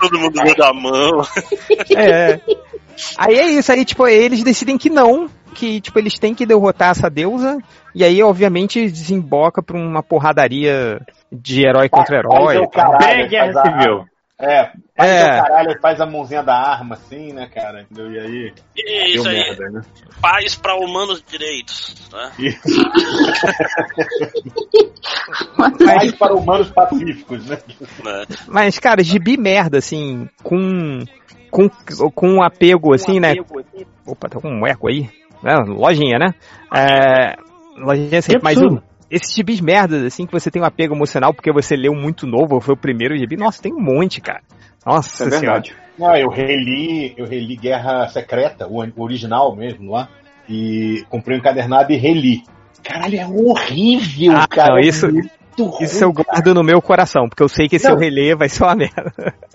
Todo 0.00 0.18
mundo 0.18 0.34
dando 0.34 0.62
a 0.64 0.72
mão. 0.72 1.10
É. 1.96 2.40
Aí 3.18 3.34
é 3.36 3.46
isso, 3.46 3.72
aí 3.72 3.84
tipo, 3.84 4.06
eles 4.06 4.42
decidem 4.44 4.78
que 4.78 4.88
não, 4.88 5.28
que 5.54 5.80
tipo, 5.80 5.98
eles 5.98 6.18
têm 6.18 6.34
que 6.34 6.46
derrotar 6.46 6.90
essa 6.90 7.10
deusa, 7.10 7.58
e 7.94 8.04
aí 8.04 8.22
obviamente 8.22 8.88
desemboca 8.88 9.62
pra 9.62 9.76
uma 9.76 10.02
porradaria 10.02 11.00
de 11.32 11.64
herói 11.66 11.88
contra 11.88 12.18
herói. 12.18 12.56
Bem 13.00 13.28
guerra 13.28 13.60
a- 13.60 13.80
civil. 13.80 14.04
É, 14.36 14.64
faz 14.96 15.10
É. 15.10 15.22
o 15.24 15.42
caralho, 15.42 15.80
faz 15.80 16.00
a 16.00 16.06
mãozinha 16.06 16.42
da 16.42 16.54
arma 16.56 16.96
assim, 16.96 17.32
né, 17.32 17.48
cara? 17.54 17.82
Entendeu? 17.82 18.10
E 18.12 18.18
aí. 18.18 18.52
Isso 19.14 19.28
aí. 19.28 19.36
merda, 19.36 19.70
né? 19.70 19.80
Paz 20.20 20.56
para 20.56 20.74
humanos 20.76 21.22
direitos, 21.24 22.10
né? 22.12 22.32
Paz 25.78 26.12
para 26.18 26.34
humanos 26.34 26.70
pacíficos, 26.70 27.46
né? 27.46 27.58
Né? 28.04 28.24
Mas, 28.48 28.78
cara, 28.78 29.02
gibi 29.02 29.36
merda, 29.36 29.78
assim, 29.78 30.28
com. 30.42 31.04
com, 31.50 31.68
com 32.10 32.28
um 32.28 32.42
apego, 32.42 32.92
assim, 32.92 33.20
né? 33.20 33.34
Opa, 34.06 34.28
tá 34.28 34.40
com 34.40 34.48
um 34.50 34.66
eco 34.66 34.88
aí. 34.88 35.08
É, 35.44 35.54
lojinha, 35.58 36.18
né? 36.18 36.34
É, 36.74 37.36
lojinha 37.76 38.18
assim, 38.18 38.32
mas 38.42 38.56
absurdo. 38.58 38.78
o- 38.78 38.93
esses 39.14 39.34
gibis 39.34 39.60
merdas, 39.60 40.02
assim, 40.04 40.26
que 40.26 40.32
você 40.32 40.50
tem 40.50 40.60
um 40.60 40.64
apego 40.64 40.94
emocional 40.94 41.32
porque 41.32 41.52
você 41.52 41.76
leu 41.76 41.94
muito 41.94 42.26
novo, 42.26 42.54
ou 42.56 42.60
foi 42.60 42.74
o 42.74 42.78
primeiro 42.78 43.16
gibi, 43.16 43.36
nossa, 43.36 43.62
tem 43.62 43.72
um 43.72 43.80
monte, 43.80 44.20
cara. 44.20 44.40
Nossa 44.84 45.24
É 45.24 45.30
senhora. 45.30 45.40
verdade. 45.40 45.74
Não, 45.98 46.14
eu 46.16 46.28
reli, 46.28 47.14
eu 47.16 47.24
reli 47.26 47.56
Guerra 47.56 48.08
Secreta, 48.08 48.66
o 48.68 49.02
original 49.02 49.54
mesmo 49.54 49.92
lá, 49.92 50.08
e 50.48 51.04
comprei 51.08 51.36
um 51.36 51.40
encadernado 51.40 51.92
e 51.92 51.96
reli. 51.96 52.42
Caralho, 52.82 53.18
é 53.18 53.26
horrível, 53.26 54.32
Ah, 54.36 54.46
cara. 54.46 54.70
não, 54.72 54.78
é 54.78 54.82
isso- 54.82 55.06
muito 55.10 55.30
ruim, 55.64 55.84
Isso 55.84 56.02
eu 56.04 56.12
guardo 56.12 56.52
no 56.52 56.62
meu 56.64 56.82
coração, 56.82 57.28
porque 57.28 57.42
eu 57.42 57.48
sei 57.48 57.68
que 57.68 57.78
se 57.78 57.86
Não. 57.86 57.92
eu 57.94 57.98
reler 58.00 58.36
vai 58.36 58.48
ser 58.48 58.64
uma 58.64 58.74
merda. 58.74 59.12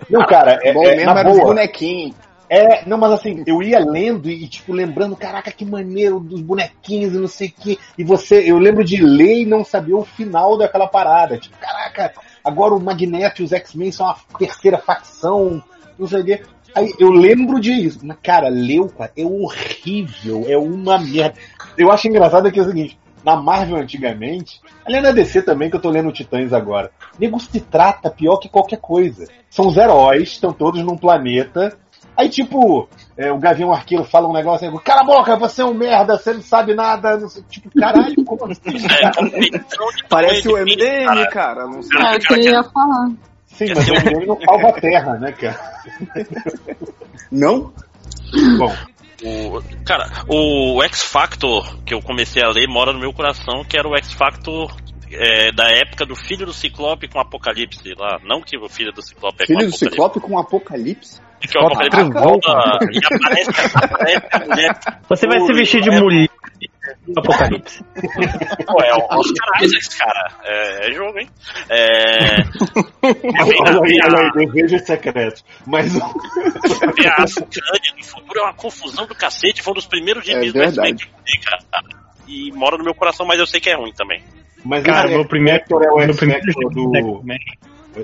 Não, 0.08 0.26
cara, 0.26 0.58
é, 0.62 0.72
Bom 0.72 0.82
é, 0.84 0.96
mesmo 0.96 1.12
na 1.14 1.20
era 1.20 1.28
os 1.30 1.36
boa. 1.36 1.46
bonequinhos. 1.48 2.16
É, 2.52 2.84
não, 2.84 2.98
mas 2.98 3.12
assim, 3.12 3.44
eu 3.46 3.62
ia 3.62 3.78
lendo 3.78 4.28
e, 4.28 4.48
tipo, 4.48 4.72
lembrando, 4.72 5.14
caraca, 5.14 5.52
que 5.52 5.64
maneiro 5.64 6.18
dos 6.18 6.40
bonequinhos 6.40 7.14
e 7.14 7.18
não 7.18 7.28
sei 7.28 7.46
o 7.46 7.52
que. 7.52 7.78
E 7.96 8.02
você, 8.02 8.42
eu 8.50 8.58
lembro 8.58 8.82
de 8.82 9.00
ler 9.00 9.42
e 9.42 9.46
não 9.46 9.64
saber 9.64 9.94
o 9.94 10.04
final 10.04 10.58
daquela 10.58 10.88
parada. 10.88 11.38
Tipo, 11.38 11.56
caraca, 11.58 12.12
agora 12.44 12.74
o 12.74 12.80
Magneto 12.80 13.40
e 13.40 13.44
os 13.44 13.52
X-Men 13.52 13.92
são 13.92 14.08
a 14.08 14.16
terceira 14.36 14.78
facção, 14.78 15.62
não 15.96 16.08
sei 16.08 16.22
o 16.22 16.24
quê. 16.24 16.42
Aí 16.74 16.92
eu 16.98 17.10
lembro 17.12 17.60
disso. 17.60 18.00
Mas, 18.02 18.16
cara, 18.20 18.48
leu, 18.48 18.88
cara, 18.88 19.12
é 19.16 19.24
horrível, 19.24 20.44
é 20.48 20.58
uma 20.58 20.98
merda. 20.98 21.38
Eu 21.78 21.92
acho 21.92 22.08
engraçado 22.08 22.50
que 22.50 22.58
é 22.58 22.62
o 22.62 22.66
seguinte, 22.66 22.98
na 23.24 23.36
Marvel 23.36 23.76
antigamente, 23.76 24.60
aliás 24.84 25.04
na 25.04 25.12
DC 25.12 25.42
também, 25.42 25.70
que 25.70 25.76
eu 25.76 25.80
tô 25.80 25.90
lendo 25.90 26.10
Titãs 26.10 26.52
agora, 26.52 26.90
nego 27.18 27.38
se 27.38 27.60
trata 27.60 28.10
pior 28.10 28.38
que 28.38 28.48
qualquer 28.48 28.80
coisa. 28.80 29.28
São 29.48 29.68
os 29.68 29.76
heróis, 29.76 30.30
estão 30.30 30.52
todos 30.52 30.82
num 30.82 30.96
planeta, 30.96 31.78
Aí, 32.20 32.28
tipo, 32.28 32.86
é, 33.16 33.32
o 33.32 33.38
Gavião 33.38 33.72
Arqueiro 33.72 34.04
fala 34.04 34.28
um 34.28 34.32
negócio 34.34 34.68
assim, 34.68 34.78
cala 34.84 35.00
a 35.00 35.04
boca, 35.04 35.36
você 35.36 35.62
é 35.62 35.64
um 35.64 35.72
merda, 35.72 36.18
você 36.18 36.34
não 36.34 36.42
sabe 36.42 36.74
nada. 36.74 37.16
Não 37.16 37.30
sei, 37.30 37.42
tipo, 37.48 37.70
caralho, 37.80 38.14
como 38.26 38.44
assim? 38.44 38.60
Parece 40.06 40.46
o 40.46 40.58
MDM, 40.58 41.30
cara. 41.32 41.64
Não 41.64 41.82
sei. 41.82 41.98
É 41.98 42.16
o 42.16 42.18
que 42.18 42.34
eu 42.34 42.52
ia 42.52 42.62
falar. 42.62 43.08
Sim, 43.46 43.72
mas 43.74 43.88
o 43.88 43.92
MDM 43.94 44.26
não 44.26 44.38
salva 44.38 44.68
a 44.68 44.72
Terra, 44.72 45.18
né, 45.18 45.32
cara? 45.32 45.82
Não? 47.32 47.72
Bom, 48.58 48.74
O, 49.24 49.62
cara, 49.86 50.04
o 50.28 50.82
X 50.82 51.02
Factor 51.02 51.74
que 51.86 51.94
eu 51.94 52.02
comecei 52.02 52.42
a 52.42 52.50
ler 52.50 52.68
mora 52.68 52.92
no 52.92 53.00
meu 53.00 53.14
coração, 53.14 53.64
que 53.66 53.78
era 53.78 53.88
o 53.88 53.96
X 53.96 54.12
Factor 54.12 54.70
é, 55.10 55.50
da 55.52 55.70
época 55.70 56.04
do 56.04 56.14
filho 56.14 56.44
do 56.44 56.52
Ciclope 56.52 57.08
com 57.08 57.18
Apocalipse 57.18 57.94
lá. 57.98 58.18
Não 58.22 58.42
que 58.42 58.58
o 58.58 58.68
filho 58.68 58.92
do 58.92 59.00
Ciclope 59.00 59.42
é 59.42 59.46
Filho 59.46 59.60
com 59.60 59.64
do 59.64 59.68
Apocalipse. 59.68 59.90
Ciclope 59.90 60.20
com 60.20 60.38
apocalipse? 60.38 61.29
Que 61.40 61.58
o 61.58 61.66
Apocalipse 61.66 62.00
e 62.92 63.00
aparece, 63.14 63.50
aparece 63.76 64.26
a 64.30 64.38
mulher. 64.46 64.78
Você 65.08 65.26
vai 65.26 65.40
se 65.40 65.52
vestir 65.54 65.80
de 65.80 65.88
É, 65.90 66.00
mulher. 66.00 66.28
Apocalipse. 67.16 67.82
Pô, 68.66 68.82
é 68.82 68.94
o 68.94 69.06
Oscar 69.18 69.62
Isaacs, 69.62 69.94
cara. 69.98 70.28
É, 70.44 70.90
é 70.90 70.92
jogo, 70.92 71.18
hein? 71.18 71.28
É. 71.68 72.36
Olha 73.02 74.20
aí, 74.36 74.46
desejos 74.46 74.82
secretos. 74.86 75.44
Mas 75.66 75.94
o- 75.94 75.98
vem 75.98 77.06
a 77.06 77.14
Afrânia 77.22 77.94
do 77.96 78.04
futuro 78.04 78.40
é 78.40 78.42
uma 78.42 78.54
confusão 78.54 79.06
do 79.06 79.14
cacete. 79.14 79.62
Foi 79.62 79.72
um 79.72 79.76
dos 79.76 79.86
primeiros 79.86 80.22
É 80.28 80.32
gibis 80.32 80.52
do 80.52 80.62
X-Men 80.62 80.94
verdade. 80.94 81.06
que 81.24 81.38
eu 81.38 81.58
cara. 81.70 81.84
E 82.28 82.52
mora 82.52 82.76
no 82.76 82.84
meu 82.84 82.94
coração, 82.94 83.26
mas 83.26 83.38
eu 83.38 83.46
sei 83.46 83.60
que 83.60 83.70
é 83.70 83.74
ruim 83.76 83.92
também. 83.92 84.22
Mas 84.64 84.84
Cara, 84.84 85.06
esse 85.06 85.16
meu 85.16 85.24
primeiro- 85.24 85.58
X-Factor 85.60 85.82
é 85.84 85.90
o 85.90 85.96
meu 86.06 86.14
primeiro 86.14 86.44
do... 86.70 86.96
X-Men. 86.96 87.38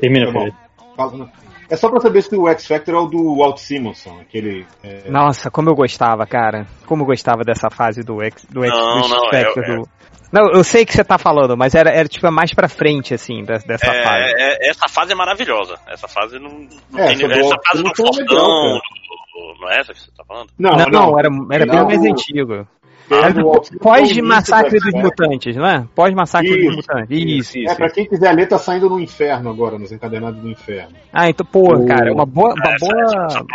Termina. 0.00 0.52
Fala, 0.96 1.12
não. 1.18 1.30
É 1.68 1.76
só 1.76 1.88
pra 1.90 2.00
saber 2.00 2.22
se 2.22 2.34
o 2.36 2.48
X-Factor 2.48 2.94
é 2.94 2.98
o 2.98 3.06
do 3.06 3.36
Walt 3.38 3.58
Simonson, 3.58 4.18
aquele... 4.20 4.64
é, 4.84 5.10
Nossa, 5.10 5.50
como 5.50 5.68
eu 5.70 5.74
gostava, 5.74 6.24
cara. 6.26 6.66
Como 6.86 7.02
eu 7.02 7.06
gostava 7.06 7.42
dessa 7.44 7.68
fase 7.70 8.02
do 8.02 8.22
X, 8.22 8.44
do 8.50 8.64
X, 8.64 8.72
Não, 8.72 9.00
do 9.02 9.08
não, 9.08 9.26
Spectre, 9.26 9.62
é- 9.64 9.72
é- 9.72 9.76
do... 9.76 9.88
Não, 10.32 10.50
eu 10.52 10.64
sei 10.64 10.84
que 10.84 10.92
você 10.92 11.04
tá 11.04 11.16
falando, 11.18 11.56
mas 11.56 11.74
era, 11.74 11.88
era 11.90 12.08
tipo 12.08 12.30
mais 12.32 12.52
pra 12.52 12.68
frente, 12.68 13.14
assim, 13.14 13.42
da- 13.44 13.58
dessa 13.58 13.86
É, 13.86 14.02
fase. 14.02 14.24
é- 14.36 14.70
essa 14.70 14.88
fase 14.88 15.12
é 15.12 15.14
maravilhosa. 15.14 15.76
Essa 15.88 16.08
fase 16.08 16.38
não, 16.38 16.50
não 16.90 16.98
É, 17.00 17.14
tem. 17.14 17.26
essa 17.26 17.38
Essa 17.38 17.56
fase 17.64 17.82
do 17.82 17.88
é 17.88 18.02
legal, 18.02 18.14
Fortão. 18.14 18.26
cara. 18.26 18.72
do- 18.74 19.54
do- 19.54 19.60
Não 19.60 19.70
é 19.70 19.80
essa 19.80 19.92
que 19.92 20.00
você 20.00 20.10
tá 20.16 20.24
falando? 20.26 20.48
Não, 20.58 20.70
não, 20.72 20.86
não, 20.86 21.18
era, 21.18 21.28
era 21.52 21.66
bem 21.66 21.76
Não, 21.76 21.86
mais 21.86 22.00
o- 22.00 22.06
antigo. 22.10 22.66
É 23.10 23.78
Pós-massacre 23.78 24.78
dos 24.78 24.92
mutantes, 24.94 25.56
não 25.56 25.66
é? 25.66 25.84
Pós-massacre 25.94 26.48
dos 26.50 26.58
Isso, 26.66 26.76
mutantes. 26.76 27.08
Isso, 27.10 27.58
É, 27.58 27.60
isso. 27.62 27.76
pra 27.76 27.90
quem 27.90 28.06
quiser 28.06 28.32
ler, 28.32 28.48
tá 28.48 28.58
saindo 28.58 28.88
no 28.88 28.98
inferno 29.00 29.50
agora, 29.50 29.78
nos 29.78 29.92
encadenados 29.92 30.40
do 30.40 30.50
inferno. 30.50 30.94
Ah, 31.12 31.28
então, 31.28 31.46
pô, 31.46 31.74
O- 31.74 31.86
cara, 31.86 32.08
é 32.08 32.12
uma 32.12 32.26
boa, 32.26 32.54
uma 32.54 32.76
boa, 32.78 33.46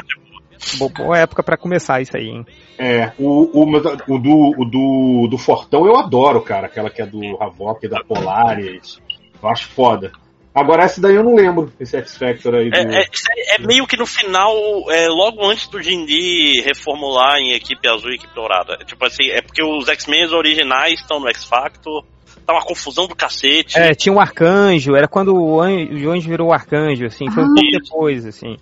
é 0.77 0.79
boa. 0.79 0.89
boa, 0.89 1.17
época 1.17 1.43
pra 1.43 1.57
começar 1.57 2.01
isso 2.01 2.15
aí, 2.15 2.27
hein? 2.27 2.45
É, 2.77 3.11
o, 3.19 3.49
o, 3.53 3.63
o 4.07 4.17
do, 4.19 4.61
o 4.61 4.65
do, 4.65 5.27
do 5.29 5.37
Fortão 5.37 5.85
eu 5.85 5.97
adoro, 5.97 6.41
cara. 6.41 6.67
Aquela 6.67 6.89
que 6.89 7.01
é 7.01 7.05
do 7.05 7.21
Havok, 7.41 7.87
da 7.87 8.03
Polaris. 8.03 8.99
Eu 9.41 9.49
acho 9.49 9.67
foda. 9.69 10.11
Agora, 10.53 10.83
essa 10.83 10.99
daí 10.99 11.15
eu 11.15 11.23
não 11.23 11.33
lembro, 11.33 11.71
esse 11.79 11.95
X-Factor 11.97 12.55
aí 12.55 12.69
do. 12.69 12.75
É, 12.75 12.81
é- 13.03 13.05
isso 13.11 13.23
aí 13.31 13.55
é 13.57 13.65
meio 13.65 13.87
que 13.87 13.95
no 13.95 14.05
final, 14.05 14.53
é, 14.89 15.07
logo 15.07 15.45
antes 15.45 15.67
do 15.69 15.81
Jindy 15.81 16.61
reformular 16.61 17.37
em 17.37 17.53
equipe 17.53 17.87
azul 17.87 18.11
e 18.11 18.15
equipe 18.15 18.33
dourada. 18.35 18.77
É, 18.81 18.83
Tipo 18.83 19.05
assim, 19.05 19.29
é 19.29 19.41
porque 19.41 19.63
os 19.63 19.87
X-Men 19.87 20.25
originais 20.33 20.99
estão 20.99 21.21
no 21.21 21.29
X-Factor, 21.29 22.03
tá 22.45 22.51
uma 22.53 22.63
confusão 22.65 23.07
do 23.07 23.15
cacete. 23.15 23.77
É, 23.79 23.93
tinha 23.93 24.11
um 24.11 24.19
arcanjo, 24.19 24.93
era 24.93 25.07
quando 25.07 25.33
o 25.33 25.61
anjo, 25.61 26.09
o 26.09 26.11
anjo 26.11 26.27
virou 26.29 26.51
arcanjo, 26.51 27.05
assim, 27.05 27.29
foi 27.31 27.43
um 27.43 27.47
Ah. 27.47 27.53
pouco 27.55 27.71
depois, 27.83 28.25
assim. 28.25 28.57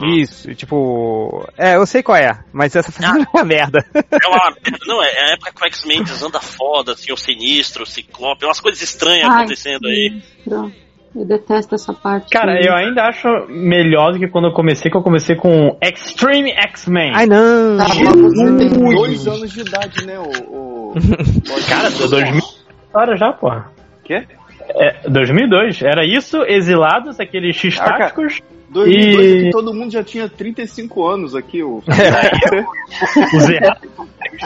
Uhum. 0.00 0.16
Isso, 0.18 0.52
tipo. 0.56 1.48
É, 1.56 1.76
eu 1.76 1.86
sei 1.86 2.02
qual 2.02 2.18
é, 2.18 2.36
mas 2.52 2.74
essa 2.74 2.90
foi 2.92 3.06
uma 3.32 3.44
merda. 3.44 3.78
É 3.94 4.26
uma 4.28 4.50
merda. 4.50 4.78
Não, 4.86 5.02
é 5.02 5.08
a 5.08 5.32
época 5.34 5.52
que 5.52 5.62
o 5.62 5.66
X-Men 5.68 6.02
desanda 6.02 6.40
foda, 6.40 6.92
assim, 6.92 7.12
o 7.12 7.16
sinistro, 7.16 7.84
o 7.84 7.86
ciclope, 7.86 8.44
umas 8.44 8.60
coisas 8.60 8.82
estranhas 8.82 9.28
Ai, 9.30 9.36
acontecendo 9.44 9.86
aí. 9.86 10.20
Pronto. 10.44 10.87
Eu 11.14 11.24
detesto 11.24 11.74
essa 11.74 11.92
parte. 11.92 12.30
Cara, 12.30 12.60
eu 12.60 12.74
ainda 12.74 13.04
acho 13.04 13.28
melhor 13.48 14.12
do 14.12 14.18
que 14.18 14.28
quando 14.28 14.48
eu 14.48 14.52
comecei, 14.52 14.90
que 14.90 14.96
eu 14.96 15.02
comecei 15.02 15.36
com 15.36 15.76
Extreme 15.82 16.50
X-Men. 16.50 17.12
Ai 17.14 17.26
não! 17.26 17.78
Ah, 17.80 18.58
tem 18.58 18.68
dois 18.68 19.26
anos 19.26 19.50
de 19.50 19.60
idade, 19.60 20.06
né, 20.06 20.18
o... 20.18 20.92
o... 20.92 20.94
Cara, 21.68 21.90
tô 21.90 22.06
2000 22.08 22.58
história 22.88 23.16
já, 23.16 23.32
porra. 23.32 23.70
Quê? 24.04 24.26
É, 24.70 25.08
2002. 25.08 25.82
Era 25.82 26.04
isso, 26.04 26.42
exilados, 26.42 27.20
aqueles 27.20 27.56
x-táticos. 27.56 28.40
2002 28.70 29.26
E- 29.26 29.38
é 29.38 29.42
que 29.44 29.50
todo 29.50 29.72
mundo 29.74 29.90
já 29.90 30.02
tinha 30.04 30.28
35 30.28 31.06
anos 31.06 31.34
aqui. 31.34 31.62
O... 31.62 31.82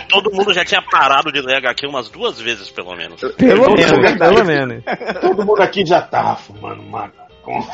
Todo 0.09 0.31
mundo 0.33 0.53
já 0.55 0.65
tinha 0.65 0.81
parado 0.83 1.33
de 1.33 1.41
ler 1.41 1.57
HQ 1.57 1.87
umas 1.87 2.09
duas 2.09 2.41
vezes, 2.41 2.71
pelo 2.71 2.95
menos. 2.95 3.21
Pelo 3.37 3.75
menos, 3.75 3.93
mundo- 3.93 4.19
pelo 4.19 4.45
menos. 4.45 4.85
Todo 5.21 5.45
mundo 5.47 5.61
aqui 5.63 5.85
já 5.85 6.01
tá 6.01 6.37
fumando 6.37 6.83
maconha. 6.85 7.13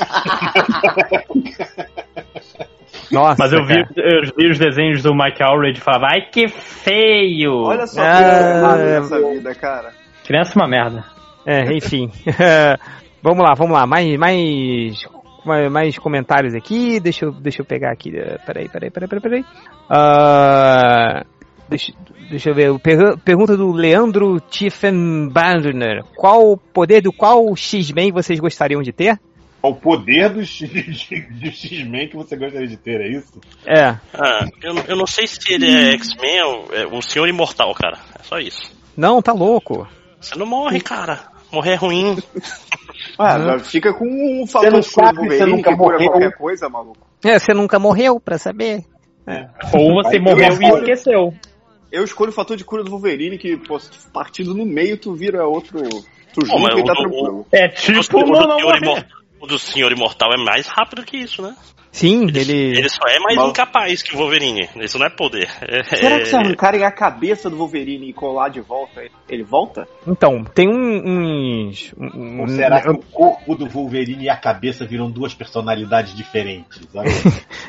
Nossa, 3.10 3.36
Mas 3.38 3.52
eu 3.52 3.64
vi, 3.64 3.74
eu 3.96 4.22
vi 4.36 4.50
os 4.50 4.58
desenhos 4.58 5.02
do 5.02 5.14
Mike 5.14 5.42
Allred 5.42 5.78
e 5.78 5.82
falava, 5.82 6.06
ai 6.12 6.22
que 6.30 6.48
feio! 6.48 7.64
Olha 7.64 7.86
só 7.86 8.00
Ah, 8.02 8.16
que 8.16 8.22
errado 8.24 8.78
nessa 8.80 9.20
vida, 9.30 9.54
cara. 9.54 9.92
Criança 10.26 10.52
é 10.54 10.56
uma 10.62 10.68
merda. 10.68 11.04
É, 11.46 11.72
enfim. 11.74 12.10
vamos 13.22 13.42
lá, 13.44 13.54
vamos 13.54 13.72
lá. 13.74 13.86
Mais, 13.86 14.16
mais, 14.18 15.06
mais, 15.48 15.72
mais 15.72 15.98
comentários 15.98 16.54
aqui. 16.54 17.00
Deixa 17.00 17.24
eu, 17.24 17.32
deixa 17.32 17.62
eu 17.62 17.66
pegar 17.66 17.90
aqui. 17.90 18.16
eh, 18.16 18.38
Peraí, 18.46 18.68
peraí, 18.68 18.90
peraí, 18.90 19.08
peraí. 19.08 19.20
peraí. 19.22 19.44
Ah, 19.88 21.24
deixa, 21.68 21.92
deixa 22.30 22.50
eu 22.50 22.54
ver. 22.54 22.78
Per- 22.78 23.18
Pergunta 23.24 23.56
do 23.56 23.72
Leandro 23.72 24.38
Tiefenbandner. 24.40 26.04
Qual 26.16 26.52
o 26.52 26.56
poder 26.56 27.00
do 27.02 27.12
qual 27.12 27.54
X-Men 27.56 28.12
vocês 28.12 28.38
gostariam 28.38 28.82
de 28.82 28.92
ter? 28.92 29.18
O 29.60 29.74
poder 29.74 30.28
do 30.30 30.44
X-Men 30.44 32.08
que 32.08 32.16
você 32.16 32.36
gostaria 32.36 32.68
de 32.68 32.76
ter, 32.76 33.00
é 33.00 33.08
isso? 33.10 33.40
É. 33.66 33.86
Ah, 34.14 34.46
eu, 34.62 34.74
eu 34.88 34.96
não 34.96 35.06
sei 35.06 35.26
se 35.26 35.52
ele 35.52 35.66
é 35.68 35.92
X-Men 35.94 36.42
ou 36.44 36.68
é 36.72 36.86
um 36.86 37.02
senhor 37.02 37.26
imortal, 37.28 37.74
cara. 37.74 37.98
É 38.18 38.22
só 38.22 38.38
isso. 38.38 38.72
Não, 38.96 39.20
tá 39.20 39.32
louco. 39.32 39.86
Você 40.20 40.36
não 40.38 40.46
morre, 40.46 40.80
cara. 40.80 41.27
Morrer 41.52 41.72
é 41.72 41.76
ruim. 41.76 42.16
Ah, 43.20 43.58
fica 43.58 43.92
com 43.92 44.04
um 44.42 44.46
fator 44.46 44.70
do 44.70 44.82
você 44.82 45.00
Wolverine 45.00 45.50
nunca 45.56 45.70
morreu. 45.76 46.10
qualquer 46.10 46.32
coisa, 46.36 46.68
maluco. 46.68 46.98
É, 47.24 47.36
você 47.38 47.52
nunca 47.52 47.76
morreu 47.78 48.20
pra 48.20 48.38
saber. 48.38 48.84
Ou 49.74 49.94
você 49.94 50.18
Eu 50.18 50.22
morreu 50.22 50.52
e 50.62 50.68
esqueceu. 50.78 51.34
Eu 51.90 52.04
escolho 52.04 52.30
o 52.30 52.32
fator 52.34 52.56
de 52.56 52.64
cura 52.64 52.84
do 52.84 52.90
Wolverine, 52.90 53.36
que, 53.36 53.56
pô, 53.56 53.76
partido 54.12 54.54
no 54.54 54.64
meio, 54.64 54.96
tu 54.96 55.14
vira 55.14 55.44
outro. 55.46 55.80
Tu 56.32 56.46
junta 56.46 56.78
e 56.78 56.84
tá 56.84 56.92
o 56.92 56.94
do- 56.94 56.94
tranquilo. 56.94 57.46
É 57.52 57.66
O 57.66 58.00
tipo 58.00 58.22
do, 58.22 58.26
não, 58.30 58.40
não 58.46 58.56
senhor 58.58 58.62
morrer. 58.80 58.80
imor- 58.84 59.04
o 59.40 59.46
do 59.46 59.58
senhor 59.58 59.90
imortal 59.92 60.30
é 60.32 60.36
mais 60.44 60.66
rápido 60.68 61.04
que 61.04 61.16
isso, 61.16 61.42
né? 61.42 61.56
Sim, 61.98 62.24
ele. 62.28 62.78
Ele 62.78 62.88
só 62.88 63.06
é 63.08 63.18
mais 63.20 63.36
Mas- 63.36 63.50
incapaz 63.50 64.02
que 64.02 64.14
o 64.14 64.18
Wolverine. 64.18 64.68
Isso 64.76 64.98
não 64.98 65.06
é 65.06 65.10
poder. 65.10 65.48
É- 65.68 65.82
Será 65.84 66.18
que 66.18 66.26
se 66.26 66.36
arrancarem 66.36 66.84
a 66.84 66.90
cabeça 66.90 67.48
do 67.50 67.56
Wolverine 67.56 68.08
e 68.08 68.12
colar 68.12 68.48
de 68.48 68.60
volta, 68.60 69.02
ele 69.28 69.42
volta? 69.42 69.86
Então, 70.06 70.44
tem 70.54 70.68
um- 70.68 71.66
uns. 71.68 71.92
um- 71.98 72.38
Ou 72.40 72.44
um- 72.44 72.48
será 72.48 72.80
que 72.80 72.88
o 72.90 72.98
corpo 73.12 73.54
do 73.54 73.68
Wolverine 73.68 74.24
e 74.24 74.28
a 74.30 74.36
cabeça 74.36 74.86
viram 74.86 75.10
duas 75.10 75.34
personalidades 75.34 76.14
diferentes? 76.14 76.80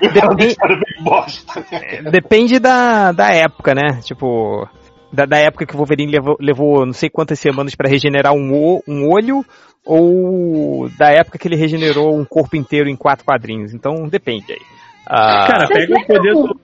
É 0.02 0.10
bem 0.36 0.56
bosta. 1.04 1.66
Depende 2.12 2.60
da, 2.60 3.12
da 3.12 3.30
época, 3.32 3.74
né? 3.74 4.00
Tipo, 4.04 4.68
da, 5.12 5.26
da 5.26 5.38
época 5.38 5.66
que 5.66 5.74
o 5.74 5.78
Wolverine 5.78 6.12
levou, 6.12 6.38
levou 6.40 6.86
não 6.86 6.94
sei 6.94 7.10
quantas 7.10 7.40
semanas 7.40 7.76
pra 7.76 7.90
regenerar 7.90 8.34
um, 8.34 8.54
o- 8.54 8.84
um 8.88 9.10
olho, 9.12 9.44
ou 9.86 10.90
da 10.98 11.10
época 11.12 11.38
que 11.38 11.48
ele 11.48 11.56
regenerou 11.56 12.16
um 12.18 12.26
corpo 12.26 12.56
inteiro 12.56 12.90
em 12.90 12.96
quatro 12.96 13.26
quadrinhos. 13.26 13.74
Então, 13.74 14.08
depende 14.08 14.52
aí. 14.52 14.60
Ah, 15.12 15.48
Cara, 15.48 15.68
pega 15.68 15.96
o 15.98 16.06
poder 16.06 16.34
do, 16.34 16.60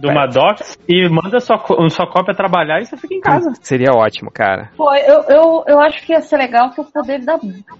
do 0.00 0.12
Maddox 0.12 0.78
e 0.88 1.08
manda 1.08 1.40
sua, 1.40 1.58
sua 1.88 2.06
cópia 2.06 2.32
trabalhar 2.34 2.80
e 2.80 2.86
você 2.86 2.96
fica 2.96 3.14
em 3.14 3.20
casa. 3.20 3.52
seria 3.60 3.90
ótimo, 3.92 4.30
cara. 4.30 4.70
Pô, 4.76 4.94
eu, 4.94 5.22
eu, 5.24 5.64
eu 5.66 5.80
acho 5.80 6.00
que 6.06 6.12
ia 6.12 6.20
ser 6.20 6.36
legal 6.36 6.70
ter 6.70 6.82
o 6.82 6.84
poder 6.84 7.20
da, 7.24 7.38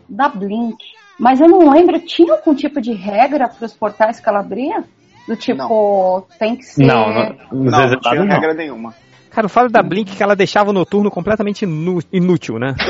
da 0.08 0.28
Blink. 0.28 0.76
Mas 1.18 1.40
eu 1.40 1.47
não 1.48 1.70
lembro, 1.70 2.00
tinha 2.00 2.32
algum 2.32 2.55
tipo 2.55 2.80
de 2.80 2.92
regra 2.92 3.47
para 3.48 3.64
os 3.66 3.74
portais 3.74 4.18
que 4.18 4.28
ela 4.28 4.40
abria? 4.40 4.82
Do 5.28 5.36
tipo, 5.36 6.26
tem 6.40 6.56
que 6.56 6.64
ser. 6.64 6.84
Não, 6.86 7.12
não, 7.12 7.28
nos 7.52 7.70
Não, 7.72 7.90
não 7.90 8.00
tinha 8.00 8.24
não. 8.24 8.26
regra 8.34 8.55
nenhuma. 8.55 8.94
Cara, 9.31 9.44
eu 9.44 9.49
falo 9.49 9.68
da 9.68 9.83
Blink 9.83 10.17
que 10.17 10.23
ela 10.23 10.34
deixava 10.34 10.70
o 10.70 10.73
noturno 10.73 11.10
completamente 11.10 11.65
inútil, 12.12 12.59
né? 12.59 12.75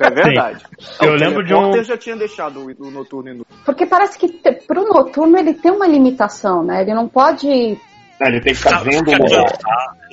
É 0.00 0.10
verdade. 0.10 0.64
Eu 1.02 1.12
O 1.12 1.16
lembro 1.16 1.44
de 1.44 1.52
um- 1.52 1.56
Teleporter 1.58 1.84
já 1.84 1.96
tinha 1.96 2.16
deixado 2.16 2.60
o, 2.60 2.86
o 2.86 2.90
noturno 2.90 3.30
inútil. 3.30 3.46
Porque 3.64 3.84
parece 3.86 4.18
que 4.18 4.28
te, 4.28 4.52
pro 4.66 4.84
noturno 4.84 5.36
ele 5.38 5.54
tem 5.54 5.72
uma 5.72 5.86
limitação, 5.86 6.62
né? 6.62 6.82
Ele 6.82 6.94
não 6.94 7.08
pode. 7.08 7.48
Ele 7.48 8.40
tem 8.40 8.52
que 8.52 8.54
ficar 8.54 8.82
vendo 8.82 9.10
o 9.10 9.14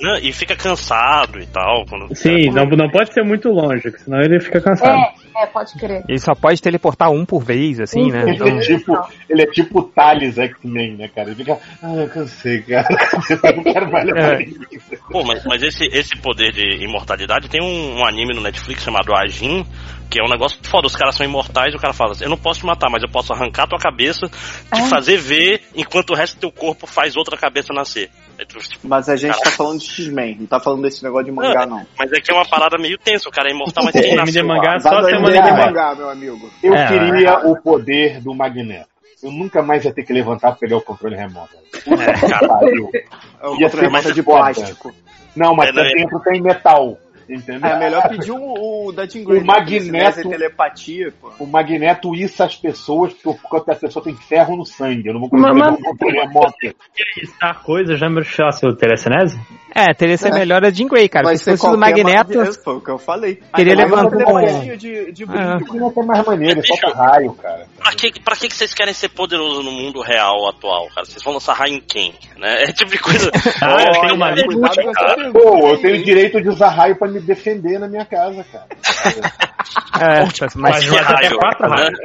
né? 0.00 0.20
E 0.22 0.32
fica 0.32 0.56
cansado 0.56 1.38
e 1.38 1.46
tal. 1.46 1.84
Quando... 1.88 2.14
Sim, 2.14 2.50
não, 2.50 2.66
não 2.66 2.90
pode 2.90 3.12
ser 3.12 3.22
muito 3.22 3.48
longe, 3.48 3.90
que 3.90 4.00
senão 4.00 4.20
ele 4.20 4.40
fica 4.40 4.60
cansado. 4.60 4.98
É, 5.36 5.42
é, 5.42 5.46
pode 5.46 5.72
crer. 5.74 6.04
Ele 6.08 6.18
só 6.18 6.34
pode 6.34 6.60
teleportar 6.60 7.10
um 7.10 7.24
por 7.24 7.42
vez, 7.42 7.80
assim, 7.80 8.10
né? 8.10 8.22
Ele 8.22 8.48
é 8.48 8.60
tipo, 8.60 9.08
ele 9.28 9.42
é 9.42 9.46
tipo 9.46 9.80
o 9.80 9.82
Thales 9.82 10.38
X-Men, 10.38 10.96
né, 10.96 11.08
cara? 11.08 11.28
Ele 11.28 11.36
fica, 11.36 11.58
ah, 11.82 11.94
eu 11.94 12.08
cansei, 12.08 12.62
cara. 12.62 12.86
Eu 13.46 13.56
não 13.56 13.62
quero 13.62 13.90
mais 13.90 14.04
levar 14.04 14.40
É. 14.40 14.46
Pô, 15.10 15.22
mas, 15.24 15.44
mas 15.44 15.62
esse, 15.62 15.84
esse 15.86 16.16
poder 16.16 16.52
de 16.52 16.84
imortalidade 16.84 17.48
tem 17.48 17.62
um, 17.62 17.98
um 17.98 18.04
anime 18.04 18.34
no 18.34 18.40
Netflix 18.40 18.82
chamado 18.82 19.14
Ajin, 19.14 19.64
que 20.10 20.20
é 20.20 20.24
um 20.24 20.30
negócio 20.30 20.58
foda. 20.62 20.86
Os 20.86 20.96
caras 20.96 21.14
são 21.14 21.26
imortais 21.26 21.74
e 21.74 21.76
o 21.76 21.80
cara 21.80 21.92
fala 21.92 22.12
assim: 22.12 22.24
Eu 22.24 22.30
não 22.30 22.36
posso 22.36 22.60
te 22.60 22.66
matar, 22.66 22.90
mas 22.90 23.02
eu 23.02 23.08
posso 23.08 23.32
arrancar 23.32 23.66
tua 23.66 23.78
cabeça, 23.78 24.28
te 24.28 24.82
fazer 24.88 25.16
ver, 25.16 25.62
enquanto 25.74 26.10
o 26.10 26.14
resto 26.14 26.36
do 26.36 26.40
teu 26.40 26.52
corpo 26.52 26.86
faz 26.86 27.16
outra 27.16 27.36
cabeça 27.36 27.72
nascer. 27.72 28.10
É, 28.38 28.44
tipo, 28.44 28.62
Mas 28.86 29.08
a 29.08 29.16
gente 29.16 29.40
tá 29.40 29.50
falando 29.50 29.80
de 29.80 29.86
X-Men, 29.86 30.36
não 30.40 30.46
tá 30.46 30.60
falando 30.60 30.82
desse 30.82 31.02
negócio 31.02 31.26
de 31.26 31.32
mangá, 31.32 31.66
não. 31.66 31.86
Mas 31.98 32.12
é 32.12 32.20
que 32.20 32.30
é 32.30 32.34
uma 32.34 32.46
parada 32.46 32.76
meio 32.78 32.98
tensa. 32.98 33.28
O 33.28 33.32
cara 33.32 33.48
é 33.48 33.52
imortal, 33.52 33.84
mas 33.84 33.92
quem 33.92 34.02
MD 34.02 34.16
nasceu 34.16 34.46
mangá 34.46 34.72
lá? 34.72 34.80
só 34.80 35.08
MD 35.08 35.32
vem. 35.32 35.52
mangá, 35.52 35.94
meu 35.94 36.10
amigo. 36.10 36.50
Eu 36.62 36.74
É, 36.74 36.86
queria 36.86 37.38
o 37.46 37.56
poder 37.60 38.20
do 38.20 38.34
Magneto. 38.34 38.88
Eu 39.22 39.30
nunca 39.30 39.62
mais 39.62 39.84
ia 39.84 39.92
ter 39.92 40.04
que 40.04 40.12
levantar 40.12 40.50
pra 40.50 40.58
pegar 40.58 40.76
o 40.76 40.82
controle 40.82 41.16
remoto. 41.16 41.56
É, 41.86 42.28
cara, 42.28 42.48
Pariu. 42.48 42.90
É 43.40 43.48
o 43.48 43.60
Ia 43.60 43.70
controle 43.70 44.12
de 44.12 44.22
plástico. 44.22 44.94
Não, 45.34 45.54
mas 45.54 45.68
É, 45.68 45.94
dentro 45.94 46.20
tem 46.20 46.40
metal. 46.42 46.98
Entendeu? 47.28 47.68
É 47.68 47.78
melhor 47.78 48.08
pedir 48.08 48.30
o, 48.30 48.86
o 48.88 48.92
da 48.92 49.04
Jean 49.06 49.24
Grey. 49.24 49.40
O? 49.40 49.44
Magneto- 49.44 50.28
telepatia, 50.30 51.12
pô. 51.20 51.32
O 51.40 51.46
Magneto 51.46 52.14
issa 52.14 52.44
as 52.44 52.54
pessoas 52.54 53.12
porque 53.14 53.70
a 53.70 53.74
pessoa 53.74 54.04
tem 54.04 54.14
ferro 54.14 54.56
no 54.56 54.64
sangue. 54.64 55.08
Eu 55.08 55.14
não 55.14 55.20
vou 55.22 55.30
Mas- 55.32 55.42
conseguir 55.52 55.70
mas- 55.70 55.82
controle 55.82 56.18
remoto. 56.20 56.56
Estar 57.22 57.62
coisa 57.62 57.96
já 57.96 58.08
me 58.08 58.22
chamasse 58.22 58.64
o 58.66 58.74
telecinese? 58.76 59.38
É, 59.78 59.92
teria 59.92 60.16
ser 60.16 60.32
melhor 60.32 60.64
a 60.64 60.70
Jean 60.70 60.86
Grey, 60.88 61.06
cara. 61.06 61.24
Vai 61.26 61.34
Porque 61.34 61.44
se 61.44 61.50
ser 61.50 61.58
fosse 61.58 61.72
do 61.72 61.78
Magneto. 61.78 62.34
Magneto. 62.34 62.62
Foi 62.64 62.76
o 62.76 62.80
que 62.80 62.90
eu 62.90 62.96
falei. 62.98 63.42
Levantar 63.58 64.06
uma 64.26 64.40
um- 64.40 64.76
de, 64.78 65.12
de 65.12 65.22
É. 65.24 65.26
brinco. 65.26 65.76
Não 65.76 65.92
é 65.94 66.02
mais 66.06 66.26
maneiro, 66.26 66.60
é 66.60 66.62
só 66.62 66.74
por 66.80 66.96
raio, 66.96 67.32
cara. 67.34 67.66
Pra 67.76 67.92
que, 67.92 68.20
pra 68.22 68.36
que 68.36 68.48
que 68.48 68.56
vocês 68.56 68.72
querem 68.72 68.94
ser 68.94 69.10
poderosos 69.10 69.62
no 69.62 69.70
mundo 69.70 70.00
real 70.00 70.48
atual, 70.48 70.88
cara? 70.94 71.04
Vocês 71.06 71.22
vão 71.22 71.34
lançar 71.34 71.52
raio 71.52 71.74
em 71.74 71.80
quem? 71.80 72.14
Né? 72.38 72.56
É 72.66 72.72
tipo 72.72 72.90
de 72.90 72.98
coisa. 72.98 73.30
Ah, 73.62 73.82
eu 73.84 74.00
tenho 74.00 74.14
uma 74.14 74.32
cara. 74.94 75.30
Pô, 75.32 75.68
eu 75.68 75.78
tenho 75.82 76.02
direito 76.02 76.40
de 76.40 76.48
usar 76.48 76.70
raio 76.70 76.96
pra 76.98 77.06
me 77.08 77.20
defender 77.20 77.78
na 77.78 77.86
minha 77.86 78.06
casa, 78.06 78.42
cara. 78.44 78.66
É, 80.00 80.24
mas, 80.40 80.54
Mas 80.56 80.88
que 80.88 80.96
raio, 80.96 81.38
quatro 81.38 81.68
né? 81.68 81.76
raios. 81.76 81.98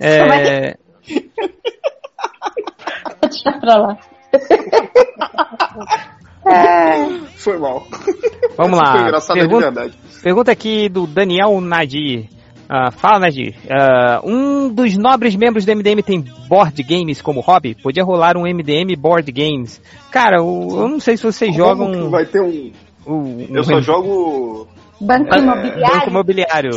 é, 0.00 0.76
Deixa 3.20 3.52
pra 3.60 3.76
lá. 3.76 3.98
É, 6.46 7.20
Foi 7.36 7.58
mal. 7.58 7.86
vamos 8.56 8.78
lá. 8.78 9.10
de 9.12 9.26
Pergunta, 9.34 9.70
verdade. 9.70 9.94
pergunta 10.22 10.52
aqui 10.52 10.88
do 10.88 11.06
Daniel 11.06 11.60
Nadir. 11.60 12.28
Ah, 12.68 12.90
fala, 12.90 13.20
Nadir. 13.20 13.54
Ah, 13.68 14.20
um 14.24 14.68
dos 14.72 14.96
nobres 14.96 15.34
membros 15.36 15.64
do 15.66 15.72
MDM 15.74 16.02
tem 16.02 16.24
board 16.48 16.82
games 16.82 17.20
como 17.20 17.40
hobby? 17.40 17.74
Podia 17.74 18.04
rolar 18.04 18.36
um 18.36 18.46
MDM 18.46 18.94
board 18.96 19.30
games. 19.32 19.82
Cara, 20.10 20.42
o- 20.42 20.80
eu 20.82 20.88
não 20.88 21.00
sei 21.00 21.16
se 21.16 21.24
vocês 21.24 21.54
Como 21.56 21.62
que 21.76 21.92
jogam. 21.92 22.10
vai 22.10 22.24
ter 22.26 22.40
um... 22.40 22.72
um 23.06 23.46
Eu 23.50 23.64
só 23.64 23.80
jogo... 23.80 24.68
banco 25.00 25.30
Banco 25.30 25.42
imobiliário. 25.42 26.08
imobiliário. 26.08 26.70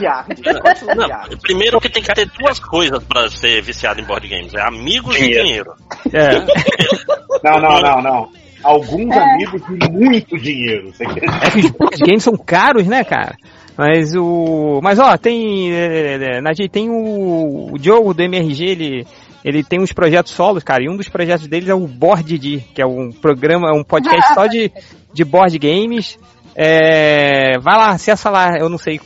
Yard. 0.00 0.36
Scotland 0.38 0.96
Não, 0.96 1.38
primeiro 1.38 1.80
que 1.80 1.88
tem 1.88 2.02
que 2.02 2.12
ter 2.14 2.28
duas 2.38 2.58
coisas 2.58 3.02
pra 3.04 3.28
ser 3.30 3.62
viciado 3.62 4.00
em 4.00 4.04
board 4.04 4.28
games: 4.28 4.54
é 4.54 4.60
amigos 4.60 5.16
Dinheiro. 5.16 5.40
e 5.40 5.42
dinheiro. 5.44 5.74
É. 6.12 6.44
Não, 7.44 7.60
não, 7.60 7.78
não, 7.78 8.00
não. 8.00 8.28
Alguns 8.62 9.14
amigos 9.14 9.60
de 9.66 9.90
muito 9.92 10.38
dinheiro. 10.38 10.90
É 10.98 11.50
que 11.50 11.58
os 11.66 11.70
board 11.72 11.98
games 11.98 12.22
são 12.22 12.34
caros, 12.38 12.86
né, 12.86 13.04
cara? 13.04 13.36
Mas 13.76 14.14
o. 14.14 14.80
Mas 14.82 14.98
ó, 14.98 15.14
tem. 15.18 15.70
É, 15.74 16.14
é, 16.14 16.40
Nadir, 16.40 16.70
tem 16.70 16.88
o, 16.88 17.72
o 17.72 17.78
Diogo 17.78 18.14
do 18.14 18.22
MRG, 18.22 18.64
ele. 18.64 19.06
Ele 19.44 19.62
tem 19.62 19.78
uns 19.78 19.92
projetos 19.92 20.32
solos, 20.32 20.64
cara, 20.64 20.82
e 20.82 20.88
um 20.88 20.96
dos 20.96 21.10
projetos 21.10 21.46
deles 21.46 21.68
é 21.68 21.74
o 21.74 21.86
Board 21.86 22.38
D, 22.38 22.62
que 22.74 22.80
é 22.80 22.86
um 22.86 23.10
programa, 23.12 23.70
um 23.76 23.84
podcast 23.84 24.32
só 24.32 24.46
de, 24.46 24.72
de 25.12 25.22
board 25.22 25.58
games. 25.58 26.18
É, 26.56 27.58
vai 27.58 27.76
lá, 27.76 27.88
acessa 27.90 28.30
lá, 28.30 28.56
eu 28.58 28.68
não 28.68 28.78
sei 28.78 29.00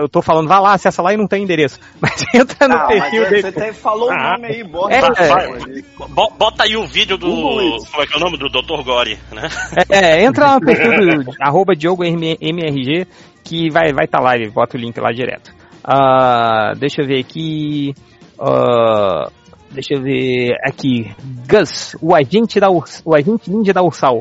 eu 0.00 0.08
tô 0.08 0.20
falando, 0.20 0.48
vá 0.48 0.58
lá, 0.58 0.72
acessa 0.74 1.00
lá 1.00 1.14
e 1.14 1.16
não 1.16 1.28
tem 1.28 1.44
endereço. 1.44 1.78
Mas 2.02 2.24
entra 2.34 2.66
no 2.66 2.74
Ah, 2.74 2.86
mas 2.88 3.00
perfil 3.02 3.24
é- 3.24 3.30
dele. 3.30 3.42
você 3.42 3.52
tem- 3.52 3.72
falou 3.72 4.08
o 4.08 4.12
Ah. 4.12 4.32
nome 4.32 4.46
aí, 4.48 4.64
bota. 4.64 4.92
É, 4.94 5.00
Vai, 5.00 5.12
é. 5.16 5.28
vai. 5.28 5.84
Bo- 6.08 6.32
Bota 6.36 6.64
aí 6.64 6.76
o 6.76 6.88
vídeo 6.88 7.16
do. 7.16 7.28
Google 7.28 7.76
isso. 7.76 7.88
Como 7.92 8.02
é 8.02 8.06
que 8.08 8.12
é 8.14 8.16
o 8.16 8.20
nome? 8.20 8.36
Do 8.36 8.48
Dr. 8.48 8.82
Gore, 8.82 9.16
né? 9.30 9.48
É, 9.88 9.98
é, 10.18 10.24
entra 10.24 10.44
lá 10.46 10.54
no 10.56 10.66
perfil 10.66 11.22
do 11.24 11.32
arroba 11.40 11.76
Diogo 11.76 12.02
M- 12.04 12.36
MRG 12.40 13.06
que 13.44 13.70
vai 13.70 13.92
vai 13.92 14.08
tá 14.08 14.18
lá, 14.20 14.34
ele 14.34 14.50
bota 14.50 14.76
o 14.76 14.80
link 14.80 14.98
lá 14.98 15.12
direto. 15.12 15.52
Ah, 15.84 16.72
deixa 16.76 17.02
eu 17.02 17.06
ver 17.06 17.20
aqui. 17.20 17.94
ah, 18.40 19.30
deixa 19.70 19.94
eu 19.94 20.02
ver 20.02 20.50
aqui. 20.64 21.14
Gus, 21.48 21.96
o 22.02 22.12
agente 22.12 22.58
da 22.58 22.68
o 22.70 23.14
agente 23.14 23.48
ninja 23.48 23.72
da 23.72 23.82
Ursal. 23.82 24.20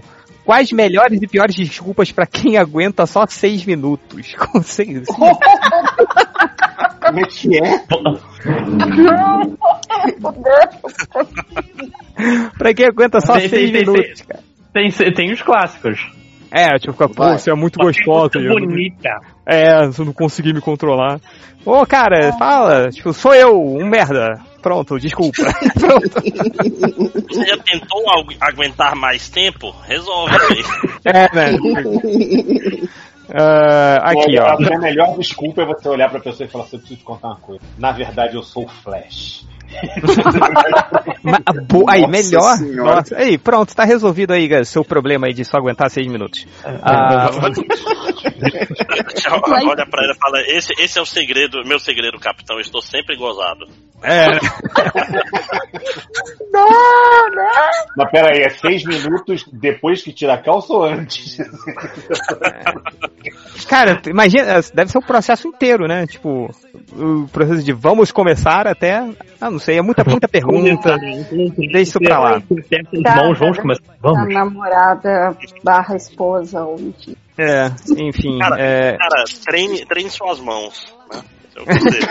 Quais 0.50 0.72
melhores 0.72 1.22
e 1.22 1.28
piores 1.28 1.56
desculpas 1.56 2.12
pra 2.12 2.26
quem 2.26 2.58
aguenta 2.58 3.06
só 3.06 3.24
seis 3.28 3.64
minutos? 3.64 4.34
Com 4.52 4.64
seis, 4.64 5.06
Como 5.06 5.30
é 7.20 7.24
que 7.30 7.56
é? 7.56 7.86
pra 12.58 12.74
quem 12.74 12.88
aguenta 12.88 13.22
só 13.22 13.34
Tem- 13.34 13.48
seis 13.48 13.72
tem- 13.72 13.86
tem- 13.86 13.94
minutos, 13.94 14.22
cara. 14.24 14.44
Tem, 14.74 14.90
tem 15.14 15.32
os 15.32 15.42
clássicos. 15.44 16.00
É, 16.52 16.78
tipo, 16.80 16.94
fica, 16.94 17.08
pô, 17.10 17.30
você 17.38 17.52
é 17.52 17.54
muito 17.56 17.78
gostosa. 17.80 18.32
Muito 18.34 18.38
eu 18.40 18.60
não- 18.60 18.68
bonita. 18.68 19.20
É, 19.46 19.84
eu 19.86 20.06
não 20.06 20.14
consegui 20.14 20.54
me 20.54 20.62
controlar. 20.62 21.20
Ô, 21.66 21.86
cara, 21.86 22.32
fala, 22.40 22.90
tipo, 22.90 23.12
sou 23.14 23.34
eu, 23.36 23.62
um 23.62 23.86
merda. 23.86 24.40
Pronto, 24.62 24.98
desculpa. 25.00 25.38
Pronto. 25.80 26.10
Você 27.30 27.46
já 27.46 27.58
tentou 27.58 28.10
agu- 28.12 28.36
aguentar 28.42 28.96
mais 28.96 29.30
tempo? 29.30 29.74
Resolve 29.88 30.34
aí. 30.50 30.64
É, 31.06 31.36
né? 31.36 31.58
Ah, 33.32 34.10
aqui, 34.12 34.40
Olha, 34.40 34.44
ó. 34.44 34.74
A 34.76 34.80
melhor 34.80 35.16
desculpa 35.18 35.62
é 35.62 35.66
você 35.66 35.88
olhar 35.88 36.10
pra 36.10 36.20
pessoa 36.20 36.48
e 36.48 36.50
falar 36.50 36.64
assim, 36.64 36.78
eu 36.78 36.80
preciso 36.80 37.00
te 37.00 37.06
contar 37.06 37.28
uma 37.28 37.36
coisa. 37.38 37.62
Na 37.78 37.92
verdade, 37.92 38.36
eu 38.36 38.42
sou 38.42 38.66
o 38.66 38.68
Flash. 38.68 39.46
Aí, 41.88 42.02
Nossa 42.02 42.08
melhor. 42.08 42.58
senhora. 42.58 42.96
Nossa, 42.96 43.16
aí, 43.16 43.38
pronto, 43.38 43.76
tá 43.76 43.84
resolvido 43.84 44.34
aí, 44.34 44.50
seu 44.66 44.84
problema 44.84 45.28
aí 45.28 45.34
de 45.34 45.46
só 45.46 45.58
aguentar 45.58 45.90
seis 45.90 46.08
minutos. 46.08 46.48
Ah, 46.64 47.30
Olha 49.68 49.86
pra 49.86 50.04
ela 50.04 50.14
e 50.14 50.18
fala: 50.18 50.42
esse, 50.48 50.74
esse 50.80 50.98
é 50.98 51.02
o 51.02 51.06
segredo, 51.06 51.64
meu 51.66 51.80
segredo, 51.80 52.20
capitão. 52.20 52.58
Eu 52.58 52.62
estou 52.62 52.82
sempre 52.82 53.16
gozado. 53.16 53.66
é. 54.04 54.28
Mas 57.96 58.12
pera 58.12 58.30
aí, 58.34 58.42
é 58.42 58.50
seis 58.50 58.84
minutos 58.84 59.46
depois 59.52 60.02
que 60.02 60.12
tira 60.14 60.34
a 60.34 60.38
calça 60.42 60.74
ou 60.74 60.84
antes? 60.84 61.38
Cara, 63.68 64.02
imagina, 64.08 64.62
deve 64.74 64.92
ser 64.92 64.98
o 64.98 65.06
processo 65.06 65.48
inteiro, 65.48 65.88
né? 65.88 66.08
Tipo, 66.08 66.50
o 66.94 67.28
processo 67.28 67.64
de 67.64 67.74
vamos 67.74 68.12
começar 68.12 68.68
até. 68.68 68.98
Ah, 69.40 69.52
não 69.52 69.60
sei, 69.60 69.78
é 69.78 69.82
muita, 69.82 70.04
muita 70.04 70.28
pergunta. 70.30 70.98
Deixa 70.98 71.80
isso 71.80 72.00
pra 72.00 72.20
lá. 72.20 72.42
Vamos, 73.16 73.38
vamos 73.40 73.58
começar. 73.60 73.84
A 73.92 73.96
Vamos. 74.02 74.34
namorada 74.34 75.36
barra 75.64 75.96
esposa, 75.96 76.64
ou 76.64 76.80
enfim. 76.80 77.16
É, 77.40 77.72
enfim. 77.98 78.38
Cara, 78.38 78.60
é, 78.60 78.98
cara 78.98 79.24
treine, 79.46 79.86
treine 79.86 80.10
suas 80.10 80.42
mãos. 80.42 80.94
Né? 81.10 81.24
É 81.56 81.66
conselho. 81.66 82.08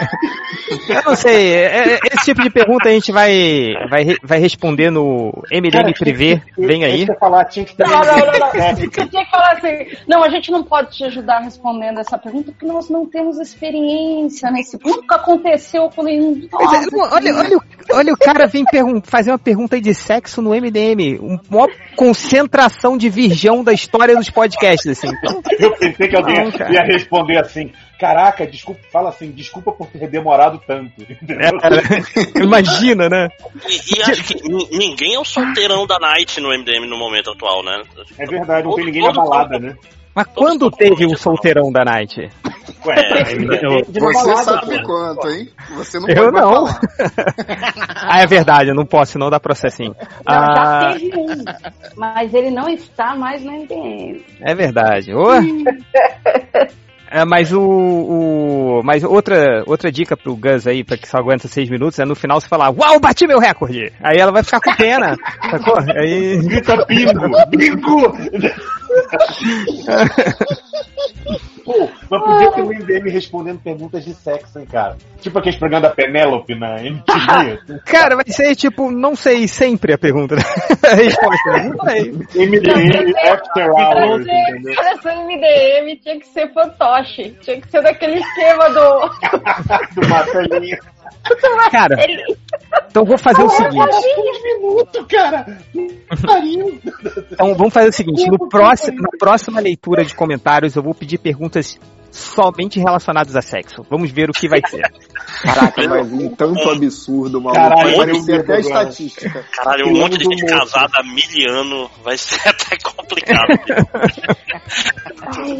eu 0.88 1.02
não 1.04 1.16
sei, 1.16 1.54
é- 1.54 1.94
é- 1.94 1.98
esse 2.12 2.24
tipo 2.26 2.42
de 2.42 2.50
pergunta 2.50 2.88
a 2.88 2.92
gente 2.92 3.10
vai, 3.12 3.72
vai, 3.88 4.16
vai 4.22 4.38
responder 4.38 4.90
no 4.90 5.32
MDM 5.50 5.92
Privé. 5.98 6.42
Vem 6.58 6.84
aí. 6.84 6.98
Deixa 6.98 7.12
eu 7.12 7.18
falar, 7.18 7.44
tinha 7.46 7.64
que 7.64 7.76
ter 7.76 7.86
Não, 7.86 8.00
não, 8.00 8.16
não, 8.18 8.38
não. 8.38 8.48
É, 8.58 8.74
Você 8.74 8.88
tinha 8.88 9.24
que 9.24 9.30
falar 9.30 9.52
assim. 9.52 9.96
Não, 10.06 10.22
a 10.24 10.28
gente 10.30 10.50
não 10.50 10.62
pode 10.64 10.96
te 10.96 11.04
ajudar 11.04 11.40
respondendo 11.40 12.00
essa 12.00 12.18
pergunta 12.18 12.50
porque 12.52 12.66
nós 12.66 12.88
não 12.90 13.06
temos 13.06 13.38
experiência 13.38 14.50
nesse. 14.50 14.78
Nunca 14.84 15.16
aconteceu 15.16 15.88
com 15.90 16.02
nenhum 16.02 16.48
nós. 16.52 16.72
é, 16.72 16.96
olha, 17.14 17.34
olha, 17.36 17.56
o- 17.56 17.62
olha 17.92 18.12
o 18.12 18.16
cara 18.18 18.46
vem 18.46 18.64
fazer 19.04 19.30
uma 19.30 19.38
pergunta 19.38 19.76
aí 19.76 19.80
de 19.80 19.94
sexo 19.94 20.42
no 20.42 20.50
MDM. 20.54 21.18
Um, 21.20 21.38
maior 21.50 21.68
concentração 21.96 22.96
de 22.96 23.08
virgão 23.08 23.62
da 23.62 23.72
história 23.72 24.16
dos 24.16 24.30
podcasts, 24.30 24.86
assim. 24.90 25.08
Então, 25.16 25.42
Eu 25.58 25.72
pensei 25.76 26.08
que 26.08 26.16
alguém 26.16 26.36
ia 26.70 26.82
responder 26.82 27.38
assim, 27.38 27.70
caraca, 27.98 28.46
desculpa, 28.46 28.80
fala 28.92 29.08
assim, 29.10 29.30
desculpa 29.32 29.72
por 29.72 29.86
ter 29.88 30.08
demorado 30.08 30.60
tanto. 30.66 30.92
é, 31.02 32.38
imagina, 32.42 33.08
né? 33.08 33.28
E, 33.68 33.98
e 33.98 34.02
acho 34.02 34.24
que 34.24 34.48
ni- 34.48 34.68
ninguém 34.70 35.14
é 35.14 35.18
o 35.18 35.24
solteirão 35.24 35.86
da 35.86 35.98
Night 35.98 36.40
no 36.40 36.48
MDM 36.56 36.86
no 36.88 36.96
momento 36.98 37.30
atual, 37.30 37.62
né? 37.64 37.82
É 38.18 38.26
verdade, 38.26 38.66
não 38.66 38.74
tem 38.74 38.84
ninguém 38.86 39.02
na 39.02 39.12
balada, 39.12 39.58
né? 39.58 39.76
Mas 40.14 40.26
quando 40.34 40.70
teve 40.70 41.06
o 41.06 41.16
solteirão 41.16 41.70
da 41.70 41.84
Night? 41.84 42.28
Ué, 42.84 42.96
Eu- 43.62 43.82
de 43.88 44.00
uma 44.00 44.12
Você 44.12 44.24
balada, 44.26 44.44
sabe 44.44 44.82
quanto, 44.84 45.28
hein? 45.28 45.48
Você 45.76 45.98
não 46.00 46.08
Eu 46.08 46.32
não. 46.32 46.66
ah, 48.02 48.20
é 48.22 48.26
verdade, 48.26 48.70
eu 48.70 48.74
não 48.74 48.84
posso, 48.86 49.12
senão 49.12 49.30
dá 49.30 49.38
processinho. 49.38 49.94
Não, 50.00 50.34
Ah, 50.34 50.90
já 50.92 50.98
teve 50.98 51.16
um, 51.18 51.44
mas 51.96 52.34
ele 52.34 52.50
não 52.50 52.68
está 52.68 53.14
mais 53.16 53.42
no 53.44 53.52
MDM. 53.52 54.24
é 54.40 54.54
verdade. 54.54 55.12
Ô. 55.14 55.26
É, 57.10 57.24
mas 57.24 57.52
o, 57.52 57.60
o- 57.60 58.82
Mas 58.84 59.02
outra, 59.02 59.62
outra 59.66 59.90
dica 59.90 60.14
pro 60.16 60.36
Gus 60.36 60.66
aí, 60.66 60.84
pra 60.84 60.96
que 60.98 61.08
só 61.08 61.16
aguenta 61.18 61.48
seis 61.48 61.70
minutos, 61.70 61.98
é 61.98 62.04
no 62.04 62.14
final 62.14 62.38
você 62.40 62.46
falar, 62.48 62.70
uau, 62.70 63.00
bati 63.00 63.26
meu 63.26 63.38
recorde! 63.38 63.90
Aí 64.02 64.18
ela 64.18 64.30
vai 64.30 64.42
ficar 64.42 64.60
com 64.60 64.74
pena. 64.76 65.16
sacou? 65.50 65.78
Aí. 65.96 66.38
Grita 66.42 66.84
bingo! 66.86 67.28
Bingo! 67.50 68.12
Pô, 71.68 71.86
mas 72.08 72.22
podia 72.22 72.52
ter 72.52 72.62
um 72.62 72.68
MDM 72.70 73.10
respondendo 73.10 73.60
perguntas 73.60 74.02
de 74.02 74.14
sexo, 74.14 74.58
hein, 74.58 74.64
cara? 74.64 74.96
Tipo 75.20 75.38
aqueles 75.38 75.58
programas 75.58 75.90
da 75.90 75.94
Penélope 75.94 76.54
na 76.58 76.82
MTV. 76.82 77.78
Cara, 77.84 78.16
vai 78.16 78.24
ser 78.26 78.56
tipo, 78.56 78.90
não 78.90 79.14
sei 79.14 79.46
sempre 79.46 79.92
a 79.92 79.98
pergunta. 79.98 80.36
a 80.82 80.94
resposta. 80.94 81.50
né? 81.52 81.68
Não 81.68 81.84
sei. 81.84 82.10
MDM 82.46 83.12
After 83.30 83.70
Hours? 83.70 84.26
Pra 84.74 84.96
ser 85.02 85.14
MDM 85.24 86.00
tinha 86.02 86.18
que 86.18 86.26
ser 86.28 86.50
fantoche. 86.54 87.36
Tinha 87.42 87.60
que 87.60 87.70
ser 87.70 87.82
daquele 87.82 88.18
esquema 88.20 88.70
do. 88.70 88.98
Do 90.00 90.08
Marcelinho. 90.08 90.78
Cara, 91.70 91.96
então 92.90 93.04
vou 93.04 93.18
fazer 93.18 93.42
o 93.42 93.48
seguinte. 93.50 93.86
minutos, 94.42 95.06
cara! 95.08 95.58
Então 97.32 97.54
vamos 97.54 97.72
fazer 97.72 97.88
o 97.88 97.92
seguinte, 97.92 98.26
no 98.30 98.48
próximo, 98.48 99.00
na 99.00 99.10
próxima 99.18 99.60
leitura 99.60 100.04
de 100.04 100.14
comentários 100.14 100.74
eu 100.76 100.82
vou 100.82 100.94
pedir 100.94 101.18
perguntas 101.18 101.78
somente 102.10 102.78
relacionadas 102.80 103.36
a 103.36 103.42
sexo. 103.42 103.84
Vamos 103.90 104.10
ver 104.10 104.30
o 104.30 104.32
que 104.32 104.48
vai 104.48 104.60
ser. 104.66 104.82
Caraca, 105.42 105.88
vai 105.88 106.02
vir 106.04 106.30
tanto 106.36 106.70
absurdo, 106.70 107.40
maluco. 107.40 107.60
Caralho, 107.60 107.96
vai 107.96 108.06
parecer 108.06 108.40
até 108.40 108.56
agora. 108.56 108.60
estatística. 108.60 109.44
Caralho, 109.52 109.88
um 109.88 109.92
monte 109.98 110.16
de 110.18 110.24
gente 110.24 110.46
casada 110.46 110.90
há 110.94 111.02
mil 111.02 111.50
anos 111.60 111.90
vai 112.02 112.16
ser 112.16 112.40
até 112.48 112.76
complicado. 112.82 113.48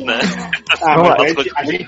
né? 0.04 0.18
Ah, 0.80 0.94
a 1.22 1.26
gente- 1.28 1.50
a 1.56 1.64
gente- 1.64 1.86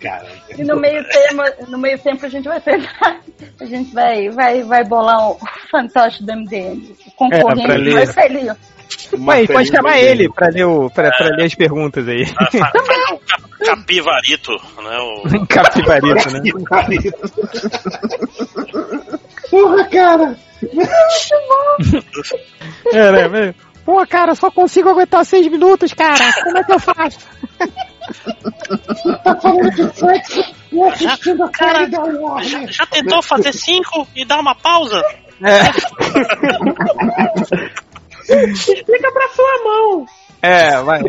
cara. 0.00 0.26
E 0.58 0.64
no 0.64 0.76
meio, 0.76 1.04
tema, 1.08 1.44
no 1.68 1.78
meio 1.78 1.98
tempo 1.98 2.26
a 2.26 2.28
gente 2.28 2.48
vai 2.48 2.60
tentar. 2.60 3.20
A 3.60 3.64
gente 3.64 3.92
vai, 3.94 4.28
vai, 4.30 4.62
vai 4.62 4.84
bolar 4.84 5.30
um 5.30 5.36
fantoche 5.70 6.22
do 6.24 6.32
MDM. 6.34 6.78
O 6.80 6.94
É, 7.06 7.10
concorrente 7.16 7.76
ler. 7.78 7.94
Marcelinho. 7.94 8.56
Mãe, 9.18 9.46
pode 9.46 9.68
chamar 9.70 9.98
ele 9.98 10.28
pra 10.32 10.48
ler, 10.48 10.64
o, 10.64 10.90
pra, 10.90 11.10
pra 11.10 11.28
ler 11.28 11.44
as 11.44 11.54
perguntas 11.54 12.06
aí. 12.08 12.24
Ah, 12.36 12.46
fa- 12.50 12.72
Faz 12.72 13.10
o 13.12 13.18
cap- 13.20 13.42
capivarito, 13.64 14.52
né? 14.82 14.98
O... 14.98 15.46
Capivarito, 15.46 16.30
né? 16.32 16.40
Porra, 19.50 19.84
cara! 19.88 20.36
É, 22.92 23.12
né? 23.12 23.28
mas- 23.28 23.54
Pô, 23.84 24.06
cara, 24.06 24.34
só 24.34 24.50
consigo 24.50 24.88
aguentar 24.90 25.24
seis 25.24 25.46
minutos, 25.48 25.92
cara. 25.94 26.32
Como 26.44 26.58
é 26.58 26.64
que 26.64 26.72
eu 26.72 26.78
faço? 26.78 27.18
Tá 29.24 29.36
falando 29.40 29.70
de 29.70 29.96
sexo 29.96 30.54
e 30.72 30.82
assistindo 30.82 31.44
a 31.44 31.48
Cara, 31.52 31.86
da 31.86 32.00
Warner. 32.00 32.48
já, 32.48 32.66
já 32.66 32.86
tentou 32.86 33.22
fazer 33.22 33.52
cinco 33.52 34.06
e 34.14 34.24
dar 34.24 34.38
uma 34.38 34.54
pausa? 34.54 35.02
Explica 38.28 39.12
pra 39.12 39.28
sua 39.28 39.64
mão. 39.64 40.06
É, 40.42 40.80
vai. 40.82 41.02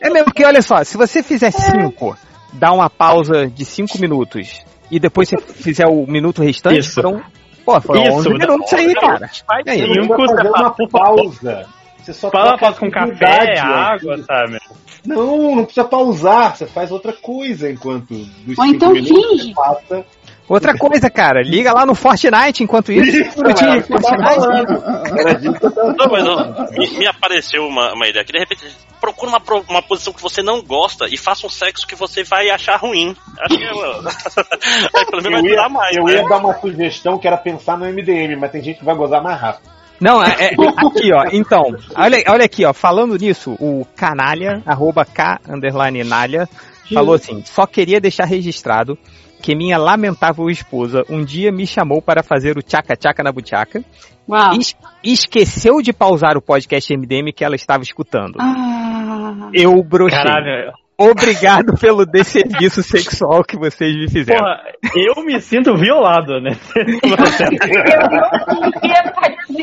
É 0.00 0.10
mesmo 0.10 0.32
que, 0.32 0.44
olha 0.44 0.62
só, 0.62 0.82
se 0.82 0.96
você 0.96 1.22
fizer 1.22 1.50
cinco, 1.50 2.16
dá 2.52 2.72
uma 2.72 2.88
pausa 2.90 3.46
de 3.46 3.64
cinco 3.64 3.98
minutos 3.98 4.64
e 4.90 4.98
depois 4.98 5.28
você 5.28 5.36
fizer 5.40 5.86
o 5.86 6.06
minuto 6.06 6.42
restante, 6.42 6.80
Isso. 6.80 6.98
então. 7.00 7.22
Pô, 7.64 7.80
foram 7.80 8.02
Isso, 8.02 8.12
11 8.12 8.28
minutos 8.30 8.72
aí, 8.72 8.94
cara. 8.94 9.30
Vai 9.46 9.62
E 9.66 9.70
aí? 9.70 9.80
Você 9.82 10.26
fazer 10.26 10.48
uma 10.48 10.74
pausa. 10.90 11.66
Você 12.02 12.12
só 12.12 12.30
faz 12.30 12.78
com 12.78 12.90
café, 12.90 13.54
ó. 13.58 13.66
água, 13.66 14.18
sabe? 14.24 14.58
Não, 15.04 15.56
não 15.56 15.64
precisa 15.64 15.86
pausar. 15.86 16.56
Você 16.56 16.66
faz 16.66 16.90
outra 16.90 17.12
coisa 17.12 17.70
enquanto 17.70 18.14
Ou 18.56 18.66
então 18.66 18.92
finge. 18.94 19.54
passa. 19.54 20.04
Outra 20.48 20.76
coisa, 20.76 21.08
cara, 21.08 21.42
liga 21.42 21.72
lá 21.72 21.86
no 21.86 21.94
Fortnite 21.94 22.64
enquanto 22.64 22.90
isso. 22.90 23.18
Isso, 23.18 23.38
eu 23.38 23.54
tava 23.54 23.80
Fortnite. 23.82 24.72
Eu 24.72 25.94
Não, 25.94 26.06
mas 26.10 26.26
ó, 26.26 26.66
me, 26.72 26.98
me 26.98 27.06
apareceu 27.06 27.64
uma, 27.68 27.94
uma 27.94 28.08
ideia 28.08 28.24
que 28.24 28.32
de 28.32 28.38
repente 28.40 28.66
procura 29.00 29.30
uma, 29.30 29.40
uma 29.68 29.80
posição 29.80 30.12
que 30.12 30.20
você 30.20 30.42
não 30.42 30.60
gosta 30.60 31.06
e 31.08 31.16
faça 31.16 31.46
um 31.46 31.50
sexo 31.50 31.86
que 31.86 31.94
você 31.94 32.24
vai 32.24 32.50
achar 32.50 32.76
ruim. 32.76 33.16
Acho 33.38 33.56
que 33.56 33.64
é, 33.64 33.68
aí 34.98 35.06
pelo 35.06 35.22
menos 35.22 35.40
vai 35.40 35.50
Eu 35.50 35.54
ia, 35.54 35.68
mais, 35.68 35.96
eu 35.96 36.04
né? 36.04 36.14
ia 36.14 36.28
dar 36.28 36.38
uma 36.38 36.58
sugestão 36.58 37.16
que 37.16 37.28
era 37.28 37.36
pensar 37.36 37.78
no 37.78 37.86
MDM, 37.86 38.36
mas 38.36 38.50
tem 38.50 38.60
gente 38.60 38.80
que 38.80 38.84
vai 38.84 38.96
gozar 38.96 39.22
mais 39.22 39.40
rápido. 39.40 39.70
Não, 40.00 40.22
é, 40.22 40.28
é- 40.28 40.54
aqui, 40.54 41.12
ó. 41.12 41.24
Então, 41.32 41.62
olha, 41.94 42.22
olha 42.28 42.44
aqui, 42.44 42.64
ó. 42.64 42.72
Falando 42.72 43.16
nisso, 43.16 43.52
o 43.60 43.84
canalha, 43.96 44.62
arroba 44.64 45.04
K 45.04 45.40
underline 45.48 46.02
nalha, 46.04 46.48
falou 46.92 47.14
assim: 47.14 47.42
só 47.44 47.66
queria 47.66 48.00
deixar 48.00 48.24
registrado 48.24 48.96
que 49.42 49.54
minha 49.54 49.78
lamentável 49.78 50.48
esposa 50.50 51.02
um 51.08 51.24
dia 51.24 51.50
me 51.52 51.66
chamou 51.66 52.00
para 52.02 52.22
fazer 52.22 52.56
o 52.58 52.62
tchaca-tchaca 52.62 53.22
na 53.22 53.32
buchaca. 53.32 53.82
Uau. 54.28 54.54
Es- 54.54 54.76
esqueceu 55.02 55.80
de 55.82 55.92
pausar 55.92 56.36
o 56.36 56.42
podcast 56.42 56.94
MDM 56.96 57.32
que 57.34 57.44
ela 57.44 57.56
estava 57.56 57.82
escutando. 57.82 58.36
Ah, 58.38 59.50
Eu 59.52 59.82
brochei. 59.82 60.18
Caralho. 60.18 60.72
Obrigado 61.02 61.72
pelo 61.80 62.04
desserviço 62.04 62.82
sexual 62.82 63.42
que 63.42 63.56
vocês 63.56 63.96
me 63.96 64.10
fizeram. 64.10 64.38
Porra, 64.38 64.60
eu 64.94 65.24
me 65.24 65.40
sinto 65.40 65.74
violado, 65.74 66.38
né? 66.42 66.50
eu 66.76 68.60
não 68.60 68.70
queria 68.72 69.09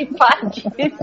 participar 0.06 0.50
disso. 0.50 0.98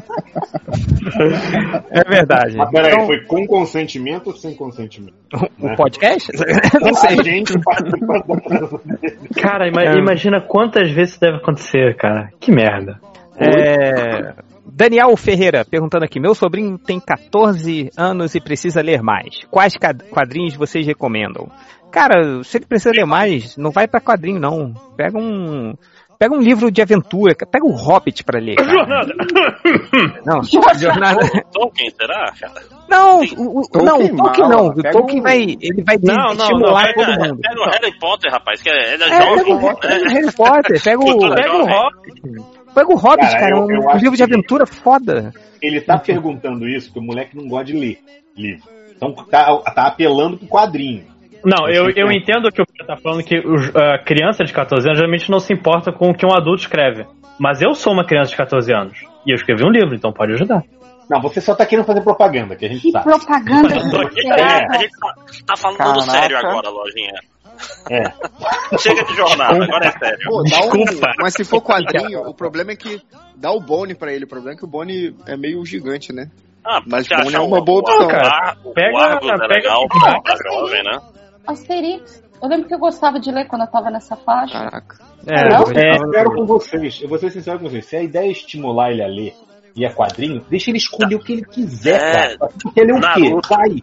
É 1.90 2.04
verdade. 2.08 2.56
Mas 2.56 2.70
peraí, 2.70 2.92
Então, 2.92 3.06
foi 3.06 3.24
com 3.24 3.46
consentimento 3.46 4.28
ou 4.28 4.32
sem 4.36 4.54
consentimento? 4.54 5.14
o 5.58 5.76
podcast? 5.76 6.30
Não 6.80 6.90
A 6.90 6.94
sei. 6.94 7.22
gente 7.22 7.58
participa 7.60 8.18
da 8.26 9.40
Cara, 9.40 9.68
ima- 9.68 9.82
É. 9.84 9.96
imagina 9.98 10.40
quantas 10.40 10.90
vezes 10.90 11.12
isso 11.12 11.20
deve 11.20 11.36
acontecer, 11.38 11.96
cara. 11.96 12.30
Que 12.40 12.50
merda. 12.52 13.00
É, 13.36 14.32
Daniel 14.64 15.16
Ferreira 15.16 15.64
perguntando 15.64 16.04
aqui: 16.04 16.20
Meu 16.20 16.34
sobrinho 16.34 16.78
tem 16.78 17.00
14 17.00 17.90
anos 17.96 18.34
e 18.34 18.40
precisa 18.40 18.80
ler 18.80 19.02
mais. 19.02 19.44
Quais 19.50 19.74
quadrinhos 20.10 20.54
vocês 20.54 20.86
recomendam? 20.86 21.48
Cara, 21.90 22.42
se 22.42 22.58
ele 22.58 22.66
precisa 22.66 22.90
ler 22.92 23.06
mais, 23.06 23.56
não 23.56 23.70
vai 23.70 23.86
pra 23.86 24.00
quadrinho, 24.00 24.40
não. 24.40 24.74
Pega 24.96 25.16
um. 25.18 25.74
Pega 26.18 26.34
um 26.34 26.40
livro 26.40 26.70
de 26.70 26.80
aventura, 26.80 27.34
pega 27.50 27.66
o 27.66 27.72
Hobbit 27.72 28.24
pra 28.24 28.38
ler. 28.40 28.54
cara. 28.56 28.70
Jornada. 28.72 29.14
Não, 30.24 30.42
jornada. 30.78 31.20
Tolkien, 31.52 31.90
será, 31.90 32.32
cara? 32.38 32.62
Não, 32.88 33.20
o, 33.20 33.60
o, 33.60 33.82
não, 33.82 33.98
o 34.04 34.16
Tolkien 34.16 34.48
não. 34.48 34.66
O 34.68 34.82
Tolkien 34.92 35.20
um- 35.20 35.22
vai, 35.22 35.40
ele 35.60 35.82
vai 35.84 35.96
Não, 36.02 36.14
não, 36.14 36.24
não, 36.34 36.44
estimular 36.44 36.94
todo 36.94 37.06
Pega, 37.06 37.28
mundo. 37.28 37.40
pega 37.40 37.60
o 37.60 37.70
Harry 37.70 37.98
Potter, 37.98 38.32
rapaz, 38.32 38.62
que 38.62 38.70
é, 38.70 38.94
ele 38.94 39.02
é, 39.04 39.06
É, 39.06 39.18
pega 39.18 39.36
jovem. 39.36 39.54
o, 39.54 39.76
pega 39.76 40.04
o 40.04 40.08
Harry 40.08 40.32
Potter, 40.32 40.82
pega 40.82 41.00
o, 41.00 41.18
pega 41.34 41.56
o. 41.56 41.64
Hobbit. 41.66 42.22
Pega 42.74 42.92
o 42.92 42.96
Hobbit, 42.96 43.26
Cara, 43.30 43.38
cara, 43.38 43.56
eu- 43.56 43.64
um, 43.64 43.70
eu 43.72 43.80
um 43.88 43.96
livro 43.96 44.16
de 44.16 44.22
aventura 44.22 44.66
foda. 44.66 45.32
Ele 45.62 45.80
tá 45.80 45.98
perguntando 45.98 46.68
isso 46.68 46.88
porque 46.88 47.00
o 47.00 47.02
moleque 47.02 47.36
não 47.36 47.48
gosta 47.48 47.66
de 47.66 47.72
ler 47.72 47.98
livro. 48.36 48.68
Então 48.96 49.12
tá, 49.30 49.56
tá 49.74 49.86
apelando 49.86 50.36
pro 50.36 50.46
quadrinho. 50.48 51.04
Não, 51.44 51.68
eu, 51.68 51.90
eu 51.90 52.10
entendo 52.10 52.50
que 52.50 52.62
o 52.62 52.66
cara 52.66 52.86
tá 52.94 52.96
falando 53.02 53.22
que 53.22 53.36
a 53.76 53.98
criança 53.98 54.44
de 54.44 54.52
14 54.52 54.86
anos 54.86 54.98
geralmente 54.98 55.30
não 55.30 55.38
se 55.38 55.52
importa 55.52 55.92
com 55.92 56.10
o 56.10 56.14
que 56.14 56.24
um 56.24 56.32
adulto 56.32 56.62
escreve. 56.62 57.06
Mas 57.38 57.60
eu 57.60 57.74
sou 57.74 57.92
uma 57.92 58.04
criança 58.04 58.30
de 58.30 58.36
14 58.36 58.72
anos. 58.72 58.98
E 59.26 59.30
eu 59.32 59.34
escrevi 59.36 59.64
um 59.64 59.70
livro, 59.70 59.94
então 59.94 60.12
pode 60.12 60.32
ajudar. 60.32 60.62
Não, 61.10 61.20
você 61.20 61.40
só 61.40 61.54
tá 61.54 61.66
querendo 61.66 61.84
fazer 61.84 62.00
propaganda, 62.02 62.56
que 62.56 62.64
a 62.64 62.68
gente 62.68 62.80
Que 62.80 62.90
sabe. 62.92 63.04
propaganda 63.04 63.74
A 63.74 64.04
desesperada. 64.08 64.78
gente 64.78 64.98
tá, 64.98 65.14
tá 65.46 65.56
falando 65.56 65.76
Caraca. 65.78 66.00
sério 66.02 66.38
agora, 66.38 66.70
lojinha. 66.70 67.12
É. 67.90 68.02
Chega 68.78 69.04
de 69.04 69.14
jornada, 69.14 69.62
agora 69.64 69.86
é 69.86 69.90
sério. 69.92 70.18
Pô, 70.24 70.42
dá 70.42 70.58
um, 70.66 70.70
Desculpa. 70.84 71.12
mas 71.18 71.34
se 71.34 71.44
for 71.44 71.60
quadrinho, 71.60 72.20
o 72.22 72.34
problema 72.34 72.72
é 72.72 72.76
que 72.76 73.00
dá 73.36 73.52
o 73.52 73.60
Bone 73.60 73.94
pra 73.94 74.12
ele. 74.12 74.24
O 74.24 74.28
problema 74.28 74.54
é 74.54 74.58
que 74.58 74.64
o 74.64 74.68
Bone 74.68 75.14
é 75.26 75.36
meio 75.36 75.64
gigante, 75.66 76.12
né? 76.12 76.30
Ah, 76.64 76.80
Mas 76.86 77.06
Bone 77.06 77.34
é 77.34 77.40
uma 77.40 77.62
boa 77.62 77.80
opção. 77.80 78.08
Ar- 78.10 78.56
O 78.64 78.72
Pega- 78.72 78.98
Argos 78.98 79.28
é 79.28 79.32
pega- 79.36 79.46
legal 79.54 79.86
pra 79.88 80.36
jovem, 80.50 80.82
né? 80.82 80.98
Asterix. 81.46 82.22
Eu 82.42 82.48
lembro 82.48 82.66
que 82.68 82.74
eu 82.74 82.78
gostava 82.78 83.18
de 83.18 83.30
ler 83.30 83.46
quando 83.46 83.62
eu 83.62 83.68
tava 83.70 83.90
nessa 83.90 84.16
faixa. 84.16 84.52
Caraca. 84.58 84.96
É, 85.26 85.48
Não? 85.48 85.58
eu 85.60 85.64
vou 85.64 85.72
te 85.74 85.80
Eu 85.80 85.94
falar- 85.98 86.10
quero 86.12 86.34
com 86.34 86.44
vocês, 86.46 87.00
eu 87.02 87.08
vou 87.08 87.18
ser 87.18 87.30
sincero 87.30 87.58
com 87.58 87.68
vocês. 87.68 87.86
Se 87.86 87.96
a 87.96 88.02
ideia 88.02 88.28
é 88.28 88.32
estimular 88.32 88.90
ele 88.90 89.02
a 89.02 89.06
ler 89.06 89.34
e 89.76 89.86
a 89.86 89.92
quadrinho, 89.94 90.44
deixa 90.50 90.70
ele 90.70 90.78
escolher 90.78 91.14
o 91.16 91.20
que 91.20 91.32
ele 91.32 91.44
quiser, 91.44 91.96
É. 92.00 92.36
cara. 92.36 92.50
Porque 92.62 92.80
ele 92.80 92.92
é 92.92 92.94
o 92.94 93.00
quê? 93.00 93.20
Naruto. 93.30 93.48
Vai. 93.48 93.82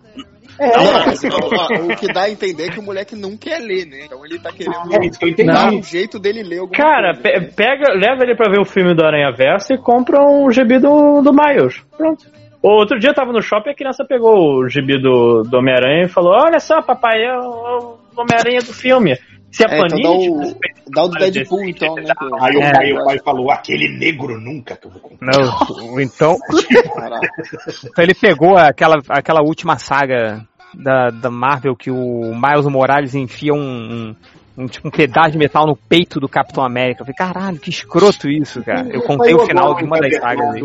É, 0.59 0.77
Não, 0.77 0.83
ó, 1.89 1.93
o 1.93 1.95
que 1.95 2.13
dá 2.13 2.23
a 2.23 2.29
entender 2.29 2.65
é 2.67 2.69
que 2.69 2.79
o 2.79 2.83
moleque 2.83 3.15
não 3.15 3.35
quer 3.37 3.59
ler, 3.59 3.85
né? 3.85 4.01
Então 4.05 4.23
ele 4.23 4.37
tá 4.37 4.51
querendo 4.51 4.93
é 4.93 5.07
isso 5.07 5.17
que 5.17 5.25
eu 5.25 5.29
entendi. 5.29 5.51
dar 5.51 5.71
um 5.73 5.81
jeito 5.81 6.19
dele 6.19 6.43
ler 6.43 6.59
alguma 6.59 6.77
Cara, 6.77 7.13
coisa. 7.15 7.21
pe- 7.39 7.51
pega, 7.55 7.93
leva 7.93 8.23
ele 8.23 8.35
pra 8.35 8.51
ver 8.51 8.59
o 8.59 8.65
filme 8.65 8.93
do 8.93 9.03
Aranha 9.03 9.31
Verso 9.35 9.73
e 9.73 9.77
compra 9.77 10.21
um 10.21 10.51
gibi 10.51 10.77
do, 10.77 11.21
do 11.21 11.31
Miles. 11.33 11.81
Pronto. 11.97 12.25
Outro 12.61 12.99
dia 12.99 13.09
eu 13.09 13.15
tava 13.15 13.31
no 13.31 13.41
shopping 13.41 13.69
e 13.69 13.73
a 13.73 13.75
criança 13.75 14.05
pegou 14.05 14.59
o 14.59 14.69
gibi 14.69 15.01
do, 15.01 15.43
do 15.43 15.57
Homem-Aranha 15.57 16.05
e 16.05 16.09
falou: 16.09 16.33
Olha 16.33 16.59
só, 16.59 16.81
papai, 16.81 17.23
é 17.23 17.35
o, 17.37 17.97
o 18.15 18.21
Homem-Aranha 18.21 18.59
do 18.59 18.73
filme. 18.73 19.17
Se 19.51 19.65
a 19.65 19.67
É, 19.69 19.75
então 19.75 19.87
Panini. 19.89 20.03
dá 20.03 20.11
o, 20.11 20.19
tivesse 20.21 20.59
feito 20.59 20.91
dá 20.91 21.03
o 21.03 21.07
do 21.09 21.17
Deadpool, 21.17 21.59
desse, 21.59 21.71
então, 21.71 21.95
né? 21.95 22.03
Aí, 22.39 22.55
o 22.55 22.61
É. 22.61 22.71
pai, 22.71 22.93
o 22.93 23.03
pai 23.03 23.19
falou, 23.19 23.51
aquele 23.51 23.97
negro 23.97 24.39
nunca 24.39 24.77
que 24.77 24.87
eu 24.87 24.91
vou 24.91 25.01
comprar. 25.01 25.31
Não, 25.31 25.99
então, 25.99 26.37
então 27.83 28.03
ele 28.03 28.13
pegou 28.13 28.57
aquela, 28.57 28.97
aquela 29.09 29.41
última 29.41 29.77
saga 29.77 30.45
da, 30.73 31.09
da 31.09 31.29
Marvel 31.29 31.75
que 31.75 31.91
o 31.91 32.33
Miles 32.33 32.65
Morales 32.67 33.13
enfia 33.13 33.53
um, 33.53 33.57
um, 33.59 34.15
um, 34.57 34.67
tipo, 34.67 34.87
um 34.87 34.91
pedaço 34.91 35.31
de 35.31 35.37
metal 35.37 35.65
no 35.65 35.75
peito 35.75 36.19
do 36.19 36.27
Capitão 36.27 36.63
América. 36.63 37.01
Eu 37.01 37.05
falei, 37.05 37.15
caralho, 37.15 37.59
que 37.59 37.69
escroto 37.69 38.29
isso, 38.29 38.63
cara. 38.63 38.87
Eu 38.89 39.01
contei 39.01 39.33
o 39.33 39.45
final 39.45 39.75
de 39.75 39.83
uma 39.83 39.99
das 39.99 40.15
sagas 40.17 40.55
aí. 40.55 40.61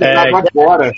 É. 0.00 0.04
É. 0.04 0.34
agora 0.34 0.92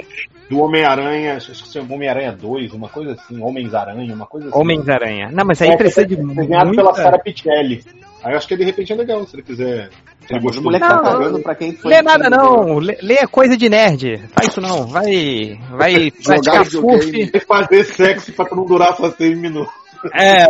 do 0.48 0.60
Homem-Aranha, 0.60 1.36
acho 1.36 1.70
que 1.70 1.78
é 1.78 1.82
Homem-Aranha 1.82 2.32
2, 2.32 2.72
uma 2.72 2.88
coisa 2.88 3.12
assim, 3.12 3.40
Homens-Aranha, 3.40 4.14
uma 4.14 4.26
coisa 4.26 4.48
assim. 4.48 4.58
Homens-Aranha. 4.58 5.30
Não, 5.30 5.44
mas 5.44 5.60
aí 5.60 5.70
É, 5.70 5.76
precisa 5.76 6.06
de 6.06 6.16
desenhado 6.16 6.70
pela 6.70 6.84
muita... 6.84 7.02
Sarah 7.02 7.18
Pichelli. 7.18 7.84
Aí 8.22 8.32
eu 8.32 8.36
acho 8.36 8.48
que 8.48 8.56
de 8.56 8.64
repente 8.64 8.92
é 8.92 8.96
legal, 8.96 9.24
se 9.26 9.36
ele 9.36 9.42
quiser. 9.42 9.90
Se 10.26 10.32
ele 10.32 10.40
gostou. 10.40 10.64
moleque 10.64 10.88
tá 10.88 10.98
pagando 10.98 11.40
pra 11.40 11.54
quem 11.54 11.72
foi. 11.72 11.90
Lê 11.90 12.02
nada 12.02 12.28
não, 12.28 12.78
lê, 12.78 12.98
lê 13.00 13.26
coisa 13.28 13.56
de 13.56 13.68
nerd. 13.68 14.18
Faz 14.32 14.48
isso 14.48 14.60
não, 14.60 14.86
vai, 14.86 15.58
vai 15.70 16.10
praticar 16.24 16.66
surf. 16.66 17.40
Fazer 17.46 17.84
sexo 17.84 18.32
pra 18.32 18.46
não 18.50 18.64
durar 18.64 18.96
só 18.96 19.10
seis 19.10 19.38
minutos. 19.38 19.72
É, 20.14 20.44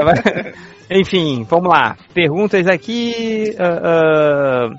enfim, 0.98 1.44
vamos 1.48 1.68
lá. 1.68 1.96
Perguntas 2.14 2.66
aqui. 2.66 3.54
ah, 3.58 4.70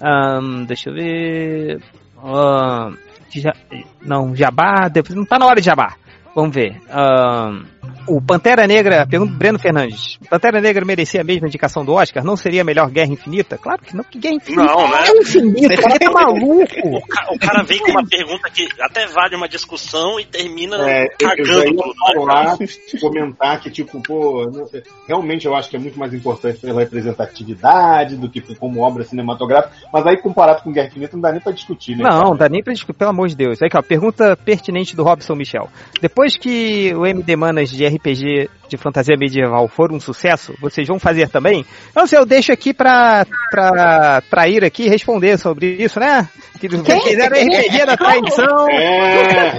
ah, 0.00 0.36
ahn, 0.38 0.64
deixa 0.64 0.90
eu 0.90 0.94
ver. 0.94 1.80
Ahn, 2.22 2.94
ja- 3.34 3.54
não, 4.00 4.34
Jabá. 4.34 4.88
depois- 4.92 5.16
Não 5.16 5.24
tá 5.24 5.38
na 5.38 5.46
hora 5.46 5.60
de 5.60 5.66
Jabá. 5.66 5.94
Vamos 6.34 6.54
ver. 6.54 6.80
Ahn, 6.90 7.64
o 8.06 8.20
Pantera 8.20 8.66
Negra, 8.66 9.06
pergunta 9.06 9.32
Breno 9.32 9.58
Fernandes. 9.58 10.18
Pantera 10.28 10.60
Negra 10.60 10.84
merecia 10.84 11.20
a 11.20 11.24
mesma 11.24 11.46
indicação 11.46 11.84
do 11.84 11.92
Oscar? 11.92 12.24
Não 12.24 12.36
seria 12.36 12.64
melhor 12.64 12.90
Guerra 12.90 13.12
Infinita? 13.12 13.56
Claro 13.56 13.80
que 13.82 13.94
não, 13.96 14.02
porque 14.02 14.18
Guerra 14.18 14.34
Infinita 14.36 14.64
Não, 14.64 14.88
né? 14.90 15.04
é 15.06 15.20
infinito, 15.20 15.80
cara 15.82 15.98
tá 15.98 16.10
maluco. 16.10 16.96
O, 16.96 17.06
ca- 17.06 17.26
o 17.32 17.38
cara 17.38 17.62
vem 17.62 17.78
com 17.78 17.90
uma 17.92 18.04
pergunta 18.06 18.50
que 18.50 18.66
até 18.80 19.06
vale 19.06 19.36
uma 19.36 19.48
discussão 19.48 20.18
e 20.18 20.24
termina 20.24 20.76
É, 20.90 21.04
eu 21.04 21.28
cagando 21.28 21.64
ia 21.64 21.70
tudo. 21.70 21.86
né, 21.88 22.14
falar, 22.16 22.58
comentar 23.00 23.60
que, 23.60 23.70
tipo, 23.70 24.00
pô, 24.02 24.50
não- 24.52 24.66
realmente 25.06 25.46
eu 25.46 25.54
acho 25.54 25.70
que 25.70 25.76
é 25.76 25.78
muito 25.78 25.98
mais 25.98 26.12
importante 26.12 26.58
pela 26.60 26.80
representatividade 26.80 28.16
do 28.16 28.28
que 28.28 28.40
como 28.56 28.80
obra 28.80 29.04
cinematográfica, 29.04 29.74
mas 29.92 30.06
aí 30.06 30.16
comparado 30.16 30.62
com 30.62 30.72
Guerra 30.72 30.88
Infinita 30.88 31.16
não 31.16 31.22
dá 31.22 31.32
nem 31.32 31.40
pra 31.40 31.52
discutir, 31.52 31.96
né? 31.96 32.04
Não, 32.04 32.36
dá 32.36 32.48
nem 32.48 32.62
pra 32.62 32.72
discutir, 32.72 32.98
pelo 32.98 33.10
amor 33.10 33.28
de 33.28 33.36
Deus. 33.36 33.62
Aqui, 33.62 33.76
ó, 33.76 33.82
pergunta 33.82 34.36
pertinente 34.36 34.94
do 34.96 35.02
Robson 35.02 35.34
Michel. 35.34 35.68
Depois 36.00 36.36
que 36.36 36.92
o 36.94 37.06
MD 37.06 37.36
Manas 37.36 37.71
de 37.76 37.88
RPG 37.88 38.50
de 38.72 38.78
fantasia 38.78 39.14
medieval 39.18 39.68
for 39.68 39.92
um 39.92 40.00
sucesso, 40.00 40.54
vocês 40.58 40.88
vão 40.88 40.98
fazer 40.98 41.28
também? 41.28 41.64
Não 41.94 42.06
sei, 42.06 42.18
eu 42.18 42.24
deixo 42.24 42.50
aqui 42.52 42.72
pra, 42.72 43.26
pra 43.50 44.22
trair 44.30 44.64
aqui 44.64 44.88
responder 44.88 45.36
sobre 45.38 45.66
isso, 45.74 46.00
né? 46.00 46.26
Que 46.58 46.68
fizeram 46.70 47.36
RPG 47.38 47.84
da 47.86 47.96
traição, 47.96 48.68
É, 48.70 49.50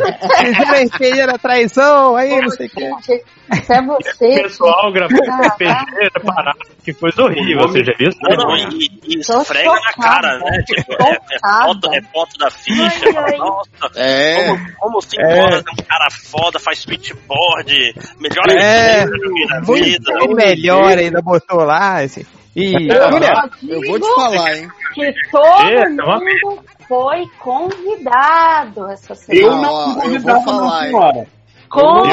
fizeram 0.56 0.85
RPG 0.88 1.25
da 1.27 1.38
traição, 1.38 2.16
aí 2.16 2.40
não 2.42 2.50
sei 2.50 2.67
o 2.67 2.69
que. 2.69 3.24
Isso 3.53 3.72
é 3.74 3.82
O 3.82 3.85
você. 3.85 4.42
pessoal 4.42 4.92
gravou 4.92 5.19
Ah, 5.30 5.48
RPG 5.48 6.09
separado, 6.14 6.58
que 6.83 6.93
coisa 6.93 7.22
horrível, 7.24 7.67
você 7.67 7.83
já 7.83 7.93
viu 8.00 8.09
isso? 8.09 8.17
Não, 8.22 8.35
não, 8.35 8.56
e, 8.58 8.90
e 9.06 9.19
esfrega 9.19 9.69
na 9.74 10.03
cara, 10.03 10.40
né? 10.40 10.64
Tipo, 10.66 10.93
é, 10.93 11.11
é, 11.11 11.64
foto, 11.66 11.93
é 11.93 12.01
foto 12.11 12.38
da 12.40 12.50
ficha, 12.50 12.82
Ai, 13.06 13.14
fala, 13.14 13.27
ai. 13.30 13.38
nossa, 13.38 13.69
É. 14.00 14.48
como, 14.48 14.59
como 14.80 15.01
cinco 15.01 15.22
É. 15.22 15.42
horas 15.43 15.64
é 15.67 15.72
um 15.82 15.85
cara 15.85 16.08
foda, 16.09 16.58
faz 16.59 16.80
switchboard, 16.80 17.93
melhor 18.19 18.50
É, 18.50 19.02
Eu 19.03 19.19
joguei 19.30 19.45
na 19.48 19.59
vida. 19.61 20.11
Muito 20.19 20.35
melhor 20.35 20.98
ainda 20.98 21.22
botou 21.22 21.64
lá, 21.64 21.99
assim. 22.01 22.25
E, 22.56 22.73
Eu, 22.88 23.11
Julia, 23.11 23.33
eu 23.67 23.82
vou 23.82 23.99
te 23.99 24.15
falar, 24.15 24.56
hein? 24.57 24.67
Que 24.93 25.11
todo 25.32 25.61
É, 25.67 25.83
é 25.83 26.03
uma 26.03 26.19
mundo 26.19 26.64
foi 26.88 27.23
convidado 27.40 28.88
essa 28.91 29.15
semana. 29.15 29.45
eu 29.45 29.56
não 29.56 29.80
eu 29.80 29.93
fui 29.93 29.93
vou 29.93 30.01
convidado, 30.03 30.43
falar, 30.45 30.61
não, 30.61 30.82
senhora. 30.82 31.27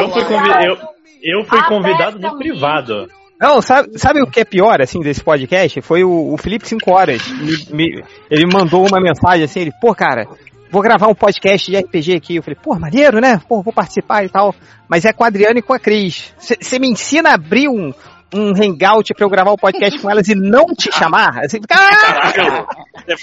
Eu 0.01 0.09
fui, 0.10 0.25
convi- 0.25 0.67
eu, 0.67 0.77
eu 1.23 1.44
fui 1.44 1.62
convidado 1.65 2.19
no 2.19 2.39
privado. 2.39 3.09
Não, 3.39 3.60
sabe, 3.62 3.99
sabe 3.99 4.23
o 4.23 4.27
que 4.27 4.41
é 4.41 4.44
pior, 4.44 4.81
assim, 4.83 5.01
desse 5.01 5.23
podcast? 5.23 5.81
Foi 5.83 6.05
o, 6.05 6.33
o 6.35 6.36
Felipe 6.36 6.67
5 6.69 6.91
Horas. 6.91 7.27
Me- 7.28 7.67
me- 7.70 8.05
ele 8.31 8.47
mandou 8.47 8.86
uma 8.86 9.01
mensagem 9.01 9.44
assim, 9.44 9.60
ele, 9.60 9.73
pô, 9.81 9.94
cara, 9.94 10.27
vou 10.71 10.83
gravar 10.83 11.09
um 11.09 11.15
podcast 11.15 11.71
de 11.71 11.77
RPG 11.79 12.17
aqui. 12.17 12.37
Eu 12.37 12.43
falei, 12.43 12.59
pô, 12.63 12.75
maneiro, 12.79 13.21
né? 13.21 13.41
Pô, 13.49 13.63
vou 13.63 13.73
participar 13.73 14.25
e 14.25 14.29
tal. 14.29 14.55
Mas 14.89 15.05
é 15.05 15.13
com 15.13 15.25
a 15.25 15.27
Adriana 15.29 15.59
e 15.59 15.63
com 15.63 15.73
a 15.73 15.79
Cris. 15.79 16.35
Você 16.39 16.79
me 16.79 16.89
ensina 16.89 17.31
a 17.31 17.35
abrir 17.35 17.69
um, 17.69 17.93
um 18.35 18.53
hangout 18.55 19.13
pra 19.15 19.25
eu 19.25 19.31
gravar 19.31 19.51
o 19.53 19.59
podcast 19.59 19.99
com 20.01 20.11
elas 20.11 20.29
e 20.29 20.35
não 20.35 20.67
te 20.67 20.91
chamar? 20.93 21.45
Assim, 21.45 21.61
caraca! 21.61 22.33
Caralho, 22.33 22.67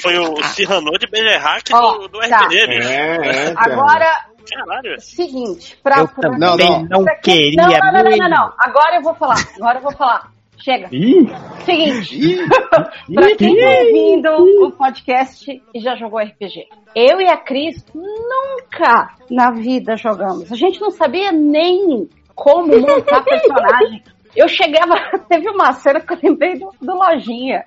foi 0.02 0.18
o 0.18 0.44
Cyrano 0.44 0.92
de 1.00 1.08
Bergerac 1.08 1.74
Ó, 1.74 1.98
do, 1.98 2.08
do 2.08 2.20
tá. 2.20 2.40
RPG, 2.46 2.68
bicho. 2.68 2.90
É, 2.90 3.48
é, 3.50 3.54
Agora, 3.56 4.12
Caralho. 4.50 5.00
seguinte, 5.00 5.78
pra, 5.84 6.00
Eu 6.00 6.08
pra- 6.08 6.22
também 6.22 6.40
Não, 6.40 6.58
não, 6.58 6.84
não. 6.90 7.04
pra 7.04 7.16
quem- 7.16 7.52
queria 7.52 7.58
Não, 7.80 7.92
não, 7.92 8.04
não, 8.04 8.18
não, 8.18 8.30
não. 8.30 8.54
Agora 8.58 8.96
eu 8.96 9.02
vou 9.02 9.16
falar. 9.16 9.38
Agora 9.58 9.78
eu 9.80 9.84
vou 9.84 9.92
falar. 9.94 10.32
Chega. 10.58 10.90
Ih, 10.92 11.28
Seguinte, 11.66 12.38
pra 13.14 13.36
quem 13.36 13.56
tá 13.56 13.70
ouvindo 13.80 14.66
o 14.66 14.72
podcast 14.72 15.62
e 15.74 15.80
já 15.80 15.96
jogou 15.96 16.20
RPG, 16.20 16.68
eu 16.96 17.22
e 17.22 17.28
a 17.30 17.38
Cris 17.38 17.86
nunca 17.94 19.16
na 19.30 19.52
vida 19.52 19.96
jogamos. 19.96 20.52
A 20.52 20.56
gente 20.56 20.82
não 20.82 20.92
sabia 20.92 21.32
nem 21.32 22.08
como 22.36 22.68
montar 22.80 23.24
personagem. 23.26 24.04
Eu 24.36 24.48
chegava, 24.48 24.96
teve 25.28 25.50
uma 25.50 25.74
cena 25.74 26.00
que 26.00 26.14
eu 26.14 26.20
lembrei 26.22 26.60
do, 26.60 26.70
do 26.82 26.94
Lojinha. 26.94 27.64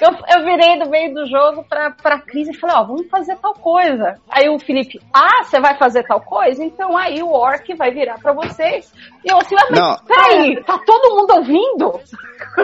Eu, 0.00 0.10
eu 0.38 0.44
virei 0.44 0.78
do 0.78 0.88
meio 0.88 1.12
do 1.14 1.26
jogo 1.26 1.64
pra, 1.68 1.90
pra 1.90 2.20
Cris 2.20 2.48
e 2.48 2.54
falei, 2.54 2.76
ó, 2.76 2.84
vamos 2.84 3.08
fazer 3.08 3.36
tal 3.38 3.54
coisa. 3.54 4.20
Aí 4.30 4.48
o 4.48 4.58
Felipe, 4.58 5.00
ah, 5.12 5.42
você 5.42 5.60
vai 5.60 5.76
fazer 5.76 6.04
tal 6.06 6.20
coisa? 6.20 6.62
Então 6.64 6.96
aí 6.96 7.22
o 7.22 7.30
Orc 7.32 7.66
vai 7.74 7.90
virar 7.90 8.18
pra 8.20 8.32
vocês. 8.32 8.92
E 9.24 9.30
eu 9.32 9.38
assim, 9.38 9.56
ah, 9.58 9.66
mas 9.70 9.80
Não. 9.80 9.96
peraí, 10.06 10.62
tá 10.64 10.78
todo 10.78 11.16
mundo 11.16 11.34
ouvindo? 11.34 12.00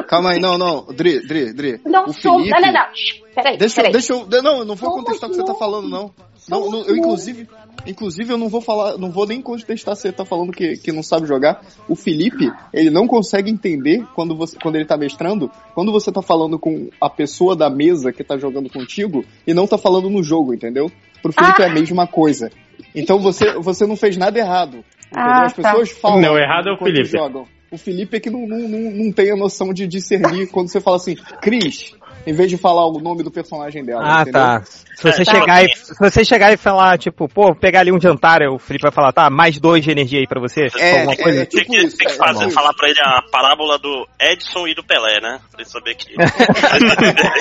Calma 0.07 0.31
aí, 0.33 0.41
não, 0.41 0.57
não. 0.57 0.85
Dri, 0.87 1.27
Dri, 1.27 1.53
Dri. 1.53 1.81
Não 1.85 2.05
o 2.05 2.13
sou. 2.13 2.39
Felipe... 2.39 2.51
Não, 2.61 2.61
não, 2.61 2.73
não. 2.73 2.87
Peraí, 3.35 3.57
Deixa, 3.57 3.75
peraí. 3.77 3.91
eu- 3.91 3.93
deixa 3.93 4.13
eu. 4.13 4.43
Não, 4.43 4.59
eu 4.59 4.65
não 4.65 4.75
vou 4.77 4.91
contestar 4.93 5.29
o 5.29 5.33
que 5.33 5.37
você 5.39 5.45
tá 5.45 5.51
nós. 5.53 5.59
falando, 5.59 5.89
não. 5.89 6.15
Não, 6.49 6.71
não, 6.71 6.85
eu 6.85 6.97
inclusive, 6.97 7.49
inclusive 7.87 8.33
eu 8.33 8.37
não 8.39 8.49
vou 8.49 8.61
falar, 8.61 8.99
não 8.99 9.11
vou 9.11 9.27
nem 9.27 9.41
contestar 9.41 9.97
se 9.97 10.03
você 10.03 10.13
tá 10.13 10.25
falando 10.25 10.53
que, 10.53 10.77
que 10.77 10.93
não 10.93 11.03
sabe 11.03 11.27
jogar. 11.27 11.63
O 11.89 11.95
Felipe, 11.97 12.51
ele 12.73 12.91
não 12.91 13.07
consegue 13.07 13.51
entender 13.51 14.05
quando 14.15 14.37
você, 14.37 14.57
quando 14.63 14.77
ele 14.77 14.85
tá 14.85 14.97
mestrando, 14.97 15.51
quando 15.75 15.91
você 15.91 16.13
tá 16.13 16.21
falando 16.23 16.59
com 16.59 16.91
a 17.01 17.09
pessoa 17.09 17.57
da 17.57 17.71
mesa 17.71 18.13
que 18.13 18.23
tá 18.23 18.37
jogando 18.37 18.71
contigo 18.71 19.25
e 19.47 19.55
não 19.55 19.67
tá 19.67 19.79
falando 19.79 20.11
no 20.11 20.23
jogo, 20.23 20.53
entendeu? 20.55 20.91
Pro 21.23 21.33
Felipe 21.33 21.63
Ah. 21.63 21.67
é 21.67 21.71
a 21.71 21.75
mesma 21.75 22.07
coisa. 22.07 22.51
Então 22.95 23.19
você, 23.19 23.55
você 23.59 23.87
não 23.87 23.97
fez 23.97 24.17
nada 24.17 24.39
errado. 24.39 24.85
Ah, 25.15 25.45
As 25.47 25.55
tá. 25.55 25.63
pessoas 25.71 25.91
falam 25.93 26.21
Não, 26.21 26.37
errado 26.37 26.69
é 26.69 26.73
o 26.73 26.77
Felipe. 26.79 27.05
jogam. 27.05 27.47
O 27.71 27.79
Felipe 27.79 28.17
é 28.17 28.21
que 28.21 28.31
não, 28.31 28.47
não, 28.47 28.69
não, 28.69 28.91
não 28.91 29.13
tem 29.13 29.33
a 29.33 29.37
noção 29.37 29.73
de 29.73 29.87
discernir 29.87 30.49
quando 30.49 30.69
você 30.71 30.81
fala 30.81 30.97
assim, 30.97 31.17
Cris, 31.41 31.93
em 32.27 32.33
vez 32.33 32.49
de 32.51 32.57
falar 32.57 32.87
o 32.87 32.99
nome 33.01 33.23
do 33.23 33.31
personagem 33.31 33.85
dela. 33.85 34.03
Ah, 34.05 34.23
entendeu? 34.23 34.41
tá. 34.41 34.63
Se 34.65 35.03
você, 35.03 35.23
É, 35.23 35.25
tá. 35.25 35.33
chegar 35.35 35.65
e, 35.65 35.69
se 35.77 35.99
você 35.99 36.25
chegar 36.25 36.53
e 36.53 36.57
falar, 36.57 36.97
tipo, 36.99 37.29
pô, 37.29 37.47
vou 37.47 37.55
pegar 37.55 37.81
ali 37.81 37.91
um 37.93 38.01
jantar, 38.01 38.41
o 38.43 38.59
Felipe 38.59 38.83
vai 38.85 38.93
falar, 38.93 39.13
tá, 39.13 39.29
mais 39.29 39.59
dois 39.59 39.83
de 39.85 39.91
energia 39.91 40.21
aí 40.21 40.27
pra 40.27 40.41
você. 40.41 40.69
É, 40.79 41.03
é, 41.05 41.17
coisa. 41.17 41.43
é 41.43 41.47
Tem 41.47 41.61
tipo 41.63 41.73
que, 41.73 41.79
isso. 41.85 41.97
tem 41.99 42.07
que 42.07 42.13
é, 42.15 42.17
fazer, 42.17 42.39
tipo 42.47 42.53
falar 42.53 42.73
pra 42.75 42.89
ele 42.89 43.01
a 43.01 43.21
parábola 43.31 43.79
do 43.79 44.07
Edson 44.21 44.69
e 44.69 44.75
do 44.75 44.85
Pelé, 44.85 45.21
né? 45.21 45.41
Pra 45.51 45.61
ele 45.61 45.69
saber 45.69 45.95
que. 45.97 46.15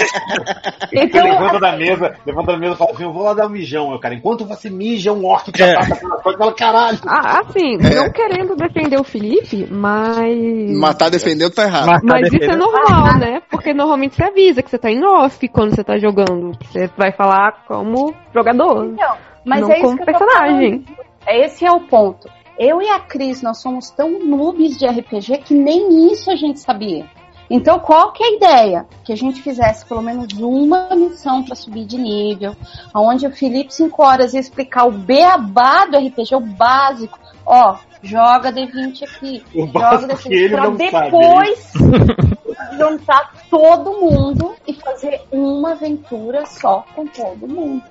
Ele 0.92 1.06
Então, 1.06 1.24
levanta 1.24 1.60
da 1.60 1.76
mesa, 1.78 2.16
levanta 2.26 2.52
da 2.54 2.58
mesa 2.58 2.74
e 2.74 2.78
fala 2.78 2.92
assim, 2.92 3.04
eu 3.04 3.14
vou 3.14 3.24
lá 3.24 3.34
dar 3.34 3.46
um 3.48 3.50
mijão, 3.50 3.90
meu 3.90 4.00
cara. 4.00 4.16
Enquanto 4.16 4.46
você 4.46 4.70
mija, 4.70 5.12
um 5.14 5.26
orc 5.26 5.52
te 5.52 5.62
É. 5.64 5.72
ataca 5.76 5.96
pela 5.96 6.18
coisa, 6.22 6.38
fala, 6.38 6.54
caralho. 6.56 6.98
Ah, 7.08 7.40
assim, 7.42 7.76
É. 7.76 7.96
não 7.96 8.12
querendo 8.12 8.56
defender 8.56 8.98
o 9.00 9.04
Felipe, 9.04 9.68
mas. 9.72 10.72
Mas 10.78 10.96
tá 10.96 11.10
defendendo, 11.10 11.52
tá 11.52 11.64
errado. 11.64 11.88
Mas 11.88 12.02
tá 12.02 12.08
Mas 12.08 12.34
isso 12.34 12.52
é 12.52 12.56
normal, 12.56 13.18
né? 13.20 13.42
Porque 13.50 13.74
normalmente 13.74 14.16
você 14.16 14.24
avisa 14.24 14.63
que 14.64 14.70
você 14.70 14.80
tá 14.80 14.90
em 14.90 15.04
off 15.04 15.48
quando 15.50 15.76
você 15.76 15.84
tá 15.84 15.98
jogando. 15.98 16.58
Você 16.66 16.88
vai 16.98 17.12
falar 17.12 17.64
como 17.68 18.14
jogador. 18.34 18.86
Então, 18.86 19.18
mas 19.46 19.62
não 19.62 19.70
é 19.72 19.74
isso 19.74 19.82
como 19.84 19.98
que 19.98 20.02
eu 20.02 20.06
tô 20.06 20.12
personagem. 20.12 20.84
falando. 20.84 21.04
Esse 21.28 21.66
é 21.66 21.72
o 21.72 21.82
ponto. 21.82 22.30
Eu 22.58 22.82
e 22.82 22.88
a 22.88 23.00
Cris, 23.00 23.42
nós 23.42 23.60
somos 23.60 23.90
tão 23.90 24.20
noobs 24.20 24.78
de 24.78 24.86
RPG 24.86 25.40
que 25.40 25.54
nem 25.54 26.12
isso 26.12 26.30
a 26.30 26.36
gente 26.36 26.60
sabia. 26.60 27.06
Então, 27.50 27.80
qual 27.80 28.12
que 28.12 28.24
é 28.24 28.28
a 28.28 28.32
ideia? 28.32 28.86
Que 29.04 29.12
a 29.12 29.18
gente 29.18 29.42
fizesse 29.42 29.86
pelo 29.86 30.02
menos 30.02 30.32
uma 30.34 30.90
missão 30.96 31.44
para 31.44 31.56
subir 31.56 31.86
de 31.86 31.98
nível, 31.98 32.56
onde 32.96 33.28
o 33.28 33.32
Felipe 33.32 33.74
5 33.74 34.04
horas 34.04 34.34
ia 34.34 34.40
explicar 34.40 34.86
o 34.86 34.92
beabá 34.92 35.86
do 35.86 35.98
RPG, 35.98 36.36
o 36.36 36.40
básico. 36.40 37.20
Ó, 37.46 37.76
joga 38.02 38.52
D20 38.52 39.04
aqui, 39.04 39.44
O 39.54 39.68
joga 39.68 39.80
básico 39.80 40.14
D20 40.14 40.24
que 40.24 40.34
ele 40.34 40.56
pra 40.56 40.64
sabe, 40.64 40.78
depois 40.78 41.74
juntar 42.78 43.34
todo 43.50 43.92
mundo 44.00 44.56
e 44.68 44.74
fazer 44.74 45.22
uma 45.32 45.72
aventura 45.72 46.46
só 46.46 46.86
com 46.96 47.06
todo 47.08 47.48
mundo. 47.48 47.84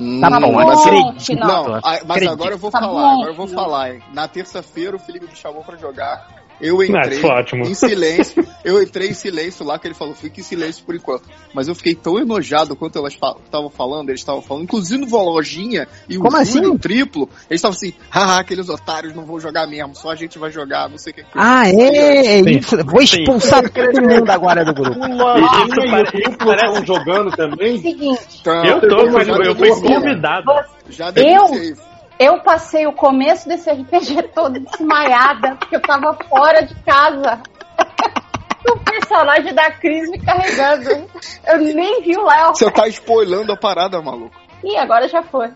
Hum, 0.00 0.20
Tá 0.20 0.30
bom, 0.40 0.52
mas, 0.52 0.86
acredito. 0.86 1.40
Não, 1.40 1.46
não, 1.68 1.74
a- 1.76 1.80
mas 1.82 2.02
Acredito. 2.02 2.32
agora 2.32 2.54
eu 2.54 2.58
vou 2.58 2.70
Tá 2.70 2.80
falar, 2.80 2.92
bom, 2.92 3.14
agora 3.16 3.30
eu 3.30 3.34
vou 3.34 3.46
filho. 3.46 3.58
falar. 3.58 3.94
Na 4.14 4.28
terça-feira 4.28 4.94
o 4.96 4.98
Felipe 4.98 5.26
me 5.26 5.34
chamou 5.34 5.64
pra 5.64 5.76
jogar. 5.76 6.28
Eu 6.60 6.82
entrei 6.82 7.20
em 7.62 7.74
silêncio. 7.74 8.46
Eu 8.64 8.82
entrei 8.82 9.10
em 9.10 9.14
silêncio 9.14 9.64
lá, 9.64 9.78
que 9.78 9.86
ele 9.86 9.94
falou, 9.94 10.14
fique 10.14 10.40
em 10.40 10.44
silêncio 10.44 10.84
por 10.84 10.94
enquanto. 10.94 11.22
Mas 11.54 11.68
eu 11.68 11.74
fiquei 11.74 11.94
tão 11.94 12.18
enojado 12.18 12.74
quanto 12.74 12.98
elas 12.98 13.14
estavam 13.14 13.70
falando, 13.70 14.08
eles 14.10 14.20
estavam 14.20 14.42
falando, 14.42 14.64
inclusive 14.64 15.04
no 15.04 15.18
Lojinha 15.18 15.86
e 16.08 16.18
o 16.18 16.20
Como 16.20 16.36
assim? 16.36 16.64
O 16.66 16.78
triplo, 16.78 17.28
eles 17.48 17.60
estavam 17.60 17.76
assim, 17.76 17.92
haha, 18.10 18.40
aqueles 18.40 18.68
otários 18.68 19.14
não 19.14 19.24
vão 19.24 19.38
jogar 19.38 19.66
mesmo, 19.66 19.94
só 19.94 20.10
a 20.10 20.14
gente 20.14 20.38
vai 20.38 20.50
jogar, 20.50 20.88
não 20.88 20.98
sei 20.98 21.12
o 21.12 21.16
que. 21.16 21.24
Ah, 21.34 21.68
é, 21.68 22.38
é 22.38 22.40
isso. 22.40 22.76
Vou 22.84 23.00
expulsar 23.00 23.70
todo 23.70 24.02
mundo 24.02 24.28
agora 24.30 24.64
do 24.64 24.74
grupo. 24.74 24.98
O 24.98 25.16
Lojinha 25.16 25.98
e 25.98 26.02
o 26.02 26.06
Triplo 26.06 26.52
estão 26.52 26.86
jogando 26.86 27.30
também. 27.30 27.80
Seguinte, 27.80 28.20
Então, 28.40 28.64
Eu 28.64 28.80
tô, 28.88 29.10
mas 29.10 29.28
eu, 29.28 29.36
eu 29.42 29.54
fui 29.54 29.70
convidado. 29.70 30.52
Já 30.88 31.12
Eu? 31.14 31.87
Eu 32.18 32.40
passei 32.40 32.86
o 32.86 32.92
começo 32.92 33.48
desse 33.48 33.70
RPG 33.70 34.22
todo 34.34 34.58
desmaiada, 34.58 35.54
porque 35.56 35.76
eu 35.76 35.80
tava 35.82 36.14
fora 36.28 36.62
de 36.62 36.74
casa. 36.82 37.40
O 38.70 38.76
personagem 38.80 39.54
da 39.54 39.70
Cris 39.70 40.10
me 40.10 40.18
carregando. 40.20 41.08
Eu 41.46 41.58
nem 41.58 42.02
vi 42.02 42.14
o 42.18 42.26
Léo. 42.26 42.48
Você 42.48 42.70
tá 42.70 42.86
spoilando 42.88 43.50
a 43.52 43.56
parada, 43.56 44.02
maluco. 44.02 44.34
Ih, 44.62 44.76
agora 44.76 45.08
já 45.08 45.22
foi. 45.22 45.46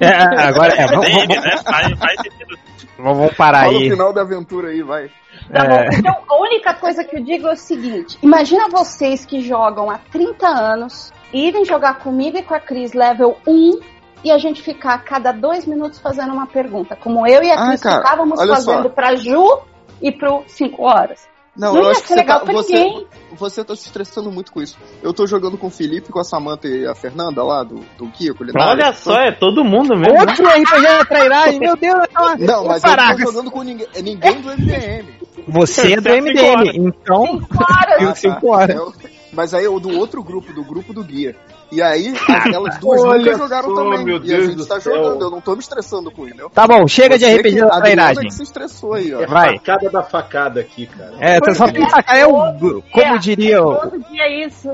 É, 0.00 0.46
agora, 0.46 0.72
é, 0.74 0.86
vamos, 0.86 1.04
Dele, 1.06 1.26
vamos, 1.26 1.44
né? 1.44 1.56
Sentido. 2.22 2.58
vamos- 2.96 3.18
vamos 3.18 3.34
parar 3.36 3.64
Fala 3.64 3.72
o 3.72 3.76
aí. 3.78 3.90
final 3.90 4.12
da 4.12 4.20
aventura 4.20 4.68
aí, 4.68 4.82
vai. 4.82 5.08
Tá 5.52 5.64
É. 5.64 5.68
bom. 5.68 5.96
Então, 5.98 6.16
a 6.30 6.40
única 6.42 6.74
coisa 6.74 7.02
que 7.02 7.16
eu 7.16 7.24
digo 7.24 7.48
é 7.48 7.52
o 7.54 7.56
seguinte: 7.56 8.18
imagina 8.22 8.68
vocês 8.68 9.24
que 9.24 9.40
jogam 9.40 9.90
há 9.90 9.98
30 10.12 10.46
anos, 10.46 11.12
irem 11.32 11.64
jogar 11.64 11.94
comigo 11.98 12.38
e 12.38 12.42
com 12.42 12.54
a 12.54 12.60
Cris 12.60 12.92
level 12.92 13.36
1 13.44 13.80
e 14.24 14.30
a 14.30 14.38
gente 14.38 14.62
ficar 14.62 14.94
a 14.94 14.98
cada 14.98 15.30
dois 15.32 15.66
minutos 15.66 15.98
fazendo 16.00 16.32
uma 16.32 16.46
pergunta. 16.46 16.96
Como 16.96 17.26
eu 17.26 17.42
e 17.42 17.50
a 17.50 17.54
Ah, 17.54 17.68
Cris 17.68 17.80
ficávamos 17.82 18.40
olha 18.40 18.54
fazendo 18.54 18.90
pra 18.90 19.14
Ju 19.14 19.60
e 20.00 20.10
pro 20.10 20.42
5 20.46 20.82
horas. 20.82 21.28
Não, 21.56 21.72
Não 21.72 21.82
eu 21.82 21.84
ia 21.84 21.90
acho 21.92 22.02
que 22.02 22.08
ser 22.08 22.14
você 22.14 22.20
legal 22.20 22.38
tá, 22.40 22.44
pra 22.46 22.54
você, 22.54 22.72
ninguém. 22.72 23.06
você 23.32 23.64
tá 23.64 23.76
se 23.76 23.86
estressando 23.86 24.32
muito 24.32 24.50
com 24.50 24.60
isso. 24.60 24.76
Eu 25.00 25.12
tô 25.14 25.24
jogando 25.24 25.56
com 25.56 25.68
o 25.68 25.70
Felipe, 25.70 26.10
com 26.10 26.18
a 26.18 26.24
Samantha 26.24 26.66
e 26.66 26.84
a 26.84 26.96
Fernanda 26.96 27.44
lá, 27.44 27.62
do, 27.62 27.76
do 27.96 28.06
Guia 28.06 28.34
Culinário. 28.34 28.72
Olha 28.72 28.92
só, 28.92 29.14
é 29.20 29.30
todo 29.30 29.62
mundo 29.62 29.96
mesmo. 29.96 30.14
né? 30.14 30.20
Outro 30.20 30.46
RPG 30.48 30.82
da 30.82 31.04
trairagem, 31.04 31.60
meu 31.60 31.76
Deus. 31.76 32.08
Não, 32.40 32.64
mas 32.66 32.82
eu 32.82 32.96
não 32.96 33.16
tô 33.16 33.22
jogando 33.30 33.50
com 33.52 33.62
ninguém, 33.62 33.86
é 33.94 34.02
ninguém 34.02 34.40
do 34.40 34.48
MDM. 34.48 35.06
Você 35.46 35.92
é 35.92 36.00
do 36.00 36.08
horas. 36.08 36.24
MDM, 36.24 36.88
então... 36.88 37.22
Horas. 37.22 38.08
Ah, 38.08 38.14
cinco 38.16 38.40
tá. 38.40 38.46
horas. 38.48 38.92
Mas 39.34 39.52
aí 39.54 39.64
eu 39.64 39.78
do 39.80 39.98
outro 39.98 40.22
grupo, 40.22 40.52
do 40.52 40.62
grupo 40.64 40.92
do 40.92 41.02
Guia. 41.02 41.34
E 41.72 41.82
aí, 41.82 42.14
aquelas 42.28 42.78
duas 42.78 43.00
Olha 43.02 43.18
nunca 43.24 43.38
jogaram 43.38 43.68
só, 43.74 43.74
também. 43.90 44.04
meu 44.04 44.24
e 44.24 44.34
a 44.34 44.40
gente 44.42 44.64
tá 44.66 44.80
céu. 44.80 44.94
jogando, 44.94 45.22
eu 45.22 45.30
não 45.30 45.40
tô 45.40 45.52
me 45.54 45.60
estressando 45.60 46.10
com 46.10 46.26
ele. 46.26 46.36
Tá 46.52 46.68
bom, 46.68 46.86
chega 46.86 47.18
de 47.18 47.24
RPG 47.26 47.60
da 47.60 47.80
trairagem. 47.80 48.24
que 48.28 48.34
se 48.34 48.42
estressou 48.44 48.94
aí, 48.94 49.12
ó. 49.12 49.26
Vai. 49.26 49.58
Facada 49.58 49.90
da 49.90 50.02
facada 50.02 50.60
aqui, 50.60 50.86
cara. 50.86 51.14
É, 51.18 51.40
tá 51.40 51.54
só 51.54 51.64
é 52.14 52.26
o... 52.26 52.82
Como 52.92 53.18
diria, 53.18 53.62
o- 53.62 53.74
Todo 53.76 53.98
dia 54.10 54.22
é 54.22 54.46
isso. 54.46 54.70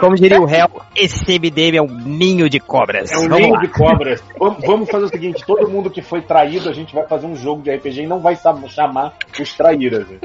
como 0.00 0.16
diria 0.16 0.40
o 0.40 0.44
réu, 0.44 0.68
esse 0.96 1.38
MDM 1.38 1.76
é 1.76 1.82
um 1.82 1.86
ninho 1.86 2.48
de 2.50 2.58
cobras. 2.58 3.12
É 3.12 3.16
um 3.18 3.28
Vamos 3.28 3.38
ninho 3.38 3.54
lá. 3.54 3.60
de 3.60 3.68
cobras. 3.68 4.24
Vamos, 4.66 4.90
fazer 4.90 5.04
o 5.04 5.08
seguinte: 5.08 5.44
todo 5.46 5.68
mundo 5.68 5.88
que 5.90 6.02
foi 6.02 6.20
traído, 6.20 6.68
a 6.68 6.72
gente 6.72 6.92
vai 6.94 7.06
fazer 7.06 7.26
um 7.26 7.36
jogo 7.36 7.62
de 7.62 7.70
RPG 7.70 8.02
e 8.02 8.06
não 8.06 8.18
vai 8.18 8.36
chamar 8.68 9.12
os 9.40 9.54
traíras. 9.54 10.04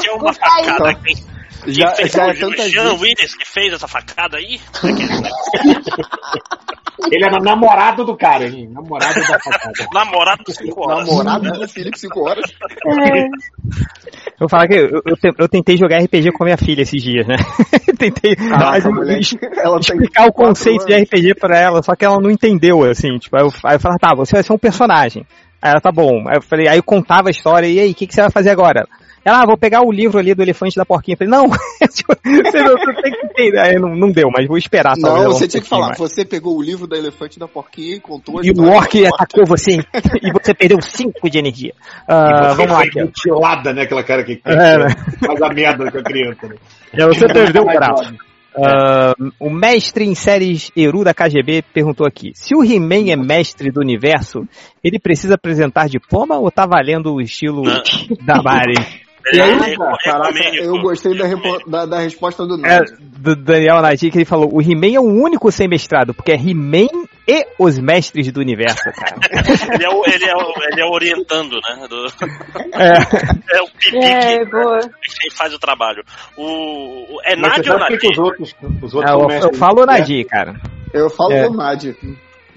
Tinha 0.00 0.14
uma 0.16 0.32
facada 0.34 0.90
aqui. 0.90 1.14
Já, 1.66 1.88
fez 1.94 2.12
já 2.12 2.26
é 2.26 2.30
o 2.32 2.34
Jean 2.68 2.90
gente. 2.90 3.00
Willis 3.02 3.34
que 3.34 3.46
fez 3.46 3.72
essa 3.72 3.88
facada 3.88 4.36
aí? 4.38 4.60
Ele 7.12 7.24
era 7.24 7.38
namorado 7.40 8.04
do 8.04 8.16
cara, 8.16 8.46
hein? 8.48 8.68
Namorado 8.72 9.14
da 9.14 9.38
facada. 9.38 9.72
Namorado 9.92 10.42
dos 10.44 10.56
5 10.56 10.80
horas. 10.80 11.06
Namorado 11.06 11.52
do 11.60 11.68
Felipe 11.68 11.98
5 11.98 12.20
horas. 12.20 12.44
Eu 12.84 14.40
vou 14.40 14.48
falar 14.48 14.66
que 14.66 14.74
eu, 14.74 15.02
eu, 15.04 15.16
eu 15.38 15.48
tentei 15.48 15.76
jogar 15.76 15.98
RPG 15.98 16.32
com 16.32 16.44
a 16.44 16.46
minha 16.46 16.56
filha 16.56 16.82
esses 16.82 17.02
dias, 17.02 17.26
né? 17.26 17.36
tentei 17.98 18.34
Caraca, 18.36 18.90
mas 18.90 19.32
eu- 19.32 19.38
Ela 19.62 19.80
tem 19.80 19.96
explicar 19.96 20.26
o 20.26 20.32
conceito 20.32 20.86
de 20.86 20.94
anos. 20.94 21.08
RPG 21.08 21.34
pra 21.34 21.58
ela, 21.58 21.82
só 21.82 21.94
que 21.94 22.04
ela 22.04 22.18
não 22.20 22.30
entendeu, 22.30 22.82
assim, 22.84 23.18
tipo, 23.18 23.36
aí 23.36 23.42
eu, 23.42 23.52
aí 23.64 23.76
eu 23.76 23.80
falava, 23.80 23.98
tá, 23.98 24.14
você 24.16 24.32
vai 24.36 24.42
ser 24.42 24.52
um 24.52 24.58
personagem. 24.58 25.26
Aí 25.60 25.70
ela, 25.70 25.80
tá 25.80 25.90
bom. 25.92 26.28
Aí 26.28 26.36
eu 26.36 26.42
falei, 26.42 26.68
aí 26.68 26.78
eu 26.78 26.82
contava 26.82 27.28
a 27.28 27.30
história, 27.30 27.66
e 27.66 27.78
aí, 27.78 27.90
o 27.92 27.94
que, 27.94 28.06
que 28.06 28.14
você 28.14 28.20
vai 28.22 28.30
fazer 28.30 28.50
agora? 28.50 28.86
Ela, 29.26 29.42
ah, 29.42 29.44
vou 29.44 29.56
pegar 29.58 29.82
o 29.82 29.90
livro 29.90 30.20
ali 30.20 30.32
do 30.36 30.42
elefante 30.42 30.76
da 30.76 30.86
porquinha. 30.86 31.16
Eu 31.20 31.26
falei, 31.26 31.32
não, 31.32 31.48
você, 31.82 32.62
não, 32.62 32.76
você 32.78 33.02
tem 33.02 33.12
que 33.12 33.26
entender. 33.26 33.58
Aí 33.58 33.74
não, 33.74 33.96
não 33.96 34.08
deu, 34.12 34.28
mas 34.32 34.46
vou 34.46 34.56
esperar. 34.56 34.92
Não, 34.96 35.24
você 35.32 35.48
tinha 35.48 35.60
que 35.60 35.68
falar. 35.68 35.86
mais. 35.88 35.98
Você 35.98 36.24
pegou 36.24 36.56
o 36.56 36.62
livro 36.62 36.86
da 36.86 36.96
Elefante 36.96 37.36
da 37.36 37.48
Porquinha 37.48 37.96
e 37.96 38.00
contou 38.00 38.40
E 38.44 38.52
o 38.52 38.62
orc 38.70 39.04
atacou 39.04 39.44
você 39.44 39.78
e 40.22 40.32
você 40.32 40.54
perdeu 40.54 40.80
5 40.80 41.28
de 41.28 41.38
energia. 41.38 41.74
Ah, 42.06 42.50
Você 42.50 42.56
vamos 42.56 42.72
lá, 42.72 42.84
aqui. 42.84 43.00
ó. 43.00 43.04
mutilada, 43.04 43.72
né? 43.72 43.82
Aquela 43.82 44.04
cara 44.04 44.22
que, 44.22 44.36
que 44.36 44.48
É, 44.48 44.78
né? 44.78 44.94
faz 45.26 45.42
a 45.42 45.48
merda 45.52 45.90
com 45.90 45.98
a 45.98 46.02
criança. 46.04 46.46
Né? 46.46 46.54
É, 46.92 47.04
você 47.06 47.26
perdeu 47.26 47.62
o 47.62 47.66
grau. 47.66 47.96
Ah, 48.58 49.12
o 49.40 49.50
mestre 49.50 50.04
em 50.04 50.14
séries 50.14 50.70
Eru 50.76 51.02
da 51.02 51.12
KGB 51.12 51.62
perguntou 51.74 52.06
aqui: 52.06 52.30
se 52.32 52.54
o 52.54 52.62
He-Man 52.64 53.10
é 53.10 53.16
mestre 53.16 53.72
do 53.72 53.80
universo, 53.80 54.46
ele 54.84 55.00
precisa 55.00 55.34
apresentar 55.34 55.88
diploma 55.88 56.38
ou 56.38 56.48
tá 56.48 56.64
valendo 56.64 57.12
o 57.12 57.20
estilo 57.20 57.62
da 58.24 58.40
Mari? 58.40 59.05
E 59.32 59.40
aí, 59.40 59.50
É, 59.72 59.76
cara, 59.76 59.96
caraca, 60.04 60.38
eu 60.56 60.80
gostei 60.80 61.16
da, 61.16 61.24
da, 61.66 61.86
da 61.86 61.98
resposta 62.00 62.46
do 62.46 62.54
É, 62.64 62.78
Nerd. 62.78 62.92
do 63.00 63.34
Daniel 63.34 63.82
Nadir, 63.82 64.10
que 64.12 64.18
ele 64.18 64.24
falou: 64.24 64.48
o 64.54 64.62
He-Man 64.62 64.94
é 64.94 65.00
o 65.00 65.02
único 65.02 65.50
sem 65.50 65.66
mestrado, 65.66 66.14
porque 66.14 66.30
é 66.32 66.36
He-Man 66.36 66.86
e 67.26 67.44
os 67.58 67.76
mestres 67.78 68.30
do 68.30 68.38
universo, 68.38 68.84
cara. 68.84 69.16
Ele 69.74 69.84
é, 69.84 69.88
o, 69.88 70.04
ele, 70.06 70.24
é 70.24 70.34
o, 70.36 70.52
ele 70.70 70.80
é 70.80 70.84
o 70.84 70.90
orientando, 70.92 71.54
né? 71.54 71.86
do- 71.88 72.06
É. 72.74 72.98
é 73.58 73.62
o 73.62 73.66
pipi 73.66 73.96
É, 74.04 74.38
que, 74.38 74.44
boa. 74.50 74.78
quem 74.80 75.30
faz 75.36 75.52
o 75.52 75.58
trabalho. 75.58 76.04
O, 76.36 76.44
o- 77.16 77.20
é 77.24 77.34
Nádia 77.34 77.72
ou 77.72 77.78
Nadir? 77.80 78.10
os 78.12 78.18
outros, 78.18 78.54
os 78.80 78.94
outros 78.94 79.10
É, 79.12 79.14
eu, 79.16 79.26
mestres? 79.26 79.52
eu 79.52 79.58
falo 79.58 79.84
Nadir, 79.84 80.24
cara. 80.28 80.54
Eu 80.94 81.10
falo 81.10 81.32
É. 81.32 81.48
Nadir. 81.50 81.96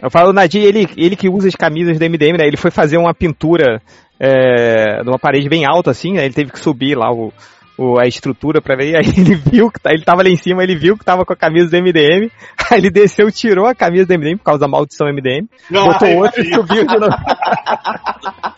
Eu 0.01 0.09
falo 0.09 0.33
Nadir, 0.33 0.63
ele, 0.63 0.87
ele 0.97 1.15
que 1.15 1.29
usa 1.29 1.47
as 1.47 1.55
camisas 1.55 1.97
do 1.99 2.05
MDM, 2.05 2.37
né? 2.37 2.47
Ele 2.47 2.57
foi 2.57 2.71
fazer 2.71 2.97
uma 2.97 3.13
pintura 3.13 3.81
é, 4.19 5.03
numa 5.03 5.19
parede 5.19 5.49
bem 5.49 5.65
alta, 5.65 5.91
assim, 5.91 6.13
né? 6.13 6.25
Ele 6.25 6.33
teve 6.33 6.51
que 6.51 6.59
subir 6.59 6.95
lá 6.97 7.11
o, 7.11 7.31
o- 7.77 7.99
a 7.99 8.05
estrutura 8.07 8.61
pra 8.61 8.75
ver, 8.75 8.95
aí 8.99 9.05
ele 9.05 9.35
viu 9.35 9.69
que 9.71 9.79
tá, 9.79 9.91
ele 9.91 10.03
tava 10.03 10.21
lá 10.23 10.29
em 10.29 10.35
cima, 10.35 10.63
ele 10.63 10.75
viu 10.75 10.97
que 10.97 11.05
tava 11.05 11.25
com 11.25 11.33
a 11.33 11.35
camisa 11.35 11.69
do 11.69 11.77
MDM, 11.83 12.29
aí 12.71 12.77
ele 12.79 12.89
desceu, 12.89 13.31
tirou 13.31 13.65
a 13.65 13.75
camisa 13.75 14.05
do 14.05 14.13
MDM 14.17 14.37
por 14.37 14.43
causa 14.45 14.59
da 14.61 14.67
maldição 14.67 15.07
MDM, 15.07 15.47
Não, 15.69 15.85
botou 15.87 16.09
outra 16.17 16.41
e 16.41 16.53
subiu 16.53 16.85
de 16.85 16.97
novo. 16.99 17.15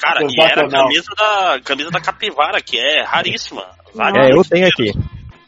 Cara, 0.02 0.22
e 0.24 0.42
era 0.42 0.66
a 0.66 0.70
camisa 0.70 1.12
da, 1.18 1.60
camisa 1.64 1.90
da 1.92 2.00
capivara, 2.02 2.60
que 2.62 2.78
é 2.78 3.04
raríssima. 3.06 3.64
Vários 3.94 4.28
É, 4.28 4.34
eu 4.34 4.44
tenho 4.44 4.68
aqui. 4.68 4.92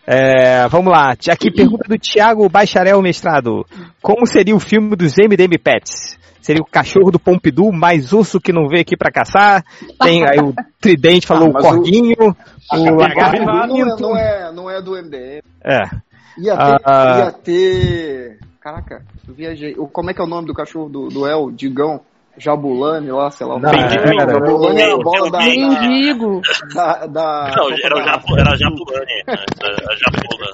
É, 0.06 0.68
vamos 0.68 0.92
lá, 0.92 1.12
aqui 1.12 1.50
pergunta 1.52 1.86
do 1.88 1.98
Thiago 1.98 2.48
Bacharel 2.50 3.02
Mestrado. 3.02 3.66
Como 4.02 4.26
seria 4.28 4.56
o 4.56 4.60
filme 4.60 4.96
dos 4.96 5.14
MDM 5.18 5.58
Pets? 5.58 6.18
Seria 6.42 6.62
o 6.62 6.66
cachorro 6.66 7.10
do 7.10 7.18
Pompidou, 7.20 7.72
mais 7.72 8.12
urso 8.12 8.40
que 8.42 8.52
não 8.52 8.68
veio 8.68 8.82
aqui 8.82 8.98
pra 8.98 9.10
caçar. 9.12 9.64
Tem 10.02 10.28
aí 10.28 10.40
o 10.40 10.54
Tridente 10.80 11.26
falou 11.26 11.48
Ah, 11.48 11.52
o 11.52 11.52
o- 11.52 11.62
corguinho, 11.62 12.16
o 12.20 12.36
Capivara 12.70 12.96
lagarto 12.98 13.46
não, 13.46 13.78
é, 13.78 13.96
não, 14.02 14.18
é, 14.18 14.52
não 14.52 14.70
é 14.70 14.82
do 14.82 14.92
MDM. 14.98 15.42
É. 15.64 15.80
Ia 16.38 16.58
ter, 16.58 16.82
Ah. 16.86 17.18
ia 17.20 17.32
ter. 17.32 18.40
Caraca, 18.60 19.06
eu 19.26 19.34
viajei. 19.34 19.74
O- 19.78 19.88
Como 19.88 20.10
é 20.10 20.14
que 20.14 20.20
é 20.20 20.24
o 20.24 20.28
nome 20.28 20.48
do 20.48 20.54
cachorro 20.54 20.90
do, 20.90 21.08
do 21.08 21.26
El? 21.26 21.50
Digão? 21.52 22.02
Jabulani 22.38 23.12
lá, 23.12 23.30
sei 23.32 23.46
lá. 23.48 23.56
o 23.56 23.60
Não, 23.60 23.72
nome. 23.72 23.84
era- 23.84 24.18
Jabulani 24.34 24.82
era 24.82 24.94
a 24.94 24.98
bola 24.98 25.32
da. 25.32 25.38
Mendigo. 25.40 26.42
da, 26.74 27.06
da 27.08 27.54
Não, 27.56 27.70
era 27.84 27.96
o 27.96 28.04
Japu, 28.04 28.38
era 28.40 28.52
a 28.52 28.56
Japulani. 28.58 29.24
né? 29.28 29.36
A 29.90 29.96
Japula. 29.96 30.48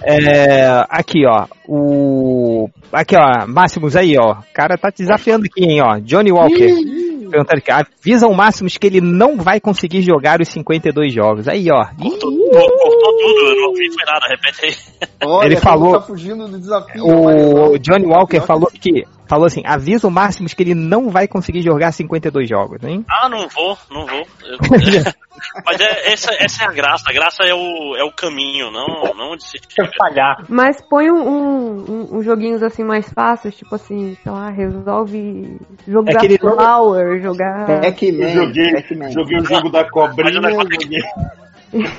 É, 0.00 0.84
aqui, 0.88 1.26
ó. 1.26 1.46
O. 1.66 2.68
Aqui, 2.92 3.16
ó. 3.16 3.46
Máximos 3.48 3.96
aí, 3.96 4.16
ó. 4.16 4.32
O 4.32 4.44
cara 4.54 4.76
tá 4.78 4.90
te 4.92 4.98
desafiando 5.02 5.46
aqui, 5.46 5.64
hein, 5.64 5.80
ó. 5.82 5.98
Johnny 5.98 6.30
Walker. 6.30 6.72
Perguntando 7.30 7.58
aqui. 7.58 7.70
Avisa 7.70 8.26
o 8.28 8.34
Máximos 8.34 8.76
que 8.78 8.86
ele 8.86 9.00
não 9.00 9.36
vai 9.36 9.60
conseguir 9.60 10.00
jogar 10.02 10.40
os 10.40 10.48
52 10.48 11.12
jogos. 11.12 11.48
Aí, 11.48 11.66
ó. 11.70 11.84
Cortou, 12.00 12.30
cortou 12.50 13.16
tudo, 13.18 13.50
eu 13.50 13.56
não 13.56 13.68
ouvi 13.68 13.88
foi 13.92 14.04
nada, 14.06 14.26
repete 14.28 14.64
aí. 14.64 15.08
Olha, 15.26 15.46
Ele 15.46 15.56
falou- 15.56 15.92
Tá 15.92 16.00
fugindo 16.02 16.46
do 16.48 16.58
desafio. 16.58 17.04
mas 17.06 17.42
O 17.44 17.54
não. 17.72 17.78
Johnny 17.78 18.06
Walker 18.06 18.40
falou 18.40 18.68
que. 18.70 19.04
Falou 19.28 19.44
assim, 19.44 19.62
avisa 19.66 20.08
o 20.08 20.10
Máximos 20.10 20.54
que 20.54 20.62
ele 20.62 20.74
não 20.74 21.10
vai 21.10 21.28
conseguir 21.28 21.60
jogar 21.60 21.92
52 21.92 22.48
jogos, 22.48 22.82
hein? 22.82 23.04
Ah, 23.10 23.28
não 23.28 23.46
vou, 23.46 23.76
não 23.90 24.06
vou. 24.06 24.20
Eu- 24.42 24.58
Mas 25.66 25.78
é, 25.80 26.12
essa, 26.12 26.32
essa 26.42 26.64
é 26.64 26.66
a 26.66 26.72
graça, 26.72 27.04
a 27.08 27.12
graça 27.12 27.42
é 27.44 27.54
o, 27.54 27.94
é 27.96 28.02
o 28.04 28.10
caminho, 28.10 28.70
não, 28.72 29.14
não 29.14 29.32
onde 29.34 29.44
se 29.44 29.58
chega. 29.68 29.90
falhar. 29.98 30.44
Mas 30.48 30.80
põe 30.88 31.10
um, 31.10 31.28
um, 31.28 32.08
um- 32.16 32.22
joguinhos 32.22 32.62
assim 32.62 32.82
mais 32.82 33.06
fáceis, 33.12 33.54
tipo 33.54 33.72
assim, 33.74 34.16
sei 34.22 34.32
lá, 34.32 34.48
resolve 34.50 35.58
jogar 35.86 36.12
É 36.12 36.16
aquele 36.16 36.38
jogo- 36.42 36.56
Flower, 36.56 37.20
jogar. 37.22 37.66
Pac-Man. 37.82 38.24
Eu 38.24 38.28
joguei, 38.30 39.10
joguei 39.12 39.38
o 39.38 39.44
jogo 39.44 39.68
da 39.70 39.82
Mas 39.82 39.90
cobrinha. 39.90 40.38
é 40.40 40.42
que- 40.56 40.82
joguei- 40.82 41.02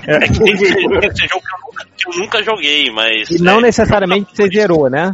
É 0.08 0.20
que 0.28 0.40
tem 0.40 0.58
que 0.58 0.66
ser, 0.66 0.82
jogo 0.82 1.00
que 1.00 1.54
eu, 1.54 1.60
nunca, 1.66 1.86
que 1.98 2.08
eu 2.10 2.20
nunca 2.20 2.44
joguei, 2.44 2.92
mas. 2.92 3.30
E 3.30 3.42
não 3.42 3.60
é, 3.60 3.62
necessariamente 3.64 4.36
você 4.36 4.48
zerou, 4.48 4.90
né? 4.90 5.14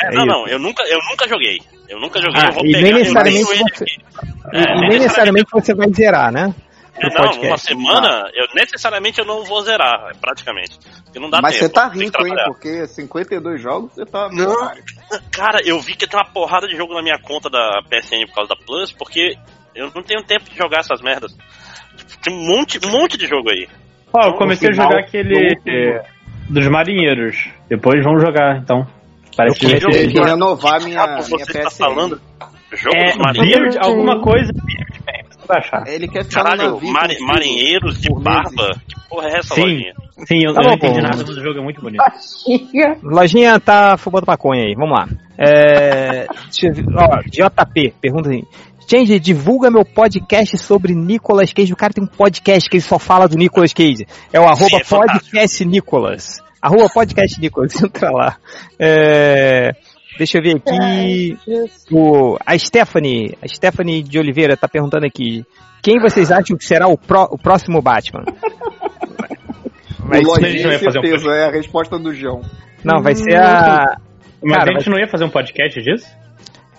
É, 0.00 0.06
É 0.08 0.10
não, 0.10 0.26
não, 0.26 0.46
eu 0.48 0.58
nunca, 0.58 0.82
eu 0.84 0.98
nunca 1.10 1.26
joguei. 1.28 1.60
Eu 1.88 2.00
nunca 2.00 2.20
joguei, 2.20 2.42
Ah, 2.42 2.46
eu 2.48 2.52
vou 2.52 2.64
e 2.66 2.72
pegar 2.72 2.82
nem 2.82 2.92
necessariamente 2.94 3.44
você- 3.44 3.84
aqui. 3.84 3.84
E, 4.52 4.56
É, 4.58 4.62
e 4.76 4.80
nem 4.88 4.98
necessariamente 4.98 5.46
você 5.52 5.74
vai 5.74 5.88
zerar, 5.92 6.32
né? 6.32 6.54
É, 6.96 7.06
não, 7.08 7.10
podcast. 7.16 7.46
uma 7.46 7.58
semana, 7.58 8.30
eu 8.34 8.46
necessariamente 8.54 9.18
eu 9.18 9.24
não 9.26 9.42
vou 9.44 9.62
zerar, 9.62 10.14
praticamente. 10.20 10.78
Porque 11.04 11.18
não 11.18 11.28
dá 11.28 11.40
Mas 11.42 11.54
tempo. 11.54 11.66
você 11.66 11.72
tá 11.72 11.88
rico, 11.88 12.26
hein? 12.26 12.34
Porque 12.46 12.86
52 12.86 13.60
jogos 13.60 13.92
você 13.92 14.06
tá. 14.06 14.28
Não. 14.30 14.54
Cara, 15.32 15.58
eu 15.64 15.80
vi 15.80 15.96
que 15.96 16.06
tem 16.06 16.18
uma 16.18 16.28
porrada 16.30 16.68
de 16.68 16.76
jogo 16.76 16.94
na 16.94 17.02
minha 17.02 17.18
conta 17.18 17.50
da 17.50 17.80
PSN 17.90 18.26
por 18.28 18.34
causa 18.36 18.50
da 18.50 18.56
Plus, 18.64 18.92
porque 18.92 19.34
eu 19.74 19.90
não 19.94 20.02
tenho 20.02 20.22
tempo 20.24 20.48
de 20.48 20.56
jogar 20.56 20.78
essas 20.80 21.00
merdas. 21.02 21.32
Tem 22.22 22.32
um 22.34 22.46
monte, 22.46 22.78
um 22.86 22.90
monte 22.90 23.18
de 23.18 23.26
jogo 23.26 23.50
aí. 23.50 23.68
Ó, 24.16 24.26
eu 24.28 24.34
comecei 24.34 24.70
a 24.70 24.72
jogar 24.72 24.98
aquele 25.00 25.58
é, 25.66 26.02
dos 26.48 26.66
marinheiros. 26.68 27.48
Depois 27.68 28.02
vamos 28.04 28.22
jogar, 28.22 28.58
então. 28.58 28.86
Parece 29.36 29.58
que 29.58 29.66
vai 29.66 29.76
Eu 29.76 29.92
ser. 29.92 30.06
renovar 30.24 30.80
minha, 30.82 31.00
Ah, 31.02 31.06
minha 31.06 31.22
você 31.22 31.34
está 31.58 31.68
PSN. 31.70 31.76
falando? 31.78 32.20
Jogo 32.72 32.96
É, 32.96 33.04
dos 33.06 33.16
marinheiros? 33.16 33.74
Beard, 33.74 33.78
alguma 33.88 34.20
coisa 34.20 34.52
Beard, 34.52 35.28
você 35.30 35.46
vai 35.46 35.58
achar. 35.58 35.86
Ele 35.88 36.06
quer 36.08 36.24
ficar 36.24 36.44
Caralho, 36.44 36.72
navio 36.74 36.92
mari- 36.92 37.08
contigo. 37.14 37.26
marinheiros 37.28 38.00
de 38.00 38.08
barba? 38.14 38.74
Que 38.86 39.08
porra 39.08 39.28
é 39.28 39.38
essa, 39.38 39.54
Sim. 39.54 39.60
lojinha? 39.62 39.92
Sim, 40.26 40.38
eu, 40.44 40.54
Tá 40.54 40.60
eu 40.60 40.66
não 40.68 40.74
entendi 40.74 41.00
nada, 41.02 41.16
mas 41.18 41.28
o 41.28 41.42
jogo 41.42 41.58
é 41.58 41.62
muito 41.62 41.80
bonito. 41.80 42.02
Chega. 42.46 42.96
Lojinha 43.02 43.58
tá 43.58 43.96
fumando 43.96 44.24
maconha 44.26 44.62
aí, 44.62 44.74
vamos 44.76 44.96
lá. 44.96 45.08
É, 45.36 46.26
deixa 46.44 46.68
eu 46.68 46.74
ver, 46.74 46.84
ó, 46.96 47.20
JP, 47.28 47.94
pergunta 48.00 48.28
assim. 48.28 48.44
Change, 48.88 49.18
divulga 49.18 49.70
meu 49.70 49.84
podcast 49.84 50.56
sobre 50.58 50.94
Nicolas 50.94 51.52
Cage. 51.52 51.72
O 51.72 51.76
cara 51.76 51.92
tem 51.92 52.04
um 52.04 52.06
podcast 52.06 52.68
que 52.68 52.76
ele 52.76 52.82
só 52.82 52.98
fala 52.98 53.26
do 53.28 53.36
Nicolas 53.36 53.72
Cage. 53.72 54.06
É 54.32 54.38
o 54.40 54.44
arroba 54.44 54.76
é 54.76 54.84
podcast 54.84 55.64
Nicolas. 55.64 56.42
Arroba 56.60 56.88
podcast 56.92 57.40
Nicolas, 57.40 57.74
entra 57.82 58.10
lá. 58.10 58.36
É, 58.78 59.72
deixa 60.18 60.38
eu 60.38 60.42
ver 60.42 60.56
aqui. 60.56 61.38
O, 61.90 62.36
a 62.44 62.58
Stephanie, 62.58 63.36
a 63.42 63.48
Stephanie 63.48 64.02
de 64.02 64.18
Oliveira 64.18 64.56
tá 64.56 64.68
perguntando 64.68 65.06
aqui. 65.06 65.44
Quem 65.82 65.98
vocês 66.00 66.30
acham 66.32 66.56
que 66.56 66.64
será 66.64 66.88
o, 66.88 66.96
pró- 66.96 67.28
o 67.30 67.38
próximo 67.38 67.80
Batman? 67.82 68.24
Vai 70.06 70.20
O 70.20 70.34
ser- 70.34 70.44
a 70.44 70.48
gente 70.50 70.62
não 70.62 70.70
Lojinha, 70.70 70.72
ia 70.72 70.78
fazer 70.78 70.98
um 70.98 71.02
certeza, 71.02 71.30
é 71.30 71.44
a 71.46 71.50
resposta 71.50 71.98
do 71.98 72.14
João. 72.14 72.42
não, 72.84 73.02
vai 73.02 73.14
ser 73.14 73.36
a. 73.36 73.96
Mas 74.42 74.58
Cara, 74.58 74.70
a 74.76 74.78
gente 74.78 74.90
não 74.90 74.98
ia 74.98 75.08
fazer 75.08 75.24
um 75.24 75.30
podcast 75.30 75.80
disso? 75.82 76.06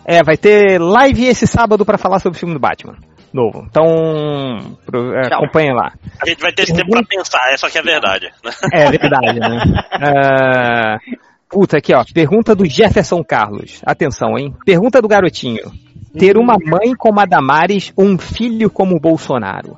É, 0.06 0.24
vai 0.24 0.38
ter 0.38 0.80
live 0.80 1.25
esse 1.25 1.48
sábado 1.48 1.85
pra 1.85 1.98
falar 1.98 2.19
sobre 2.19 2.38
o 2.38 2.40
filme 2.40 2.53
do 2.53 2.59
Batman. 2.59 2.95
Novo. 3.34 3.66
Então, 3.69 4.77
pro, 4.85 5.14
é, 5.14 5.27
acompanha 5.34 5.74
lá. 5.74 5.92
A 6.22 6.25
gente 6.25 6.42
vai 6.42 6.53
ter 6.53 6.64
esse 6.64 6.74
tempo 6.74 6.92
pra 6.92 7.03
pensar, 7.03 7.51
essa 7.51 7.69
que 7.69 7.77
é 7.77 7.82
a 7.82 7.84
verdade. 7.84 8.32
É 8.72 8.90
verdade, 8.90 9.40
né? 9.40 9.59
Ah, 9.92 10.98
puta, 11.50 11.77
aqui 11.77 11.93
ó. 11.93 12.06
Pergunta 12.14 12.56
do 12.56 12.66
Jefferson 12.66 13.22
Carlos. 13.24 13.82
Atenção, 13.85 14.38
hein? 14.38 14.56
Pergunta 14.66 15.01
do 15.01 15.08
garotinho. 15.08 15.69
Ter 16.17 16.38
uma 16.38 16.56
mãe 16.66 16.95
como 16.95 17.19
a 17.19 17.25
Damares 17.25 17.92
ou 17.98 18.06
um 18.06 18.17
filho 18.17 18.69
como 18.69 18.95
o 18.95 19.01
Bolsonaro? 19.01 19.75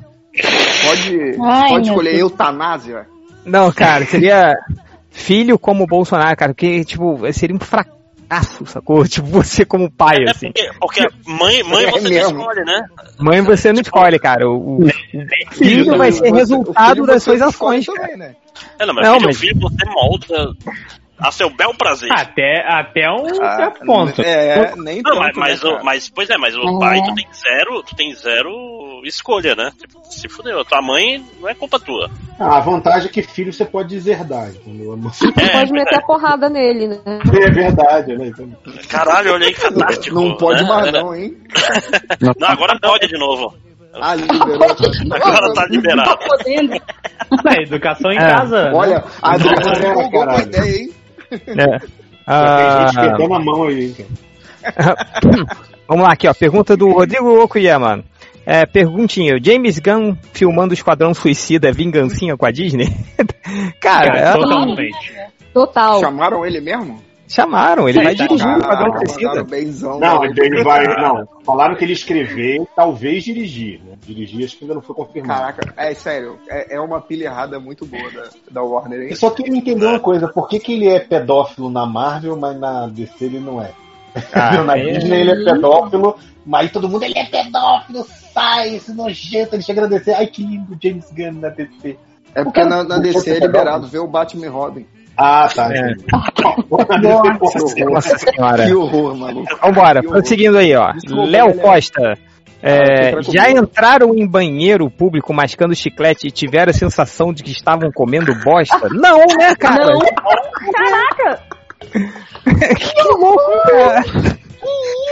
Pode, 0.85 1.35
Ai, 1.41 1.69
pode 1.69 1.87
escolher 1.87 2.11
Deus. 2.11 2.31
eutanásia. 2.31 3.07
Não, 3.43 3.71
cara, 3.71 4.05
seria 4.05 4.53
filho 5.09 5.57
como 5.57 5.83
o 5.83 5.87
Bolsonaro, 5.87 6.37
cara, 6.37 6.53
porque, 6.53 6.85
tipo, 6.85 7.19
seria 7.33 7.55
um 7.55 7.59
fracasso, 7.59 7.96
sacou? 8.65 9.05
Tipo, 9.07 9.27
você 9.27 9.65
como 9.65 9.89
pai, 9.91 10.23
É 10.25 10.31
assim. 10.31 10.51
porque, 10.51 10.69
porque 10.79 11.07
mãe, 11.25 11.63
mãe 11.67 11.85
É 11.85 11.91
você 11.91 12.09
não 12.09 12.17
escolhe, 12.39 12.65
né? 12.65 12.87
Mãe 13.19 13.41
você 13.41 13.73
não 13.73 13.81
escolhe, 13.81 14.19
cara. 14.19 14.49
O, 14.49 14.83
o 14.85 14.87
filho 15.51 15.97
vai 15.97 16.11
ser 16.11 16.31
resultado 16.33 17.05
das 17.05 17.23
suas 17.23 17.41
ações, 17.41 17.85
também, 17.85 18.17
né? 18.17 18.35
É, 18.79 18.85
não, 18.85 18.93
mas 18.93 19.05
Não, 19.07 19.13
filho, 19.15 19.25
mas- 19.27 19.37
filho 19.37 19.59
você 19.59 19.85
molda 19.89 20.51
a 21.19 21.31
seu 21.31 21.49
bel 21.49 21.73
prazer. 21.73 22.11
Até, 22.11 22.63
até 22.67 23.09
um 23.11 23.41
Ah, 23.43 23.55
certo 23.57 23.85
ponto. 23.85 24.21
É, 24.21 24.75
nem 24.75 25.01
Não, 25.01 25.11
tanto, 25.13 25.19
mas, 25.19 25.35
mas, 25.35 25.63
né, 25.63 25.69
o- 25.69 25.71
cara? 25.73 25.83
mas, 25.83 26.09
pois 26.09 26.29
é, 26.29 26.37
mas 26.37 26.55
o 26.55 26.61
É. 26.61 26.79
pai 26.79 27.01
tu 27.03 27.15
tem 27.15 27.27
zero, 27.33 27.83
tu 27.83 27.95
tem 27.95 28.13
zero 28.13 28.51
escolha, 29.05 29.55
né? 29.55 29.71
Tipo, 29.79 30.01
se 30.09 30.27
fudeu, 30.29 30.63
tua 30.65 30.81
mãe 30.81 31.23
não 31.39 31.47
é 31.49 31.53
culpa 31.53 31.79
tua. 31.79 32.09
Ah, 32.39 32.57
a 32.57 32.59
vantagem 32.59 33.07
é 33.09 33.11
que 33.11 33.21
filho 33.21 33.51
você 33.51 33.65
pode 33.65 33.89
deserdar, 33.89 34.49
entendeu? 34.49 34.95
Você 34.97 35.27
É, 35.27 35.49
pode 35.49 35.71
meter 35.71 35.95
é. 35.95 35.97
a 35.97 36.01
porrada 36.01 36.49
nele, 36.49 36.87
né? 36.87 36.97
É 37.05 37.49
verdade, 37.49 38.15
né? 38.17 38.27
Então, 38.27 38.49
Caralho, 38.89 39.33
olha 39.33 39.47
aí 39.47 39.53
que 39.53 39.59
fantástico. 39.61 40.15
Não 40.15 40.35
pode 40.37 40.63
né? 40.63 40.69
mais 40.69 40.91
não, 40.91 41.15
hein? 41.15 41.37
Não, 42.39 42.47
agora 42.47 42.77
pode 42.79 43.07
de 43.07 43.17
novo. 43.17 43.53
Ah, 43.99 44.13
liberou. 44.13 44.63
Agora 45.11 45.53
tá 45.53 45.65
liberado. 45.69 46.09
Tá 46.09 46.17
podendo. 46.17 46.73
É, 46.75 47.63
educação 47.63 48.11
em 48.11 48.17
É. 48.17 48.19
casa. 48.35 48.71
Olha, 48.73 49.03
a 49.21 49.33
Adriana 49.33 49.61
Não, 49.79 49.91
empolgou 49.91 50.11
com 50.11 50.21
a 50.21 50.25
caralho. 50.27 50.47
ideia, 50.47 50.77
hein? 50.77 50.93
É. 51.31 51.75
A 52.27 52.87
gente 52.87 52.97
Ah, 52.97 53.01
perdeu 53.01 53.29
na 53.29 53.39
mão 53.39 53.63
aí, 53.63 53.93
cara. 53.93 54.95
Vamos 55.87 56.03
lá 56.03 56.11
aqui, 56.11 56.27
ó. 56.27 56.33
Pergunta 56.33 56.75
do 56.75 56.91
Rodrigo 56.91 57.41
Okuyama. 57.41 58.03
É, 58.49 58.65
perguntinha, 58.65 59.35
o 59.35 59.43
James 59.43 59.77
Gunn 59.77 60.15
filmando 60.31 60.71
o 60.71 60.73
Esquadrão 60.73 61.13
Suicida 61.13 61.67
é 61.67 61.71
vingancinha 61.73 62.37
com 62.37 62.45
a 62.45 62.51
Disney? 62.51 62.87
Cara, 63.81 64.17
é- 64.17 64.31
totalmente. 64.31 65.13
Total. 65.53 65.99
Chamaram 65.99 66.45
ele 66.45 66.61
mesmo? 66.61 67.05
chamaram, 67.27 67.89
ele 67.89 68.01
vai 68.01 68.15
dirigir 68.15 68.47
o 68.47 68.57
Esquadrão 68.57 68.97
Suicida. 68.99 69.43
benzão, 69.43 69.99
Não, 69.99 70.23
ele 70.23 70.63
vai. 70.63 70.87
Não, 70.87 71.27
falaram 71.45 71.75
que 71.75 71.83
ele 71.83 71.91
escrever 71.91 72.61
e 72.61 72.67
talvez 72.73 73.25
dirigir. 73.25 73.81
Né? 73.83 73.97
Dirigir 74.05 74.45
acho 74.45 74.57
que 74.57 74.63
ainda 74.63 74.75
não 74.75 74.81
foi 74.81 74.95
confirmado. 74.95 75.41
Caraca, 75.41 75.73
é 75.75 75.93
sério, 75.93 76.39
é, 76.47 76.75
é 76.75 76.79
uma 76.79 77.01
pilha 77.01 77.25
errada 77.25 77.59
muito 77.59 77.85
boa 77.85 78.09
da, 78.09 78.29
da 78.49 78.63
Warner, 78.63 79.01
hein? 79.01 79.07
Eu 79.09 79.17
só 79.17 79.29
queria 79.29 79.57
entender 79.57 79.85
uma 79.85 79.99
coisa, 79.99 80.29
por 80.29 80.47
que, 80.47 80.57
que 80.57 80.71
ele 80.71 80.87
é 80.87 81.01
pedófilo 81.01 81.69
na 81.69 81.85
Marvel, 81.85 82.37
mas 82.37 82.57
na 82.57 82.87
DC 82.87 83.25
ele 83.25 83.41
não 83.41 83.61
é? 83.61 83.71
Ah, 84.33 84.63
na 84.63 84.77
é. 84.77 84.93
Disney 84.93 85.21
ele 85.21 85.31
é 85.31 85.53
pedófilo, 85.53 86.15
mas 86.45 86.71
todo 86.71 86.89
mundo, 86.89 87.03
ele 87.03 87.17
é 87.17 87.25
pedófilo, 87.25 88.05
sai, 88.33 88.75
esse 88.75 88.93
nojento, 88.93 89.55
ele 89.55 89.63
chega 89.63 89.83
a 89.83 89.87
DC, 89.87 90.13
ai 90.13 90.27
que 90.27 90.43
lindo 90.43 90.77
James 90.81 91.11
Gunn 91.11 91.39
na 91.39 91.49
DC. 91.49 91.97
É 92.35 92.43
porque 92.43 92.63
na, 92.63 92.83
na 92.83 92.99
DC 92.99 93.29
é 93.29 93.39
liberado 93.39 93.87
ver 93.87 93.99
o 93.99 94.07
Batman 94.07 94.45
e 94.45 94.49
Robin. 94.49 94.85
Ah, 95.17 95.47
tá. 95.53 95.69
É. 95.73 95.95
Nossa 97.85 98.17
senhora. 98.19 98.65
Que 98.67 98.73
horror, 98.75 99.15
maluco. 99.17 99.57
Vambora, 99.59 99.99
horror. 99.99 100.11
prosseguindo 100.11 100.57
aí, 100.59 100.75
ó. 100.75 100.93
Léo. 101.09 101.55
Costa. 101.59 102.13
é, 102.61 103.09
Ah, 103.15 103.23
fica 103.23 103.31
já 103.31 103.49
entraram 103.49 104.13
em 104.13 104.27
banheiro 104.27 104.89
público 104.91 105.33
mascando 105.33 105.75
chiclete 105.75 106.27
e 106.27 106.31
tiveram 106.31 106.69
a 106.69 106.73
sensação 106.73 107.33
de 107.33 107.41
que 107.41 107.51
estavam 107.51 107.91
comendo 107.91 108.31
bosta? 108.43 108.89
Não, 108.91 109.17
né, 109.37 109.55
cara? 109.55 109.87
Não. 109.87 109.99
Caraca! 110.71 111.56
Que 111.91 113.01
loucura! 113.03 114.03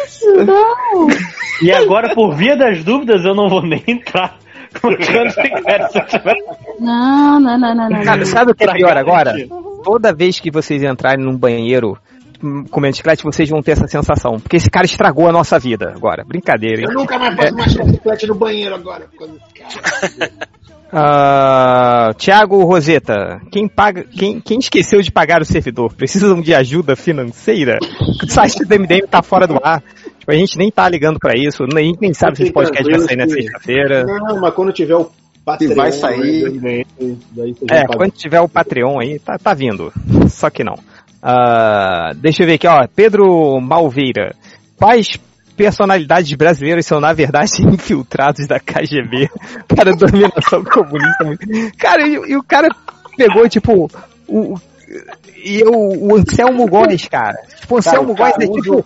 Isso, 0.06 0.46
não! 0.46 1.08
E 1.62 1.72
agora, 1.72 2.14
por 2.14 2.36
via 2.36 2.56
das 2.56 2.84
dúvidas, 2.84 3.24
eu 3.24 3.34
não 3.34 3.48
vou 3.48 3.62
nem 3.62 3.84
entrar. 3.88 4.38
Não, 6.80 7.40
não, 7.40 7.58
não, 7.58 7.76
não, 7.76 7.90
não. 7.90 8.04
Sabe, 8.04 8.26
sabe 8.26 8.52
o 8.52 8.56
que 8.56 8.64
é 8.66 8.74
pior 8.74 8.98
agora? 8.98 9.32
garantir. 9.32 9.50
Toda 9.84 10.14
vez 10.14 10.40
que 10.40 10.52
vocês 10.52 10.84
entrarem 10.84 11.24
num 11.24 11.38
banheiro 11.38 11.98
hum, 12.44 12.66
comendo 12.70 12.98
chiclete, 12.98 13.24
vocês 13.24 13.50
vão 13.50 13.62
ter 13.62 13.72
essa 13.72 13.88
sensação. 13.88 14.40
Porque 14.40 14.58
esse 14.58 14.70
cara 14.70 14.86
estragou 14.86 15.30
a 15.30 15.32
nossa 15.32 15.58
vida 15.58 15.94
agora. 15.96 16.26
Brincadeira, 16.26 16.82
hein? 16.82 16.88
Eu 16.90 16.94
nunca 16.94 17.18
mais 17.18 17.36
posso 17.36 17.56
mais 17.56 17.72
chiclete 17.72 18.28
no 18.28 18.36
banheiro 18.36 18.76
agora. 18.76 19.08
por 19.08 19.20
causa 19.20 19.34
desse 19.34 19.54
cara. 19.54 20.32
Ah, 20.92 22.14
Tiago 22.18 22.64
Roseta, 22.64 23.42
quem, 23.52 23.68
paga, 23.68 24.04
quem, 24.04 24.40
quem 24.40 24.60
esqueceu 24.60 25.02
de 25.02 25.12
pagar 25.12 25.42
o 25.42 25.46
servidor? 25.46 25.94
Precisam 25.94 26.42
de 26.42 26.54
ajuda 26.54 26.96
financeira? 26.96 27.78
O 28.24 28.28
site 28.30 28.64
do 28.64 28.80
MDM 28.80 29.08
tá 29.10 29.22
fora 29.22 29.48
do 29.48 29.60
ar. 29.64 29.82
Tipo, 30.20 30.32
a 30.32 30.36
gente 30.36 30.58
nem 30.58 30.72
tá 30.72 30.88
ligando 30.88 31.20
pra 31.20 31.34
isso, 31.36 31.64
a 31.64 31.82
gente 31.82 32.00
nem 32.00 32.14
sabe 32.14 32.38
se 32.38 32.44
esse 32.44 32.54
podcast 32.54 32.90
vai 32.90 33.00
sair 33.00 33.18
na 33.18 33.28
sexta-feira. 33.28 34.04
Não, 34.06 34.40
mas 34.40 34.54
quando 34.54 34.72
tiver 34.72 34.96
o 34.96 35.10
Patreon, 35.44 35.76
vai 35.76 35.92
sair. 35.92 36.60
daí 36.60 37.54
vocês 37.54 37.72
É, 37.72 37.86
quando 37.86 38.12
tiver 38.12 38.42
o 38.42 38.50
Patreon 38.50 39.00
aí, 39.00 39.20
tá, 39.20 39.38
tá 39.38 39.54
vindo. 39.54 39.92
Só 40.30 40.50
que 40.50 40.64
não. 40.64 40.76
Ah, 41.22 42.12
deixa 42.16 42.44
eu 42.44 42.48
ver 42.48 42.54
aqui, 42.54 42.68
ó. 42.68 42.88
Pedro 42.88 43.60
Malveira. 43.62 44.36
Quais 44.78 45.20
personalidades 45.56 46.34
brasileiras 46.34 46.86
são, 46.86 47.00
na 47.00 47.14
verdade, 47.14 47.62
infiltrados 47.66 48.48
da 48.48 48.60
KGB 48.60 49.30
para 49.68 49.92
a 49.92 49.96
dominação 49.96 50.64
comunista? 50.64 51.38
Cara, 51.78 52.08
e, 52.08 52.14
e 52.14 52.36
o 52.38 52.44
cara 52.44 52.68
pegou, 53.18 53.48
tipo, 53.50 53.90
o, 54.28 54.54
o- 54.54 54.62
e 55.44 55.64
o, 55.64 56.08
o 56.12 56.16
Anselmo 56.16 56.68
Góes, 56.68 57.08
cara. 57.08 57.38
Tipo, 57.60 57.78
o 57.78 57.84
Cara, 57.84 57.98
Anselmo 57.98 58.12
o 58.14 58.16
Góes 58.16 58.34
é 58.40 58.48
tipo. 58.48 58.86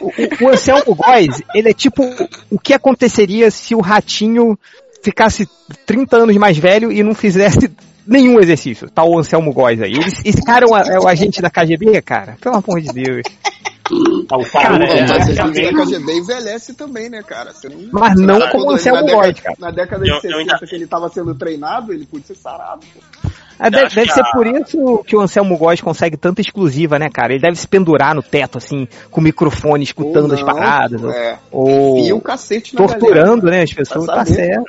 O, 0.00 0.06
o- 0.06 0.44
o 0.44 0.48
Anselmo 0.50 0.94
Góes, 0.94 1.42
ele 1.54 1.70
é 1.70 1.74
tipo 1.74 2.02
o 2.50 2.58
que 2.58 2.74
aconteceria 2.74 3.50
se 3.50 3.74
o 3.74 3.80
Ratinho 3.80 4.58
ficasse 5.02 5.48
30 5.86 6.16
anos 6.18 6.36
mais 6.36 6.58
velho 6.58 6.92
e 6.92 7.02
não 7.02 7.14
fizesse 7.14 7.70
nenhum 8.10 8.38
exercício. 8.40 8.90
Tá 8.90 9.04
o 9.04 9.18
Anselmo 9.18 9.52
Góes 9.52 9.80
aí. 9.80 9.92
Ele- 9.92 10.04
esse 10.24 10.42
cara 10.42 10.66
é 10.66 10.98
o, 10.98 11.06
agente 11.08 11.40
da 11.40 11.48
KGB, 11.48 12.02
cara? 12.02 12.36
Pelo 12.40 12.56
amor 12.56 12.80
de 12.80 12.88
Deus. 12.92 13.22
Ah, 14.30 14.36
o 14.36 14.44
Cara, 14.48 14.68
Caruso, 14.78 14.82
é, 14.92 15.00
Mas 15.00 15.10
mas 15.10 15.36
da 15.36 15.72
KGB 15.72 16.12
envelhece 16.18 16.74
também, 16.74 17.08
né, 17.10 17.22
cara? 17.26 17.52
Você 17.52 17.68
não, 17.68 17.88
Mas 17.90 18.12
você 18.14 18.24
não 18.24 18.38
sabe 18.38 18.52
como 18.52 18.66
o 18.66 18.70
Anselmo 18.70 19.00
na 19.00 19.02
década- 19.06 19.22
Góes, 19.26 19.40
cara. 19.40 19.56
Na 19.58 19.70
década 19.72 20.04
de 20.04 20.10
Eu- 20.10 20.14
eu 20.16 20.20
60 20.20 20.38
ainda- 20.38 20.58
que 20.66 20.74
ele 20.76 20.86
tava 20.86 21.08
sendo 21.08 21.34
treinado, 21.34 21.92
ele 21.92 22.06
podia 22.06 22.26
ser 22.26 22.36
sarado. 22.36 22.80
pô. 22.94 23.28
É, 23.58 23.68
deve 23.68 23.94
deve 23.94 24.10
ser 24.12 24.20
a- 24.22 24.30
por 24.32 24.46
isso 24.46 25.02
que 25.04 25.16
o 25.16 25.20
Anselmo 25.20 25.58
Góes 25.58 25.80
consegue 25.80 26.16
tanta 26.16 26.40
exclusiva, 26.40 26.98
né, 27.00 27.08
cara? 27.12 27.32
Ele 27.32 27.42
deve 27.42 27.56
se 27.56 27.66
pendurar 27.66 28.14
no 28.14 28.22
teto, 28.22 28.56
assim, 28.58 28.86
com 29.10 29.20
o 29.20 29.24
microfone, 29.24 29.82
escutando 29.84 30.28
Ou 30.28 30.34
as 30.34 30.40
não, 30.40 30.46
paradas. 30.46 31.02
É. 31.12 31.38
Ou 31.50 31.98
E 31.98 32.12
o 32.12 32.20
cacete 32.20 32.74
na 32.76 32.86
torturando, 32.86 33.42
galera. 33.42 33.56
né, 33.58 33.62
as 33.64 33.72
pessoas. 33.74 34.06
Tá 34.06 34.24
saber. 34.24 34.34
certo. 34.34 34.64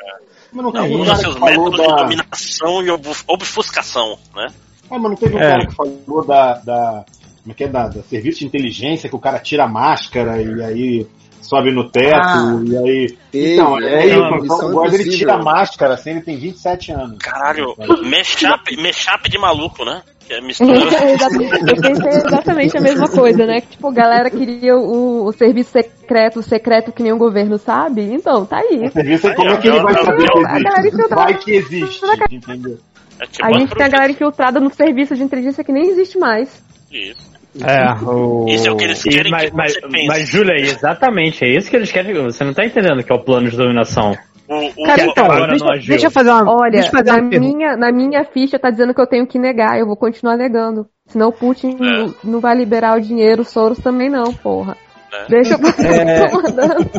Mas 0.54 0.64
não 0.64 0.70
É 0.70 0.82
teve 0.82 0.96
um 0.96 1.06
cara 1.06 1.16
seus 1.18 1.34
que 1.36 1.40
falou 1.40 1.66
métodos 1.72 1.80
de 1.80 1.88
da... 1.88 1.96
dominação 2.04 2.84
e 2.84 2.90
obf- 2.92 3.24
obfuscação, 3.28 4.18
né? 4.36 4.48
Ah, 4.90 5.00
mas 5.00 5.04
não 5.12 5.16
teve 5.16 5.36
um 5.36 5.40
É. 5.40 5.52
cara 5.52 5.68
que 5.68 5.76
falou 5.76 6.26
da, 6.26 6.54
da, 6.60 7.06
como 7.42 7.52
é 7.52 7.54
que 7.54 7.64
é, 7.64 7.68
da, 7.68 7.88
da 7.88 8.04
serviço 8.04 8.40
de 8.40 8.46
inteligência, 8.46 9.10
que 9.10 9.16
o 9.16 9.20
cara 9.20 9.40
tira 9.40 9.64
a 9.64 9.68
máscara 9.70 10.42
e 10.42 10.62
aí 10.64 11.08
sobe 11.42 11.72
no 11.72 11.90
teto, 11.90 12.16
Ah. 12.18 12.62
e 12.66 12.78
aí... 12.78 13.18
Teve, 13.32 13.54
então, 13.54 13.80
é, 13.80 13.94
é, 14.04 14.08
isso, 14.08 14.20
uma 14.20 14.38
o 14.38 14.48
Tom 14.48 14.58
Cruise, 14.82 14.96
ele 15.02 15.18
tira 15.18 15.34
a 15.36 15.42
máscara, 15.42 15.94
assim, 15.96 16.12
ele 16.12 16.22
tem 16.22 16.38
27 16.38 16.92
anos. 16.92 17.18
Caralho, 17.20 17.76
mashup, 18.04 18.76
mashup 18.78 19.30
de 19.30 19.38
maluco, 19.38 19.84
né? 19.86 20.02
Que 20.32 20.35
é 20.35 20.42
mistura. 20.42 20.77
Exatamente. 21.11 21.51
Eu 21.68 21.82
pensei 21.82 22.11
exatamente 22.11 22.77
a 22.77 22.82
mesma 22.82 23.10
coisa, 23.10 23.45
né? 23.45 23.60
Que, 23.60 23.68
tipo, 23.68 23.90
a 23.90 23.93
galera 23.93 24.30
queria 24.30 24.77
o, 24.77 25.26
o 25.26 25.32
serviço 25.34 25.72
secreto, 25.72 26.42
secreto 26.42 26.93
que 26.93 27.03
nenhum 27.03 27.18
governo 27.18 27.58
sabe. 27.58 28.01
Então, 28.01 28.45
tá 28.45 28.60
aí. 28.60 28.85
O 28.88 28.92
serviço, 28.92 29.27
Aí, 29.27 29.35
como 29.35 29.50
é 29.50 29.58
que 29.58 29.68
ele 29.68 29.82
vai 29.82 29.93
saber 29.93 30.27
que 30.32 30.40
a 30.40 30.42
galera 30.43 30.80
existe? 30.80 30.95
infiltrada. 30.95 31.16
Vai 31.16 31.38
que 31.38 31.51
existe, 31.51 32.06
entendeu? 32.32 32.77
É 33.19 33.26
tipo 33.26 33.45
A 33.45 33.60
gente 33.60 33.76
tem 33.76 33.85
a 33.85 33.90
galera 33.90 34.11
infiltrada 34.11 34.60
no 34.61 34.74
serviço 34.74 35.16
de 35.16 35.24
inteligência 35.24 35.64
que 35.66 35.72
nem 35.74 35.90
existe 35.90 36.18
mais. 36.18 36.64
Isso. 36.90 37.30
É, 37.61 37.93
o... 38.06 38.45
Isso 38.48 38.69
é 38.69 38.72
o 38.72 38.77
que 38.77 38.85
eles 38.85 39.06
E- 39.06 39.10
querem 39.10 39.32
mas, 39.32 39.50
que 39.50 39.58
mas, 39.58 40.06
mas, 40.08 40.30
Júlia, 40.30 40.56
exatamente, 40.56 41.43
é 41.43 41.50
isso 41.50 41.69
que 41.69 41.76
eles 41.76 41.92
querem. 41.92 42.14
Você 42.24 42.45
não 42.45 42.53
tá 42.53 42.66
entendendo 42.66 43.03
que 43.03 43.11
é 43.11 43.16
o 43.16 43.19
plano 43.19 43.50
de 43.50 43.58
dominação. 43.58 44.18
O, 44.52 44.66
o, 44.82 44.84
Cara, 44.86 45.06
então, 45.06 45.48
deixa, 45.48 45.88
deixa 45.88 46.08
eu 46.08 46.12
fazer 46.12 46.30
uma, 46.30 46.52
Olha, 46.52 46.72
deixa 46.72 46.88
eu 46.90 46.92
fazer 46.92 47.12
na 47.12 47.18
uma 47.20 47.40
minha, 47.40 47.78
na 47.78 47.92
minha 47.92 48.26
ficha 48.26 48.60
tá 48.60 48.70
dizendo 48.70 48.94
que 48.94 49.00
eu 49.00 49.08
tenho 49.08 49.26
que 49.26 49.40
negar, 49.40 49.80
eu 49.80 49.86
vou 49.88 49.96
continuar 49.96 50.36
negando. 50.36 50.88
Senão 51.08 51.30
o 51.30 51.32
Putin 51.32 51.78
É. 51.80 51.80
não, 51.80 52.16
não 52.24 52.40
vai 52.42 52.54
liberar 52.56 52.98
o 52.98 53.02
dinheiro, 53.02 53.44
o 53.44 53.46
Soros 53.46 53.80
também 53.80 54.10
não, 54.10 54.34
porra. 54.34 54.76
É. 55.14 55.26
Deixa 55.30 55.54
eu 55.54 55.86
É. 55.86 56.32
mandando. 56.36 56.90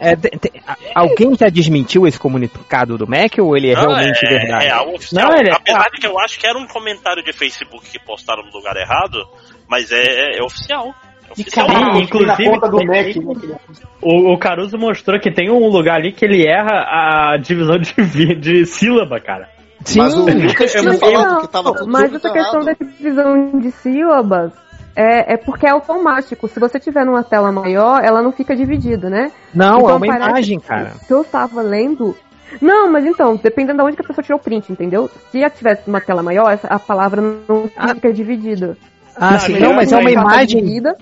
É, 0.00 0.14
te- 0.14 0.30
te- 0.38 0.52
a- 0.66 0.76
alguém 0.94 1.34
já 1.34 1.48
desmentiu 1.48 2.06
esse 2.06 2.18
comunicado 2.18 2.96
do 2.96 3.06
Mac 3.08 3.32
ou 3.40 3.56
ele 3.56 3.70
é 3.70 3.74
Não, 3.74 3.88
realmente 3.88 4.24
é, 4.24 4.28
verdade? 4.28 4.66
É 4.66 4.70
algo 4.70 4.94
oficial. 4.96 5.30
Não, 5.30 5.36
ele 5.38 5.48
é- 5.50 5.54
Apesar 5.54 5.88
de 5.90 6.00
que 6.00 6.06
eu 6.06 6.18
acho 6.20 6.38
que 6.38 6.46
era 6.46 6.58
um 6.58 6.66
comentário 6.68 7.22
de 7.24 7.32
Facebook 7.32 7.90
que 7.90 7.98
postaram 7.98 8.44
no 8.44 8.52
lugar 8.52 8.76
errado, 8.76 9.26
mas 9.66 9.90
é, 9.90 10.02
é, 10.34 10.38
é 10.38 10.42
oficial. 10.42 10.94
É 11.36 11.60
Ah, 11.60 11.98
inclusive, 11.98 12.58
na 12.58 12.68
do 12.68 12.76
Mac, 12.84 13.16
né? 13.16 13.56
O, 14.00 14.32
o 14.32 14.38
Caruso 14.38 14.78
mostrou 14.78 15.20
que 15.20 15.30
tem 15.30 15.50
um 15.50 15.68
lugar 15.68 15.96
ali 15.96 16.12
que 16.12 16.24
ele 16.24 16.46
erra 16.46 16.86
a 17.32 17.36
divisão 17.36 17.78
de, 17.78 18.34
de 18.34 18.66
sílaba, 18.66 19.20
cara. 19.20 19.48
Sim, 19.84 20.00
Mas 20.00 20.14
o 20.14 20.24
Lucas 20.24 20.74
Eu 20.74 20.80
tinha 20.82 20.94
falado 20.94 21.40
que 21.42 21.48
tava 21.48 21.72
tudo 21.72 21.90
mas 21.90 22.12
essa 22.12 22.30
questão 22.30 22.62
errado. 22.62 22.76
da 22.78 22.86
divisão 22.86 23.60
de 23.60 23.70
sílabas 23.70 24.52
é, 24.96 25.34
é 25.34 25.36
porque 25.36 25.66
é 25.66 25.70
automático. 25.70 26.48
Se 26.48 26.58
você 26.58 26.80
tiver 26.80 27.04
numa 27.04 27.22
tela 27.22 27.52
maior, 27.52 28.02
ela 28.02 28.20
não 28.20 28.32
fica 28.32 28.56
dividida, 28.56 29.08
né? 29.08 29.30
não, 29.54 29.78
Então 29.78 29.90
é 29.90 29.94
uma 29.94 30.06
imagem, 30.06 30.58
cara. 30.58 30.90
Se 31.06 31.12
eu 31.12 31.22
tava 31.24 31.62
lendo. 31.62 32.16
Não, 32.60 32.90
mas 32.90 33.04
então, 33.04 33.36
dependendo 33.36 33.78
de 33.78 33.84
onde 33.84 33.96
que 33.96 34.02
a 34.02 34.06
pessoa 34.06 34.24
tirou 34.24 34.40
o 34.40 34.42
print, 34.42 34.72
entendeu? 34.72 35.08
Se 35.30 35.38
já 35.38 35.50
tivesse 35.50 35.82
uma 35.86 36.00
tela 36.00 36.22
maior, 36.22 36.58
a 36.64 36.78
palavra 36.78 37.20
não 37.20 37.70
fica 37.94 38.12
dividida. 38.12 38.76
Ah, 39.14 39.32
Não, 39.32 39.40
sim, 39.40 39.58
não, 39.60 39.74
mas 39.74 39.92
é 39.92 39.96
uma 39.96 40.04
tá 40.04 40.10
imagem. 40.10 40.46
dividida. 40.62 40.96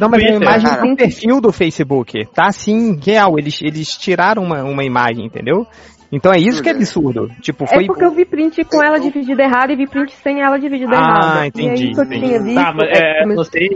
Não, 0.00 0.08
mas 0.08 0.22
é 0.22 0.26
uma 0.26 0.30
Twitter, 0.30 0.42
imagem 0.48 0.68
cara. 0.70 0.82
do 0.90 0.96
perfil 0.96 1.40
do 1.40 1.52
Facebook. 1.52 2.26
Tá 2.34 2.50
sim, 2.52 2.98
real. 3.04 3.38
Eles, 3.38 3.60
eles 3.62 3.88
tiraram 3.96 4.42
uma, 4.42 4.62
uma 4.62 4.84
imagem, 4.84 5.26
entendeu? 5.26 5.66
Então 6.14 6.30
é 6.30 6.36
isso 6.38 6.62
que 6.62 6.68
é 6.68 6.72
absurdo. 6.72 7.30
Tipo, 7.40 7.64
foi. 7.66 7.84
É 7.84 7.86
porque 7.86 8.04
eu 8.04 8.10
vi 8.10 8.26
print 8.26 8.62
com 8.64 8.82
ela 8.84 8.98
dividida 9.00 9.42
errada 9.42 9.72
e 9.72 9.76
vi 9.76 9.86
print 9.86 10.12
sem 10.22 10.42
ela 10.42 10.58
dividida 10.58 10.90
Ah, 10.94 10.98
errada. 10.98 11.46
entendi, 11.46 11.66
E 11.84 11.86
aí 11.86 11.90
entendi. 11.92 12.20
tinha 12.26 12.42
visto. 12.42 12.54
Tá, 12.54 12.74
mas 12.74 12.88
é, 13.00 13.22
é, 13.22 13.26
não 13.26 13.44
sei. 13.44 13.68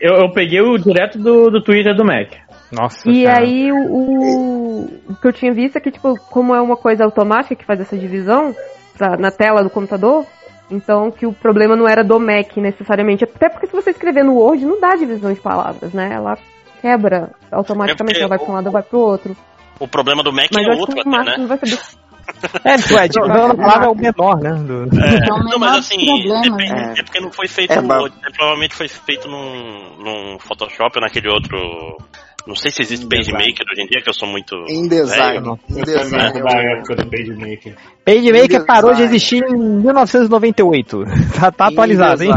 Eu, 0.00 0.14
eu 0.14 0.32
peguei 0.32 0.60
o 0.60 0.76
direto 0.78 1.16
do, 1.16 1.48
do 1.48 1.62
Twitter 1.62 1.94
do 1.94 2.04
Mac. 2.04 2.32
Nossa. 2.72 3.08
E 3.08 3.22
cara. 3.22 3.38
aí 3.38 3.70
o, 3.70 3.76
o- 3.76 4.84
o 5.10 5.14
que 5.14 5.28
eu 5.28 5.32
tinha 5.32 5.52
visto 5.52 5.76
é 5.76 5.80
que, 5.80 5.92
tipo, 5.92 6.16
como 6.28 6.52
é 6.56 6.60
uma 6.60 6.76
coisa 6.76 7.04
automática 7.04 7.54
que 7.54 7.64
faz 7.64 7.78
essa 7.80 7.96
divisão 7.96 8.52
pra- 8.98 9.16
na 9.16 9.30
tela 9.30 9.62
do 9.62 9.70
computador, 9.70 10.26
então 10.70 11.10
que 11.10 11.26
o 11.26 11.32
problema 11.32 11.76
não 11.76 11.88
era 11.88 12.02
do 12.02 12.18
Mac 12.18 12.56
necessariamente. 12.56 13.24
Até 13.24 13.48
porque 13.48 13.66
se 13.66 13.72
você 13.72 13.90
escrever 13.90 14.24
no 14.24 14.34
Word, 14.34 14.64
não 14.64 14.80
dá 14.80 14.94
divisão 14.96 15.32
de 15.32 15.40
palavras, 15.40 15.92
né? 15.92 16.10
Ela 16.12 16.36
quebra 16.82 17.30
automaticamente, 17.50 18.18
É 18.18 18.20
ela 18.20 18.28
vai 18.28 18.38
pra 18.38 18.48
um 18.48 18.52
lado 18.54 18.66
ou 18.66 18.72
vai 18.72 18.82
pro 18.82 18.98
outro. 18.98 19.36
O 19.78 19.86
problema 19.88 20.22
do 20.22 20.32
Mac 20.32 20.48
Mas 20.52 20.66
é 20.66 20.70
outro 20.70 20.94
que 20.94 21.08
o 21.08 21.14
até, 21.14 21.30
né? 21.30 21.36
não 21.38 21.46
vai 21.46 21.58
saber. 21.58 21.78
É, 22.64 22.94
ué, 22.94 23.08
tipo, 23.08 23.24
a 23.24 23.54
palavra 23.54 23.86
é 23.86 23.88
o 23.88 23.94
menor, 23.94 24.40
né? 24.40 24.52
do- 24.54 25.00
É, 25.00 25.14
É 25.28 25.32
o 25.32 25.38
não, 25.38 25.44
menor 25.44 25.58
mas 25.60 25.78
assim, 25.78 26.04
problema, 26.04 26.56
depende- 26.56 26.72
né? 26.72 26.94
é 26.98 27.02
porque 27.04 27.20
não 27.20 27.30
foi 27.30 27.46
feito, 27.46 27.72
É, 27.72 27.80
no, 27.80 27.86
ba- 27.86 28.10
provavelmente 28.36 28.74
foi 28.74 28.88
feito 28.88 29.28
num, 29.28 29.96
num 29.98 30.38
Photoshop 30.40 30.96
ou 30.98 31.02
naquele 31.02 31.28
outro. 31.28 31.56
Não 32.46 32.54
sei 32.54 32.70
se 32.70 32.82
existe 32.82 33.06
PageMaker 33.06 33.66
hoje 33.72 33.82
em 33.82 33.86
dia, 33.86 34.00
que 34.02 34.08
eu 34.08 34.14
sou 34.14 34.28
muito. 34.28 34.54
Em 34.68 34.86
design. 34.88 35.40
velho. 35.40 35.58
Em 35.68 35.82
design. 35.82 36.42
da 36.42 36.58
época 36.78 36.94
do 36.96 37.10
PageMaker. 37.10 37.76
PageMaker 38.04 38.64
parou 38.66 38.94
de 38.94 39.02
existir 39.02 39.42
em 39.42 39.56
1998. 39.56 41.02
Tá, 41.40 41.50
tá 41.50 41.66
atualizado, 41.66 42.22
hein? 42.22 42.32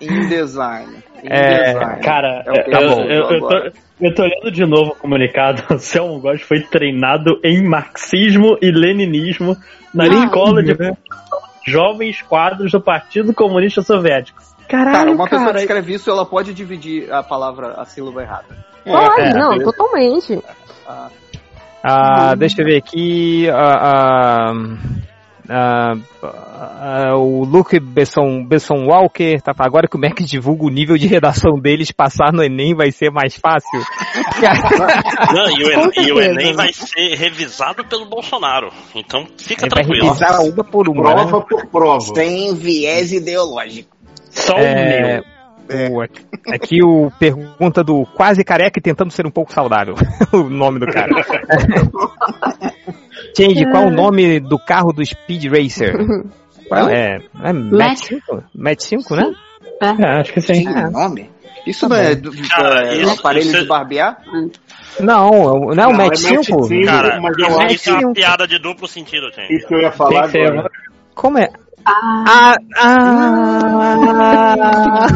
Em 0.00 0.28
design. 0.28 0.92
Em 1.22 1.28
É, 1.28 1.72
design. 1.74 2.02
Cara, 2.02 2.44
É 2.46 2.74
eu, 2.74 2.80
eu 2.80 3.30
eu, 3.30 3.40
tô, 3.40 3.54
eu 4.00 4.14
tô 4.14 4.22
olhando 4.22 4.50
de 4.50 4.64
novo 4.64 4.92
o 4.92 4.94
comunicado. 4.96 5.62
O 5.74 5.78
Selmo 5.78 6.18
Góes 6.20 6.40
foi 6.42 6.60
treinado 6.62 7.38
em 7.44 7.62
marxismo 7.62 8.56
e 8.62 8.70
leninismo 8.70 9.56
na 9.94 10.04
Ah, 10.04 10.24
escola 10.24 10.62
de 10.62 10.76
né? 10.78 10.92
jovens 11.66 12.22
quadros 12.22 12.72
do 12.72 12.80
Partido 12.80 13.34
Comunista 13.34 13.82
Soviético. 13.82 14.40
Cara, 14.68 14.92
Caralho, 14.92 15.12
uma 15.14 15.24
pessoa 15.24 15.40
que 15.46 15.52
cara. 15.52 15.60
escreve 15.62 15.94
isso, 15.94 16.10
ela 16.10 16.24
pode 16.26 16.52
dividir 16.54 17.10
a 17.12 17.22
palavra, 17.22 17.72
a 17.78 17.84
sílaba 17.84 18.22
errada. 18.22 18.68
Pode, 18.84 19.20
é, 19.22 19.32
não, 19.34 19.52
é. 19.54 19.62
totalmente. 19.62 20.38
Ah, 20.86 21.08
Ah, 21.82 22.34
deixa 22.34 22.60
eu 22.62 22.64
ver 22.66 22.76
aqui. 22.76 23.48
ah, 23.50 24.50
ah, 24.50 24.52
ah, 25.50 25.94
ah, 26.20 27.16
o 27.16 27.44
Luke 27.44 27.78
Besson, 27.80 28.44
Besson 28.44 28.84
Walker, 28.86 29.40
tá, 29.40 29.52
agora 29.58 29.86
que 29.88 29.96
o 29.96 30.00
Mac 30.00 30.18
divulga 30.20 30.64
o 30.64 30.68
nível 30.70 30.96
de 30.98 31.06
redação 31.06 31.58
deles, 31.58 31.90
passar 31.92 32.32
no 32.32 32.42
Enem 32.42 32.74
vai 32.74 32.90
ser 32.90 33.10
mais 33.10 33.34
fácil. 33.36 33.80
Não, 35.34 35.50
e 35.50 35.64
o, 35.64 35.70
Enem, 35.72 35.90
e 36.08 36.12
o 36.12 36.20
Enem 36.20 36.46
né? 36.48 36.52
vai 36.54 36.72
ser 36.72 37.14
revisado 37.16 37.84
pelo 37.84 38.06
Bolsonaro. 38.06 38.70
Então 38.94 39.26
fica 39.38 39.64
Ele 39.66 39.70
vai 39.74 39.84
tranquilo. 39.84 40.04
revisar 40.06 40.40
uma 40.42 40.64
por 40.64 40.88
uma, 40.88 41.02
Prova 41.02 41.38
né? 41.38 41.44
por 41.48 41.66
prova. 41.66 42.14
sem 42.14 42.54
viés 42.54 43.12
ideológico. 43.12 43.96
Só 44.30 44.54
o 44.54 44.58
É, 44.58 45.14
meu. 45.14 45.24
O- 45.70 46.02
aqui 46.52 46.82
o 46.82 47.10
pergunta 47.18 47.82
do 47.84 48.06
quase 48.14 48.42
careca 48.44 48.78
e 48.78 48.82
tentando 48.82 49.10
ser 49.12 49.26
um 49.26 49.30
pouco 49.30 49.52
saudável. 49.52 49.94
o 50.32 50.44
nome 50.44 50.78
do 50.80 50.86
cara. 50.86 51.08
Change, 53.36 53.64
qual 53.70 53.86
o 53.86 53.90
nome 53.90 54.40
do 54.40 54.58
carro 54.58 54.92
do 54.92 55.04
Speed 55.04 55.44
Racer? 55.46 55.94
Qual 56.68 56.86
é? 56.90 57.18
É 57.44 57.52
Match 57.52 57.98
5? 58.08 58.44
Match 58.54 58.80
5, 58.82 59.16
né? 59.16 59.32
É, 59.80 60.20
acho 60.20 60.34
que 60.34 60.40
sim. 60.42 60.64
Tem 60.64 60.90
nome? 60.90 61.30
Isso 61.66 61.88
Tá 61.88 61.94
não 61.94 61.96
é, 61.96 62.14
do, 62.14 62.30
Cara, 62.46 62.88
é 62.88 62.96
isso- 62.96 63.08
um 63.08 63.12
aparelho 63.14 63.46
isso- 63.46 63.60
de 63.62 63.66
barbear? 63.66 64.18
Não, 65.00 65.30
não 65.74 65.82
é 65.84 65.86
o 65.86 65.96
Match 65.96 66.24
é 66.26 66.32
Match 66.34 66.44
5? 66.46 66.64
5. 66.64 66.84
Cara, 66.84 67.18
mas 67.22 67.38
eu 67.38 67.46
isso, 67.46 67.74
isso 67.74 67.90
é 67.90 67.94
uma 67.94 68.12
piada 68.12 68.46
de 68.46 68.58
duplo 68.58 68.86
sentido, 68.86 69.30
gente. 69.34 69.50
Isso 69.54 69.66
que 69.66 69.74
eu 69.76 69.80
ia 69.80 69.90
falar 69.92 70.24
agora. 70.26 70.70
Como 71.14 71.38
é? 71.38 71.48
Ah, 71.86 72.24
Ah, 72.26 72.56
ah, 72.76 73.98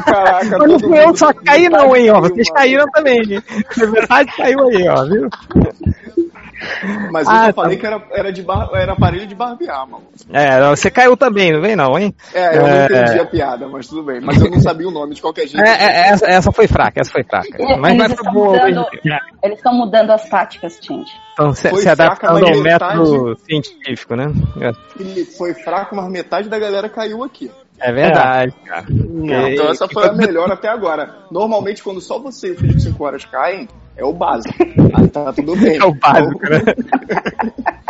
Caraca, 0.05 0.59
Mas 0.59 0.69
não 0.71 0.79
fui 0.81 0.99
eu 1.05 1.17
só 1.17 1.33
caí 1.33 1.69
não, 1.69 1.95
hein, 1.95 2.11
ó. 2.11 2.21
Vocês 2.21 2.49
caíram 2.51 2.87
também. 2.93 3.21
Metade 3.77 4.33
caiu 4.37 4.69
aí, 4.69 4.89
ó, 4.89 5.05
viu? 5.05 5.29
Mas 7.11 7.27
eu 7.27 7.33
Ah, 7.33 7.41
só 7.41 7.47
tá. 7.47 7.53
falei 7.63 7.77
que 7.77 7.87
era, 7.87 8.03
era, 8.13 8.33
de 8.33 8.43
bar, 8.43 8.69
era 8.75 8.93
aparelho 8.93 9.27
de 9.27 9.35
barbear, 9.35 9.87
mano. 9.89 10.05
É, 10.33 10.61
não, 10.61 10.71
você 10.77 10.91
caiu 10.91 11.17
também, 11.17 11.53
não 11.53 11.61
vem 11.61 11.75
não, 11.77 11.99
hein? 11.99 12.15
É, 12.35 12.57
eu 12.57 12.67
É. 12.67 12.89
não 12.89 13.01
entendi 13.01 13.21
a 13.21 13.27
piada, 13.27 13.69
mas 13.69 13.87
tudo 13.89 14.03
bem. 14.03 14.21
Mas 14.21 14.41
eu 14.41 14.51
não 14.51 14.61
sabia 14.61 14.89
o 14.89 14.91
nome 14.91 15.15
de 15.15 15.23
qualquer 15.23 15.47
jeito. 15.47 15.65
É, 15.67 15.71
é, 15.71 16.09
essa, 16.11 16.27
essa 16.27 16.53
foi 16.53 16.67
fraca, 16.67 17.01
essa 17.01 17.11
foi 17.13 17.25
fraca. 17.25 17.49
É, 17.59 17.77
Mas 17.77 17.93
eles 17.95 17.99
vai 17.99 18.07
estão 18.09 18.25
pra 18.25 18.33
boa. 18.33 18.53
mudando- 18.69 18.87
eles 19.43 19.57
estão 19.59 19.75
mudando 19.75 20.11
as 20.11 20.29
táticas, 20.29 20.79
gente. 20.83 21.13
Então, 21.35 21.53
se, 21.55 21.69
Foi 21.71 21.81
se 21.83 21.89
adaptando 21.89 22.39
fraca, 22.39 22.53
ao 22.57 22.63
metade- 22.63 22.97
método 22.99 23.37
científico, 23.47 24.15
né? 24.15 24.27
Ele 25.01 25.25
foi 25.25 25.55
fraco, 25.55 25.97
mas 25.97 26.09
metade 26.11 26.49
da 26.49 26.59
galera 26.59 26.89
caiu 26.89 27.23
aqui. 27.25 27.51
É 27.81 27.91
verdade, 27.93 28.53
cara. 28.65 28.85
Então 28.89 29.69
essa 29.71 29.89
foi 29.89 30.07
a 30.07 30.13
melhor 30.13 30.51
até 30.53 30.69
agora. 30.69 31.17
Normalmente, 31.31 31.83
quando 31.83 32.01
só 32.01 32.19
você 32.19 32.49
e 32.49 32.53
o 32.53 32.59
Felipe 32.59 32.81
5 32.81 33.03
horas 33.05 33.25
caem, 33.25 33.67
é 33.97 34.05
o 34.05 34.13
básico. 34.13 34.55
Aí 34.95 35.09
tá 35.09 35.33
tudo 35.33 35.57
bem. 35.57 35.79
É 35.81 35.85
o 35.85 35.95
básico, 35.95 36.41
né? 36.49 36.61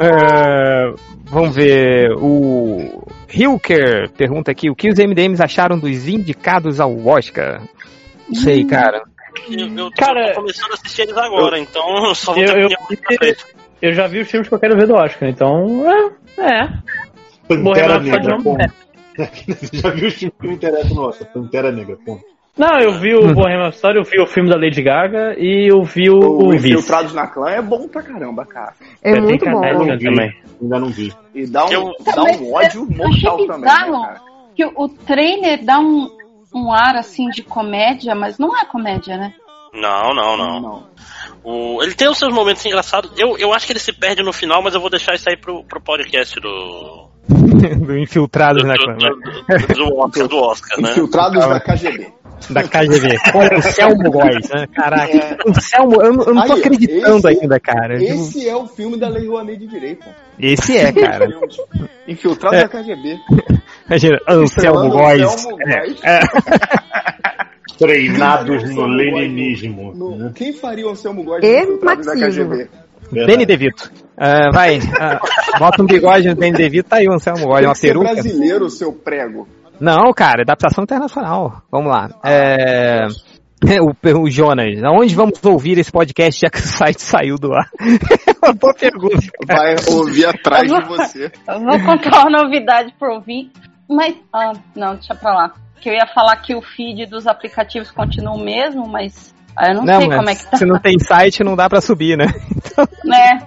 É, 0.00 0.94
vamos 1.24 1.56
ver. 1.56 2.12
O 2.18 3.02
Hilker 3.28 4.08
pergunta 4.16 4.52
aqui: 4.52 4.70
o 4.70 4.74
que 4.74 4.88
os 4.88 4.98
MDMs 4.98 5.42
acharam 5.42 5.76
dos 5.76 6.06
indicados 6.06 6.78
ao 6.78 6.96
Oscar? 7.06 7.62
Não 8.28 8.34
sei, 8.36 8.64
cara. 8.64 9.02
Eu, 9.50 9.66
eu 9.76 9.90
Cara, 9.90 10.34
tô 10.34 10.40
começando 10.40 10.70
a 10.70 10.74
assistir 10.74 11.02
eles 11.02 11.16
agora, 11.16 11.58
então 11.58 12.06
eu 12.06 12.14
só 12.14 12.32
vou 12.32 12.42
Eu, 12.42 12.68
ter 12.68 12.76
eu, 12.90 13.16
frente. 13.18 13.44
eu 13.82 13.92
já 13.92 14.06
vi 14.06 14.20
os 14.20 14.30
filmes 14.30 14.48
que 14.48 14.54
eu 14.54 14.58
quero 14.58 14.76
ver 14.76 14.86
do 14.86 14.94
Oscar, 14.94 15.28
então. 15.28 15.84
É. 16.38 16.62
é. 16.62 16.68
Pantera 17.48 17.98
Negra, 17.98 18.36
Já 19.72 19.90
viu 19.90 20.08
o 20.08 20.12
filme 20.12 20.32
que 20.40 20.46
me 20.46 20.54
interessa? 20.54 20.94
Nossa, 20.94 21.24
Pantera 21.24 21.72
Negra, 21.72 21.96
ponto. 22.04 22.24
Não, 22.58 22.80
eu 22.80 22.92
vi 22.98 23.14
o 23.14 23.32
Bohemian 23.34 23.64
Rhapsody, 23.66 23.98
eu 23.98 24.04
vi 24.04 24.20
o 24.20 24.26
filme 24.26 24.50
da 24.50 24.56
Lady 24.56 24.82
Gaga 24.82 25.34
e 25.38 25.70
eu 25.70 25.82
vi 25.84 26.10
o, 26.10 26.18
O 26.18 26.48
o. 26.48 26.54
Infiltrados 26.54 27.14
na 27.14 27.26
Clã 27.28 27.50
é 27.50 27.62
bom 27.62 27.86
pra 27.86 28.02
caramba, 28.02 28.44
cara. 28.44 28.72
É 29.02 29.12
Tem 29.12 29.22
muito 29.22 29.44
bom. 29.44 29.60
Canadian 29.60 29.86
Não 29.86 29.98
também. 29.98 30.36
Ainda 30.60 30.80
não 30.80 30.88
vi. 30.88 31.12
E 31.34 31.46
dá 31.46 31.64
um, 31.66 31.70
Eu- 31.72 31.92
dá 32.04 32.22
um 32.24 32.52
ódio 32.52 32.86
Eu 32.90 32.96
mortal 32.96 33.36
também, 33.46 33.60
né, 33.60 33.66
cara? 33.68 34.20
que 34.56 34.64
o, 34.74 34.88
trailer 34.88 35.64
dá 35.64 35.78
um, 35.78 36.08
um 36.52 36.72
ar 36.72 36.96
assim 36.96 37.28
de 37.30 37.44
comédia, 37.44 38.12
mas 38.16 38.38
não 38.38 38.56
é 38.58 38.64
comédia, 38.64 39.16
né? 39.16 39.32
Não, 39.72 40.12
não, 40.12 40.36
não. 40.36 40.60
Não. 40.60 40.82
O- 41.44 41.80
ele 41.82 41.94
tem 41.94 42.08
os 42.08 42.18
seus 42.18 42.34
momentos 42.34 42.66
engraçados. 42.66 43.12
Eu, 43.16 43.38
eu 43.38 43.52
acho 43.54 43.66
que 43.66 43.72
ele 43.72 43.78
se 43.78 43.92
perde 43.92 44.20
no 44.22 44.32
final, 44.32 44.60
mas 44.62 44.74
eu 44.74 44.80
vou 44.80 44.90
deixar 44.90 45.14
isso 45.14 45.28
aí 45.30 45.36
pro, 45.36 45.62
pro 45.62 45.80
podcast 45.80 46.34
do. 46.40 47.06
Do 47.86 47.96
Infiltrados 47.98 48.62
Do, 48.62 48.68
na 48.68 48.74
do, 48.74 48.84
Clã. 48.84 48.94
do, 48.96 49.74
do 49.74 49.96
Oscar, 49.98 50.26
do 50.28 50.38
Oscar, 50.38 50.80
né? 50.82 50.90
Infiltrados 50.90 51.46
da 51.46 51.60
KGB. 51.60 52.12
Da 52.50 52.62
KGB. 52.62 53.16
Olha, 53.34 53.58
o 53.58 53.62
Selmo 53.62 54.10
Góes, 54.10 54.48
né? 54.50 54.66
Caraca. 54.74 55.12
É. 55.16 55.36
O 55.46 55.60
Selmo, 55.60 56.00
eu, 56.02 56.12
não- 56.12 56.24
eu 56.24 56.34
não 56.34 56.46
tô 56.46 56.52
Aí, 56.54 56.60
acreditando 56.60 57.28
esse- 57.28 57.40
ainda, 57.42 57.60
cara. 57.60 58.02
Esse 58.02 58.48
é 58.48 58.56
o 58.56 58.66
filme 58.66 58.98
da 58.98 59.08
Lei 59.08 59.26
Rouanet 59.28 59.58
de 59.58 59.66
Direita. 59.66 60.06
Esse 60.38 60.76
é, 60.76 60.92
cara. 60.92 61.26
Infiltrados 62.08 62.58
É. 62.58 62.62
da 62.62 62.68
KGB. 62.68 63.18
Imagina, 63.86 64.18
Anselmo 64.28 64.88
Góes. 64.90 65.22
Anselmo 65.22 65.58
É, 65.62 65.78
Góes. 65.80 66.00
é. 66.04 66.20
Treinados 67.78 68.74
no 68.74 68.86
leninismo. 68.86 69.92
No- 69.94 70.32
quem 70.32 70.52
faria 70.52 70.86
o 70.86 70.90
Anselmo 70.90 71.22
Góes 71.22 71.44
E 71.44 71.62
Infiltrados 71.62 72.06
da. 72.06 72.12
KGB? 72.16 72.68
Danny 73.12 73.46
DeVito. 73.46 73.90
Ah, 74.16 74.50
vai, 74.52 74.78
ah, 75.00 75.20
bota 75.58 75.82
um 75.82 75.86
bigode 75.86 76.28
no 76.28 76.34
Danny 76.34 76.52
DeVito, 76.52 76.88
tá 76.90 76.96
aí 76.96 77.06
o 77.08 77.12
Anselmo 77.12 77.46
Góes, 77.46 77.64
uma 77.64 77.74
peruca. 77.74 78.12
brasileiro, 78.12 78.68
seu 78.68 78.92
prego. 78.92 79.46
Não, 79.80 80.12
cara, 80.12 80.42
adaptação 80.42 80.84
internacional. 80.84 81.62
Vamos 81.70 81.90
lá. 81.90 82.08
É... 82.24 83.06
O, 83.60 84.22
o 84.22 84.30
Jonas, 84.30 84.82
aonde 84.84 85.16
vamos 85.16 85.44
ouvir 85.44 85.78
esse 85.78 85.90
podcast 85.90 86.40
já 86.40 86.48
que 86.48 86.58
o 86.58 86.62
site 86.62 87.02
saiu 87.02 87.36
do 87.36 87.52
ar? 87.52 87.68
É 87.80 88.30
uma 88.46 88.54
boa 88.54 88.72
pergunta. 88.72 89.18
cara. 89.48 89.74
Vai 89.74 89.94
ouvir 89.94 90.26
atrás 90.26 90.70
de 90.70 90.80
você. 90.84 91.32
Eu 91.48 91.60
vou 91.60 91.80
contar 91.84 92.20
uma 92.20 92.44
novidade 92.44 92.94
pro 92.96 93.14
ouvir, 93.14 93.50
mas. 93.88 94.14
Ah, 94.32 94.52
não, 94.76 94.94
deixa 94.94 95.12
pra 95.14 95.34
lá. 95.34 95.52
Que 95.80 95.88
eu 95.90 95.92
ia 95.92 96.06
falar 96.14 96.36
que 96.36 96.54
o 96.54 96.62
feed 96.62 97.06
dos 97.06 97.26
aplicativos 97.26 97.90
continua 97.90 98.34
o 98.34 98.40
mesmo, 98.44 98.86
mas. 98.86 99.34
ah, 99.56 99.70
eu 99.70 99.74
não, 99.74 99.86
sei 99.86 100.06
mas 100.06 100.16
como 100.16 100.30
é 100.30 100.34
que 100.36 100.50
tá. 100.50 100.56
se 100.56 100.64
não 100.64 100.78
tem 100.78 100.98
site, 101.00 101.42
não 101.42 101.56
dá 101.56 101.68
pra 101.68 101.80
subir, 101.80 102.16
né? 102.16 102.26
Né? 103.04 103.40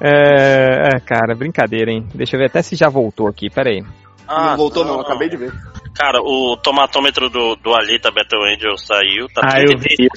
É, 0.00 0.96
é, 0.96 1.00
cara, 1.00 1.36
brincadeira, 1.36 1.90
hein? 1.90 2.06
Deixa 2.14 2.34
eu 2.34 2.40
ver 2.40 2.46
até 2.46 2.62
se 2.62 2.74
já 2.74 2.88
voltou 2.88 3.28
aqui, 3.28 3.48
peraí. 3.48 3.84
Ah, 4.28 4.50
não 4.50 4.56
voltou 4.58 4.84
não, 4.84 5.00
acabei 5.00 5.28
de 5.28 5.36
ver. 5.36 5.52
Cara, 5.94 6.20
o 6.20 6.56
tomatômetro 6.56 7.28
do, 7.30 7.56
do 7.56 7.74
Alita 7.74 8.10
Battle 8.10 8.44
Angel 8.44 8.76
saiu, 8.76 9.26
tá 9.34 9.40
Ah, 9.44 9.60
eu 9.60 9.78
vi 9.78 9.96
33%. 9.96 10.08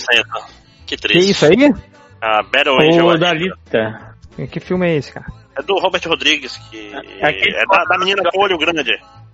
Que 0.86 0.96
Que 0.96 0.98
triste. 0.98 1.32
isso 1.32 1.46
aí? 1.46 1.74
A 2.22 2.44
Battle 2.44 2.80
Angel 2.82 3.06
O 3.06 3.10
Alita. 3.10 3.26
da 3.26 3.34
Lita. 3.34 4.16
Que 4.52 4.60
filme 4.60 4.88
é 4.88 4.96
esse, 4.98 5.14
cara? 5.14 5.26
É 5.58 5.64
do 5.64 5.76
Robert 5.80 6.02
Rodrigues, 6.06 6.58
que 6.70 6.92
Aquele- 7.22 7.56
é 7.56 7.64
da, 7.66 7.84
da 7.86 7.98
menina 7.98 8.22
com 8.32 8.42
olho 8.42 8.58
grande. 8.58 8.92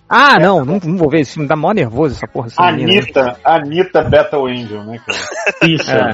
Ah, 0.10 0.40
não, 0.40 0.64
não, 0.64 0.80
não 0.82 0.98
vou 0.98 1.10
ver 1.10 1.20
esse 1.20 1.34
filme, 1.34 1.50
dá 1.50 1.56
mó 1.56 1.74
nervoso 1.74 2.16
essa 2.16 2.28
porra. 2.28 2.48
Essa 2.48 2.72
menina. 2.72 2.94
Anitta, 3.02 3.40
Anitta 3.44 4.02
Battle 4.04 4.48
Angel, 4.48 4.84
né, 4.86 5.00
cara? 5.06 5.20
Isso. 5.70 5.92
É. 5.92 6.14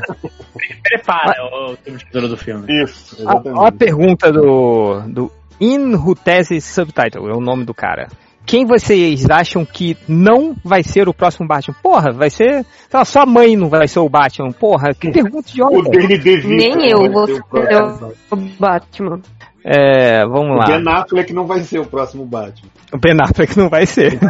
Prepara 0.81 1.35
o 1.43 1.75
título 1.77 2.27
do 2.29 2.37
filme. 2.37 2.65
Isso, 2.83 3.15
A, 3.27 3.33
a 3.33 3.35
exatamente. 3.35 3.77
pergunta 3.77 4.31
do, 4.31 5.01
do 5.07 5.31
In 5.59 5.93
Rutese 5.95 6.59
Subtitle, 6.59 7.29
é 7.29 7.35
o 7.35 7.39
nome 7.41 7.65
do 7.65 7.73
cara. 7.73 8.07
Quem 8.45 8.65
vocês 8.65 9.29
acham 9.29 9.65
que 9.65 9.97
não 10.07 10.55
vai 10.63 10.83
ser 10.83 11.07
o 11.07 11.13
próximo 11.13 11.47
Batman? 11.47 11.75
Porra, 11.81 12.11
vai 12.11 12.29
ser. 12.29 12.63
sei 12.63 12.65
lá, 12.93 13.05
sua 13.05 13.25
mãe 13.25 13.55
não 13.55 13.69
vai 13.69 13.87
ser 13.87 13.99
o 13.99 14.09
Batman. 14.09 14.51
Porra, 14.51 14.93
que 14.93 15.11
pergunta 15.11 15.47
O 15.47 15.51
idiota. 15.51 15.89
Danny 15.89 16.17
DeVito. 16.17 16.47
Nem 16.49 16.89
eu 16.89 17.11
vou 17.11 17.25
ser 17.25 17.39
o 17.39 17.45
próximo 17.45 18.13
o 18.31 18.35
Batman. 18.59 19.21
É, 19.65 20.25
vamos 20.25 20.51
O 20.51 20.59
lá. 20.59 20.65
Ben 20.65 20.83
Affleck 20.87 21.33
não 21.33 21.45
vai 21.47 21.61
ser 21.61 21.79
o 21.79 21.85
próximo 21.85 22.25
Batman. 22.25 22.69
O 22.93 22.97
Ben 22.97 23.15
Affleck 23.21 23.57
não 23.57 23.69
vai 23.69 23.85
ser. 23.85 24.19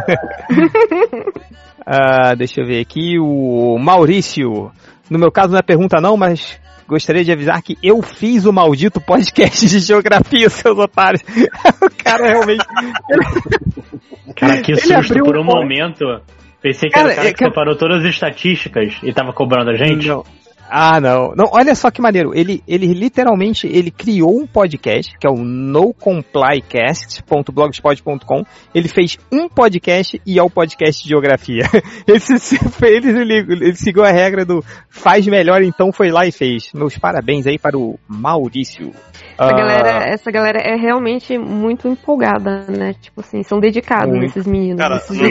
Ah, 1.86 2.34
deixa 2.34 2.62
eu 2.62 2.66
ver 2.66 2.80
aqui. 2.80 3.18
O 3.20 3.76
Maurício. 3.78 4.70
No 5.10 5.18
meu 5.18 5.30
caso 5.30 5.50
não 5.52 5.58
é 5.58 5.62
pergunta 5.62 6.00
não, 6.00 6.16
mas 6.16 6.58
gostaria 6.86 7.24
de 7.24 7.32
avisar 7.32 7.60
que 7.62 7.76
eu 7.82 8.02
fiz 8.02 8.44
o 8.44 8.52
maldito 8.52 9.00
podcast 9.00 9.66
de 9.66 9.78
geografia, 9.78 10.48
seus 10.48 10.78
otários. 10.78 11.22
o 11.82 12.02
cara 12.02 12.28
realmente. 12.28 12.64
Cara, 14.34 14.60
que 14.62 14.72
Ele 14.72 14.80
susto 14.80 15.12
abriu 15.12 15.24
por 15.24 15.36
um 15.36 15.42
um 15.42 15.44
momento. 15.44 16.04
Pensei 16.60 16.88
que 16.88 16.98
era 16.98 17.06
o 17.06 17.10
Cara, 17.10 17.16
cara 17.16 17.28
é 17.28 17.32
que 17.32 17.44
separou 17.44 17.76
todas 17.76 18.04
as 18.04 18.10
estatísticas 18.10 18.96
e 19.02 19.12
tava 19.12 19.32
cobrando 19.32 19.70
a 19.70 19.74
gente. 19.74 20.08
Não. 20.08 20.24
Ah, 20.68 21.00
não. 21.00 21.32
Não, 21.36 21.46
olha 21.52 21.74
só 21.74 21.90
que 21.90 22.00
maneiro. 22.00 22.32
Ele, 22.34 22.62
ele 22.66 22.86
literalmente 22.94 23.66
ele 23.66 23.90
criou 23.90 24.40
um 24.40 24.46
podcast, 24.46 25.14
que 25.18 25.26
é 25.26 25.30
o 25.30 25.36
nocomplycast.blogspot.com. 25.44 28.44
Ele 28.74 28.88
fez 28.88 29.18
um 29.30 29.46
podcast 29.48 30.20
e 30.26 30.38
é 30.38 30.42
o 30.42 30.48
podcast 30.50 31.02
de 31.02 31.08
geografia. 31.08 31.64
Ele, 32.06 32.20
se- 32.20 32.58
ele, 32.82 33.08
ele, 33.10 33.34
ele 33.50 33.74
seguiu 33.76 34.04
a 34.04 34.10
regra 34.10 34.44
do 34.44 34.62
faz 34.90 35.26
melhor, 35.26 35.62
então 35.62 35.90
foi 35.92 36.10
lá 36.10 36.26
e 36.26 36.32
fez. 36.32 36.70
Meus 36.74 36.98
parabéns 36.98 37.46
aí 37.46 37.58
para 37.58 37.78
o 37.78 37.98
Maurício. 38.06 38.90
Essa, 39.38 39.38
Ah, 39.38 39.52
galera, 39.52 40.04
essa 40.12 40.30
galera 40.30 40.58
é 40.60 40.76
realmente 40.76 41.38
muito 41.38 41.88
empolgada, 41.88 42.66
né? 42.68 42.94
Tipo 43.00 43.20
assim, 43.20 43.42
são 43.42 43.58
dedicados 43.58 44.14
Muito. 44.14 44.30
esses 44.30 44.46
meninos. 44.46 44.78
Cara, 44.78 44.96
esses 44.96 45.16
no, 45.16 45.24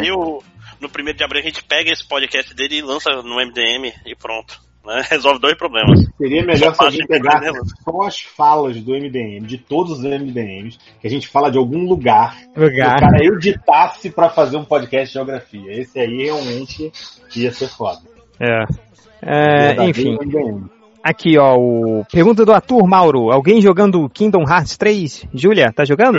no, 0.00 0.42
no 0.80 0.88
primeiro 0.88 1.18
de 1.18 1.24
abril 1.24 1.40
a 1.40 1.44
gente 1.44 1.62
pega 1.64 1.92
esse 1.92 2.06
podcast 2.06 2.54
dele 2.54 2.78
e 2.78 2.82
lança 2.82 3.10
no 3.22 3.36
MDM 3.36 3.92
e 4.06 4.14
pronto. 4.16 4.60
né? 4.84 5.02
Resolve 5.10 5.40
dois 5.40 5.54
problemas. 5.54 6.00
Seria 6.16 6.44
melhor 6.44 6.74
se 6.74 6.84
a 6.84 6.90
gente 6.90 7.06
pegasse 7.06 7.50
só 7.84 8.02
as 8.02 8.20
falas 8.20 8.80
do 8.80 8.92
MDM, 8.92 9.46
de 9.46 9.58
todos 9.58 9.98
os 9.98 10.04
MDMs, 10.04 10.78
que 11.00 11.06
a 11.06 11.10
gente 11.10 11.28
fala 11.28 11.50
de 11.50 11.58
algum 11.58 11.86
lugar, 11.86 12.36
Lugar. 12.56 12.94
e 12.94 12.96
o 12.96 13.00
cara 13.00 13.24
editasse 13.24 14.10
pra 14.10 14.30
fazer 14.30 14.56
um 14.56 14.64
podcast 14.64 15.08
de 15.08 15.14
geografia. 15.14 15.72
Esse 15.72 15.98
aí 15.98 16.24
realmente 16.24 16.90
ia 17.36 17.52
ser 17.52 17.68
foda. 17.68 18.00
É. 18.40 18.64
É, 19.22 19.84
enfim. 19.84 20.16
Aqui, 21.02 21.38
ó, 21.38 21.56
o 21.56 22.04
pergunta 22.10 22.44
do 22.44 22.52
Atur 22.52 22.86
Mauro. 22.86 23.30
Alguém 23.30 23.60
jogando 23.60 24.08
Kingdom 24.10 24.44
Hearts 24.48 24.76
3? 24.76 25.26
Júlia, 25.32 25.72
tá 25.72 25.84
jogando? 25.84 26.18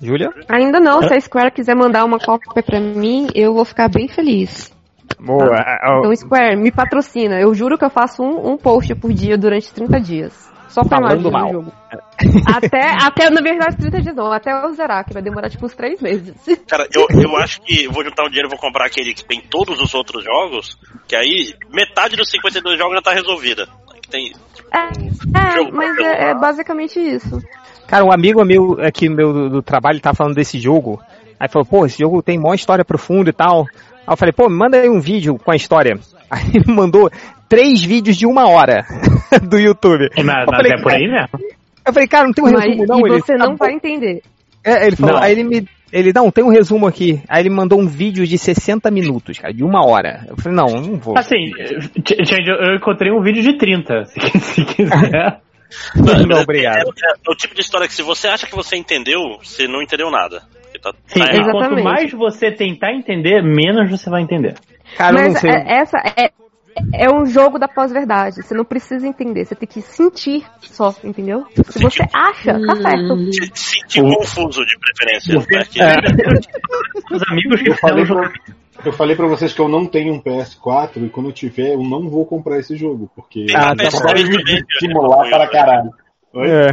Júlia? 0.00 0.30
Ainda 0.48 0.80
não, 0.80 1.02
se 1.02 1.12
a 1.12 1.20
Square 1.20 1.50
quiser 1.52 1.74
mandar 1.74 2.04
uma 2.04 2.18
cópia 2.18 2.62
pra 2.62 2.80
mim, 2.80 3.28
eu 3.34 3.52
vou 3.54 3.64
ficar 3.64 3.88
bem 3.88 4.08
feliz. 4.08 4.72
Boa. 5.18 5.56
Ah, 5.56 5.98
Então, 5.98 6.14
Square, 6.16 6.56
me 6.56 6.70
patrocina. 6.70 7.38
Eu 7.40 7.52
juro 7.54 7.76
que 7.76 7.84
eu 7.84 7.90
faço 7.90 8.22
um, 8.22 8.52
um 8.52 8.56
post 8.56 8.94
por 8.94 9.12
dia 9.12 9.36
durante 9.36 9.72
30 9.72 10.00
dias. 10.00 10.50
Só 10.68 10.82
pra 10.84 10.98
Falando 10.98 11.30
mal. 11.32 11.46
do 11.48 11.52
jogo. 11.52 11.72
Até, 12.46 12.80
até, 13.02 13.28
na 13.28 13.40
verdade, 13.42 13.76
30 13.76 14.00
dias 14.02 14.14
não, 14.14 14.32
até 14.32 14.52
eu 14.52 14.72
zerar, 14.72 15.04
que 15.04 15.12
vai 15.12 15.20
demorar 15.20 15.50
tipo 15.50 15.66
uns 15.66 15.74
3 15.74 16.00
meses. 16.00 16.32
Cara, 16.68 16.86
eu, 16.94 17.08
eu 17.20 17.36
acho 17.36 17.60
que 17.62 17.88
vou 17.88 18.04
juntar 18.04 18.22
um 18.24 18.28
dinheiro 18.28 18.46
e 18.48 18.50
vou 18.50 18.58
comprar 18.58 18.86
aquele 18.86 19.12
que 19.12 19.24
tem 19.24 19.40
todos 19.40 19.80
os 19.80 19.92
outros 19.94 20.22
jogos, 20.22 20.78
que 21.08 21.16
aí 21.16 21.54
metade 21.72 22.14
dos 22.14 22.30
52 22.30 22.78
jogos 22.78 22.94
já 22.94 23.02
tá 23.02 23.12
resolvida. 23.12 23.66
Tem 24.08 24.32
É, 24.72 25.56
Jogo 25.56 25.76
mas 25.76 25.94
pra 25.96 26.06
é, 26.06 26.30
é 26.30 26.34
basicamente 26.34 26.98
isso. 27.00 27.40
Cara, 27.90 28.04
um 28.04 28.12
amigo 28.12 28.44
meu 28.44 28.78
aqui 28.80 29.08
meu, 29.08 29.32
do, 29.32 29.50
do 29.50 29.62
trabalho 29.62 29.98
tá 30.00 30.14
falando 30.14 30.36
desse 30.36 30.60
jogo. 30.60 31.00
Aí 31.40 31.48
falou, 31.48 31.66
pô, 31.66 31.84
esse 31.84 31.98
jogo 31.98 32.22
tem 32.22 32.38
mó 32.38 32.54
história 32.54 32.84
profunda 32.84 33.30
e 33.30 33.32
tal. 33.32 33.62
Aí 34.06 34.12
eu 34.12 34.16
falei, 34.16 34.32
pô, 34.32 34.48
me 34.48 34.56
manda 34.56 34.76
aí 34.76 34.88
um 34.88 35.00
vídeo 35.00 35.36
com 35.38 35.50
a 35.50 35.56
história. 35.56 35.98
Aí 36.30 36.44
ele 36.54 36.72
mandou 36.72 37.10
três 37.48 37.82
vídeos 37.82 38.16
de 38.16 38.24
uma 38.24 38.48
hora 38.48 38.84
do 39.42 39.58
YouTube. 39.58 40.08
Mas 40.24 40.44
falei, 40.44 40.72
é 40.72 40.80
por 40.80 40.92
aí 40.92 41.08
mesmo? 41.10 41.28
Eu 41.84 41.92
falei, 41.92 42.06
cara, 42.08 42.26
não 42.26 42.32
tem 42.32 42.44
um 42.44 42.52
Mas- 42.52 42.64
resumo 42.64 42.86
não? 42.86 42.98
e 43.00 43.10
Ele, 43.10 43.20
você 43.20 43.32
"Tá 43.36 43.38
não 43.44 43.50
bom." 43.52 43.56
vai 43.56 43.72
entender. 43.72 44.22
É, 44.62 44.86
ele 44.86 44.94
falou, 44.94 45.16
Não. 45.16 45.22
aí 45.22 45.32
ele 45.32 45.42
me. 45.42 45.66
Ele, 45.92 46.12
não, 46.14 46.30
tem 46.30 46.44
um 46.44 46.50
resumo 46.50 46.86
aqui. 46.86 47.20
Aí 47.28 47.42
ele 47.42 47.50
mandou 47.50 47.80
um 47.80 47.86
vídeo 47.88 48.24
de 48.24 48.38
60 48.38 48.88
minutos, 48.92 49.38
cara, 49.40 49.52
de 49.52 49.64
uma 49.64 49.84
hora. 49.84 50.24
Eu 50.28 50.36
falei, 50.36 50.56
não, 50.56 50.66
não 50.80 50.96
vou. 50.98 51.18
Assim, 51.18 51.50
Ch- 52.06 52.28
Change, 52.28 52.48
eu 52.48 52.76
encontrei 52.76 53.10
um 53.10 53.20
vídeo 53.22 53.42
de 53.42 53.58
30, 53.58 54.04
se, 54.06 54.20
se 54.38 54.64
quiser. 54.66 55.40
Não, 55.94 56.40
obrigado. 56.42 56.76
É, 56.76 56.80
é- 56.80 57.14
é 57.26 57.30
o 57.30 57.34
tipo 57.34 57.54
de 57.54 57.60
história 57.60 57.86
que 57.86 57.94
se 57.94 58.02
você 58.02 58.28
acha 58.28 58.46
que 58.46 58.54
você 58.54 58.76
entendeu, 58.76 59.20
você 59.42 59.66
não 59.68 59.82
entendeu 59.82 60.10
nada. 60.10 60.42
Tá- 60.82 60.92
Sim, 61.08 61.20
tá 61.20 61.32
e 61.32 61.36
errado. 61.36 61.50
quanto 61.52 61.82
mais 61.84 62.10
você 62.12 62.50
tentar 62.50 62.92
entender, 62.92 63.42
menos 63.42 63.90
você 63.90 64.08
vai 64.08 64.22
entender. 64.22 64.54
Cara, 64.96 65.16
eu 65.18 65.22
não 65.24 65.32
Mas 65.32 65.40
sei. 65.40 65.50
é- 65.50 65.80
essa 65.80 65.98
é, 66.16 66.30
é 66.94 67.10
um 67.10 67.26
jogo 67.26 67.58
da 67.58 67.68
pós-verdade. 67.68 68.42
Você 68.42 68.54
não 68.54 68.64
precisa 68.64 69.06
entender, 69.06 69.44
você 69.44 69.54
tem 69.54 69.68
que 69.68 69.82
sentir 69.82 70.42
só, 70.62 70.94
entendeu? 71.04 71.44
Se 71.68 71.78
você 71.82 72.02
acha, 72.14 72.52
tá 72.66 72.76
certo. 72.76 73.32
Se 73.32 73.76
sentir 73.80 74.00
confuso 74.02 74.64
de 74.64 74.78
preferência. 74.78 75.34
né? 75.38 75.64
Que- 75.70 75.80
Os 77.14 77.22
amigos 77.28 77.60
que 77.60 77.74
pra, 77.74 78.30
eu 78.84 78.92
falei 78.92 79.16
pra 79.16 79.26
vocês 79.26 79.52
que 79.52 79.60
eu 79.60 79.68
não 79.68 79.86
tenho 79.86 80.14
um 80.14 80.20
PS4 80.22 81.04
e 81.06 81.08
quando 81.08 81.28
eu 81.28 81.32
tiver, 81.32 81.74
eu 81.74 81.82
não 81.82 82.08
vou 82.08 82.24
comprar 82.26 82.58
esse 82.58 82.76
jogo, 82.76 83.10
porque 83.14 83.46
ah, 83.54 83.74
PS3 83.74 84.02
vai 84.02 84.22
me 84.24 84.64
estimular 84.70 85.28
para 85.28 85.46
caralho. 85.48 85.90
Oi? 86.34 86.48
É. 86.48 86.68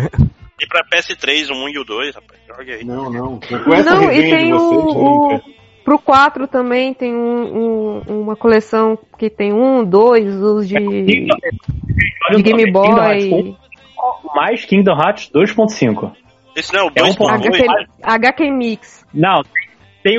E 0.59 0.67
pra 0.67 0.83
PS3, 0.91 1.49
o 1.51 1.53
1 1.65 1.69
e 1.69 1.79
o 1.79 1.83
2, 1.83 2.15
rapaz. 2.15 2.39
Joga 2.47 2.73
aí. 2.73 2.83
Não, 2.83 3.11
não. 3.11 3.39
Com 3.63 3.73
essa 3.73 3.93
Não, 3.95 4.11
e 4.11 4.21
tem 4.21 4.53
o, 4.53 4.57
vocês, 4.59 4.95
o- 4.95 5.29
nunca. 5.29 5.43
Pro 5.85 5.99
4 5.99 6.47
também 6.47 6.93
tem 6.93 7.15
um- 7.15 8.01
um- 8.07 8.21
uma 8.23 8.35
coleção 8.35 8.97
que 9.17 9.29
tem 9.29 9.53
um, 9.53 9.85
dois, 9.85 10.25
os 10.35 10.67
de, 10.67 10.75
de 10.75 12.41
Game 12.43 12.71
Boy. 12.71 13.55
Mais 14.35 14.65
Kingdom 14.65 14.97
Hearts 14.99 15.29
2.5. 15.31 16.11
Esse 16.55 16.73
não 16.73 16.81
é 16.81 16.83
o 16.85 16.91
É 16.95 17.03
um 17.03 17.09
2.8? 17.13 17.29
HQ, 17.29 17.65
HQ 18.01 18.51
Mix. 18.51 19.05
Não, 19.13 19.43
tem 19.43 19.66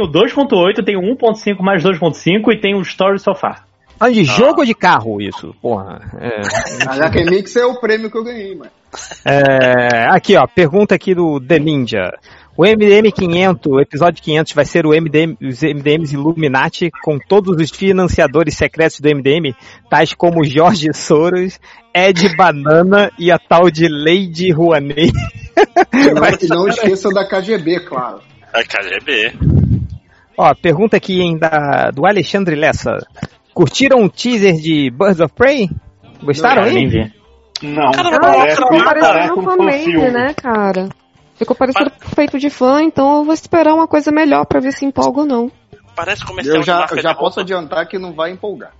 o 0.01 0.11
2.8, 0.11 0.85
tem 0.85 0.97
o 0.97 1.17
1.5 1.17 1.61
mais 1.61 1.83
2.5 1.83 2.53
e 2.53 2.61
tem 2.61 2.75
o 2.75 2.83
Story 2.83 3.19
So 3.19 3.35
Far. 3.35 3.67
Falando 3.99 4.15
de 4.15 4.25
jogo 4.25 4.61
ou 4.61 4.67
de 4.67 4.75
carro, 4.75 5.21
isso? 5.21 5.55
Porra. 5.61 6.01
É. 6.21 6.41
A 6.87 6.95
HQ 6.95 7.25
Mix 7.25 7.57
é 7.57 7.67
o 7.67 7.81
prêmio 7.81 8.11
que 8.11 8.17
eu 8.17 8.23
ganhei, 8.23 8.55
mano. 8.55 8.71
É, 9.25 10.07
aqui, 10.09 10.37
ó, 10.37 10.47
pergunta 10.47 10.95
aqui 10.95 11.15
do 11.15 11.41
The 11.41 11.59
Ninja. 11.59 12.13
O 12.57 12.65
MDM 12.65 13.13
500, 13.13 13.73
o 13.73 13.81
episódio 13.81 14.23
500 14.23 14.53
vai 14.53 14.65
ser 14.65 14.85
o 14.85 14.91
MDM, 14.91 15.37
os 15.41 15.63
MDMs 15.63 16.13
Illuminati 16.13 16.91
com 17.03 17.17
todos 17.17 17.57
os 17.57 17.71
financiadores 17.71 18.57
secretos 18.57 18.99
do 18.99 19.09
MDM, 19.09 19.55
tais 19.89 20.13
como 20.13 20.45
Jorge 20.45 20.89
Soros, 20.93 21.61
Ed 21.95 22.37
Banana 22.37 23.13
e 23.17 23.31
a 23.31 23.39
tal 23.39 23.71
de 23.71 23.87
Lady 23.89 24.51
Rouanet. 24.51 25.13
E 25.93 26.49
não 26.51 26.67
esqueça 26.67 27.11
da 27.11 27.29
KGB, 27.29 27.81
claro. 27.81 28.21
É 28.53 28.65
KGB. 28.65 29.68
Ó, 30.39 30.55
pergunta 30.55 30.97
aqui 30.97 31.21
hein, 31.21 31.37
da, 31.37 31.91
do 31.91 32.07
Alexandre 32.07 32.55
Lessa. 32.55 32.97
Curtiram 33.53 34.05
o 34.05 34.09
teaser 34.09 34.55
de 34.55 34.89
Birds 34.91 35.19
of 35.19 35.35
Prey? 35.35 35.69
Gostaram, 36.23 36.65
nem 36.67 36.85
hein? 36.89 37.13
Não, 37.61 37.91
Cara, 37.91 38.17
Ah, 38.17 38.21
parece, 38.21 38.57
ficou 38.57 38.85
parece 38.85 39.07
parecendo 39.09 39.41
um 39.41 39.43
fan-made, 39.43 40.11
né, 40.13 40.35
cara? 40.35 40.89
Ficou 41.35 41.57
parecendo 41.57 41.91
feito 42.15 42.39
de 42.39 42.51
fã, 42.51 42.83
então 42.83 43.19
eu 43.19 43.25
vou 43.25 43.35
esperar 43.35 43.75
uma 43.75 43.89
coisa 43.89 44.13
melhor 44.13 44.47
pra 44.47 44.61
ver 44.61 44.73
se 44.73 44.85
empolga 44.85 45.21
ou 45.23 45.27
não. 45.27 45.51
Parece 45.97 46.25
comercial 46.25 46.57
Eu 46.57 46.63
já, 46.63 46.87
eu 46.89 47.03
já 47.03 47.13
de 47.13 47.19
posso 47.19 47.41
adiantar 47.41 47.89
que 47.89 47.99
não 47.99 48.13
vai 48.13 48.31
empolgar. 48.31 48.71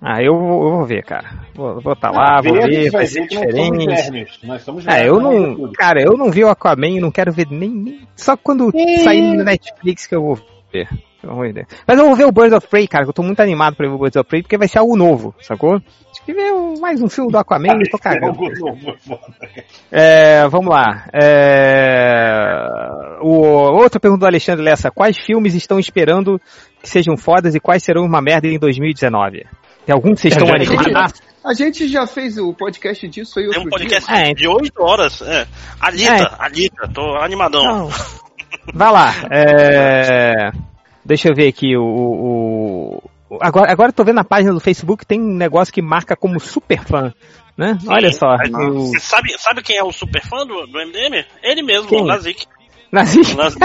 Ah, 0.00 0.22
eu, 0.22 0.38
vou- 0.38 0.64
eu 0.64 0.70
vou 0.76 0.84
ver, 0.86 1.02
cara. 1.02 1.26
Vou, 1.54 1.80
vou 1.80 1.96
tá 1.96 2.10
lá, 2.10 2.40
vou 2.42 2.52
Ver, 2.54 2.90
vai 2.90 3.06
ser 3.06 3.26
diferente. 3.26 4.46
Nós 4.46 4.62
somos 4.62 4.86
É, 4.86 5.04
vermes, 5.04 5.08
eu 5.08 5.20
não. 5.20 5.72
Cara, 5.72 6.00
eu 6.02 6.16
não 6.16 6.30
vi 6.30 6.44
o 6.44 6.48
Aquaman 6.50 6.88
e 6.88 7.00
não 7.00 7.10
quero 7.10 7.32
ver 7.32 7.46
nem. 7.50 7.70
nem- 7.70 8.00
só 8.14 8.36
quando 8.36 8.70
sair 9.02 9.22
no 9.22 9.42
Netflix 9.42 10.06
que 10.06 10.14
eu 10.14 10.22
vou 10.22 10.38
ver. 10.72 10.88
Deus. 11.52 11.66
Mas 11.86 11.98
eu 11.98 12.06
vou 12.06 12.14
ver 12.14 12.26
o 12.26 12.32
Birds 12.32 12.52
of 12.52 12.68
Prey, 12.68 12.86
cara, 12.86 13.04
que 13.04 13.10
eu 13.10 13.14
tô 13.14 13.22
muito 13.22 13.40
animado 13.40 13.74
pra 13.74 13.88
ver 13.88 13.94
o 13.94 13.98
Birds 13.98 14.16
of 14.16 14.28
Prey, 14.28 14.40
porque 14.40 14.56
vai 14.56 14.68
ser 14.68 14.78
algo 14.78 14.96
novo, 14.96 15.34
sacou? 15.40 15.74
Acho 15.74 16.24
que 16.24 16.32
ver 16.32 16.52
um- 16.52 16.78
mais 16.80 17.02
um 17.02 17.08
filme 17.08 17.30
do 17.32 17.38
Aquaman 17.38 17.76
e 17.84 17.90
tô 17.90 17.98
cagando. 17.98 18.26
Algo 18.26 18.48
novo, 18.58 18.94
foda. 19.04 19.20
É, 19.90 20.46
vamos 20.48 20.68
lá. 20.72 21.06
É, 21.12 22.68
o, 23.20 23.32
outra 23.80 23.98
pergunta 23.98 24.20
do 24.20 24.26
Alexandre 24.26 24.64
Lessa. 24.64 24.90
Quais 24.90 25.18
filmes 25.18 25.54
estão 25.54 25.78
esperando 25.78 26.40
que 26.80 26.88
sejam 26.88 27.16
fodas 27.16 27.54
e 27.54 27.60
quais 27.60 27.82
serão 27.82 28.04
uma 28.04 28.22
merda 28.22 28.46
em 28.46 28.58
2019? 28.58 29.44
Tem 29.84 29.94
algum 29.94 30.14
que 30.14 30.20
vocês 30.20 30.34
estão 30.36 30.48
animados? 30.48 31.20
A 31.44 31.54
gente 31.54 31.88
já 31.88 32.06
fez 32.06 32.36
o 32.36 32.52
podcast 32.52 33.08
disso 33.08 33.38
aí 33.38 33.46
Tem 33.48 33.56
outro 33.58 33.68
um 33.68 33.70
podcast 33.70 34.06
dia. 34.12 34.30
É, 34.30 34.34
de 34.34 34.46
8 34.46 34.82
horas. 34.82 35.22
É. 35.22 35.46
Alita, 35.80 36.14
É. 36.14 36.26
Alita, 36.38 36.88
tô 36.92 37.16
animadão. 37.16 37.64
Não. 37.64 37.88
Vai 38.74 38.92
lá. 38.92 39.14
é, 39.30 40.50
Deixa 41.04 41.28
eu 41.28 41.34
ver 41.34 41.48
aqui 41.48 41.76
o. 41.76 41.82
o- 41.82 43.02
o- 43.30 43.38
Agora, 43.40 43.70
agora 43.72 43.88
eu 43.90 43.92
tô 43.92 44.04
vendo 44.04 44.16
na 44.16 44.24
página 44.24 44.52
do 44.52 44.60
Facebook 44.60 45.04
tem 45.06 45.20
um 45.20 45.34
negócio 45.36 45.72
que 45.72 45.82
marca 45.82 46.16
como 46.16 46.38
super 46.40 46.82
fã. 46.84 47.12
Né? 47.56 47.76
Olha 47.88 48.12
só. 48.12 48.36
O- 48.36 48.86
Você 48.86 49.00
sabe, 49.00 49.32
sabe 49.38 49.62
quem 49.62 49.76
é 49.76 49.82
o 49.82 49.90
super 49.92 50.22
fã 50.24 50.46
do, 50.46 50.66
do 50.66 50.78
MDM? 50.80 51.24
Ele 51.42 51.62
mesmo, 51.62 51.88
Quem? 51.88 52.02
o 52.02 52.06
Nazik. 52.06 52.46
Nazi- 52.92 53.34
Nazik. 53.36 53.60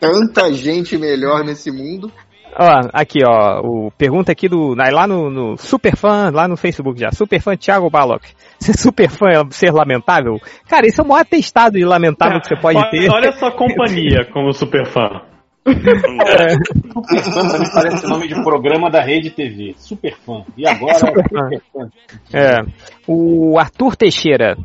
Tanta 0.00 0.52
gente 0.52 0.96
melhor 0.98 1.44
nesse 1.44 1.70
mundo. 1.70 2.10
Ó, 2.58 2.88
aqui, 2.92 3.18
ó, 3.22 3.60
o 3.60 3.90
pergunta 3.98 4.32
aqui 4.32 4.48
do, 4.48 4.74
lá 4.74 5.06
no, 5.06 5.30
no 5.30 5.56
super 5.58 5.94
fã, 5.94 6.30
lá 6.32 6.48
no 6.48 6.56
Facebook 6.56 6.98
já, 6.98 7.10
super 7.12 7.38
fã 7.38 7.54
Thiago 7.54 7.90
Balok. 7.90 8.26
Ser 8.58 8.72
super 8.72 9.10
fã 9.10 9.26
é 9.28 9.50
ser 9.50 9.70
lamentável? 9.72 10.38
Cara, 10.66 10.86
isso 10.86 11.02
é 11.02 11.04
o 11.04 11.06
maior 11.06 11.20
atestado 11.20 11.76
de 11.76 11.84
lamentável 11.84 12.40
que 12.40 12.48
você 12.48 12.56
pode 12.56 12.78
olha, 12.78 12.90
ter. 12.90 13.10
olha 13.10 13.32
sua 13.32 13.52
companhia 13.52 14.24
como 14.32 14.52
super 14.54 14.86
fã. 14.86 15.20
Super 15.66 16.00
fã 17.32 17.48
também 17.48 17.70
parece 17.74 18.06
nome 18.08 18.28
de 18.28 18.42
programa 18.42 18.88
da 18.88 19.02
Rede 19.02 19.30
TV. 19.30 19.74
Super 19.76 20.16
fã. 20.16 20.42
E 20.56 20.66
agora, 20.66 20.94
Super 20.94 21.24
super, 21.24 21.60
fã. 21.72 21.88
fã. 22.30 22.38
É. 22.38 22.60
O 23.06 23.58
Arthur 23.58 23.96
Teixeira. 23.96 24.56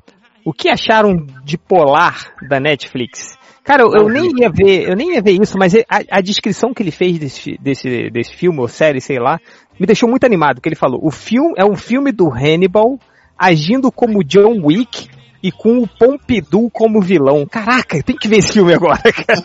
O 0.46 0.54
que 0.54 0.70
acharam 0.70 1.26
de 1.44 1.58
Polar 1.58 2.34
da 2.50 2.60
Netflix? 2.60 3.38
Cara, 3.64 3.84
eu, 3.84 3.92
eu 3.94 4.10
nem 4.10 4.32
ia 4.40 4.50
ver, 4.50 4.90
eu 4.90 4.96
nem 4.96 5.14
ia 5.14 5.22
ver 5.22 5.40
isso, 5.40 5.58
mas 5.58 5.76
a, 5.76 6.02
a 6.10 6.22
descrição 6.22 6.74
que 6.74 6.82
ele 6.82 6.92
fez 6.92 7.20
desse, 7.20 7.58
desse, 7.60 8.10
desse 8.10 8.36
filme 8.36 8.60
ou 8.60 8.68
série, 8.68 9.00
sei 9.00 9.20
lá, 9.20 9.40
me 9.80 9.86
deixou 9.86 10.10
muito 10.10 10.24
animado, 10.26 10.56
porque 10.56 10.70
ele 10.70 10.76
falou, 10.76 11.00
o 11.04 11.12
filme 11.12 11.54
é 11.58 11.64
um 11.64 11.76
filme 11.76 12.12
do 12.12 12.28
Hannibal 12.32 13.00
agindo 13.38 13.92
como 13.92 14.24
John 14.24 14.60
Wick 14.66 15.08
e 15.44 15.52
com 15.52 15.80
o 15.80 15.88
Pompidou 15.88 16.70
como 16.72 17.02
vilão. 17.02 17.46
Caraca, 17.46 18.02
tem 18.04 18.16
que 18.16 18.28
ver 18.28 18.38
esse 18.38 18.54
filme 18.54 18.74
agora, 18.74 19.02
cara. 19.14 19.42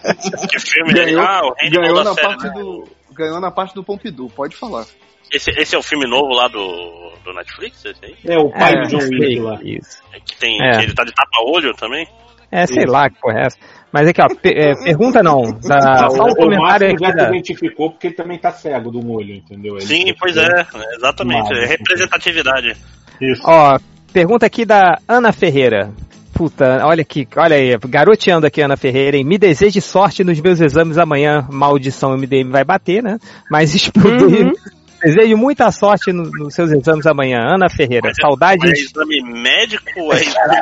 Que 0.50 0.58
filme 0.60 0.92
Ganhou, 0.94 1.22
ah, 1.22 1.40
o 1.44 1.54
Hannibal 1.62 1.82
ganhou, 1.82 2.04
na 2.04 2.14
série, 2.14 2.26
parte 2.26 2.44
né? 2.46 2.52
do, 2.54 2.84
ganhou 3.14 3.40
na 3.40 3.50
parte 3.50 3.74
do 3.74 3.84
Pompidou, 3.84 4.28
pode 4.30 4.56
falar. 4.56 4.86
Esse, 5.32 5.50
esse 5.50 5.74
é 5.74 5.78
o 5.78 5.82
filme 5.82 6.08
novo 6.08 6.28
lá 6.34 6.48
do, 6.48 7.12
do 7.24 7.32
Netflix, 7.34 7.84
esse 7.84 8.04
aí? 8.04 8.14
É 8.24 8.38
o 8.38 8.50
pai 8.50 8.72
É, 8.74 8.82
do 8.82 8.88
John 8.88 9.00
sei, 9.00 9.18
Wick 9.18 9.40
lá. 9.40 9.58
Isso. 9.62 10.02
Que 10.24 10.36
tem, 10.36 10.62
É. 10.62 10.78
que 10.78 10.84
ele 10.84 10.94
tá 10.94 11.04
de 11.04 11.12
tapa-olho 11.12 11.74
também? 11.74 12.06
É, 12.50 12.64
sei 12.66 12.84
Isso. 12.84 12.92
lá 12.92 13.10
que 13.10 13.20
porra 13.20 13.40
é 13.40 13.46
essa. 13.46 13.58
Mas 13.92 14.08
aqui, 14.08 14.20
ó, 14.20 14.28
pe- 14.28 14.54
é, 14.54 14.74
pergunta 14.84 15.22
não. 15.22 15.42
Da, 15.66 16.08
só 16.10 16.24
um 16.24 16.28
o, 16.28 16.32
o 16.32 16.36
comentário 16.36 16.88
Márcio 16.88 16.98
já 16.98 17.08
aqui 17.08 17.18
se 17.18 17.24
da, 17.24 17.28
identificou 17.30 17.90
porque 17.90 18.08
ele 18.08 18.14
também 18.14 18.38
tá 18.38 18.50
cego 18.52 18.90
do 18.90 19.02
molho, 19.02 19.34
entendeu? 19.34 19.76
Ele 19.76 19.86
Sim, 19.86 20.14
pois 20.18 20.36
é, 20.36 20.66
exatamente. 20.96 21.48
Mas- 21.50 21.58
É 21.58 21.66
representatividade. 21.66 22.76
Isso. 23.20 23.42
Ó, 23.46 23.78
pergunta 24.12 24.44
aqui 24.46 24.64
da 24.64 24.98
Ana 25.08 25.32
Ferreira. 25.32 25.90
Puta, 26.34 26.80
olha 26.84 27.00
aqui, 27.00 27.26
olha 27.34 27.56
aí, 27.56 27.78
garoteando 27.88 28.46
aqui 28.46 28.60
Ana 28.60 28.76
Ferreira, 28.76 29.16
hein? 29.16 29.24
Me 29.24 29.38
deseje 29.38 29.80
sorte 29.80 30.22
nos 30.22 30.38
meus 30.38 30.60
exames 30.60 30.98
amanhã. 30.98 31.46
Maldição 31.50 32.14
MDM 32.14 32.50
vai 32.50 32.62
bater, 32.62 33.02
né? 33.02 33.16
Mas 33.50 33.74
explodir. 33.74 34.52
Desejo 35.02 35.36
muita 35.36 35.70
sorte 35.70 36.10
no- 36.12 36.28
nos 36.30 36.54
seus 36.54 36.70
exames 36.72 37.06
amanhã. 37.06 37.38
Ana 37.54 37.70
Ferreira, 37.70 38.10
É 38.10 38.14
saudades. 38.20 38.70
exame 38.80 39.22
médico 39.22 39.84
ou 40.00 40.12
é 40.12 40.20
exame 40.20 40.56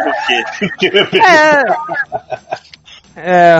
do 0.61 0.77
quê? 0.78 0.91
É, 1.19 1.62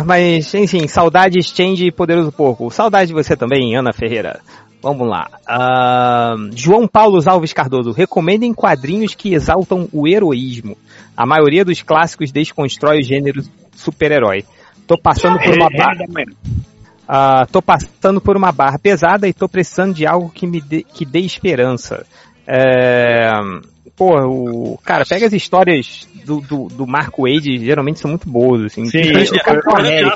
mas, 0.05 0.53
enfim, 0.55 0.87
saudades, 0.89 1.47
Change 1.47 1.87
e 1.87 1.93
Poderoso 1.93 2.33
Porco. 2.33 2.71
Saudade 2.71 3.09
de 3.09 3.15
você 3.15 3.37
também, 3.37 3.77
Ana 3.77 3.93
Ferreira. 3.93 4.41
Vamos 4.83 5.09
lá. 5.09 5.31
Ah, 5.49 6.35
João 6.55 6.87
Paulo 6.87 7.19
Alves 7.27 7.55
Cardoso. 7.55 7.91
Recomendem 7.93 8.53
quadrinhos 8.53 9.15
que 9.15 9.33
exaltam 9.33 9.89
o 9.91 10.07
heroísmo. 10.07 10.77
A 11.17 11.25
maioria 11.25 11.65
dos 11.65 11.81
clássicos 11.81 12.31
desconstrói 12.31 12.99
o 12.99 13.03
gênero 13.03 13.43
super-herói. 13.75 14.45
Tô 14.87 14.99
passando 14.99 15.39
por 15.39 15.55
uma 15.55 15.71
barra. 15.71 16.05
Ah, 17.09 17.47
tô 17.51 17.63
passando 17.63 18.21
por 18.21 18.37
uma 18.37 18.53
barra 18.53 18.79
pesada 18.79 19.27
e 19.27 19.33
tô 19.33 19.49
precisando 19.49 19.95
de 19.95 20.07
algo 20.07 20.29
que 20.29 20.47
me 20.47 20.61
dê, 20.61 20.83
que 20.83 21.07
dê 21.07 21.21
esperança. 21.21 22.05
É, 22.47 23.31
pô, 23.97 24.21
o, 24.27 24.79
cara, 24.85 25.07
pega 25.07 25.27
as 25.27 25.33
histórias 25.33 26.07
do, 26.25 26.41
do, 26.41 26.69
do 26.69 26.87
Marco 26.87 27.23
Wade, 27.23 27.59
geralmente 27.59 28.01
são 28.01 28.11
muito 28.11 28.29
boas, 28.29 28.63
assim. 28.65 28.85
Sim, 28.87 29.03
Capitão 29.45 29.73
eu- 29.73 29.79
América. 29.79 30.15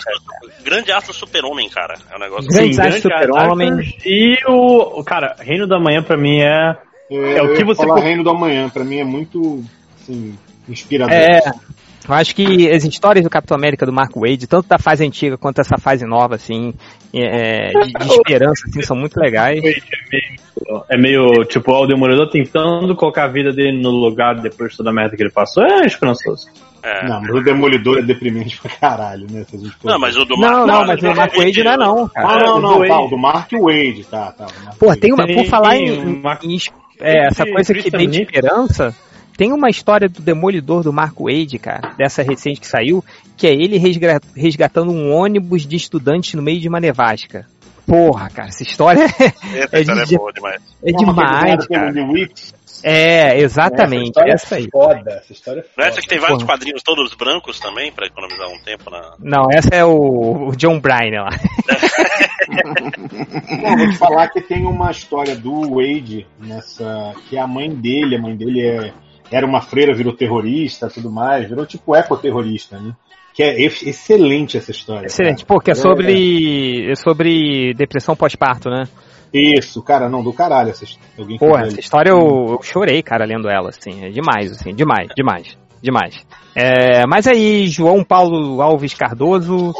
Grande 0.64 0.92
astro 0.92 1.14
super-homem, 1.14 1.68
cara. 1.68 1.94
É 2.10 2.16
um 2.16 2.20
negócio 2.20 2.48
Grande 2.50 2.74
Sim, 2.74 2.80
Astro 2.80 3.10
grande 3.10 3.26
Super-Homem. 3.26 3.94
E 4.04 4.36
o, 4.46 5.00
o. 5.00 5.04
Cara, 5.04 5.36
Reino 5.38 5.66
da 5.66 5.78
Manhã 5.78 6.02
pra 6.02 6.16
mim 6.16 6.40
é. 6.40 6.76
É 7.10 7.42
o 7.42 7.54
que 7.54 7.64
você. 7.64 7.86
falar 7.86 8.00
Reino 8.00 8.22
do 8.22 8.30
Amanhã, 8.30 8.68
pra 8.68 8.84
mim 8.84 8.98
é 8.98 9.04
muito 9.04 9.64
assim, 10.02 10.36
inspirador. 10.68 11.14
É, 11.14 11.40
eu 12.08 12.14
acho 12.14 12.34
que 12.34 12.70
as 12.70 12.84
histórias 12.84 13.24
do 13.24 13.30
Capitão 13.30 13.56
América 13.56 13.84
do 13.86 13.92
Marco 13.92 14.20
Wade, 14.20 14.46
tanto 14.46 14.68
da 14.68 14.78
fase 14.78 15.04
antiga 15.04 15.36
quanto 15.36 15.60
essa 15.60 15.76
fase 15.78 16.04
nova, 16.06 16.34
assim, 16.36 16.72
é, 17.14 17.68
de, 17.70 17.92
de 17.92 18.12
esperança, 18.12 18.66
assim, 18.68 18.82
são 18.82 18.96
muito 18.96 19.18
legais. 19.18 19.60
É 20.90 20.98
meio 20.98 21.44
tipo, 21.44 21.70
ó, 21.72 21.84
o 21.84 21.86
Demolidor 21.86 22.28
tentando 22.30 22.94
colocar 22.96 23.24
a 23.24 23.28
vida 23.28 23.52
dele 23.52 23.80
no 23.80 23.90
lugar 23.90 24.34
depois 24.40 24.72
de 24.72 24.76
toda 24.78 24.90
a 24.90 24.92
merda 24.92 25.16
que 25.16 25.22
ele 25.22 25.30
passou. 25.30 25.62
É 25.64 25.86
esperançoso. 25.86 26.46
É. 26.82 27.08
Não, 27.08 27.20
mas 27.22 27.34
o 27.34 27.40
Demolidor 27.42 27.98
é 27.98 28.02
deprimente 28.02 28.60
pra 28.60 28.70
caralho, 28.70 29.26
né? 29.30 29.44
Se 29.48 29.56
a 29.56 29.58
gente 29.58 29.70
for- 29.76 29.90
Não, 29.90 29.98
mas 29.98 30.16
o 30.16 30.24
do 30.24 30.36
Não, 30.36 30.40
Marco 30.40 30.66
não, 30.66 30.86
Wade- 30.86 31.02
mas 31.02 31.12
o 31.12 31.16
Marco 31.16 31.36
Wade 31.38 31.64
não 31.64 31.72
é 31.72 31.76
não, 31.76 32.08
cara. 32.08 32.28
Ah, 32.28 32.38
não, 32.44 32.56
o 32.56 32.60
não, 32.60 32.78
do 32.78 32.92
o 33.06 33.08
do 33.08 33.18
Mark 33.18 33.50
Wade, 33.52 34.04
tá, 34.10 34.32
tá. 34.32 34.46
Mark 34.64 34.78
Pô, 34.78 34.96
tem 34.96 35.12
uma, 35.12 35.26
por 35.26 35.44
falar 35.46 35.76
em, 35.76 35.98
uma- 36.18 36.38
em- 36.42 36.58
é, 37.00 37.26
essa 37.28 37.44
coisa 37.46 37.72
que 37.74 37.90
tem 37.90 38.08
de 38.08 38.22
esperança, 38.22 38.94
tem 39.38 39.52
uma 39.52 39.70
história 39.70 40.08
do 40.08 40.20
Demolidor 40.20 40.82
do 40.82 40.92
Marco 40.92 41.24
Wade, 41.30 41.58
cara, 41.60 41.94
dessa 41.96 42.22
recente 42.22 42.60
que 42.60 42.66
saiu, 42.66 43.02
que 43.36 43.46
é 43.46 43.52
ele 43.52 43.78
resga- 43.78 44.20
resgatando 44.36 44.90
um 44.92 45.14
ônibus 45.14 45.64
de 45.64 45.76
estudantes 45.76 46.34
no 46.34 46.42
meio 46.42 46.60
de 46.60 46.68
uma 46.68 46.80
nevasca. 46.80 47.46
Porra, 47.86 48.28
cara, 48.28 48.48
essa 48.48 48.64
história 48.64 49.04
Essa 49.54 49.76
é, 49.76 49.80
história 49.80 50.04
de- 50.04 50.14
é 50.16 50.18
boa 50.18 50.32
demais. 50.32 50.60
é 50.84 50.90
é 50.90 50.92
demais, 50.92 51.66
cara. 51.68 51.92
É, 52.82 53.40
exatamente, 53.40 54.10
Essa 54.20 54.20
história 54.20 54.32
essa 54.34 54.54
aí. 54.56 54.64
é 54.64 54.68
foda, 54.70 55.10
essa 55.10 55.32
história 55.32 55.60
é 55.60 55.62
Não 55.62 55.68
foda. 55.74 55.86
é 55.86 55.90
essa 55.90 56.00
que 56.00 56.08
tem 56.08 56.18
vários 56.18 56.38
Porra. 56.42 56.52
quadrinhos 56.54 56.82
todos 56.82 57.14
brancos 57.14 57.58
também, 57.58 57.90
pra 57.90 58.06
economizar 58.06 58.48
um 58.48 58.58
tempo 58.64 58.90
na. 58.90 59.14
Não, 59.20 59.46
essa 59.50 59.70
é 59.72 59.84
o, 59.84 60.48
o 60.48 60.56
John 60.56 60.78
Bryan 60.80 61.22
lá. 61.22 61.30
Não, 63.62 63.76
vou 63.76 63.90
te 63.90 63.96
falar 63.96 64.28
que 64.28 64.40
tem 64.40 64.64
uma 64.66 64.90
história 64.90 65.36
do 65.36 65.74
Wade 65.76 66.26
nessa. 66.40 67.14
que 67.28 67.36
é 67.36 67.40
a 67.40 67.46
mãe 67.46 67.70
dele, 67.70 68.16
a 68.16 68.20
mãe 68.20 68.36
dele 68.36 68.66
é, 68.66 68.92
era 69.30 69.46
uma 69.46 69.60
freira, 69.60 69.94
virou 69.94 70.12
terrorista 70.12 70.88
tudo 70.88 71.10
mais, 71.10 71.48
virou 71.48 71.66
tipo 71.66 71.94
ecoterrorista, 71.94 72.78
né? 72.78 72.92
Que 73.34 73.42
é 73.42 73.60
ex- 73.60 73.82
excelente 73.82 74.56
essa 74.56 74.70
história. 74.70 75.06
Excelente, 75.06 75.44
cara. 75.44 75.46
pô, 75.46 75.60
que 75.60 75.70
é 75.70 75.74
sobre, 75.74 76.90
é 76.90 76.94
sobre 76.96 77.74
depressão 77.74 78.16
pós-parto, 78.16 78.68
né? 78.68 78.84
Isso, 79.32 79.82
cara, 79.82 80.08
não, 80.08 80.22
do 80.22 80.32
caralho 80.32 80.70
essa 80.70 80.84
história. 80.84 81.38
Quiser- 81.38 81.66
essa 81.66 81.80
história 81.80 82.10
eu, 82.10 82.46
eu 82.48 82.62
chorei, 82.62 83.02
cara, 83.02 83.24
lendo 83.26 83.48
ela, 83.48 83.68
assim, 83.68 84.04
é 84.04 84.08
demais, 84.10 84.50
assim, 84.52 84.74
demais, 84.74 85.08
demais, 85.14 85.56
demais. 85.82 86.26
É, 86.54 87.06
mas 87.06 87.26
aí, 87.26 87.68
João 87.68 88.02
Paulo 88.02 88.60
Alves 88.62 88.94
Cardoso, 88.94 89.72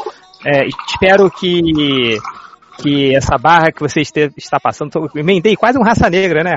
é, 0.45 0.67
espero 0.87 1.29
que 1.31 2.17
que 2.81 3.13
essa 3.13 3.37
barra 3.37 3.73
que 3.73 3.81
você 3.81 3.99
este- 3.99 4.31
está 4.37 4.57
passando, 4.57 4.89
tô- 4.91 5.09
emendei 5.19 5.53
quase 5.57 5.77
um 5.77 5.83
raça 5.83 6.09
negra, 6.09 6.43
né? 6.45 6.53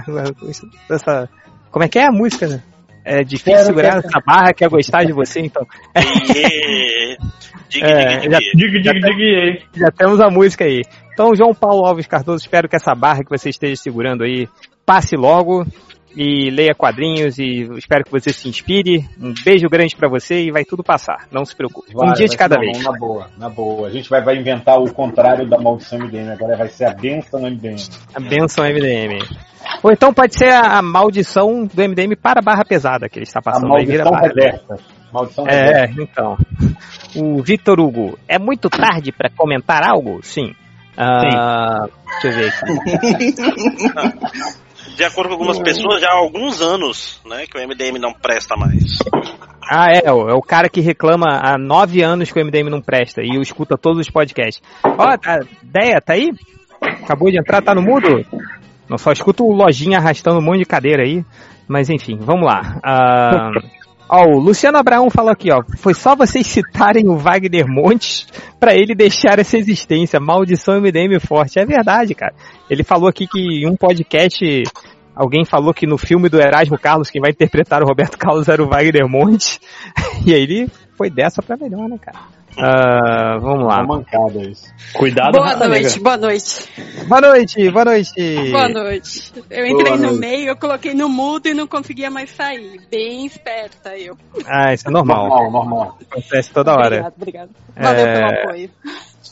Essa, 0.88 1.28
como 1.70 1.84
é 1.84 1.88
que 1.88 1.98
é 1.98 2.06
a 2.06 2.12
música, 2.12 2.46
né? 2.46 2.62
É 3.04 3.22
difícil 3.22 3.52
Espero 3.52 3.66
segurar 3.66 3.98
essa 3.98 4.20
barra 4.24 4.52
que 4.52 4.64
é 4.64 4.68
gostar 4.68 5.04
de 5.04 5.12
você, 5.12 5.40
então. 5.40 5.66
É. 7.80 8.18
Diga, 8.18 8.38
diga, 8.54 8.92
diga 8.92 9.08
aí. 9.08 9.62
Já 9.74 9.90
temos 9.90 10.20
a 10.20 10.28
música 10.28 10.62
aí. 10.62 10.82
Então, 11.14 11.34
João 11.34 11.54
Paulo 11.54 11.86
Alves 11.86 12.06
Cardoso, 12.06 12.44
espero 12.44 12.68
que 12.68 12.76
essa 12.76 12.94
barra 12.94 13.24
que 13.24 13.30
você 13.30 13.48
esteja 13.48 13.76
segurando 13.76 14.24
aí 14.24 14.46
passe 14.84 15.16
logo 15.16 15.64
e 16.16 16.50
leia 16.50 16.74
quadrinhos 16.74 17.38
e 17.38 17.62
espero 17.76 18.04
que 18.04 18.10
você 18.10 18.32
se 18.32 18.48
inspire. 18.48 19.08
Um 19.20 19.32
beijo 19.44 19.68
grande 19.68 19.96
pra 19.96 20.08
você 20.08 20.44
e 20.44 20.50
vai 20.50 20.64
tudo 20.64 20.82
passar. 20.82 21.26
Não 21.30 21.44
se 21.44 21.56
preocupe. 21.56 21.94
Vai, 21.94 22.08
um 22.08 22.12
dia 22.12 22.26
de 22.26 22.36
cada 22.36 22.58
vez. 22.58 22.82
Na 22.82 22.92
boa, 22.92 23.30
na 23.38 23.48
boa. 23.48 23.88
A 23.88 23.90
gente 23.90 24.08
vai, 24.08 24.22
vai 24.22 24.36
inventar 24.36 24.78
o 24.78 24.92
contrário 24.92 25.48
da 25.48 25.58
maldição 25.58 25.98
MDM, 25.98 26.30
agora 26.30 26.56
vai 26.56 26.68
ser 26.68 26.86
a 26.86 26.94
benção 26.94 27.40
MDM. 27.40 27.76
A 28.14 28.20
benção 28.20 28.64
MDM. 28.64 29.24
Ou 29.82 29.90
então 29.92 30.12
pode 30.12 30.36
ser 30.36 30.50
a, 30.50 30.78
a 30.78 30.82
maldição 30.82 31.64
do 31.66 31.82
MDM 31.82 32.16
para 32.20 32.40
a 32.40 32.42
barra 32.42 32.64
pesada 32.64 33.08
que 33.08 33.18
ele 33.18 33.24
está 33.24 33.40
A 33.40 33.42
passando 33.42 33.74
aí. 33.74 33.86
Vira 33.86 34.04
maldição 34.04 34.28
reversa. 34.28 34.78
Maldição 35.12 35.44
reversa. 35.44 36.00
É, 36.00 36.02
então. 36.02 36.36
O 37.16 37.42
Victor 37.42 37.78
Hugo, 37.80 38.18
é 38.26 38.38
muito 38.38 38.70
tarde 38.70 39.12
para 39.12 39.30
comentar 39.30 39.82
algo? 39.86 40.20
Sim. 40.22 40.54
Ah, 40.96 41.86
Deixa 42.20 42.28
eu 42.28 42.32
ver 42.32 42.48
aqui. 42.48 43.34
De 44.96 45.04
acordo 45.04 45.30
com 45.30 45.42
algumas 45.42 45.58
pessoas, 45.58 46.00
já 46.00 46.08
há 46.08 46.16
alguns 46.16 46.60
anos, 46.60 47.20
né, 47.24 47.46
que 47.46 47.58
o 47.58 47.60
MDM 47.60 47.98
não 47.98 48.12
presta 48.12 48.56
mais. 48.56 48.98
Ah, 49.62 49.90
é, 49.90 50.06
é 50.06 50.12
o 50.12 50.42
cara 50.42 50.68
que 50.68 50.80
reclama 50.80 51.40
há 51.42 51.56
nove 51.56 52.02
anos 52.02 52.30
que 52.30 52.40
o 52.40 52.44
MDM 52.44 52.68
não 52.68 52.80
presta 52.80 53.22
e 53.22 53.40
escuta 53.40 53.78
todos 53.78 54.00
os 54.00 54.10
podcasts. 54.10 54.62
Ó, 54.84 55.16
tá, 55.16 55.40
Deia, 55.62 56.00
tá 56.00 56.12
aí? 56.14 56.30
Acabou 56.80 57.30
de 57.30 57.38
entrar, 57.38 57.62
tá 57.62 57.74
no 57.74 57.82
mudo? 57.82 58.24
Não 58.88 58.98
só 58.98 59.12
escuto 59.12 59.44
o 59.44 59.54
Lojinha 59.54 59.98
arrastando 59.98 60.38
um 60.38 60.42
monte 60.42 60.58
de 60.58 60.66
cadeira 60.66 61.02
aí. 61.02 61.24
Mas 61.66 61.88
enfim, 61.88 62.18
vamos 62.20 62.44
lá. 62.44 62.78
Ah, 62.82 63.50
ó, 64.12 64.26
o 64.26 64.38
Luciano 64.38 64.78
Abraão 64.78 65.10
falou 65.10 65.32
aqui, 65.32 65.50
ó. 65.50 65.62
Foi 65.78 65.94
só 65.94 66.14
vocês 66.14 66.46
citarem 66.46 67.08
o 67.08 67.16
Wagner 67.16 67.66
Montes 67.66 68.26
pra 68.60 68.74
ele 68.74 68.94
deixar 68.94 69.38
essa 69.38 69.56
existência. 69.56 70.20
Maldição 70.20 70.80
MDM 70.80 71.18
forte. 71.18 71.58
É 71.58 71.64
verdade, 71.64 72.14
cara. 72.14 72.34
Ele 72.68 72.84
falou 72.84 73.08
aqui 73.08 73.26
que 73.26 73.38
em 73.38 73.68
um 73.68 73.76
podcast 73.76 74.62
Alguém 75.14 75.44
falou 75.44 75.74
que 75.74 75.86
no 75.86 75.98
filme 75.98 76.28
do 76.28 76.40
Erasmo 76.40 76.78
Carlos, 76.78 77.10
quem 77.10 77.20
vai 77.20 77.30
interpretar 77.30 77.82
o 77.82 77.86
Roberto 77.86 78.16
Carlos 78.16 78.48
era 78.48 78.62
o 78.62 78.68
Wagner 78.68 79.08
Monte. 79.08 79.60
E 80.24 80.32
aí 80.32 80.42
ele 80.42 80.70
foi 80.96 81.10
dessa 81.10 81.42
pra 81.42 81.56
melhor, 81.56 81.88
né, 81.88 81.98
cara? 81.98 82.18
Ah, 82.58 83.38
vamos 83.40 83.66
lá. 83.66 83.78
Uma 83.82 83.96
mancada 83.96 84.40
isso. 84.42 84.64
Cuidado, 84.92 85.32
Boa 85.32 85.46
Raça 85.46 85.68
noite, 85.68 85.82
Negra. 85.84 86.02
boa 86.02 86.16
noite. 86.18 86.68
Boa 87.08 87.20
noite, 87.20 87.70
boa 87.70 87.84
noite. 87.84 88.50
Boa 88.50 88.68
noite. 88.68 89.32
Eu 89.50 89.66
entrei 89.66 89.84
Boa 89.84 89.96
no 89.96 90.02
noite. 90.08 90.18
meio, 90.20 90.48
eu 90.48 90.56
coloquei 90.56 90.92
no 90.94 91.08
mudo 91.08 91.48
e 91.48 91.54
não 91.54 91.66
conseguia 91.66 92.10
mais 92.10 92.30
sair. 92.30 92.78
Bem 92.90 93.24
esperta 93.24 93.96
eu. 93.96 94.16
Ah, 94.46 94.72
isso 94.74 94.86
é 94.86 94.90
normal. 94.90 95.28
Normal, 95.28 95.50
normal. 95.50 95.98
Acontece 96.10 96.50
toda 96.52 96.72
hora. 96.72 97.12
Obrigado, 97.16 97.16
obrigado. 97.16 97.50
Valeu 97.74 98.06
É, 98.06 98.14
pelo 98.14 98.40
apoio. 98.40 98.70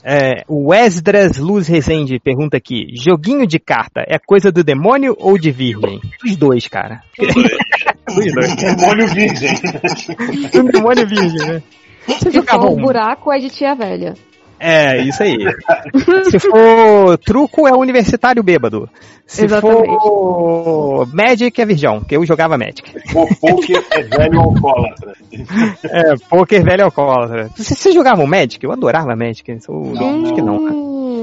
É, 0.03 0.45
o 0.49 0.73
Esdras 0.73 1.37
Luz 1.37 1.69
Rezende 1.69 2.19
pergunta 2.19 2.57
aqui: 2.57 2.87
joguinho 2.97 3.47
de 3.47 3.59
carta 3.59 4.03
é 4.09 4.19
coisa 4.19 4.51
do 4.51 4.65
demônio 4.65 5.15
ou 5.19 5.37
de 5.37 5.51
virgem? 5.51 6.01
Os 6.25 6.37
dois, 6.37 6.67
cara. 6.69 7.03
Os 7.19 8.33
dois. 8.33 8.57
Demônio 8.57 9.07
virgem. 9.09 9.53
Demônio 10.73 11.07
virgem, 11.07 11.47
né? 11.49 11.63
Se 12.07 12.43
for 12.43 12.65
um? 12.67 12.73
o 12.73 12.77
buraco, 12.77 13.33
é 13.33 13.39
de 13.39 13.51
tia 13.51 13.75
velha. 13.75 14.15
É, 14.63 14.99
isso 14.99 15.23
aí. 15.23 15.39
Se 16.31 16.39
for 16.39 17.17
truco, 17.17 17.67
é 17.67 17.73
universitário 17.73 18.43
bêbado. 18.43 18.91
Se 19.27 19.47
Exatamente. 19.47 19.87
for 19.87 21.09
Magic, 21.15 21.59
é 21.63 21.65
virgão, 21.65 22.01
que 22.03 22.15
eu 22.15 22.27
jogava 22.27 22.59
Magic. 22.59 22.83
O 23.15 23.35
poker 23.37 23.83
é 23.91 24.03
velho 24.03 24.39
alcoólatra. 24.41 25.13
É, 25.85 26.15
poker 26.29 26.63
velho 26.63 26.85
alcoólatra. 26.85 27.49
Você, 27.57 27.75
você 27.75 27.93
jogava 27.93 28.21
um 28.23 28.27
Magic? 28.27 28.63
Eu 28.63 28.71
adorava 28.73 29.17
Magic. 29.17 29.51
Eu 29.51 29.61
sou- 29.61 29.95
Não, 29.95 30.25
acho 30.25 30.35
que 30.35 30.43
não. 30.43 30.65
cara. 30.65 30.77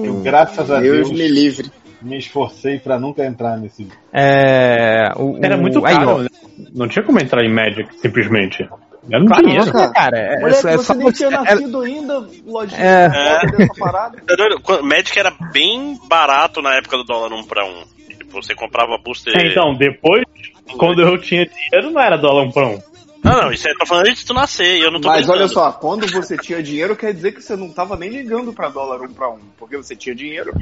Eu, 0.07 0.21
graças 0.23 0.71
a 0.71 0.79
Deus 0.79 1.07
Deus, 1.07 1.11
me 1.11 1.27
livre. 1.27 1.69
me 2.01 2.17
esforcei 2.17 2.79
pra 2.79 2.97
nunca 2.99 3.23
entrar 3.23 3.55
nesse. 3.57 3.87
É, 4.11 5.11
o- 5.15 5.37
Era 5.43 5.57
muito 5.57 5.85
aí, 5.85 5.93
caro, 5.95 6.09
ó. 6.09 6.17
né? 6.19 6.27
Não 6.73 6.87
tinha 6.87 7.03
como 7.05 7.19
entrar 7.19 7.43
em 7.45 7.53
Magic, 7.53 7.87
simplesmente. 7.99 8.67
Era 9.11 9.23
um 9.23 9.27
Claro, 9.27 9.45
dinheiro. 9.45 9.71
cara. 9.71 9.91
cara. 9.93 10.17
É, 10.17 10.39
Moleque, 10.39 10.67
é 10.67 10.77
você 10.77 10.83
só 10.83 10.93
nem 10.93 11.11
tinha 11.11 11.29
é- 11.29 11.31
nascido 11.31 11.81
ainda, 11.81 12.27
lojinha 12.45 12.79
É. 12.81 13.09
dessa 13.45 13.73
parada. 13.79 14.17
Tá 14.25 14.81
Magic 14.83 15.17
era 15.19 15.31
bem 15.53 15.97
barato 16.07 16.61
na 16.61 16.75
época 16.75 16.97
do 16.97 17.03
dólar 17.03 17.31
1 17.33 17.43
pra 17.43 17.65
1. 17.65 17.83
Tipo, 18.17 18.41
você 18.41 18.53
comprava 18.53 18.97
booster. 19.03 19.33
É, 19.37 19.47
Então, 19.47 19.73
depois, 19.75 20.23
quando 20.77 21.01
eu 21.01 21.17
tinha 21.19 21.45
dinheiro, 21.45 21.91
não 21.91 22.01
era 22.01 22.17
dólar 22.17 22.43
um 22.43 22.51
pão. 22.51 22.83
Não, 23.23 23.43
não, 23.43 23.51
isso 23.51 23.67
aí 23.67 23.73
eu 23.73 23.77
tô 23.79 23.85
falando 23.85 24.07
antes 24.07 24.21
de 24.21 24.25
tu 24.27 24.33
nascer, 24.33 24.79
eu 24.79 24.91
não 24.91 25.01
tô 25.01 25.07
Mas 25.07 25.17
brincando. 25.25 25.39
olha 25.39 25.47
só, 25.47 25.71
quando 25.71 26.05
você 26.11 26.37
tinha 26.37 26.61
dinheiro, 26.61 26.95
quer 26.95 27.13
dizer 27.13 27.31
que 27.33 27.41
você 27.41 27.55
não 27.55 27.69
tava 27.69 27.95
nem 27.97 28.09
ligando 28.09 28.53
pra 28.53 28.69
dólar 28.69 29.01
um 29.01 29.11
pra 29.11 29.29
um, 29.29 29.39
porque 29.57 29.75
você 29.75 29.95
tinha 29.95 30.13
dinheiro. 30.15 30.53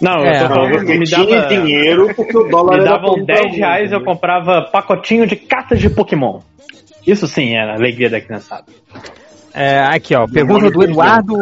Não, 0.00 0.24
É, 0.24 0.42
eu 0.42 0.48
tô 0.48 0.54
falando 0.54 0.84
que 0.86 0.98
me 0.98 1.06
tinha 1.06 1.24
dava, 1.40 1.46
dinheiro 1.48 2.12
porque 2.16 2.36
o 2.36 2.48
dólar 2.48 2.74
me 2.78 2.80
era 2.80 2.90
davam 2.90 3.14
pra 3.24 3.36
10 3.36 3.46
um, 3.54 3.56
reais 3.56 3.92
eu 3.92 4.02
comprava 4.04 4.62
pacotinho 4.72 5.24
de 5.26 5.36
cartas 5.36 5.80
de 5.80 5.88
Pokémon. 5.88 6.40
Isso 7.06 7.26
sim 7.26 7.54
era 7.54 7.72
a 7.72 7.76
alegria 7.76 8.08
da 8.10 8.20
criançada. 8.20 8.66
É, 9.54 9.80
aqui, 9.80 10.14
ó, 10.14 10.26
pergunta 10.26 10.70
do 10.70 10.82
Eduardo, 10.82 11.36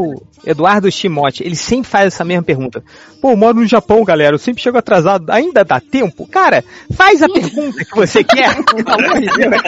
Eduardo 0.45 0.91
Shimote. 0.91 1.45
Ele 1.45 1.55
sempre 1.55 1.89
faz 1.89 2.07
essa 2.09 2.25
mesma 2.25 2.43
pergunta. 2.43 2.83
Pô, 3.21 3.31
eu 3.31 3.37
moro 3.37 3.61
no 3.61 3.67
Japão, 3.67 4.03
galera. 4.03 4.35
Eu 4.35 4.39
sempre 4.39 4.61
chego 4.61 4.79
atrasado. 4.79 5.31
Ainda 5.31 5.65
dá 5.65 5.79
tempo? 5.81 6.27
Cara, 6.27 6.65
faz 6.97 7.23
a 7.23 7.29
pergunta 7.29 7.85
que 7.85 7.95
você 7.95 8.25
quer. 8.25 8.57
Pelo 8.67 8.91
amor 8.91 9.21
de 9.21 9.27
Deus. 9.29 9.63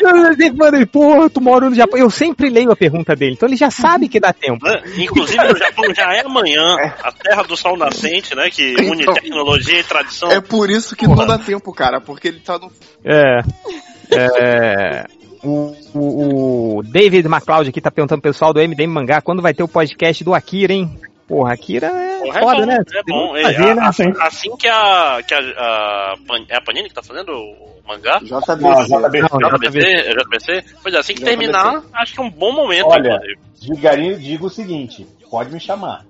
Eu 0.00 0.34
sempre 0.34 0.56
mando, 0.56 0.86
Pô, 0.88 1.30
tu 1.30 1.40
mora 1.40 1.68
no 1.70 1.76
Japão. 1.76 2.00
Eu 2.00 2.10
sempre 2.10 2.50
leio 2.50 2.72
a 2.72 2.76
pergunta 2.76 3.14
dele. 3.14 3.34
Então 3.34 3.48
ele 3.48 3.56
já 3.56 3.70
sabe 3.70 4.08
que 4.08 4.18
dá 4.18 4.32
tempo. 4.32 4.66
Inclusive 4.98 5.46
no 5.46 5.56
Japão 5.56 5.94
já 5.94 6.12
é 6.12 6.22
amanhã, 6.26 6.74
a 7.02 7.12
terra 7.12 7.42
do 7.42 7.56
sol 7.56 7.76
nascente, 7.76 8.34
né? 8.34 8.50
Que 8.50 8.74
une 8.80 9.02
Então. 9.02 9.14
tecnologia 9.14 9.78
e 9.78 9.84
tradição. 9.84 10.32
É 10.32 10.40
por 10.40 10.68
isso 10.68 10.96
que 10.96 11.06
não 11.06 11.14
dá 11.26 11.38
tempo, 11.38 11.72
cara, 11.72 12.00
porque 12.00 12.26
ele 12.28 12.40
tá 12.40 12.58
no. 12.58 12.72
É. 13.04 13.40
É. 14.12 15.06
O, 15.42 15.74
o, 15.94 16.78
o 16.78 16.82
David 16.82 17.26
MacLeod 17.26 17.70
aqui 17.70 17.80
tá 17.80 17.90
perguntando 17.90 18.20
pro 18.20 18.30
pessoal 18.30 18.52
do 18.52 18.60
MDM 18.60 18.88
Mangá 18.88 19.22
quando 19.22 19.40
vai 19.40 19.54
ter 19.54 19.62
o 19.62 19.68
podcast 19.68 20.22
do 20.22 20.34
Akira, 20.34 20.72
hein? 20.72 20.98
Porra, 21.26 21.54
Akira 21.54 21.86
é 21.86 22.18
Porra, 22.20 22.38
é 22.38 22.42
foda, 22.42 22.60
bom, 22.60 22.66
né? 22.66 22.78
É 22.94 23.02
bom. 23.08 23.36
É, 23.36 23.42
Fazer, 23.42 23.74
né? 23.74 23.82
assim, 23.82 24.12
assim 24.20 24.56
que 24.56 24.68
a. 24.68 25.22
Que 25.26 25.34
a, 25.34 25.38
a 25.38 26.14
é 26.48 26.56
a 26.56 26.60
Panini 26.60 26.88
que 26.88 26.94
tá 26.94 27.02
fazendo 27.02 27.32
o 27.32 27.82
mangá? 27.86 28.18
JBC. 28.18 28.60
Não, 28.60 28.82
JBC. 28.82 29.28
Não, 29.30 29.48
JBC? 29.48 29.78
É 29.78 30.12
JBC? 30.12 30.64
Pois 30.82 30.94
é, 30.94 30.98
assim 30.98 31.14
que 31.14 31.20
JBC. 31.20 31.36
terminar, 31.36 31.82
acho 31.94 32.14
que 32.14 32.20
é 32.20 32.22
um 32.22 32.30
bom 32.30 32.52
momento. 32.52 32.88
Olha, 32.88 33.18
devagarinho 33.60 34.18
digo 34.18 34.46
o 34.46 34.50
seguinte: 34.50 35.06
pode 35.30 35.52
me 35.52 35.60
chamar. 35.60 36.04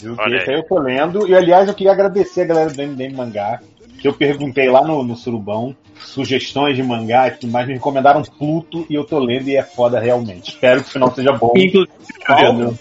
Viu? 0.00 0.14
Esse 0.14 0.50
aí 0.50 0.56
eu 0.56 0.62
tô 0.62 0.78
lendo. 0.78 1.26
E 1.26 1.34
aliás, 1.34 1.68
eu 1.68 1.74
queria 1.74 1.92
agradecer 1.92 2.42
a 2.42 2.46
galera 2.46 2.70
do 2.70 2.82
MDM 2.82 3.14
Mangá. 3.14 3.60
Que 4.00 4.08
eu 4.08 4.12
perguntei 4.12 4.68
lá 4.68 4.82
no, 4.82 5.02
no 5.02 5.16
Surubão 5.16 5.74
sugestões 5.98 6.76
de 6.76 6.82
mangá 6.82 7.28
e 7.28 7.32
tudo 7.32 7.52
mais. 7.52 7.66
Me 7.66 7.74
recomendaram 7.74 8.22
Pluto 8.22 8.86
e 8.88 8.94
eu 8.94 9.04
tô 9.04 9.18
lendo 9.18 9.48
e 9.48 9.56
é 9.56 9.62
foda 9.62 9.98
realmente. 9.98 10.50
Espero 10.50 10.82
que 10.82 10.88
o 10.88 10.92
final 10.92 11.14
seja 11.14 11.32
bom. 11.32 11.52
Inclusive, 11.56 11.92
Entendeu? 12.28 12.74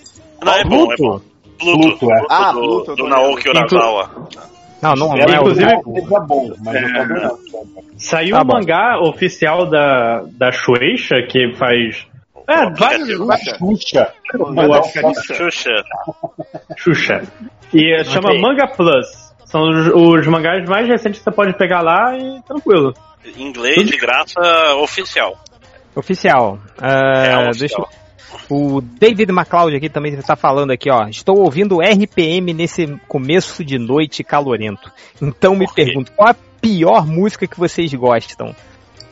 Não, 0.44 0.54
é 0.54 0.64
bom, 0.64 0.92
é 0.92 0.96
bom. 0.98 1.22
Pluto, 1.58 1.80
Pluto, 1.80 2.12
é. 2.12 2.26
Ah, 2.30 2.52
do, 2.52 2.60
Pluto, 2.60 2.96
do 2.96 2.96
tô 2.98 3.08
Naoki. 3.08 3.50
Urasawa. 3.50 4.12
Não, 4.82 4.94
não, 4.94 5.08
não 5.08 5.18
é 5.18 5.26
final 5.26 5.56
seja 5.56 6.20
bom, 6.20 6.54
mas 6.64 6.92
tô 6.92 7.00
adorando. 7.00 7.40
Saiu 7.98 8.36
Tá 8.36 8.42
o 8.42 8.46
bom. 8.46 8.54
mangá 8.54 9.00
oficial 9.02 9.70
da, 9.70 10.24
da 10.34 10.52
Shueisha, 10.52 11.16
que 11.30 11.56
faz. 11.56 12.06
É, 12.48 12.70
vários. 12.72 13.08
Xuxa. 13.58 14.14
É 14.34 14.38
de 14.38 15.36
Xuxa. 15.36 15.84
Xuxa. 16.78 17.24
E 17.74 17.94
é, 17.94 18.04
chama. 18.04 18.34
Manga 18.38 18.68
Plus. 18.68 19.25
São 19.56 19.70
os, 19.70 20.20
os 20.20 20.28
mangás 20.28 20.68
mais 20.68 20.86
recentes 20.86 21.20
que 21.20 21.24
você 21.24 21.32
pode 21.32 21.58
pegar 21.58 21.82
lá 21.82 22.14
e 22.18 22.42
tranquilo. 22.44 22.94
Inglês 23.38 23.88
de 23.88 23.96
graça 23.98 24.40
oficial. 24.82 25.38
Oficial. 25.96 26.60
Deixa 26.78 27.50
oficial. 27.50 27.90
eu- 27.90 28.06
O 28.78 28.82
David 28.82 29.32
MacLeod 29.32 29.78
aqui 29.78 29.88
também 29.90 30.14
está 30.14 30.36
falando 30.36 30.72
aqui, 30.72 30.92
ó. 30.92 31.08
Estou 31.08 31.40
ouvindo 31.40 31.80
RPM 31.82 32.54
nesse 32.54 32.86
começo 33.08 33.64
de 33.64 33.78
noite 33.80 34.26
calorento. 34.26 34.92
Então 35.22 35.56
me 35.56 35.66
pergunto, 35.74 36.12
qual 36.12 36.30
a 36.32 36.36
pior 36.62 37.08
música 37.08 37.48
que 37.48 37.58
vocês 37.58 37.94
gostam? 37.94 38.54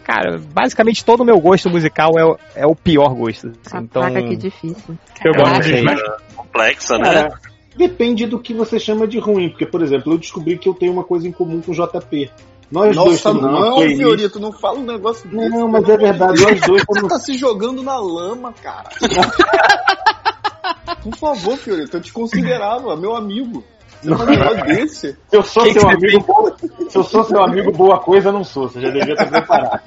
Cara, 0.03 0.37
basicamente 0.53 1.05
todo 1.05 1.21
o 1.21 1.25
meu 1.25 1.39
gosto 1.39 1.69
musical 1.69 2.11
é, 2.19 2.25
o- 2.25 2.37
é 2.53 2.67
o 2.67 2.75
pior 2.75 3.15
gosto. 3.15 3.47
assim. 3.65 3.77
então, 3.77 4.01
Caraca, 4.01 4.27
que 4.27 4.35
difícil. 4.35 4.97
Eu 5.23 5.33
gosto 5.33 5.61
de. 5.61 5.75
Smash. 5.77 6.01
Complexa, 6.35 6.97
né? 6.97 7.03
Cara, 7.05 7.39
depende 7.75 8.25
do 8.25 8.39
que 8.39 8.53
você 8.53 8.79
chama 8.79 9.07
de 9.07 9.19
ruim, 9.19 9.49
porque, 9.49 9.65
por 9.65 9.81
exemplo, 9.81 10.13
eu 10.13 10.17
descobri 10.17 10.57
que 10.57 10.67
eu 10.69 10.73
tenho 10.73 10.93
uma 10.93 11.03
coisa 11.03 11.27
em 11.27 11.31
comum 11.31 11.61
com 11.61 11.71
o 11.71 11.75
JP. 11.75 12.31
Nós 12.71 12.95
dois 12.95 13.23
Nossa, 13.23 13.29
temos 13.29 13.43
uma 13.43 13.59
não, 13.69 13.75
playlist- 13.75 13.97
Fiorito, 13.99 14.39
não 14.39 14.51
fala 14.51 14.79
um 14.79 14.85
negócio 14.85 15.29
desse. 15.29 15.49
Não, 15.49 15.67
mas 15.67 15.87
é 15.87 15.97
verdade, 15.97 16.41
nós 16.41 16.61
dois 16.61 16.83
Você 16.87 16.93
temos. 16.93 17.09
tá 17.13 17.19
se 17.19 17.37
jogando 17.37 17.83
na 17.83 17.97
lama, 17.97 18.53
cara. 18.63 18.89
Por 21.03 21.15
favor, 21.15 21.57
Fiorito, 21.57 21.97
eu 21.97 22.01
te 22.01 22.11
considerava 22.13 22.95
meu 22.95 23.15
amigo. 23.15 23.63
Você 24.01 24.11
é 24.11 24.15
um 24.15 24.25
negócio 24.25 24.65
desse. 24.65 25.17
Se 25.29 25.37
eu 25.37 25.43
sou 25.43 25.63
seu 25.71 25.81
você 25.81 25.87
amigo, 25.95 26.23
boa... 26.25 26.55
se 26.89 26.97
eu 26.97 27.03
sou 27.03 27.23
seu 27.23 27.43
amigo, 27.43 27.71
boa 27.71 27.99
coisa 27.99 28.31
não 28.31 28.43
sou. 28.43 28.67
Você 28.69 28.81
já 28.81 28.89
devia 28.89 29.13
estar 29.13 29.27
preparado. 29.27 29.81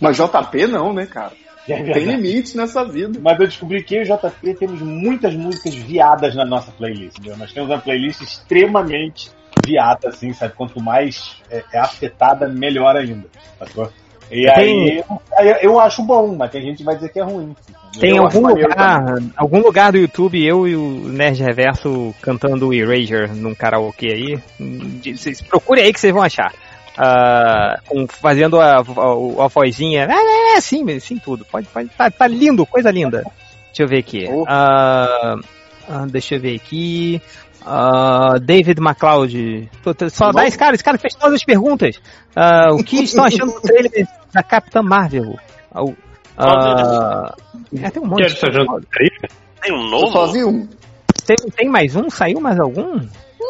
Mas 0.00 0.16
JP 0.16 0.66
não, 0.68 0.92
né, 0.92 1.06
cara? 1.06 1.32
É 1.68 1.92
Tem 1.92 2.04
limites 2.04 2.54
nessa 2.54 2.84
vida. 2.84 3.18
Mas 3.22 3.38
eu 3.38 3.46
descobri 3.46 3.82
que 3.82 3.96
eu 3.96 4.02
e 4.02 4.10
o 4.10 4.16
JP 4.16 4.54
temos 4.54 4.80
muitas 4.80 5.34
músicas 5.34 5.74
viadas 5.74 6.34
na 6.34 6.44
nossa 6.44 6.70
playlist. 6.72 7.18
Entendeu? 7.18 7.36
Nós 7.36 7.52
temos 7.52 7.68
uma 7.70 7.78
playlist 7.78 8.20
extremamente 8.22 9.30
viada, 9.66 10.08
assim, 10.08 10.32
sabe? 10.32 10.54
Quanto 10.54 10.80
mais 10.80 11.36
é, 11.50 11.62
é 11.72 11.78
afetada, 11.78 12.48
melhor 12.48 12.96
ainda. 12.96 13.26
sacou? 13.58 13.90
E 14.30 14.48
aí, 14.48 15.02
aí 15.38 15.56
eu 15.62 15.80
acho 15.80 16.02
bom, 16.02 16.34
mas 16.36 16.50
tem 16.50 16.62
gente 16.62 16.78
que 16.78 16.84
vai 16.84 16.94
dizer 16.94 17.08
que 17.08 17.18
é 17.18 17.22
ruim. 17.22 17.54
entendeu? 17.94 18.00
Tem 18.00 18.16
Eu 18.16 18.24
algum 18.24 18.46
lugar, 18.46 19.04
também. 19.04 19.32
algum 19.34 19.60
lugar 19.60 19.92
do 19.92 19.98
YouTube, 19.98 20.44
eu 20.44 20.68
e 20.68 20.76
o 20.76 21.08
Nerd 21.08 21.42
Reverso 21.42 22.14
cantando 22.20 22.72
Erasure 22.74 23.28
num 23.28 23.54
karaokê 23.54 24.08
aí. 24.12 25.14
Vocês 25.16 25.40
procurem 25.40 25.84
aí 25.84 25.92
que 25.92 26.00
vocês 26.00 26.12
vão 26.12 26.22
achar. 26.22 26.52
Ah, 27.00 27.78
com- 27.86 28.08
fazendo 28.08 28.60
a, 28.60 28.78
a, 28.78 28.80
a 28.80 29.48
vozinha. 29.48 30.08
É, 30.10 30.54
é, 30.54 30.56
assim, 30.56 30.90
assim 30.90 31.16
tudo. 31.16 31.44
Pode, 31.44 31.68
pode, 31.68 31.88
tá, 31.90 32.10
tá 32.10 32.26
lindo, 32.26 32.66
coisa 32.66 32.90
linda. 32.90 33.22
Deixa 33.68 33.82
eu 33.84 33.88
ver 33.88 33.98
aqui. 33.98 34.26
Oh. 34.28 34.44
Ah, 34.48 35.36
ah, 35.88 36.06
deixa 36.08 36.34
eu 36.34 36.40
ver 36.40 36.56
aqui. 36.56 37.22
Ah, 37.64 38.36
David 38.40 38.80
tô- 39.82 40.10
Só 40.10 40.32
dá 40.32 40.46
esse 40.46 40.58
cara, 40.58 40.74
esse 40.74 40.82
cara 40.82 40.98
fez 40.98 41.14
todas 41.14 41.34
as 41.34 41.44
perguntas. 41.44 42.00
Ah, 42.34 42.72
o 42.72 42.82
que 42.82 42.96
estão 43.04 43.24
achando 43.24 43.52
do 43.52 43.60
trailer 43.60 44.08
da 44.32 44.42
Capitã 44.42 44.82
Marvel? 44.82 45.38
Ah, 45.72 45.84
ah, 46.36 47.34
é, 47.80 47.90
tem 47.90 48.02
um 48.02 48.06
monte. 48.06 48.18
Quer 48.22 48.30
estar 48.30 48.52
junto? 48.52 48.86
Tem 49.62 49.72
um 49.72 49.88
novo? 49.88 50.10
só 50.12 50.26
vi 50.26 50.44
um. 50.44 50.68
Tem, 51.26 51.36
tem 51.54 51.68
mais 51.68 51.94
um? 51.94 52.08
Saiu 52.10 52.40
mais 52.40 52.58
algum? 52.58 53.00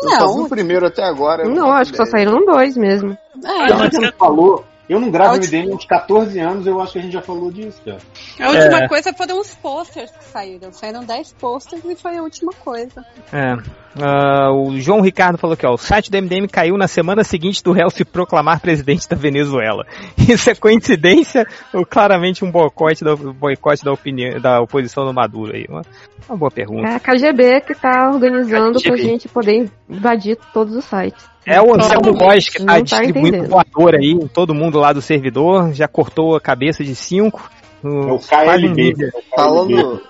Eu 0.03 0.11
só 0.11 0.35
vi 0.35 0.41
o 0.43 0.49
primeiro 0.49 0.87
até 0.87 1.03
agora. 1.05 1.45
eu 1.45 1.51
Não, 1.51 1.73
acho 1.73 1.91
que 1.91 1.97
só 1.97 2.05
saíram 2.05 2.45
dois 2.45 2.77
mesmo. 2.77 3.17
É, 3.45 3.75
Mas 3.75 3.91
você 3.91 3.99
não 4.01 4.13
falou. 4.13 4.65
Eu 4.89 4.99
não 4.99 5.11
gravo 5.11 5.35
A 5.35 5.37
MDM 5.37 5.71
há 5.71 5.75
uns 5.75 5.85
14 5.85 6.39
anos, 6.41 6.67
eu 6.67 6.81
acho 6.81 6.93
que 6.95 6.99
a 6.99 7.03
gente 7.03 7.13
já 7.13 7.21
falou 7.21 7.51
disso, 7.53 7.81
cara. 7.85 7.99
a 8.41 8.49
última 8.49 8.85
É. 8.85 8.89
coisa 8.89 9.13
foram 9.13 9.39
os 9.41 9.55
posters 9.55 10.11
que 10.11 10.25
saíram. 10.25 10.73
Saíram 10.73 11.05
10 11.05 11.33
posters 11.35 11.85
e 11.85 11.95
foi 11.95 12.17
a 12.17 12.23
última 12.23 12.53
coisa. 12.53 13.05
É. 13.33 13.55
Ah, 14.01 14.51
o 14.53 14.79
João 14.81 15.01
Ricardo 15.01 15.37
falou 15.39 15.55
aqui, 15.55 15.67
ó. 15.67 15.75
O 15.75 15.79
site 15.79 16.11
do 16.11 16.17
MDM 16.17 16.47
caiu 16.49 16.77
na 16.79 16.87
semana 16.89 17.25
seguinte 17.25 17.63
do 17.63 17.73
réu 17.73 17.91
se 17.91 18.05
proclamar 18.05 18.61
presidente 18.61 19.09
da 19.09 19.17
Venezuela. 19.17 19.85
Isso 20.17 20.49
é 20.51 20.55
coincidência 20.55 21.47
ou 21.75 21.85
claramente 21.85 22.45
um 22.45 22.51
boicote 22.51 23.05
da, 23.05 23.15
boicote 23.17 23.85
da, 23.85 23.93
opinião, 23.93 24.41
da 24.41 24.61
oposição 24.61 25.05
do 25.05 25.13
Maduro 25.13 25.55
aí? 25.55 25.67
Uma, 25.69 25.83
uma 26.29 26.37
boa 26.39 26.51
pergunta. 26.51 26.89
É 26.89 26.95
a 26.95 27.01
KGB 27.01 27.61
que 27.63 27.75
tá 27.75 28.11
organizando 28.13 28.81
pra 28.81 28.93
KGB. 28.93 29.03
gente 29.03 29.29
poder 29.29 29.71
invadir 29.89 30.39
todos 30.55 30.75
os 30.75 30.85
sites. 30.85 31.25
É 31.49 31.63
o 31.63 31.75
Anselmo 31.75 32.15
Góes 32.15 32.49
que 32.49 32.59
tá 32.59 32.75
tá 32.75 32.81
distribuindo 32.81 33.29
entendendo. 33.29 33.51
voador 33.51 33.95
aí 33.95 34.11
em 34.13 34.27
todo 34.29 34.55
mundo 34.55 34.79
lá 34.79 34.93
do 34.93 35.01
servidor, 35.01 35.73
já 35.73 35.89
cortou 35.89 36.37
a 36.37 36.41
cabeça 36.41 36.85
de 36.85 36.95
cinco. 36.95 37.51
É 37.83 37.89
o 37.89 38.19
Quase 38.19 38.67
um 38.67 38.75
KLB. 38.75 38.83
nível. 38.83 39.11
Falando, 39.35 40.03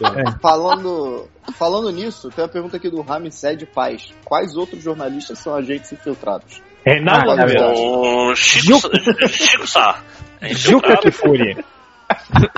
cara. 0.00 0.38
Falando, 0.40 1.28
falando 1.54 1.90
nisso, 1.90 2.30
tem 2.30 2.42
uma 2.44 2.50
pergunta 2.50 2.76
aqui 2.78 2.90
do 2.90 3.00
Ramsed 3.00 3.66
Paz. 3.66 4.12
Quais 4.24 4.56
outros 4.56 4.82
jornalistas 4.82 5.38
são 5.38 5.54
agentes 5.54 5.92
infiltrados? 5.92 6.60
Reinaldo 6.84 7.30
Ah. 7.30 7.72
O 7.74 8.34
Chico, 8.34 8.90
Chico 9.28 9.66
Sá. 9.66 10.00
É 10.40 10.48
Juca. 10.52 10.96
Kifuri. 10.96 11.56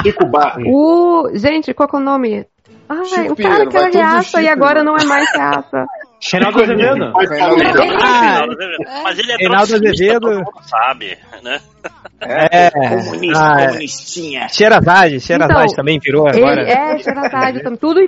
Chico 0.02 0.26
Barney. 0.26 0.70
O. 0.72 1.28
Gente, 1.34 1.74
qual 1.74 1.88
que 1.88 1.96
é 1.96 1.98
o 1.98 2.02
nome? 2.02 2.46
Ai, 2.88 3.04
Chico 3.04 3.32
o 3.32 3.36
cara 3.36 3.66
Pinheiro, 3.66 3.70
que 3.70 3.76
era 3.76 3.90
reaça 3.90 4.40
e 4.40 4.48
agora 4.48 4.82
né? 4.82 4.84
não 4.90 4.96
é 4.96 5.04
mais 5.04 5.30
reaça. 5.32 5.84
Reinaldo 6.32 6.62
Azevedo. 6.62 7.04
Azevedo. 7.16 7.82
Ah, 8.02 8.20
Reinaldo 8.20 8.52
Azevedo. 8.52 9.02
Mas 9.02 9.18
ele 9.18 9.32
é 9.32 9.36
Reinaldo 9.36 9.74
Azevedo. 9.74 10.44
sabe, 10.62 11.18
né? 11.42 11.60
É, 12.20 12.70
Comunista, 12.70 13.42
ah, 13.54 13.60
é. 13.60 13.66
comunistinha. 13.68 14.48
Xerazade, 14.48 15.20
Xerazade 15.20 15.64
Então, 15.64 15.76
também 15.76 15.98
virou 16.02 16.26
agora. 16.26 16.62
é 16.62 16.98
Xerazade, 16.98 17.62
também. 17.62 17.78
tudo, 17.78 18.00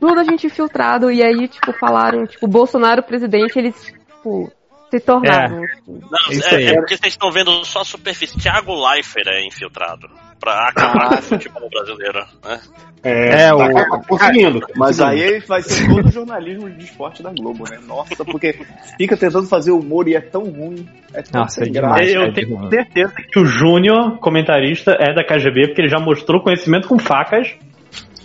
tudo 0.00 0.20
a 0.20 0.24
gente 0.24 0.46
infiltrado. 0.46 1.10
E 1.10 1.22
aí, 1.22 1.46
tipo, 1.48 1.72
falaram, 1.78 2.26
tipo, 2.26 2.46
Bolsonaro 2.48 3.02
presidente, 3.02 3.56
eles, 3.58 3.76
tipo, 3.84 4.50
se 4.90 4.98
tornaram. 5.00 5.60
tipo, 5.60 6.00
Não, 6.10 6.18
aí. 6.50 6.64
é, 6.64 6.70
é 6.72 6.74
porque 6.74 6.96
vocês 6.96 7.12
estão 7.12 7.30
vendo 7.30 7.64
só 7.64 7.82
a 7.82 7.84
superfície. 7.84 8.38
Thiago 8.38 8.74
Leifert 8.74 9.28
é 9.28 9.46
infiltrado. 9.46 10.08
Pra 10.42 10.68
acabar 10.70 11.10
com 11.10 11.18
o 11.18 11.22
futebol 11.22 11.68
brasileiro. 11.70 12.18
Né? 12.44 12.60
É, 13.04 13.42
É, 13.44 13.54
o- 13.54 13.58
tá, 13.72 14.00
conseguindo. 14.08 14.60
Mas 14.74 15.00
aí 15.00 15.38
vai 15.46 15.62
ser 15.62 15.88
todo 15.88 16.06
o 16.08 16.10
jornalismo 16.10 16.68
de 16.68 16.84
esporte 16.84 17.22
da 17.22 17.30
Globo, 17.30 17.62
né? 17.70 17.78
Nossa, 17.86 18.24
porque 18.24 18.58
fica 18.98 19.16
tentando 19.16 19.46
fazer 19.46 19.70
humor 19.70 20.08
e 20.08 20.16
é 20.16 20.20
tão 20.20 20.42
ruim. 20.42 20.88
É 21.14 21.22
tão 21.22 21.42
Nossa, 21.42 21.62
é 21.64 21.68
graça. 21.68 22.04
demais. 22.04 22.12
Eu 22.12 22.32
tenho 22.34 22.68
certeza 22.70 23.14
que 23.30 23.38
o 23.38 23.44
Júnior, 23.46 24.18
comentarista, 24.18 24.96
é 24.98 25.14
da 25.14 25.22
KGB, 25.24 25.68
porque 25.68 25.82
ele 25.82 25.88
já 25.88 26.00
mostrou 26.00 26.42
conhecimento 26.42 26.88
com 26.88 26.98
facas. 26.98 27.54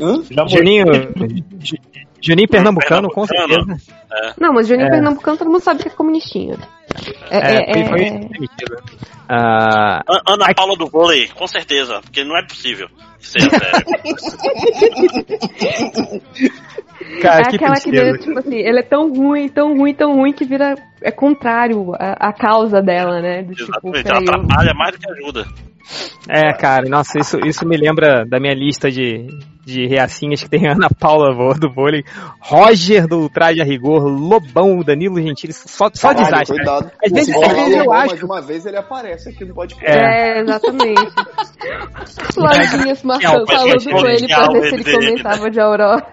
Hã? 0.01 0.21
Já. 0.31 0.45
Juninho, 0.47 0.85
Ju- 1.59 1.77
Juninho 2.19 2.47
Pernambucano, 2.49 3.09
com 3.09 3.27
Pernambucano. 3.27 3.77
certeza. 3.79 4.33
Não, 4.39 4.53
mas 4.53 4.67
Juninho 4.67 4.87
É. 4.87 4.91
Pernambucano 4.91 5.37
todo 5.37 5.51
mundo 5.51 5.61
sabe 5.61 5.83
que 5.83 5.87
é 5.87 5.91
comunistinha. 5.91 6.55
É, 7.29 7.37
É, 7.37 7.55
é, 7.55 7.71
ele 7.71 7.85
foi 7.89 8.01
é- 8.05 8.09
demitido. 8.11 8.77
Ah, 9.29 10.01
An- 10.07 10.21
Ana 10.33 10.53
Paula 10.53 10.77
do 10.77 10.87
vôlei, 10.87 11.27
com 11.29 11.47
certeza. 11.47 11.99
Porque 12.01 12.23
não 12.23 12.37
é 12.37 12.43
possível 12.43 12.87
seja 13.19 13.49
sério. 13.49 13.85
cara, 17.21 17.41
é 17.41 17.49
que 17.49 17.55
aquela 17.55 17.75
que 17.75 17.91
vira, 17.91 18.17
tipo 18.17 18.39
assim, 18.39 18.55
ele 18.55 18.79
é 18.79 18.83
tão 18.83 19.13
ruim, 19.13 19.49
tão 19.49 19.77
ruim, 19.77 19.93
tão 19.93 20.15
ruim 20.15 20.33
que 20.33 20.45
vira. 20.45 20.75
É 21.01 21.11
contrário 21.11 21.93
à, 21.95 22.29
à 22.29 22.33
causa 22.33 22.81
dela, 22.81 23.21
né? 23.21 23.43
Do 23.43 23.53
tipo, 23.53 23.95
Exatamente. 23.95 24.09
Ela 24.09 24.19
atrapalha 24.19 24.73
mais 24.73 24.91
do 24.93 24.99
que 24.99 25.11
ajuda. 25.11 25.45
É, 26.27 26.53
cara, 26.53 26.87
nossa, 26.89 27.17
isso, 27.19 27.39
isso 27.45 27.65
me 27.65 27.77
lembra 27.77 28.25
da 28.25 28.39
minha 28.39 28.53
lista 28.53 28.91
de, 28.91 29.27
de 29.65 29.87
reacinhas 29.87 30.43
que 30.43 30.49
tem 30.49 30.67
Ana 30.67 30.89
Paula 30.89 31.33
do 31.55 31.71
vôlei, 31.71 32.03
Roger 32.39 33.07
do 33.07 33.29
Traje 33.29 33.61
a 33.61 33.63
Rigor, 33.63 34.03
Lobão, 34.03 34.79
Danilo 34.83 35.21
Gentili, 35.21 35.53
só, 35.53 35.89
só 35.93 36.13
Caralho, 36.13 36.25
desastre. 36.25 36.55
Cuidado. 36.57 36.91
Às 37.03 37.11
vezes, 37.11 37.35
às 37.35 37.53
vezes 37.53 37.75
eu 37.75 37.91
acho. 37.91 38.07
Mais 38.07 38.23
uma 38.23 38.41
vez 38.41 38.65
ele 38.65 38.77
aparece 38.77 39.29
aqui 39.29 39.45
no 39.45 39.53
podcast. 39.53 39.85
É, 39.85 40.39
exatamente. 40.41 41.13
Lojinhas 42.35 43.03
marcando, 43.03 43.45
mas 43.47 43.57
falando 43.57 43.89
com 43.89 44.07
ele 44.07 44.27
pra 44.27 44.47
ver 44.47 44.69
se 44.69 44.75
ele 44.75 44.83
né? 44.83 44.93
comentava 44.93 45.49
de 45.49 45.59
Aurora. 45.59 46.07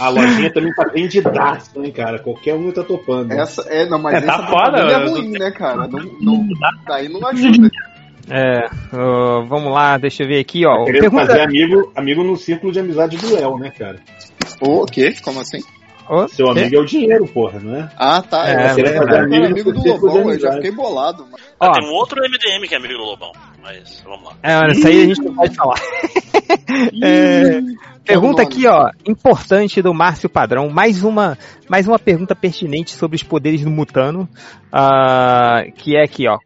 A 0.00 0.08
lojinha 0.08 0.50
também 0.50 0.72
tá 0.74 0.84
vendidaço, 0.94 1.84
hein, 1.84 1.92
cara? 1.92 2.18
Qualquer 2.18 2.54
um 2.54 2.72
tá 2.72 2.82
topando. 2.82 3.32
Essa, 3.32 3.62
é, 3.68 3.86
não, 3.86 3.98
mas 3.98 4.14
É, 4.14 4.26
tá 4.26 4.32
essa 4.32 4.42
brincadeira 4.42 4.92
é 4.92 5.08
ruim, 5.08 5.30
né, 5.32 5.50
cara? 5.50 5.86
Não, 5.88 6.00
não, 6.20 6.48
daí 6.86 7.08
não 7.10 7.28
ajuda. 7.28 7.70
É, 8.30 8.68
ó, 8.96 9.44
vamos 9.44 9.72
lá, 9.72 9.98
deixa 9.98 10.22
eu 10.22 10.28
ver 10.28 10.38
aqui, 10.38 10.64
ó. 10.66 10.84
Querendo 10.84 11.02
Pergunta. 11.02 11.26
fazer 11.26 11.40
amigo, 11.40 11.92
amigo 11.96 12.22
no 12.22 12.36
círculo 12.36 12.72
de 12.72 12.78
amizade 12.80 13.16
do 13.16 13.34
Léo, 13.34 13.58
né, 13.58 13.70
cara? 13.70 13.98
O 14.60 14.86
quê? 14.86 15.14
Como 15.22 15.40
assim? 15.40 15.60
Seu 16.28 16.52
quê? 16.52 16.60
amigo 16.60 16.76
é 16.76 16.80
o 16.80 16.84
dinheiro, 16.84 17.26
porra, 17.28 17.60
não 17.60 17.76
é? 17.76 17.88
Ah, 17.96 18.20
tá. 18.20 18.48
É, 18.48 18.74
que 18.74 18.80
é 18.80 18.86
era 18.96 19.22
amigo 19.24 19.46
amigo 19.46 19.72
do 19.72 19.80
Lobão, 19.80 20.32
eu 20.32 20.40
já 20.40 20.52
fiquei 20.54 20.72
bolado. 20.72 21.24
Mano. 21.24 21.36
Ó, 21.60 21.72
Tem 21.72 21.88
um 21.88 21.92
outro 21.92 22.20
MDM 22.20 22.66
que 22.66 22.74
é 22.74 22.78
amigo 22.78 22.94
do 22.94 23.04
Lobão. 23.04 23.32
Mas 23.62 24.02
vamos 24.04 24.24
lá. 24.24 24.36
é, 24.42 24.56
olha, 24.56 24.72
isso 24.72 24.86
aí 24.88 25.02
a 25.02 25.06
gente 25.06 25.22
não 25.22 25.34
pode 25.34 25.54
falar. 25.54 25.80
É, 27.02 27.60
pergunta 28.04 28.42
aqui, 28.42 28.66
ó, 28.66 28.90
importante 29.06 29.80
do 29.82 29.94
Márcio 29.94 30.28
Padrão. 30.28 30.68
Mais 30.68 31.04
uma, 31.04 31.38
mais 31.68 31.86
uma 31.86 31.98
pergunta 31.98 32.34
pertinente 32.34 32.92
sobre 32.92 33.16
os 33.16 33.22
poderes 33.22 33.62
do 33.62 33.70
Mutano. 33.70 34.28
ah, 34.72 35.62
que 35.76 35.96
é 35.96 36.02
aqui, 36.02 36.26
ó. 36.26 36.38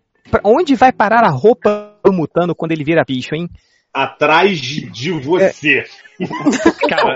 Onde 0.43 0.75
vai 0.75 0.93
parar 0.93 1.25
a 1.25 1.31
roupa 1.31 1.93
do 2.05 2.13
Mutano 2.13 2.55
quando 2.55 2.73
ele 2.73 2.85
vira 2.85 3.05
bicho, 3.07 3.35
hein? 3.35 3.49
Atrás 3.93 4.59
de, 4.61 4.81
você. 5.13 5.85
Cara, 6.89 7.15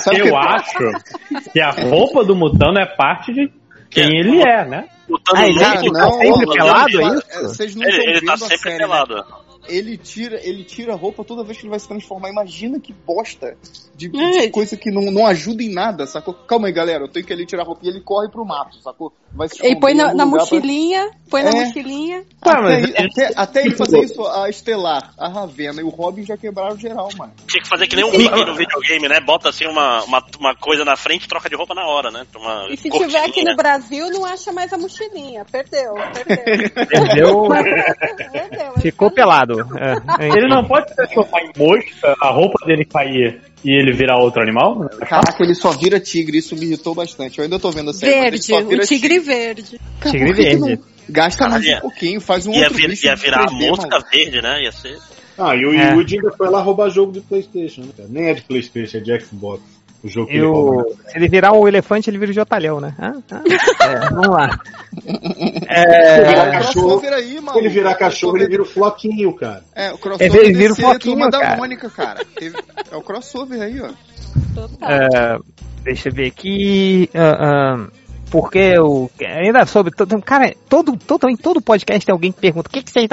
Sabe 0.00 0.18
eu 0.20 0.24
que- 0.26 0.34
acho 0.34 1.50
que 1.52 1.60
a 1.60 1.70
roupa 1.70 2.24
do 2.24 2.34
Mutano 2.34 2.78
é 2.78 2.86
parte 2.86 3.32
de 3.32 3.50
quem 3.90 4.18
ele 4.18 4.40
é, 4.42 4.64
né? 4.64 4.88
Lutando 5.08 5.40
Ah, 5.40 5.46
ele 5.46 5.58
é 5.58 5.62
Cara, 5.62 5.80
mundo, 5.82 5.92
tá 5.92 6.00
não, 6.00 6.12
sempre 6.12 6.46
pelado, 6.52 6.88
ele- 6.90 7.02
é 7.04 7.08
isso? 7.14 7.26
é, 7.30 7.42
Vocês 7.42 7.74
não 7.76 7.82
Ele, 7.84 7.90
estão 7.92 8.10
ele 8.10 8.26
tá 8.26 8.36
sempre 8.36 8.58
série, 8.58 8.72
né? 8.74 8.78
pelado. 8.80 9.24
Ele 9.68 9.96
tira, 9.96 10.40
ele 10.42 10.64
tira 10.64 10.92
a 10.92 10.96
roupa 10.96 11.24
toda 11.24 11.42
vez 11.44 11.56
que 11.58 11.64
ele 11.64 11.70
vai 11.70 11.78
se 11.78 11.88
transformar. 11.88 12.30
Imagina 12.30 12.78
que 12.80 12.92
bosta 12.92 13.56
de, 13.96 14.08
de 14.08 14.38
É. 14.38 14.50
coisa 14.50 14.76
que 14.76 14.90
não, 14.90 15.10
não 15.10 15.26
ajuda 15.26 15.62
em 15.62 15.72
nada, 15.72 16.06
sacou? 16.06 16.34
Calma 16.34 16.68
aí, 16.68 16.72
galera, 16.72 17.04
eu 17.04 17.08
tenho 17.08 17.24
que 17.26 17.32
ali 17.32 17.46
tirar 17.46 17.62
a 17.62 17.66
roupa. 17.66 17.80
E 17.84 17.88
ele 17.88 18.00
corre 18.00 18.28
pro 18.30 18.44
mato, 18.44 18.76
sacou? 18.82 19.12
Vai 19.32 19.48
se 19.48 19.64
Ele 19.64 19.78
põe 19.78 19.92
na, 19.94 20.14
na 20.14 20.24
lugar 20.24 20.46
pra- 20.46 20.56
mochilinha, 20.56 21.10
põe 21.30 21.42
na 21.42 21.50
É. 21.50 21.64
mochilinha. 21.66 22.24
Até, 22.40 22.60
mas 22.62 22.84
aí- 22.84 22.94
até, 23.06 23.32
até 23.36 23.60
ele 23.66 23.74
fazer 23.76 24.00
isso, 24.04 24.24
a 24.26 24.48
Estelar, 24.48 25.12
a 25.18 25.28
Ravena 25.28 25.80
e 25.80 25.84
o 25.84 25.88
Robin 25.88 26.22
já 26.24 26.36
quebraram 26.36 26.76
geral, 26.78 27.08
mano. 27.18 27.32
Tinha 27.46 27.62
que 27.62 27.68
fazer 27.68 27.86
que 27.86 27.96
nem 27.96 28.04
um 28.04 28.10
Mickey 28.12 28.44
no 28.44 28.54
videogame, 28.56 29.08
né? 29.08 29.20
Bota 29.20 29.48
assim 29.50 29.66
uma, 29.66 30.02
uma, 30.04 30.24
uma 30.38 30.54
coisa 30.54 30.84
na 30.84 30.96
frente 30.96 31.24
e 31.24 31.28
troca 31.28 31.48
de 31.48 31.56
roupa 31.56 31.74
na 31.74 31.86
hora, 31.86 32.10
né? 32.10 32.26
Uma 32.36 32.66
E 32.70 32.76
se 32.76 32.88
cortininha. 32.88 33.06
tiver 33.20 33.30
aqui 33.30 33.44
no 33.44 33.56
Brasil, 33.56 34.08
não 34.10 34.24
acha 34.24 34.52
mais 34.52 34.72
a 34.72 34.78
mochilinha. 34.78 35.44
Perdeu, 35.44 35.94
perdeu. 36.24 36.86
Perdeu, 36.86 37.48
perdeu. 38.32 38.72
ficou 38.80 39.10
pelado. 39.10 39.55
É, 39.60 40.26
Ele 40.28 40.48
não 40.48 40.64
pode 40.64 40.94
transformar 40.94 41.40
em 41.42 41.52
mosca, 41.56 42.14
a 42.22 42.30
roupa 42.30 42.64
dele 42.66 42.84
cair 42.84 43.40
e 43.64 43.70
ele 43.70 43.92
virar 43.92 44.18
outro 44.18 44.42
animal? 44.42 44.88
Caraca, 45.08 45.42
ele 45.42 45.54
só 45.54 45.70
vira 45.70 45.98
tigre, 46.00 46.38
isso 46.38 46.54
me 46.56 46.66
irritou 46.66 46.94
bastante. 46.94 47.38
Eu 47.38 47.44
ainda 47.44 47.58
tô 47.58 47.70
vendo 47.70 47.90
a 47.90 47.92
série. 47.94 48.12
mas 48.12 48.20
ele 48.22 48.30
Verde, 48.30 48.44
só 48.44 48.60
vira 48.62 48.82
o 48.82 48.86
tigre 48.86 49.18
verde. 49.18 49.80
Cara, 50.00 50.10
Tigre 50.12 50.32
verde. 50.32 50.80
Gasta 51.08 51.48
mais 51.48 51.64
Caralho, 51.64 51.78
um 51.78 51.80
pouquinho, 51.82 52.20
faz 52.20 52.46
um 52.46 52.52
Ia, 52.52 52.62
outro 52.62 52.74
vir- 52.74 52.88
bicho 52.88 53.06
ia 53.06 53.14
virar 53.14 53.42
a 53.42 53.46
3D, 53.46 53.68
mosca 53.68 53.98
verde, 54.12 54.42
né? 54.42 54.62
Ia 54.64 54.72
ser. 54.72 54.98
Ah, 55.38 55.54
e 55.54 55.64
o 55.66 55.72
É. 55.74 55.92
Yudi 55.94 56.16
ainda 56.16 56.32
foi 56.36 56.48
lá 56.50 56.60
roubar 56.60 56.88
jogo 56.90 57.12
de 57.12 57.20
Playstation, 57.20 57.82
né? 57.82 58.06
Nem 58.08 58.28
é 58.30 58.34
de 58.34 58.42
Playstation, 58.42 58.98
é 58.98 59.00
de 59.00 59.20
Xbox. 59.20 59.62
O 60.06 60.08
jogo 60.08 60.26
que 60.28 60.34
E 60.34 60.36
ele 60.36 60.46
o, 60.46 60.96
se 61.08 61.16
ele 61.16 61.28
virar 61.28 61.52
um 61.52 61.66
elefante, 61.66 62.08
ele 62.08 62.18
vira 62.18 62.30
o 62.30 62.34
Jotalhão, 62.34 62.80
né? 62.80 62.94
Ah, 62.98 63.12
ah. 63.30 63.42
É, 63.84 64.08
vamos 64.10 64.28
lá. 64.28 64.58
É, 65.68 66.16
Se 66.16 66.28
virar 66.28 66.46
É, 66.48 66.50
cachorro, 66.52 66.72
crossover 66.88 67.12
aí, 67.12 67.38
se 67.52 67.58
ele 67.58 67.68
virar 67.68 67.94
cachorro, 67.96 68.36
ele 68.36 68.48
vira 68.48 68.62
o 68.62 68.66
floquinho, 68.66 69.32
cara. 69.34 69.62
É, 69.74 69.92
o 69.92 69.98
crossover 69.98 70.34
Ele 70.34 70.52
vira 70.54 70.72
o 70.72 70.76
Turma 70.76 70.90
Floquinho, 70.92 71.30
da 71.30 71.40
cara. 71.40 71.56
Mônica, 71.56 71.90
cara. 71.90 72.24
Teve- 72.38 72.58
É 72.90 72.96
o 72.96 73.02
crossover 73.02 73.60
aí, 73.60 73.80
ó. 73.80 73.90
É, 74.82 75.38
deixa 75.82 76.08
eu 76.08 76.12
ver 76.14 76.26
aqui. 76.28 77.10
ah, 77.14 77.36
ah, 77.76 77.86
porque 78.30 78.78
o. 78.78 79.10
Ainda 79.20 79.66
sobre. 79.66 79.94
todo- 79.94 80.20
Cara, 80.22 80.54
todo, 80.68 80.96
todo, 80.96 81.28
em 81.28 81.36
todo 81.36 81.60
podcast 81.60 82.04
tem 82.06 82.12
alguém 82.12 82.32
que 82.32 82.40
pergunta: 82.40 82.68
o 82.68 82.72
que, 82.72 82.82
que 82.82 82.90
vocês 82.90 83.06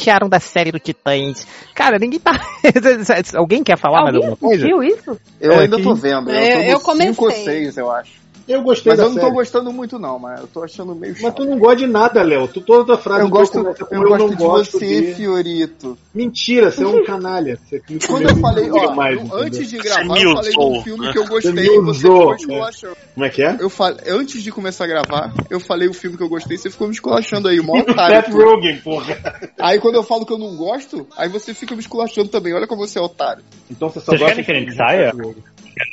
acharam 0.00 0.28
da 0.28 0.40
série 0.40 0.72
do 0.72 0.78
Titãs? 0.78 1.46
Cara, 1.74 1.98
ninguém 1.98 2.18
tá. 2.20 2.32
alguém 3.36 3.62
quer 3.62 3.76
falar 3.78 4.02
mais 4.02 4.16
alguma 4.16 4.36
coisa? 4.36 4.66
isso? 4.82 5.18
Eu 5.40 5.52
É, 5.52 5.58
ainda 5.60 5.76
que- 5.76 5.82
tô 5.82 5.94
vendo. 5.94 6.30
Eu, 6.30 6.36
Eu- 6.40 6.56
tô 6.64 6.70
eu 6.72 6.80
comecei. 6.80 7.12
cinco 7.12 7.24
ou 7.24 7.30
seis, 7.30 7.76
eu 7.76 7.90
acho. 7.90 8.23
Eu 8.46 8.62
gostei 8.62 8.90
Mas 8.92 8.98
da 8.98 9.04
eu 9.04 9.08
não 9.08 9.14
tô 9.16 9.22
série. 9.22 9.32
gostando 9.34 9.72
muito, 9.72 9.98
não, 9.98 10.18
mas 10.18 10.40
eu 10.40 10.46
tô 10.46 10.62
achando 10.62 10.94
meio 10.94 11.12
Mas 11.14 11.22
chato. 11.22 11.36
tu 11.36 11.44
não 11.46 11.58
gosta 11.58 11.76
de 11.76 11.86
nada, 11.86 12.22
Léo. 12.22 12.46
Tu 12.46 12.60
toda 12.60 12.94
a 12.94 12.98
frase 12.98 13.22
Eu 13.22 13.28
tua 13.30 13.38
gosto, 13.38 13.52
com 13.64 13.94
eu 13.94 14.02
eu 14.02 14.08
gosto 14.08 14.18
não 14.22 14.28
de 14.28 14.36
gosto 14.36 14.78
você, 14.78 15.00
de... 15.02 15.14
Fiorito. 15.14 15.98
Mentira, 16.14 16.70
você 16.70 16.84
é 16.84 16.86
um 16.86 17.04
canalha. 17.04 17.58
Você 17.64 17.82
me 17.88 17.98
Quando 18.00 18.28
eu 18.28 18.36
falei, 18.36 18.70
ó, 18.70 18.76
eu- 18.76 19.14
entendeu? 19.20 19.36
antes 19.38 19.70
de 19.70 19.76
Você 19.80 19.88
gravar, 19.88 20.18
eu 20.20 20.34
falei 20.34 20.52
de 20.52 20.60
um 20.60 20.82
filme 20.82 21.06
né? 21.06 21.12
que 21.12 21.18
eu 21.18 21.26
gostei 21.26 21.52
Você 21.52 21.60
e 21.62 21.80
você 21.80 22.00
ficou 22.02 22.32
é. 22.32 22.36
esculachando. 22.36 22.96
Como 23.14 23.26
é 23.26 23.30
que 23.30 23.42
é? 23.42 23.56
Eu 23.60 23.70
falei, 23.70 24.00
antes 24.08 24.42
de 24.42 24.52
começar 24.52 24.84
a 24.84 24.88
gravar, 24.88 25.32
eu 25.48 25.60
falei 25.60 25.88
o 25.88 25.94
filme 25.94 26.16
que 26.16 26.22
eu 26.22 26.28
gostei, 26.28 26.58
você 26.58 26.68
ficou 26.70 26.86
me 26.86 26.94
esculachando 26.94 27.48
aí, 27.48 27.60
mó 27.60 27.74
O 27.78 27.78
otário. 27.80 28.24
Seth. 28.24 28.34
Rogen, 28.34 28.76
porra. 28.80 29.40
Aí 29.58 29.78
quando 29.80 29.94
eu 29.94 30.02
falo 30.02 30.26
que 30.26 30.32
eu 30.32 30.38
não 30.38 30.54
gosto, 30.56 31.06
aí 31.16 31.28
você 31.28 31.54
fica 31.54 31.74
me 31.74 31.80
esculachando 31.80 32.28
também. 32.28 32.52
Olha 32.52 32.66
como 32.66 32.86
você 32.86 32.98
é 32.98 33.02
otário. 33.02 33.42
Então 33.70 33.88
você 33.88 34.00
só 34.00 34.12
Vocês 34.12 34.20
gosta 34.20 34.42
querem 34.42 34.64
que 34.64 34.70
gente 34.70 34.76
saia? 34.76 35.12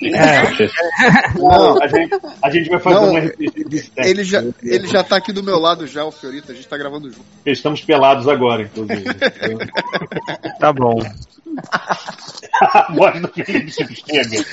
É, 0.03 1.39
Não, 1.39 1.81
a 1.81 1.87
gente, 1.87 2.15
a 2.41 2.49
gente 2.49 2.69
vai 2.69 2.79
fazer 2.79 2.95
Não, 2.95 3.13
um 3.13 3.17
RPG 3.17 3.63
de. 3.67 3.91
Ele 3.97 4.23
já, 4.23 4.43
ele 4.61 4.87
já 4.87 5.03
tá 5.03 5.17
aqui 5.17 5.31
do 5.31 5.43
meu 5.43 5.57
lado 5.57 5.87
já, 5.87 6.05
o 6.05 6.11
Fiorito, 6.11 6.51
a 6.51 6.55
gente 6.55 6.67
tá 6.67 6.77
gravando 6.77 7.09
junto. 7.09 7.25
Estamos 7.45 7.81
pelados 7.81 8.27
agora, 8.27 8.63
inclusive. 8.63 9.03
tá 10.59 10.71
bom. 10.71 10.99
a 12.61 12.93
voz 12.93 13.21
do 13.21 13.27
Felipe 13.29 13.71
chega. 13.71 14.45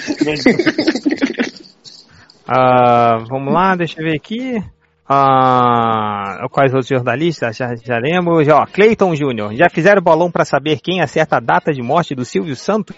Ah, 2.47 3.19
vamos 3.29 3.53
lá, 3.53 3.77
deixa 3.77 4.01
eu 4.01 4.05
ver 4.05 4.17
aqui. 4.17 4.65
Ah, 5.11 6.47
quais 6.51 6.73
outros 6.75 6.89
jornalistas? 6.89 7.57
Já, 7.57 7.75
já 7.77 7.97
lemos. 7.99 8.47
Ó, 8.49 8.65
Cleiton 8.67 9.15
Júnior. 9.15 9.55
Já 9.55 9.67
fizeram 9.71 10.03
bolão 10.03 10.31
pra 10.31 10.45
saber 10.45 10.81
quem 10.83 11.01
acerta 11.01 11.37
a 11.37 11.41
data 11.41 11.73
de 11.73 11.81
morte 11.83 12.15
do 12.15 12.25
Silvio 12.25 12.55
Santos? 12.55 12.95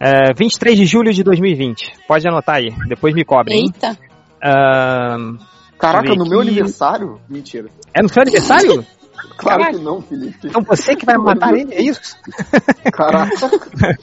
É, 0.00 0.32
23 0.36 0.76
de 0.78 0.86
julho 0.86 1.12
de 1.12 1.24
2020. 1.24 1.92
Pode 2.06 2.28
anotar 2.28 2.56
aí. 2.56 2.70
Depois 2.88 3.14
me 3.14 3.24
cobrem. 3.24 3.64
Eita. 3.64 3.98
Ah, 4.42 5.16
Caraca, 5.78 6.14
no 6.14 6.24
meu 6.28 6.40
aniversário? 6.40 7.20
Mentira. 7.28 7.68
É 7.92 8.00
no 8.02 8.08
seu 8.08 8.22
aniversário? 8.22 8.86
Claro 9.36 9.60
Caraca. 9.62 9.78
que 9.78 9.84
não, 9.84 10.00
Felipe. 10.02 10.38
Então 10.44 10.62
você 10.62 10.94
que 10.94 11.04
vai 11.04 11.16
matar 11.16 11.52
ele, 11.54 11.74
é 11.74 11.82
isso? 11.82 12.16
Caraca. 12.92 13.34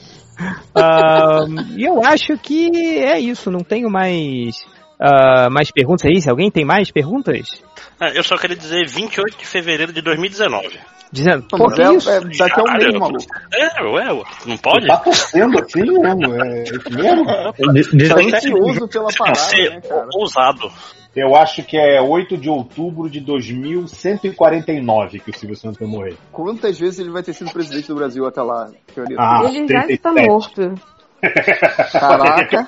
Ah, 0.73 1.45
E 1.77 1.83
eu 1.87 2.03
acho 2.03 2.35
que 2.41 2.71
é 2.97 3.19
isso. 3.19 3.51
Não 3.51 3.59
tenho 3.59 3.91
mais, 3.91 4.55
ah, 5.01 5.49
mais 5.49 5.71
perguntas 5.71 6.05
aí. 6.05 6.21
Se 6.21 6.29
alguém 6.29 6.51
tem 6.51 6.63
mais 6.63 6.91
perguntas? 6.91 7.61
Ah, 7.99 8.09
Eu 8.13 8.23
só 8.23 8.37
queria 8.37 8.55
dizer 8.55 8.87
28 8.87 9.37
de 9.37 9.45
fevereiro 9.45 9.91
de 9.91 10.01
2019. 10.01 10.79
Dizendo, 11.13 11.45
pô, 11.49 11.67
que 11.69 11.81
é- 11.81 11.93
isso? 11.93 12.09
é 12.09 12.21
daqui 12.21 12.59
a 12.59 12.63
um 12.63 12.73
mês, 12.77 12.93
maluco. 12.93 13.25
É, 13.53 13.83
ué, 13.83 14.13
ué, 14.13 14.23
não 14.45 14.57
pode? 14.57 14.87
Tá 14.87 14.95
torcendo 14.97 15.59
assim 15.59 15.81
mesmo? 15.81 16.41
É 16.41 16.63
isso 16.63 16.95
mesmo? 16.95 17.25
Tá 17.25 18.37
ansioso 18.37 18.87
pela 18.87 19.09
parada, 19.17 19.57
né, 19.57 19.81
cara? 19.81 20.07
ousado. 20.15 20.71
Eu 21.13 21.35
acho 21.35 21.63
que 21.63 21.77
é 21.77 21.99
8 22.01 22.37
de 22.37 22.49
outubro 22.49 23.09
de 23.09 23.19
2149 23.19 25.19
que 25.19 25.31
o 25.31 25.37
Silvio 25.37 25.57
Santos 25.57 25.77
vai 25.77 25.89
morrer. 25.89 26.15
Quantas 26.31 26.79
vezes 26.79 26.99
ele 26.99 27.09
vai 27.11 27.21
ter 27.21 27.33
sido 27.33 27.51
presidente 27.51 27.89
do 27.89 27.95
Brasil 27.95 28.25
até 28.25 28.41
lá? 28.41 28.69
Ah, 29.17 29.41
Ele 29.43 29.67
já 29.67 29.83
37. 29.83 29.93
está 29.93 30.13
morto. 30.13 30.73
Caraca. 31.91 32.67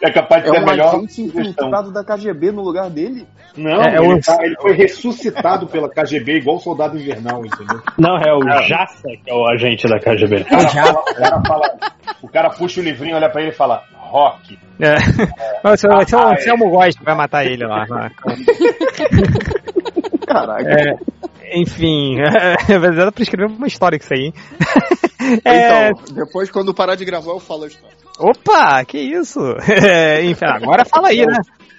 É 0.00 0.10
capaz, 0.12 0.44
é 0.44 0.50
de 0.50 0.56
É 0.56 0.58
ser 0.58 0.62
um 0.64 0.66
melhor 0.70 0.94
agente 0.94 1.22
infiltrado 1.22 1.92
da 1.92 2.04
KGB 2.04 2.52
no 2.52 2.62
lugar 2.62 2.88
dele? 2.88 3.26
Não, 3.56 3.82
É, 3.82 3.96
ele, 3.96 4.12
eu- 4.12 4.20
tá- 4.20 4.38
ele 4.44 4.54
foi 4.60 4.72
ressuscitado 4.72 5.66
pela 5.66 5.88
KGB 5.88 6.36
igual 6.38 6.56
o 6.56 6.60
soldado 6.60 6.96
invernal, 6.96 7.44
entendeu? 7.44 7.80
Não, 7.98 8.16
é 8.16 8.32
o 8.32 8.40
Jassa 8.68 9.08
que 9.24 9.28
é 9.30 9.34
o 9.34 9.44
agente 9.48 9.88
da 9.88 9.98
KGB. 9.98 10.42
O 10.42 10.44
cara, 10.44 10.68
fala- 10.70 11.00
o 11.00 11.14
cara 11.14 11.42
fala- 11.46 11.78
o 12.22 12.28
cara 12.28 12.50
puxa 12.50 12.80
o 12.80 12.84
livrinho, 12.84 13.16
olha 13.16 13.28
pra 13.28 13.40
ele 13.40 13.50
e 13.50 13.54
fala, 13.54 13.82
rock. 13.96 14.56
É. 14.80 14.94
Vai 15.62 15.76
ser, 15.76 15.88
vai 15.88 16.06
ser 16.06 16.14
o 16.16 16.28
Anselmo 16.28 16.70
Góes 16.70 16.96
que 16.96 17.04
vai 17.04 17.16
matar 17.16 17.44
ele 17.44 17.66
lá. 17.66 17.84
lá. 17.88 18.10
Caraca. 20.26 20.70
É, 20.70 20.94
enfim, 21.60 22.18
é 22.68 22.78
verdade 22.78 23.10
pra 23.12 23.22
escrever 23.22 23.50
uma 23.50 23.66
história 23.66 23.98
com 23.98 24.04
isso 24.04 24.14
aí. 24.14 24.26
hein? 24.26 24.34
É, 25.44 25.88
Então, 25.90 26.04
depois 26.14 26.50
quando 26.50 26.72
parar 26.72 26.94
de 26.94 27.04
gravar 27.04 27.32
eu 27.32 27.40
falo 27.40 27.64
a 27.64 27.66
história. 27.66 27.96
Opa, 28.18 28.84
que 28.84 28.98
isso? 28.98 29.40
É, 29.68 30.22
enfim, 30.26 30.44
agora 30.46 30.84
fala 30.84 31.08
aí, 31.08 31.24
né? 31.24 31.38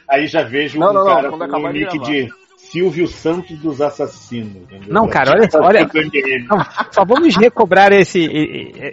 Aí 0.09 0.27
já 0.27 0.43
vejo 0.43 0.79
Não, 0.79 0.89
um 0.89 0.93
não, 0.93 1.05
não, 1.05 1.15
cara 1.15 1.29
quando 1.29 1.49
com 1.49 1.71
de 1.71 1.79
nick 1.79 1.99
de 1.99 2.29
Silvio 2.57 3.07
Santos 3.07 3.57
dos 3.59 3.81
Assassinos. 3.81 4.55
entendeu? 4.63 4.93
Não, 4.93 5.07
cara, 5.07 5.31
olha, 5.31 5.49
olha, 5.55 5.89
Ele. 6.13 6.45
Não, 6.47 6.57
só 6.91 7.03
vamos 7.05 7.35
recobrar 7.35 7.91
esse, 7.91 8.27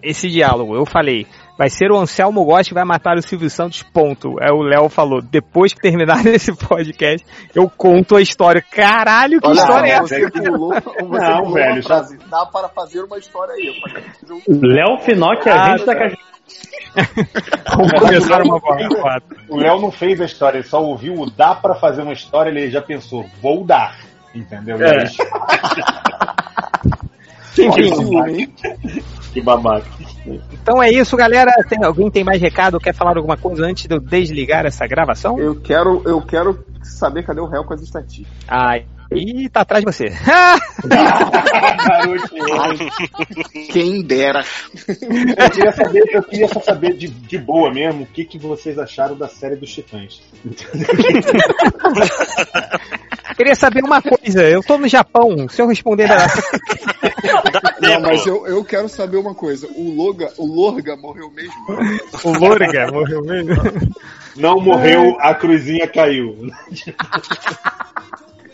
esse 0.02 0.28
diálogo. 0.28 0.74
Eu 0.74 0.86
falei, 0.86 1.26
vai 1.58 1.68
ser 1.68 1.90
o 1.90 1.96
Anselmo 1.98 2.44
Gotti 2.44 2.68
que 2.70 2.74
vai 2.74 2.84
matar 2.84 3.16
o 3.18 3.22
Silvio 3.22 3.50
Santos, 3.50 3.82
ponto. 3.82 4.36
É 4.40 4.50
o 4.52 4.62
Léo 4.62 4.88
falou, 4.88 5.20
depois 5.20 5.74
que 5.74 5.80
terminar 5.80 6.24
esse 6.28 6.54
podcast, 6.54 7.26
eu 7.54 7.68
conto 7.68 8.16
a 8.16 8.22
história. 8.22 8.62
Caralho, 8.62 9.40
que 9.40 9.46
Olha, 9.48 9.58
história 9.58 9.88
é 9.88 9.92
essa? 9.92 10.06
você 10.06 10.30
pulou, 10.30 10.72
você 10.72 11.02
Não, 11.02 11.38
pulou 11.38 11.52
velho, 11.54 11.82
frase. 11.82 12.18
Dá 12.30 12.46
para 12.46 12.68
fazer 12.68 13.02
uma 13.02 13.18
história 13.18 13.52
aí. 13.54 13.74
Léo 14.48 14.98
Finock 15.00 15.46
é 15.48 15.52
Ah, 15.52 15.64
agente 15.74 15.86
da 15.86 15.94
tá. 15.94 16.16
KGB. 16.46 17.28
Vamos 17.76 17.92
começar 17.92 18.42
uma 18.42 18.60
forma 18.60 19.22
O 19.48 19.56
Léo 19.56 19.80
não 19.80 19.90
fez 19.90 20.20
a 20.20 20.24
história, 20.24 20.58
ele 20.58 20.66
só 20.66 20.82
ouviu 20.82 21.14
o 21.20 21.30
dá 21.30 21.54
pra 21.54 21.74
fazer 21.74 22.02
uma 22.02 22.12
história, 22.12 22.50
ele 22.50 22.70
já 22.70 22.80
pensou, 22.80 23.24
vou 23.42 23.64
dar. 23.64 23.98
Entendeu? 24.34 24.76
É. 24.82 25.04
Enfim, 27.58 28.52
Que 29.36 29.42
babaca. 29.42 29.86
então 30.50 30.82
é 30.82 30.90
isso, 30.90 31.14
galera. 31.14 31.52
Tem, 31.68 31.84
alguém 31.84 32.10
tem 32.10 32.24
mais 32.24 32.40
recado? 32.40 32.80
Quer 32.80 32.94
falar 32.94 33.18
alguma 33.18 33.36
coisa 33.36 33.66
antes 33.66 33.86
de 33.86 33.94
eu 33.94 34.00
desligar 34.00 34.64
essa 34.64 34.86
gravação? 34.86 35.38
Eu 35.38 35.60
quero, 35.60 36.02
eu 36.06 36.22
quero 36.22 36.64
saber 36.82 37.22
cadê 37.22 37.42
o 37.42 37.46
réu 37.46 37.62
com 37.62 37.74
as 37.74 37.82
estatísticas. 37.82 38.32
Ai, 38.48 38.86
e 39.12 39.48
tá 39.48 39.60
atrás 39.60 39.84
de 39.84 39.92
você. 39.92 40.06
Quem 43.70 44.02
dera. 44.02 44.44
Eu 44.88 45.50
queria 45.50 45.72
saber, 45.72 46.02
eu 46.12 46.22
queria 46.22 46.48
só 46.48 46.60
saber 46.60 46.94
de, 46.94 47.08
de 47.08 47.38
boa 47.38 47.72
mesmo 47.72 48.02
o 48.02 48.06
que, 48.06 48.24
que 48.24 48.38
vocês 48.38 48.78
acharam 48.78 49.16
da 49.16 49.28
série 49.28 49.56
dos 49.56 49.72
Titãs. 49.72 50.20
Queria 53.36 53.54
saber 53.54 53.84
uma 53.84 54.00
coisa. 54.00 54.42
Eu 54.44 54.62
tô 54.62 54.78
no 54.78 54.88
Japão. 54.88 55.46
Se 55.48 55.60
eu 55.60 55.66
responder 55.66 56.08
da 56.08 56.16
Não, 57.82 58.00
mas 58.00 58.24
eu, 58.24 58.46
eu 58.46 58.64
quero 58.64 58.88
saber 58.88 59.18
uma 59.18 59.34
coisa. 59.34 59.68
O 59.74 59.94
Loga, 59.94 60.32
o 60.38 60.46
Lorga 60.46 60.96
morreu 60.96 61.30
mesmo? 61.30 61.52
o 62.24 62.38
Lorga 62.38 62.90
morreu 62.90 63.22
mesmo. 63.22 63.54
Não 64.36 64.58
morreu, 64.60 65.16
a 65.20 65.34
cruzinha 65.34 65.86
caiu. 65.86 66.50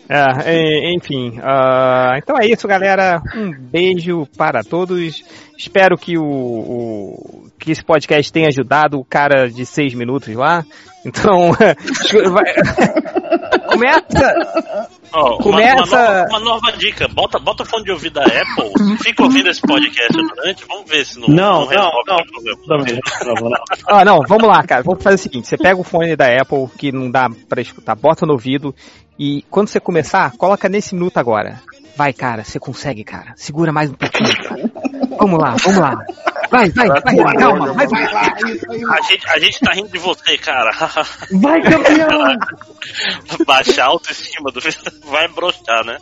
É, 0.08 0.92
enfim, 0.94 1.38
ah, 1.42 2.14
então 2.18 2.36
é 2.38 2.46
isso, 2.46 2.66
galera. 2.68 3.22
Um 3.34 3.52
beijo 3.52 4.26
para 4.36 4.62
todos. 4.62 5.22
Espero 5.56 5.96
que 5.96 6.18
o, 6.18 6.24
o- 6.24 7.46
que 7.58 7.70
esse 7.70 7.84
podcast 7.84 8.32
tenha 8.32 8.48
ajudado 8.48 8.98
o 8.98 9.04
cara 9.04 9.48
de 9.48 9.64
seis 9.64 9.94
minutos 9.94 10.34
lá. 10.34 10.64
Então, 11.06 11.52
vai- 12.32 12.54
começa. 13.72 14.92
Ó, 15.12 15.28
uma- 15.34 15.38
Começa- 15.38 15.84
Uma, 15.84 15.86
nova, 15.86 16.26
uma 16.30 16.40
nova 16.40 16.72
dica. 16.72 17.06
Bota, 17.08 17.38
bota 17.38 17.62
o 17.62 17.66
fone 17.66 17.84
de 17.84 17.92
ouvido 17.92 18.14
da 18.14 18.22
Apple, 18.24 18.96
fica 18.98 19.22
ouvindo 19.22 19.48
esse 19.50 19.60
podcast 19.60 20.12
durante, 20.12 20.64
vamos 20.66 20.88
ver 20.90 21.04
se 21.04 21.20
não, 21.20 21.28
Não, 21.28 21.66
resolve 21.66 22.02
não, 22.06 22.16
o 22.16 22.26
problema. 22.26 22.58
Também, 22.66 23.00
não, 23.24 23.34
não, 23.34 23.50
não. 23.50 23.58
Ah, 23.88 24.04
não, 24.04 24.20
vamos 24.26 24.48
lá, 24.48 24.62
cara. 24.62 24.82
Vamos 24.82 25.02
fazer 25.02 25.16
o 25.16 25.18
seguinte: 25.18 25.48
você 25.48 25.56
pega 25.58 25.78
o 25.80 25.84
fone 25.84 26.16
da 26.16 26.26
Apple 26.40 26.66
que 26.78 26.90
não 26.92 27.10
dá 27.10 27.28
pra 27.48 27.60
escutar, 27.60 27.94
bota 27.94 28.24
no 28.24 28.32
ouvido 28.32 28.74
e 29.18 29.44
quando 29.50 29.68
você 29.68 29.78
começar, 29.80 30.32
coloca 30.38 30.68
nesse 30.68 30.94
minuto 30.94 31.18
agora. 31.18 31.60
Vai, 31.94 32.14
cara, 32.14 32.42
você 32.42 32.58
consegue, 32.58 33.04
cara. 33.04 33.34
Segura 33.36 33.70
mais 33.70 33.90
um 33.90 33.94
pouquinho, 33.94 34.34
cara. 34.42 34.70
Vamos 35.18 35.38
lá, 35.38 35.54
vamos 35.62 35.78
lá. 35.78 35.98
Vai, 36.52 36.68
vai, 36.70 36.86
vai, 36.88 37.36
calma, 37.36 37.72
vai, 37.72 37.86
vai. 37.86 38.04
A 38.04 39.00
gente, 39.08 39.28
a 39.28 39.38
gente 39.38 39.60
tá 39.60 39.72
rindo 39.72 39.88
de 39.88 39.98
você, 39.98 40.36
cara. 40.38 40.70
Vai, 41.40 41.62
campeão! 41.62 42.36
Baixar 43.46 43.84
a 43.84 43.88
autoestima 43.88 44.50
do 44.52 44.60
vai 45.06 45.26
broxar, 45.28 45.84
né? 45.84 45.96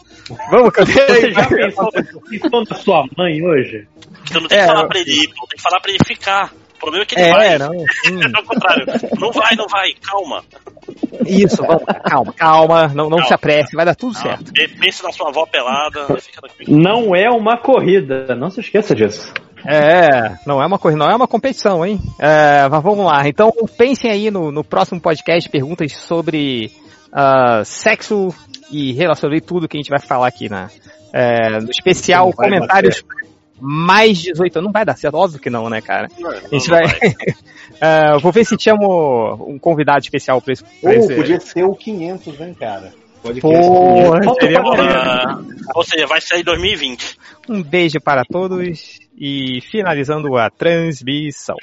Vamos, 0.50 0.72
Você 0.76 1.30
já 1.32 1.46
pensou, 1.46 1.88
pensou 2.28 2.64
na 2.68 2.76
sua 2.76 3.04
mãe 3.16 3.42
hoje? 3.42 3.86
Então 4.28 4.40
não 4.42 4.48
tem 4.48 4.58
É, 4.58 4.62
que 4.62 4.66
falar 4.68 4.82
eu- 4.82 4.88
pra 4.88 4.98
ele 5.00 5.10
ir, 5.22 5.28
pô, 5.28 5.46
tem 5.46 5.56
que 5.56 5.62
falar 5.62 5.80
pra 5.80 5.90
ele 5.90 5.98
ficar. 6.04 6.52
O 6.74 6.78
problema 6.80 7.02
é 7.02 7.06
que 7.06 7.14
ele 7.14 7.28
É, 7.28 7.30
vai. 7.32 7.58
não, 7.58 7.70
hum. 7.72 7.84
É 8.34 8.40
o 8.40 8.44
contrário. 8.44 8.86
Não 9.18 9.30
vai, 9.32 9.54
não 9.54 9.66
vai, 9.68 9.92
calma. 10.02 10.42
Isso, 11.26 11.58
vamos, 11.62 11.84
calma, 12.04 12.32
calma, 12.32 12.88
não, 12.88 13.10
não 13.10 13.18
se 13.18 13.24
Calma. 13.24 13.34
apresse, 13.34 13.76
vai 13.76 13.84
dar 13.84 13.94
tudo 13.94 14.14
certo. 14.16 14.50
Pe- 14.52 14.68
Pense 14.68 15.02
na 15.02 15.12
sua 15.12 15.28
avó 15.28 15.44
pelada, 15.46 16.06
fica 16.18 16.40
tranquilo. 16.40 16.76
Não 16.82 17.14
é 17.14 17.28
uma 17.30 17.58
corrida, 17.58 18.34
não 18.34 18.50
se 18.50 18.60
esqueça 18.60 18.94
disso. 18.94 19.32
É, 19.66 20.36
não 20.46 20.62
é 20.62 20.66
uma 20.66 20.78
coisa, 20.78 20.96
não 20.96 21.06
é 21.10 21.14
uma 21.14 21.28
competição, 21.28 21.84
hein? 21.84 22.00
É, 22.18 22.68
mas 22.68 22.82
vamos 22.82 23.04
lá. 23.04 23.26
Então 23.28 23.52
pensem 23.76 24.10
aí 24.10 24.30
no, 24.30 24.50
no 24.50 24.64
próximo 24.64 25.00
podcast 25.00 25.48
perguntas 25.48 25.92
sobre 25.92 26.70
ah, 27.12 27.62
sexo 27.64 28.28
e 28.70 28.92
relacionamento, 28.92 29.46
tudo 29.46 29.68
que 29.68 29.76
a 29.76 29.80
gente 29.80 29.90
vai 29.90 30.00
falar 30.00 30.28
aqui 30.28 30.48
na, 30.48 30.70
é, 31.12 31.60
no 31.60 31.70
especial 31.70 32.26
Não 32.26 32.32
vai 32.32 32.48
comentários 32.48 33.04
mais 33.60 34.18
18 34.18 34.56
anos. 34.56 34.66
Não 34.66 34.72
vai 34.72 34.84
dar 34.84 34.96
certo, 34.96 35.14
óbvio 35.16 35.40
que 35.40 35.50
não, 35.50 35.68
né, 35.68 35.80
cara? 35.80 36.08
A 36.24 36.54
gente 36.54 36.70
não 36.70 36.78
vai. 36.78 36.86
É, 37.82 38.18
vou 38.18 38.30
ver 38.30 38.44
se 38.44 38.60
chamo 38.60 39.46
um 39.48 39.58
convidado 39.58 40.00
especial 40.00 40.42
pra 40.42 40.52
esse. 40.52 40.62
pra 40.82 40.90
Ou 40.90 40.96
esse- 40.98 41.14
podia 41.14 41.40
ser 41.40 41.64
o 41.64 41.74
500, 41.74 42.38
hein, 42.38 42.54
cara? 42.58 42.92
Podcast 43.22 43.40
Pô, 43.40 44.20
500. 44.20 44.34
seria 44.38 44.60
ou 45.74 45.84
seja, 45.84 46.06
vai 46.06 46.20
sair 46.20 46.40
em 46.40 46.44
2020. 46.44 47.16
Um 47.48 47.62
beijo 47.62 47.98
para 48.04 48.22
todos 48.24 48.98
e 49.20 49.60
finalizando 49.60 50.34
a 50.38 50.48
transmissão. 50.48 51.58